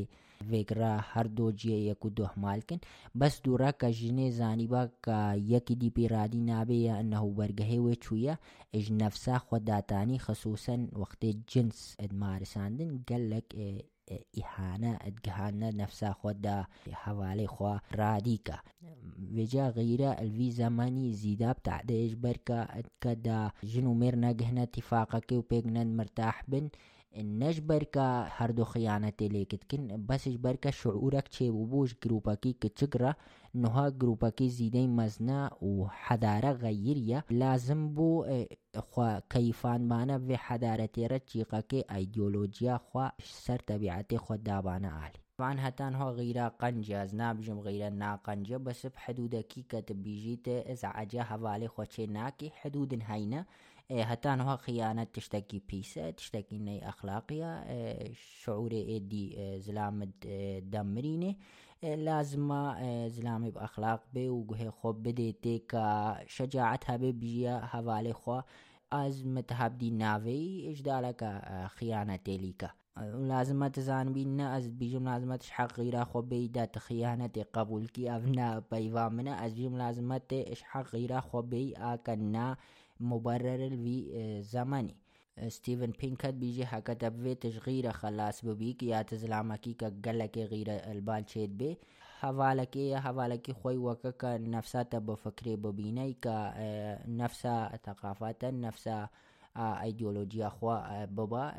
وێگرا 0.51 0.95
هەردۆ 1.13 1.47
جێ 1.61 1.79
یەک 1.89 2.01
و 2.05 2.15
دۆحمالکن 2.19 2.81
بەس 3.21 3.35
دوورە 3.45 3.71
کە 3.81 3.89
ژنێ 3.99 4.29
زانیبا 4.39 4.83
کە 5.05 5.19
یەکی 5.53 5.75
دیپیرادی 5.83 6.47
نابەیە 6.51 6.95
ئەنەه 6.99 7.23
بەرگەهێ 7.39 7.79
وێ 7.85 7.95
چویە 8.05 8.35
ئژ 8.75 8.87
نەفسا 9.01 9.37
خۆداتانی 9.47 10.23
خصوصەن 10.27 10.83
وەختێ 11.01 11.31
جنس 11.51 11.79
ئەدمارساندن 12.01 12.91
گەلک 13.09 13.49
إهانة 14.39 14.99
ادقهانا 15.03 15.71
نفسها 15.71 16.13
خدا 16.13 16.67
حوالي 16.93 17.47
خوا 17.47 17.79
راديكا. 17.95 18.59
وجا 19.37 19.69
غيرة 19.69 20.11
الفي 20.13 20.51
زماني 20.51 21.13
زيدا 21.13 21.53
بتاع 21.53 21.81
ديش 21.83 22.13
بركة 22.13 22.69
كدا 23.01 23.51
جنو 23.65 23.95
ميرنا 23.95 24.33
قهنا 24.33 24.63
اتفاقك 24.63 25.33
وبيقنا 25.33 25.85
مرتاح 25.85 26.45
بن. 26.49 26.69
النجبر 27.17 27.83
كا 27.83 28.29
هردو 28.37 28.65
خيانة 28.65 29.13
ليكتكن 29.21 30.07
بس 30.09 30.29
جبر 30.29 30.55
كا 30.57 30.71
شعورك 30.71 31.29
چه 31.29 31.43
وبوش 31.51 31.95
جروباكي 32.05 32.53
نها 33.55 33.91
گروپەکەی 34.01 34.51
زیدەی 34.59 34.89
مەزنا 34.99 35.43
و 35.63 35.87
حەدارە 36.05 36.53
غەیریە. 36.65 37.19
لازم 37.31 37.83
بوو 37.95 38.27
کەیفانمانە 39.33 40.17
بێ 40.27 40.37
حەدارە 40.47 40.87
تێرە 40.95 41.19
چیقەکەی 41.29 41.89
ئایدۆلۆجییا 41.91 42.77
خوا 42.87 43.07
سەر 43.45 43.61
تەبیعاتی 43.71 44.23
خۆدابانە 44.25 44.91
ئالی 44.99 45.23
فان 45.39 45.59
هەتان 45.67 45.93
هۆ 46.01 46.09
غیرا 46.21 46.47
قەنجە 46.61 46.97
ئەز 47.03 47.13
نابژم 47.21 47.59
غیرە 47.67 47.91
ناقەنجە 48.03 48.59
بەسب 48.67 48.95
حدودەکی 49.05 49.63
کە 49.71 49.79
تبیژیتە 49.89 50.57
ئەزعجە 50.69 51.23
هەواڵی 51.31 51.73
خۆچێ 51.75 52.05
ناکی 52.19 52.49
حدودن 52.61 53.03
هەینە. 53.11 53.43
هەتان 54.11 54.39
هۆ 54.47 54.55
خیانەت 54.65 55.09
تشتێکی 55.17 55.61
پیسە 55.69 56.05
تشتێکی 56.19 56.59
نەی 56.67 56.81
ئەخلاقیە 56.87 57.51
شعورێ 58.41 58.83
ئێدی 58.91 59.27
زلامت 59.67 60.15
دەمرینێ. 60.73 61.33
لازم 61.83 62.49
زلامی 63.09 63.51
با 63.51 63.61
اخلاق 63.61 64.01
بێ 64.15 64.27
و 64.29 64.47
گوهێ 64.49 64.71
خۆ 64.79 64.91
بدەیت 65.05 65.39
تێکە 65.45 65.87
شەجاعت 66.35 66.83
هەبێ 66.91 67.11
بژە 67.21 67.57
هەواڵی 67.73 68.15
خۆ 68.23 68.39
ئاز 68.93 69.17
متحبدی 69.35 69.91
ناوەی 70.03 70.47
ئشدالەکە 70.71 71.31
خیانە 71.77 72.17
تێلیکە 72.27 72.71
لازمە 73.31 73.69
تزانبی 73.77 74.25
نە 74.39 74.47
ئەس 74.55 74.67
بیژم 74.79 75.05
لازمەتش 75.11 75.49
حەقیرا 75.57 76.03
خۆ 76.11 76.21
بێدا 76.31 76.65
تخیانەتێ 76.77 77.43
قبولکی 77.55 78.11
ئەنا 78.13 78.49
پەیوا 78.71 79.07
منە 79.17 79.35
ئەس 79.41 79.53
بیم 79.59 79.75
لازمەتێ 79.83 80.41
ئش 80.51 80.61
حەقیرا 80.71 81.21
خۆ 81.29 81.41
بێ 81.51 81.63
ئاکە 81.83 82.15
نا 82.35 82.49
مبەرەلوی 83.11 84.01
زەمانی 84.53 84.97
ستيفن 85.49 85.93
بينكت 86.01 86.27
بيجي 86.27 86.67
حكا 86.67 86.93
تبوي 86.95 87.35
تشغيرة 87.35 87.91
خلاص 87.91 88.45
ببيك 88.45 88.83
يا 88.83 89.03
تزلامكي 89.03 89.73
كقلك 89.75 90.39
غيرة 90.39 90.73
البال 90.73 91.25
شيد 91.29 91.59
بي 91.59 91.79
حوالكي 92.21 92.89
يا 92.89 93.01
حوالكي 93.01 93.53
خوي 93.53 93.77
وكا 93.77 94.39
نفسا 94.39 94.83
بفكري 94.83 95.57
ببيني 95.57 96.13
كا 96.23 96.55
نفسا 97.09 97.79
ثقافة 97.87 98.35
نفسا 98.45 99.09
ايديولوجيا 99.57 100.49
خوا 100.49 101.05
بابا 101.05 101.53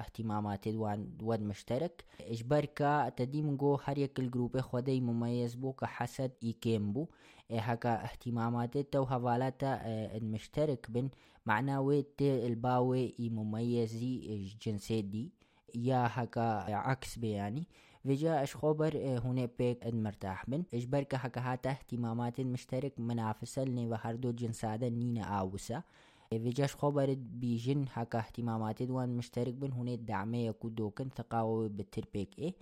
اهتمامات 0.00 0.68
وان 0.68 1.08
ود 1.22 1.40
مشترك 1.42 2.04
اجبركا 2.20 3.08
تديم 3.08 3.56
جو 3.56 3.78
هر 3.84 3.98
يك 3.98 4.18
الجروب 4.18 4.60
خدي 4.60 5.00
مميز 5.00 5.54
بو 5.54 5.72
كحسد 5.72 6.32
يكيم 6.42 6.92
بو. 6.92 7.06
هكا 7.50 8.04
اهتمامات 8.04 8.78
تو 8.78 9.06
حوالات 9.06 9.62
المشترك 9.62 10.90
بن. 10.90 11.08
معناه 11.46 11.80
ويت 11.80 12.22
الباوي 12.22 13.14
مميزي 13.18 14.44
جنسيت 14.62 15.04
دي 15.04 15.32
يا 15.74 16.08
هكا 16.10 16.74
عكس 16.74 17.18
بياني 17.18 17.66
وجا 18.04 18.42
اش 18.42 18.56
خبر 18.56 18.96
هنا 19.24 19.48
بيك 19.58 19.86
مرتاح 19.86 20.50
بن. 20.50 20.62
اجبرك 20.74 21.14
هكا 21.14 21.40
هاتا 21.40 21.70
اهتمامات 21.70 22.40
مشترك 22.40 23.00
منافسة 23.00 23.64
لني 23.64 23.86
وهردو 23.86 24.30
جنسادة 24.30 24.88
نينا 24.88 25.22
آوسا. 25.22 25.82
فيجاش 26.30 26.76
خبر 26.76 27.14
بيجن 27.18 27.84
هكا 27.92 28.18
اهتمامات 28.18 28.82
دوان 28.82 29.16
مشترك 29.16 29.54
بن. 29.54 29.72
هنا 29.72 29.94
الدعمية 29.94 30.50
كودوكن 30.50 31.08
ثقاوة 31.16 31.68
بالتربيك 31.68 32.38
إيه. 32.38 32.54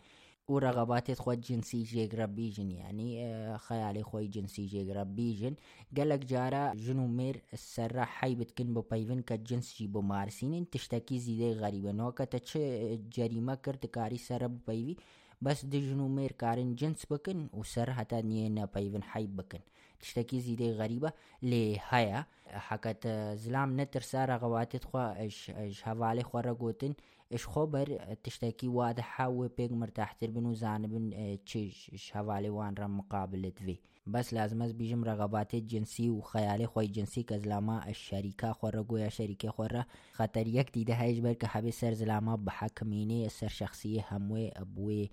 ورغبات 0.48 1.12
خود 1.12 1.40
جنسي 1.40 1.82
جيك 1.82 2.14
ربيجن 2.14 2.70
يعني 2.70 3.08
خيالي 3.58 4.02
خوي 4.02 4.26
جنسي 4.26 4.66
جيك 4.66 4.96
ربيجن 4.96 5.54
قالك 5.96 6.18
جارا 6.24 6.74
جنو 6.74 7.06
مير 7.06 7.42
السرة 7.52 8.04
حي 8.04 8.34
بتكن 8.34 8.74
ببايفن 8.74 9.22
كجنس 9.22 9.76
جي 9.78 9.86
بمارسين 9.86 10.70
تشتكي 10.70 11.18
زيدي 11.18 11.52
غريبة 11.52 11.92
نوكا 11.92 12.24
تتش 12.24 12.58
جريمة 13.16 13.54
كرتكاري 13.54 14.18
سرة 14.18 14.46
ببايفي 14.46 14.96
بس 15.42 15.64
د 15.64 15.76
جنو 15.76 16.08
مير 16.08 16.32
كارن 16.32 16.74
جنس 16.74 17.06
بكن 17.10 17.48
وسر 17.52 17.92
حتى 17.92 18.22
نينا 18.22 18.64
بايفن 18.64 19.02
حي 19.02 19.26
بكن 19.26 19.58
تشتكي 20.00 20.40
زيدي 20.40 20.72
غريبة 20.72 21.12
لهايا 21.42 22.26
حكت 22.46 23.06
زلام 23.34 23.80
نتر 23.80 24.00
سارة 24.00 24.36
غواتت 24.36 24.84
خوا 24.84 25.26
اش 25.26 25.50
اش 25.50 25.88
هوالي 25.88 26.22
خوا 26.22 26.40
رقوتن 26.40 26.94
اش 27.34 27.46
خبر 27.46 27.98
تشتكي 28.24 28.68
واضحة 28.68 29.28
وبيق 29.28 29.72
مرتاح 29.72 30.12
تربن 30.12 30.46
وزانبن 30.46 31.38
تشيش 31.46 32.12
هوالي 32.16 32.50
وان 32.50 32.74
رم 32.74 32.98
مقابلة 32.98 33.50
في 33.50 33.78
بس 34.06 34.34
لازم 34.34 34.62
از 34.62 34.72
بيجم 34.72 35.04
رغبات 35.04 35.56
جنسي 35.56 36.10
وخيالي 36.10 36.66
خوي 36.66 36.86
جنسي 36.86 37.22
كزلاما 37.22 37.88
الشركة 37.88 38.52
خورا 38.52 38.86
يا 38.98 39.08
شركة 39.08 39.50
خورا 39.50 39.84
خطر 40.12 40.46
يك 40.46 40.78
دي 40.78 40.92
هايج 40.92 41.20
بركة 41.20 41.48
حبي 41.48 41.70
سر 41.70 41.92
زلاما 41.92 42.36
بحكميني 42.36 43.28
سر 43.28 43.48
شخصية 43.48 44.04
هموي 44.10 44.48
ابوي 44.48 45.10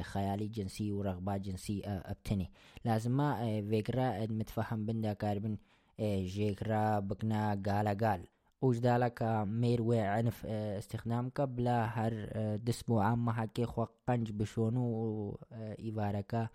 خيالي 0.00 0.48
جنسي 0.48 0.92
ورغبات 0.92 1.40
جنسي 1.40 1.82
ابتني 1.86 2.50
لازم 2.84 3.16
ما 3.16 3.62
فكرة 3.70 4.26
متفهم 4.30 4.86
بندا 4.86 5.12
كاربن 5.12 5.56
جيكرا 6.00 7.00
بكنا 7.00 7.62
قالا 7.66 7.92
قال 7.92 8.26
وجدالك 8.62 9.22
مير 9.46 9.82
وعنف 9.82 10.46
استخدامك 10.46 11.40
بلا 11.40 11.84
هر 11.84 12.12
دسبو 12.56 12.98
عام 13.00 13.30
حكي 13.30 13.64
خو 13.66 13.86
قنج 14.08 14.30
بشونو 14.32 15.38
إيباركا 15.52 16.48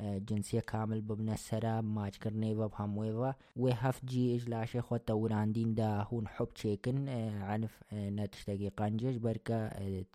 جنسية 0.00 0.60
كامل 0.60 1.00
ببنا 1.00 1.36
سرا 1.36 1.80
ماج 1.80 2.14
و 2.26 2.68
بهمويفا 2.68 3.34
وهف 3.56 4.04
جي 4.04 4.36
اجلاش 4.36 4.76
خو 4.76 4.96
توراندين 4.96 5.74
دا 5.74 6.02
هون 6.02 6.28
حب 6.28 6.48
تشيكن 6.54 7.08
عنف 7.42 7.82
نتشتاقي 7.92 8.68
قنجج 8.68 9.16
بركا 9.16 9.70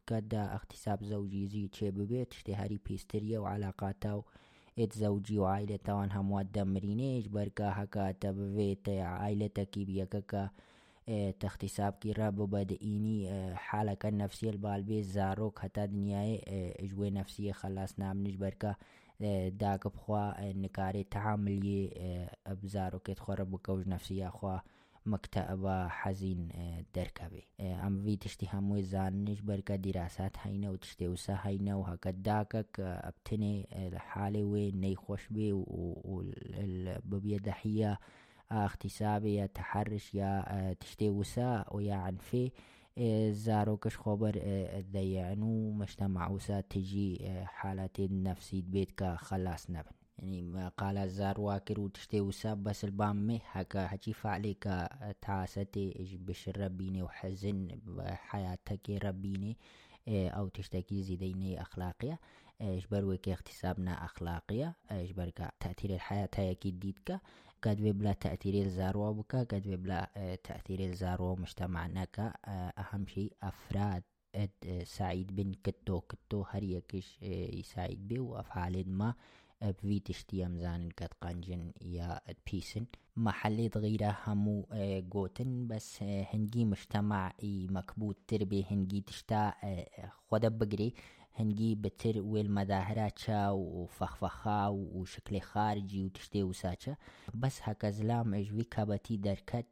كدا 0.07 0.53
اغتساب 0.55 1.03
زوجي 1.03 1.47
زي 1.47 1.67
تشيببي 1.67 2.25
تشتهاري 2.25 2.80
بيستريا 2.85 3.39
وعلاقاتا 3.39 4.22
ات 4.80 4.93
زوجي 4.93 5.39
وعائلة 5.39 5.75
توان 5.75 6.11
هموات 6.11 6.45
دمرينيش 6.45 7.27
بركا 7.27 7.83
هكا 7.83 8.11
تبفيت 8.11 8.89
عائلتك 8.89 9.80
بيكا 9.80 10.49
تختصاب 11.40 12.00
کی 12.01 12.14
رب 12.14 12.35
بدئینی 12.35 13.30
حالك 13.53 14.06
النفسية 14.06 14.50
البالبي 14.50 15.03
زاروك 15.03 15.59
حتى 15.59 15.88
دنياي 15.88 16.42
اجوي 16.80 17.09
نفسية 17.09 17.51
خلاص 17.51 18.00
نام 18.00 18.24
نجبر 18.24 18.53
کا 18.64 18.74
داك 19.50 19.88
بخوا 19.88 20.51
نكاري 20.51 21.03
تعاملي 21.03 21.92
ابزارو 22.48 23.00
كيت 23.00 23.19
خورا 23.19 23.43
بكوج 23.43 23.88
نفسية 23.88 24.27
خوا 24.27 24.58
مكتئبة 25.06 25.88
حزين 25.88 26.50
دركبي. 26.95 27.48
ام 27.59 28.03
في 28.03 28.16
تشتي 28.16 28.48
هموي 28.53 28.84
زانش 28.84 29.40
بركة 29.42 29.75
دراسات 29.75 30.32
هينا 30.42 30.69
وتشتي 30.69 31.08
وسا 31.08 31.40
هينا 31.42 31.75
وهكا 31.75 32.11
داكك 32.11 32.80
ابتني 32.80 33.67
الحالي 33.88 34.43
وين 34.43 34.82
نيخوش 34.82 35.27
بي 35.30 35.51
وببيا 35.53 37.38
دحية 37.38 38.00
اغتسابي 38.64 39.35
يا 39.35 39.45
تحرش 39.45 40.16
يا 40.16 40.74
تشتي 40.80 41.09
وسا 41.09 41.66
ويا 41.72 41.93
عنفي 41.95 42.51
زاروكش 43.32 43.98
خبر 43.98 44.38
ذيعنو 44.93 45.72
مجتمع 45.72 46.27
وسا 46.30 46.61
تجي 46.61 47.30
حالات 47.45 48.00
نفسي 48.00 48.61
بيتك 48.61 49.16
خلاص 49.16 49.69
نبن. 49.69 49.92
يعني 50.19 50.69
قال 50.77 51.09
زار 51.09 51.42
واكر 51.42 51.80
وتشتي 51.80 52.22
وساب 52.22 52.64
بس 52.64 52.84
البامي 52.85 53.42
هكا 53.51 53.95
هجي 53.95 54.14
فعليك 54.14 54.64
تعاستي 55.22 56.17
بشر 56.22 56.61
ربيني 56.61 57.03
وحزن 57.03 57.67
بحياتك 57.85 58.90
ربيني 58.90 59.58
أو 60.08 60.48
تشتكي 60.48 61.03
زيديني 61.03 61.61
اخلاقية 61.61 62.19
اجبروك 62.61 63.30
اغتسابنا 63.30 64.06
اخلاقية 64.06 64.75
اجبرك 64.90 65.53
تأثير 65.59 65.93
الحياة 65.93 66.30
هي 66.35 66.51
أكيد 66.51 66.80
ديتك 66.80 67.22
قد 67.66 67.82
بلا 67.82 68.14
تأثير 68.14 68.66
الزارو 68.66 69.14
بك 69.14 69.35
قد 69.35 69.68
بلا 69.68 70.10
تأثير 70.44 70.80
الزارو 70.80 71.35
مجتمعنا 71.35 72.08
أهم 72.77 73.08
شيء 73.08 73.34
أفراد 73.44 74.03
سعيد 74.84 75.35
بن 75.35 75.52
كتو 75.64 76.02
كتو 76.02 76.42
هريكش 76.42 77.18
يساعد 77.60 77.98
بي 78.08 78.19
وأفعال 78.19 78.90
ما 78.90 79.14
في 79.82 80.00
تشتي 80.00 80.45
أمزان 80.45 80.90
كت 80.90 81.14
قنجن 81.22 81.72
يا 81.82 82.22
بيسن. 82.52 82.85
محل 83.18 83.69
غيره 83.76 84.18
همو 84.27 84.68
جوتن 85.14 85.68
بس 85.68 86.03
هنجي 86.03 86.66
مجتمع 86.66 87.34
مكبوت 87.44 88.18
تربي 88.27 88.66
هنجي 88.72 89.02
تشتا 89.02 89.53
خدا 90.32 90.48
بقري 91.35 91.45
هنجي 91.49 91.75
بتر 91.75 92.22
والمظاهرات 92.22 93.19
شا 93.19 93.49
وفخفخا 93.49 94.67
وشكل 94.67 95.39
خارجي 95.41 96.05
وتشتي 96.05 96.43
وساتشا 96.43 96.95
بس 97.33 97.59
هكا 97.64 97.89
زلام 97.89 98.33
اجوي 98.33 98.64
كابتي 98.64 99.17
دركت 99.17 99.65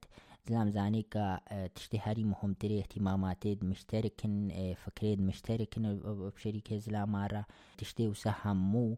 زلام 0.50 0.69
زاني 0.69 1.01
كا 1.01 1.40
تشتي 1.75 2.00
هاري 2.03 2.24
مهم 2.24 2.53
تري 2.53 2.80
اهتمامات 2.80 3.48
مشتركن 3.64 4.51
فكرين 4.85 5.22
مشتركن 5.25 6.00
بشركة 6.35 6.77
زلامارا 6.77 7.45
تشتي 7.77 8.08
وسهمو 8.08 8.98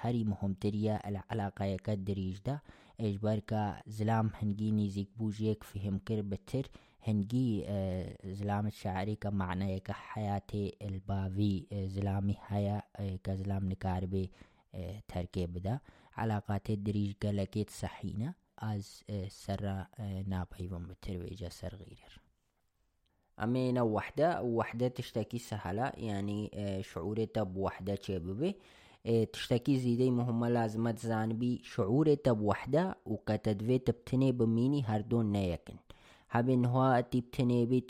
هاري 0.00 0.24
مهم 0.24 0.52
تريا 0.54 1.08
العلاقة 1.08 1.64
يكاد 1.64 2.04
دريج 2.04 2.38
ده 2.46 2.62
اجباركا 3.00 3.82
زلام 3.86 4.30
هنجي 4.34 4.70
نيزيك 4.70 5.08
بوجيك 5.18 5.64
فهم 5.64 5.98
كر 5.98 6.20
بتر 6.22 6.66
هنجي 7.02 7.64
زلام 8.24 8.66
الشعري 8.66 9.14
كمعنى 9.16 9.80
كحياتي 9.80 10.76
البافي 10.82 11.66
زلامي 11.88 12.36
هيا 12.46 12.82
كزلام 13.24 13.68
نكاربي 13.68 14.30
تركيب 15.08 15.58
ده 15.58 15.82
علاقات 16.16 16.70
دريج 16.70 17.14
قلقيت 17.22 17.70
صحينة 17.70 18.34
از 18.58 19.04
سر 19.28 19.84
نابايفن 20.26 20.86
بترويجا 20.86 21.48
سر 21.48 21.74
غير 21.74 22.20
أمينا 23.42 23.82
وحدة 23.82 24.42
وحدة 24.42 24.88
تشتكي 24.88 25.38
سهلة 25.38 25.92
يعني 25.96 26.50
شعورتها 26.82 27.42
بوحدة 27.42 27.98
شبابي 28.02 28.56
تشتكي 29.32 29.78
زيدي 29.78 30.10
مهمة 30.10 30.94
زانبي 30.96 31.60
شعورتها 31.64 32.32
بوحدة 32.32 32.96
وكتدفي 33.06 33.78
تبتني 33.78 34.32
بميني 34.32 34.82
هردون 34.82 35.32
نيكن. 35.32 35.74
هبن 36.34 36.64
هو 36.64 37.04
تبتني 37.10 37.66
بي 37.66 37.84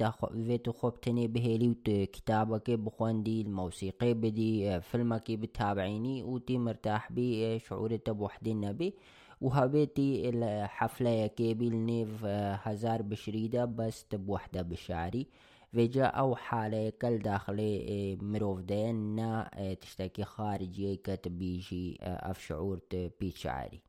فيتو 0.46 0.72
خوب 0.72 1.00
تني 1.00 1.28
بهيلي 1.28 1.68
وت 1.68 1.90
كتابك 1.90 2.70
بخوندي 2.70 3.40
الموسيقى 3.40 4.14
بدي 4.14 4.80
فيلمك 4.80 5.30
بتابعيني 5.32 6.22
وتي 6.22 6.58
مرتاح 6.58 7.12
بي 7.12 7.58
شعوري 7.58 8.00
بوحدي 8.08 8.52
النبي 8.52 8.94
وهبيتي 9.40 10.28
الحفلة 10.28 11.10
يكي 11.10 11.54
بالنيف 11.54 12.24
هزار 12.64 13.02
بشريدة 13.02 13.64
بس 13.64 14.04
تبوحدة 14.04 14.62
بشعري 14.62 15.26
فيجا 15.72 16.04
أو 16.04 16.34
حالة 16.36 16.92
كل 17.02 17.18
داخلي 17.18 18.18
مروف 18.22 18.60
دينا 18.60 19.50
تشتكي 19.80 20.24
خارجي 20.24 20.96
كتبيجي 20.96 21.98
أف 22.02 22.40
شعور 22.40 22.80
بيت 23.20 23.36
شعري 23.36 23.80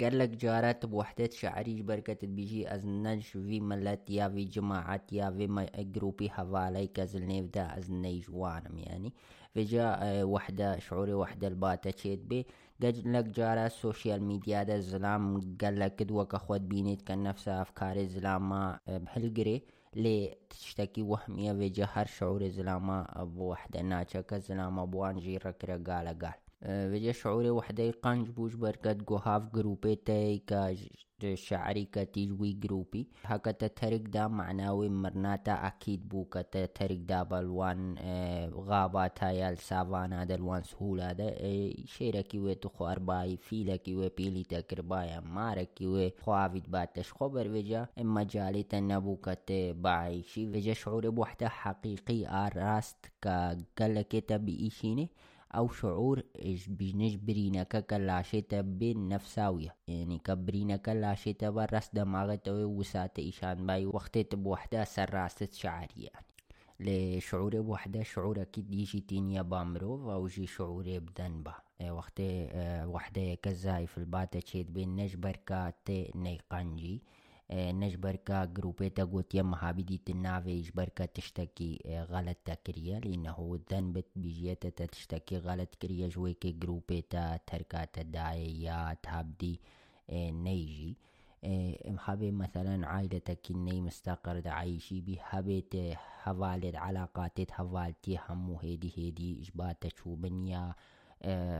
قال 0.00 0.18
لك 0.18 0.28
جارات 0.28 0.86
بوحدة 0.86 1.30
شعري 1.32 1.82
بركة 1.82 2.26
بيجي 2.26 2.74
از 2.74 2.86
نج 2.86 3.20
في 3.22 3.60
ملت 3.60 4.10
يا 4.10 4.28
في 4.28 4.44
جماعات 4.44 5.12
يا 5.12 5.30
في 5.30 5.68
جروبي 5.78 6.30
حوالي 6.30 6.86
كازل 6.86 7.22
نيف 7.26 7.46
دا 7.46 7.78
از 7.78 7.90
نيجوانم 7.90 8.78
يعني. 8.78 9.12
في 9.54 9.64
جا 9.64 9.98
وحدة 10.24 10.78
شعوري 10.78 11.14
وحدة 11.14 11.48
الباتا 11.48 11.90
تشيت 11.90 12.18
بي. 12.18 12.46
قال 12.82 13.12
لك 13.12 13.24
جارة 13.24 13.66
السوشيال 13.66 14.22
ميديا 14.22 14.62
دا 14.62 14.76
الزلام 14.76 15.56
قال 15.60 15.78
لك 15.78 15.96
كدوة 15.96 16.24
كخوات 16.24 16.60
بينيت 16.60 17.02
كان 17.02 17.22
نفسها 17.22 17.62
أفكار 17.62 17.96
الزلام 17.96 18.76
بهالقري 18.88 19.62
لي 19.96 20.34
تشتكي 20.50 21.02
وهمية 21.02 21.52
في 21.52 21.68
جهر 21.68 22.06
شعور 22.06 22.40
الزلامة 22.42 23.04
بوحدة 23.24 23.80
ناتشا 23.80 24.20
كالزلامة 24.20 24.84
بوان 24.84 25.16
جيرا 25.18 25.50
كرا 25.50 25.76
قال 25.76 26.18
قال 26.18 26.32
وجه 26.66 27.12
شعوري 27.12 27.50
وحدي 27.50 27.90
قنج 27.90 28.28
بوش 28.30 28.54
بركت 28.54 28.96
جو 29.08 29.16
هاف 29.16 29.42
جروبي 29.54 29.96
كا 30.46 30.76
شعري 31.34 31.84
كتيجوي 31.84 32.52
جروبي 32.52 33.08
هكا 33.24 33.50
تترك 33.50 34.00
دا 34.00 34.28
معناوي 34.28 34.88
مرناتا 34.88 35.52
أكيد 35.52 36.08
بو 36.08 36.24
كتترك 36.24 36.98
دا 36.98 37.22
بالوان 37.22 37.94
غابات 38.54 39.24
هاي 39.24 39.48
السافانا 39.48 40.24
دا 40.24 40.34
الوان 40.34 40.62
سهولة 40.62 41.12
دا 41.12 41.34
شيركي 41.84 42.38
وي 42.38 42.54
تخو 42.54 42.86
أرباي 42.86 43.36
فيلكي 43.36 43.94
وي 43.94 44.08
بيلي 44.08 44.42
تكربايا 44.42 45.20
ماركي 45.20 45.86
وي 45.86 46.12
خوافيد 46.22 46.70
باتش 46.70 47.12
خبر 47.12 47.48
وجه 47.48 47.88
اما 48.00 48.22
جالي 48.22 48.62
تنبو 48.62 49.16
كت 49.16 49.52
باعيشي 49.76 50.46
وجه 50.46 50.72
شعوري 50.72 51.08
بوحدة 51.08 51.48
حقيقي 51.48 52.26
آراست 52.26 53.06
كا 53.22 53.58
قلك 53.78 54.24
تبي 54.28 54.60
إيشيني 54.60 55.10
أو 55.54 55.68
شعور 55.68 56.22
إيش 56.42 56.68
بينش 56.68 57.14
برينكا 57.14 57.80
كلاشيتا 57.80 58.60
بين 58.60 59.08
نفساوية 59.08 59.74
يعني 59.88 60.18
كبرينكا 60.18 60.90
لاشيتا 60.90 61.50
برس 61.50 61.90
دماغتا 61.94 62.52
وسات 62.52 63.18
ايشان 63.18 63.66
باي 63.66 63.86
وقتت 63.86 64.34
بوحدة 64.34 64.84
سراست 64.84 65.52
شعري 65.54 65.88
يعني. 65.96 66.26
لشعور 66.80 67.60
بوحدة 67.60 68.02
شعور 68.02 68.42
أكيد 68.42 68.74
يجي 68.74 69.00
تينيا 69.00 69.42
بامروف 69.42 70.06
أو 70.08 70.26
جي 70.26 70.46
شعور 70.46 70.84
بذنبا 70.98 71.54
وقت 71.90 72.20
وحدة 72.84 73.34
كزاي 73.34 73.86
في 73.86 73.98
الباتا 73.98 74.40
تشيد 74.40 74.72
بين 74.74 74.96
نجبر 74.96 75.36
كاتي 75.46 76.12
نيقانجي. 76.14 77.02
نجبركا 77.52 78.44
جروبيتا 78.44 79.04
قوت 79.04 79.34
يم 79.34 79.54
حابدي 79.54 80.00
تنافي 80.06 80.50
يجبركا 80.50 81.04
تشتكي 81.06 81.80
غلط 81.86 82.36
تكريا 82.44 83.00
لأنه 83.00 83.54
الذنب 83.54 84.04
بيجيتا 84.16 84.86
تشتكي 84.86 85.38
غلط 85.38 85.74
كريا 85.74 86.08
جويكي 86.08 86.52
جروبيتا 86.52 87.36
تركا 87.46 87.84
تداعيات 87.84 89.06
هابدي 89.08 89.60
نيجي 90.12 90.96
محبي 91.86 92.30
مثلا 92.30 92.86
عائلتك 92.88 93.50
إني 93.50 93.80
مستقر 93.80 94.48
عايشي 94.48 95.00
بي 95.00 95.18
هبت 95.22 95.96
هوالد 96.24 96.76
علاقاتت 96.76 97.50
هوالتي 97.60 98.18
همو 98.28 98.58
هيدي 98.58 98.92
هيدي 98.96 99.40
إجبات 99.42 99.96
شو 99.98 100.14
بنيا 100.14 100.74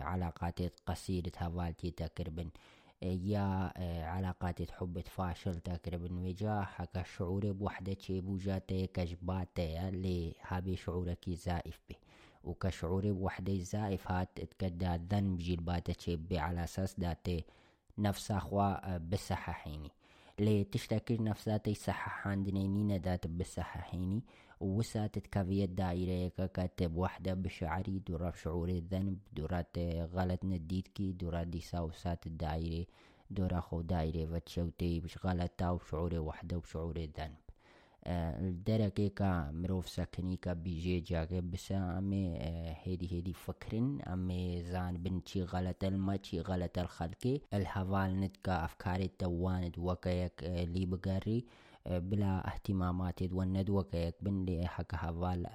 علاقاتت 0.05 0.73
قصيرة 0.87 1.33
هوالتي 1.39 1.91
تقريبا 1.91 2.51
يا 3.03 3.73
علاقات 4.05 4.71
حب 4.71 5.01
فاشل 5.01 5.61
تقريبا 5.61 6.21
وجاهك 6.21 7.07
شعور 7.17 7.53
بوحدة 7.53 7.97
بوجاتي 8.11 8.87
كجباتي 8.87 9.89
اللي 9.89 10.35
هابي 10.49 10.77
شعورك 10.77 11.31
زائف 11.31 11.81
به 11.89 11.97
وكشعور 12.45 13.13
بوحدة 13.13 13.59
زائف 13.59 14.11
هات 14.11 14.29
اتكدا 14.41 15.07
ذنب 15.11 15.39
جلباتة 15.39 16.17
بي 16.17 16.39
على 16.39 16.65
أساس 16.65 17.01
داتي 17.01 17.45
نفس 17.99 18.31
أخوا 18.31 18.97
بصححيني 18.99 19.91
لي 20.39 20.65
تشتكي 20.65 21.17
نفساتي 21.19 21.75
صححان 21.75 22.43
دنينينا 22.43 22.97
دات 22.97 23.27
بصححيني 23.27 24.23
وسات 24.63 25.19
تكافية 25.19 25.65
دائرة 25.65 26.29
كاتب 26.47 26.97
وحدة 26.97 27.35
بشعري 27.35 27.99
دورات 27.99 28.37
شعور 28.37 28.69
الذنب 28.69 29.19
دورات 29.33 29.79
غلط 30.15 30.45
نديتكي 30.45 31.13
دورات 31.13 31.47
دي 31.47 31.61
ساوسات 31.61 32.27
الدائرة 32.27 32.87
دورا 33.31 33.61
خو 33.61 33.81
دائرة 33.81 34.27
فتشوتي 34.27 35.01
بش 35.01 35.19
غلطة 35.27 35.73
وشعور 35.73 36.15
وحدة 36.19 36.57
وشعور 36.59 36.97
الذنب. 36.97 37.37
الدرجة 38.07 39.09
كا 39.09 39.51
مروف 39.51 39.89
سكني 39.89 40.37
كا 40.37 40.53
بيجي 40.53 41.01
جاكي 41.01 41.41
بس 41.41 41.73
أمي 41.73 42.37
هيدي 42.83 43.13
هيدي 43.13 43.33
فكرن 43.33 44.01
أمي 44.01 44.63
زان 44.63 44.97
بنتي 45.03 45.43
غلط 45.43 45.85
الما 45.85 46.17
تي 46.17 46.41
غلط 46.41 46.79
الخلقي 46.79 47.41
الهوال 47.55 48.21
نتكا 48.21 48.65
أفكاري 48.65 49.09
تواند 49.19 49.79
وكيك 49.79 50.45
لي 50.45 50.87
بقري 50.87 51.45
بلا 51.87 52.47
اهتمامات 52.55 53.23
وند 53.33 53.71
وكيك 53.71 54.15
بن 54.21 54.45
لي 54.45 54.67
حكا 54.67 54.97
هوال 55.07 55.47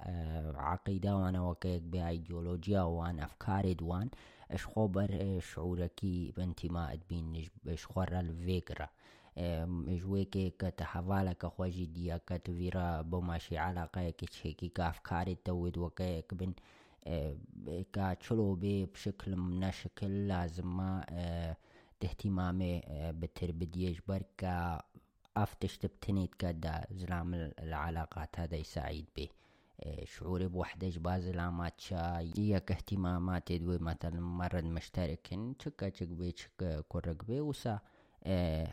عقيدة 0.56 1.16
وأنا 1.16 1.40
وكيك 1.42 1.82
بأيديولوجيا 1.82 2.82
وان 2.82 3.20
أفكار 3.20 3.72
دوان. 3.72 4.08
اش 4.50 4.66
خبر 4.66 5.38
شعوركي 5.40 6.32
بانتماء 6.36 6.98
بين 7.08 7.44
اش 7.68 7.86
خور 7.86 8.20
الفكرة. 8.20 8.88
جويكي 9.88 10.50
كتحوالا 10.50 11.32
كخواجي 11.32 11.86
ديا 11.86 12.20
كتفيرا 12.26 13.02
بماشي 13.02 13.58
علاقة 13.58 14.10
كتشيكي 14.10 14.68
كأفكار 14.68 15.32
تود 15.44 15.78
وكيك 15.78 16.34
بن 16.34 16.52
كتشلو 17.92 18.54
بي 18.54 18.84
بشكل 18.86 19.36
من 19.36 19.70
شكل 19.70 20.28
لازم 20.28 20.76
ما 20.76 21.04
تهتمامي 22.00 22.82
بتربدي 22.90 23.86
يجبر 23.86 24.22
كا 25.38 25.42
أفتش 25.42 25.78
تبتنيت 25.78 26.34
كدا 26.34 26.84
زلام 26.90 27.34
العلاقات 27.34 28.40
هذا 28.40 28.56
يساعد 28.56 29.04
به 29.16 29.28
شعوري 30.04 30.46
بوحدة 30.46 30.88
جباز 30.88 31.26
العامات 31.26 31.80
شاي. 31.80 32.32
يك 32.38 32.72
اهتمامات 32.72 33.52
دوي 33.52 33.78
مثلا 33.78 34.20
مرد 34.20 34.64
مشتركن 34.64 35.54
تشكا 35.58 35.88
تشك 35.88 36.08
بي 36.08 36.32
تشك 36.32 36.84
كورك 36.88 37.24
بي 37.24 37.40
وسا 37.40 37.78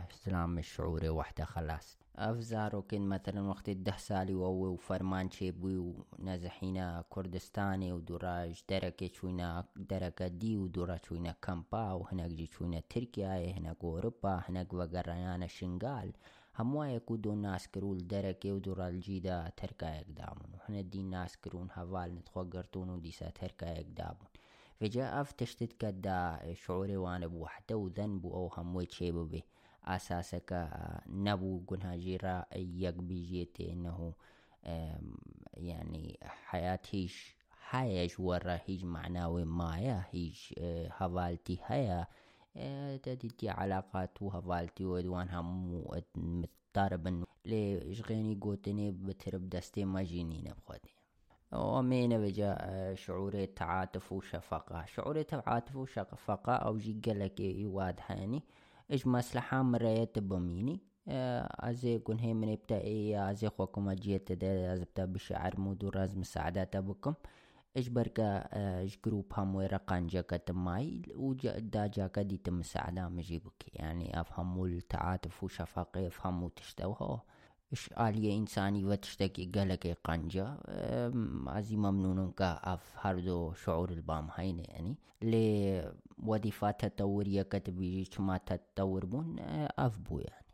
سلام 0.10 0.58
الشعوري 0.58 1.10
وحدة 1.10 1.46
خلاص. 1.46 1.98
أفزارو 2.16 2.82
كن 2.82 3.10
مثلا 3.10 3.42
وقت 3.42 3.70
الده 3.70 3.98
سالي 3.98 4.34
وو 4.34 4.66
وفرمان 4.74 5.30
شيبوي 5.32 5.78
ونازحينا 6.20 7.04
كردستاني 7.10 7.92
ودوراج 7.92 8.64
دركة 8.70 9.08
شوينا 9.14 9.66
دركة 9.76 10.28
دي 10.28 10.58
ودورا 10.58 10.98
شوينا 11.08 11.36
كامبا 11.42 11.92
وهناك 11.92 12.30
جي 12.32 12.46
شوينا 12.46 12.82
تركيا 12.90 13.58
هناك 13.58 13.78
أوروبا 13.84 14.44
هناك 14.50 14.74
وقريانا 14.74 15.48
شنغال. 15.48 16.14
هموا 16.60 16.86
يكودو 16.86 17.36
ناس 17.36 17.68
كرول 17.68 18.08
دركة 18.08 18.52
ودورا 18.54 18.88
الجيدا 18.88 19.52
تركا 19.58 19.86
يقدامون 19.86 20.50
وحنا 20.56 20.82
دي 20.82 21.04
ناس 21.04 21.38
كرون 21.38 21.68
هفال 21.72 22.16
نتخوقرتون 22.16 22.90
وديسا 22.90 23.30
تركا 23.30 23.66
يقدامون 23.66 24.28
فجاء 24.80 25.22
افتشتت 25.22 25.74
كدا 25.74 26.40
شعوري 26.54 26.98
وأنا 26.98 27.28
بوحدة 27.28 27.76
وذنب 27.78 28.26
أو 28.26 28.48
هموي 28.58 28.86
تشيبو 28.86 29.24
به 29.24 29.42
أساسك 29.86 30.70
نبو 31.08 31.62
قنها 31.68 31.96
جيرا 31.96 32.46
يق 32.56 32.94
بيجيتي 32.96 33.74
إنه 33.74 34.14
يعني 35.54 36.20
حياة 36.24 36.80
هيش 36.92 37.36
هايش 37.70 38.20
ورا 38.20 38.60
هيج 38.66 38.86
معناوي 38.86 39.46
مايا 39.46 40.04
هيج 40.12 40.38
هفالتي 40.92 41.60
هيا 41.66 42.08
تدي 43.04 43.50
علاقات 43.50 44.22
وهفالتي 44.22 44.86
ودوان 44.86 45.30
همو 45.30 45.96
متطاربن 46.16 47.24
ليشغيني 47.46 48.40
قوتني 48.42 48.92
بترب 48.92 49.50
دستي 49.50 49.86
ما 49.86 50.04
جيني 50.04 50.42
نبخدي 50.42 50.96
ومين 51.52 52.18
بجا 52.22 52.94
شعور 52.96 53.34
التعاطف 53.34 54.12
وشفقة. 54.12 54.86
شعور 54.86 55.20
التعاطف 55.20 55.76
وشفقة 55.76 56.54
أو 56.54 56.78
جي 56.78 57.02
قلك 57.06 57.40
يواد 57.40 58.00
هاني 58.08 58.44
إج 58.92 59.08
مصلحة 59.08 59.62
مريت 59.62 60.20
بميني. 60.20 60.82
أزي 61.08 62.00
كون 62.00 62.20
هي 62.20 62.34
من 62.34 62.52
إبتاء 62.52 62.84
أزي 63.32 63.50
خوكم 63.50 63.90
أجيت 63.90 64.44
أزبتا 64.44 65.06
بشعر 65.06 65.60
مودو 65.60 65.90
راز 65.90 66.18
مساعدات 66.18 66.78
بكم 66.78 67.14
إج 67.78 67.90
بركا 67.90 68.38
إج 68.84 68.96
جروب 69.06 69.34
هم 69.38 69.56
ويرقان 69.56 70.08
جاكا 70.08 70.38
تماي 70.38 71.02
وجا 71.16 71.60
دا 71.60 71.88
جاكا 71.88 72.22
دي 72.22 72.38
تمساعدة 72.38 73.10
مجيبك 73.10 73.66
يعني 73.74 74.22
أفهموا 74.22 74.68
التعاطف 74.68 75.44
وشفقة 75.44 76.08
أفهموا 76.08 76.50
تشتوها. 76.56 77.24
إش 77.74 77.90
آلية 78.00 78.38
إنساني 78.38 78.86
وتشتكي 78.86 79.52
قلق 79.56 79.98
قنجة 80.04 80.58
عزي 81.48 81.76
ممنون 81.76 82.34
أف 82.40 82.94
هردو 82.98 83.54
شعور 83.54 83.90
البام 83.90 84.28
هين 84.36 84.60
يعني. 84.60 84.98
لوظيفات 85.22 86.86
تطورية 86.86 87.42
كتبي 87.42 88.10
ما 88.20 88.38
تطور 88.38 89.06
بون 89.06 89.40
أف 89.80 90.00
بو 90.00 90.20
يعني. 90.20 90.46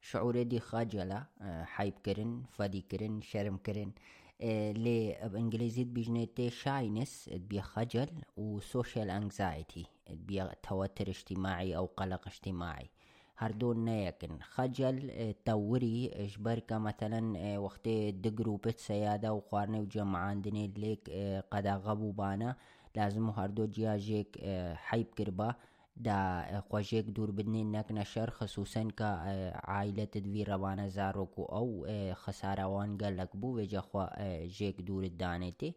شعور 0.00 0.42
دي 0.42 0.60
خجلة 0.60 1.26
حيب 1.62 1.94
كرن 2.06 2.42
فدي 2.50 2.80
كرن 2.80 3.20
شرم 3.20 3.56
كرن. 3.56 3.92
لي 4.72 5.16
بإنجليزي 5.24 5.84
بيجنيتي 5.84 6.50
شاينس 6.50 7.30
بي 7.32 7.60
خجل 7.60 8.08
وسوشيال 8.36 9.10
انكزايتي 9.10 9.86
بي 10.10 10.48
توتر 10.68 11.08
اجتماعي 11.08 11.76
أو 11.76 11.86
قلق 11.96 12.28
اجتماعي 12.28 12.90
هردون 13.36 13.84
نيكن 13.84 14.38
خجل 14.42 15.12
توري 15.44 16.10
اجبرك 16.14 16.72
مثلا 16.72 17.58
وقت 17.58 17.88
دقرو 17.88 18.56
بيت 18.56 18.78
سيادة 18.78 19.32
وقارني 19.32 19.80
وجمعان 19.80 20.42
دني 20.42 20.72
ليك 20.76 21.10
قد 21.50 21.66
غبو 21.66 22.10
بانا 22.10 22.56
لازم 22.96 23.30
هردو 23.30 23.66
جياجيك 23.66 24.40
حيب 24.74 25.06
كربا 25.18 25.54
دا 26.06 26.20
خوژێک 26.68 27.06
دوور 27.16 27.30
بنین 27.38 27.68
نەکنە 27.76 28.04
شەر 28.12 28.28
خصوسن 28.38 28.88
کە 28.98 29.10
عیلەتت 29.76 30.24
وی 30.32 30.44
ڕەوانە 30.50 30.86
زارۆک 30.96 31.32
و 31.38 31.44
ئەو 31.54 31.68
خساراوان 32.22 32.90
گەلک 33.02 33.30
بوو 33.40 33.56
وێجەخوا 33.58 34.04
ژێک 34.56 34.76
دوورت 34.86 35.14
دانێتی 35.22 35.70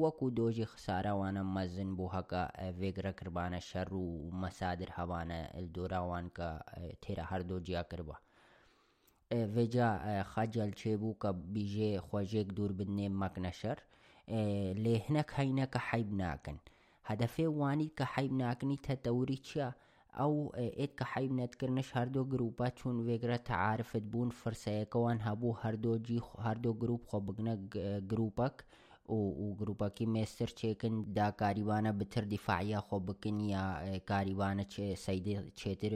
وەکو 0.00 0.26
دۆژی 0.38 0.70
خساراوانە 0.72 1.42
مەزن 1.54 1.90
بوو 1.96 2.12
هەکە 2.16 2.42
وێگرە 2.80 3.12
کربانە 3.18 3.60
شەر 3.68 3.88
و 4.02 4.04
مەسادر 4.42 4.90
هەوانە 4.98 5.38
دۆراوان 5.74 6.26
کە 6.36 6.48
تێرە 7.02 7.24
هەردوو 7.30 7.64
جیا 7.66 7.82
کردوە. 7.90 8.16
وێجا 9.54 9.88
خەجل 10.32 10.70
چێ 10.80 10.92
بوو 11.00 11.18
کە 11.22 11.30
بیژێ 11.54 11.90
خۆژێک 12.08 12.48
دوور 12.56 12.72
بنێ 12.78 13.06
مەکنە 13.22 13.52
شەر 13.60 13.78
لێهنەک 14.84 15.28
هەینەکە 15.38 15.80
حیب 15.88 16.10
ناکەن. 16.22 16.58
هەدەفێ 17.08 17.46
وانیت 17.60 17.92
کە 17.98 18.04
حیب 18.14 18.32
ناکنی 18.42 18.82
تەدەوری 18.86 19.38
چییە؟ 19.46 19.70
ئەو 20.18 20.34
ئێت 20.78 20.92
کە 20.98 21.04
حیب 21.12 21.30
نەتکردنش 21.40 21.88
هەردوو 21.98 22.30
گروپە 22.32 22.66
چون 22.78 22.96
وێگرە 23.06 23.38
تەعاعرفت 23.48 24.04
بوون 24.12 24.30
فرسەیەکەوان 24.40 25.18
هەبوو 25.26 25.58
هەردۆجی 25.62 26.20
هەردوو 26.46 26.78
گروپ 26.82 27.02
خۆ 27.10 27.18
بگنە 27.26 27.54
گروپەک 28.10 28.56
و 29.16 29.54
گروپەکی 29.60 30.06
مێستر 30.14 30.50
چێکن 30.60 30.94
دا 31.18 31.28
کاریوانە 31.40 31.92
بتر 32.00 32.24
دیفاعە 32.32 32.80
خۆ 32.86 32.98
بکن 33.08 33.36
یا 33.54 33.64
کاریوانە 34.10 34.64
چێتر 35.60 35.92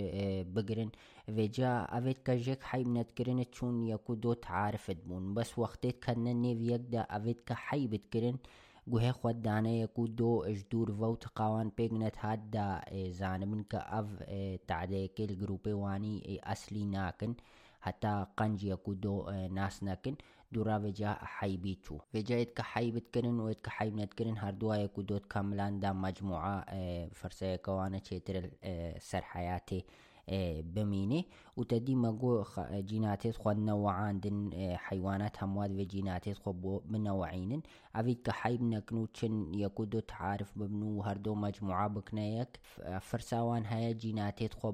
بگرن 0.55 0.91
وێجا 1.37 1.73
ئەوێت 1.93 2.21
کە 2.27 2.35
ژێک 2.45 2.63
حیب 2.71 2.89
نەتکردنە 2.97 3.47
چون 3.57 3.75
یەک 3.93 4.05
و 4.11 4.15
دۆ 4.25 4.33
تعاعرفت 4.47 4.99
بوون 5.07 5.25
بەس 5.37 5.51
وەختێت 5.61 5.97
کەنە 6.05 6.33
نێو 6.45 6.61
یەکدا 6.73 7.03
ئەوێت 7.13 7.41
کە 7.49 7.55
حیبتکردن 7.67 8.37
گوهێ 8.93 9.13
خۆت 9.19 9.39
دانەیەک 9.47 9.95
و 9.99 10.05
دۆ 10.19 10.33
ئەش 10.47 10.61
دوور 10.71 10.89
ڤە 10.99 11.09
و 11.13 11.21
تقاوان 11.25 11.69
پێگنێت 11.79 12.17
هاتدا 12.25 12.69
زانمن 13.21 13.63
کە 13.71 13.81
ئەڤ 13.93 14.09
تعدەیەکێل 14.71 15.31
گروپی 15.43 15.75
وانی 15.83 16.17
ئەسلی 16.49 16.85
ناکن 16.97 17.33
هەتا 17.87 18.15
قەنجیەک 18.39 18.85
و 18.89 18.95
دۆ 19.05 19.17
ناس 19.59 19.77
نەکن 19.89 20.17
دوورا 20.53 20.77
وێجا 20.85 21.13
حیبی 21.37 21.75
چوو 21.85 22.05
وێجایت 22.15 22.51
کە 22.57 22.63
حیبتکردن 22.73 23.37
وێت 23.47 23.61
کە 23.65 23.71
حیبنەتکردن 23.77 24.37
هەردووایەک 24.45 24.95
و 24.97 25.07
دۆت 25.11 25.25
کەملاندا 25.33 25.91
مەجموعە 26.05 26.57
فرسەیەکەوانە 27.19 28.01
چێتر 28.07 28.37
سەرحیاتێ 29.09 29.81
بمینێ 30.75 31.21
و 31.59 31.63
تەدی 31.71 31.95
مەگۆ 32.05 32.33
جیناتێت 32.91 33.37
خۆ 33.43 33.51
نەوەعاندن 33.69 34.39
حیوانات 34.87 35.35
هەموات 35.43 35.71
وێ 35.77 35.85
جیناتێت 35.95 36.39
خۆ 36.43 36.51
بۆ 36.63 36.75
بنەوەعینن 36.91 37.63
ئەویت 37.97 38.21
کە 38.27 38.33
حیب 38.41 38.63
نەکن 38.73 38.97
و 39.03 39.07
چن 39.17 39.35
یەک 39.65 39.77
و 39.81 39.85
دو 39.93 40.01
تعاعرف 40.13 40.51
ببن 40.59 40.81
و 40.83 41.05
هەردوو 41.09 41.41
مەجموعە 41.45 41.87
بکنەیەک 41.97 42.53
فرساوان 43.09 43.63
هەیە 43.73 43.93
جیناتێت 44.03 44.53
خۆ 44.59 44.69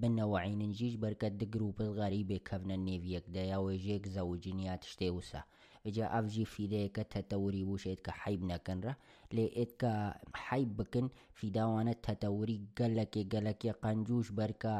بنەوەعینن 0.00 0.72
ژیش 0.78 0.94
بەرکە 1.02 1.28
دگروپە 1.42 1.84
غەریبێ 1.98 2.38
کەونە 2.48 2.76
نێویەکدا 2.86 3.42
یا 3.52 3.58
وێژێک 3.66 4.04
زەوجینیات 4.14 4.82
شتێ 4.92 5.08
وسە 5.16 5.42
بجا 5.84 6.06
ئەفژی 6.14 6.50
فیدەیەکە 6.54 7.02
تەتەوری 7.14 7.66
بووشێت 7.68 8.00
کە 8.06 8.12
حیب 8.20 8.42
نەکەنرە. 8.52 8.92
لێ 9.36 9.46
ئێت 9.56 9.72
کە 9.80 9.92
حیب 10.44 10.70
بکن 10.78 11.06
فیداوانە 11.38 11.94
تەتەوری 12.06 12.58
گەلەکێ 12.78 13.22
گەلەکی 13.32 13.76
قەنجوش 13.82 14.26
بەرکە 14.38 14.74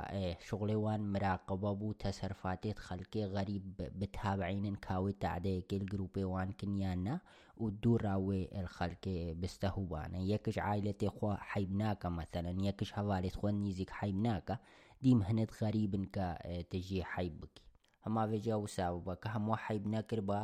شغڵێوان 0.47 1.01
مراقبە 1.13 1.71
بوو 1.79 1.99
تەسەرفاتێت 2.03 2.79
خەلکێ 2.87 3.23
غەریب 3.35 3.65
بتابعینن 4.01 4.77
کاوی 4.87 5.19
تعدەیەکێل 5.25 5.85
گروپێوان 5.93 6.49
کنیاننا 6.61 7.17
و 7.63 7.65
دووڕاوێ 7.83 8.43
خەلکێ 8.77 9.17
بستەهوبانە 9.41 10.21
یەکش 10.33 10.57
عیلەتێ 10.69 11.09
خۆ 11.17 11.31
حیب 11.51 11.71
ناکە 11.83 12.09
مەتەنەن 12.19 12.59
یەکش 12.69 12.91
هەوارێت 12.99 13.35
خۆ 13.41 13.49
نیزیک 13.65 13.91
حیب 13.99 14.19
ناکە 14.27 14.57
دیم 15.05 15.19
هەنێت 15.29 15.51
غەریبن 15.61 16.05
کە 16.15 16.27
تژێ 16.71 17.03
حیب 17.13 17.35
بکی 17.43 17.65
هەما 18.05 18.23
وێجا 18.31 18.57
وساو 18.65 19.05
بە 19.07 19.15
کە 19.23 19.29
هەموو 19.35 19.61
حیب 19.65 19.85
نەکرد 19.95 20.25
بە 20.31 20.41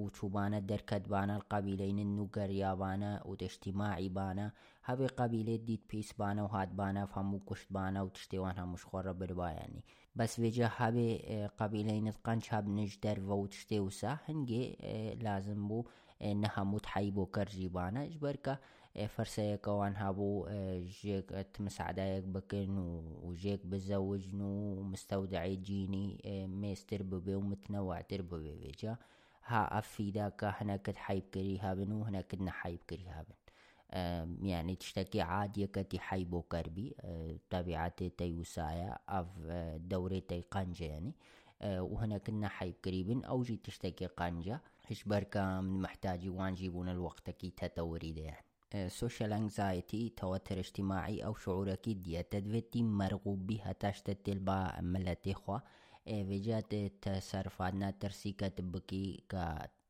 و 0.00 0.04
چوبانە 0.16 0.58
دەرکەتبانە 0.70 1.36
قەبیلەینن 1.50 2.12
و 2.22 2.30
گەریابانە 2.36 3.12
و 3.28 3.32
دەشتیماعیبانە 3.42 4.46
هەوێ 4.88 5.08
قەبیلێت 5.18 5.62
دیت 5.68 5.82
پیسبانە 5.90 6.42
و 6.44 6.52
هاتبانە 6.56 7.02
هەموو 7.16 7.44
کوشتبانە 7.48 8.00
و 8.02 8.12
تشتێوان 8.16 8.54
هەمووش 8.60 8.82
خۆڕە 8.90 9.14
بربایانی 9.20 9.82
بەس 10.18 10.32
وێجە 10.40 10.68
هەبێ 10.78 11.08
قەبیلەینت 11.58 12.16
قەنج 12.26 12.44
هەبنش 12.54 12.92
دەرڤە 13.04 13.36
و 13.38 13.50
تشتێ 13.52 13.78
وسا 13.86 14.12
هەنگێ 14.26 14.64
لازم 15.26 15.60
بوو 15.68 15.88
نە 16.42 16.48
هەمووت 16.56 16.84
حی 16.92 17.08
بۆ 17.16 17.24
کەرژیبانە 17.34 18.02
ژبەرکە 18.12 18.54
فەرسەیەکەوان 19.14 19.94
هەبوو 20.02 20.36
ژێک 20.98 21.26
مسعدایەک 21.66 22.24
بکەن 22.34 22.72
و 23.24 23.28
ژێک 23.42 23.62
بزەوجن 23.70 24.40
و 24.50 24.52
مستەودعی 24.90 25.56
جینی 25.66 26.06
مێستر 26.60 27.02
ببێ 27.10 27.34
و 27.38 27.46
متنەواتر 27.50 28.20
ببێ 28.30 28.52
وێجە. 28.60 28.94
ها 29.50 29.62
ئەفیدا 29.74 30.26
کە 30.38 30.48
هەنەکەت 30.58 30.96
حیبکەری 31.06 31.56
هەبن 31.64 31.90
و 31.92 32.06
هەنەکەت 32.08 32.40
نەحیبکەری 32.48 33.08
هەبن 33.16 33.38
میانی 34.44 34.76
تشتێکی 34.82 35.20
عادیەکەتی 35.32 35.98
حی 36.06 36.24
بۆ 36.32 36.40
کەربی 36.52 36.88
تەبیعاتێ 37.52 38.08
تەی 38.18 38.32
وسایە 38.40 38.92
ئەف 39.12 39.28
دەورەی 39.90 40.22
تەی 40.30 40.42
قەنجێنی 40.52 41.14
و 41.90 41.94
هەنەکن 42.02 42.36
نەحیبکەری 42.44 43.02
بن 43.08 43.20
ئەوژی 43.28 43.62
تشتێکی 43.64 44.08
قەنجە 44.18 44.56
هیچ 44.88 45.00
بەرکە 45.10 45.42
من 45.66 45.76
محتاجی 45.84 46.34
وانجی 46.38 46.72
بوونە 46.74 46.94
وەختەکی 47.06 47.54
تەتەوەری 47.60 48.16
دەیان 48.18 48.44
سوشل 48.98 49.32
انگزایتی 49.32 50.12
توتر 50.16 50.58
اجتماعی 50.58 51.22
ئەو 51.24 51.34
شعورەکی 51.42 51.98
دیەتە 52.04 52.38
دوێتی 52.46 52.82
مەرغوبی 52.98 53.62
هەتاشتە 53.66 54.12
تێل 54.24 54.40
بە 54.46 54.58
ملەتی 54.92 55.34
خوا. 55.40 55.58
وێجات 56.06 56.74
تصرفاتنا 57.02 57.90
ترسيكة 57.90 58.52
بكي 58.58 59.22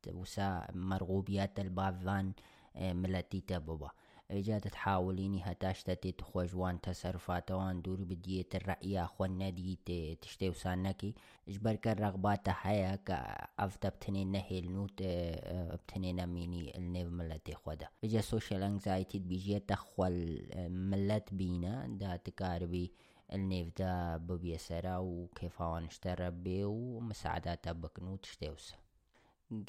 كوسا 0.05 0.67
مرغوبيات 0.75 1.61
البافان 1.61 2.33
ملتي 2.77 3.41
تبوبا 3.41 3.91
إيجاد 4.31 4.61
تحاوليني 4.61 5.41
هتاشتتي 5.45 6.13
تخوجوان 6.13 6.81
تصرفاتوان 6.81 7.83
دور 7.83 8.05
بديت 8.05 8.55
الرأي 8.55 9.05
أخوان 9.05 9.39
نادي 9.39 9.79
تشتي 10.23 10.49
وسانكي 10.49 11.15
إجبر 11.49 11.79
الرغبات 11.87 12.49
حيا 12.49 12.97
كأفتا 12.97 13.89
بتنين 13.89 14.33
نهيل 14.33 14.73
نوت 14.73 15.03
بتنين 15.73 16.27
ميني 16.27 16.79
النيف 16.79 17.09
ملتي 17.09 17.55
خودا 17.55 17.89
بيجا 18.03 18.21
سوشيال 18.21 18.63
انكزايتي 18.63 19.19
بيجي 19.19 19.59
تخوال 19.59 20.49
ملت 20.91 21.35
بينا 21.35 21.87
دا 21.87 22.17
تكاربي 22.17 22.93
النيف 23.33 23.69
ده 23.79 24.17
ببيسرة 24.17 25.01
وكيف 25.01 25.63
هو 25.63 25.79
نشترى 25.79 26.31
بيه 26.31 26.65
ومساعداتها 26.65 27.73
بكنو 27.73 28.17
تشتوسه 28.17 28.75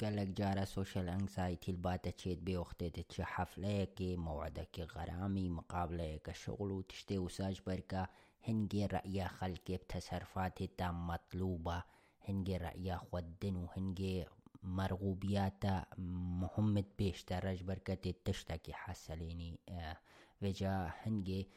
قالك 0.00 0.26
جارة 0.28 0.64
سوشيال 0.64 1.08
انكزايتي 1.08 1.70
الباتة 1.70 2.10
تشيد 2.10 2.44
بي 2.44 2.56
وقت 2.56 2.84
تشي 2.84 3.24
حفليكي 3.24 4.16
موعدك 4.16 4.80
غرامي 4.96 5.48
مقابلك 5.48 6.28
الشغل 6.28 6.70
وتشتي 6.72 7.18
وساج 7.18 7.60
بركة 7.66 8.08
هنجي 8.48 8.86
رأيا 8.86 9.28
خلقي 9.28 9.76
بتصرفاتي 9.76 10.66
تام 10.66 11.06
مطلوبة 11.06 11.82
هنجي 12.28 12.56
رأيا 12.56 12.96
خودن 12.96 13.56
وهنجي 13.56 14.24
مرغوبياتا 14.62 15.84
مهمة 15.98 16.84
بيش 16.98 17.24
ترج 17.24 17.62
بركة 17.62 18.14
تشتكي 18.24 18.72
حسليني 18.72 19.58
آه. 19.68 19.96
وجا 20.42 20.92
هنجي 21.02 21.48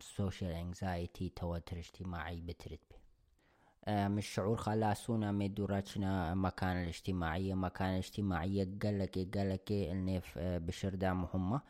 سوشيال 0.00 0.50
انكزايتي 0.52 1.28
توتر 1.28 1.78
اجتماعي 1.78 2.40
بترد 2.40 2.78
به. 2.90 2.96
مش 4.08 4.26
شعور 4.26 4.56
خلاسونا 4.56 5.32
مدوراتنا 5.32 6.34
مكان 6.34 6.82
الاجتماعية. 6.82 7.54
مكان 7.54 7.92
الاجتماعية 7.92 8.68
قالك 8.82 9.36
قالك 9.36 9.72
النيف 9.72 10.38
بشردة 10.38 11.12
مهمة 11.12 11.60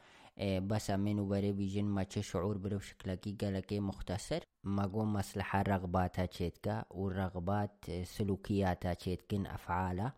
بس 0.41 0.91
منو 0.91 1.29
بري 1.29 1.53
بيجن 1.53 1.85
ما 1.85 2.07
شعور 2.21 2.59
برو 2.59 2.79
شكلكي 2.79 3.37
قالك 3.41 3.73
مختصر. 3.73 4.41
ما 4.65 4.87
قوم 4.87 5.13
مصلحة 5.13 5.63
رغباتها 5.63 6.27
تشيتكا 6.27 6.85
والرغبات 6.91 7.85
سلوكياتها 8.03 8.95
تشيتكن 8.95 9.47
أفعالها 9.47 10.13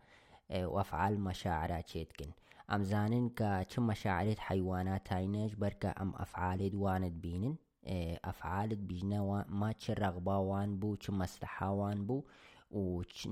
وأفعال 0.49 1.19
مشاعرها 1.19 1.81
تشيتكن 1.81 2.31
ئەم 2.71 2.81
زانن 2.91 3.25
کە 3.37 3.49
چ 3.71 3.73
مەشاعرێت 3.89 4.39
حیوانات 4.47 5.01
تاینەش 5.09 5.51
بەرکە 5.61 5.89
ئەم 5.99 6.11
ئەفعالێت 6.19 6.73
وانت 6.83 7.15
بینن. 7.23 7.55
ئەفعالت 8.27 8.81
بیژنەوە 8.89 9.39
ما 9.59 9.69
چ 9.81 9.83
ڕەغباوان 10.01 10.69
بوو 10.79 10.99
چ 11.03 11.05
مەسلحاوان 11.19 11.97
بوو 12.07 12.27
و 12.79 12.81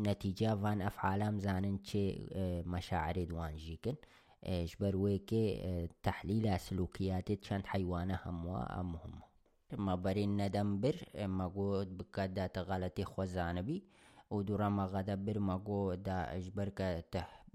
نەتیجاوان 0.07 0.77
ئەفعالام 0.85 1.35
زانن 1.45 1.77
چێ 1.87 2.05
مەشاعرێت 2.73 3.29
وانژیکن 3.37 3.97
ژبەر 4.69 4.93
وێکێ 5.03 5.45
تحلیلا 6.05 6.55
سلوکیاتێت 6.65 7.39
چەند 7.47 7.65
حیوانە 7.73 8.15
هەمووە 8.23 8.61
ئەم 8.75 8.87
مهمە 8.93 9.25
مەبەرین 9.87 10.31
نەدەم 10.41 10.69
بر 10.81 10.97
مەگۆت 11.39 11.89
بکات 11.97 12.31
داتە 12.37 12.61
غەڵەتی 12.69 13.09
خۆزانەبی 13.11 13.79
و 14.33 14.37
دوورە 14.47 14.69
مەغەدە 14.79 15.15
بر 15.25 15.37
مەگۆ 15.49 15.81
دا 16.07 16.19
ئەژبەر 16.33 16.69
کە 16.77 16.87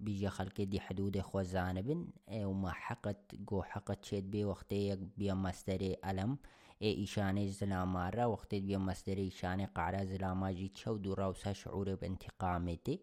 بيجا 0.03 0.29
خلقي 0.29 0.65
دي 0.65 0.81
حدود 0.81 1.21
خوزانة 1.21 1.81
بن 1.81 2.07
اي 2.29 2.45
وما 2.45 2.71
حقت 2.71 3.35
جو 3.35 3.63
حقت 3.63 4.05
شيد 4.05 4.31
بي 4.31 4.45
وقتي 4.45 4.97
بيا 5.19 5.35
مستري 5.35 5.97
ألم 6.05 6.39
اي 6.83 7.05
إشاني 7.05 7.49
زلامارة 7.49 8.27
وقتي 8.27 8.61
بيا 8.61 8.79
مستري 8.79 9.29
إشاني 9.29 9.65
قعرة 9.65 10.05
زلاما 10.05 10.53
جيت 10.53 10.77
شو 10.77 10.97
دورا 10.97 11.27
وسا 11.27 11.53
شعوري 11.53 11.97
بانتقامتي 11.97 13.01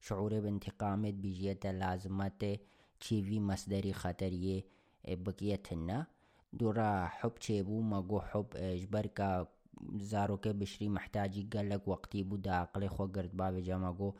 شعوري 0.00 0.40
بانتقامت 0.40 1.14
بيجيت 1.14 1.66
لازمتي 1.66 2.60
تشيفي 3.00 3.40
مصدري 3.40 3.92
خطرية 3.92 4.64
بقيتنا 5.08 6.06
دورا 6.52 7.06
حب 7.06 7.34
تشيبو 7.34 7.80
ما 7.80 8.00
جو 8.00 8.20
حب 8.20 8.46
جبركا 8.56 9.46
زارو 9.98 10.36
که 10.36 10.52
بشری 10.52 10.88
محتاجی 10.88 11.48
گلک 11.48 11.88
وقتی 11.88 12.22
بود 12.22 12.48
عقل 12.48 12.88
خو 12.88 13.06
گرد 13.06 13.36
باوی 13.36 13.62
جمع 13.62 13.92
گو 13.92 14.12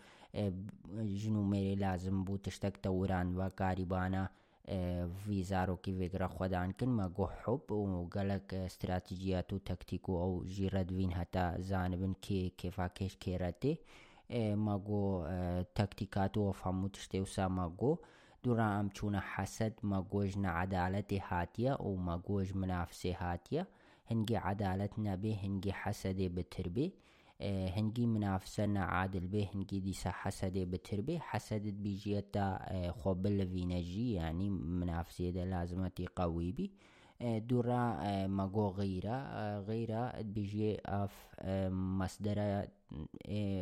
ژن 1.21 1.35
و 1.41 1.49
مێری 1.51 1.77
لازم 1.85 2.17
بوو 2.25 2.43
تشتێک 2.47 2.75
تەوران 2.85 3.29
بە 3.39 3.47
کاریبانە 3.61 4.25
ڤیزارۆکی 5.27 5.97
وێگرە 5.99 6.29
خۆدانکردمە 6.37 7.07
گۆحب 7.19 7.65
و 7.71 8.09
گەلک 8.15 8.47
استراتیجیات 8.69 9.49
و 9.53 9.65
تەکتیک 9.69 10.05
و 10.09 10.15
ئەو 10.23 10.35
ژیرەدوین 10.55 11.13
هەتا 11.19 11.47
زانبن 11.69 12.15
کێ 12.25 12.41
کێفاکەش 12.61 13.15
کێرەتێ 13.23 13.75
مەگۆ 14.67 15.05
تەکتیکات 15.79 16.35
و 16.37 16.45
فەموو 16.61 16.93
تشتێ 16.95 17.19
و 17.23 17.33
سامەگۆ 17.37 17.93
دوورا 18.43 18.69
ئەم 18.77 18.89
چوونە 18.97 19.21
حەسەد 19.33 19.75
مەگۆژ 19.91 20.31
نەعادالەتی 20.45 21.25
هاتیە 21.29 21.73
و 21.87 21.91
مەگۆژ 22.09 22.49
منافسێ 22.61 23.13
هاتیە. 23.23 23.63
هەنگی 24.11 24.37
عدالت 24.51 24.93
نەبێ 25.07 25.33
هەنگی 25.43 25.79
حەسەدێ 25.81 26.29
بتربێ. 26.37 26.87
هنجي 27.77 28.07
منافسة 28.07 28.79
عادل 28.79 29.27
به 29.29 29.49
هنجي 29.55 29.81
ديسا 29.81 30.11
حسد 30.11 30.59
بتربي 30.59 31.21
حسد 31.21 31.63
بيجيتا 31.63 32.59
خوبل 32.91 33.49
فينجي 33.49 34.13
يعني 34.13 34.51
منافسة 34.51 35.31
دا 35.31 35.45
لازمتي 35.45 36.07
قوي 36.17 36.53
بي. 36.53 36.73
دورا 37.23 38.27
ماغو 38.27 38.69
غيرة. 38.69 39.59
غيرة 39.59 40.21
بيجي 40.23 40.79
اف 40.87 41.35
مصدر 41.73 42.67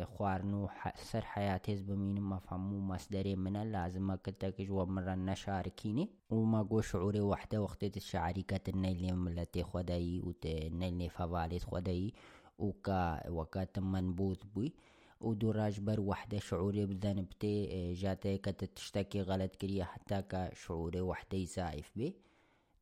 خوارنو 0.03 0.69
سر 0.95 1.21
حياتيز 1.21 1.81
بمين 1.81 2.21
مفهمو 2.21 2.79
مصدر 2.79 3.35
من 3.35 3.71
لازم 3.71 4.15
كتك 4.15 4.61
جو 4.61 4.85
مرة 4.85 5.15
نشاركيني 5.15 6.09
وماغو 6.29 6.81
شعوري 6.81 7.21
وحدة 7.21 7.61
وقت 7.61 7.97
الشعري 7.97 8.41
كتنيل 8.41 9.15
ملتي 9.15 9.63
خداي 9.63 10.19
وتنيل 10.19 11.09
فوالد 11.09 11.63
خداي 11.63 12.13
وكا 12.61 13.29
وكات 13.29 13.79
منبوذ 13.79 14.39
بوي 14.55 14.73
ودوراج 15.21 15.79
بر 15.79 15.99
وحدة 15.99 16.39
شعوري 16.39 16.85
بذنبتي 16.85 17.93
جاتي 17.93 18.37
كتشتكي 18.37 19.21
غلط 19.21 19.55
كريا 19.55 19.83
حتى 19.83 20.23
كشعوري 20.29 21.01
وحدة 21.01 21.43
زائف 21.45 21.91
بي. 21.95 22.15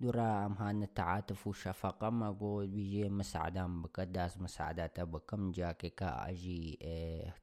دوورا 0.04 0.30
ئەم 0.42 0.56
هاانە 0.62 0.88
تەعاتف 0.98 1.40
و 1.48 1.58
شەفەقەمە 1.62 2.30
بۆ 2.40 2.52
ویژێ 2.76 3.08
مەسعدام 3.20 3.72
بکە 3.84 4.04
داس 4.18 4.34
مەسعداتە 4.44 5.04
بەکەم 5.14 5.44
جاکێکە 5.58 6.10
ئاژی 6.22 6.64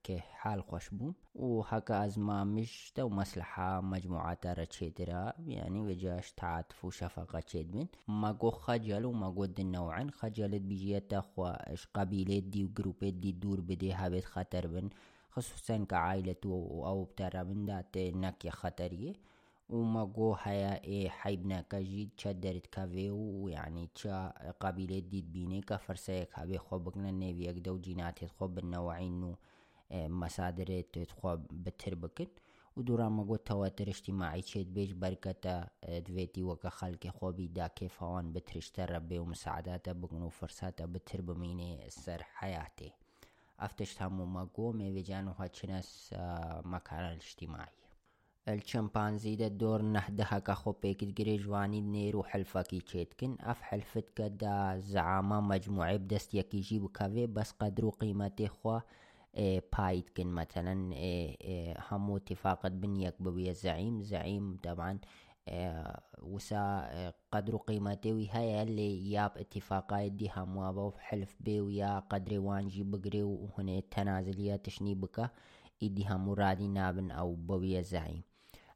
کێ 0.05 0.19
حال 0.41 0.61
خۆش 0.69 0.87
بوو 0.97 1.17
و 1.45 1.49
هەکە 1.71 1.95
ئەزمامیشتە 2.03 3.03
و 3.05 3.15
مەسلحا 3.19 3.71
مجموعاتارە 3.93 4.67
چێترا 4.75 5.25
یعنی 5.57 5.81
وێجاش 5.87 6.27
تعاتف 6.41 6.79
و 6.85 6.95
شەفەقە 6.99 7.41
چێت 7.51 7.67
بن 7.73 7.87
مەگۆ 8.23 8.51
خەجل 8.63 9.05
و 9.07 9.19
مەگۆ 9.23 9.45
دنەوەعن 9.57 10.09
خەجلت 10.19 10.65
بژێتە 10.71 11.21
خوش 11.31 11.81
قبیلێت 11.97 12.47
دی 12.53 12.63
و 12.65 12.73
گروپێت 12.79 13.17
دی 13.23 13.33
دوور 13.43 13.61
بدێ 13.69 13.91
هەبێت 14.01 14.27
خەتەر 14.33 14.67
بن. 14.75 14.89
خصوصەن 15.35 15.83
کە 15.91 15.97
عیلەت 16.09 16.43
و 16.47 16.55
ئەو 16.87 16.99
بتەرە 17.09 17.43
بنداتێ 17.49 18.05
نەکێ 18.23 18.51
خەتەریە 18.61 19.13
وما 19.69 20.05
جو 20.05 20.35
هيا 20.43 20.85
اي 20.85 21.11
حيبنا 21.11 21.61
كجي 21.61 22.11
تشا 22.17 22.33
درت 22.33 22.67
كافي 22.67 23.11
ويعني 23.11 23.89
تشا 23.95 24.53
قبيلة 24.61 24.99
ديد 24.99 25.33
بيني 25.33 25.61
كفرسيك 25.61 26.29
هبي 26.35 26.59
خوبكنا 26.59 27.11
نيفي 27.11 27.51
اقدو 27.51 27.79
جينات 27.79 28.25
خوب 28.25 28.59
النوعين 28.59 29.21
نو 29.21 29.37
مصادر 29.93 30.81
تخوب 30.81 31.47
بتربكن. 31.51 32.27
ودورا 32.77 33.09
ما 33.09 33.23
قلت 33.23 33.47
تواتر 33.47 33.89
اجتماعي 33.89 34.43
تشيد 34.43 34.75
بيج 34.75 34.93
بركة 34.93 35.69
دويتي 35.89 36.43
وكا 36.43 36.69
خلق 36.69 37.07
خوبي 37.07 37.47
دا 37.47 37.67
كيف 37.67 38.03
هوان 38.03 38.33
بترشتر 38.33 38.91
ربي 38.91 39.19
ومساعداتا 39.19 39.93
بقنو 39.93 40.29
فرساتا 40.29 40.87
بترب 40.87 41.39
ميني 41.39 41.91
سر 41.91 42.23
حياتي. 42.23 42.93
افتشت 43.61 44.03
همو 44.03 44.25
ما 44.25 44.45
قو 44.55 44.73
ميوي 44.73 45.03
جانو 45.03 45.33
هاتشنس 45.33 46.15
مكان 46.65 47.05
الاجتماعي 47.05 47.73
الشمبانزي 48.49 49.37
دا 49.37 49.49
دور 49.49 49.83
نحدها 49.83 50.39
كخو 50.39 50.73
بيكت 50.73 51.05
جريجواني 51.05 51.81
نيرو 51.81 52.23
حلفكي 52.23 52.81
تشيتكن 52.81 53.37
اف 53.41 53.63
حلفت 53.63 54.23
زعامة 54.77 55.41
مجموعة 55.41 55.97
بدست 55.97 56.35
يكي 56.35 56.61
جيبو 56.61 56.89
كافي 56.89 57.27
بس 57.27 57.51
قدرو 57.53 57.91
قيمتي 57.91 58.49
خوا 58.49 58.81
إيه 59.37 59.61
إيه 61.41 61.75
همو 61.91 62.17
اتفاقت 62.17 62.73
بنيك 62.73 63.15
بويا 63.23 63.53
زعيم 63.53 64.03
زعيم 64.03 64.57
طبعا 64.63 64.99
إيه 65.49 65.97
وسا 66.23 67.13
قدرو 67.33 67.59
قيمتي 67.59 68.13
وهي 68.13 68.63
اللي 68.63 69.11
ياب 69.13 69.33
اتفاقات 69.37 70.13
دي 70.13 70.31
همو 70.37 70.69
ابو 70.69 70.93
حلف 70.99 71.37
بي 71.41 71.61
ويا 71.61 71.99
قدري 71.99 72.39
وانجي 72.39 72.83
بقري 72.83 73.23
وهنا 73.23 73.81
تنازلية 73.81 74.57
تشني 74.57 74.95
بكا 74.95 75.31
إدي 75.83 76.07
همو 76.09 76.35
رادي 76.35 76.69
نابن 76.69 77.11
أو 77.11 77.35
بويا 77.35 77.83
زعيم 77.83 78.23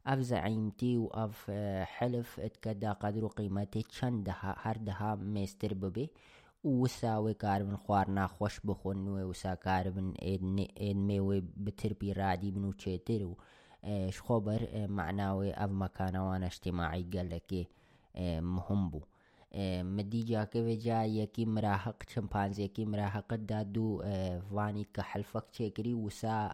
أف 0.07 0.19
زعيمتي 0.19 1.07
اف 1.11 1.51
حلف 1.83 2.39
اتكدا 2.39 2.91
قدر 2.91 3.27
قيمتي 3.27 3.81
چندها 3.81 4.55
هردها 4.57 5.15
ميستر 5.15 5.73
ببي. 5.73 6.09
وساوي 6.63 7.33
كاربن 7.33 7.75
خوارنا 7.77 8.27
خوش 8.27 8.59
بخون 8.59 9.07
وسا 9.07 9.53
كاربن 9.53 10.11
ايد 10.21 10.95
ميوي 10.95 11.41
بتربي 11.57 12.11
رادي 12.11 12.51
بنو 12.51 12.71
چيتر 12.71 13.33
شخوبر 14.09 14.87
معناوي 14.87 15.53
أف 15.53 15.69
مكانوان 15.71 16.43
اجتماعي 16.43 17.03
قالكي 17.13 17.67
مهم 18.41 18.89
بو. 18.89 19.01
مديجا 19.83 20.43
كفجا 20.43 21.03
يكي 21.03 21.45
مراحق 21.45 22.09
شمبانزي 22.09 22.67
كي 22.67 22.85
مراحق 22.85 23.35
دادو 23.35 24.01
فاني 24.51 24.87
كحلفك 24.93 25.45
تشيكري 25.51 25.93
وسا 25.93 26.53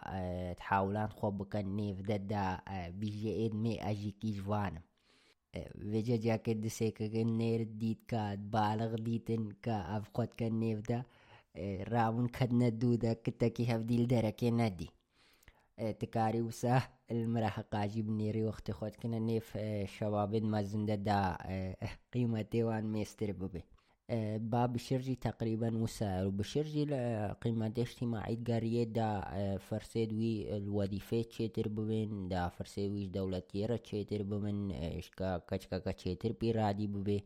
تحاولان 0.57 1.09
خوبك 1.09 1.55
النيف 1.55 2.01
دادا 2.01 2.59
بيجي 2.89 3.31
ايد 3.31 3.55
مي 3.55 3.89
اجي 3.91 4.11
كيج 4.11 4.41
فانم 4.41 4.81
وجا 5.85 6.15
جاكي 6.17 6.53
دسيكا 6.53 7.23
نير 7.23 7.63
ديت 7.63 7.99
كاد 8.07 8.51
بالغ 8.51 8.95
ديتن 8.95 9.51
كا 9.61 9.97
افقد 9.97 10.27
كنيف 10.39 10.79
دا 10.89 11.03
رامون 11.93 12.27
كدنا 12.27 12.69
دودا 12.69 13.13
كتاكي 13.13 13.65
هفديل 13.75 14.07
دركي 14.07 14.51
ندي 14.51 14.89
تكاري 15.77 16.41
وسا 16.41 16.81
المراهق 17.11 17.75
عجيب 17.75 18.09
نيري 18.09 18.43
وقت 18.45 18.71
خود 18.71 18.95
كنا 18.95 19.19
نيف 19.19 19.57
شباب 19.85 20.35
مزنده 20.35 20.95
دا 20.95 21.37
قيمتي 22.13 22.63
وان 22.63 22.91
ميستر 22.91 23.31
ببي 23.31 23.63
باب 24.37 24.77
شرجي 24.77 25.15
تقريبا 25.15 25.77
وسائر 25.77 26.27
وبشرجي 26.27 26.85
قيمة 27.41 27.73
اجتماعي 27.77 28.35
قارية 28.47 28.83
دا 28.83 29.57
فرسيد 29.57 30.13
وي 30.13 30.57
الوظيفة 30.57 31.21
تشيتر 31.21 31.67
ببين 31.67 32.27
دا 32.27 32.47
فرسيد 32.47 32.91
ويش 32.91 33.07
دولتيرة 33.07 33.75
تشيتر 33.75 34.23
ببين 34.23 34.71
اشكا 34.71 35.37
كچكا 35.37 35.77
كچيتر 35.79 36.31
بيرادي 36.41 36.87
ببي 36.87 37.23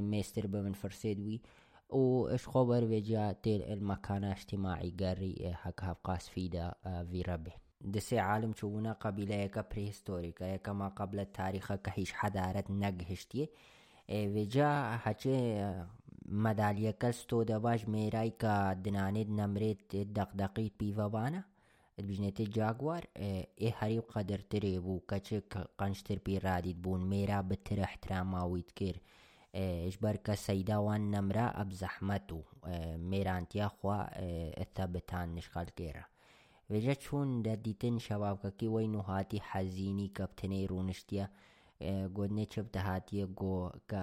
ميستر 0.00 0.46
ببين 0.46 0.72
فرسيد 0.72 1.20
وي 1.20 1.40
وإيش 1.90 2.48
خبر 2.48 2.84
وجا 2.84 3.32
تيل 3.32 3.62
المكان 3.62 4.24
اجتماعي 4.24 4.90
قاري 5.00 5.52
هكا 5.62 5.92
قاس 6.04 6.28
فيدا 6.28 6.74
في 6.84 7.22
ربه 7.22 7.61
دسي 7.84 8.18
عالم 8.18 8.52
شونا 8.54 8.92
قبيلة 8.92 9.34
يكا 9.34 9.64
بريهستوريكا 9.72 10.44
يكا 10.44 10.72
ما 10.72 10.88
قبل 10.88 11.20
التاريخ 11.20 11.74
كهيش 11.74 12.12
حضارة 12.12 12.64
نقهشتي 12.70 13.48
وجا 14.10 14.98
هچه 15.04 15.86
مدالية 16.26 16.90
كستو 16.90 17.42
دواج 17.42 17.88
ميراي 17.88 18.30
كا 18.30 18.72
دنانيد 18.72 19.30
نمريت 19.30 19.96
دقدقيت 19.96 20.72
بيفا 20.80 21.06
بانا 21.06 21.44
بجنيت 21.98 22.42
جاكوار 22.42 23.04
اي 23.16 23.72
هريب 23.78 24.02
قدر 24.02 24.38
تريبو 24.38 25.00
كچه 25.00 25.42
قنشتر 25.78 26.18
بي 26.26 26.38
راديد 26.38 26.82
بون 26.82 27.04
ميرا 27.08 27.40
بتر 27.40 27.82
احتراما 27.84 28.42
ويتكير 28.42 29.00
اجبرك 29.54 30.34
سيدا 30.34 30.76
وان 30.76 31.10
نمرا 31.10 31.60
اب 31.60 31.72
زحمتو 31.72 32.42
ميرانتيا 32.96 33.68
خوا 33.68 34.04
الثبتان 34.60 35.34
نشغال 35.34 35.70
كيرا 35.74 36.04
وجا 36.04 36.11
دا 36.72 37.54
دیتن 37.54 37.98
شباب 37.98 38.46
کی 38.58 38.68
وینو 38.68 39.00
هاتی 39.00 39.42
حزینی 39.50 40.08
کبتنی 40.08 40.66
رونشتیا 40.66 41.28
گودنه 42.14 42.44
چب 42.46 42.66
تهاتی 42.72 43.24
گو 43.24 43.70
کا 43.88 44.02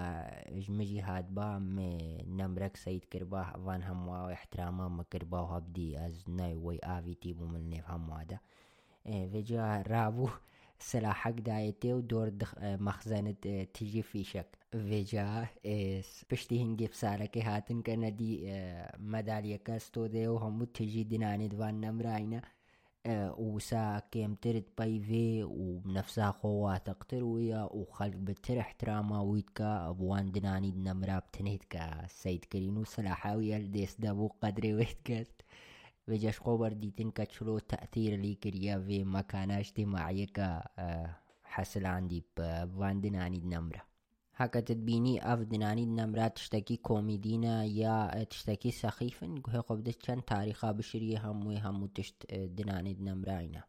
جمجی 0.59 0.99
هاد 0.99 1.29
با 1.29 1.59
می 1.59 2.17
نمرک 2.37 2.77
سید 2.77 3.09
کربا 3.09 3.43
وان 3.65 3.81
هم 3.81 4.09
و 4.09 4.11
احتراما 4.11 4.89
مکربا 4.89 5.45
و 5.45 5.49
هبدی 5.55 5.95
از 5.95 6.29
نای 6.29 6.53
وی 6.53 6.79
آوی 6.83 7.15
تیبو 7.15 7.45
من 7.45 7.69
نف 7.69 7.89
هم 7.89 8.09
وادا 8.09 8.39
وجا 9.33 9.81
رابو 9.81 10.29
سلاحك 10.79 11.39
دايتي 11.39 11.93
ودور 11.93 12.31
مخزنة 12.61 13.35
تجي 13.73 14.01
في 14.01 14.23
شك 14.23 14.57
وجا 14.73 15.47
بشتي 16.31 16.63
هنجي 16.63 16.87
بسالك 16.87 17.37
هاتن 17.37 17.81
كندي 17.81 18.51
مدالية 18.99 19.55
كاستو 19.57 20.05
دي 20.05 20.27
وهم 20.27 20.63
تجي 20.63 21.03
ديناني 21.03 21.47
دوان 21.47 21.81
نمراينا 21.81 22.41
وسا 23.37 24.01
كيم 24.11 24.35
ترد 24.35 24.63
بايفي 24.77 25.43
وبنفسها 25.43 26.31
خوا 26.31 26.77
تقتر 26.77 27.23
ويا 27.23 27.63
وخلق 27.63 28.15
بتر 28.15 28.59
احتراما 28.59 29.21
ويتكا 29.21 29.89
أبوان 29.89 30.31
دناني 30.31 30.71
نمرا 30.71 31.19
بتنهتكا 31.19 32.07
سيد 32.07 32.45
كرينو. 32.45 32.83
سلاحاوي 32.83 33.57
الديس 33.57 33.95
دابو 33.99 34.27
قدري 34.41 34.73
ويتكت 34.73 35.31
وجاش 36.07 36.39
خبر 36.39 36.73
ديتن 36.73 37.11
كتشلو 37.11 37.59
تأثير 37.59 38.19
لي 38.19 38.35
كريا 38.35 38.79
في 38.79 39.03
مكان 39.03 39.51
اجتماعي 39.51 40.25
كا 40.25 40.63
حصل 41.43 41.85
عندي 41.85 42.23
بوان 42.37 43.01
دناني 43.01 43.37
حەکەتت 44.39 44.79
بینی 44.87 45.21
ئەف 45.25 45.39
دنانیت 45.51 45.91
نەمرات 45.99 46.33
تشتێکی 46.39 46.77
کۆمیدینە 46.87 47.55
یا 47.81 47.97
تشتێکی 48.31 48.71
سەخیفن 48.81 49.31
گوێ 49.45 49.61
خۆبدە 49.67 49.93
چەند 50.03 50.21
تاریخا 50.33 50.69
بشری 50.77 51.21
هەمووی 51.25 51.63
هەموو 51.65 51.93
تشت 51.95 52.17
دنانیت 52.57 52.99
نەمراینە. 53.07 53.63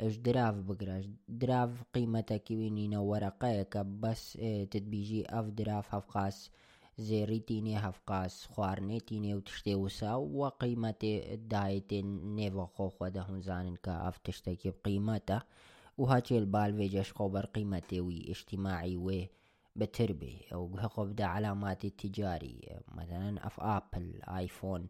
ئەش 0.00 0.14
دراف 0.26 0.56
بگرش 0.68 1.04
دراف 1.40 1.72
قیمەتەکی 1.94 2.58
وینینە 2.60 3.00
وەرەقەیەکە 3.10 3.82
بەس 4.02 4.22
تبیژی 4.72 5.28
ئەف 5.32 5.46
دراف 5.58 5.86
هەفقاس 5.94 6.36
زێریتی 7.06 7.58
نێ 7.66 7.76
هەفقاس 7.86 8.34
خواردنێتی 8.52 9.22
نێو 9.24 9.40
تشتێ 9.48 9.74
وسا 9.82 10.12
وە 10.38 10.48
قیمەتێ 10.60 11.14
دایێتێ 11.52 12.00
نێوە 12.36 12.66
خۆخۆ 12.74 13.06
دەهونزانن 13.16 13.76
کە 13.84 13.94
ئەف 14.04 14.16
تشتێکی 14.24 14.70
قیمەتە 14.84 15.38
و 16.00 16.02
هاچێل 16.12 16.44
بالێ 16.54 16.86
جەشخۆ 16.94 17.26
بەر 17.34 17.46
قیمەتێ 17.54 17.98
وی 18.06 18.26
ئشتیماعی 18.30 18.96
وێ 19.04 19.22
بتربي 19.76 20.40
أو 20.52 20.66
بدا 20.98 21.24
علامات 21.24 21.84
التجاري. 21.84 22.60
مثلا 22.94 23.46
أف 23.46 23.60
آبل 23.60 24.20
آيفون 24.28 24.86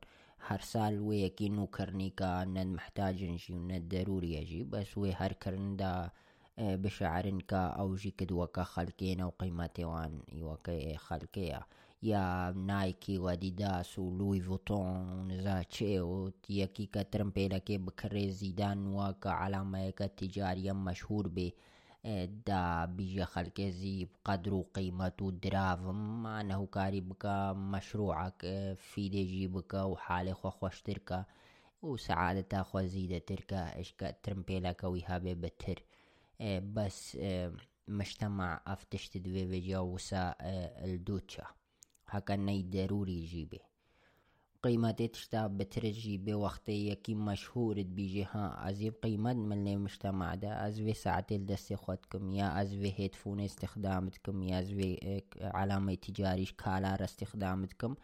هر 0.47 0.61
سال 0.61 1.01
وي 1.01 1.29
كينو 1.29 1.67
كرنيكا 1.67 2.45
ند 2.45 2.67
محتاج 2.67 3.25
نجي 3.25 3.55
ند 3.55 3.95
ضروري 3.95 4.35
يجي. 4.35 4.63
بس 4.65 4.99
وي 4.99 5.13
هر 5.13 5.33
كرندا 5.33 6.11
بشعرن 6.59 7.41
كا 7.41 7.67
أو 7.67 7.95
جي 7.95 8.11
كد 8.11 8.33
وكا 8.33 8.63
خلقين 8.63 9.21
أو 9.21 9.29
قيمتي 9.39 9.85
وان 9.85 10.23
يوكا 10.33 10.97
خلقيا 10.97 11.61
يا 12.03 12.51
نايكي 12.53 13.19
واديداس 13.19 13.99
ولوي 13.99 14.41
فوتون 14.41 15.29
نزاتشي 15.29 16.01
ويكي 16.01 16.87
كترمبيلا 16.87 17.59
كي 17.59 17.79
بكري 17.79 18.31
زيدان 18.31 18.87
وكا 18.95 19.31
علامة 19.31 19.91
تجارية 19.91 20.73
مشهور 20.73 21.29
بي. 21.29 21.55
دا 22.47 22.85
بيجي 22.85 23.25
خلقزي 23.25 24.05
بقدر 24.05 24.55
وقيمته 24.55 25.31
درافم 25.31 26.23
معناه 26.23 26.67
كاري 26.67 27.01
بكا 27.01 27.53
مشروعك 27.53 28.41
في 28.77 29.09
ديجي 29.09 29.47
بكا 29.47 29.83
وحالي 29.83 30.35
خو 30.35 30.51
خوشتركا 30.51 31.25
وسعادة 31.83 32.63
خو 32.63 32.81
زيدة 32.83 33.19
تركا 33.19 33.81
اشكا 33.81 34.11
ترمبيلا 34.11 34.77
ويهابي 34.85 35.35
بتر 35.35 35.83
بس 36.75 37.19
مجتمع 37.89 38.61
أفتشت 38.67 39.17
دوي 39.19 39.47
فيجا 39.49 39.79
وسا 39.79 40.35
الدوتشا. 40.41 41.47
هكا 42.09 42.37
ني 42.37 42.63
ضروري 42.63 43.27
قيمتي 44.65 45.09
تشتا 45.09 45.47
بترجي 45.47 46.19
بوقتي 46.19 46.89
يكي 46.89 47.15
مشهور 47.15 47.83
بيجي 47.83 48.25
ها 48.25 48.71
ازيب 48.71 48.95
قيمة 49.03 49.33
من 49.33 49.69
المجتمع 49.69 50.35
ده 50.35 50.67
ازوي 50.69 50.95
ساعتي 50.95 51.39
دستي 51.39 51.77
خودكم 51.77 52.31
يا 52.33 52.63
ازوي 52.63 52.93
هيدفون 52.97 53.41
استخدامتكم 53.41 54.43
يا 54.43 54.61
ازوي 54.61 54.99
علامة 55.43 55.95
تجاري 55.95 56.45
كالار 56.45 57.05
استخدامتكم 57.05 57.95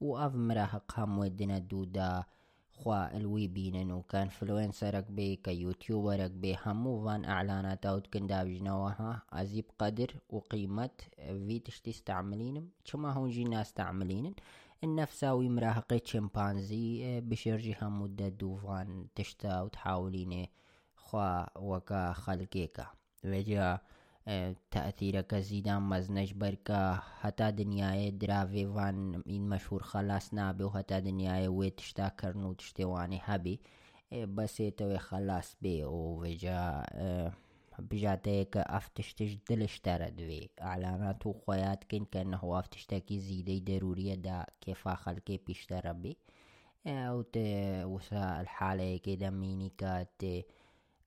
واف 0.00 0.34
مراهق 0.34 1.00
هم 1.00 1.18
ودنا 1.18 1.58
دودا 1.58 2.24
خوا 2.72 3.16
الوي 3.16 3.46
بينن 3.48 3.92
وكان 3.92 4.28
فلوينسرك 4.28 5.10
بي 5.10 5.36
كيوتيوبرك 5.36 6.30
بي 6.30 6.56
همو 6.66 7.04
فان 7.04 7.24
اعلانات 7.24 7.86
أو 7.86 7.98
تكن 7.98 8.26
دابجنوها 8.26 9.22
ازيب 9.32 9.64
قدر 9.78 10.14
وقيمة 10.30 10.90
في 11.16 11.58
تشتي 11.64 11.90
استعملينم 11.90 12.68
كما 12.84 13.12
هون 13.12 13.30
جينا 13.30 13.60
استعملينن 13.60 14.34
النفساوي 14.84 15.48
مراهقة 15.48 16.00
شمبانزي 16.04 17.20
بشرجها 17.20 17.88
مدة 17.88 18.28
دوفان 18.28 19.06
تشتا 19.14 19.60
وتحاولين 19.62 20.46
خوا 20.96 21.58
وكا 21.58 22.12
خلقيكا 22.12 22.86
وجا 23.24 23.78
تأثيرك 24.70 25.34
زيدان 25.34 25.82
مزنج 25.82 26.32
بركا 26.32 26.94
حتى 27.20 27.50
دنیای 27.50 28.10
درافي 28.10 28.66
وان 28.66 29.22
این 29.26 29.48
مشهور 29.48 29.82
خلاص 29.82 30.34
نابي 30.34 30.64
و 30.64 30.70
حتى 30.70 31.00
دنیای 31.00 31.48
وی 31.48 31.70
تشتا 31.70 32.08
کرنو 32.08 32.54
تشتواني 32.54 33.20
هبي 33.22 33.60
بس 34.12 34.56
تو 34.56 34.98
خلاص 34.98 35.56
بي 35.62 35.84
و 35.84 36.20
وجا 36.22 36.84
بجاتيك 37.80 38.56
افتشتش 38.56 39.38
دلش 39.50 39.80
تردوي 39.80 40.50
اعلانات 40.60 41.26
و 41.26 41.32
خويات 41.32 41.84
كن 41.84 42.04
كأنه 42.04 42.58
افتشتكي 42.58 43.18
زيدي 43.18 43.60
ضرورية 43.60 44.14
دا 44.14 44.46
كيف 44.60 44.88
خلقي 44.88 45.36
بيشترى 45.46 45.92
بي 45.92 46.16
او 46.86 47.22
ت 47.22 47.38
وسا 47.84 48.40
الحالة 48.40 48.96
كده 48.96 49.30
ميني 49.30 49.72
كات 49.78 50.22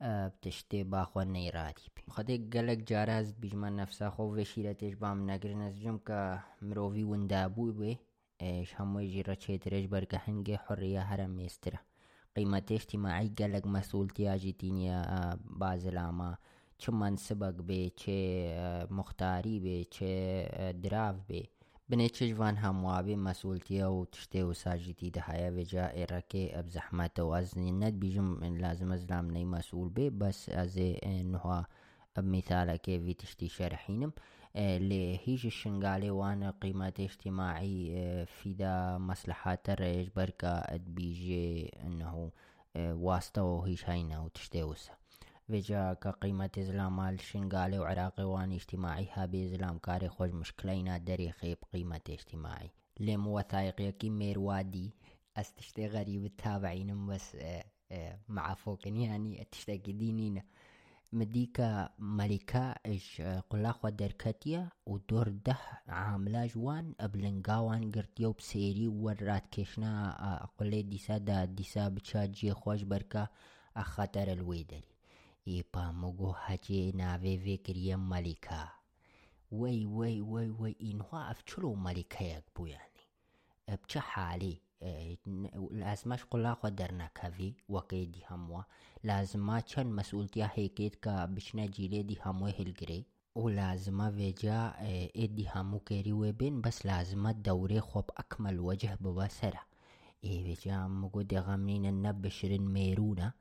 بتشتي 0.04 0.84
باخو 0.84 1.22
نيراتي 1.22 1.90
بي 1.96 2.02
خديك 2.12 2.58
قلق 2.58 2.74
جاراز 2.74 3.32
بجمان 3.32 3.76
نفسا 3.76 4.10
خو 4.10 4.24
وشيرتش 4.24 4.94
بام 4.94 5.32
نگرن 5.32 5.62
از 5.62 5.80
جم 5.80 5.98
که 5.98 6.40
مروفي 6.62 7.04
وندابو 7.04 7.72
بي 7.72 7.98
ايش 8.42 8.82
همو 8.82 9.00
يجي 9.00 9.22
رچيترش 9.22 9.86
بركة 9.86 10.18
هنگي 10.28 10.58
حرية 10.58 11.00
هرم 11.00 11.30
ميسترا 11.30 11.80
قيمة 12.36 12.64
اجتماعي 12.72 13.32
قلق 13.40 13.68
مسؤولتي 13.68 14.34
اجتينيا 14.34 15.40
بازلاما 15.46 16.38
چه 16.82 16.92
منصبک 16.92 17.56
بی 17.68 17.90
چه 17.96 18.18
مختاری 18.92 19.60
بی 19.60 19.86
چه 19.86 20.74
دراو 20.84 21.16
بی 21.28 21.50
بنه 21.90 22.10
چه 22.10 22.28
جوان 22.30 22.56
هموابی 22.56 23.16
مسئولتی 23.16 23.82
و 23.82 24.06
تشته 24.06 24.44
و 24.44 24.54
ساجیتی 24.54 25.10
ده 25.10 25.22
حیا 25.22 25.54
و 25.54 25.64
جا 25.64 25.86
ارکه 25.86 26.60
اب 26.60 26.70
زحمت 26.70 27.20
و 27.20 27.28
از 27.28 27.58
نت 27.58 27.94
بیجم 27.94 28.44
لازم 28.44 28.92
از 28.92 29.12
لام 29.12 29.32
نی 29.32 29.46
مسئول 29.46 29.90
بی 29.90 30.10
بس 30.10 30.50
از 30.50 30.78
نها 31.24 31.68
اب 32.16 32.26
مثال 32.26 32.78
که 32.78 32.98
وی 32.98 33.14
تشتی 33.14 33.50
شرحینم 33.50 34.14
لهیج 34.56 35.46
الشنقالي 35.46 36.10
وانا 36.10 36.54
قيمة 36.62 36.94
اجتماعي 37.00 38.26
في 38.26 38.54
دا 38.54 38.98
مصلحات 38.98 39.70
الرئيس 39.70 40.10
بركة 40.10 40.78
بيجي 40.78 41.72
انه 41.84 42.32
واسطة 42.76 43.44
وهيش 43.44 43.90
هاينا 43.90 44.20
وتشتاوسها 44.20 45.01
وجا 45.52 45.94
كقيمة 45.94 46.50
إزلام 46.58 46.96
مال 46.96 47.20
شنغالي 47.22 47.80
وعراقي 47.80 48.24
وان 48.24 48.52
اجتماعي 48.52 49.08
هابي 49.14 49.46
إزلام 49.46 49.78
كاري 49.78 50.10
خوش 50.10 50.30
مشكلينا 50.30 50.98
دريخي 50.98 51.56
بقيمة 51.56 52.02
اجتماعي 52.10 52.70
لم 53.00 53.28
وثائق 53.28 53.82
يكي 53.82 54.10
ميروادي 54.10 54.92
استشتي 55.38 55.88
غريب 55.88 56.26
التابعين 56.26 57.06
بس 57.08 57.38
مع 58.30 58.54
فوقن 58.54 58.96
يعني 58.98 59.48
تشتكي 59.52 59.92
دينينا 59.92 60.44
مديكا 61.14 61.90
ملكة 62.00 62.72
إش 62.86 63.22
قلاخ 63.50 63.86
ودركتيا 63.86 64.70
ودور 64.86 65.30
ده 65.30 65.58
عاملة 65.88 66.46
جوان 66.46 66.94
أبلنقاوان 67.00 67.92
قرتيو 67.92 68.32
بسيري 68.32 68.88
ورات 68.88 69.48
كيشنا 69.52 70.16
أقولي 70.44 70.82
ديسا 70.82 71.18
دا 71.18 71.46
ديسا 71.46 71.88
بتشاجي 71.88 72.54
خوش 72.54 72.84
بركة 72.84 73.28
أخطر 73.78 74.32
الويدري 74.34 74.91
إيبا 75.48 75.92
مگو 75.92 76.32
هجي 76.46 76.92
ناوي 76.92 77.38
فكريا 77.40 77.96
ملكة 77.96 78.72
وي 79.52 79.86
وي 79.86 80.22
وي 80.22 80.50
وي 80.50 80.76
إنها 80.82 81.32
أفشلو 81.32 81.76
ملكة 81.76 82.24
يكبو 82.24 82.66
يعني 82.66 83.02
بچه 83.72 84.00
حالي 84.00 84.58
لازمش 85.72 86.24
قلا 86.24 86.54
قدرنا 86.54 87.10
كافي 87.16 87.54
وكي 87.70 88.06
دي 88.06 88.24
هموا 88.30 88.62
لازما 89.04 89.62
چن 89.62 89.86
مسؤولتيا 89.86 90.50
هيكيت 90.54 90.96
كا 90.96 91.26
بشنا 91.26 91.66
جيلي 91.66 92.04
دي 92.04 92.18
هموا 92.26 92.50
هلگري 92.50 93.06
ولازمة 93.36 94.12
فيجا 94.12 94.74
ادي 95.16 95.48
همو 95.56 95.80
كيري 95.80 96.14
وبين 96.14 96.62
بس 96.62 96.86
لازمة 96.86 97.32
دوري 97.32 97.80
خوب 97.82 98.06
أكمل 98.18 98.60
وجه 98.60 98.98
ببصرة 99.02 99.62
إيه 100.24 100.56
فيجا 100.56 100.88
مگو 100.88 101.22
دي 101.22 101.40
غمنين 101.40 101.86
النب 101.86 102.22
بشرين 102.22 102.66
ميرونا 102.66 103.34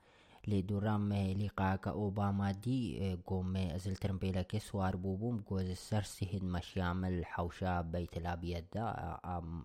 لدورام 0.48 1.12
لقاك 1.12 1.88
أوباما 1.88 2.52
دي 2.52 3.14
قوم 3.26 3.56
أزل 3.56 3.96
ترمبيلا 3.96 4.42
كي 4.42 4.58
سوار 4.58 4.96
بوبوم 4.96 5.42
جوز 5.50 5.70
السر 5.70 6.02
سهن 6.02 6.44
مش 6.44 6.76
يعمل 6.76 7.26
حوشا 7.26 7.80
بيت 7.80 8.16
الأبيض 8.16 8.64
دا 8.74 9.18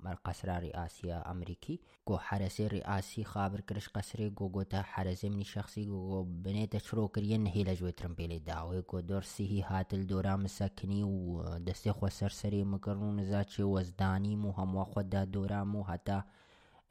القصر 0.06 0.50
رئاسي 0.64 1.14
أمريكي. 1.14 1.80
جو 2.08 2.18
حرسي 2.18 2.68
رئاسي 2.68 3.24
خابر 3.24 3.60
كرش 3.62 3.88
قصري 3.90 4.30
جو 4.30 4.50
جو 4.50 4.62
تا 4.62 4.82
حرسي 4.82 5.30
مني 5.30 5.44
شخصي 5.44 5.86
جو 5.86 6.24
بنيت 6.24 6.78
شرو 6.78 7.08
كريان 7.08 7.46
هي 7.48 7.64
لجوي 7.64 7.92
ترمبيلا 7.92 8.38
داوي 8.38 8.84
جو 8.94 9.00
دور 9.00 9.22
سيهي 9.22 9.64
هات 9.64 9.94
الدورام 9.94 10.48
سكني 10.48 11.04
ودستي 11.04 11.92
خو 11.92 12.08
سرسري 12.08 12.64
مكرون 12.64 13.26
زاتشي 13.26 13.64
وزداني 13.64 14.36
مو 14.36 14.52
هم 14.52 14.76
واخد 14.76 15.32
دورامو 15.32 15.84
حتى 15.84 16.22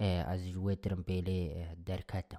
از 0.01 0.49
جوي 0.49 0.75
ترمبيلي 0.77 1.67
دركتم 1.87 2.39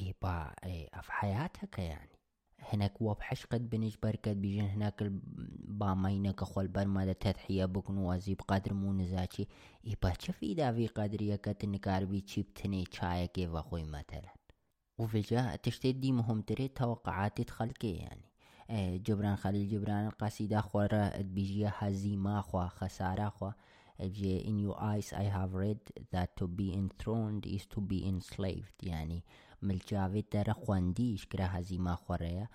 إيبا 0.00 0.52
إيه 0.64 0.88
في 1.00 1.12
حياتك 1.12 1.78
يعني. 1.78 2.16
هناك 2.58 3.02
وبحش 3.02 3.46
قد 3.46 3.70
بنج 3.70 3.96
بركت 4.02 4.28
بيجن 4.28 4.64
هناك 4.64 5.02
بامينك 5.68 6.44
خول 6.44 6.68
برمادة 6.68 7.12
تضحية 7.12 7.64
بكن 7.64 7.98
وزيب 7.98 8.40
قدر 8.48 8.74
مو 8.74 8.92
شفي 10.20 10.54
دا 10.54 10.72
في 10.72 10.86
قدر 10.86 11.22
يكت 11.22 11.64
نكار 11.64 12.04
بي 12.04 12.20
تشيبتني 12.20 12.84
چايا 12.84 13.26
كيف 13.26 13.54
أخوي 13.54 13.84
مثلا 13.84 14.34
وفجأة 14.98 15.56
تشتد 15.56 16.00
دي 16.00 16.12
مهم 16.12 16.40
تري 16.40 16.68
توقعات 16.68 17.40
تخلقي 17.40 17.92
يعني. 17.92 18.32
جبران 18.98 19.36
خليل 19.36 19.68
جبران 19.68 20.06
القصيدة 20.06 20.60
خورا 20.60 21.22
بيجي 21.22 21.66
هزيمة 21.66 22.40
خوا 22.40 22.68
خسارة 22.68 23.28
خوا. 23.28 23.50
in 24.00 24.58
your 24.58 24.76
eyes 24.78 25.12
I 25.12 25.24
have 25.36 25.54
read 25.54 25.80
that 26.12 26.36
to 26.36 26.46
be 26.46 26.72
enthroned 26.74 27.46
is 27.46 27.64
to 27.66 27.80
be 27.80 28.04
enslaved 28.06 28.82
يعني. 28.82 29.24
ملچاوێت 29.66 30.26
دەرە 30.34 30.54
خوندیش 30.62 31.22
کرا 31.30 31.46
هەزیما 31.56 31.94
خۆڕەیە 32.04 32.46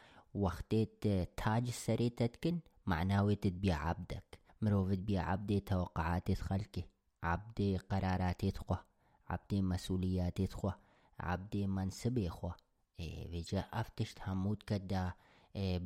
وەختێت 0.44 1.02
تاج 1.40 1.66
سەرێ 1.84 2.10
تەتکن 2.20 2.58
معناوێتت 2.92 3.56
بیا 3.64 3.78
عبدك 3.88 4.28
مرۆڤت 4.62 5.02
بیا 5.08 5.22
عبدێ 5.32 5.60
تەوەقعاتێت 5.70 6.42
خەلکێ 6.48 6.84
عبدێ 7.30 7.70
قەراراتێت 7.90 8.58
خوا. 8.64 8.80
عبدێ 9.34 9.60
مەسوولیاتێت 9.70 10.54
خوا. 10.60 10.74
عبدێ 11.32 11.64
منسبێ 11.76 12.28
خوا. 12.38 12.54
وێجا 13.32 13.62
ئەف 13.74 13.88
تشت 13.98 14.18
هەمووت 14.26 14.62
کەدا 14.70 15.06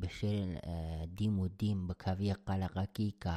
بشر 0.00 0.46
دیم 1.18 1.34
و 1.42 1.46
دیم 1.60 1.78
بکەوێ 1.88 2.32
قەلقەکی 2.46 3.10
کە 3.22 3.36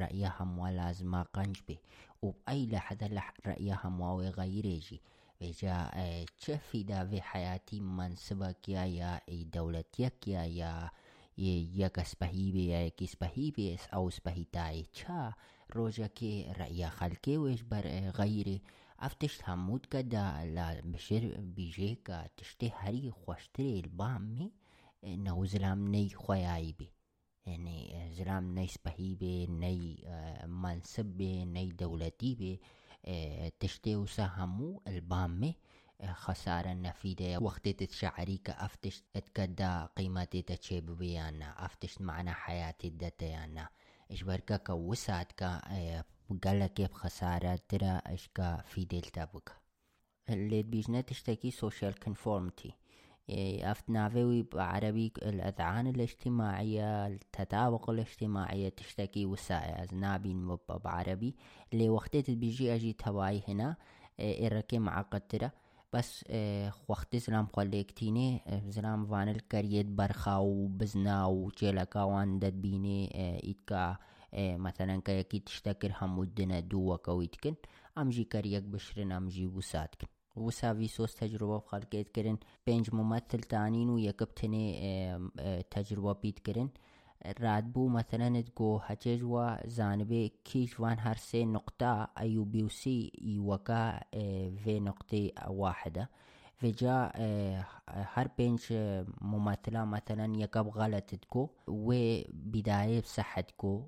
ڕەیە 0.00 0.30
هەمووە 0.38 0.68
لازمە 0.78 1.22
قەنج 1.34 1.56
بێ. 1.66 1.76
و 2.24 2.28
ئەی 2.46 2.62
لە 2.72 2.80
حەدە 2.86 3.08
لە 3.16 3.24
ڕەیە 3.46 3.76
هەمواوێ 3.82 4.28
غەیرێژی. 4.38 5.00
رجاء 5.40 6.24
چفیدا 6.36 7.04
و 7.04 7.20
حیاتی 7.32 7.80
منصبکیا 7.80 8.86
یا 8.86 9.20
ای 9.26 9.44
دولتیکیا 9.44 10.44
یا 10.46 10.90
یک 11.36 12.02
سپهی 12.02 12.52
بی 12.52 12.62
یا 12.62 12.86
یک 12.86 13.04
سپهی 13.04 13.50
بی 13.50 13.74
اس 13.74 13.94
او 13.94 14.10
سپهی 14.10 14.46
تای 14.52 14.84
چا 14.92 15.32
روژا 15.68 16.08
که 16.08 16.52
رأی 16.58 16.86
خلقه 16.86 17.38
ویش 17.38 17.62
بر 17.62 18.10
غیر 18.10 18.60
افتش 18.98 19.40
حمود 19.42 19.86
کدا 19.86 20.42
لا 20.44 20.80
بشر 20.94 21.20
بیجه 21.56 21.94
کا 21.94 22.24
تشته 22.36 22.72
هری 22.76 23.10
خوشتر 23.10 23.62
البام 23.62 24.22
می 24.22 24.52
نو 25.02 25.46
زلام 25.46 25.88
نی 25.88 26.10
خویای 26.10 26.72
بی 26.72 26.88
یعنی 27.46 28.10
زلام 28.16 28.58
نی 28.58 28.66
سپهی 28.66 29.14
بی 29.14 29.46
نی 29.46 30.04
منصب 30.48 31.16
بی 31.16 31.44
نی 31.44 31.72
دولتی 31.72 32.34
بی 32.34 32.60
تشتێ 33.60 33.94
وسە 34.02 34.26
هەموو 34.36 34.80
البامێ 34.90 35.52
خسارە 36.22 36.74
نەفیدەیە 36.86 37.38
وەختێتت 37.46 37.92
شعری 38.00 38.38
کە 38.46 38.52
ئەفتشت 38.62 39.02
ئەتکەدا 39.14 39.72
قیمەتێتە 39.96 40.56
چێ 40.64 40.78
ببیانە 40.88 41.48
ئەفتشت 41.62 41.98
معنە 42.08 42.34
حیاتی 42.44 42.90
دەتەیانە 43.02 43.66
ئشبەرکە 44.12 44.56
کە 44.66 44.74
وسات 44.88 45.30
کە 45.40 45.50
گەلەکێ 46.44 46.86
خەسارە 47.00 47.54
درە 47.70 47.94
ئەشکە 48.08 48.48
فیدلتە 48.70 49.24
بکە 49.32 49.56
لێت 50.50 50.66
بیژنە 50.72 51.00
تشتێکی 53.30 53.60
سوشيال 53.60 53.60
كونفورمتي 53.60 53.70
أفت 53.70 53.90
نافوي 53.90 54.42
بعربي 54.42 55.12
الأذعان 55.22 55.86
الاجتماعية 55.86 57.06
التطابق 57.06 57.90
الاجتماعية 57.90 58.68
تشتكي 58.68 59.26
وسائل 59.26 60.00
نابين 60.00 60.56
بعربي 60.84 61.34
اللي 61.72 61.88
وقتت 61.88 62.30
بيجي 62.30 62.74
أجي 62.74 62.92
تواي 62.92 63.42
هنا 63.48 63.76
إركي 64.20 64.78
معقد 64.78 65.20
ترى 65.20 65.50
بس 65.92 66.24
وقت 66.88 67.16
زلام 67.16 67.46
خليكتيني 67.46 68.40
زلام 68.68 69.06
فان 69.06 69.28
الكريت 69.28 69.86
برخا 69.86 70.36
وبزنا 70.36 71.26
وجيلكا 71.26 72.02
وان 72.02 72.38
دد 72.38 72.60
بيني 72.62 73.10
إتكا 73.50 73.96
مثلا 74.34 75.00
كيكي 75.00 75.38
تشتكر 75.38 75.92
همودنا 76.00 76.60
دوكا 76.60 77.12
ويتكن. 77.12 77.54
أمجي 77.98 78.24
كريك 78.24 78.62
بشرن 78.62 79.12
أمجي 79.12 79.46
وساتكن. 79.46 80.06
وساوي 80.36 80.88
سوس 80.88 81.14
تجربة 81.14 81.58
بخلقيت 81.58 82.08
كرن 82.08 82.38
بينج 82.66 82.94
ممثل 82.94 83.40
تانين 83.40 83.90
ويكبتني 83.90 84.80
تجربة 85.70 86.12
بيت 86.12 86.38
كرن 86.38 86.68
رادبو 87.40 87.88
مثلا 87.88 88.40
تقو 88.40 88.76
هججوا 88.76 89.66
زانبي 89.68 90.32
كيش 90.44 90.80
وان 90.80 90.96
هرسي 90.98 91.44
نقطة 91.44 92.08
أيو 92.18 92.44
بيوسي 92.44 93.12
يوكا 93.22 94.00
في 94.64 94.80
نقطة 94.80 95.30
واحدة 95.48 96.10
فجا 96.56 97.12
هر 97.88 98.28
بينج 98.38 98.60
ممثلة 99.20 99.84
مثلا 99.84 100.36
يكب 100.36 100.68
غلط 100.68 101.04
تكو 101.04 101.48
وبداية 101.66 103.00
بصحتكو 103.00 103.82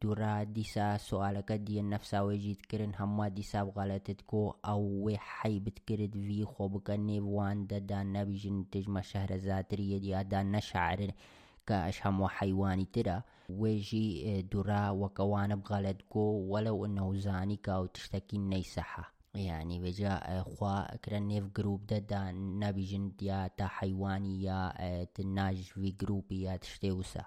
دوورا 0.00 0.34
دیسا 0.56 0.88
سوالەکە 1.08 1.56
دیە 1.66 1.82
نەفساوێژیت 1.92 2.62
کردن 2.70 2.92
هەموو 3.00 3.34
دیسا 3.38 3.60
بغالەتت 3.68 4.20
کۆ 4.30 4.42
ئەو 4.66 4.82
وێ 5.04 5.16
حیبت 5.36 5.78
کرد 5.88 6.12
وی 6.26 6.44
خۆ 6.52 6.64
بکە 6.74 6.94
نێوان 7.08 7.58
دەدا 7.70 8.00
نەبیژن 8.14 8.58
تژمە 8.72 9.02
شەهرە 9.10 9.38
زاتریە 9.46 9.98
دیادا 10.04 10.40
نەشعرن 10.54 11.12
کە 11.66 11.76
ئەش 11.86 11.96
هەموو 12.04 12.34
حیوانی 12.36 12.88
ترە 12.94 13.18
وێژی 13.60 14.08
دوورا 14.50 14.84
وەکەوانە 15.02 15.56
بغالت 15.62 16.00
کۆ 16.12 16.24
وەلەو 16.50 16.80
نەوزانی 16.98 17.58
کا 17.66 17.74
و 17.82 17.86
نەیسەحە 18.52 19.04
یعنی 19.50 19.76
وێجا 19.84 20.14
خوا 20.50 20.76
کرە 21.02 21.20
نێف 21.30 21.46
گروپ 21.56 21.80
دەدا 21.92 22.22
نەبیژن 22.62 23.04
یا 23.30 23.40
تا 23.58 23.66
حیوانی 23.78 24.34
یا 24.48 24.62
ناژوی 25.38 25.92
گروپی 26.00 26.38
یا 26.46 26.54
تشتێ 26.64 26.90
وسە 26.98 27.22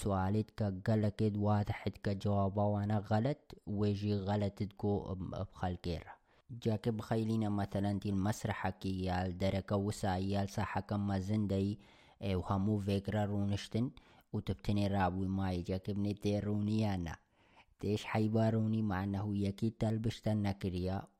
سوالێت 0.00 0.48
کە 0.58 0.66
گەلەکێت 0.86 1.34
واتە 1.44 1.74
حت 1.80 1.96
کە 2.04 2.12
جواباوانە 2.22 2.98
غەلت 3.08 3.42
وێژی 3.78 4.14
غەلتت 4.26 4.72
کۆ 4.80 4.92
خەلکێرە 5.58 6.12
جاکە 6.64 6.90
بخەیلینە 6.98 7.48
مەتەلەنتی 7.58 8.16
مەسرحەکی 8.24 8.94
یال 9.08 9.28
دەرەکە 9.42 9.76
وسا 9.86 10.12
یال 10.34 10.48
ساحەکە 10.56 10.96
مەزندەی 11.08 11.70
و 12.38 12.42
هەموو 12.50 12.82
vێگرە 12.86 13.24
ڕوونشتن 13.30 13.86
و 14.34 14.36
تبتنێ 14.46 14.86
ڕابووی 14.94 15.34
تعيش 17.80 18.04
حيباروني 18.04 18.82
مع 18.82 19.04
یکی 19.04 19.46
يكيد 19.46 19.72
تلبشت 19.78 20.28
اون 20.28 20.54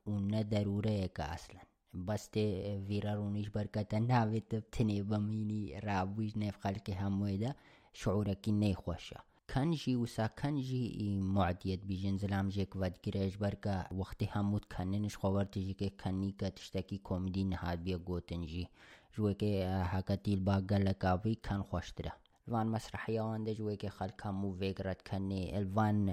ونا 0.05 0.41
ضرورة 0.41 0.89
يكا 0.89 1.33
اصلا 1.33 1.59
بس 1.93 2.27
ته 2.27 2.77
ویرارونیش 2.87 3.49
برکت 3.49 3.93
ناویت 3.93 4.55
تنی 4.55 5.01
بمینی 5.01 5.79
رابویش 5.79 6.37
نیف 6.37 6.57
خلق 6.57 6.89
همویده 6.89 7.55
شعورکی 7.93 8.51
نیخوشه 8.51 9.19
کنجی 9.53 9.95
وسا 9.95 10.15
سا 10.15 10.27
کنجی 10.41 11.19
معدیت 11.23 11.79
بیجن 11.79 12.17
زلام 12.17 12.49
جک 12.49 12.75
ود 12.75 13.01
گریش 13.01 13.37
برکا 13.37 13.85
وقتی 13.99 14.25
همود 14.25 14.65
کننش 14.65 15.17
خورتی 15.17 15.65
جی 15.65 15.73
که 15.73 15.89
کنی 15.89 16.31
که 16.39 16.49
تشتکی 16.49 16.97
کومیدی 16.97 17.43
نهاد 17.43 17.79
بیا 17.83 17.97
گوتنجی 17.97 18.67
جو 19.13 19.33
که 19.33 19.67
حکتیل 19.91 20.39
با 20.39 20.61
گلکاوی 20.61 21.35
کن 21.35 21.61
خوشتره 21.61 22.13
وان 22.49 22.67
مسرحيان 22.67 23.25
وان 23.25 23.43
دجوی 23.43 23.75
که 23.77 23.89
خلق 23.89 24.27
همو 24.27 24.55
ویگ 24.55 24.81
رد 24.81 25.01
کنی 25.01 25.51
الوان 25.53 26.05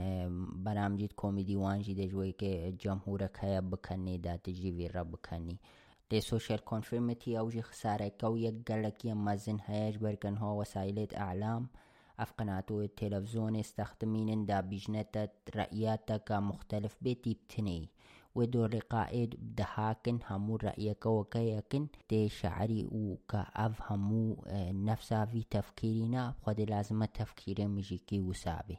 برامجید 0.65 1.15
کومیدی 1.15 1.57
وانجی 1.57 1.95
دجوی 1.95 2.33
که 2.33 2.75
جمهورک 2.79 3.31
هیا 3.41 3.61
بکنی 3.61 4.19
دا 4.19 4.37
تجی 4.37 4.89
رب 4.89 5.11
بکنی. 5.13 5.61
دی 6.09 6.21
سوشل 6.21 6.57
کنفرمیتی 6.57 7.37
او 7.37 7.51
جی 7.51 7.63
خساره 7.63 8.11
کو 8.11 8.39
یک 8.39 8.55
گلکی 8.55 9.13
مزن 9.13 9.59
هیج 9.67 9.99
برکن 9.99 10.37
ها 10.37 10.57
وسایلت 10.57 11.19
اعلام. 11.19 11.71
اف 12.19 12.33
قناتو 12.39 12.87
تلفزیون 12.87 13.57
استخدمینن 13.57 14.45
دا 14.45 14.63
بیجنتت 14.63 15.31
رأیاتك 15.55 16.33
مختلف 16.33 16.97
بتيبتني 17.03 17.91
ودور 18.37 18.75
لقائد 18.75 19.35
دهاكن 19.57 20.19
همو 20.31 20.57
رأيك 20.57 21.07
وكيكن 21.07 21.87
دي 22.11 22.29
شعري 22.29 22.89
وكا 22.93 23.47
همو 23.91 24.45
نفسا 24.73 25.25
في 25.25 25.43
تفكيرنا 25.51 26.35
خد 26.43 26.61
لازم 26.61 27.05
تفكير 27.05 27.69
مجيكي 27.69 28.21
وسابي. 28.21 28.79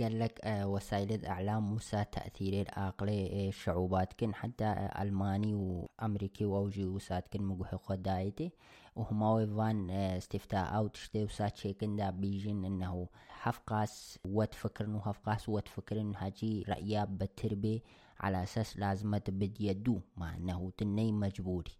قال 0.00 0.18
لك 0.18 0.40
وسائل 0.46 1.12
الإعلام 1.12 1.62
موسى 1.70 2.04
تأثير 2.12 2.62
العقل 2.62 3.50
شعوبات 3.52 4.12
كن 4.12 4.34
حتى 4.34 4.88
ألماني 5.00 5.54
وأمريكي 5.54 6.44
وأوجي 6.44 6.84
وسات 6.86 7.28
كن 7.32 7.42
مجوه 7.42 7.66
خدايتي. 7.76 8.52
وهما 8.96 9.32
ويفان 9.32 9.90
استفتاء 9.90 10.76
أو 10.76 10.86
تشتي 10.86 11.24
وسات 11.24 11.56
شيكن 11.56 11.96
دا 11.96 12.10
بيجن 12.10 12.64
إنه 12.64 13.08
حفقاس 13.28 14.18
وات 14.24 14.54
فكرن 14.54 14.94
وحفقاس 14.94 15.48
وات 15.48 15.68
فكرن 15.68 16.12
هاجي 16.16 16.62
رأياب 16.68 17.18
بتربي 17.18 17.82
على 18.22 18.42
أساس 18.42 18.76
لازم 18.76 19.16
تبدي 19.16 19.72
دو 19.72 20.00
مع 20.16 20.36
أنه 20.36 20.72
تني 20.78 21.12
مجبوري 21.12 21.72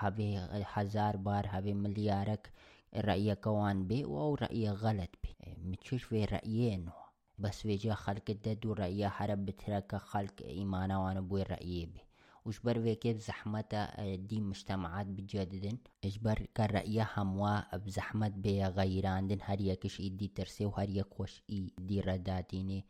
هذه 0.00 0.44
هزار 0.66 1.16
بار 1.16 1.46
هذه 1.50 1.72
مليارك 1.72 2.52
رأيك 2.96 3.46
وان 3.46 3.86
بي 3.86 4.04
أو 4.04 4.34
رأي 4.34 4.68
غلط 4.70 5.10
بي. 5.22 5.36
متشوش 5.64 6.02
في 6.02 6.24
رأيين 6.24 6.90
بس 7.38 7.60
في 7.62 7.76
جا 7.76 7.94
خلق 7.94 8.22
الددو 8.28 8.72
رأي 8.72 9.08
حرب 9.08 9.46
بترك 9.46 9.96
خلق 9.96 10.42
إيمانا 10.44 10.98
وأنا 10.98 11.20
بوي 11.20 11.42
رأيي 11.42 11.86
بي. 11.86 12.00
وشبر 12.44 12.80
في 12.82 12.94
كيف 12.94 13.16
زحمة 13.16 13.88
دي 14.14 14.40
مجتمعات 14.40 15.06
بجددن. 15.06 15.78
اجبر 16.04 16.46
كرأي 16.56 17.06
هموا 17.16 17.76
بزحمة 17.76 18.28
بي 18.28 18.64
غيراندن. 18.64 19.38
هر 19.42 19.60
يكش 19.60 20.00
إيدي 20.00 20.28
ترسي 20.28 20.64
وهر 20.64 20.90
يكوش 20.90 21.42
إيدي 21.50 22.00
رداتيني. 22.00 22.84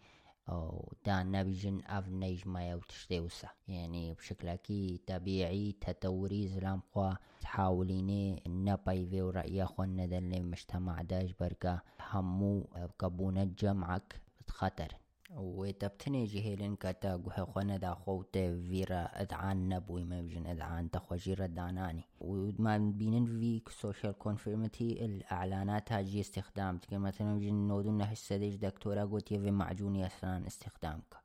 أو 0.48 0.92
دا 1.06 1.22
نبيجن 1.22 1.80
أف 1.86 2.08
نيجما 2.08 2.74
وتشتيوسا 2.74 3.48
يعني 3.68 4.14
بشكل 4.14 4.58
طبيعي 5.06 5.74
تطوري 5.80 6.48
زلام 6.48 6.80
خوا 6.94 7.14
تحاوليني 7.40 8.42
نباي 8.46 9.06
في 9.06 9.20
رأي 9.20 9.64
خون 9.64 9.96
ندن 9.96 10.42
مجتمع 10.42 11.02
داش 11.02 11.32
بركة 11.40 11.82
همو 12.00 12.66
كبونة 12.98 13.44
جمعك 13.44 14.20
خطر 14.48 15.01
وتبتني 15.36 16.24
جهيلن 16.24 16.76
كتا 16.76 17.16
قوه 17.16 17.44
خونا 17.44 17.76
دا 17.76 17.94
خوت 17.94 18.38
فيرا 18.38 19.08
أدعان 19.22 19.68
نبوي 19.68 20.04
ما 20.04 20.28
أدعان 20.46 20.90
تخوجير 20.90 21.46
داناني 21.46 22.04
وما 22.20 22.78
بينن 22.78 23.26
في 23.26 23.62
سوشيال 23.70 24.18
كونفيرمتي 24.18 25.04
الإعلانات 25.04 25.92
هاجي 25.92 26.20
استخدام. 26.20 26.80
مثلا 26.92 27.38
بجن 27.38 27.54
نودون 27.54 28.02
هسه 28.02 28.36
ديش 28.36 28.54
دكتورة 28.54 29.00
قوت 29.00 29.32
يفي 29.32 29.50
معجوني 29.50 30.06
اسران 30.06 30.46
استخدامك. 30.46 31.16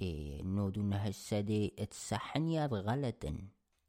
إيه 0.00 0.42
نودون 0.42 0.92
هسه 0.92 1.40
دي 1.40 1.74
اتسحن 1.78 2.58
غلطن. 2.58 3.38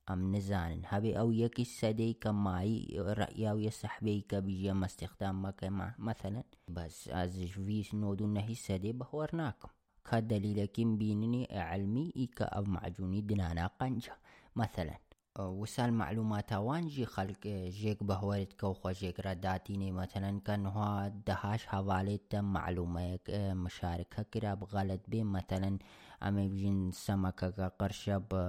أم 0.10 0.36
نزان 0.36 0.82
هبي 0.86 1.20
أو 1.20 1.32
يكي 1.32 1.64
سدي 1.64 2.14
كماي 2.14 2.88
رأيا 3.00 3.52
ويسحبي 3.52 4.22
كبيجي 4.22 4.74
ما 4.74 4.86
استخدامك 4.86 5.68
مثلا. 6.00 6.44
بس 6.68 7.10
از 7.10 7.40
في 7.40 7.86
نودون 7.94 8.38
هي 8.38 8.56
سدي 8.56 8.92
بهورناكم 8.92 9.70
كدليل 10.12 10.66
كم 10.66 10.98
بينني 10.98 11.48
علمي 11.52 12.14
إيكا 12.18 12.46
أو 12.46 12.64
معجوني 12.64 13.22
دنانا 13.22 13.68
قنجة 13.68 14.18
مثلا 14.56 14.98
وسال 15.40 15.94
معلومات 15.94 16.54
وانجي 16.54 17.06
خلق 17.06 17.48
جيك 17.48 18.04
بهورت 18.04 18.54
كو 18.54 18.74
خو 18.74 18.92
جيك 18.92 19.20
رداتيني 19.20 19.92
مثلا 19.92 20.40
كان 20.40 20.66
هو 20.66 21.12
دهاش 21.28 21.66
حواليت 21.66 22.36
معلومة 22.36 23.20
مشاركة 23.66 24.24
كرا 24.24 24.54
بغلط 24.54 25.02
بي. 25.08 25.24
مثلا 25.24 25.78
امێژین 26.28 26.80
سەمەکەکە 27.04 27.68
قەرشە 27.80 28.18
بە 28.30 28.44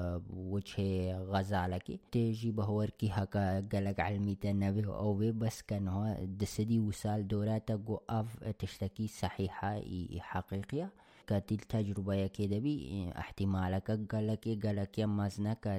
وچێ 0.52 0.92
غەزالەکی 1.30 2.00
تێژی 2.12 2.52
بەهۆر 2.58 2.88
کی. 2.98 3.14
هەکە 3.18 3.44
گەلک 3.72 3.98
علمیتە 4.06 4.50
نەبێ 4.62 4.82
ئەوێ 5.00 5.30
بەسکەنەوە 5.40 6.08
دسەدی 6.40 6.78
وسال 6.88 7.20
دۆراتە 7.30 7.74
گۆ 7.86 7.96
ئاف 8.10 8.28
تشتەکی 8.60 9.06
سەحیحایی 9.20 10.22
حەقیقیە 10.30 10.88
کە 11.28 11.36
تیل 11.46 11.62
تەجروبەیەکێ 11.72 12.44
دەبی 12.54 12.76
احتیمالەکە 13.22 13.94
گەلەکێ 14.12 14.54
گەلەکێ 14.64 15.04
مەزنەکە 15.18 15.72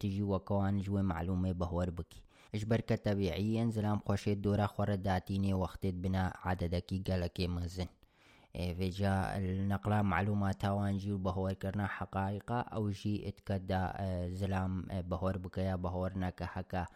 تژی 0.00 0.28
وەکەوان 0.32 0.74
ژێ 0.84 1.02
معلومێ 1.12 1.52
بەهۆر 1.60 1.90
بکی. 1.98 2.22
اش 2.54 2.62
بەرکە 2.70 2.96
تەبیعیەن 3.06 3.68
زلام 3.76 3.98
خۆشێت 4.06 4.38
دۆرە 4.44 4.66
خۆرە 4.74 4.96
داتینێ 5.08 5.52
وەختێت 5.62 5.96
بنا 6.02 6.24
عادەدەکی 6.44 6.98
گەلەکێ 7.08 7.46
مەزن 7.56 7.90
فيجا 8.52 9.36
النقلة 9.36 10.02
معلومات 10.02 10.64
وانجي 10.64 11.12
بهور 11.12 11.52
كرنا 11.52 11.86
حقائق 11.86 12.52
أو 12.52 12.90
جي 12.90 13.28
اتكدا 13.28 13.92
زلام 14.28 14.82
بهور 14.90 15.38
بكيا 15.38 15.76
بهور 15.76 16.18
نك 16.18 16.42
هكا 16.42 16.86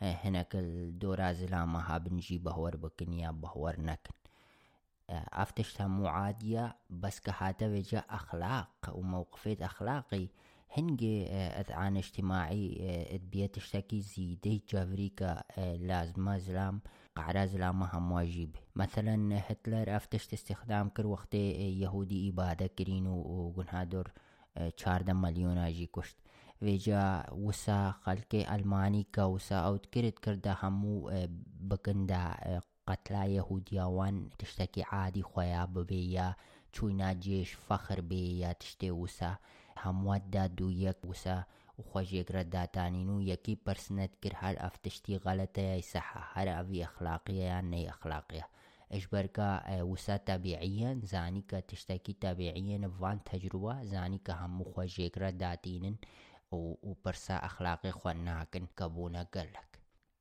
هناك 0.00 0.56
الدورا 0.56 1.32
زلامها 1.32 1.98
بنجي 1.98 2.38
بهور 2.38 2.76
بكنيا 2.76 3.30
بهور 3.30 3.80
نكن 3.80 4.12
افتشتها 5.10 5.86
مو 5.86 6.32
بس 6.90 7.20
كهاتا 7.20 7.66
وجا 7.66 7.98
أخلاق 7.98 8.70
وموقفات 8.92 9.62
أخلاقي. 9.62 10.28
هنجي 10.76 11.26
أذعان 11.30 11.96
اجتماعي 11.96 12.78
ادبية 13.14 13.46
تشتكي 13.46 14.00
زيدي 14.00 14.64
جافريكا 14.70 15.42
لازمة 15.58 16.38
زلام. 16.38 16.80
قعراز 17.16 17.56
لا 17.56 17.72
مهم 17.72 18.12
واجب. 18.12 18.48
مثلا 18.76 19.36
هتلر 19.48 19.90
افتشت 19.90 20.32
استخدام 20.32 20.90
کر 20.90 21.06
وقت 21.06 21.34
یهودی 21.34 22.28
اباده 22.28 22.68
کرین 22.68 23.06
و 23.06 23.50
گنهادر 23.50 24.04
چارده 24.76 25.12
ملیون 25.12 25.58
آجی 25.58 25.88
کشت. 25.92 26.16
ویجا 26.62 27.22
وسا 27.48 27.92
خلق 27.92 28.44
المانی 28.48 29.04
کا 29.12 29.30
وسا 29.30 29.68
اوت 29.68 29.90
کرد 29.90 30.20
کرده 30.20 30.52
همو 30.52 31.10
بکنده 31.70 32.20
قتلا 32.88 33.24
یهودیاوان 33.24 34.30
تشتکی 34.38 34.82
عادی 34.92 35.22
خویا 35.22 35.66
ببی 35.66 35.96
یا 35.96 36.36
چوینا 36.72 37.14
جیش 37.14 37.56
فخر 37.56 38.00
بی 38.00 38.16
یا 38.16 38.52
تشتی 38.52 38.90
وسا. 38.90 39.38
همود 39.76 40.30
دا 40.30 40.46
دو 40.46 40.70
یک 40.70 41.04
وسا. 41.04 41.46
و 41.78 41.80
خۆشیێکرە 41.90 42.42
داتانین 42.54 43.08
و 43.14 43.24
یەکی 43.32 43.54
پرسنەت 43.64 44.12
کرد 44.22 44.36
هەر 44.42 44.56
ئەفتشتی 44.62 45.20
غەلەتەیە 45.24 45.86
سەحە 45.92 46.22
هەر 46.34 46.48
ئەوی 46.56 46.84
ئەخلاقیە 46.84 47.44
یان 47.52 47.66
نەی 47.72 47.88
ئەخلاقیە. 47.90 48.46
ئەشبەرکە 48.92 49.48
وسا 49.90 50.16
تەبیعیەن 50.28 50.98
زانی 51.12 51.44
کە 51.50 51.58
تشتێکی 51.68 52.14
تەبیعیەن 52.24 52.84
وان 53.00 53.18
تەجروە 53.28 53.74
زانی 53.92 54.20
کە 54.26 54.34
هەموو 54.40 54.70
خۆشیێکرە 54.72 55.30
داتینن 55.42 55.96
و 56.86 56.92
پرسا 57.02 57.36
ئەخلاقی 57.44 57.92
خوۆن 57.98 58.18
ناکن 58.28 58.64
کە 58.76 58.86
بوونە 58.94 59.22
گەلک. 59.34 59.70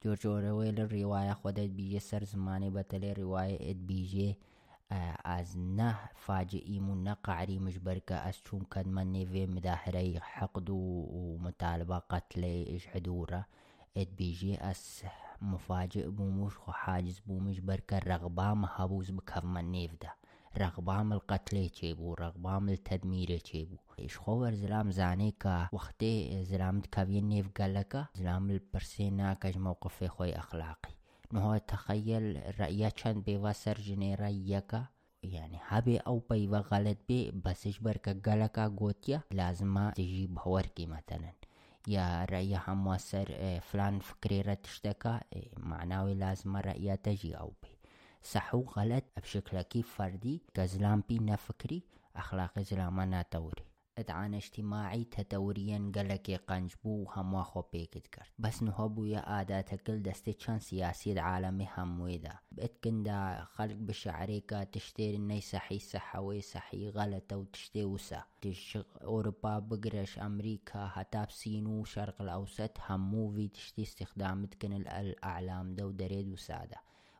جۆرجۆرەوەی 0.01 0.75
لە 0.77 0.83
ڕێواایە 0.93 1.35
خۆدەت 1.41 1.71
بیژێ 1.77 2.01
سەر 2.09 2.23
زمانی 2.33 2.73
بەتەلێ 2.75 3.11
ڕێواایە 3.19 3.57
ئێت 3.65 3.79
بیژێ 3.89 4.31
از 5.25 5.57
نه 5.57 5.99
فاجئي 6.15 6.79
من 6.79 7.13
قعري 7.13 7.59
مجبركة 7.59 8.15
از 8.15 8.37
چون 8.43 8.65
كد 8.71 8.87
من 8.87 9.11
نيفي 9.11 9.45
مداهري 9.45 10.19
حقد 10.19 10.69
ومطالبة 10.69 11.97
قتل 11.97 12.43
اجحدورة 12.67 13.45
اد 13.97 14.07
بيجي 14.17 14.57
از 14.61 15.03
مفاجئ 15.41 16.07
بومش 16.07 16.53
وحاجز 16.67 17.19
بومش 17.19 17.59
بركة 17.59 17.97
رغبام 17.97 18.65
هبوز 18.65 19.11
بكف 19.11 19.45
من 19.45 19.71
نيف 19.71 19.91
ده. 20.01 20.13
رغبام 20.57 21.13
القتل 21.13 21.69
چيبو 21.69 22.13
رغبام 22.13 22.69
التدمير 22.69 23.37
چيبو 23.37 23.77
إيش 23.99 24.17
خور 24.17 24.53
زلام 24.53 24.91
زاني 24.91 25.31
كا 25.31 25.69
وقتي 25.71 26.43
زلام 26.43 26.81
تكابين 26.81 27.29
نيف 27.29 27.49
قالكا 27.57 28.05
زلام 28.15 28.49
البرسينا 28.49 29.33
كاج 29.33 29.57
موقف 29.57 30.03
خوي 30.03 30.37
اخلاقي 30.37 31.00
ما 31.31 31.57
تخيل 31.57 32.41
رأيك 32.59 33.07
بيوا 33.07 33.51
سرجني 33.51 34.15
رأيك 34.15 34.81
يعني 35.23 35.59
هبي 35.67 35.97
او 35.97 36.19
بيوا 36.29 36.57
غلط 36.57 36.97
بي 37.07 37.31
بس 37.31 37.67
بركة 37.67 38.13
قلقا 38.31 38.67
قوتيا 38.67 39.21
لازم 39.31 39.89
تجيب 39.95 40.39
هوركي 40.39 40.85
مثلا 40.85 41.33
يا 41.87 42.25
رأي 42.25 42.59
موسر 42.67 43.59
فلان 43.61 43.99
فكريرة 43.99 44.53
تشتكى 44.53 45.19
معناوي 45.57 46.13
لازم 46.13 46.57
رأيها 46.57 46.95
تجي 46.95 47.37
او 47.37 47.53
بي 47.63 47.77
صح 48.23 48.55
وغلط 48.55 49.03
بشكل 49.17 49.61
كيف 49.61 49.93
فردي 49.93 50.41
كزلام 50.53 51.03
بينا 51.09 51.35
فكري 51.35 51.83
اخلاقي 52.15 52.63
زلامان 52.63 53.23
توري 53.31 53.70
ادعان 54.01 54.33
اجتماعي 54.33 55.03
تتوريا 55.03 55.91
قلك 55.95 56.31
قنجبو 56.47 57.09
هم 57.09 57.43
خو 57.43 57.61
بيكت 57.73 58.07
كرت 58.07 58.31
بس 58.39 58.63
نهبو 58.63 59.05
يا 59.05 59.19
عادات 59.19 59.75
كل 59.75 60.01
دستي 60.01 60.33
چان 60.33 60.59
سياسي 60.59 61.11
العالمي 61.11 61.67
هم 61.77 62.01
ويدا 62.01 62.33
بتكن 62.51 63.03
دا. 63.03 63.45
خلق 63.55 63.75
بشعريكا 63.75 64.63
تشتري 64.63 65.15
اني 65.15 65.41
صحي 65.41 65.79
صحوي 65.79 66.41
صحي 66.41 66.89
غلطة 66.89 67.37
وتشتي 67.37 67.85
وسا 67.85 68.23
تشغ 68.41 68.83
اوروبا 69.03 69.59
بقرش 69.59 70.19
أمريكا 70.19 70.87
حتى 70.87 71.25
بسينو 71.25 71.83
شرق 71.83 72.21
الاوسط 72.21 72.77
همو 72.89 73.31
في 73.31 73.47
تشتي 73.47 73.81
استخدام 73.81 74.45
تكن 74.45 74.73
الاعلام 74.73 75.75
دو 75.75 75.91
دريد 75.91 76.29
وساده 76.29 76.77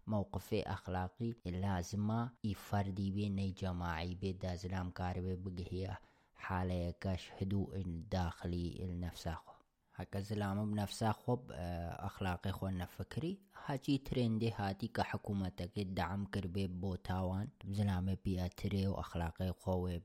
موقفي 0.07 0.61
أخلاقي 0.61 1.33
لازمة 1.45 2.31
يفردي 2.43 3.11
بين 3.11 3.53
جماعي 3.53 4.15
بيدا 4.15 4.55
زلام 4.55 4.89
كاربي 4.89 5.35
بقهية 5.35 5.99
حالة 6.41 6.93
كاش 7.01 7.31
هدوء 7.41 7.75
الداخلي 7.75 8.83
النفساخو 8.83 9.51
هكا 9.95 10.19
زلام 10.19 10.71
بنفسا 10.71 11.11
خب 11.11 11.51
أخلاقي 12.09 12.51
خو 12.51 12.67
نفكري 12.67 13.39
هاجي 13.65 13.97
ترندي 13.97 14.51
هاتي 14.51 14.87
كحكومتك 14.87 15.77
الدعم 15.77 16.25
كربي 16.25 16.67
بوتاوان. 16.67 17.47
زلام 17.67 18.15
بياتري 18.25 18.87
وأخلاقي 18.87 19.53
خو 19.53 19.99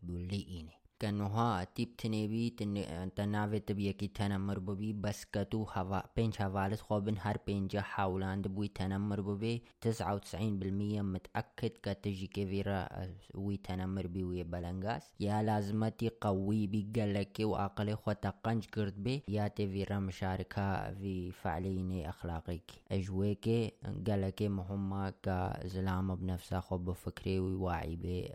تيب 1.00 1.96
تنبي 1.96 2.50
تن 2.50 2.84
تناوي 3.14 3.60
تبي 3.60 3.92
كي 3.92 4.08
تنمر 4.08 4.58
ببي 4.58 4.92
بس 4.92 5.24
كتو 5.24 5.64
هوا 5.72 6.00
بينج 6.16 6.42
هوالس 6.42 6.80
خوبن 6.80 7.14
هر 7.18 7.38
بينجا 7.46 7.80
حاولان 7.80 8.42
دبوي 8.42 8.68
تنمر 8.68 9.20
ببي 9.20 9.62
تسعة 9.80 10.14
وتسعين 10.14 10.58
بالمية 10.58 11.02
متأكد 11.02 11.70
كتجي 11.82 12.26
كفيرا 12.26 12.88
وي 13.34 13.56
تنمر 13.56 14.06
بي 14.06 14.24
وي 14.24 14.42
بلنغاس 14.42 15.14
يا 15.20 15.42
لازمتي 15.42 16.10
قوي 16.20 16.66
بيقلك 16.66 17.36
وعقلي 17.40 17.96
خو 17.96 18.12
تقنج 18.12 18.64
كرد 18.64 19.02
بي 19.02 19.22
يا 19.28 19.48
تفيرا 19.48 19.98
مشاركة 19.98 20.94
في 20.94 21.32
فعلين 21.32 22.06
أخلاقيك 22.06 22.70
أجويك 22.90 23.74
قالك 24.06 24.42
مهمة 24.42 25.10
كزلامة 25.22 26.14
بنفسها 26.14 26.60
خو 26.60 26.78
بفكري 26.78 27.38
وواعي 27.40 27.96
بي 27.96 28.32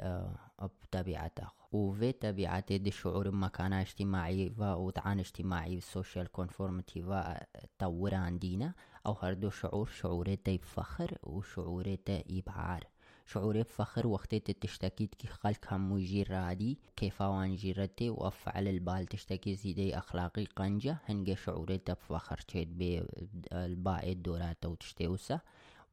بطبيعته 0.61 1.60
وفي 1.71 2.11
طبيعة 2.11 2.77
دي 2.77 2.91
شعور 2.91 3.31
مكانة 3.31 3.81
اجتماعي 3.81 4.51
وطعان 4.59 5.19
اجتماعي 5.19 5.77
السوشيال 5.77 6.31
كونفورمتي 6.31 7.25
تطور 7.79 8.15
عندنا 8.15 8.73
أو 9.05 9.13
هردو 9.13 9.49
شعور 9.49 9.87
شعوري 9.87 10.37
بفخر 10.47 11.17
وشعوري 11.23 11.99
إبعار 12.09 12.87
شعوري 13.25 13.61
بفخر 13.61 14.07
وقت 14.07 14.35
تشتكي 14.35 15.07
كي 15.07 15.27
خلق 15.27 15.73
هم 15.73 15.97
يجير 15.97 16.31
رادي 16.31 16.79
كيف 16.95 17.21
وان 17.21 17.55
جيرتي 17.55 18.09
وافعل 18.09 18.67
البال 18.67 19.05
تشتكي 19.05 19.55
زيدي 19.55 19.97
أخلاقي 19.97 20.45
قنجة 20.45 20.97
هنجي 21.05 21.35
شعوري 21.35 21.81
بفخر 21.89 22.37
تشيد 22.37 22.77
بالباقي 22.77 24.11
الدورات 24.11 24.65
وتشتوسا 24.65 25.39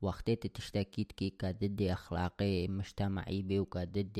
وقتی 0.02 0.36
تشتكي 0.36 1.04
تكي 1.04 1.30
كضد 1.30 1.82
أخلاقي 1.82 2.68
مجتمعي 2.68 3.42
بي 3.42 3.60
وكضد 3.60 4.18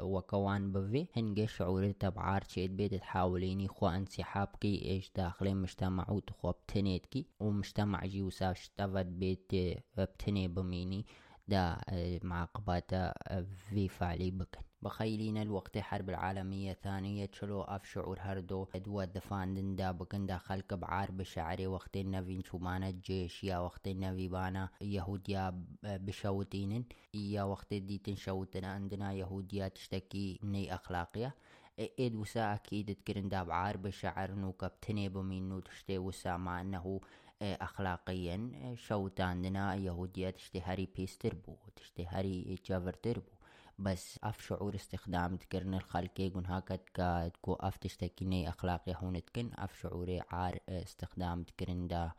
وكوان 0.00 0.72
بفي 0.72 1.06
هنجي 1.16 1.46
شعور 1.46 1.90
تبعار 1.90 2.44
شيد 2.48 2.76
بيت 2.76 2.94
تحاوليني 2.94 3.68
خو 3.68 3.88
انسحاب 3.88 4.48
كي 4.60 4.84
ايش 4.84 5.10
داخل 5.16 5.54
مجتمع 5.54 6.10
وتخو 6.10 6.52
بتنيت 6.52 7.06
كي 7.06 7.26
ومجتمع 7.40 8.06
جي 8.06 8.22
وساش 8.22 8.68
تفت 8.76 9.06
بيت 9.06 9.52
بتني 9.98 10.48
بميني 10.48 11.06
دا 11.48 11.80
معقبات 12.22 12.94
في 13.70 13.88
فعلي 13.88 14.30
بكن 14.30 14.60
بخيلين 14.82 15.36
الوقت 15.36 15.78
حرب 15.78 16.10
العالمية 16.10 16.72
الثانية 16.72 17.26
تشلو 17.26 17.62
أف 17.62 17.84
شعور 17.84 18.18
هردو. 18.20 18.66
دوا 18.74 19.04
دفان 19.04 19.76
دا 19.76 19.90
بكن 19.90 20.26
داخل 20.26 20.60
كبعار 20.60 21.10
بشعري 21.10 21.66
وقت 21.66 21.96
النبي 21.96 22.42
شمانة 22.42 22.90
جيش 22.90 23.44
يا 23.44 23.58
وقت 23.58 23.88
النبي 23.88 24.28
بانا 24.28 24.68
يهوديا 24.80 25.64
بشوتين. 25.82 26.84
يا 27.14 27.42
وقت 27.42 27.74
دي 27.74 27.98
تنشوتنا 27.98 28.68
عندنا 28.68 29.12
يهوديا 29.12 29.68
تشتكي 29.68 30.40
ني 30.42 30.74
أخلاقية. 30.74 31.34
إيد 31.78 32.14
وسا 32.14 32.54
أكيد 32.54 32.94
تكرن 32.94 33.28
دا 33.28 33.42
بعار 33.42 33.76
بشعر 33.76 34.30
نو 34.34 34.52
كبتني 34.52 35.08
بمينو 35.08 35.60
تشتي 35.60 35.98
وسا 35.98 36.36
مع 36.36 36.60
أنه 36.60 37.00
أخلاقيا. 37.42 38.50
شوت 38.74 39.20
عندنا 39.20 39.74
يهودية 39.74 40.30
تشتي 40.30 40.60
هاري 40.60 40.88
بيستر 40.96 41.34
بو 41.34 41.56
تشتي 41.76 42.06
هاري 42.06 42.58
جافر 42.66 42.92
تربو. 42.92 43.37
بس 43.78 44.18
اف 44.22 44.40
شعور 44.46 44.74
استخدام 44.74 45.36
تكرن 45.36 45.74
الخلقي 45.74 46.28
قن 46.28 46.46
هاكت 46.46 46.80
تكو 47.34 47.52
اف 47.54 47.76
تشتكيني 47.76 48.48
اخلاقي 48.48 48.94
هون 48.96 49.24
تكن. 49.24 49.50
اف 49.54 49.80
شعوري 49.80 50.20
عار 50.30 50.58
استخدام 50.68 51.42
تكرن 51.42 51.86
دا 51.88 52.10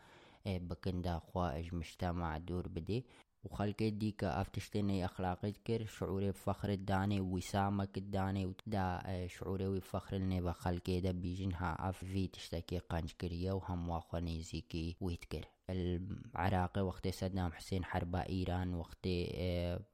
بكن 0.46 1.02
دا 1.02 1.20
خواج 1.20 1.76
مجتمع 1.76 2.38
دور 2.38 2.68
بدي. 2.68 3.06
وخلقي 3.44 3.90
دي 3.90 4.12
كا 4.12 4.42
اف 4.42 4.50
تشتني 4.50 5.06
اخلاقي 5.06 5.52
تكر. 5.52 5.86
شعوري 5.86 6.30
بفخر 6.32 6.70
الداني 6.70 7.22
وسامك 7.22 7.98
الداني. 7.98 8.54
دا 8.68 9.02
شعوري 9.28 9.68
وفخر 9.68 10.16
اللي 10.16 10.42
بخلقي 10.42 11.00
دا 11.02 11.12
بيجنها 11.12 11.90
اف 11.90 11.98
في 12.06 12.28
تشتكي 12.28 12.78
قانج 12.78 13.12
كريا 13.12 13.54
وهم 13.54 13.90
واخواني 13.90 14.42
زيكي 14.42 14.96
ويتكر. 15.02 15.46
العراقي 15.70 16.82
وقت 16.82 17.08
صدام 17.08 17.52
حسين 17.52 17.86
حرب 17.86 18.16
إيران 18.16 18.74
وقت 18.74 19.08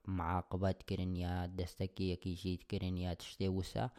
معاقبات 0.07 0.83
كرن 0.83 1.15
يا 1.15 1.45
دستكي 1.45 2.11
يكي 2.11 2.33
جيت 2.33 2.63
كرن 2.63 2.97
يا 2.97 3.13
تشتي 3.13 3.49
وسا 3.49 3.89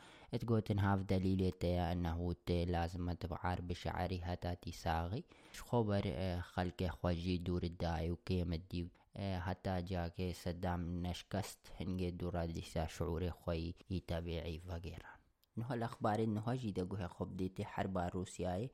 تقوتن 0.41 0.79
هاف 0.79 1.01
دليل 1.01 1.51
تيا 1.51 1.93
أنه 1.93 2.35
لازم 2.49 3.13
تبعار 3.13 3.61
بشعري 3.61 4.21
هتا 4.25 4.55
تساغي 4.55 5.25
خبر 5.59 6.03
خلق 6.41 6.83
خواجي 6.87 7.39
دور 7.39 7.63
الداعي 7.63 8.11
وكيم 8.11 8.53
الديو؟ 8.53 8.89
حتى 9.17 9.83
جاكي 9.83 10.33
صدام 10.33 11.07
نشكست 11.07 11.59
هنجي 11.81 12.11
دورا 12.11 12.45
ديسا 12.45 12.87
شعوري 12.87 13.31
خوي 13.31 13.75
يتابعي 13.91 14.61
وغيرها 14.69 15.17
نهو 15.57 15.75
الأخبار 15.75 16.25
إنه 16.25 16.43
قوها 16.91 17.07
خب 17.07 17.37
ديتي 17.37 17.65
حرب 17.65 17.99
روسياي. 17.99 18.71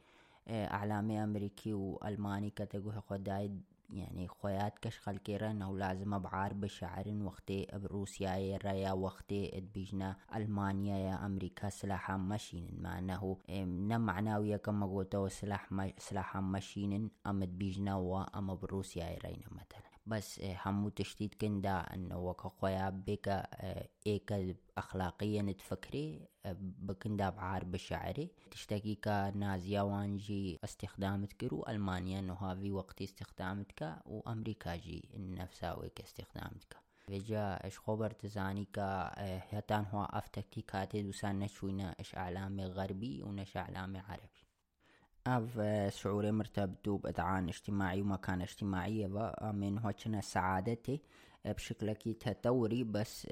اعلامي 0.49 1.25
امريكي 1.25 1.73
والماني 1.73 2.51
كتقوه 2.51 3.01
خداي 3.01 3.51
يعني 3.91 4.29
خويات 4.29 4.79
كش 4.79 4.99
خلكيرا 4.99 5.51
انه 5.51 5.79
لازم 5.79 6.19
بعار 6.19 6.53
بشعر 6.53 7.05
وقتي 7.23 7.67
بروسيا 7.75 8.31
يا 8.37 8.93
وقتي 8.93 9.61
بيجنا 9.75 10.17
المانيا 10.37 10.97
يا 10.99 11.27
أمريكا 11.27 11.69
سلاحا 11.69 12.17
ماشين 12.17 12.69
مع 12.81 12.99
انه 12.99 13.37
نم 13.51 14.01
معناوية 14.01 14.57
كما 14.57 14.87
قلت 14.87 15.17
سلاح 15.29 15.69
سلاحا 15.99 16.41
ماشين 16.41 17.11
ام 17.27 17.47
بيجنا 17.47 17.95
وام 17.95 18.55
بروسيا 18.57 19.19
رينا 19.25 19.47
مثلا. 19.51 19.92
بس 20.07 20.41
همو 20.45 20.89
تشتيت 20.89 21.35
كندا 21.35 21.95
انه 21.95 22.19
وكا 22.19 22.49
خويا 22.49 22.91
بك 22.91 23.29
ايكا 24.07 24.55
اخلاقيا 24.79 25.53
تفكري 25.53 26.29
بكندا 26.61 27.31
بعار 27.31 27.65
بشعري 27.65 28.31
تشتكي 28.51 28.95
كا 28.95 29.31
نازيا 29.31 29.83
وانجي 29.83 30.59
استخدامت 30.65 31.33
كرو 31.33 31.65
المانيا 31.69 32.19
انه 32.19 32.35
هافي 32.35 32.71
وقت 32.73 33.03
استخدامتك 33.03 33.97
وامريكا 34.07 34.77
جي 34.77 35.09
نفسها 35.17 35.75
ويك 35.75 36.01
استخدامتك 36.01 36.77
وجا 37.09 37.67
اش 37.67 37.79
خبر 37.79 38.11
تزاني 38.11 38.65
كا 38.73 39.13
هتان 39.53 39.85
هو 39.85 40.05
اف 40.05 40.29
تكتيكات 40.29 40.97
دوسان 40.97 41.39
نشوينا 41.39 41.95
اش 42.01 42.15
اعلامي 42.15 42.65
غربي 42.65 43.23
ونش 43.23 43.57
اعلامي 43.57 43.99
عربي 43.99 44.42
أف 45.27 45.61
شعوري 45.95 46.33
مرتبطو 46.33 46.97
بأدعان 46.97 47.49
اجتماعي 47.49 48.01
ومكان 48.03 48.43
اجتماعي 48.43 49.09
من 49.53 49.79
هوشنا 49.79 50.21
سعادتي 50.21 51.01
بشكلكي 51.45 52.13
تطوري 52.13 52.85
بس 52.85 53.27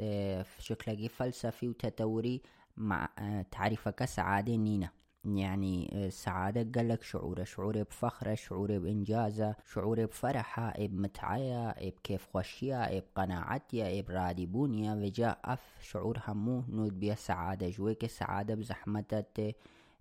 بشكلكي 0.58 1.08
فلسفي 1.08 1.68
وتطوري 1.68 2.42
مع 2.76 3.08
تعريفك 3.50 4.04
سعادة 4.04 4.56
نينا 4.56 4.90
يعني 5.24 6.10
سعادة 6.10 6.80
قالك 6.80 7.02
شعوره 7.02 7.44
شعوري 7.44 7.84
بفخرة 7.84 8.34
شعوري 8.34 8.78
بإنجازة 8.78 9.54
شعوري 9.72 10.06
بفرحة 10.06 10.74
بمتعية 10.78 11.74
بكيف 11.88 12.26
خوشية 12.32 13.00
بقناعتية 13.00 14.02
برادي 14.02 14.46
بونية 14.46 14.92
وجاء 14.92 15.40
أف 15.44 15.78
شعور 15.82 16.18
همو 16.28 16.64
نود 16.68 17.00
بيا 17.00 17.14
سعادة 17.14 17.68
جويك 17.68 18.06
سعادة 18.06 18.54
بزحمتت 18.54 19.54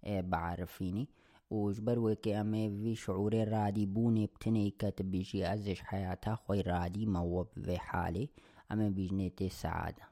بعرفيني. 0.07 1.07
وجبر 1.51 1.99
وكي 1.99 2.41
أمي 2.41 2.69
في 2.69 2.95
شعور 2.95 3.47
رادي 3.47 3.85
بوني 3.85 4.25
بتني 4.25 4.71
كتب 4.79 5.11
بيجي 5.11 5.53
أزش 5.53 5.81
حياتها 5.81 6.35
خوي 6.35 6.61
رادي 6.61 7.05
موب 7.05 7.47
في 7.63 7.77
حالي 7.77 8.29
أمي 8.71 8.89
بيجنيتي 8.89 9.49
سعادة. 9.49 10.09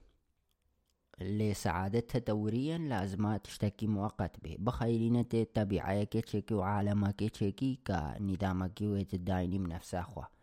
لسعادتها 1.22 2.20
دوريا 2.20 2.78
لازم 2.78 3.38
تشتكي 3.38 3.88
مؤقت 3.88 4.40
به. 4.44 4.56
بخيلينة 4.60 5.46
طبيعية 5.54 6.04
كي 6.04 6.54
وعالمك 6.56 7.16
كي 7.16 7.80
كنظامك 7.88 8.82
ويتدايني 8.82 9.60
من 9.60 9.70
نفسها 9.70 10.02
خواه 10.02 10.37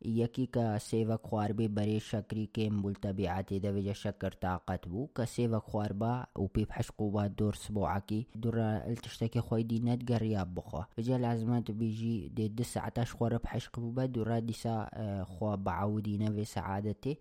یکی 0.00 0.46
که 0.46 0.78
سیوک 0.78 1.20
خوار 1.22 1.52
بی 1.52 1.68
بری 1.68 2.00
شکری 2.00 2.50
که 2.52 2.70
ملتبعاتی 2.70 3.60
ده 3.60 3.72
وجه 3.72 3.92
شکر 3.92 4.30
طاقت 4.30 4.88
بو 4.88 5.08
که 5.16 5.24
سیوک 5.24 5.62
خوار 5.62 5.92
با 5.92 6.24
و 6.36 6.46
پیب 6.46 6.68
حشقو 6.72 7.10
با 7.10 7.28
دور 7.28 7.54
سبوعکی 7.54 8.26
دور 8.42 8.58
التشتکی 8.58 9.40
خوی 9.40 9.64
دی 9.64 9.80
ندگر 9.80 10.22
یاب 10.22 10.54
بخوا 10.54 10.86
وجه 10.98 11.18
لازمت 11.18 11.70
بیجی 11.70 12.28
دی 12.28 12.48
دسعتاش 12.48 13.12
خوار 13.12 13.38
بحشق 13.38 13.80
بو 13.80 13.92
با 13.92 14.06
دور 14.06 14.40
دیسا 14.40 14.88
خوا 15.24 15.56
بعودی 15.56 16.18
نوی 16.18 16.44
سعادتی 16.44 17.18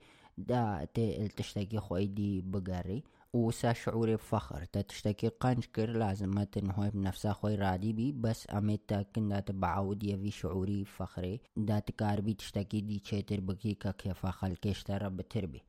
دا 0.47 0.85
تی 0.93 1.15
التشتکی 1.15 1.79
خوی 1.79 2.07
دی 2.07 2.41
بگری 2.41 3.03
وسا 3.35 3.73
شعوري 3.73 4.15
بفخر. 4.15 4.65
تشتكي 4.65 5.27
قنشكر 5.27 5.89
لازم 5.89 6.43
تنهوي 6.43 6.89
بنفسها 6.89 7.33
خوي 7.33 7.55
رادي 7.55 7.93
بي 7.93 8.11
بس 8.11 8.47
اميتا 8.53 9.01
كندا 9.01 9.39
تبعود 9.39 10.03
يفي 10.03 10.31
شعوري 10.31 10.85
فخري. 10.85 11.41
دا 11.57 11.80
تكاربي 11.80 12.33
تشتكي 12.33 12.81
دي 12.81 12.99
تشيتر 12.99 13.39
بكيكا 13.39 13.91
كيف 13.91 14.25
خلقشتر 14.25 15.09
بتربي 15.09 15.64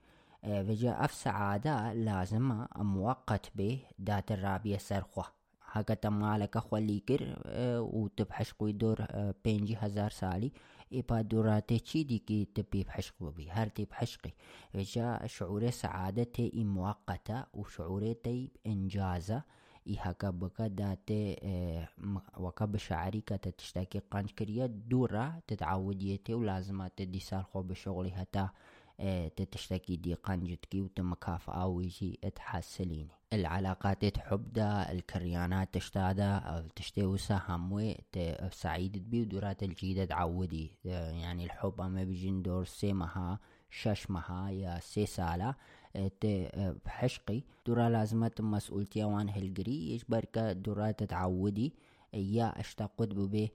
وجا 0.45 1.05
اف 1.05 1.15
سعادة 1.15 1.93
لازم 1.93 2.67
مؤقت 2.77 3.51
به 3.55 3.81
دات 3.99 4.33
الرابية 4.33 4.77
سرخوة 4.77 5.25
هكا 5.73 5.95
تمالك 5.95 6.59
خوالي 6.59 7.01
كر 7.01 7.43
وتبحش 7.81 8.53
قوي 8.53 8.73
دور 8.73 9.07
بينجي 9.45 9.77
هزار 9.77 10.11
سالي. 10.11 10.53
إبادوراتشيدي 10.93 12.19
كي 12.19 12.45
تبيب 12.55 12.89
حشق 12.91 13.15
ببي 13.21 13.51
هر 13.51 13.69
تيب 13.69 13.93
حشقي 13.93 14.31
جاء 14.75 15.27
شعور 15.27 15.71
سعادته 15.71 16.51
إي 16.55 16.65
مؤقتة 16.65 17.45
وشعور 17.55 18.13
تيب 18.13 18.51
إنجازة. 18.67 19.43
يهكبك 19.87 20.63
دات 20.63 21.11
وكب 22.39 22.77
شعري 22.77 23.21
كتشتكي 23.21 23.99
قانش 24.11 24.33
كريا 24.33 24.67
دورة 24.67 25.43
تتعود 25.47 26.03
يتي 26.03 26.35
ولازم 26.35 26.87
تدي 26.97 27.21
سالخو 27.21 27.63
بشغلي 27.63 28.11
هتا 28.11 28.51
تشتكي 29.51 29.97
دي 29.97 30.15
قنجتكي 30.15 30.81
وتمكافأة 30.81 31.67
ويجي 31.67 32.19
تحسليني 32.35 33.11
العلاقات 33.33 34.05
تحب 34.05 34.53
دا 34.53 34.93
الكريانات 34.93 35.75
تشتادا 35.75 36.65
تشتوسا 36.77 37.41
هموي 37.49 37.97
سعيد 38.51 39.11
بي 39.11 39.21
ودورات 39.21 39.63
الجيدة 39.63 40.05
تعودي. 40.05 40.79
يعني 40.85 41.45
الحب 41.45 41.81
أما 41.81 42.05
بيجين 42.05 42.43
دور 42.43 42.65
سي 42.65 42.93
مها 42.93 43.39
شش 43.71 44.11
مها 44.11 44.51
يا 44.51 44.79
سي 44.81 45.07
سالة 45.07 45.55
بحشقي. 46.85 47.43
دورا 47.67 47.89
لازمت 47.89 48.41
مسؤولتي 48.41 49.05
وان 49.05 49.29
هلقري 49.29 49.91
يجبرك 49.91 50.39
دورا 50.39 50.91
تتعودي 50.91 51.75
يا 52.15 52.61
اشتاقد 52.61 53.15
ببيه 53.15 53.49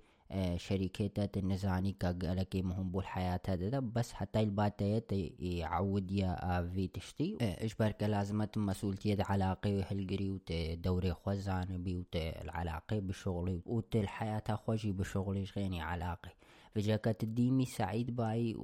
شركات 0.55 1.37
النزاني 1.37 1.91
كقالك 1.99 2.55
مهم 2.55 2.91
بالحياة 2.91 3.39
هذا 3.47 3.79
بس 3.79 4.13
حتى 4.13 4.39
الباتيت 4.39 5.11
يعود 5.39 6.11
يا 6.11 6.69
في 6.73 6.87
تشتي. 6.87 7.37
إجبارك 7.41 8.03
لازمة 8.03 8.49
مسؤولية 8.57 9.17
علاقة 9.19 9.77
وهالجري 9.77 10.29
وت 10.29 10.51
دوري 10.83 11.13
خوزان 11.13 11.83
وت 11.87 12.15
العلاقة 12.15 12.99
بشغلي 12.99 13.61
وت 13.65 13.95
الحياة 13.95 14.43
خوجي 14.55 14.91
بشغلي 14.91 15.43
غيني 15.57 15.81
علاقة؟ 15.81 16.29
فجا 16.75 16.95
كتديمي 16.95 17.65
سعيد 17.65 18.15
باي 18.15 18.55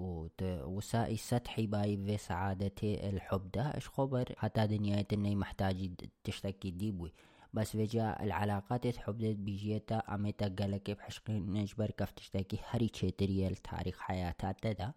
وسائي 0.42 1.18
سطحي 1.18 1.68
باي 1.68 1.98
في 1.98 2.18
سعادة 2.18 2.72
الحب 2.84 3.52
ده 3.52 3.62
اش 3.62 3.88
خبر؟ 3.90 4.34
حتى 4.38 4.68
دنيايت 4.68 5.14
إني 5.14 5.36
محتاج 5.36 5.90
تشتكي 6.24 6.72
ديبوي. 6.72 7.14
بس 7.54 7.72
فجا 7.78 8.24
العلاقات 8.24 8.86
الحب 8.86 9.18
بيجيتا 9.18 9.98
اميتا 9.98 10.48
قالك 10.60 10.92
بحشقي 10.92 11.34
نجبر 11.40 11.92
كف 11.92 12.12
تشتكي 12.12 12.60
هري 12.70 12.88
تشيتريال 12.88 13.56
تاريخ 13.56 14.00
حياتها 14.00 14.52
ده 14.64 14.96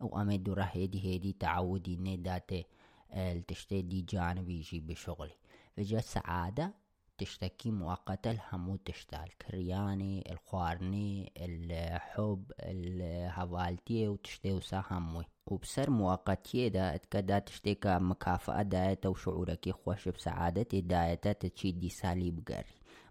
وامي 0.00 0.38
دورا 0.38 0.68
هيدي 0.72 1.04
هيدي 1.04 1.32
تعودي 1.32 1.96
ني 1.96 2.16
داتي 2.16 2.64
التشتي 3.12 3.82
دي 3.82 4.00
جانبي 4.02 4.58
يجي 4.58 4.80
بشغلي 4.80 5.34
فجا 5.76 5.98
السعادة 5.98 6.74
تشتكي 7.18 7.70
مؤقتة 7.70 8.30
الهمو 8.30 8.76
تشتال 8.76 9.28
كرياني 9.42 10.32
الخوارني 10.32 11.32
الحب 11.36 12.52
الهوالتي 12.60 14.08
وتشتي 14.08 14.52
وسا 14.52 14.84
هموي 14.90 15.24
وبسر 15.46 15.90
مؤقتية 15.90 16.68
دا 16.68 16.94
اتكدا 16.94 17.38
تشتيكا 17.38 17.98
مكافأة 17.98 18.62
دايتا 18.62 19.08
وشعورك 19.08 19.70
خوش 19.70 20.08
بسعادة 20.08 20.78
دايتا 20.80 21.32
تشي 21.32 21.72
دي 21.72 21.88
سالي 21.88 22.30
بقري 22.30 22.64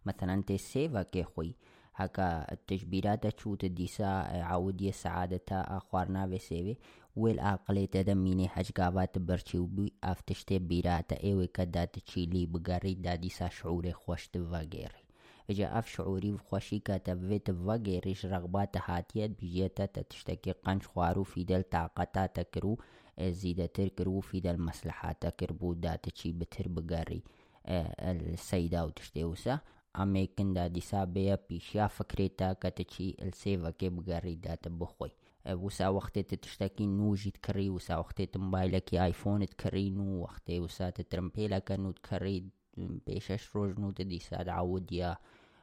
مثلا 0.06 0.44
تسيفا 0.44 1.04
كي 1.04 1.24
خوي. 1.24 1.56
هكا 1.96 2.52
التجبيرات 2.52 3.28
تشوت 3.28 3.66
ديسا 3.66 4.06
عودية 4.34 4.92
سعادة 4.92 5.42
أخوارنا 5.52 6.26
بسيبي 6.26 6.78
ويل 7.18 7.40
عقلي 7.40 7.88
تدميني 7.88 8.48
حجقابات 8.48 9.18
برچي 9.18 9.58
وبي 9.58 9.94
أفتشتي 10.04 10.60
بيراتا 10.60 11.24
ايوي 11.24 11.48
كدات 11.48 12.00
تشيلي 12.00 12.46
بقاري 12.46 12.94
دادي 12.94 13.30
سا 13.30 13.50
شعوري 13.50 13.94
خوش 13.94 14.28
تفاقيري 14.28 15.04
إجا 15.50 15.80
أف 15.80 15.88
شعوري 15.88 16.38
خوشي 16.38 16.80
كتبت 16.80 17.52
فاقيريش 17.52 18.26
رغبات 18.26 18.78
هاتيت 18.86 19.40
بيجيتا 19.40 19.86
تشتكي 19.86 20.52
قنش 20.52 20.88
خوارو 20.88 21.24
في 21.24 21.44
دل 21.44 21.64
طاقتا 21.64 22.26
تكرو 22.26 22.78
زيادة 23.22 23.66
تركرو 23.66 24.20
في 24.20 24.40
دل 24.40 24.62
مصلحات 24.62 25.22
تكربو 25.22 25.74
دات 25.74 26.10
تشي 26.10 26.32
بتر 26.32 26.68
بقاري 26.68 27.24
السيدة 27.68 28.86
وتشتيوسا 28.86 29.60
اميكن 30.00 30.54
دادي 30.54 30.82
سابيا 30.82 31.40
بيشيا 31.50 31.88
فكريتا 31.88 32.54
كتشي 32.54 33.16
السيفا 33.22 33.70
كي 33.70 33.90
بقاري 33.90 34.36
دات 34.36 34.68
بخوي. 34.68 35.12
وسا 35.48 35.88
وقت 35.88 36.20
تشتكي 36.20 36.86
نوجي 36.86 37.32
تكري 37.32 37.70
وسا 37.70 37.98
وقت 37.98 38.38
موبايلك 38.38 38.94
آيفون 38.96 39.46
تكري 39.46 39.90
نو 39.90 40.22
وقت 40.22 40.50
وسا 40.52 40.90
تترمبيلك 40.90 41.72
نو 41.72 41.92
تكري 41.92 42.50
بيشش 42.78 43.56
روج 43.56 43.80
نو 43.80 43.92
تدي 43.92 44.20
ساد 44.20 44.50
عود 44.50 44.92
يا 44.92 45.18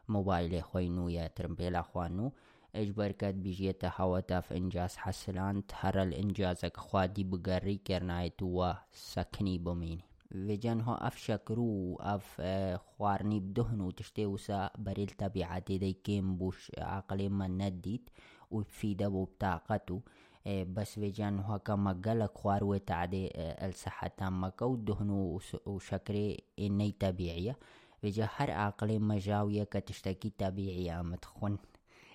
موبايل 0.08 0.62
خوينو 0.62 1.08
يا 1.08 1.26
ترمبيلا 1.26 1.82
خوانو 1.82 2.32
اجبر 2.74 3.12
كد 3.12 3.42
بيجيتا 3.42 3.88
حواتا 3.88 4.40
في 4.40 4.56
إنجاز 4.56 4.96
حسلان 4.96 5.66
تهر 5.66 6.02
الانجازك 6.02 6.76
خوادي 6.76 7.24
بقري 7.24 7.76
كرنايتو 7.76 8.72
سكني 8.92 9.58
بميني. 9.58 10.04
وجن 10.34 10.80
هو 10.80 10.94
أف 10.94 11.16
شكرو 11.18 11.96
أف 12.00 12.42
خوارني 12.76 13.40
بدهنو 13.40 13.90
تشتي 13.90 14.26
وسا 14.26 14.70
بريل 14.78 15.10
طبيعتي 15.18 15.78
دي 15.78 15.92
كيم 15.92 16.36
بوش 16.36 16.72
عقلي 16.78 17.28
من 17.28 17.58
نديت. 17.58 18.10
وبفيدة 18.54 19.08
وبطاقته 19.08 20.00
بس 20.46 20.94
فيجان 20.94 21.38
هكا 21.38 21.74
مقالك 21.74 22.30
خوار 22.38 22.64
وتعدي 22.64 23.30
الصحة 23.36 24.08
تامك 24.16 24.62
ودهنو 24.62 25.40
وشكري 25.66 26.36
إني 26.58 26.92
طبيعية. 27.00 27.56
فيجا 28.00 28.28
هر 28.36 28.50
عقلي 28.50 28.98
مجاوية 28.98 29.64
كتشتكي 29.64 30.32
طبيعية 30.38 31.02
متخون 31.02 31.58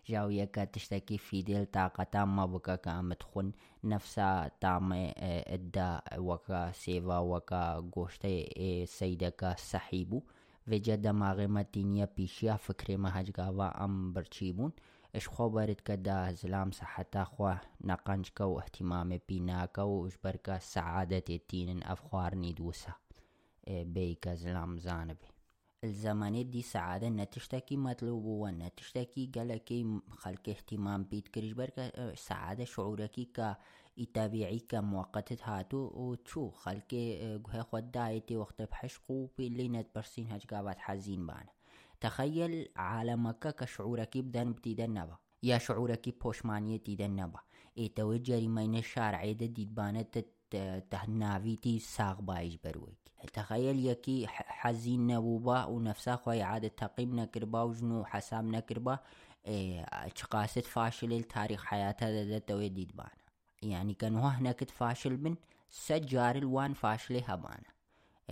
جاوية 0.07 0.45
كتشتكي 0.45 1.17
في 1.17 1.41
ديل 1.41 1.65
طاقة 1.65 2.03
تامة 2.03 2.45
بكا 2.45 2.75
كامتخون 2.75 3.51
نفسا 3.83 4.51
تامة 4.61 5.13
ادا 5.17 6.01
وكا 6.17 6.71
سيفا 6.71 7.17
وكا 7.19 7.79
گوشتي 7.95 8.85
سيدة 8.85 9.29
كا 9.29 9.55
سحيبو 9.57 10.21
فيجا 10.65 10.95
دماغي 10.95 11.47
متينيا 11.47 12.09
بيشيا 12.17 12.53
فكري 12.55 12.97
مهجقاوا 12.97 13.83
آم 13.85 14.13
برچيبون 14.13 14.71
اش 14.71 14.88
خو 15.17 15.49
برد 15.49 15.79
كدا 15.85 16.31
زلام 16.31 16.71
صحتا 16.71 17.23
خوا 17.23 17.53
نقنجكا 17.81 18.43
واهتمام 18.43 19.19
بيناكا 19.27 19.81
وجبركا 19.81 20.57
سعادة 20.59 21.19
تين 21.49 21.83
افخوار 21.83 22.33
دوسا 22.51 22.93
بيكا 23.67 24.35
زلام 24.35 24.77
زانبي 24.77 25.27
الزمانية 25.83 26.41
دي 26.41 26.61
سعادة 26.61 27.09
نتشتكي 27.09 27.77
مطلوب 27.77 28.25
ونتشتكي 28.25 29.31
قالكي 29.35 29.99
خلق 30.11 30.49
اهتمام 30.49 31.03
بيت 31.03 31.27
كريش 31.27 31.51
بركة 31.51 32.15
سعادة 32.15 32.63
شعوركي 32.65 33.25
كا 33.25 33.55
طبيعي 34.13 34.59
كمؤقتة 34.59 35.38
هاتو 35.43 35.91
وتشو 35.93 36.49
خلقي 36.49 37.38
جهة 37.38 37.61
خود 37.61 37.91
دايتي 37.91 38.38
وقت 38.38 38.61
بحشقو 38.61 39.27
بيلي 39.38 39.69
نت 39.69 39.88
برسين 39.95 40.31
هجقابات 40.31 40.77
حزين 40.79 41.27
بانا 41.27 41.58
تخيل 42.01 42.69
عالمك 42.75 43.55
كشعورك 43.55 44.17
بدن 44.17 44.53
بتيدن 44.53 44.93
نبا. 44.93 45.17
يا 45.43 45.57
شعورك 45.57 46.23
بوشمانية 46.23 46.77
تيدن 46.77 47.15
نبا. 47.15 47.39
ايتو 47.77 48.15
جريمين 48.15 48.75
الشارع 48.75 49.31
ديد 49.31 49.75
بانت 49.75 50.25
تهنافيتي 50.91 51.79
ساغ 51.79 52.21
بايش 52.21 52.57
برويك 52.63 52.97
تخيل 53.33 53.85
يكي 53.85 54.27
حزين 54.27 55.07
نبوبا 55.07 55.65
ونفسا 55.65 56.15
خوي 56.15 56.41
عادة 56.41 56.67
تقيم 56.67 57.19
نكربا 57.19 57.61
وجنو 57.61 58.05
حساب 58.05 58.43
نكربا 58.43 58.99
إيه 59.47 59.85
قاست 60.31 60.65
فاشل 60.65 61.13
التاريخ 61.13 61.63
حياتها 61.65 62.23
دا 62.23 62.39
توي 62.39 62.69
ديد 62.69 62.95
بانا 62.95 63.09
يعني 63.61 63.93
كان 63.93 64.15
هو 64.15 64.27
هناك 64.27 64.69
فاشل 64.69 65.17
من 65.17 65.35
سجار 65.69 66.35
الوان 66.35 66.73
فاشل 66.73 67.23
هبانا 67.25 67.69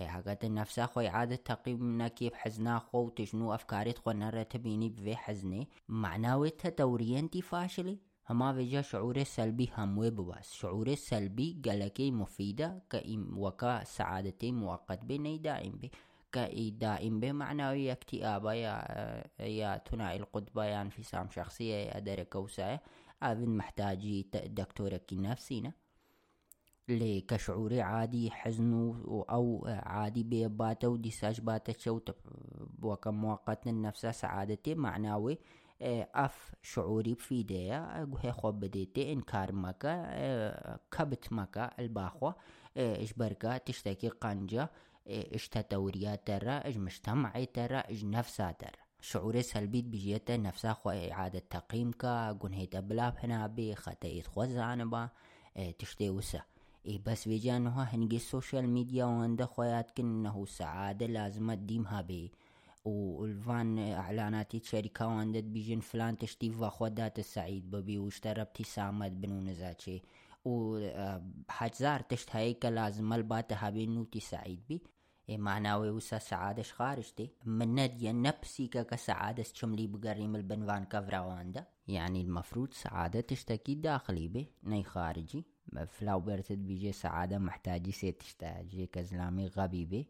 حقت 0.06 0.44
النفس 0.44 0.80
خوي 0.80 1.08
عادة 1.08 1.36
تقيم 1.36 2.06
كيف 2.06 2.34
حزنا 2.34 2.78
خو 2.78 3.08
تجنو 3.08 3.54
أفكاري 3.54 3.92
خو 3.92 4.10
نرى 4.10 4.44
تبيني 4.44 4.88
بفي 4.88 5.16
حزني 5.16 5.68
معناوي 5.88 6.50
تدوريا 6.50 7.28
تي 7.32 7.42
فاشلي 7.42 7.98
هما 8.30 8.52
فيجا 8.54 8.82
شعور 8.82 9.22
سلبي 9.24 9.70
هموي 9.78 10.10
بباس 10.10 10.52
شعور 10.52 10.94
سلبي 10.94 11.62
قلقي 11.64 12.10
مفيدة 12.10 12.82
كإم 12.90 13.38
وكا 13.38 13.84
سعادتي 13.84 14.52
مؤقت 14.52 15.04
بني 15.04 15.38
دائم 15.38 15.72
بي 15.72 15.90
كأي 16.32 16.70
دائم 16.70 17.20
به 17.20 17.32
معناوي 17.32 17.92
اكتئابة 17.92 18.52
يا 18.52 18.74
يا 19.40 19.82
ثنائي 19.90 20.16
القطبة 20.16 20.64
يا 20.64 20.82
انفصام 20.82 21.30
شخصية 21.30 21.74
يا 21.74 21.98
درك 21.98 22.34
وساية 22.36 22.82
أبن 23.22 23.56
محتاجي 23.56 24.26
دكتورك 24.32 25.12
نفسينا 25.12 25.72
لي 26.88 27.20
كشعوري 27.20 27.80
عادي 27.80 28.30
حزن 28.30 28.72
أو 29.30 29.64
عادي 29.68 30.22
بيباتا 30.22 30.88
وديساج 30.88 31.40
باتا 31.40 31.72
شوت 31.72 32.16
وكم 32.82 33.14
مؤقت 33.14 33.68
نفسها 33.68 34.12
سعادتي 34.12 34.74
معناوي 34.74 35.38
أف 36.14 36.54
شعوري 36.62 37.14
بفيديا 37.14 38.08
هي 38.20 38.32
خو 38.32 38.52
بديتي 38.52 39.12
إنكار 39.12 39.52
مكا 39.52 40.78
كبت 40.90 41.32
مكا 41.32 41.70
الباخوة 41.78 42.34
اجبركا 42.76 43.58
تشتكي 43.58 44.08
قنجة 44.08 44.70
إش 45.08 45.48
توريا 45.48 46.14
ترى 46.14 46.50
اج 46.50 46.78
مجتمعي 46.78 47.46
ترى 47.46 47.76
اج 47.76 48.04
نفسها 48.04 48.52
ترى. 48.52 48.78
شعور 49.00 49.40
سلبي 49.40 49.82
بجيتا 49.82 50.36
نفسها 50.36 50.72
خو 50.72 50.90
إعادة 50.90 51.42
تقييمك 51.50 52.06
قن 52.40 52.52
هيتا 52.52 52.80
بلا 52.80 53.14
هنا 53.24 53.46
بي 53.46 53.74
خطا 53.74 54.08
يتخوز 54.08 54.56
عنبا 54.56 55.08
تشتي 55.78 56.10
وسا. 56.10 56.42
إيه 56.88 57.00
بس 57.06 57.22
فيجانو 57.24 57.70
هنجي 57.70 58.16
السوشيال 58.16 58.68
ميديا 58.68 59.04
وانده 59.04 59.46
خويات 59.46 59.90
كنه 59.90 60.44
سعادة 60.46 61.06
لازم 61.06 61.52
تديمها 61.54 62.00
بي 62.00 62.32
والفان 62.84 63.78
اعلانات 63.78 64.64
شركة 64.64 65.06
واندت 65.06 65.44
بيجن 65.44 65.80
فلان 65.80 66.18
تشتي 66.18 66.50
فاخودات 66.50 67.18
السعيد 67.18 67.70
ببي 67.70 67.98
واشترى 67.98 68.42
ابتسامات 68.42 69.12
بنون 69.12 69.48
ذاتشي 69.48 70.02
وحجزار 70.44 72.00
تشت 72.00 72.36
هيك 72.36 72.64
لازم 72.64 73.12
الباتها 73.12 73.70
بينو 73.70 74.06
سعيد 74.18 74.60
بي 74.68 74.82
إيه 75.28 75.38
معناوي 75.38 75.90
وسا 75.90 76.18
سعادة 76.18 76.62
خارجتي 76.62 77.30
من 77.44 77.74
نديا 77.84 78.12
نفسي 78.12 78.66
كسعادة 78.66 79.42
شملي 79.54 79.86
بقريم 79.86 80.36
البنفان 80.36 80.84
كفرا 80.84 81.18
واندا 81.20 81.64
يعني 81.88 82.20
المفروض 82.20 82.72
سعادة 82.72 83.20
تشتكي 83.20 83.74
داخلي 83.74 84.28
به 84.28 84.46
ني 84.64 84.84
خارجي 84.84 85.44
فلاو 85.86 86.20
برتد 86.20 86.66
بيجي 86.66 86.92
سعادة 86.92 87.38
محتاجي 87.38 87.92
سي 87.92 88.12
تشتاجي 88.12 88.86
كزلامي 88.86 89.46
غبي 89.46 89.84
به 89.84 90.04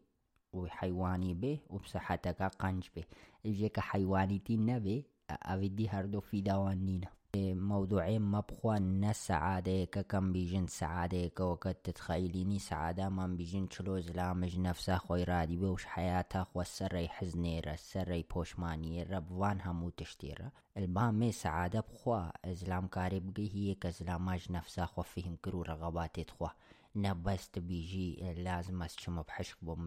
وحيواني 0.53 1.33
به 1.33 1.59
وبصحتك 1.69 2.41
قنج 2.43 2.87
به 2.95 3.03
الجيك 3.45 3.79
حيواني 3.79 4.39
تينا 4.39 4.77
به 4.77 5.03
أبدي 5.29 5.89
هردو 5.89 6.19
في 6.19 6.41
دوانينا 6.41 7.07
موضوعين 7.35 8.21
مبخوا 8.21 8.79
نس 8.79 9.27
سعادة 9.27 9.85
كم 9.85 10.31
بيجن 10.31 10.67
سعادة 10.67 11.27
كوكت 11.27 11.77
تتخيليني 11.83 12.59
سعادة 12.59 13.09
ما 13.09 13.27
بيجن 13.27 13.67
چلو 13.67 13.99
زلامج 13.99 14.59
نفسه 14.59 14.97
خوي 14.97 15.23
رادي 15.23 15.57
بوش 15.57 15.85
حياته 15.85 16.43
خو 16.43 16.61
السري 16.61 17.07
حزنيرة 17.07 17.73
السري 17.73 18.25
بوشمانيرة 18.35 19.19
بوان 19.19 19.61
همو 19.61 19.89
تشتيرة. 19.89 20.51
البامي 20.77 21.31
سعادة 21.31 21.79
بخوا 21.79 22.53
زلام 22.53 22.87
كاري 22.87 23.19
بقي 23.19 23.49
هي 23.55 23.75
كزلاماج 23.75 24.51
نفسه 24.51 24.85
خو 24.85 25.01
فيهم 25.01 25.37
كرو 25.45 25.61
رغباتي 25.61 26.25
خوا. 26.39 26.49
نبست 26.95 27.59
بيجي 27.59 28.33
لازم 28.33 28.81
از 28.81 28.95
چما 28.95 29.21
بحشق 29.21 29.57
بو 29.61 29.77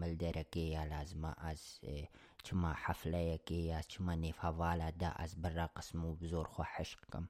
يا 0.55 0.85
لازم 0.85 1.33
از 1.37 1.79
چما 2.45 2.71
حفلەیەکی 2.83 3.65
یاچمە 3.71 4.13
نێفهەواە 4.23 4.89
دا 5.01 5.09
ئەس 5.19 5.33
بەرا 5.41 5.67
قسم 5.75 5.99
و 6.05 6.11
زۆر 6.31 6.47
خۆ 6.53 6.63
حشقم 6.73 7.25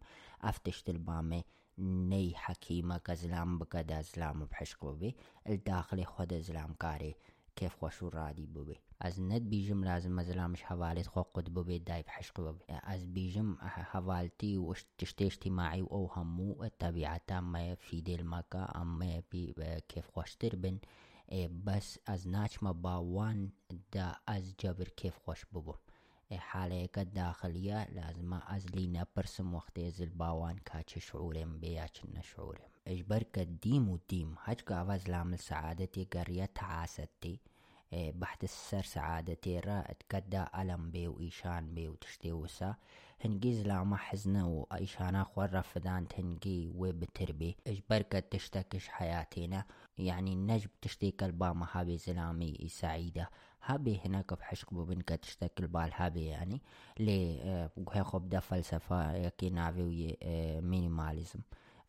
ئەف 0.45 0.57
تشتل 0.65 0.97
بامێ 1.07 1.41
نەی 2.11 2.29
حەکیمە 2.43 2.97
کە 3.05 3.13
زلام 3.21 3.49
بکە 3.59 3.81
دا 3.91 3.99
زلام 4.09 4.37
و 4.41 4.49
بحشق 4.51 4.81
بێ 4.99 5.09
ئەل 5.45 5.57
داخلی 5.69 6.09
خۆدە 6.13 6.37
زلامکارێ 6.47 7.13
کیف 7.57 7.73
خۆش 7.79 7.97
و 8.03 8.13
ڕادی 8.17 8.47
ببێ. 8.55 8.77
ئەس 9.03 9.15
نەت 9.29 9.43
بیژم 9.53 9.79
لازم 9.89 10.13
مەزلامش 10.19 10.61
هەوالێت 10.69 11.07
خۆ 11.13 11.21
قوت 11.33 11.47
ببێ 11.55 11.77
دای 11.89 12.03
بحشق 12.07 12.35
ببێ. 12.45 12.63
ئەس 12.87 13.01
بیژم 13.15 13.49
هەوالتی 13.93 14.53
وش 14.67 14.81
تشتێشتی 14.99 15.49
ماعی 15.57 15.83
و 15.83 15.91
ئەو 15.93 16.05
هەموو 16.15 16.59
تەبیعەتە 16.81 17.37
مەیە 17.53 17.75
فیدێلمەکە 17.85 18.63
ئەمەیە 18.75 19.21
کیف 19.89 20.07
خۆشتر 20.13 20.53
بن. 20.63 20.75
بس 21.65 21.97
از 22.05 22.27
ناچمە 22.27 22.73
باوان 22.85 23.53
دا 23.91 24.15
از 24.27 24.53
جبر 24.57 24.87
كيف 24.99 25.15
خوش 25.17 25.45
ببم 25.45 25.79
حالەیەکە 26.51 27.03
داخلیە 27.19 27.79
لازمە 27.97 28.39
ئەزلی 28.49 28.91
نەپرسم 28.97 29.47
وەختێ 29.57 29.85
زل 29.97 30.11
باوان 30.21 30.57
کاچ 30.69 30.91
شعورێم 31.07 31.51
بێ 31.61 31.71
یا 31.79 31.87
چ 31.95 31.97
نەشعورێم 32.15 32.71
ئەشبەر 32.89 33.23
کە 33.33 33.43
دیم 33.63 33.85
و 33.89 33.97
دیم. 34.09 34.29
هەچ 34.45 34.59
گاواز 34.69 35.03
لامل 35.11 35.41
سعادەتی 35.49 36.09
گەڕیە 36.13 36.47
تعاسەتی 36.59 37.35
بەحت 38.21 38.41
سەر 38.67 38.85
سعادەتێرە 38.95 39.77
ئەتکەتدا 39.89 40.43
ئەلم 40.55 40.83
بێ 40.93 41.05
و 41.11 41.19
ئیشان 41.23 41.63
بێ 41.75 41.85
و 41.89 41.99
تشتێ 42.03 42.31
وسا. 42.41 42.71
هەنگی 43.23 43.53
زلامە 43.59 43.97
حزنە 44.07 44.43
و 44.53 44.57
ئەیشانە 44.73 45.23
خۆڕە 45.31 45.61
فدان 45.71 46.03
هەنگی 46.17 46.61
وێ 46.79 46.91
بتر 46.99 47.29
بێ 47.39 47.51
ئەشبەر 47.67 48.01
کە 48.11 48.19
تشتەکەش 48.31 48.85
حیاتێنە 48.97 49.61
يعني 50.09 50.35
نجب 50.35 50.69
تشتيك 50.81 51.23
البامة 51.23 51.65
هابي 51.73 51.97
زلامي 51.97 52.67
سعيدة 52.69 53.29
هابي 53.61 54.01
هناك 54.05 54.33
بحشق 54.33 54.73
ببن 54.73 55.01
كتشتك 55.01 55.59
البال 55.59 55.89
هابي 55.93 56.25
يعني. 56.25 56.61
لي 56.99 57.39
هي 57.91 58.03
خب 58.03 58.29
ده 58.29 58.39
فلسفة 58.39 59.13
يكي 59.15 59.49
نافي 59.49 60.17
مينيماليزم. 60.61 61.39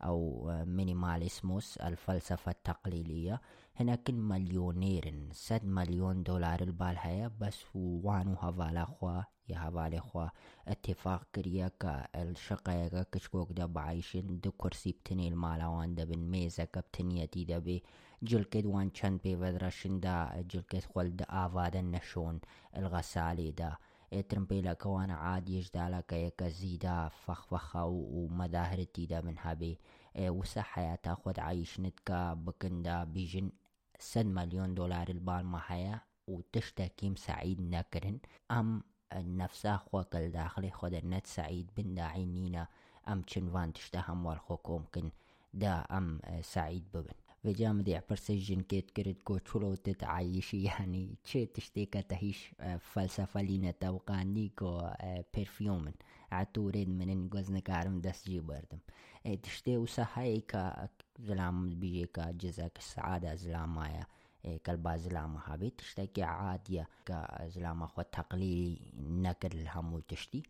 أو 0.02 0.50
مينيماليسموس 0.66 1.76
الفلسفة 1.76 2.50
التقليدية. 2.50 3.40
هناك 3.76 4.10
مليونير 4.10 5.28
سد 5.32 5.64
مليون 5.64 6.22
دولار 6.22 6.60
البال 6.62 6.96
هيا 6.98 7.30
بس 7.40 7.64
وانو 7.74 8.34
هفالا 8.34 8.84
خوا 8.84 9.22
يا 9.48 9.68
هفالي 9.68 10.00
خوا. 10.00 10.28
اتفاق 10.68 11.22
كريا 11.34 11.70
كا 11.80 12.06
الشقايا 12.14 13.04
كشكوك 13.12 13.52
دا 13.52 13.66
بعيشين 13.66 14.40
دو 14.40 14.50
كرسي 14.50 14.92
بتني 14.92 15.28
المالا 15.28 15.66
وان 15.66 15.94
دا 15.94 16.04
بن 16.04 16.18
ميزا 16.18 16.64
كبتنيتي 16.64 17.44
دا 17.44 17.58
بي. 17.58 17.82
جلكد 18.22 18.66
وان 18.66 18.90
چند 18.90 19.20
بي 19.24 19.36
ودرشن 19.36 20.00
دا 20.00 20.44
جلكد 20.50 20.84
خول 20.84 21.16
دا 21.16 21.24
آوادا 21.24 21.80
نشون 21.80 22.40
الغسالي 22.76 23.50
دا. 23.52 23.76
ترمبيلا 24.22 24.72
كوان 24.72 25.10
عاد 25.10 25.48
يجدالا 25.48 26.00
كيكا 26.00 26.48
زيدا 26.48 27.08
فخفخا 27.08 27.82
ومداهرتي 27.82 29.06
دا 29.06 29.20
من 29.20 29.38
هابي 29.38 29.78
وسا 30.18 30.62
حياتا 30.62 31.14
خود 31.14 31.38
عايش 31.38 31.80
نتكا 31.80 32.34
بكندا 32.34 33.04
بيجن 33.04 33.50
سد 33.98 34.26
مليون 34.26 34.74
دولار 34.74 35.08
البال 35.08 35.46
ما 35.46 35.62
هيا 35.66 36.00
وتشتكيم 36.28 37.16
سعيد 37.16 37.60
نكرن 37.60 38.18
أم 38.50 38.82
نفسا 39.14 39.76
خوك 39.76 40.16
الداخلي 40.16 40.70
خود 40.70 40.94
النت 40.94 41.26
سعيد 41.26 41.70
بن 41.76 41.94
داعينينا 41.94 42.68
أم 43.08 43.22
چنوان 43.22 43.72
تشتهم 43.72 44.26
والخوك 44.26 44.70
ممكن 44.70 45.10
دا 45.54 45.74
أم 45.90 46.20
سعيد 46.40 46.84
ببن. 46.94 47.14
وجام 47.44 47.80
دي 47.80 48.00
برسجن 48.10 48.60
كيت 48.60 48.90
كرت 48.90 49.16
كو 49.24 49.38
چلو 49.38 49.74
تتعايشي 49.74 50.62
يعني 50.62 51.16
چه 51.24 51.38
تشتيكا 51.54 52.00
تهيش 52.00 52.54
فلسفة 52.80 53.42
لينا 53.42 53.70
توقاني 53.70 54.48
كو 54.56 54.90
برفيومن 55.36 55.92
عطورين 56.32 56.98
من 56.98 57.24
نقوز 57.26 57.50
نكارم 57.50 58.00
دس 58.00 58.24
جي 58.28 58.40
بردم. 58.40 58.78
تشتي 59.42 59.76
وسحاي 59.76 60.40
كا 60.40 60.88
زلام 61.18 61.80
بيجي 61.80 62.06
كا 62.06 62.30
جزاك 62.30 62.78
السعادة 62.78 63.34
زلامايا 63.34 64.06
كالبا 64.64 64.96
زلامة 64.96 65.40
هابي 65.46 65.70
تشتكي 65.70 66.22
عادية 66.22 66.88
كزلامة 67.06 67.86
خو 67.86 68.02
تقليلي 68.02 68.78
نكر 68.96 69.52
الهم 69.52 70.00
تشتي. 70.08 70.42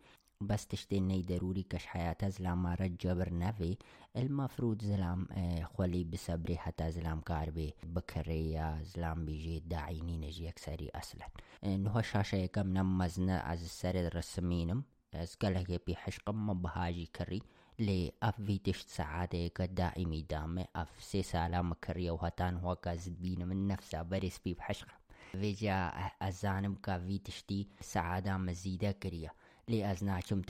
بس 0.46 0.66
تشتي 0.66 1.00
ني 1.00 1.22
ضروري 1.22 1.62
كش 1.62 1.86
حياة 1.86 2.16
زلام 2.24 2.66
رج 2.66 2.96
جبر 2.96 3.34
نفي. 3.34 3.76
المفروض 4.16 4.82
زلام 4.82 5.26
خولي 5.62 6.04
بصبري 6.04 6.56
حتى 6.56 6.90
زلام 6.90 7.20
كاربي 7.20 7.74
بكري 7.84 8.52
يا 8.52 8.80
زلام 8.82 9.24
بيجي 9.26 9.60
داعيني 9.60 10.16
نجي 10.16 10.48
أكسري 10.48 10.90
أصلا. 10.94 11.28
نهو 11.62 12.02
شاشة 12.02 12.46
كم 12.46 12.68
نمزنا 12.68 13.52
از 13.52 13.62
السر 13.62 13.94
الرسمينم 13.94 14.84
از 15.14 15.34
قلقه 15.34 15.80
بي 15.86 15.96
حشقم 15.96 16.46
مبهاجي 16.46 17.06
كري 17.06 17.42
لي 17.78 18.12
اف 18.22 18.42
فيتشت 18.42 18.88
سعادة 18.88 19.46
دائمي 19.66 20.22
دامي 20.22 20.64
اف 20.76 20.88
سي 21.02 21.22
سالا 21.22 21.62
مكرية 21.62 22.10
وهتان 22.10 22.56
هو 22.56 22.76
كازد 22.76 23.22
بينا 23.22 23.44
من 23.44 23.68
نفسها 23.68 24.02
بريس 24.02 24.38
بي 24.44 24.54
بحشقة 24.54 24.92
فيجا 25.32 25.88
ازانم 26.22 26.74
كا 26.74 26.98
فيتشتي 26.98 27.68
سعادة 27.80 28.36
مزيدة 28.36 28.92
كريه 28.92 29.34
لي 29.68 29.84
از 29.84 30.04
ناچم 30.04 30.42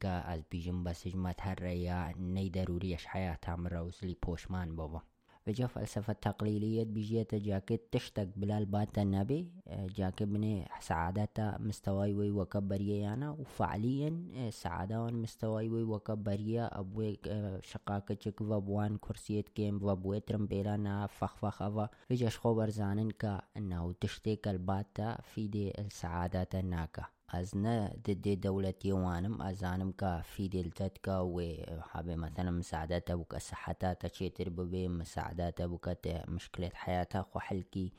كا 0.00 0.08
از 0.08 0.40
بيجم 0.50 0.84
بس 0.84 1.08
جمت 1.08 1.40
هريا 1.40 2.14
ني 2.18 2.50
ضروري 2.50 2.94
اش 2.94 3.06
حياتها 3.06 3.56
مروز 3.56 3.98
لي 4.02 4.16
بوشمان 4.22 4.76
بابا. 4.76 5.02
وجا 5.46 5.66
فلسفة 5.66 6.12
تقليدية 6.12 6.84
بيجيت 6.84 7.34
جاكي 7.34 7.76
تشتق 7.92 8.28
بلال 8.36 8.64
باتا 8.64 9.04
نبي 9.04 9.52
جاكي 9.68 10.24
بني 10.24 10.68
سعادة 10.80 11.56
مستواي 11.60 12.14
وي 12.14 12.30
وكبرية 12.30 13.14
أنا 13.14 13.30
وفعليا 13.30 14.22
سعادة 14.50 15.06
مستواي 15.06 15.68
وي 15.68 15.82
وكبرية 15.82 16.66
أبوي 16.66 17.18
شقاكة 17.62 18.14
چك 18.14 18.40
وابوان 18.40 18.96
كرسيت 18.96 19.48
كيم 19.48 19.84
وابوي 19.84 20.20
ترمبيلانا 20.20 21.06
فخ 21.06 21.36
فخ 21.36 21.62
أفا. 21.62 21.88
وجاش 22.10 22.38
خبر 22.38 22.70
زانن 22.70 23.10
كا 23.10 23.42
أنه 23.56 23.94
تشتيك 24.00 24.48
الباتا 24.48 25.18
في 25.22 25.48
دي 25.48 25.72
السعادة 25.80 26.60
ناكا 26.60 27.04
از 27.28 27.56
نه 27.56 27.88
دي 28.04 28.34
دولتي 28.36 28.92
وانم 28.92 29.42
أزانم 29.42 29.92
كا 29.92 30.20
في 30.20 30.48
دلتتكا 30.48 31.18
وحابة 31.20 32.16
مثلا 32.16 32.50
مساعدات 32.50 33.12
بك 33.12 33.36
صحتها 33.38 33.92
تشيتر 33.92 34.48
ببي 34.48 34.88
مساعدات 34.88 35.62
بك 35.62 35.98
مشكلة 36.28 36.70
حياتها 36.74 37.22
خو 37.22 37.38
حلكي 37.38 37.92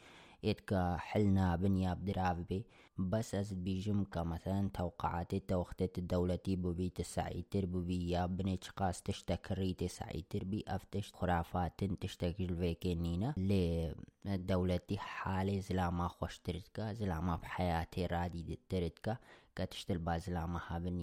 إتكا 0.46 0.98
حلنا 0.98 1.56
بنيا 1.56 1.94
بدراف 1.94 2.38
بي. 2.50 2.66
بس 2.98 3.36
از 3.36 3.54
بيجم 3.54 4.04
كمثلا 4.04 4.70
توقعات 4.74 5.36
توختت 5.36 5.98
الدولتي 5.98 6.56
ببي 6.56 6.90
تسعيتر 6.90 7.66
ببي 7.66 8.10
يا 8.10 8.26
بني 8.26 8.58
چقاس 8.58 9.02
تشتكري 9.02 9.74
تسعيتر 9.74 10.44
بي 10.44 10.64
افتش 10.68 11.14
خرافات 11.14 11.84
تشتكل 11.84 12.56
فيكينينا 12.56 13.34
لي 13.38 13.96
دولتي 14.26 14.98
حالي 14.98 15.62
زلاما 15.62 16.08
خوش 16.08 16.40
تردكا 16.40 16.94
زلاما 16.94 17.36
بحياتي 17.36 18.06
رادي 18.06 18.60
تردكا 18.70 19.18
كتشتل 19.56 19.98
با 19.98 20.18
زلاما 20.18 20.62
هابن 20.68 21.02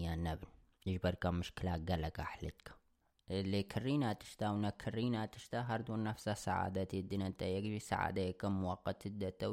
يجبر 0.87 1.15
كا 1.15 1.31
مشكلة 1.31 1.73
قلق 1.73 2.21
أحلتك 2.21 2.75
اللي 3.31 3.63
كرينا 3.63 4.13
تشتا 4.13 4.51
ونا 4.51 4.71
كرينا 4.71 5.27
تشتا 5.27 5.61
هردو 5.61 5.97
نفسها 5.97 6.35
سعادة 6.35 6.89
الدين 6.95 7.23
انت 7.23 7.43
يكفي 7.43 7.79
سعادة 7.79 8.31
كم 8.31 8.53
مؤقت 8.53 9.07
الدتا 9.07 9.47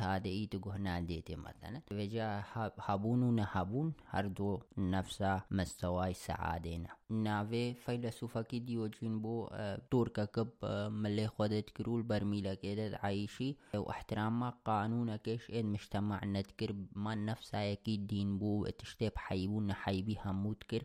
هاده 0.00 0.28
ای 0.28 0.46
تو 0.46 0.58
گهنا 0.58 1.00
دیتی 1.00 1.36
مثلا 1.36 1.80
وجا 1.90 2.40
هابون 2.78 3.22
و 3.22 3.32
نهابون 3.32 3.94
هر 4.06 4.22
دو 4.22 4.60
نفسا 4.78 5.42
مستوای 5.50 6.14
سعادینا 6.14 6.88
ناوی 7.10 7.74
فیلسوفا 7.86 8.42
کی 8.42 8.60
دیو 8.60 8.86
جین 8.88 9.18
بو 9.22 9.48
دور 9.90 10.08
كب 10.08 10.48
ملي 10.90 11.26
خودت 11.26 11.70
كرول 11.70 12.02
برميلا 12.02 12.54
كده 12.54 12.98
عايشي 13.02 13.56
واحترام 13.74 14.50
قانون 14.50 15.16
كيش 15.16 15.50
ان 15.50 15.66
مجتمع 15.66 16.24
نتكر 16.24 16.74
ما 16.92 17.14
نفسها 17.14 17.62
يكي 17.62 17.96
دين 17.96 18.38
بو 18.38 18.66
تشتيب 18.66 19.12
حيبون 19.16 19.72
حيبي 19.72 20.18
هموت 20.24 20.62
كر 20.62 20.82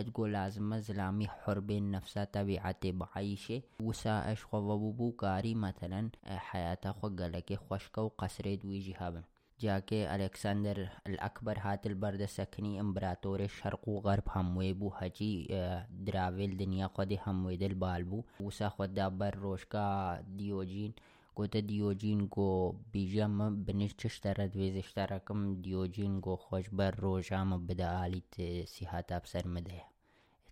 تقول 0.00 0.32
لازم 0.32 0.78
زلامي 0.78 1.28
حر 1.28 1.60
بين 1.60 1.90
نفسها 1.90 2.24
طبيعتي 2.24 2.92
بعيشة. 2.92 3.62
وسا 3.82 4.32
اش 4.32 4.46
بو 4.52 5.12
كاري 5.12 5.54
مثلا 5.54 6.10
حياته 6.24 6.92
خو 6.92 7.08
قلك 7.08 7.54
خوشكا 7.54 8.02
وقصري 8.02 8.56
دوي 8.56 8.78
جهابا 8.78 9.22
جاكي 9.60 10.14
ألكسندر 10.14 10.88
الأكبر 11.06 11.58
هات 11.60 11.86
البرد 11.86 12.24
سكني 12.24 12.80
امبراطور 12.80 13.40
الشرق 13.40 13.88
وغرب 13.88 14.22
هموي 14.26 14.72
بو 14.72 14.88
هجي 14.88 15.46
درافيل 15.90 16.56
دنيا 16.56 16.86
خودي 16.86 17.18
هموي 17.26 17.56
دل 17.56 17.74
بالبو 17.74 18.24
وسا 18.40 18.68
خود 18.68 18.94
دابر 18.94 19.34
روشكا 19.34 20.20
ديوجين 20.20 20.92
قوت 21.36 21.56
ديوجين 21.56 22.26
قو 22.28 22.74
بيجام 22.92 23.64
بنش 23.64 23.92
تشترد 23.94 24.56
ويز 24.56 24.76
اشتركم 24.76 25.62
ديوجين 25.62 26.20
قو 26.20 26.36
خوش 26.36 26.68
بر 26.68 26.94
روشام 27.00 27.66
بدا 27.66 28.06
آليت 28.06 28.34
سيهاتا 28.68 29.18
بسر 29.18 29.48
مده 29.48 29.82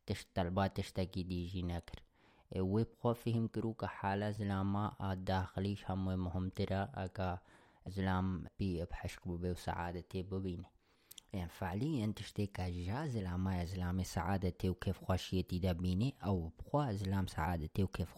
تش 0.07 0.27
طلبات 0.35 0.77
تشتكي 0.77 1.23
ديجي 1.23 1.63
نكر 1.63 2.03
ويب 2.57 2.87
خو 3.03 3.15
فهم 3.15 3.49
کرو 3.49 3.75
که 3.75 3.87
حالا 3.87 4.31
زلاما 4.31 5.15
داخليش 5.15 5.91
هم 5.91 6.19
مهم 6.25 6.49
ترى 6.49 6.89
اكا 6.95 7.39
زلام 7.87 8.45
بي 8.59 8.85
بحشق 8.85 9.29
ببي 9.29 9.51
وسعادتي 9.51 10.23
ببيني 10.23 10.67
يعني 11.33 11.49
فعليا 11.49 12.13
تشتي 12.17 12.47
كجا 12.47 13.07
زلاما 13.07 13.65
زلام 13.65 14.03
سعادتي 14.03 14.69
وكيف 14.71 15.05
خوشيتي 15.05 15.59
دبيني 15.59 16.15
أو 16.25 16.51
بخوا 16.59 16.93
زلام 16.93 17.27
سعادتي 17.27 17.83
وكيف 17.85 18.15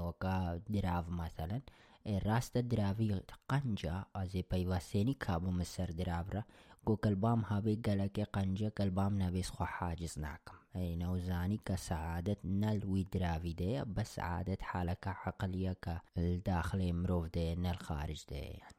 وكا 0.00 0.60
دراف 0.68 1.08
مثلا 1.08 1.60
راست 2.06 2.58
درافي 2.58 3.20
قنجا 3.48 4.04
آزي 4.16 4.44
بيواسيني 4.50 5.14
كابو 5.14 5.50
مسر 5.50 5.90
درافرا 5.90 6.44
قو 6.86 6.96
كلبام 6.96 7.44
هابي 7.44 7.74
قلق 7.74 8.20
قنجا 8.32 8.68
كلبام 8.68 9.22
نبيس 9.22 9.50
خو 9.50 9.64
حاجز 9.64 10.18
ناكم. 10.18 10.54
أي 10.76 10.96
نوزاني 10.96 11.60
كسعادة 11.64 12.36
نل 12.44 12.86
ويدرافي 12.86 13.52
دي 13.52 13.84
بس 13.84 14.18
عادة 14.18 14.58
حالك 14.60 15.08
عقلية 15.08 15.76
كالداخل 15.82 16.92
مروف 16.92 17.26
دي 17.26 17.54
نل 17.54 17.76
خارج 17.76 18.24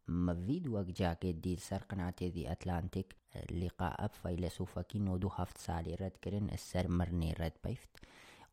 مفيد 0.08 0.68
وقت 0.68 0.86
جاكي 0.86 1.32
دي 1.32 1.56
سر 1.56 1.84
قناتي 1.84 2.30
دي 2.30 2.52
أتلانتيك 2.52 3.16
لقاء 3.52 4.08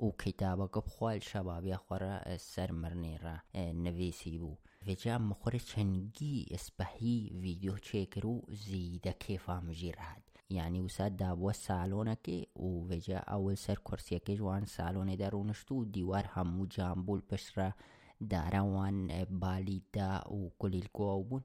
ئەو 0.01 0.11
کەیتابە 0.21 0.67
گەپ 0.75 0.87
خوال 0.95 1.19
شەبابە 1.31 1.77
خۆرە 1.85 2.15
سەرمەرنێ 2.53 3.15
ڕە 3.25 3.37
نەڤێسی 3.85 4.37
بوو 4.43 4.61
vêca 4.87 5.15
mixwar 5.29 5.55
çengî 5.71 6.37
espehî 6.57 7.19
vîdeo 7.43 7.77
çêkir 7.89 8.25
û 8.35 8.37
zî 8.65 8.85
de 9.05 9.13
kêfa 9.23 9.57
mijî 9.67 9.91
rehat 9.99 10.25
yanî 10.57 10.81
wisa 10.87 11.07
dabuwe 11.21 11.55
salonekê 11.67 12.41
û 12.67 12.69
vêca 12.91 13.19
ewil 13.37 13.57
ser 13.65 13.79
kursiyekê 13.87 14.35
ji 14.39 14.45
wan 14.49 14.65
salonê 14.77 15.17
de 15.23 15.29
rûnişt 15.35 15.69
û 15.77 15.79
dîwar 15.95 16.27
hemû 16.35 16.65
cambûl 16.75 17.21
pişt 17.29 17.51
re 17.59 17.71
dara 18.33 18.63
wan 18.75 18.97
balî 19.43 19.79
da 19.97 20.11
û 20.37 20.39
kulîlgoew 20.61 21.23
bûn 21.29 21.45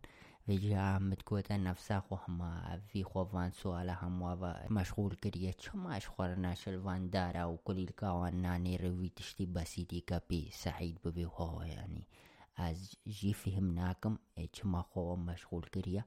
رجع 0.49 0.97
بتقول 0.97 1.43
نفسها 1.51 2.03
وهم 2.11 2.41
في 2.87 3.03
خوفان 3.03 3.51
سؤالهم 3.51 4.21
و 4.21 4.53
مشغول 4.69 5.15
كرية 5.15 5.55
شما 5.59 5.97
أشخر 5.97 6.35
ناشل 6.35 6.75
وان 6.75 7.09
دارا 7.09 7.45
وكل 7.45 7.85
کاوان 7.85 8.41
نانی 8.41 8.77
روي 8.77 9.09
تشتي 9.09 9.45
بسیدی 9.45 10.01
کپی 10.01 10.51
سعید 10.53 11.01
ببي 11.01 11.23
هو 11.25 11.65
یعنی. 11.65 12.07
از 12.55 12.91
جی 13.07 13.33
فهمناکم 13.33 14.17
چما 14.51 14.81
خو 14.81 15.15
مشغول 15.15 15.65
کریه. 15.65 16.05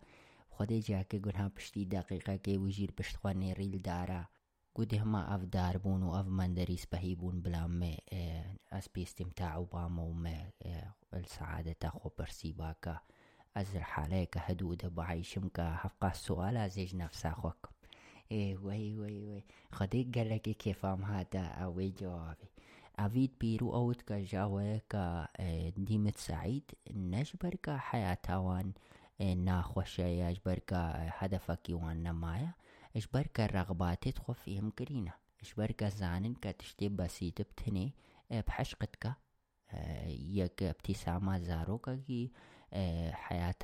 خود 0.51 0.73
جا 0.73 1.03
که 1.03 1.19
گنها 1.19 1.49
پشتی 1.49 1.85
دقیقه 1.85 2.39
که 2.39 2.59
وجیر 2.59 2.93
خو 3.23 3.29
ریل 3.29 3.79
داره. 3.79 4.29
قد 4.77 4.95
ما 4.95 5.23
اف 5.23 5.45
دار 5.45 5.77
بون 5.77 6.03
و 6.03 6.11
اف 6.11 6.27
مندریس 6.27 6.87
بهی 6.87 7.15
بون 7.15 7.43
بلا 7.43 7.67
ما 7.67 7.95
از 8.71 8.89
بيستمتعوا 8.95 9.65
باما 9.65 10.03
وما 10.03 10.53
سعادت 11.27 11.89
خو 11.89 12.09
برسي 12.19 12.53
باكا 12.53 13.01
از 13.57 13.77
الحالة 13.77 14.25
كهدودة 14.25 14.89
بعيشم 14.89 15.49
كحفقا 15.49 16.09
السؤال 16.09 16.57
أزيج 16.57 16.97
نفس 16.97 17.27
أخوك. 17.27 17.71
إيه 18.33 18.57
وي 18.57 18.99
وي 18.99 19.25
وي. 19.25 19.45
خديك 19.73 20.19
قالك 20.19 20.43
كيف 20.43 20.87
ام 20.87 21.05
هذا 21.05 21.41
أوي 21.41 21.91
جوابي. 21.91 22.51
أفيد 22.99 23.33
بيرو 23.41 23.75
أوت 23.75 24.03
كجاوة 24.03 24.81
كا 24.91 25.29
ديمت 25.77 26.17
سعيد. 26.17 26.71
نجبر 26.91 27.55
كا 27.55 27.77
حياة 27.77 28.41
وان 28.41 28.73
ناخوشة. 29.45 30.29
اجبر 30.29 30.59
كا 30.59 31.11
هدفك 31.19 31.67
وان 31.69 32.03
نمايا. 32.03 32.55
اجبر 32.97 33.27
كا 33.27 33.47
رغباتي 33.47 34.13
تخو 34.13 34.33
فيهم 34.33 34.71
كرينا. 34.71 35.13
اجبر 35.43 35.71
كا 35.71 35.89
زانن 35.89 36.35
كا 36.35 36.51
تشتي 36.51 36.89
بسيط 36.89 37.43
بتني 37.43 37.95
بحشقتك 38.31 39.13
يك 40.09 40.63
ابتسامة 40.63 41.39
زاروكا 41.39 41.97
كي 41.97 42.33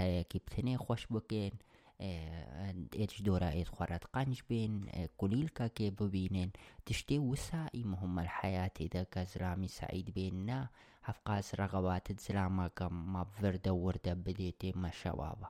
يكي 0.01 0.39
بتني 0.39 0.77
خوش 0.77 1.07
بكين 1.07 1.53
إيش 2.01 3.23
دورا 3.23 3.51
ايد 3.51 3.69
خورات 3.69 4.05
قنج 4.05 4.41
بين 4.49 4.87
كليلكا 5.17 5.67
كي 5.67 5.91
ببينين. 5.91 6.51
تشتي 6.87 7.19
وسائي 7.19 7.85
مهم 7.85 8.19
الحياة 8.19 8.71
إذا 8.81 9.03
كزرامي 9.03 9.69
سعيد 9.69 10.11
بيننا. 10.11 10.69
هفقاس 11.05 11.55
رغبات 11.55 12.21
زلاما 12.21 12.69
كم 12.69 13.13
ما 13.13 13.23
بفردة 13.23 13.73
وردة 13.73 14.15
بديتي 14.15 14.73
ما 14.73 14.91
شبابا 14.91 15.49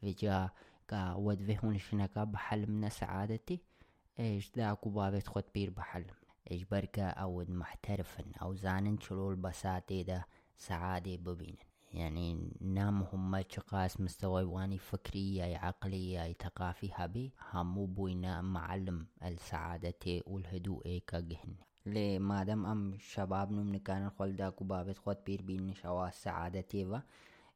فيجا 0.00 0.50
كا 0.88 1.14
ود 1.14 1.42
فيهون 1.42 1.78
شنكا 1.78 2.24
بحلمنا 2.24 2.88
سعادتي 2.88 3.60
إيش 4.20 4.50
داكو 4.50 4.90
بابت 4.90 5.28
خد 5.28 5.44
بير 5.54 5.70
بحلم. 5.70 6.14
إيش 6.50 6.64
بركة 6.64 7.02
أود 7.02 7.50
محترفن 7.50 8.24
أو 8.42 8.54
زانن 8.54 8.98
بساتي 9.18 10.02
دا 10.02 10.24
سعادة 10.56 11.16
ببينن. 11.16 11.56
يعني 11.94 12.50
نام 12.60 13.02
هم 13.02 13.42
شقاس 13.48 14.00
مستوى 14.00 14.42
واني 14.44 14.78
فكري 14.78 15.44
أي 15.44 15.56
عقلي 15.56 16.22
أي 16.24 16.34
ثقافي 16.42 16.90
هبي 16.94 17.32
همو 17.52 17.86
بوينا 17.86 18.40
معلم 18.42 19.06
السعادة 19.24 20.22
والهدوء 20.26 20.98
كجهن 21.06 21.54
لي 21.86 22.18
مادام 22.18 22.66
أم 22.66 22.98
شباب 22.98 23.52
نم 23.52 23.74
نكان 23.74 24.06
الخول 24.06 24.36
داكو 24.36 24.64
بابت 24.64 24.98
خود 24.98 25.16
بير 25.26 25.42
بين 25.42 25.74
شوا 25.74 26.08
السعادة 26.08 26.60
تيفا 26.60 27.02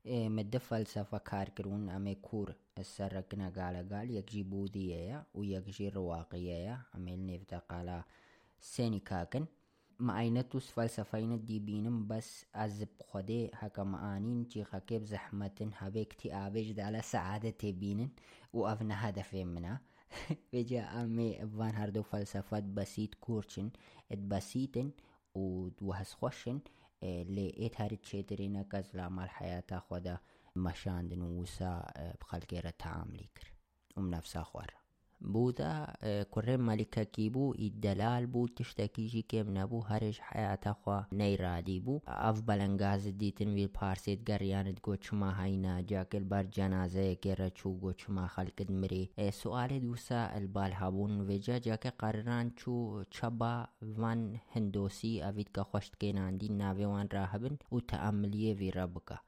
إيه 0.07 0.28
مد 0.28 0.57
فلسفة 0.57 1.19
كار 1.19 1.49
كرون 1.49 1.91
أمي 1.91 2.15
كور 2.15 2.55
السرقنا 2.78 3.49
قال 3.49 3.89
قال 3.93 4.11
يكجي 4.11 4.43
بودية 4.43 5.27
ويكجي 5.35 5.89
رواقية 5.89 6.86
أمي 6.97 7.17
نفتا 10.01 10.12
قال 10.12 10.31
سيني 10.33 10.47
كاكن 10.47 10.53
معاينتوس 10.53 10.71
فلسفين 10.71 11.45
دي 11.45 11.59
بينم 11.61 12.07
بس 12.07 12.47
أزب 12.55 12.89
خدي 13.09 13.51
هكا 13.55 13.83
معانين 13.83 14.45
جي 14.45 14.65
خكيب 14.65 15.05
زحمة 15.05 15.73
هبي 15.77 16.03
اكتئابج 16.03 16.73
دالا 16.73 17.01
سعادة 17.01 17.71
بينن 17.71 18.11
وأفنا 18.53 19.09
هدف 19.09 19.35
منا 19.35 19.81
بيجا 20.53 20.85
أمي 21.03 21.35
فان 21.47 21.77
هردو 21.77 22.03
فلسفات 22.03 22.65
بسيط 22.65 23.15
كورشن 23.15 23.71
ات 24.12 24.19
بسيطن 24.19 24.91
وهس 25.35 26.15
خوشن. 26.15 26.61
اللي 27.03 27.67
ات 27.67 27.81
هاري 27.81 27.97
تشيدرينا 27.97 28.62
كزلام 28.62 29.21
الحياة 29.21 29.65
خدا 29.91 30.19
مشاندن 30.57 31.23
وسا 31.23 31.93
بخلقيرة 32.21 32.71
تعاملي 32.71 33.29
كر 33.37 33.53
ومنفسا 33.97 34.43
خوار. 34.43 34.82
بودا 35.22 35.94
كوري 36.32 36.58
ملكة 36.58 37.03
كيبو 37.03 37.53
الدلال 37.53 38.27
بو 38.27 38.48
تشتكي 38.48 39.08
جي 39.08 39.22
كيم 39.22 39.58
نبو 39.58 39.80
هرج 39.80 40.19
حياتا 40.19 40.74
خوا 40.74 41.02
نيرادي 41.11 41.80
بو 41.80 42.00
اف 42.08 42.42
بلنگاز 42.42 43.08
ديتن 43.08 43.48
ويل 43.48 43.68
پارسيت 43.68 44.24
گرياند 44.30 44.80
گو 44.80 44.95
چما 44.95 45.44
هينا 45.44 45.82
جاكل 45.82 46.24
بر 46.24 46.44
جنازه 46.44 47.14
كيرا 47.14 47.50
چو 47.50 47.69
گو 47.82 47.92
چما 47.92 48.27
خلقد 48.27 48.72
مري 48.72 49.10
سؤال 49.32 49.80
دوسا 49.80 50.38
البال 50.38 50.74
هابون 50.74 51.22
وجا 51.22 51.58
جاكي 51.58 51.90
قرران 51.90 52.52
چو 52.58 53.03
چبا 53.11 53.68
وان 53.82 54.40
هندوسي 54.56 55.24
اويد 55.24 55.50
کا 55.58 55.64
خوشت 55.64 55.95
كينان 55.95 56.38
دي 56.38 56.48
ناوي 56.50 56.86
وان 56.86 57.08
راهبن 57.14 57.58
و 57.72 57.80
تأمليه 57.80 58.53
في 58.53 58.69
ربكا 58.69 59.19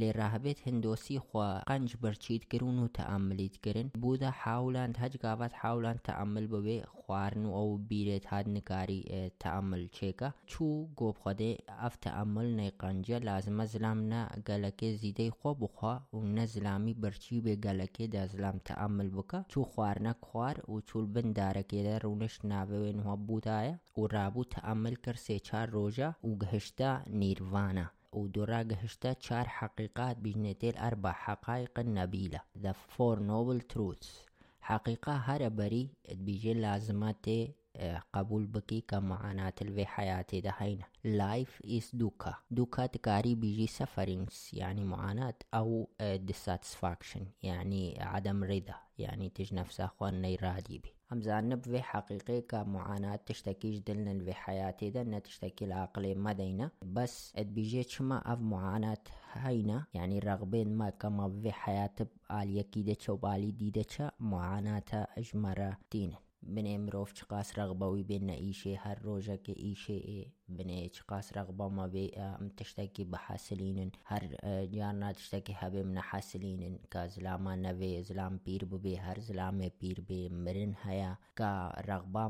لێ 0.00 0.10
ڕاهبێت 0.20 0.58
هندۆسی 0.66 1.18
خوا 1.26 1.48
قەنج 1.70 1.90
بەرچیت 2.02 2.44
کردون 2.50 2.78
و 2.80 2.92
تەعاملیت 2.98 3.56
کردن 3.64 3.88
بوودا 4.02 4.30
حاولان 4.42 4.92
هەج 5.02 5.14
گاوات 5.24 5.52
حاولان 5.60 5.98
تەعامل 6.06 6.46
ببێ 6.54 6.78
خواردن 6.98 7.44
و 7.46 7.54
ئەو 7.58 7.70
بیرێت 7.88 8.24
هاد 8.32 8.46
نکاری 8.56 9.00
تەعامل 9.42 9.82
چێکە. 9.96 10.28
چوو 10.50 10.88
گۆبخۆدێ 10.98 11.52
ئەف 11.82 11.94
تەعامل 12.04 12.48
نەی 12.58 12.72
قەنجە 12.80 13.18
لازمە 13.28 13.64
زلام 13.72 14.00
نە 14.12 14.22
گەلەکێ 14.48 14.88
زیدەی 15.00 15.34
خۆ 15.38 15.50
بخوا 15.62 15.94
و 16.16 16.18
نەزلامی 16.36 16.98
بەرچی 17.02 17.42
بێ 17.44 17.54
گەلەکێ 17.66 18.04
دا 18.14 18.22
زلام 18.32 18.56
تەعامل 18.68 19.08
بکە. 19.16 19.38
چوو 19.52 19.68
خواردنە 19.72 20.12
خوار 20.26 20.56
و 20.72 20.74
چول 20.88 21.06
بن 21.14 21.28
دارەکێدا 21.38 21.94
ڕوونشت 22.04 22.40
ناوێن 22.52 22.98
وە 23.06 23.14
بوودایە 23.26 23.74
و 23.98 24.02
ڕابوو 24.14 24.50
تەعامل 24.54 24.94
کرد 25.04 25.20
سێ 25.26 25.36
چار 25.48 25.66
ڕۆژە 25.76 26.08
و 26.26 26.30
گەهشتا 26.40 26.92
نیروانە 27.20 27.86
ودورا 28.12 28.62
قهشتا 28.62 29.12
چار 29.14 29.48
حقيقات 29.48 30.16
بجنتيل 30.16 30.76
أربع 30.76 31.12
حقائق 31.12 31.78
نبيلة 31.80 32.40
The 32.62 32.72
Four 32.72 33.16
Noble 33.18 33.62
Truths. 33.74 34.08
حقيقة 34.60 35.12
هر 35.16 35.48
بري 35.48 35.88
بيجي 36.12 36.54
لازمات 36.54 37.26
قبول 38.12 38.46
بكي 38.46 38.80
كمعاناة 38.80 39.52
الفي 39.62 39.86
حياتي 39.86 40.40
ده 40.40 40.54
هينا 40.58 40.84
life 41.06 41.66
is 41.66 41.84
دوكا 41.96 42.34
دوكا 42.50 42.86
تكاري 42.86 43.34
بيجي 43.34 43.66
sufferings 43.66 44.34
يعني 44.52 44.84
معاناة 44.84 45.34
أو 45.54 45.88
dissatisfaction 46.02 47.20
يعني 47.42 48.02
عدم 48.02 48.44
رضا 48.44 48.74
يعني 48.98 49.28
تج 49.28 49.54
نفسها 49.54 49.86
خوان 49.86 50.22
بي 50.22 50.38
هم 50.82 50.97
زانب 51.16 51.64
في 51.64 51.82
حقيقي 51.82 52.40
كمعاناة 52.40 53.20
تشتكيش 53.26 53.78
دلنا 53.78 54.24
في 54.24 54.32
حياتي 54.32 54.90
ده 54.90 55.02
تشتكي 55.18 55.64
العقل 55.64 56.18
مدينة 56.18 56.70
بس 56.82 57.32
اد 57.36 57.46
بيجي 57.54 57.82
شما 57.82 58.32
اف 58.32 58.38
معاناة 58.40 58.98
هينا 59.32 59.86
يعني 59.94 60.18
رغبين 60.18 60.76
ما 60.76 60.90
كما 60.90 61.40
في 61.42 61.52
حياة 61.52 61.94
بالي 62.30 62.62
كيدة 62.62 62.96
وبالي 63.08 63.50
ديدة 63.50 64.12
معاناة 64.20 64.82
اجمرة 65.18 65.78
دينه 65.92 66.16
بنێ 66.54 66.76
مرۆڤ 66.84 67.10
چ 67.18 67.20
قاس 67.30 67.48
ڕغبەوەی 67.58 68.06
بێنە 68.10 68.36
ئیشێ 68.44 68.74
هەر 68.84 68.98
ڕۆژەکە 69.06 69.54
ئیشێ 69.64 69.98
بنێ 70.56 70.80
چ 70.94 70.98
قاس 71.08 71.26
ڕغبەمە 71.36 71.86
بێ 71.94 72.06
ئەم 72.18 72.44
تشتێکی 72.58 73.04
بەحاسلینن 73.12 73.90
هەر 74.10 74.22
جیاننا 74.72 75.10
تشتێکی 75.18 75.58
هەبێ 75.60 75.80
منە 75.88 76.02
حاسلینن 76.10 76.74
کە 76.92 77.00
زلامان 77.14 77.58
نەوێ 77.66 77.92
زلام 78.08 78.34
پیر 78.44 78.62
ببێ 78.70 78.94
هەر 79.06 79.18
زلامێ 79.28 79.68
پیر 79.80 79.98
بێ 80.08 80.22
مرن 80.44 80.72
هەیە 80.84 81.12
کە 81.38 81.50
ڕغبا 81.88 82.24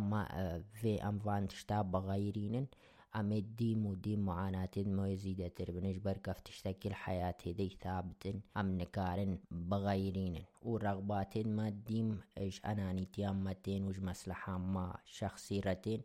vê 0.80 0.94
ئەم 1.04 1.16
vان 1.24 1.44
تشتا 1.50 1.78
بەغەیرینن 1.92 2.66
ئەمێ 3.14 3.40
دیم 3.58 3.80
و 3.86 3.92
دیم 4.04 4.20
معاناتێت 4.30 4.88
مۆی 4.96 5.20
زیدەتر 5.24 5.68
بنش 5.76 5.96
بەرکەف 6.06 6.38
تشتێکی 6.46 6.88
الحياة 6.92 7.38
هێدەی 7.46 7.76
ثابتن 7.82 8.36
ئەم 8.56 8.68
نکارن 8.80 9.32
بەغەیرینن 9.70 10.46
و 10.68 10.70
ڕغباتێن 10.84 11.48
مە 11.58 11.68
دیم 11.88 12.08
ئەش 12.38 12.56
ئەنانیتیان 12.66 13.36
مەتێن 13.46 13.82
وش 13.84 13.98
مەسلحامە 14.08 14.88
شخصی 15.18 15.62
ڕەتێن 15.66 16.02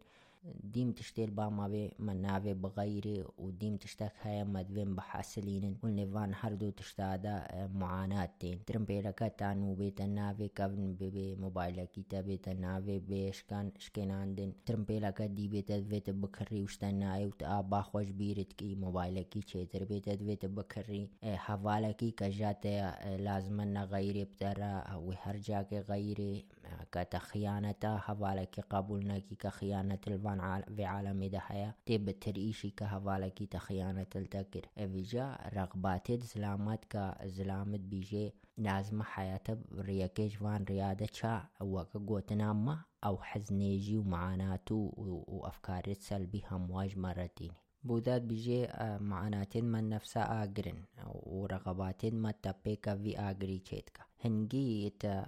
ديم 0.64 0.92
تشتيل 0.92 1.30
بامابي 1.32 1.92
منافي 2.00 2.54
بغيري 2.54 3.24
وديم 3.38 3.78
تشتك 3.78 4.12
هاي 4.22 4.44
مدوين 4.44 4.96
بحاسلينن 4.96 5.76
ونلفان 5.84 6.32
هردو 6.36 6.70
تشتادا 6.70 7.48
معاناة 7.74 8.30
تين 8.40 8.66
ترمبيركا 8.66 9.28
تانو 9.28 9.74
بيت 9.74 10.02
النافي 10.02 10.48
كابن 10.48 10.94
ببي 10.94 11.36
موبايلا 11.36 11.86
كيتا 11.86 12.22
بيت 12.22 12.48
النافي 12.48 13.00
بيشكان 13.00 13.72
شكناندن 13.80 14.54
ترمبيركا 14.66 15.26
دي 15.26 15.48
بيت 15.48 15.72
ادفيت 15.72 16.10
بكري 16.10 16.64
وشتناي 16.64 17.26
وتآبا 17.26 17.82
خوش 17.82 18.10
بيرت 18.10 18.54
كي 18.54 18.76
موبايلا 18.76 19.22
كي 19.22 19.42
چيتر 19.42 19.84
بيت 19.84 20.08
ادفيت 20.08 20.46
بكري 20.46 21.10
حوالا 21.24 21.92
كي 21.92 22.12
كجات 22.12 22.66
لازمنا 23.20 23.84
غيري 23.84 24.24
بترا 24.24 24.96
وهرجاك 24.96 25.74
غيري 25.74 26.46
بدەرە 26.64 26.75
ئەوی 26.75 26.83
هەرجاکێ 26.83 26.83
غەیرێ 26.83 26.92
کە 26.93 27.03
تە 27.11 27.19
خیانەتە 27.30 27.92
هەڤالەکی 28.08 28.67
قبول 28.74 29.01
نەکی 29.11 29.35
کە 29.42 29.50
خیانەت 29.58 30.03
الوان 30.08 30.40
في 30.75 30.83
عالمي 30.93 31.30
ده 31.30 31.42
هيا 31.48 31.74
تي 31.85 32.32
إيشي 32.38 32.69
كهوالكي 32.69 33.45
تخيانة 33.45 34.11
التكر 34.16 34.64
افيجا 34.77 35.25
رغباتي 35.58 36.17
زلامات 36.17 36.85
كا 36.85 37.27
زلامت 37.27 37.80
بيجي 37.80 38.33
لازم 38.58 39.03
حياته 39.03 39.58
رياكيش 39.77 40.42
وان 40.42 40.64
ريادة 40.64 41.08
شا 41.14 41.43
وكا 41.61 42.00
قوتنا 42.08 42.85
أو 43.03 43.17
حزنيجي 43.17 43.98
ومعاناته 43.98 44.93
وأفكار 45.27 45.93
سلبي 45.93 46.43
همواج 46.51 46.98
مرتين 46.98 47.51
بودات 47.83 48.22
بيجي 48.22 48.67
معاناتين 49.00 49.66
من 49.66 49.90
نفسها 49.90 50.43
آگرن 50.43 50.80
ورغباتين 51.06 52.16
ما 52.16 52.32
تبيكا 52.32 52.95
في 52.95 53.17
آگري 53.17 53.59
چيتكا 53.59 54.12
هنجي 54.26 54.90
تا 55.00 55.26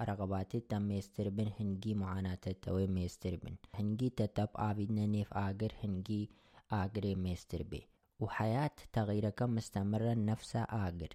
رغباتي 0.00 0.60
تا 0.60 0.78
ميستر 0.78 1.28
بن 1.28 1.50
هنجي 1.60 1.94
معاناة 1.94 2.38
توي 2.62 2.86
ميستر 2.86 3.36
بن. 3.36 3.56
هنجي 3.74 4.10
تتب 4.10 4.48
آبيدنا 4.56 5.06
نيف 5.06 5.34
آگر 5.34 5.72
هنجي 5.84 6.30
آگري 6.72 7.14
ميستر 7.14 7.62
بي 7.62 7.88
وحياة 8.20 8.70
تغييرك 8.92 9.42
مستمرة 9.42 10.14
نفسها 10.14 10.88
آگر. 10.88 11.08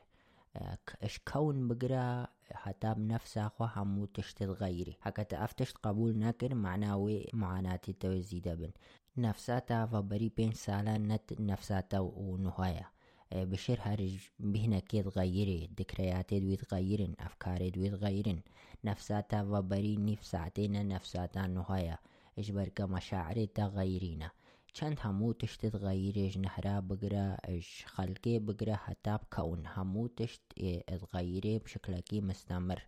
اش 1.03 1.19
كون 1.33 1.67
بقرا 1.67 2.27
حتى 2.51 2.93
بنفسها 2.93 3.47
خو 3.47 3.63
همو 3.63 4.05
تشت 4.05 4.43
تغيري 4.43 4.97
هكا 5.01 5.23
تفتشت 5.23 5.77
قبول 5.77 6.17
نكر 6.17 6.55
معناوي 6.55 7.27
معاناتي 7.33 7.93
توي 7.93 8.21
زيدا 8.21 8.55
بن. 8.55 8.71
نفساتا 9.17 9.85
فبري 9.85 10.29
بين 10.29 10.51
سالا 10.51 10.97
نت 10.97 11.33
نفساتا 11.39 11.99
ونهاية 11.99 12.91
بشير 13.33 13.79
هرج 13.81 14.17
بهنا 14.39 14.79
كي 14.79 15.03
تغيري 15.03 15.69
ذكرياتي 15.79 16.39
دوي 16.39 16.55
تغيرن 16.55 17.13
أفكاري 17.19 17.69
دوي 17.69 17.89
تغيرن 17.89 18.39
نفساتا 18.83 19.43
فبري 19.43 19.97
نفساتينا 19.97 20.83
نفساتا 20.83 21.47
نهاية 21.47 21.99
إجبر 22.39 22.69
مشاعري 22.79 23.47
تغيرينا 23.47 24.31
چند 24.73 24.97
همو 25.05 25.31
تشت 25.31 25.65
تغيريش 25.65 26.37
نهرا 26.37 26.79
بقرا 26.79 27.37
اش 27.45 27.85
خلقي 27.87 28.39
بقرا 28.39 28.75
حتى 28.75 29.17
بكون 29.17 29.63
همو 29.67 30.07
تشت 30.07 30.41
تغيري 30.87 31.59
بشكلكي 31.59 32.21
مستمر 32.21 32.83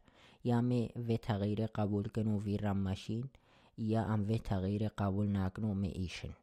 يامي 0.45 0.89
في 1.07 1.17
تغيير 1.17 1.65
قبول 1.65 2.07
كنو 2.15 2.39
في 2.39 2.55
رماشين 2.55 3.29
یا 3.77 4.01
ام 4.13 4.21
وی 4.27 4.37
تغییر 4.39 4.87
قبول 4.87 5.27
نکنو 5.27 5.73
می 5.73 5.87
ایشن 5.87 6.33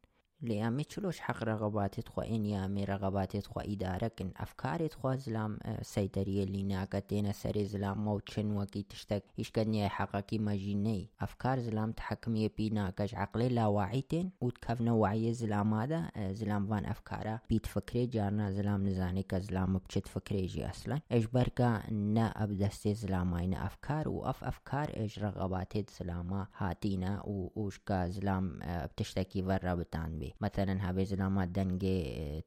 لیامی 0.42 0.84
چلوش 0.84 1.20
حق 1.20 1.42
رغباتت 1.48 2.08
خو 2.08 2.20
این 2.20 2.44
یامی 2.44 2.86
رغباتت 2.86 3.46
خو 3.46 3.60
اداره 3.64 4.08
کن 4.08 4.32
افکارت 4.36 4.94
خو 4.94 5.16
زلام 5.16 5.58
سیطریه 5.84 6.44
لی 6.44 6.62
ناکتین 6.62 7.32
سر 7.32 7.64
زلام 7.64 7.98
مو 7.98 8.20
چن 8.20 8.50
وکی 8.56 8.82
تشتک 8.82 9.22
ایشکنی 9.36 9.84
حقاکی 9.84 10.38
مجینی 10.38 11.10
افکار 11.20 11.60
زلام 11.60 11.92
تحکمی 11.92 12.48
بی 12.48 12.70
ناکش 12.70 13.14
عقلی 13.14 13.48
لاواعیتین 13.48 14.32
و 14.42 14.50
تکفنا 14.50 14.96
وعی 14.96 15.32
زلام 15.34 15.74
هذا 15.74 16.08
زلام 16.32 16.68
وان 16.70 16.86
افکارا 16.86 17.38
بیت 17.48 17.66
فکری 17.66 18.06
جارنا 18.06 18.52
زلام 18.52 18.86
نزانی 18.86 19.22
که 19.22 19.38
زلام 19.38 19.78
بچت 19.78 20.08
فکری 20.08 20.48
جی 20.48 20.62
أصلا 20.64 21.00
إيش 21.12 21.26
بركا 21.26 21.82
نا 21.90 22.26
ابدستي 22.44 22.94
زلامين 22.94 23.54
افكار 23.54 24.08
واف 24.08 24.44
افكار 24.44 24.96
إيش 24.96 25.18
رغباتت 25.18 25.90
زلاما 25.90 26.46
هاتينا 26.56 27.22
ووش 27.26 27.78
كا 27.86 28.08
زلام 28.08 28.58
بتشتكي 28.62 29.42
ورا 29.42 29.74
بتان 29.74 30.18
بي 30.18 30.31
مثلا 30.40 30.74
هاوێ 30.86 31.04
زلامات 31.12 31.48
دەنگێ 31.58 31.98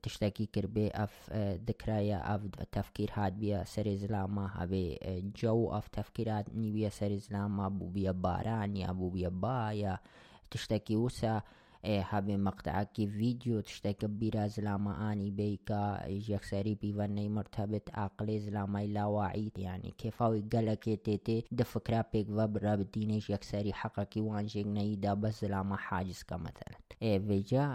تشتێکی 0.04 0.46
کردبێ 0.54 0.88
ئەف 0.98 1.14
دکرایە 1.70 2.20
ئەف 2.28 2.42
تەفکیر 2.76 3.12
هات 3.18 3.34
بیە 3.42 3.60
سەری 3.74 3.96
زلامە 4.04 4.46
هەوێ 4.58 4.86
جە 5.40 5.52
و 5.60 5.72
ئەف 5.74 5.86
تەفکرات 5.98 6.46
نیویە 6.62 6.90
سەری 7.00 7.20
زلامە 7.26 7.68
بوو 7.78 7.94
بیە 7.96 8.14
باران 8.24 8.72
یا 8.84 8.92
بوو 8.98 9.14
بیە 9.16 9.32
با 9.44 9.60
یا 9.84 9.94
تشتێکی 10.52 10.96
وسە 11.04 11.36
هەبێ 12.12 12.36
مەقتعکی 12.48 13.06
ڤیددیو 13.18 13.66
تشتێکە 13.68 14.08
بیرا 14.20 14.46
زلامەانی 14.56 15.36
بیکە 15.38 15.84
یەکسەری 16.34 16.80
پیڤەنەی 16.82 17.34
مرتبت 17.38 17.86
عقلێ 18.06 18.38
زلامای 18.46 18.88
لاواعیت 18.96 19.56
ینی 19.66 19.96
کێفاوی 20.02 20.48
گەلەکێ 20.54 20.96
تێتێ 21.06 21.38
دفکرا 21.60 22.02
پێکڤە 22.12 22.46
برا 22.54 22.74
بدینێش 22.80 23.26
یەکسەری 23.34 23.78
حەقەکی 23.82 24.26
وانژێک 24.28 24.68
نەیدا 24.78 25.14
بە 25.22 25.30
زلامە 25.40 25.78
حاجزکە 25.86 26.38
مەتەن 26.44 26.74
وێجا 27.28 27.66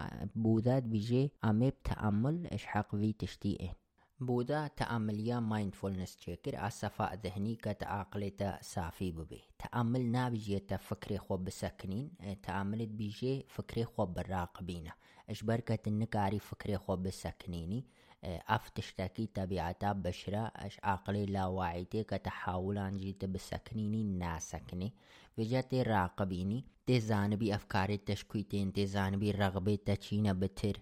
بودات 0.43 0.85
بيجي 0.93 1.31
أميب 1.45 1.75
تأمل 1.85 2.37
إش 2.47 2.67
حق 2.67 2.91
في 2.97 3.13
تشتيئين 3.13 3.80
بودا 4.21 4.67
تأمليا 4.67 5.41
مايندفولنس 5.41 6.17
تشيكر 6.17 6.67
الصفاء 6.67 7.15
ذهني 7.15 7.55
كتعقلتا 7.57 8.59
صافي 8.63 9.11
ببي. 9.13 9.41
تأمل 9.59 10.07
نابجي 10.13 10.61
فكري 10.79 11.19
خو 11.19 11.37
بسكنين 11.37 12.11
تأملت 12.43 12.89
بيجي 12.89 13.47
فكري 13.49 13.85
خو 13.85 14.07
بالراقبينة 14.07 14.93
إش 15.31 15.43
بركة 15.43 15.89
النكاري 15.89 16.39
فكري 16.39 16.79
خو 16.79 16.97
بسكنيني 16.97 17.85
اف 18.25 18.69
تشتكي 18.69 19.27
طبيعتا 19.27 19.93
بشرة 19.93 20.53
إش 20.57 20.79
عقلي 20.83 21.27
لا 21.27 21.47
واعيتي 21.47 22.05
كتحاولان 22.05 22.97
جيت 22.97 23.25
بسكنيني 23.25 24.05
ناسكني. 24.05 24.93
وجاتي 25.39 25.83
راقبيني 25.83 26.65
تي 26.87 27.01
زانبي 27.01 27.55
أفكاري 27.55 27.97
تشكويتين 27.97 28.73
تي 28.73 28.87
زانبي 28.87 29.31
رغبي 29.31 29.77
تشينا 29.77 30.33
بتر. 30.33 30.81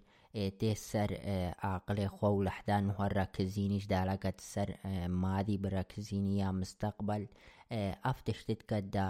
تێ 0.60 0.73
سەر 0.90 1.10
عقلێ 1.73 2.08
خۆ 2.16 2.28
و 2.36 2.44
لەحدان 2.48 2.84
وهە 2.90 3.07
ڕەکزینیش 3.18 3.84
دالاکەت 3.94 4.39
سەر 4.52 4.68
مادی 5.23 5.60
بڕەکزینی 5.62 6.36
یا 6.42 6.50
مستەقبل 6.60 7.23
ئەف 8.07 8.18
تشتت 8.26 8.60
کە 8.68 8.78
دا 8.97 9.08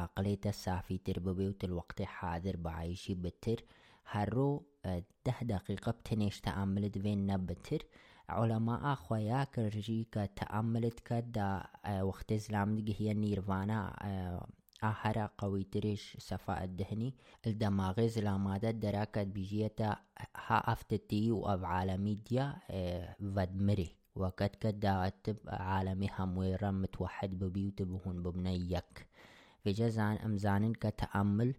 عقلێتە 0.00 0.52
سافیتر 0.64 1.16
ببێ 1.26 1.46
و 1.48 1.58
تلوەقتی 1.60 2.06
حادر 2.16 2.56
بەعیشی 2.64 3.14
بتر. 3.24 3.58
هەرۆ 4.12 4.50
ده 5.26 5.36
دقیقە 5.52 5.92
بتنێش 5.98 6.36
تەعاملت 6.46 6.94
وێن 7.04 7.20
نەبتر 7.30 7.82
علەما 8.38 8.76
ئاخۆیا 8.86 9.42
کردژی 9.54 10.02
کە 10.14 10.22
تەعاملت 10.38 10.98
کە 11.08 11.18
دا 11.36 11.50
وەختی 12.08 12.38
زلامدگە 12.44 12.94
هي 13.00 13.08
نیروانە 13.24 13.80
هەرا 14.92 15.30
قويتريش 15.38 16.16
صفاء 16.20 16.64
الدهني 16.64 17.14
الدماغي 17.46 18.08
زلامادة 18.08 18.70
دراكت 18.70 19.18
بيجيتا 19.18 19.96
ها 20.36 20.72
افتتي 20.72 21.30
و 21.30 21.46
عالمي 21.46 22.14
ديا 22.14 22.56
فدمري 23.36 23.96
وقت 24.16 24.56
كدا 24.56 25.12
عالمي 25.46 26.08
همويرا 26.18 26.70
متوحد 26.70 27.38
ببيوت 27.38 27.82
بهون 27.82 28.22
ببنيك 28.22 29.06
في 29.64 29.72
جزان 29.72 30.16
امزانن 30.16 30.72
كتأمل 30.74 31.54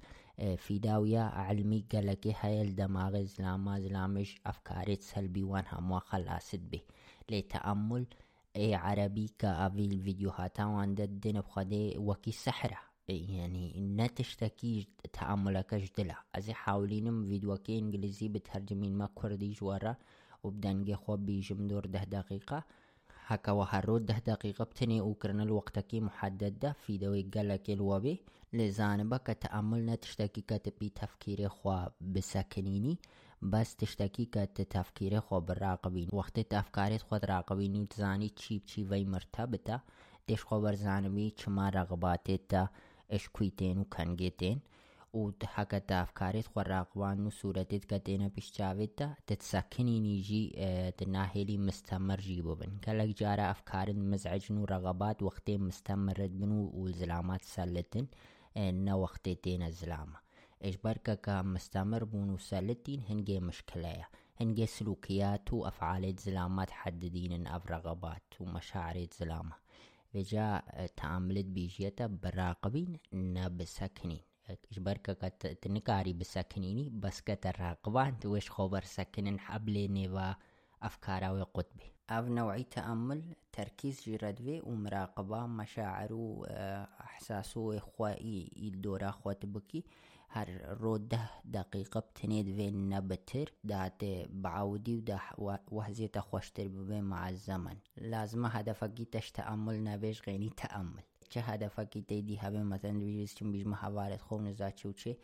في 0.58 0.80
داوية 0.80 1.20
علمي 1.22 1.86
قالك 1.92 2.28
هاي 2.28 2.62
الدماغ 2.62 3.24
زلاما 3.24 3.80
زلامش 3.80 4.36
أفكاري 4.46 4.96
سلبي 4.96 5.44
وان 5.44 5.64
هموا 5.72 6.00
خلاصت 6.00 6.60
به 6.72 6.82
لتأمل 7.30 8.06
اي 8.56 8.76
عربي 8.76 9.28
كافي 9.40 9.86
الفيديوهات 9.86 10.60
وان 10.60 10.96
ددن 10.96 11.42
بخدي 11.42 11.98
وكي 11.98 12.32
سحرة 12.32 12.85
يعني 13.10 13.74
نتشتكي 13.82 14.88
تأملك 15.14 15.76
جدلا 15.76 16.16
ازي 16.36 16.54
حاولينم 16.54 17.26
فيديوكي 17.28 17.80
انجليزي 17.80 18.28
بترجمين 18.28 18.98
ما 18.98 19.10
كردي 19.16 19.52
جوارا 19.52 19.96
وبدنجي 20.44 20.96
خو 20.96 21.16
بيجم 21.18 21.68
دور 21.68 21.86
ده 21.86 22.04
دقيقة 22.04 22.64
هكا 23.28 23.52
وهرو 23.52 23.98
ده 23.98 24.18
دقيقة 24.28 24.66
بتني 24.66 25.02
وكرنا 25.02 25.44
الوقتكي 25.44 26.00
محددة 26.00 26.72
في 26.72 26.98
دوي 26.98 27.22
قالك 27.36 27.70
الوبي 27.70 28.22
لزانبا 28.54 29.18
كتأمل 29.18 29.86
نتشتكي 29.86 30.42
كتبي 30.42 30.90
تفكيري 30.90 31.48
خوا 31.50 31.86
بسكنيني 32.02 32.98
بس 33.42 33.76
تشتكي 33.76 34.26
كت 34.26 34.62
تفكيري 34.62 35.20
خو 35.20 35.40
بالراقبين 35.40 36.10
وقت 36.14 36.40
تفكاري 36.40 36.98
خو 37.00 37.16
راقبيني 37.24 37.80
وتزاني 37.82 38.30
تشيب 38.30 38.66
تشي 38.66 38.86
في 38.86 39.06
مرتبطة 39.06 39.82
تش 40.28 40.44
خو 40.44 40.62
برزانبي 40.62 41.34
چما 41.42 41.70
رغباتي 41.70 42.40
تا 43.09 43.17
اش 43.17 43.29
كويتين 43.29 43.79
وكنجيتين 43.79 44.61
وحكا 45.13 45.79
تافكاريت 45.79 46.47
خو 46.47 46.61
راقبان 46.61 47.27
وصورتت 47.27 47.85
كتينا 47.85 48.29
بيشتاويتا 48.29 49.15
تتسكني 49.27 50.01
نيجي 50.01 50.53
اه 50.57 50.91
تناهيلي 50.91 51.59
مستمر 51.59 52.17
جيبو 52.21 52.55
بن 52.55 52.79
كالك 52.83 53.19
جارة 53.19 53.51
أفكار 53.51 53.93
مزعجن 53.93 54.57
ورغبات 54.57 55.23
وقتين 55.23 55.61
مستمرت 55.63 56.31
بنو 56.31 56.71
والزلامات 56.75 57.43
سلتن 57.45 58.07
اه 58.57 58.71
نا 58.71 58.95
وقتين 58.95 59.63
الزلامة 59.63 60.17
إيش 60.65 60.77
بركة 60.77 61.15
كمستمر 61.15 62.05
بونو 62.05 62.37
سلتين 62.39 63.03
هنجي 63.09 63.41
مشكلة 63.41 64.07
هنجي 64.41 64.67
سلوكيات 64.67 65.53
وأفعال 65.53 66.15
زلامات 66.15 66.71
حددين 66.71 67.47
أف 67.47 67.67
رغبات 67.71 68.23
ومشاعر 68.41 69.07
زلامة 69.21 69.53
Veja 70.16 70.62
تعاملت 70.98 71.46
بيجيتا 71.46 72.08
براقبين 72.08 72.98
نا 73.12 73.48
بسكنين 73.48 74.20
اش 74.72 74.80
بركة 74.80 75.14
قد 75.14 75.32
تنكاري 75.32 76.14
بسكنيني 76.14 76.90
بس 76.90 77.22
كتر 77.22 77.60
راقبان 77.60 78.20
توش 78.20 78.50
خبر 78.52 78.84
سكنين 78.84 79.40
حبلي 79.40 79.88
نيبا 79.88 80.36
أفكاراوي 80.82 81.42
قطبي 81.42 81.92
أف 82.10 82.26
نوعي 82.26 82.64
تأمل 82.64 83.36
تركيز 83.52 84.02
جردوي 84.10 84.62
ومراقبة 84.62 85.46
مشاعر 85.46 86.14
وأحساسه 86.14 87.80
خوائي 87.80 88.52
الدورة 88.58 89.12
خوات 89.12 89.46
بكي 89.46 89.84
هر 90.36 90.78
روده 90.82 91.30
دقيقة 91.46 92.00
بتنيد 92.00 92.46
فين 92.46 92.90
نبتر 92.90 93.54
دات 93.64 94.04
بعودي 94.30 94.96
وده 94.96 95.20
وهزي 95.72 96.08
تخوشتر 96.08 96.68
ببين 96.68 97.04
مع 97.04 97.30
الزمن 97.30 97.78
لازم 97.98 98.46
هدفك 98.46 99.02
تش 99.12 99.32
تأمل 99.32 99.84
نبيش 99.84 100.22
غيني 100.28 100.50
تأمل. 100.50 101.04
چه 101.30 101.40
هدفك 101.40 101.98
تيدي 102.08 102.38
هبه 102.40 102.64
مثلا 102.64 103.00
بيجيس 103.00 103.36
چون 103.36 103.52
بيج 103.52 103.68
محاورت 103.68 104.22
خون 104.22 104.54
زاتشو 104.54 104.92
چه 104.92 105.16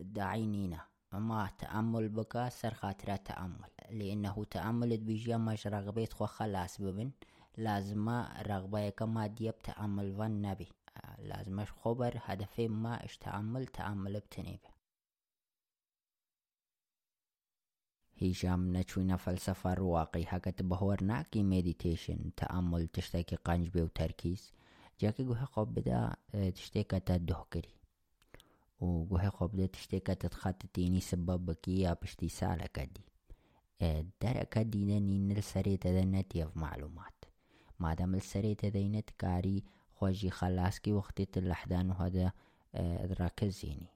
داعي 0.00 0.46
نينا 0.46 0.80
ما 1.12 1.50
تأمل 1.58 2.08
بك 2.08 2.48
سر 2.48 2.74
خاطرة 2.74 3.16
تأمل. 3.16 3.70
لأنه 3.90 4.44
تأمل 4.44 4.96
بيجي 4.98 5.36
مش 5.36 5.68
خو 6.12 6.26
خلاص 6.26 6.80
ببن 6.80 7.10
لازم 7.56 8.08
رغبة 8.46 8.88
كما 8.90 9.26
ديب 9.26 9.58
تأمل 9.58 10.14
ون 10.18 10.42
نبي 10.42 10.68
لازم 11.18 11.60
أخبر 11.60 12.12
هدفين 12.20 12.70
ما 12.70 13.04
اش 13.04 13.16
تعمل؟ 13.16 13.66
تعمل 13.66 14.20
بتنيبه 14.20 14.74
هیچام 18.22 18.60
نچوینە 18.74 19.16
فەلسەفە 19.24 19.70
ڕواقی 19.80 20.30
هەکەت 20.32 20.58
بەهۆر 20.70 20.98
ناکی 21.10 21.42
مدیتیشن 21.52 22.20
تەعمل 22.40 22.84
تشتێکی 22.94 23.42
قەنج 23.46 23.66
بێ 23.74 23.82
و 23.84 23.94
تەرکیز 23.98 24.42
جاکە 25.00 25.22
گوهە 25.28 25.46
خۆ 25.52 25.62
بدا 25.74 26.02
تشتێکە 26.56 26.98
تا 27.06 27.16
دۆکری 27.30 27.76
و 28.84 28.86
گوهە 29.10 29.30
خۆ 29.36 29.44
بدە 29.52 29.66
تشتێکە 29.74 30.14
تتخاتە 30.22 30.66
تینی 30.74 31.02
سبە 31.10 31.34
بکی 31.46 31.74
یا 31.84 31.92
پشتی 32.00 32.30
سالەکە 32.38 32.84
دی 32.94 33.06
دەرەکە 34.22 34.62
دینەنی 34.74 35.18
نل 35.28 35.40
سەرێتەدە 35.52 36.04
نەتیەف 36.14 36.50
معلومات. 36.64 37.18
مادەمل 37.82 38.22
سەرێتە 38.30 38.68
دەینەت 38.76 39.08
کاری 39.22 39.58
كاري 40.00 40.12
خوجي 40.12 40.30
خلاص 40.30 40.78
كي 40.78 40.92
وقتي 40.92 41.26
اللحدان 41.36 41.90
وهذا 41.90 42.32
ركزيني 43.20 43.86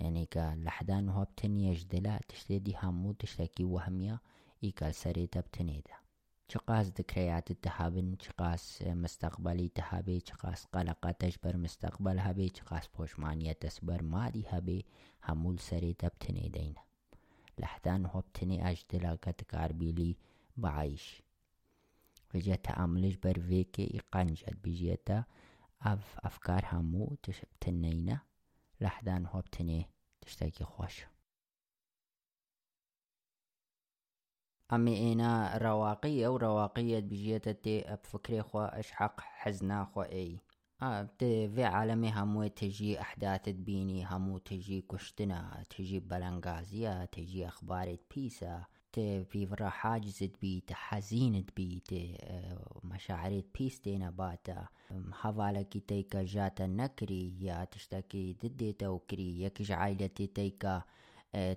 يعني 0.00 0.26
كاللحدان 0.26 1.08
وهو 1.08 1.24
بتني 1.24 1.66
يجدلا 1.68 2.20
تشتدي 2.28 2.76
همو 2.82 3.12
تشتكي 3.12 3.64
وهمية 3.64 4.20
إيكال 4.64 4.94
سريتا 4.94 5.40
بتنيدا 5.40 5.94
چقاس 6.48 6.86
ذكريات 6.86 7.50
التهابن 7.50 8.16
چقاس 8.16 8.82
مستقبلي 8.82 9.68
تهابي 9.68 10.20
چقاس 10.20 10.66
قلقة 10.72 11.10
تجبر 11.10 11.56
مستقبل 11.56 12.18
هبي 12.18 12.48
چقاس 12.48 12.88
پوشمانية 12.88 13.52
تسبر 13.52 14.02
مادي 14.02 14.44
هبي 14.48 14.84
همول 15.28 15.58
سريتا 15.58 16.08
بتنيدين 16.08 16.74
لحدان 17.58 18.06
هو 18.06 18.20
بتني 18.20 18.70
أجدلا 18.70 19.18
كتكار 19.22 19.72
بيلي 19.72 20.16
بعيش 20.56 21.22
وجا 22.34 22.54
تأملش 22.56 23.14
بر 23.14 23.40
فيكي 23.40 23.98
إقانجت 23.98 24.54
بجيتا 24.64 25.24
أف 25.82 26.16
أفكار 26.18 26.64
همو 26.72 27.16
تنينا 27.60 28.20
لحدان 28.80 29.26
هو 29.26 29.40
بتني 29.40 29.86
تشتكي 30.20 30.64
خوش 30.64 31.06
أمي 34.72 35.12
إنا 35.12 35.58
رواقية 35.58 36.28
ورواقية 36.28 37.00
بجيتا 37.00 37.52
تي 37.52 37.96
بفكري 38.04 38.42
خو 38.42 38.60
أشحق 38.60 39.20
حزنا 39.20 39.84
خو 39.84 40.02
أي 40.02 40.38
آه 40.82 41.08
في 41.20 41.64
عالمي 41.64 42.12
همو 42.12 42.46
تجي 42.46 43.00
أحداث 43.00 43.42
تبيني 43.42 44.06
همو 44.06 44.38
تجي 44.38 44.80
كشتنا 44.80 45.64
تجي 45.70 46.00
بلنغازية 46.00 47.04
تجي 47.04 47.48
أخبار 47.48 47.96
بيسا 48.14 48.64
في 49.30 49.46
فرا 49.46 49.68
حاجز 49.68 50.24
بي 50.42 50.60
تحزين 50.66 51.44
بي 51.56 51.82
مشاعر 52.84 53.42
بيس 53.58 53.80
تينا 53.80 54.10
باتا. 54.10 54.66
حوالك 55.12 55.78
تيكا 55.88 56.22
جاتا 56.22 56.66
نكري 56.66 57.32
يا 57.40 57.64
تشتكي 57.64 58.36
ضد 58.44 58.74
توكري 58.78 59.42
يكش 59.42 59.70
عائلتي 59.70 60.26
تيكا 60.26 60.82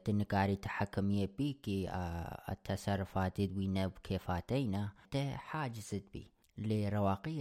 تنكاري 0.05 0.55
تحكمية 0.55 1.29
بيكي 1.37 1.89
التصرفات 2.49 3.41
بينا 3.41 3.87
بكيفاتينا 3.87 4.89
حاجز 5.35 5.95
بي. 6.13 6.27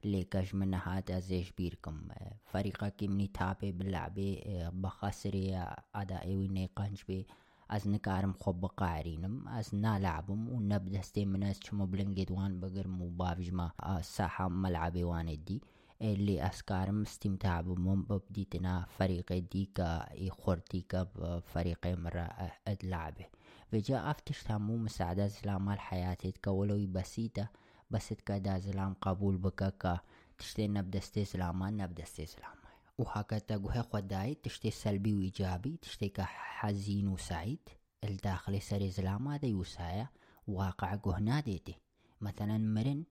ليكش 0.03 0.56
من 0.56 0.74
هاد 0.74 1.11
ازيش 1.11 1.52
بيركم 1.52 2.02
فريقك 2.45 3.03
مني 3.03 3.27
تابي 3.27 3.72
باللعبة 3.72 4.42
بخسري 4.74 5.66
أدائي 5.95 6.35
ويني 6.38 6.69
قنج 6.76 7.02
بي 7.08 7.27
از 7.69 7.88
نكارم 7.88 8.34
خوب 8.34 8.66
قاعرينم 8.66 9.48
از 9.48 9.76
نالعبم 9.76 10.50
ونبدا 10.50 11.02
ستي 11.02 11.26
مناس 11.26 11.60
شمو 11.64 11.85
بلنجد 11.85 12.32
وان 12.32 12.60
بقرم 12.60 13.02
وبابجما 13.02 13.72
ساحة 14.02 14.48
ملعبي 14.50 15.03
وان 15.03 15.43
دي 15.43 15.61
اللي 16.02 16.47
أسكارم 16.47 17.02
استمتاع 17.02 17.60
بمم 17.60 18.02
ببديتنا 18.02 18.86
فريق 18.99 19.33
ديكا 19.33 20.07
يخورتيكا 20.12 21.02
بفريق 21.02 21.86
مرة 21.86 22.52
اللعبة 22.68 23.27
وجا 23.73 24.10
أفتش 24.10 24.43
تامو 24.43 24.77
مساعدة 24.77 25.27
زلام 25.27 25.68
الحياة 25.70 26.17
ولو 26.47 26.86
بسيطة 26.86 27.49
بس 27.91 28.09
تكدا 28.09 28.59
زلام 28.59 28.94
قبول 28.94 29.36
بكا 29.36 30.01
تشتي 30.39 30.68
نبدا 30.68 30.99
استي 30.99 31.25
زلاما 31.25 31.70
نبدا 31.70 32.02
استي 32.02 32.27
زلاما. 32.27 32.68
وهكذا 32.99 33.57
جوه 33.57 33.83
خداي 33.83 34.35
تشتي 34.35 34.70
سلبي 34.70 35.15
وإيجابي 35.15 35.77
تشتي 35.83 36.12
حزين 36.59 37.09
وسعيد. 37.09 37.68
الداخل 38.05 38.62
سري 38.62 38.91
زلاما 38.91 39.36
دي 39.36 39.55
وسايا 39.55 40.09
واقع 40.49 40.94
جوه 40.94 41.20
ناديتي 41.20 41.75
مثلا 42.20 42.59
مرن 42.59 43.05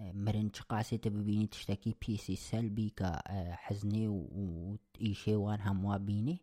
مرن 0.00 0.50
شقاسي 0.54 0.98
تببيني 0.98 1.46
تشتكي 1.46 1.94
بيسي 2.06 2.36
سلبي 2.36 2.92
كحزني 2.96 4.08
وإيشي 4.08 5.36
وان 5.36 5.60
هموا 5.60 5.96
بيني 5.96 6.40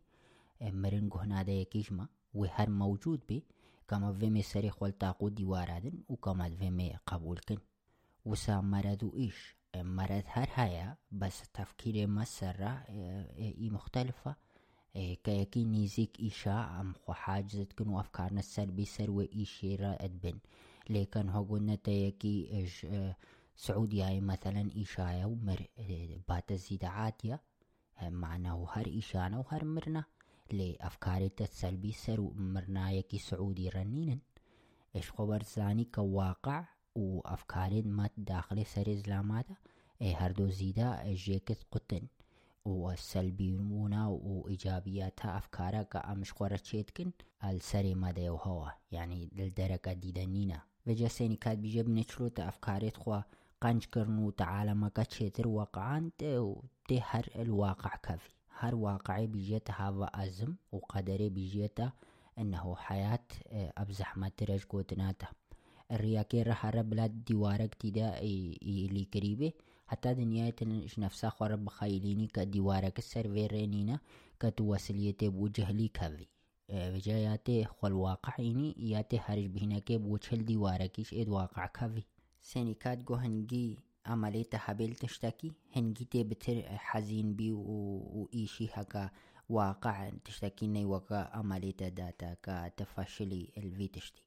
مرن 0.60 1.08
جوه 1.08 1.24
نادي 1.26 1.64
كيشما 1.64 2.08
وهر 2.34 2.70
موجود 2.70 3.20
بي 3.28 3.44
كما 3.88 4.12
فيمي 4.12 4.42
سري 4.42 4.70
خول 4.70 4.92
تاقو 4.92 5.28
ديوارادن 5.28 6.02
وكما 6.08 6.48
فيمي 6.50 6.96
قبول 7.06 7.38
كن 7.38 7.58
وسا 8.24 8.60
مرض 8.60 9.10
إيش 9.14 9.56
مرض 9.76 10.22
هر 10.26 10.48
هيا 10.54 10.96
بس 11.12 11.42
تفكير 11.54 12.06
مسرة 12.06 12.84
اي 13.38 13.70
مختلفة. 13.70 14.36
كيكي 14.94 15.64
نيزيك 15.64 16.20
إيشا 16.20 16.80
أم 16.80 16.92
خو 16.94 17.12
حاجزت 17.12 17.72
كن 17.72 17.88
وأفكارنا 17.88 18.38
السلبي 18.38 18.84
سروي 18.84 19.30
إيشي 19.34 19.76
رائد 19.76 20.20
بن. 20.20 20.38
لكن 20.90 21.28
هو 21.28 21.44
قلنا 21.44 21.74
تيكي 21.74 22.66
سعودية 23.60 24.20
مثلا 24.20 24.70
إيشايا 24.76 25.26
ومر 25.26 25.66
بات 26.28 26.52
زيد 26.52 26.84
عاتية 26.84 27.40
معناه 28.02 28.66
هر 28.72 28.86
إيشانا 28.86 29.38
وهر 29.38 29.64
مرنا 29.64 30.04
لأفكار 30.52 31.30
السلبي 31.40 31.92
سرو 31.92 32.32
مرنا 32.36 32.90
يكي 32.90 33.18
سعودي 33.18 33.68
رنينن. 33.68 34.18
إيش 34.96 35.10
خبر 35.10 35.42
زاني 35.42 35.84
كواقع 35.84 36.64
وأفكار 36.94 37.82
ما 37.82 38.10
داخل 38.16 38.66
سر 38.66 38.92
إسلاماتا 38.92 39.54
إيه 40.02 40.16
هردو 40.16 40.48
زيدا 40.48 41.12
جيكت 41.12 41.66
قطن. 41.72 42.02
والسلبيونا 42.64 44.06
وإيجابياتها 44.06 45.38
أفكارها 45.38 45.82
كأمش 45.82 46.32
خورة 46.32 46.56
تشيتكن 46.56 47.12
السري 47.44 47.94
مدى 47.94 48.28
هوا. 48.28 48.70
يعني 48.92 49.30
للدرجة 49.32 49.92
ديدنينا. 49.92 50.62
وجا 50.86 51.08
سيني 51.08 51.36
كاد 51.36 51.62
بيجي 51.62 51.82
بنشروط 51.82 52.40
أفكارت 52.40 52.96
خوا 52.96 53.20
قنج 53.60 53.84
كرنو 53.84 54.30
تعالى 54.30 54.90
تشيتر 55.10 55.48
واقعان 55.48 56.10
تي 56.88 57.00
هر 57.02 57.28
الواقع 57.36 57.96
كافي 57.96 58.30
هر 58.58 58.74
واقعي 58.74 59.26
بيجيتا 59.26 59.72
هذا 59.72 60.04
أزم 60.14 60.54
وقدري 60.72 61.28
بيجيتا 61.28 61.92
إنه 62.38 62.76
حياة 62.76 63.26
أبزحمة 63.52 64.32
ترج 64.36 64.64
قوتناتا 64.64 65.26
الرياكي 65.92 66.42
رح 66.42 66.70
بلاد 66.70 67.24
ديوارك 67.24 67.74
تيدا 67.74 68.18
اللي 68.22 69.08
قريبه 69.14 69.52
حتى 69.86 70.14
دنيا 70.14 70.50
تنش 70.50 70.98
نفسها 70.98 71.30
خرب 71.30 71.64
بخيليني 71.64 72.26
كديوارك 72.26 72.98
السيرفيرينينا 72.98 73.98
كتوصليتي 74.40 75.28
بوجه 75.28 75.70
لي 75.70 75.88
كذي 75.88 76.28
بجاياتي 76.70 77.64
خل 77.64 77.92
واقعيني 77.92 78.74
ياتي 78.90 79.20
هرج 79.24 79.46
بهنا 79.46 79.78
كي 79.78 79.98
بوجه 79.98 80.36
ديواركيش 80.36 81.14
اد 81.14 81.28
واقع 81.28 81.66
كذي 81.66 82.04
سينيكات 82.48 82.98
جو 82.98 83.14
هنجي 83.14 83.78
عملية 84.06 84.48
حبيل 84.54 84.94
تشتكي 84.94 85.52
هنجي 85.76 86.04
تي 86.04 86.24
بتر 86.24 86.62
حزين 86.62 87.34
بي 87.34 87.52
وإيشي 87.52 88.68
هكا 88.72 89.10
واقع 89.48 90.10
تشتكي 90.24 90.66
ني 90.66 90.84
وكا 90.84 91.30
عملية 91.32 91.76
داتا 91.76 92.36
كتفشلي 92.42 93.52
الفي 93.58 93.88
تشتي 93.88 94.22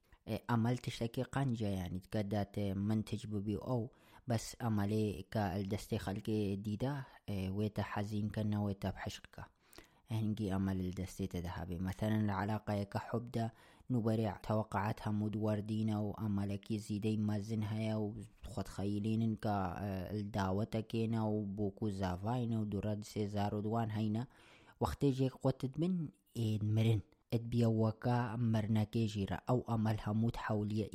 عمل 0.50 0.78
تشتكي 0.78 1.24
قنجة 1.24 1.68
يعني 1.68 2.00
تقدات 2.00 2.60
منتج 2.60 3.28
ببي 3.28 3.56
أو 3.56 3.92
بس 4.28 4.58
عملي 4.62 5.26
كالدستي 5.32 5.98
خلقي 5.98 6.56
ديدا 6.56 7.04
ويتا 7.30 7.84
حزين 7.84 8.30
كنا 8.30 8.62
ويتا 8.62 8.90
بحشقك 8.90 9.46
هنجي 10.12 10.52
عمل 10.52 10.80
الدستي 10.80 11.28
تذهبي 11.28 11.78
مثلا 11.78 12.16
العلاقة 12.22 12.84
كحب 12.84 13.50
نبرع 13.92 14.40
توقعاتها 14.44 15.12
مود 15.12 15.36
وردينا 15.36 16.00
وأملكي 16.00 16.78
زيدي 16.80 17.18
مازن 17.18 17.64
هيا 17.64 17.96
وخد 17.96 18.68
خيلين 18.68 19.36
كا 19.36 19.76
الدعوة 20.12 20.64
كينا 20.64 21.24
وبوكو 21.24 21.90
زافاينا 21.90 22.60
ودوراد 22.60 23.04
سيزار 23.04 23.56
ودوان 23.56 23.92
هينا. 23.92 24.28
وقت 24.80 25.06
جيك 25.06 25.34
قوتد 25.34 25.72
من 25.78 26.08
إيد 26.38 26.64
مرن. 26.64 27.00
ادبيوكا 27.34 28.36
مرناكي 28.36 29.06
جيرا 29.06 29.40
أو 29.50 29.66
أمل 29.70 29.98
هموت 30.08 30.38
حولية 30.38 30.90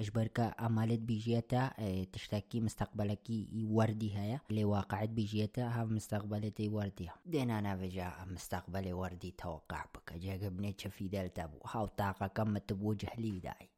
إيشان 0.00 0.12
اجبركا 0.12 0.44
أمالت 0.44 1.00
بيجيتا 1.00 1.70
تشتكي 2.12 2.60
مستقبلكي 2.60 3.48
وردي 3.70 4.16
هيا 4.16 4.40
اللي 4.50 4.64
واقعت 4.64 5.08
بيجيتا 5.08 5.62
ها 5.62 5.84
مستقبلتي 5.84 6.68
وردي 6.68 7.08
دينا 7.26 7.58
أنا 7.58 7.76
بجا 7.76 8.12
مستقبلي 8.26 8.92
وردي 8.92 9.34
توقع 9.38 9.84
بك. 9.94 10.12
جا 10.12 10.46
قبني 10.46 10.74
شفي 10.78 11.08
دلتابو 11.08 11.58
هاو 11.66 11.86
طاقة 11.86 12.26
كم 12.26 12.58
تبوجه 12.58 13.10
لي 13.18 13.40
داي. 13.40 13.68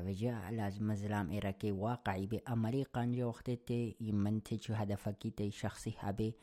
بجا 0.00 0.50
لازم 0.50 0.88
مزلام 0.88 1.30
إيراكي 1.30 1.72
واقعي 1.72 2.26
بأمري 2.26 2.82
قانجا 2.82 3.24
وقتتي 3.24 3.96
يمنتج 4.00 4.72
هدفكي 4.72 5.30
تي 5.30 5.50
شخصي 5.50 5.94
هبي 5.98 6.34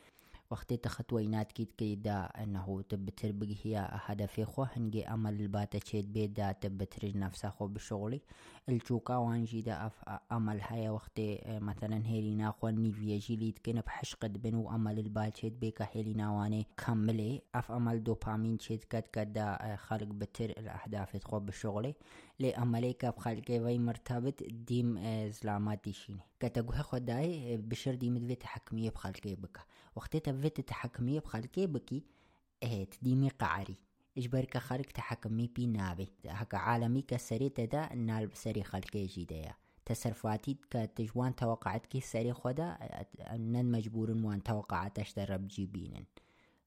وقتی 0.50 0.76
تخت 0.76 1.12
وینات 1.12 1.52
کیت 1.52 1.68
که 1.78 1.94
دا 1.94 2.24
إنه 2.24 2.82
تبتر 2.88 3.34
هي 3.64 3.88
هدفي 3.90 4.44
خو. 4.44 4.62
هنجي 4.62 5.08
امل 5.08 5.40
الباتا 5.40 5.78
تشيد 5.78 6.12
بيت 6.12 6.30
دا 6.30 6.52
تبتر 6.52 7.18
نفسها 7.18 7.50
خو 7.50 7.66
بشغلي. 7.66 8.20
الجوكا 8.68 9.16
وانجي 9.16 9.60
دا 9.60 9.86
أف 9.86 10.04
أمل 10.32 10.60
هيا 10.62 10.90
وقتي 10.90 11.40
مثلا 11.46 12.06
هيلينا 12.06 12.50
خو 12.50 12.68
نيفيا 12.68 13.18
جيليت 13.18 13.58
كنا 13.58 13.80
بحش 13.80 14.14
قد 14.14 14.42
بنو 14.42 14.70
أمل 14.70 14.98
البال 14.98 15.32
تشيد 15.32 15.60
بيكا 15.60 15.88
هيلينا 15.92 16.30
واني 16.30 16.66
كملي. 16.76 17.42
أف 17.54 17.72
أمل 17.72 18.04
دوبامين 18.04 18.58
تشيد 18.58 18.84
كد 18.84 19.02
كد 19.02 19.56
خلق 19.76 20.02
بتر 20.02 20.44
الأهداف 20.44 21.16
خو 21.16 21.40
بشغلي. 21.40 21.94
لي 22.40 22.50
امليكا 22.54 23.10
بخلقي 23.10 23.60
وي 23.60 23.78
مرتبط 23.78 24.42
ديم 24.42 24.98
زلامات 25.28 25.80
ديشيني 25.84 26.20
كتاقوها 26.40 26.82
خداي 26.82 27.56
بشر 27.56 27.94
ديم 27.94 28.18
دوي 28.18 28.34
تحكمية 28.34 28.90
بخلقي 28.90 29.34
بكا. 29.34 29.60
وقتي 29.96 30.20
تبفت 30.20 30.60
تحكمية 30.60 31.20
بخلقي 31.20 31.66
بكي 31.66 32.04
آه 32.62 32.84
تديمي 32.84 33.28
قعري. 33.28 33.76
إجبارك 34.18 34.58
خلق 34.58 34.86
تحكمي 34.86 35.46
بي 35.46 35.66
نابي. 35.66 36.08
هكا 36.26 36.58
عالمي 36.58 37.02
كسري 37.02 37.48
تدا 37.48 37.94
نال 37.94 38.26
بسري 38.26 38.62
خلقي 38.62 39.06
جيدايا 39.06 39.54
تصرفاتي 39.84 40.56
كتجوان 40.70 41.34
توقعت 41.34 41.86
كي 41.86 42.00
سري 42.00 42.32
خدا 42.32 42.78
نن 43.32 43.72
مجبور 43.72 44.10
وان 44.10 44.42
توقعت 44.42 44.98
أشتر 44.98 45.36
بجيبينن 45.36 46.04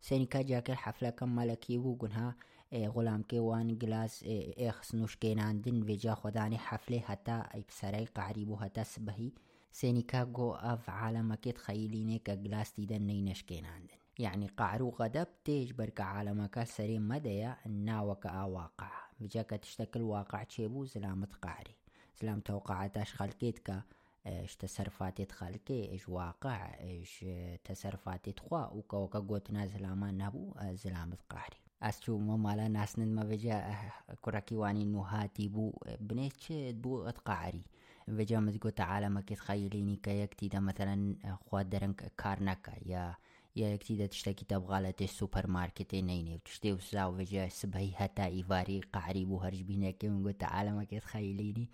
سيني 0.01 0.25
كاجاك 0.25 0.69
الحفلة 0.69 1.09
كم 1.09 1.35
ملكي 1.35 1.77
وقنها 1.77 2.35
غلام 2.74 3.24
كي 3.24 3.40
وان 3.40 3.77
جلاس 3.77 4.25
اخس 4.57 4.95
نوشكين 4.95 5.40
عندن 5.40 5.85
فيجا 5.85 6.14
خداني 6.14 6.57
حفلة 6.57 6.99
حتى 6.99 7.43
بسري 7.69 8.06
قعريبو 8.06 8.57
حتى 8.57 8.83
سبهي. 8.83 9.32
سيني 9.72 10.01
كاغو 10.01 10.53
اف 10.53 10.90
عالمك 10.90 11.43
تخيليني 11.43 12.19
كجلاس 12.19 12.74
تيدن 12.74 13.01
نينشكين 13.01 13.65
عندن 13.65 14.05
يعني 14.19 14.47
قعرو 14.47 14.89
غدب 14.89 15.27
تيج 15.43 15.71
برك 15.71 16.01
عالمك 16.01 16.63
سريم 16.63 17.07
مديا 17.07 17.57
الناوك 17.65 18.25
واقع 18.25 18.91
فيجاك 19.17 19.49
تشتكل 19.49 20.01
واقع 20.01 20.43
تشيبو 20.43 20.85
زلامة 20.85 21.27
قعري. 21.41 21.75
زلام 22.21 22.39
توقعاتاش 22.39 23.13
خلقيت 23.13 23.59
كا 23.59 23.83
إيش 24.27 24.55
تصرفاتي 24.55 25.25
تخلقي؟ 25.25 25.91
إيش 25.91 26.09
واقع؟ 26.09 26.79
إيش 26.79 27.25
تصرفاتي 27.63 28.31
تخوا؟ 28.31 28.65
وكا 28.65 28.97
وكا 28.97 29.19
قوت 29.19 29.51
نازل 29.51 29.85
أمان 29.85 30.17
نبو 30.17 30.53
زلامة 30.73 31.17
قعري. 31.29 31.57
اسچو 31.83 32.17
ما 32.17 32.37
مالا 32.37 32.67
ناسنن 32.67 33.15
ما 33.15 33.23
بجا 33.23 33.75
كراكي 34.21 34.55
واني 34.55 34.85
نو 34.85 35.01
هاتي 35.01 35.47
بو 35.47 35.73
بنيتش 35.99 36.51
بو 36.51 37.03
اتقعري 37.03 37.63
بجا 38.07 38.39
مزقو 38.39 38.69
تعالى 38.69 39.09
ما 39.09 39.21
تخيليني 39.21 39.95
كيكتي 39.95 40.47
دا 40.47 40.59
مثلا 40.59 41.15
خوادرن 41.45 41.93
كارنكا 41.93 42.73
يا 42.85 43.15
يا 43.56 43.69
يكتي 43.69 43.95
دا 43.95 44.06
تشتكي 44.06 44.45
تبغى 44.45 44.80
لتي 44.80 45.03
السوبر 45.03 45.48
ماركت 45.48 45.95
نيني 45.95 46.35
وتشتي 46.35 46.74
وساو 46.74 47.11
بجا 47.11 47.50
سبهي 47.50 47.92
هتا 47.95 48.25
ايفاري 48.25 48.82
قعري 48.93 49.25
بو 49.25 49.38
هرج 49.38 49.61
بينا 49.61 49.92
كي 49.92 50.09
ونقول 50.09 50.34
تعالى 50.34 50.72
ما 50.72 50.84
تخيليني 50.84 51.69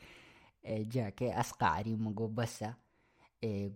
جاكي 0.66 1.40
اسقعري 1.40 1.96
مقو 1.96 2.28
بسا 2.28 2.74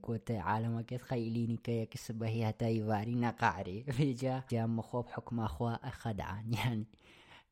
قلت 0.04 0.32
عالمك 0.32 0.90
تخيليني 0.90 1.58
كي 1.58 1.86
كسبه 1.86 2.28
هي 2.28 2.50
هتا 2.50 2.68
يفاري 2.68 3.16
نقعري 3.16 3.84
فيجا 3.84 4.44
جا 4.52 4.66
مخوب 4.66 5.08
حكم 5.08 5.40
أخوا 5.40 5.90
خدعان 5.90 6.54
يعني 6.54 6.86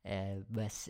آه، 0.06 0.44
بس 0.52 0.90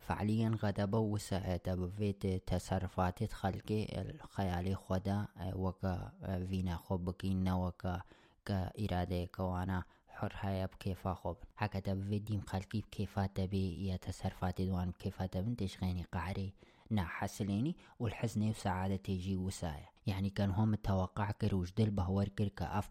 فعليا 0.00 0.58
غدا 0.62 0.96
وسع 0.96 1.56
تبفيت 1.56 2.26
تصرفات 2.26 3.32
خلقي 3.32 4.00
الخيالي 4.00 4.74
خدا 4.74 5.26
وكا 5.54 6.12
فينا 6.48 6.76
خوبكين 6.76 7.48
وكا 7.48 8.02
كإرادة 8.44 9.24
كوانا 9.24 9.84
حر 10.08 10.32
هيا 10.40 10.66
بكيفا 10.66 11.14
خوب 11.14 11.36
هكا 11.56 11.80
تبفيت 11.80 12.22
ديم 12.22 12.40
خلقي 12.40 12.80
بكيفا 12.80 13.26
تبي 13.26 13.86
يا 13.86 13.96
تصرفات 13.96 14.62
دوان 14.62 14.90
بكيفا 14.90 15.26
تبن 15.26 15.56
تشغيني 15.56 16.02
قعري 16.12 16.54
نا 16.90 17.04
حسليني 17.04 17.76
والحزني 17.98 18.50
وسعادة 18.50 18.96
تيجي 18.96 19.36
وسايا 19.36 19.88
يعني 20.06 20.30
كان 20.30 20.50
هم 20.50 20.70
متوقع 20.70 21.30
كروج 21.30 21.70
دل 21.76 21.90
بهور 21.90 22.28
كركا 22.28 22.78
اف 22.78 22.90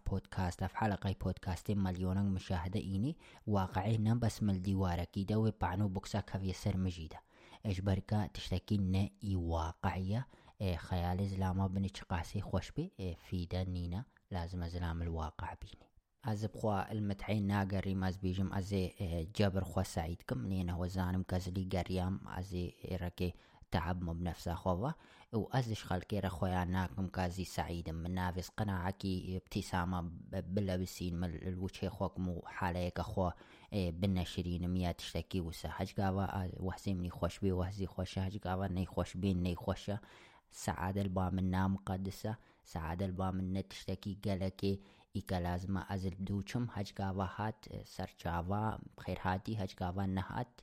اف 0.62 0.74
حلقة 0.74 1.14
بودكاست 1.24 1.70
مليون 1.70 2.18
مشاهدة 2.18 2.80
ايني 2.80 3.16
واقعي 3.46 3.98
بس 3.98 4.42
مل 4.42 4.62
ديوارا 4.62 5.04
كيدا 5.04 5.36
وبعنو 5.36 5.88
بوكسا 5.88 6.20
كافي 6.20 6.52
سر 6.52 6.76
مجيدة 6.76 7.20
اجبركا 7.66 8.26
تشتكي 8.26 8.78
نا 8.78 9.08
اي 9.24 9.36
واقعية 9.36 10.26
إيه 10.60 10.76
خيال 10.76 11.26
زلاما 11.26 11.66
بنش 11.66 12.02
قاسي 12.02 12.40
خوش 12.40 12.72
إيه 12.78 13.14
في 13.14 13.48
نينا 13.54 14.04
لازم 14.30 14.66
زلام 14.68 15.02
الواقع 15.02 15.54
بيني. 15.54 15.86
از 16.24 16.44
بخوا 16.46 16.92
المتعين 16.92 17.46
ناقري 17.46 17.94
ماز 17.94 18.16
بيجم 18.16 18.52
ازي 18.52 18.76
إيه 19.00 19.28
جبر 19.36 19.64
خوا 19.64 19.82
سعيدكم 19.82 20.46
لين 20.46 20.70
هو 20.70 20.86
زانم 20.86 21.22
كازلي 21.22 21.68
قريام 21.72 22.20
ازي 22.28 22.74
ركي 22.92 23.34
تعب 23.70 24.02
مو 24.02 24.12
بنفسه 24.12 24.54
خوضة 24.54 24.94
وأزش 25.32 25.84
خلقي 25.84 26.18
رخويا 26.18 26.64
ناكم 26.64 27.06
كازي 27.06 27.44
سعيد 27.44 27.90
من 27.90 28.10
نافس 28.14 28.48
قناعكي 28.48 29.36
ابتسامة 29.36 30.00
بلا 30.32 30.76
بسين 30.76 31.20
من 31.20 31.34
الوجه 31.34 31.88
خوك 31.88 32.18
مو 32.18 32.42
حاليك 32.46 33.00
أخو 33.00 33.30
إيه 33.72 33.90
بنا 33.90 34.24
ميا 34.68 34.92
تشتكي 34.92 35.40
وسا 35.40 35.70
هج 35.72 36.00
قاوا 36.00 36.46
وحزي 36.62 36.94
مني 36.94 37.10
خوش 37.10 37.38
بي 37.38 37.52
وحزي 37.52 37.86
خوش 37.86 38.18
هج 38.18 38.38
قاوا 38.38 38.66
ني 38.66 38.86
خوش 38.86 39.16
بي 39.16 39.34
ني 39.34 39.54
خوش 39.54 39.90
سعادة 40.50 41.02
البا 41.02 41.30
منا 41.30 41.68
مقدسة 41.68 42.30
سعادة 42.30 42.49
منا 42.76 43.60
تشتكي 43.60 44.18
قلكي 44.24 44.80
إيكا 45.16 45.34
لازمة 45.34 45.86
أزل 45.90 46.14
دوچم 46.20 46.66
هج 46.72 46.92
قاوا 46.98 47.26
هات 47.36 47.64
سرچاوا 47.84 48.78
خير 49.00 49.18
هاتي 49.22 49.56
هج 49.56 49.74
قاوا 49.74 50.06
نهات. 50.06 50.60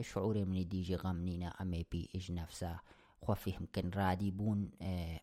شعوري 0.00 0.44
من 0.44 0.68
ديجي 0.68 0.96
غمنينا 0.96 1.48
أمي 1.48 1.86
بي 1.92 2.10
إج 2.14 2.32
نفسه 2.32 2.80
خوفي 3.22 3.50
يمكن 3.50 3.90
رادي 3.90 4.30
بون 4.30 4.70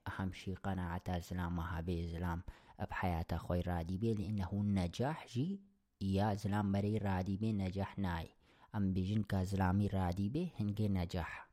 أهم 0.07 0.33
شي 0.33 0.55
قناعة 0.55 1.01
الزلام 1.09 1.59
هابي 1.59 2.07
زلام 2.07 2.41
بحياته 2.79 3.37
خوي 3.37 3.61
رادي 3.61 3.97
بي 3.97 4.13
لأنه 4.13 4.49
النجاح 4.53 5.27
جي 5.27 5.59
يا 6.01 6.33
زلام 6.33 6.71
مري 6.71 6.97
رادي 6.97 7.37
بي 7.37 7.53
نجاح 7.53 7.99
ناي. 7.99 8.29
أم 8.75 8.93
بيجن 8.93 9.23
كزلامي 9.23 9.87
رادي 9.87 10.29
بي 10.29 10.51
هنجي 10.59 10.87
نجاح. 10.87 11.49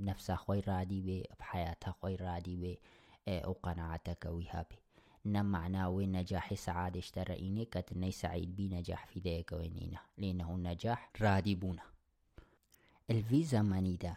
نفسه 0.00 0.34
خوي 0.34 0.60
رادي 0.60 1.00
بي 1.00 1.24
بحياته 1.38 1.92
خوي 1.92 2.16
رادي 2.16 2.56
بي. 2.56 2.78
وقناعتك 3.28 4.26
ويهابي. 4.30 4.76
نم 5.24 5.46
معناوي 5.46 6.06
نجاح 6.06 6.54
سعادة 6.54 6.98
اشتريني 6.98 7.64
كتني 7.64 8.10
سعيد 8.10 8.56
بي 8.56 8.68
نجاح 8.68 9.06
في 9.06 9.20
ذيك 9.20 9.52
وينينا. 9.52 9.98
لأنه 10.18 10.54
النجاح 10.54 11.10
رادي 11.20 11.54
بونا 11.54 11.82
الفيزا 13.10 13.62
مانيدا 13.62 14.16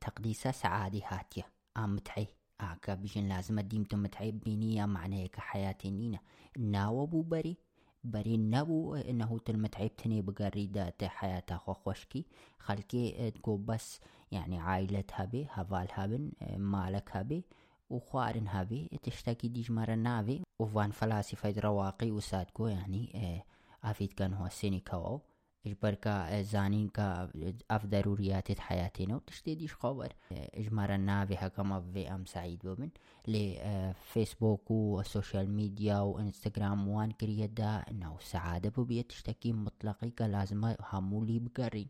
تقديسة 0.00 0.50
سعادة 0.50 1.02
هاتية 1.08 1.46
آم 1.76 1.94
متعي. 1.94 2.26
آكا 2.60 2.94
بيجن 2.94 3.28
لازم 3.28 3.60
ديم 3.60 3.86
متعي. 3.92 4.30
بينيا 4.30 4.86
معناك 4.86 5.36
حياتي 5.36 5.90
نينا. 5.90 6.18
ناو 6.58 7.06
بو 7.06 7.22
بري. 7.22 7.56
بري 8.04 8.36
نبو 8.36 8.94
إنه 8.94 9.38
تلمتعي 9.38 9.88
بتني 9.88 10.22
بقريدة 10.22 10.94
حياتها 11.02 11.56
خو 11.56 11.72
خوشكي. 11.72 12.26
خلكي 12.58 13.30
تقو 13.30 13.56
بس 13.56 14.00
يعني 14.32 14.58
عائلتها 14.58 15.24
بي 15.24 15.46
هفالها 15.50 16.06
بن 16.06 16.32
مالك 16.56 17.16
هبي 17.16 17.44
وخوارن 17.90 18.46
هابي 18.48 18.88
تشتكي 19.02 19.48
ديج 19.48 19.72
مرة 19.72 19.94
نافي 19.94 20.42
وفان 20.58 20.90
فلاسفة 20.90 21.54
رواقي 21.58 22.10
وسادكو 22.10 22.66
يعني 22.66 23.12
آه 23.14 23.90
افيد 23.90 24.12
كان 24.12 24.34
هو 24.34 24.48
سينيكاو 24.48 25.20
اجبركا 25.66 26.42
زانين 26.42 26.88
كا 26.88 27.30
اف 27.70 27.86
ضروريات 27.86 28.60
حياتنا 28.60 29.16
وتشتي 29.16 29.54
ديش 29.54 29.74
خبر 29.74 30.12
اجمارا 30.32 30.96
نافي 30.96 31.34
هكما 31.34 31.80
في 31.80 32.08
ام 32.14 32.24
سعيد 32.24 32.60
بمن 32.64 32.90
لي 33.26 33.94
فيسبوك 34.04 34.70
والسوشيال 34.70 35.50
ميديا 35.50 35.98
وانستغرام 35.98 36.88
وان 36.88 37.10
كريدا 37.10 37.84
انه 37.90 38.16
سعادة 38.20 38.72
ببيا 38.76 39.02
تشتكي 39.02 39.52
مطلقي 39.52 40.10
كلازم 40.10 40.74
همولي 40.80 41.38
بقرين 41.38 41.88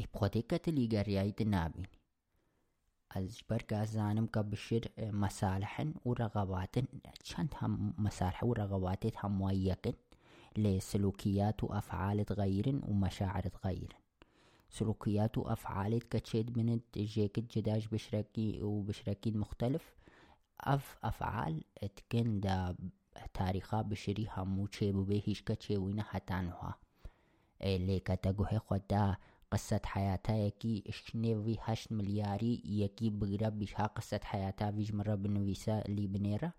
ابخوتي 0.00 0.42
كتلي 0.42 0.98
قريايت 0.98 1.42
نابين 1.42 1.86
أجبر 3.12 3.84
زانم 3.84 4.26
كبشر 4.26 4.88
مصالح 4.98 5.86
ورغبات 6.04 6.76
شانت 7.24 7.54
هم 7.62 7.94
مصالح 7.98 8.44
ورغبات 8.44 9.24
هم 9.24 9.40
ويكن 9.40 9.92
لسلوكيات 10.56 11.64
وأفعال 11.64 12.24
غير 12.30 12.80
ومشاعر 12.88 13.50
غير 13.64 13.96
سلوكيات 14.70 15.38
وأفعال 15.38 16.08
كتشيد 16.08 16.58
من 16.58 16.80
جيك 16.96 17.40
جداج 17.58 17.88
بشركي 17.92 18.62
وبشركي 18.62 19.30
مختلف. 19.30 19.94
أف 20.60 20.98
أفعال 21.04 21.64
تكن 21.96 22.40
دا 22.40 22.76
تاريخا 23.34 23.82
بشري 23.82 24.28
همو 24.36 24.66
تشيبو 24.66 25.02
بيهيش 25.02 25.42
كتشيوين 25.42 26.02
حتانوها. 26.02 26.74
اللي 27.62 28.00
كتاقوه 28.00 28.58
خدا 28.58 29.16
قصة 29.50 29.80
حياتها 29.84 30.36
يكي 30.36 30.84
اشنيفي 30.88 31.58
هشت 31.60 31.92
ملياري 31.92 32.62
يكي 32.64 33.10
بقرا 33.10 33.48
بيشها 33.48 33.86
قصة 33.86 34.20
حياتها 34.24 34.70
فيج 34.70 34.94
مرة 34.94 35.14
بنويسا 35.14 35.82
اللي 35.88 36.06
بنيرة 36.06 36.52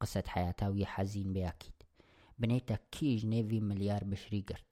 قصة 0.00 0.24
حياتها 0.26 0.68
ويا 0.68 0.86
حزين 0.86 1.32
بأكيد 1.32 1.72
بنيتا 2.38 2.78
كيج 2.90 3.26
نيفي 3.26 3.60
مليار 3.60 4.04
بشري 4.04 4.44
قرد. 4.48 4.68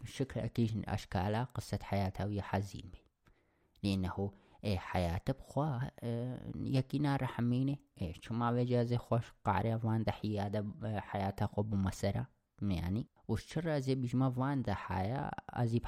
بشكل 0.00 0.40
أكيد 0.40 0.84
أشكالها 0.88 1.44
قصة 1.44 1.78
حياتها 1.82 2.26
ويا 2.26 2.42
حزين 2.42 2.90
بي. 2.92 2.98
لأنه 3.82 4.32
إيه 4.64 4.78
حياته 4.78 5.32
بخوا 5.32 5.78
إيه 6.02 6.52
يكي 6.56 6.98
نار 6.98 7.26
حميني 7.26 7.78
إيه 8.00 8.12
شو 8.20 8.34
ما 8.34 8.52
بجازي 8.52 8.98
خوش 8.98 9.32
قاري 9.44 9.78
فان 9.78 10.04
دحيا 10.04 10.72
حياته 10.98 11.46
خوب 11.46 11.74
مسرة 11.74 12.26
يعني. 12.62 13.06
وشرا 13.28 13.78
زي 13.78 13.94
بيجما 13.94 14.30
فان 14.30 14.62
دا 14.62 14.74
حياة 14.74 15.30
أزيب 15.50 15.86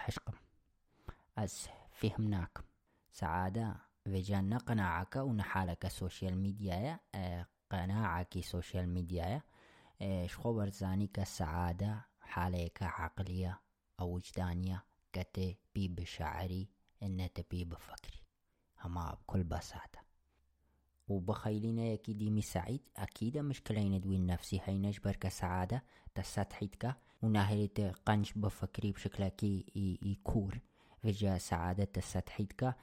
از 1.37 1.69
فهمناكم 1.93 2.63
سعادة 3.13 3.77
فيجانا 4.05 4.59
قناعك 4.59 5.17
ونحالك 5.17 5.89
سوشيال 5.89 6.37
ميديا 6.39 7.01
قناعك 7.71 8.41
سوشيال 8.41 8.89
ميديا 8.89 9.43
شخو 10.27 10.53
برزاني 10.55 11.07
كسعادة 11.07 12.07
حاليك 12.21 12.83
عقلية 12.83 13.61
أو 14.01 14.15
وجدانية 14.15 14.85
كتي 15.13 15.59
بي 15.75 15.89
بشعري 15.89 16.69
إن 17.03 17.29
تبي 17.35 17.65
بفكري 17.65 18.23
هما 18.85 19.15
بكل 19.15 19.45
بساطة 19.45 20.05
وبخيلنا 21.09 21.83
يكي 21.83 22.13
ديمي 22.13 22.43
سعيد 22.43 22.81
أكيد 22.97 23.39
مشكلة 23.39 23.83
ندوين 23.83 24.27
نفسي 24.27 24.61
هاي 24.67 24.79
نجبر 24.79 25.17
كسعادة 25.17 25.83
تساتحيتك 26.15 26.97
وناهيت 27.23 27.81
قنش 27.81 28.33
بفكري 28.33 28.93
بشكل 28.93 29.29
كي 29.29 29.67
يكور 30.03 30.61
فيجا 31.05 31.39
سعادة 31.39 31.89
السطحيتك 31.97 32.75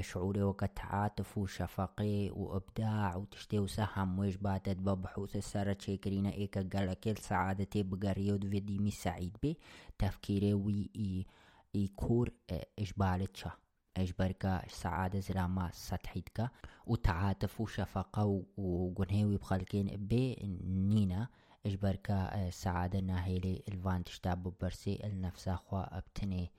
شعوري 0.00 0.42
وقت 0.42 0.78
عاطف 0.80 1.38
وشفقي 1.38 2.30
وإبداع 2.30 3.16
وتشتي 3.16 3.58
وسهم 3.58 4.18
ويش 4.18 4.36
باتت 4.36 4.76
ببحوث 4.76 5.36
السارة 5.36 5.72
تشيكرينا 5.72 6.32
إيكا 6.32 6.68
قال 6.72 6.94
كل 6.94 7.16
سعادتي 7.16 7.82
بقريود 7.82 8.48
في 8.48 8.60
ديمي 8.60 8.90
سعيد 8.90 9.36
بي 9.42 9.58
تفكيري 9.98 10.54
وي 10.54 11.26
يكور 11.74 12.30
إجبالتشا 12.78 13.50
إجبركا 13.96 14.62
سعادة 14.68 15.20
زلاما 15.20 15.70
سطحيتك 15.72 16.50
وتعاطف 16.86 17.60
وشفقة 17.60 18.42
وقنهيوي 18.56 19.36
بخلقين 19.36 19.86
بي 20.06 20.36
نينا 20.66 21.28
إجبركا 21.66 22.50
سعادة 22.50 23.00
ناهيلي 23.00 23.62
الفان 23.68 24.04
تشتاب 24.04 24.52
برسي 24.60 25.00
النفس 25.04 25.48
أخوا 25.48 25.98
أبتني 25.98 26.50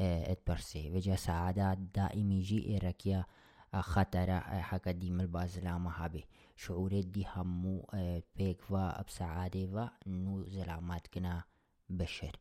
اتبرسي. 0.00 0.90
وجا 0.90 1.16
سعادة، 1.16 1.74
دائمي 1.74 2.40
جي 2.40 2.66
إيركيا 2.66 3.24
خطر 3.74 4.40
حكا 4.40 4.90
ديم 4.90 5.20
البازلامة 5.20 5.90
هابي 5.90 6.24
شعور 6.56 7.00
دي 7.00 7.26
همو 7.36 7.86
بيك 8.36 8.62
فا 8.62 9.02
بسعادة 9.02 9.66
فا 9.66 9.90
نو 10.06 10.44
زلامات 10.44 11.06
كنا 11.06 11.44
بشر. 11.88 12.36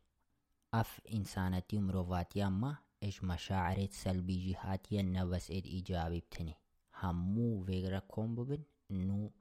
اف 0.74 1.02
انسانتي 1.14 1.77
ومروفاتي 1.77 2.48
اما 2.48 2.77
اش 3.03 3.24
مشاعر 3.24 3.88
سلبي 3.92 4.52
جهاتي 4.52 5.02
نفس 5.02 5.52
اد 5.52 5.66
ايجابي 5.66 6.19
بتني. 6.19 6.56
همو 7.02 7.64
فيغرا 7.64 8.00
كوم 8.00 8.36
ببن، 8.36 8.64
نو 8.92 9.32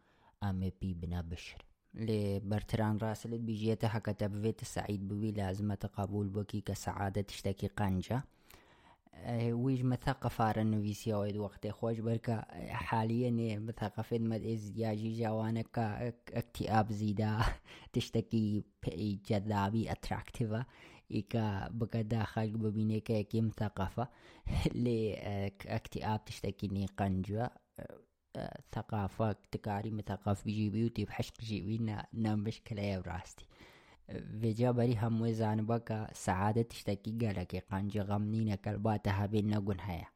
امي 0.42 0.72
بي 0.80 0.94
بنا 0.94 1.20
بشر. 1.20 1.64
لێ 2.06 2.22
بەرتران 2.50 2.94
ڕاستلت 3.02 3.42
بیژێتە 3.48 3.88
حەکەتە 3.94 4.26
بوێتە 4.32 4.64
سعید 4.74 5.02
بوی 5.08 5.36
لازمەتە 5.40 5.88
قبول 5.96 6.26
بۆکی 6.34 6.64
کە 6.66 6.74
سەعادە 6.84 7.22
تشتێکی 7.28 7.68
قەنجە 7.78 8.18
ویش 9.62 9.80
مەتەقەفارە 9.90 10.64
نوویسیەوەی 10.72 11.40
وەختێ 11.44 11.70
خۆش 11.78 11.98
بەرکە 12.06 12.36
حالیە 12.88 13.30
نێ 13.38 13.50
متەقەفێت 13.66 14.22
مەدێ 14.30 14.54
زیاژی 14.64 15.14
جیاوانەکە 15.18 15.86
ئەکتی 16.36 16.64
ئابزیدا 16.72 17.32
تشتێکی 17.94 18.44
پێی 18.82 19.12
جەدابی 19.28 19.88
ئەتراکتیڤە 19.90 20.62
ئیکە 21.14 21.46
بگەدا 21.78 22.22
خەک 22.32 22.50
ببینێکەیەکی 22.62 23.44
متەقەفە 23.48 24.06
لێ 24.84 25.00
ئەکتی 25.72 26.00
ئاب 26.06 26.20
تشتێکی 26.28 26.68
نی 26.74 26.86
قەنجە 26.98 27.46
ثقافة 28.74 29.36
تكاري 29.52 29.90
مثقف 29.90 30.44
بيجيبي 30.44 30.84
وتيب 30.84 31.10
حشق 31.10 31.40
جيبي 31.40 31.78
نا 32.12 32.34
مشكلة 32.34 32.82
يا 32.82 33.00
براستي. 33.00 33.46
ویجا 34.42 34.70
بری 34.70 34.94
هموی 34.94 35.34
زانبا 35.34 35.78
که 35.78 36.06
سعادت 36.12 36.70
تشتكي 36.70 37.18
قالك 37.18 37.64
قانجا 37.70 38.02
غمنين 38.02 38.54
كالباتها 38.54 39.26
بين 39.26 39.50
نقول 39.50 39.80
هيا. 39.80 40.06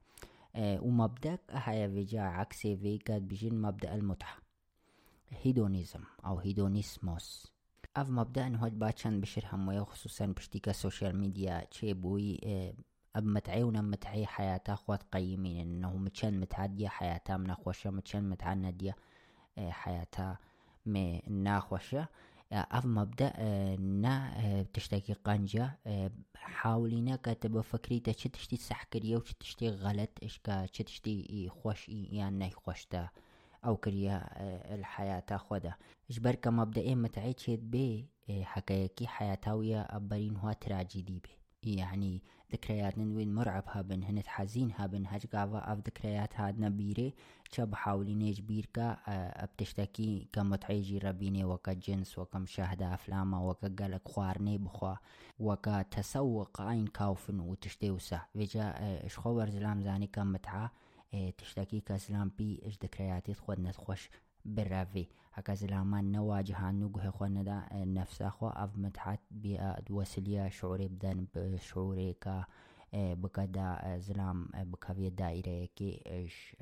ومبدأ 0.56 1.38
هيا 1.50 1.88
فيجا 1.88 2.20
عكسي 2.20 2.76
فيكا 2.76 3.18
بجين 3.18 3.62
مبدأ 3.62 3.94
المتعة 3.94 4.36
هيدونيزم 5.30 6.04
أو 6.24 6.38
هيدونيسموس. 6.38 7.52
أف 7.96 8.10
مبدأ 8.10 8.56
هاد 8.56 8.78
باتشان 8.78 9.20
بشر 9.20 9.44
همويا 9.52 9.84
خصوصا 9.84 10.26
بشتيكا 10.26 10.72
سوشيال 10.72 11.16
ميديا 11.16 11.66
چه 11.70 11.92
بوي 11.92 12.40
اب 13.16 13.24
متعي 13.26 13.62
ونمتعي 13.62 14.26
حياتا 14.26 14.74
خوات 14.74 15.02
قيمين 15.02 15.60
إنه 15.60 15.96
متشان 15.96 16.40
متعدية 16.40 16.88
حياتا 16.88 17.36
منخوشة 17.36 17.90
متشان 17.90 18.30
متعندية 18.30 18.96
حياتا 19.58 20.36
من 20.86 21.20
ناخوشة. 21.28 22.08
أف 22.52 22.86
مبدأ 22.86 23.32
نا 23.76 24.32
تشتكي 24.74 25.12
قنجة 25.12 25.78
حاولينا 26.34 27.16
كاتب 27.16 27.60
فكريتا 27.60 28.12
چه 28.12 28.28
تشتي 28.28 28.56
صح 28.56 28.84
كريا 28.84 29.16
و 29.16 29.20
تشتي 29.20 29.68
غلط 29.68 30.10
إشكا 30.22 30.66
چه 30.66 30.82
تشتي 30.82 31.48
خوش 31.48 31.88
يعني 31.88 32.50
خوشتا 32.50 33.08
أو 33.64 33.76
كريا 33.76 34.22
الحياة 34.74 35.36
خودا 35.36 35.74
اجبر 36.10 36.34
كمبدأ 36.34 36.94
متعي 36.94 37.32
تشيد 37.32 37.70
بي؟ 37.70 38.06
حكايكي 38.30 39.06
حياتاوية 39.06 39.80
ابرين 39.80 40.36
هو 40.36 40.52
تراجيدي 40.52 41.20
بي. 41.20 41.30
يعني 41.76 42.22
ذكريات 42.52 42.98
نوين 42.98 43.34
مرعب 43.34 43.64
هابن 43.66 44.02
هنت 44.02 44.26
حزين 44.26 44.72
هابن 44.72 45.06
هج 45.06 45.26
قاوا 45.26 45.72
آف 45.72 45.78
ذكريات 45.78 46.40
هاد 46.40 46.60
نبيري 46.60 47.14
چا 47.56 47.60
بحاولي 47.60 48.14
نيج 48.14 48.40
بيركا 48.40 48.96
بتشتكي 49.44 50.28
كمتعيجي 50.32 50.98
ربيني 50.98 51.44
وكا 51.44 51.72
جنس 51.72 52.18
وكا 52.18 52.38
مشاهدة 52.38 52.94
افلاما 52.94 53.38
وكا 53.40 53.74
قالك 53.78 54.08
خوارني 54.08 54.58
بخوا 54.58 54.94
وكا 55.38 55.82
تسوق 55.82 56.60
عين 56.60 56.86
كاوفن 56.86 57.40
وتشتي 57.40 57.90
وسا 57.90 58.20
فيجا 58.32 58.74
اشخوبر 59.06 59.50
زلام 59.50 59.80
زاني 59.82 60.06
كمتعة 60.06 60.72
تشتكي 61.38 61.80
كزلام 61.80 62.30
بي 62.38 62.60
اش 62.66 62.78
ذكرياتي 62.82 63.34
خود 63.34 63.60
نتخوش 63.60 64.10
بالرافي 64.44 65.06
هكا 65.32 65.54
زلامان 65.54 66.12
نواجه 66.12 66.70
نوجه 66.70 67.10
خونا 67.10 67.42
دا 67.42 67.68
نفس 67.72 68.22
أخو 68.22 68.48
أف 68.48 68.78
متحت 68.78 69.20
بيا 69.30 69.76
وسليا 69.90 70.48
شعوري 70.48 70.88
بدن 70.88 71.26
بشعوري 71.34 72.12
كا 72.12 72.44
بكدا 72.92 73.98
زلام 73.98 74.48
بكافية 74.54 75.08
دائرة 75.08 75.68
كي 75.76 76.02
إيش 76.06 76.56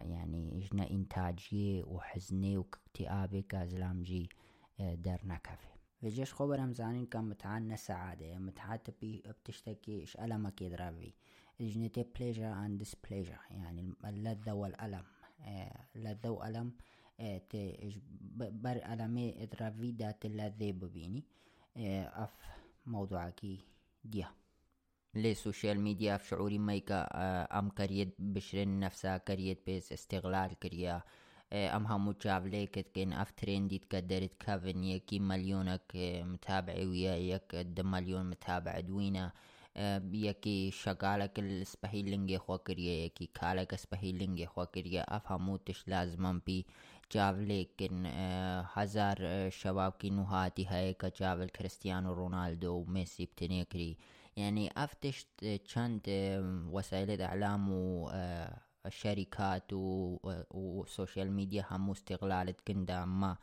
يعني 0.00 0.58
إجنا 0.58 0.90
إنتاجي 0.90 1.82
وحزني 1.82 2.56
واكتئابي 2.56 3.42
كزلام 3.42 4.02
جي 4.02 4.28
در 4.78 5.20
نكفي 5.24 5.74
فيجيش 6.00 6.34
خبرم 6.34 6.72
زانين 6.72 7.06
كان 7.06 7.24
متعنا 7.24 7.76
سعادة 7.76 8.38
متعات 8.38 9.00
بي 9.00 9.22
بتشتكي 9.28 10.00
إيش 10.00 10.16
ألمك 10.16 10.62
يدرافي 10.62 11.12
إجنتي 11.60 12.04
pleasure 12.04 12.54
and 12.64 12.86
displeasure 12.86 13.50
يعني 13.50 13.94
اللذة 14.04 14.52
والألم 14.52 15.04
لذة 15.94 16.28
وألم 16.28 16.72
بر 17.18 18.76
ألمي 18.92 19.42
إدرافي 19.42 19.92
دات 19.92 20.24
اللذة 20.24 20.70
ببيني 20.72 21.24
أف 21.76 22.30
موضوعكي 22.86 23.58
ديا 24.04 24.28
لي 25.14 25.34
سوشيال 25.34 25.80
ميديا 25.80 26.16
في 26.16 26.28
شعوري 26.28 26.58
ميكا 26.58 27.06
ام 27.58 27.70
كريت 27.70 28.14
بشرين 28.18 28.80
نفسها 28.80 29.18
كريت 29.18 29.66
بيس 29.66 29.92
استغلال 29.92 30.58
كريا 30.58 31.02
ام 31.52 31.86
همو 31.86 32.12
تشافلي 32.12 32.66
كتكين 32.66 33.12
اف 33.12 33.30
تريندي 33.30 33.78
تقدرت 33.78 34.34
كافن 34.40 34.84
يكي 34.84 35.18
مليونك 35.18 35.92
متابعي 36.22 36.86
ويا 36.86 37.16
يك 37.16 37.56
دم 37.56 37.90
مليون 37.90 38.30
متابع 38.30 38.80
دوينا 38.80 39.32
یکی 40.12 40.70
شغالك 40.70 41.38
السبهيلنگ 41.38 42.36
خو 42.36 42.58
کریه 42.58 43.04
یکی 43.06 43.26
کالك 43.26 43.74
سبهيلنگ 43.76 44.44
خو 44.44 44.64
کریه 44.64 45.04
افهمو 45.08 45.56
تش 45.56 45.88
لازمم 45.88 46.40
بي 46.46 46.66
चावले 47.10 47.62
किन 47.78 48.06
हज़ार 48.76 49.50
شباب 49.52 49.98
کی 49.98 50.10
نوحاتی 50.10 50.64
هایی 50.64 50.94
که 50.94 51.10
چاول 51.10 51.48
کریستیانو 51.48 52.14
رونالدو 52.14 52.72
و 52.72 52.84
ميسي 52.84 53.26
بتنيكري 53.26 53.96
يعني 54.36 54.70
افتشت 54.76 55.44
چند 55.64 56.00
وسائل 56.72 57.22
اعلام 57.22 57.72
و 57.72 58.10
شركات 58.88 59.72
وسوشيال 60.50 61.32
ميديا 61.32 61.64
هم 61.70 61.90
استغلالت 61.90 62.60
كندا 62.66 63.04
ما 63.04 63.36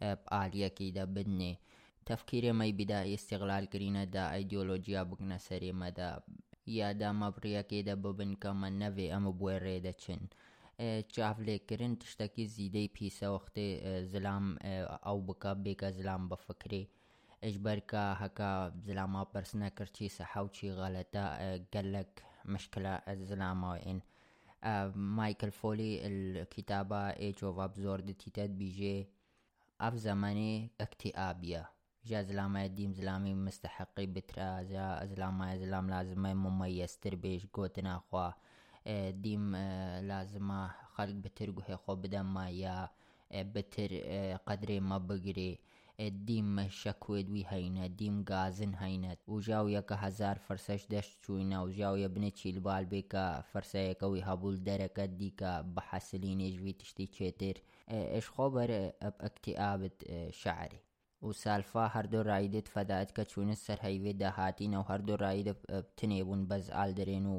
بآلية 0.00 0.68
كيدا 0.68 1.04
بدني 1.04 1.58
تفكيري 2.06 2.52
مي 2.52 2.72
بداية 2.72 3.14
استغلال 3.14 3.68
كرينا 3.68 4.04
دا 4.04 4.32
ايديولوجيا 4.32 5.02
بقنا 5.02 5.38
سري 5.38 5.72
مدا 5.72 6.20
يا 6.66 6.92
دا 6.92 7.12
مبريا 7.12 7.60
كيدا 7.60 7.94
ببن 7.94 8.34
كما 8.34 8.70
نفي 8.70 9.16
ام 9.16 9.30
بوير 9.30 9.62
ريدا 9.62 9.90
چن 9.90 10.20
چاف 11.08 11.40
لكرن 11.40 11.98
تشتكي 11.98 12.46
زيدي 12.46 12.90
بيسا 13.00 13.28
وقت 13.28 13.60
زلام 14.00 14.58
أو 15.06 15.20
بكا 15.20 15.52
بيكا 15.52 15.90
زلام 15.90 16.28
بفكري 16.28 16.88
اجبركا 17.44 18.12
هكا 18.18 18.72
زلاما 18.86 19.26
برسنا 19.34 19.68
كرچي 19.68 20.08
صحا 20.08 20.40
وچي 20.40 20.70
غلطة 20.70 21.56
قالك 21.74 22.22
مشكلة 22.44 22.88
الزلاما 22.88 23.70
وين 23.72 24.00
مايكل 24.94 25.50
فولي 25.50 26.06
الكتابة 26.06 26.96
ايج 27.10 27.44
اوف 27.44 27.58
ابزوردتي 27.58 28.30
تد 28.30 28.58
بيجي 28.58 29.08
اف 29.80 29.94
زماني 29.94 30.70
اكتئابية 30.80 31.70
جا 32.06 32.22
زلامة 32.22 32.66
ديم 32.66 32.92
زلامي 32.92 33.34
مستحقي 33.34 34.06
بترا 34.06 34.62
جا 34.62 35.04
زلامة 35.04 35.56
زلام 35.56 35.90
لازمة 35.90 36.34
مميز 36.34 36.98
تربيش 36.98 37.46
قوتنا 37.46 37.98
خوا 37.98 38.30
ديم 39.10 39.56
لازمة 40.00 40.70
خلق 40.94 41.14
بتر 41.14 41.50
قوهي 41.50 41.76
خو 41.76 41.94
بدم 41.94 42.34
ما 42.34 42.50
يا 42.50 42.88
بتر 43.32 43.88
قدري 44.46 44.80
ما 44.80 44.98
بقري 44.98 45.58
ديم 46.00 46.68
شكويد 46.68 47.30
وي 47.30 47.44
هينا 47.48 47.86
ديم 47.86 48.24
غازن 48.30 48.74
هينت 48.74 49.18
وجاو 49.28 49.68
يكا 49.68 49.96
هزار 49.98 50.38
فرسش 50.38 50.86
دشت 50.86 51.18
چوينا 51.24 51.62
وجاو 51.62 51.94
يبني 51.96 52.30
تشيل 52.30 52.60
بال 52.60 52.84
بيكا 52.84 53.40
فرسا 53.40 53.78
يكا 53.78 54.06
وي 54.06 54.22
هبول 54.22 54.64
دركا 54.64 55.04
ديكا 55.04 55.60
بحسلين 55.60 56.56
جوي 56.56 56.72
تشتي 56.72 57.06
چيتر 57.06 57.62
اش 57.88 58.30
خبر 58.30 58.92
اب 59.02 59.14
اكتئابت 59.20 60.04
و 61.22 61.32
سالفا 61.32 61.84
هەردوو 61.94 62.26
ڕایدت 62.30 62.66
فەدات 62.74 63.08
کە 63.16 63.22
چوونە 63.30 63.56
سەر 63.64 63.78
هەیوێ 63.86 64.12
داهاتین 64.22 64.72
و 64.76 64.98
دو 65.08 65.16
ڕایدە 65.24 65.54
تنه 65.98 66.24
بون 66.28 66.40
بەس 66.50 66.66
آلدرین 66.82 67.26
و 67.26 67.38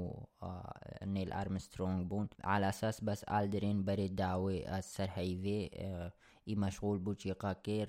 نێل 1.16 1.32
ئارمسترۆنگ 1.38 2.00
بوون 2.10 2.28
ئالاساس 2.50 2.98
بەس 3.08 3.22
ئالدرێن 3.32 3.80
بەرێ 3.88 4.08
داوێ 4.22 4.58
سەر 4.94 5.10
هەیوێ 5.18 5.62
ئی 6.50 6.56
مەشغول 6.64 6.98
بوو 7.04 7.20
چیقاکێ 7.22 7.80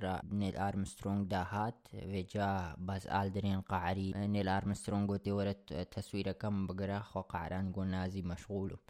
نێل 0.40 0.56
ئارمسترۆنگ 0.62 1.23
و 1.32 1.73
وێجا 2.12 2.50
بس 2.89 3.05
آلدرین 3.20 3.60
قعری 3.73 4.10
نیل 4.34 4.48
ئارمسترۆنگ 4.52 5.05
گوتێ 5.10 5.32
وەرە 5.39 6.34
کم 6.42 6.56
بگرە 6.68 7.00
خۆ 7.10 7.23
قاران 7.32 7.66
گۆ 7.74 7.82
نازی 7.94 8.23
مەشغولم. 8.31 8.82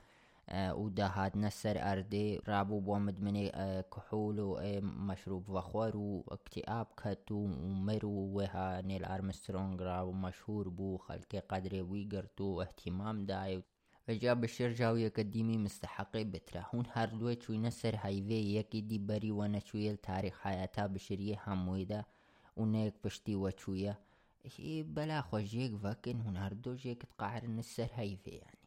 ودهات 0.52 1.36
نسر 1.36 1.92
أردي 1.92 2.38
رابو 2.48 2.80
بومد 2.80 3.20
مني 3.20 3.50
كحول 3.82 4.36
ومشروب 4.40 5.48
وخور 5.48 5.96
واكتئاب 5.96 6.86
كتو 6.96 7.34
ومرو 7.34 8.10
وها 8.10 8.80
نيل 8.80 9.04
أرمسترونغ 9.04 9.82
رابو 9.82 10.12
مشهور 10.12 10.68
بو 10.68 10.98
خلقي 10.98 11.38
قدري 11.38 11.82
ويقرتو 11.82 12.62
اهتمام 12.62 13.26
دايو 13.26 13.62
وجا 14.08 14.32
بشر 14.32 14.72
جاو 14.72 14.96
يقديمي 14.96 15.58
مستحقي 15.58 16.24
بترا 16.24 16.66
هون 16.74 16.84
هر 16.92 17.08
دوي 17.08 17.36
چوي 17.36 17.58
نسر 17.58 17.96
هايوي 17.96 18.54
يكي 18.54 18.80
دي 18.80 18.98
بري 18.98 19.30
وأنا 19.30 19.60
چويل 19.60 19.96
تاريخ 19.96 20.40
حياتا 20.40 20.86
بشريه 20.86 21.42
همويدا 21.46 22.04
ونيك 22.56 22.94
بشتي 23.04 23.36
وچويا 23.36 23.94
بلا 24.82 25.20
خوجيك 25.20 25.76
فاكن 25.76 26.20
هون 26.20 26.36
هر 26.36 26.52
دو 26.52 26.74
جيك 26.74 27.02
تقعر 27.02 27.46
نسر 27.46 27.88
هايوي 27.94 28.18
يعني 28.26 28.63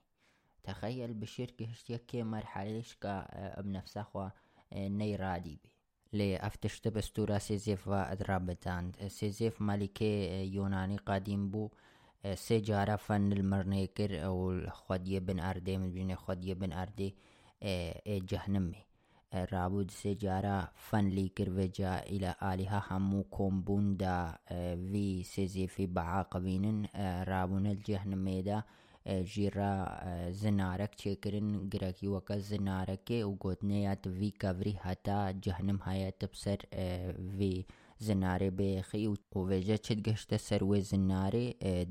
تخيل 0.67 1.13
بشركة 1.13 1.65
هشتيكي 1.65 2.23
مرحلة 2.23 2.81
شكا 2.81 3.27
بنفسها 3.61 4.03
خوا 4.03 4.29
ني 4.73 5.15
رادي 5.15 5.59
بي. 5.63 5.71
لأفتشت 6.13 6.87
بستورة 6.87 7.37
سيزيف 7.37 7.89
ادرابتان 7.89 8.91
سيزيف 9.07 9.61
ملكي 9.61 10.43
يوناني 10.53 10.97
قديم 10.97 11.49
بو. 11.49 11.69
سجارة 12.33 12.95
فن 12.95 13.31
المرنيكر 13.33 14.25
أو 14.25 14.61
خدية 14.69 15.19
بن 15.19 15.39
أردي 15.39 15.77
من 15.77 15.91
بين 15.91 16.15
خدية 16.15 16.53
بن 16.53 16.73
أردي 16.73 17.15
جهنمي 18.07 18.83
رابود 19.33 19.91
سجارة 19.91 20.71
فن 20.75 21.07
ليكر 21.07 21.49
وجا 21.49 21.99
إلى 21.99 22.35
آلهة 22.43 22.83
همو 22.91 23.23
كومبون 23.23 23.97
دا 23.97 24.37
في 24.91 25.23
سيزيفي 25.23 25.85
بعاقبين 25.85 26.87
رابون 27.27 27.67
الجهنمي 27.67 28.41
دا. 28.41 28.63
ژیرا 29.31 29.73
زنارک 30.41 30.91
چێکردن 31.01 31.49
گرەکی 31.73 32.11
وەکە 32.13 32.35
زنارەکێ 32.49 33.19
و 33.23 33.31
گوتنەیە 33.43 33.93
وی 34.19 34.33
کەڤری 34.41 34.75
هەتا 34.85 35.19
جەهنم 35.43 35.79
هەیە 35.87 36.09
بسەر 36.31 36.59
وی 37.37 37.57
زنارێ 38.05 38.49
بێخی 38.59 39.07
و 39.07 39.15
وێژە 39.49 39.77
چت 39.85 39.99
گەشتە 40.07 40.37
سەر 40.47 40.61
وێ 40.69 40.79
زنارێ 40.91 41.45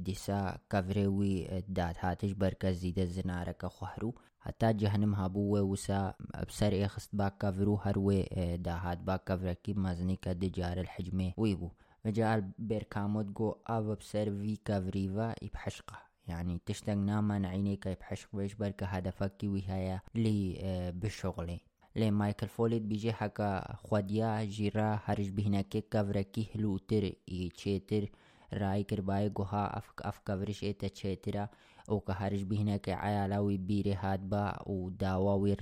دیسا 0.07 0.41
کەڤرێ 0.73 1.07
وی 1.17 1.37
داد 1.77 1.97
هاتش 2.05 2.33
بەرکە 2.41 2.71
زیدە 2.81 3.05
زنارەکە 3.17 3.69
خوهر 3.77 4.03
و 4.09 4.17
هەتا 4.47 4.69
جەهنم 4.81 5.13
هەبوو 5.21 5.51
وێ 5.53 5.63
وسا 5.73 6.01
بسەر 6.49 6.73
ئێخست 6.81 7.11
با 7.19 7.29
کەڤر 7.41 7.69
و 7.71 7.83
هەروێ 7.85 8.21
داهات 8.67 8.99
با 9.09 9.17
کەڤرەکی 9.27 9.79
مەزنی 9.85 10.19
کە 10.25 10.33
دجارە 10.43 10.81
الحجمێ 10.85 11.29
وی 11.43 11.55
بوو. 11.61 11.77
مجال 12.05 12.41
بێرکامۆت 12.69 13.29
گۆ 13.39 13.51
ئاوە 13.69 13.95
بسەر 14.01 14.27
وی 14.41 14.57
کەڤریڤە 14.67 15.29
ئیبحشقە 15.43 15.99
يعني 16.29 16.61
تشتاق 16.67 16.95
ناما 16.97 17.49
عينيك 17.49 17.89
بحشق 17.89 18.29
بيش 18.37 18.55
بركة 18.55 18.87
هدفك 18.87 19.33
وهاية 19.45 20.03
لي 20.15 20.59
بشغلي. 20.95 21.61
لي 21.97 22.11
مايكل 22.11 22.49
فوليت 22.49 22.83
بيجي 22.83 23.13
حكا 23.13 23.75
خوديا 23.77 24.45
جيرا 24.45 25.01
هرج 25.05 25.29
بهناكي 25.31 25.81
كفركي 25.81 26.49
هلوتر 26.55 27.13
يچيتر 27.29 28.09
راي 28.55 28.85
كرباي 28.85 29.29
گوها 29.29 29.79
افك 29.79 30.03
اف 30.03 30.21
كفرش 30.27 30.65
ايتا 30.65 30.89
چيترا 30.89 31.49
أو 31.89 32.01
که 32.01 32.13
هرج 32.13 32.43
بهناكي 32.43 32.93
عيالاوي 32.93 33.57
بيري 33.57 33.95
هادبا 33.95 34.69
و 34.69 34.89
داواوي 34.91 35.57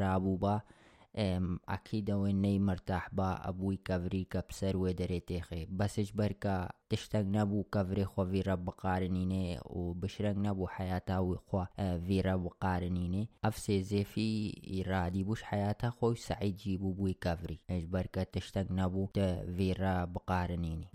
أكيد 1.17 2.11
ني 2.11 2.59
مرتاح 2.59 3.15
با 3.15 3.49
أبوي 3.49 3.77
كفري 3.85 4.25
كبسر 4.25 4.77
ودري 4.77 5.21
تيخي. 5.21 5.67
بسج 5.71 6.11
بركا 6.15 6.69
تشتاق 6.89 7.23
نبو 7.23 7.63
كفري 7.63 8.05
خو 8.05 8.25
في 8.27 8.41
رب 8.41 8.71
قارنيني 8.71 9.59
وبشرق 9.65 10.37
نبو 10.37 10.67
حياتا 10.67 11.19
وخوا 11.19 11.65
في 11.77 12.21
رب 12.21 12.47
قارنيني. 12.61 13.29
أفسي 13.45 13.83
زي 13.83 14.05
في 14.05 14.53
إرادي 14.87 15.23
بوش 15.23 15.43
حياتا 15.43 15.91
خوي 15.91 16.17
سعيد 16.17 16.57
جيبو 16.57 16.93
بوي 16.93 17.13
كفري. 17.21 17.61
إيش 17.71 17.85
بركا 17.85 18.23
تشتاق 18.23 18.67
نبو 18.71 19.07
في 19.57 19.73
رب 19.73 20.19
قارنيني. 20.19 20.89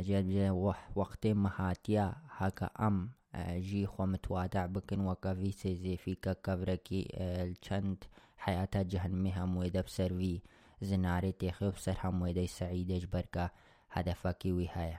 جد 0.00 0.50
وقت 0.94 1.26
مهاتيا 1.26 2.14
هكا 2.30 2.66
أم 2.66 3.10
جي 3.50 3.86
خو 3.86 4.06
متوادع 4.06 4.66
بكن 4.66 5.00
وكا 5.00 5.34
في 5.34 5.52
سيزي 5.52 5.96
في 5.96 6.14
كفركي 6.14 7.08
الچند 7.18 7.96
حیاتا 8.44 8.80
جهنمی 8.92 9.36
هەموێدە 9.38 9.80
بسەروی 9.86 10.42
زنارەی 10.88 11.38
تێخێ 11.40 11.68
بسەر 11.76 11.96
هەموێدەی 12.04 12.54
سەعیدێش 12.58 13.04
بەرکە 13.12 13.46
هەدەفەکی 13.94 14.54
وی 14.56 14.74
هەیە. 14.76 14.98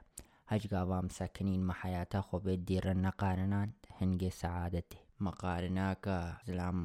هەجگاوام 0.51 1.07
سەکنین 1.17 1.61
مەحیاتە 1.69 2.19
خۆبێت 2.27 2.61
دیرە 2.67 2.93
نەقارنان 3.05 3.69
هەنگێ 3.99 4.31
سەعادەتی 4.41 5.05
مەقارناکە 5.25 6.19
زلام 6.47 6.79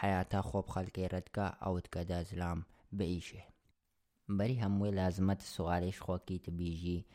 حیاتە 0.00 0.40
خۆب 0.48 0.66
خەلکەی 0.74 1.10
ڕەتکە 1.14 1.46
ئەوت 1.62 1.86
کەدا 1.94 2.20
زلام 2.30 2.58
بئیشێ. 2.98 3.42
بەری 4.36 4.60
هەمووی 4.64 4.96
لازمەت 4.98 5.40
سوالێش 5.54 5.98
خۆکی 6.04 6.42
تبیژی 6.44 7.06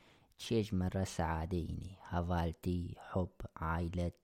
چێژمەڕە 0.43 1.05
سەعادەینی 1.15 1.97
هەڤالتی 2.11 2.81
حب 3.09 3.33
عیلەت 3.69 4.19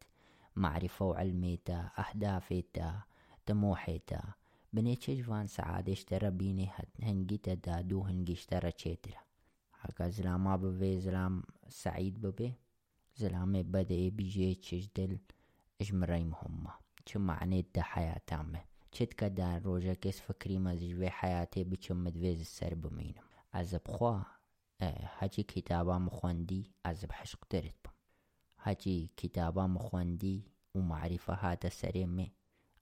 معرفە 0.63 1.05
و 1.07 1.17
علمێتە 1.21 1.79
ئەهدافێتە 1.97 2.89
دمۆحێتە 3.47 4.21
بنێچێژ 4.75 5.19
وان 5.29 5.47
سەعادێشتەرە 5.55 6.31
بینێ 6.39 6.67
هەنگیتە 7.07 7.53
دادوو 7.67 8.07
هەنگیشتەرە 8.09 8.71
چێترە 8.81 9.21
هەکە 9.81 10.05
زلاما 10.15 10.53
ببێ 10.63 10.91
زلام 11.05 11.35
سعید 11.81 12.15
ببێ 12.23 12.49
زلام 13.21 13.51
بەدێ 13.73 14.01
بیژێ 14.17 14.51
چش 14.65 14.83
دل 14.97 15.13
ژمڕی 15.85 16.25
چه 17.07 17.19
معنی 17.27 17.61
ده 17.63 17.69
دە 17.75 17.83
حیاتامێ 17.93 18.63
چت 18.93 19.11
کە 19.19 19.27
دان 19.37 19.55
ڕۆژە 19.65 19.95
کس 20.03 20.17
فکری 20.27 20.57
مەزیژێ 20.65 21.09
حیاتێ 21.19 21.61
بچم 21.71 21.97
مدویز 22.05 22.39
سر 22.57 22.73
بمینم. 22.83 23.27
از 23.59 23.69
بخوا 23.85 24.15
هەچی 25.19 25.43
کتابا 25.53 25.95
مخوندی 26.07 26.63
از 26.89 26.99
بحشق 27.09 27.19
حشقترت 27.21 27.77
بم. 27.83 27.95
هەچی 28.65 28.95
کتابا 29.21 29.67
مخوندی 29.75 30.37
و 30.75 30.79
معرفه 30.91 31.33
هاته 31.33 31.69
سره 31.69 32.05
مه 32.05 32.27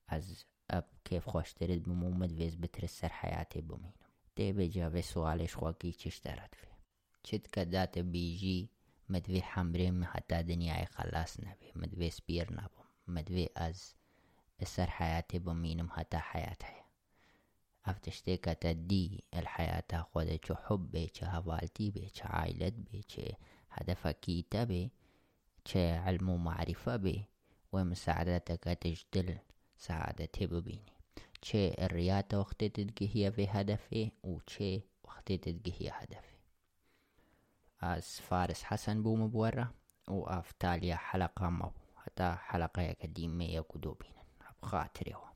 از 0.08 0.26
اب 0.72 0.84
كيف 1.06 1.30
خوش 1.30 1.54
ترد 1.54 1.84
بمومد 1.84 2.32
ويز 2.40 2.56
بترسر 2.56 3.10
حياتي 3.10 3.62
بمينم 3.62 3.92
تي 4.36 4.54
بجاوه 4.54 5.02
سوالش 5.02 5.56
خواكي 5.56 5.92
چشترد 5.92 6.56
فيه 6.56 6.76
چت 7.28 7.48
كدات 7.48 8.00
بيجي 8.00 8.70
مدوي 9.10 9.42
حمرم 9.42 10.06
حتى 10.06 10.44
دنياي 10.44 10.86
خلاص 10.86 11.40
نبي 11.40 11.72
مدوي 11.76 12.10
سبير 12.10 12.54
نبم 12.54 12.86
مدوي 13.08 13.50
از 13.58 13.96
السر 14.62 14.90
حياتي 14.90 15.40
بمينم 15.40 15.90
حتى 15.90 16.18
حياتي 16.18 16.86
افتشتي 17.86 18.38
كتدي 18.38 19.24
الحياة 19.34 20.02
خودة 20.02 20.38
چو 20.48 20.54
حب 20.54 20.92
بي 20.92 21.08
چه 21.08 21.24
هوالتي 21.24 21.92
بي 21.92 22.10
چه 22.10 22.26
عائلت 22.26 22.74
بي 22.74 23.02
چه 23.02 23.36
هدفكي 23.72 24.46
تبي 24.52 24.92
چه 25.70 25.78
علم 25.78 26.30
ومعرفة 26.30 26.96
بي 26.96 27.26
ومساعدتك 27.72 28.64
تجدل 28.64 29.38
سعادتي 29.78 30.48
ببيني 30.48 30.94
چه 31.42 31.86
الرياضة 31.86 32.38
وقت 32.38 32.64
تدقي 32.64 33.32
في 33.32 33.48
هدفي 33.50 34.12
وچه 34.24 34.82
وقت 35.04 35.32
تدقي 35.32 35.90
هدفي. 35.90 36.36
از 37.82 38.20
فارس 38.22 38.64
حسن 38.64 39.04
بو 39.04 39.16
مبورة 39.16 39.74
وأف 40.08 40.52
تاليا 40.52 40.96
حلقة 40.96 41.50
مبو 41.50 41.72
حتى 41.96 42.36
حلقة 42.40 42.94
قديمة 43.04 43.46
يكدو 43.46 43.94
بينا 43.94 44.24
بخاطري 44.62 45.14
هو 45.14 45.35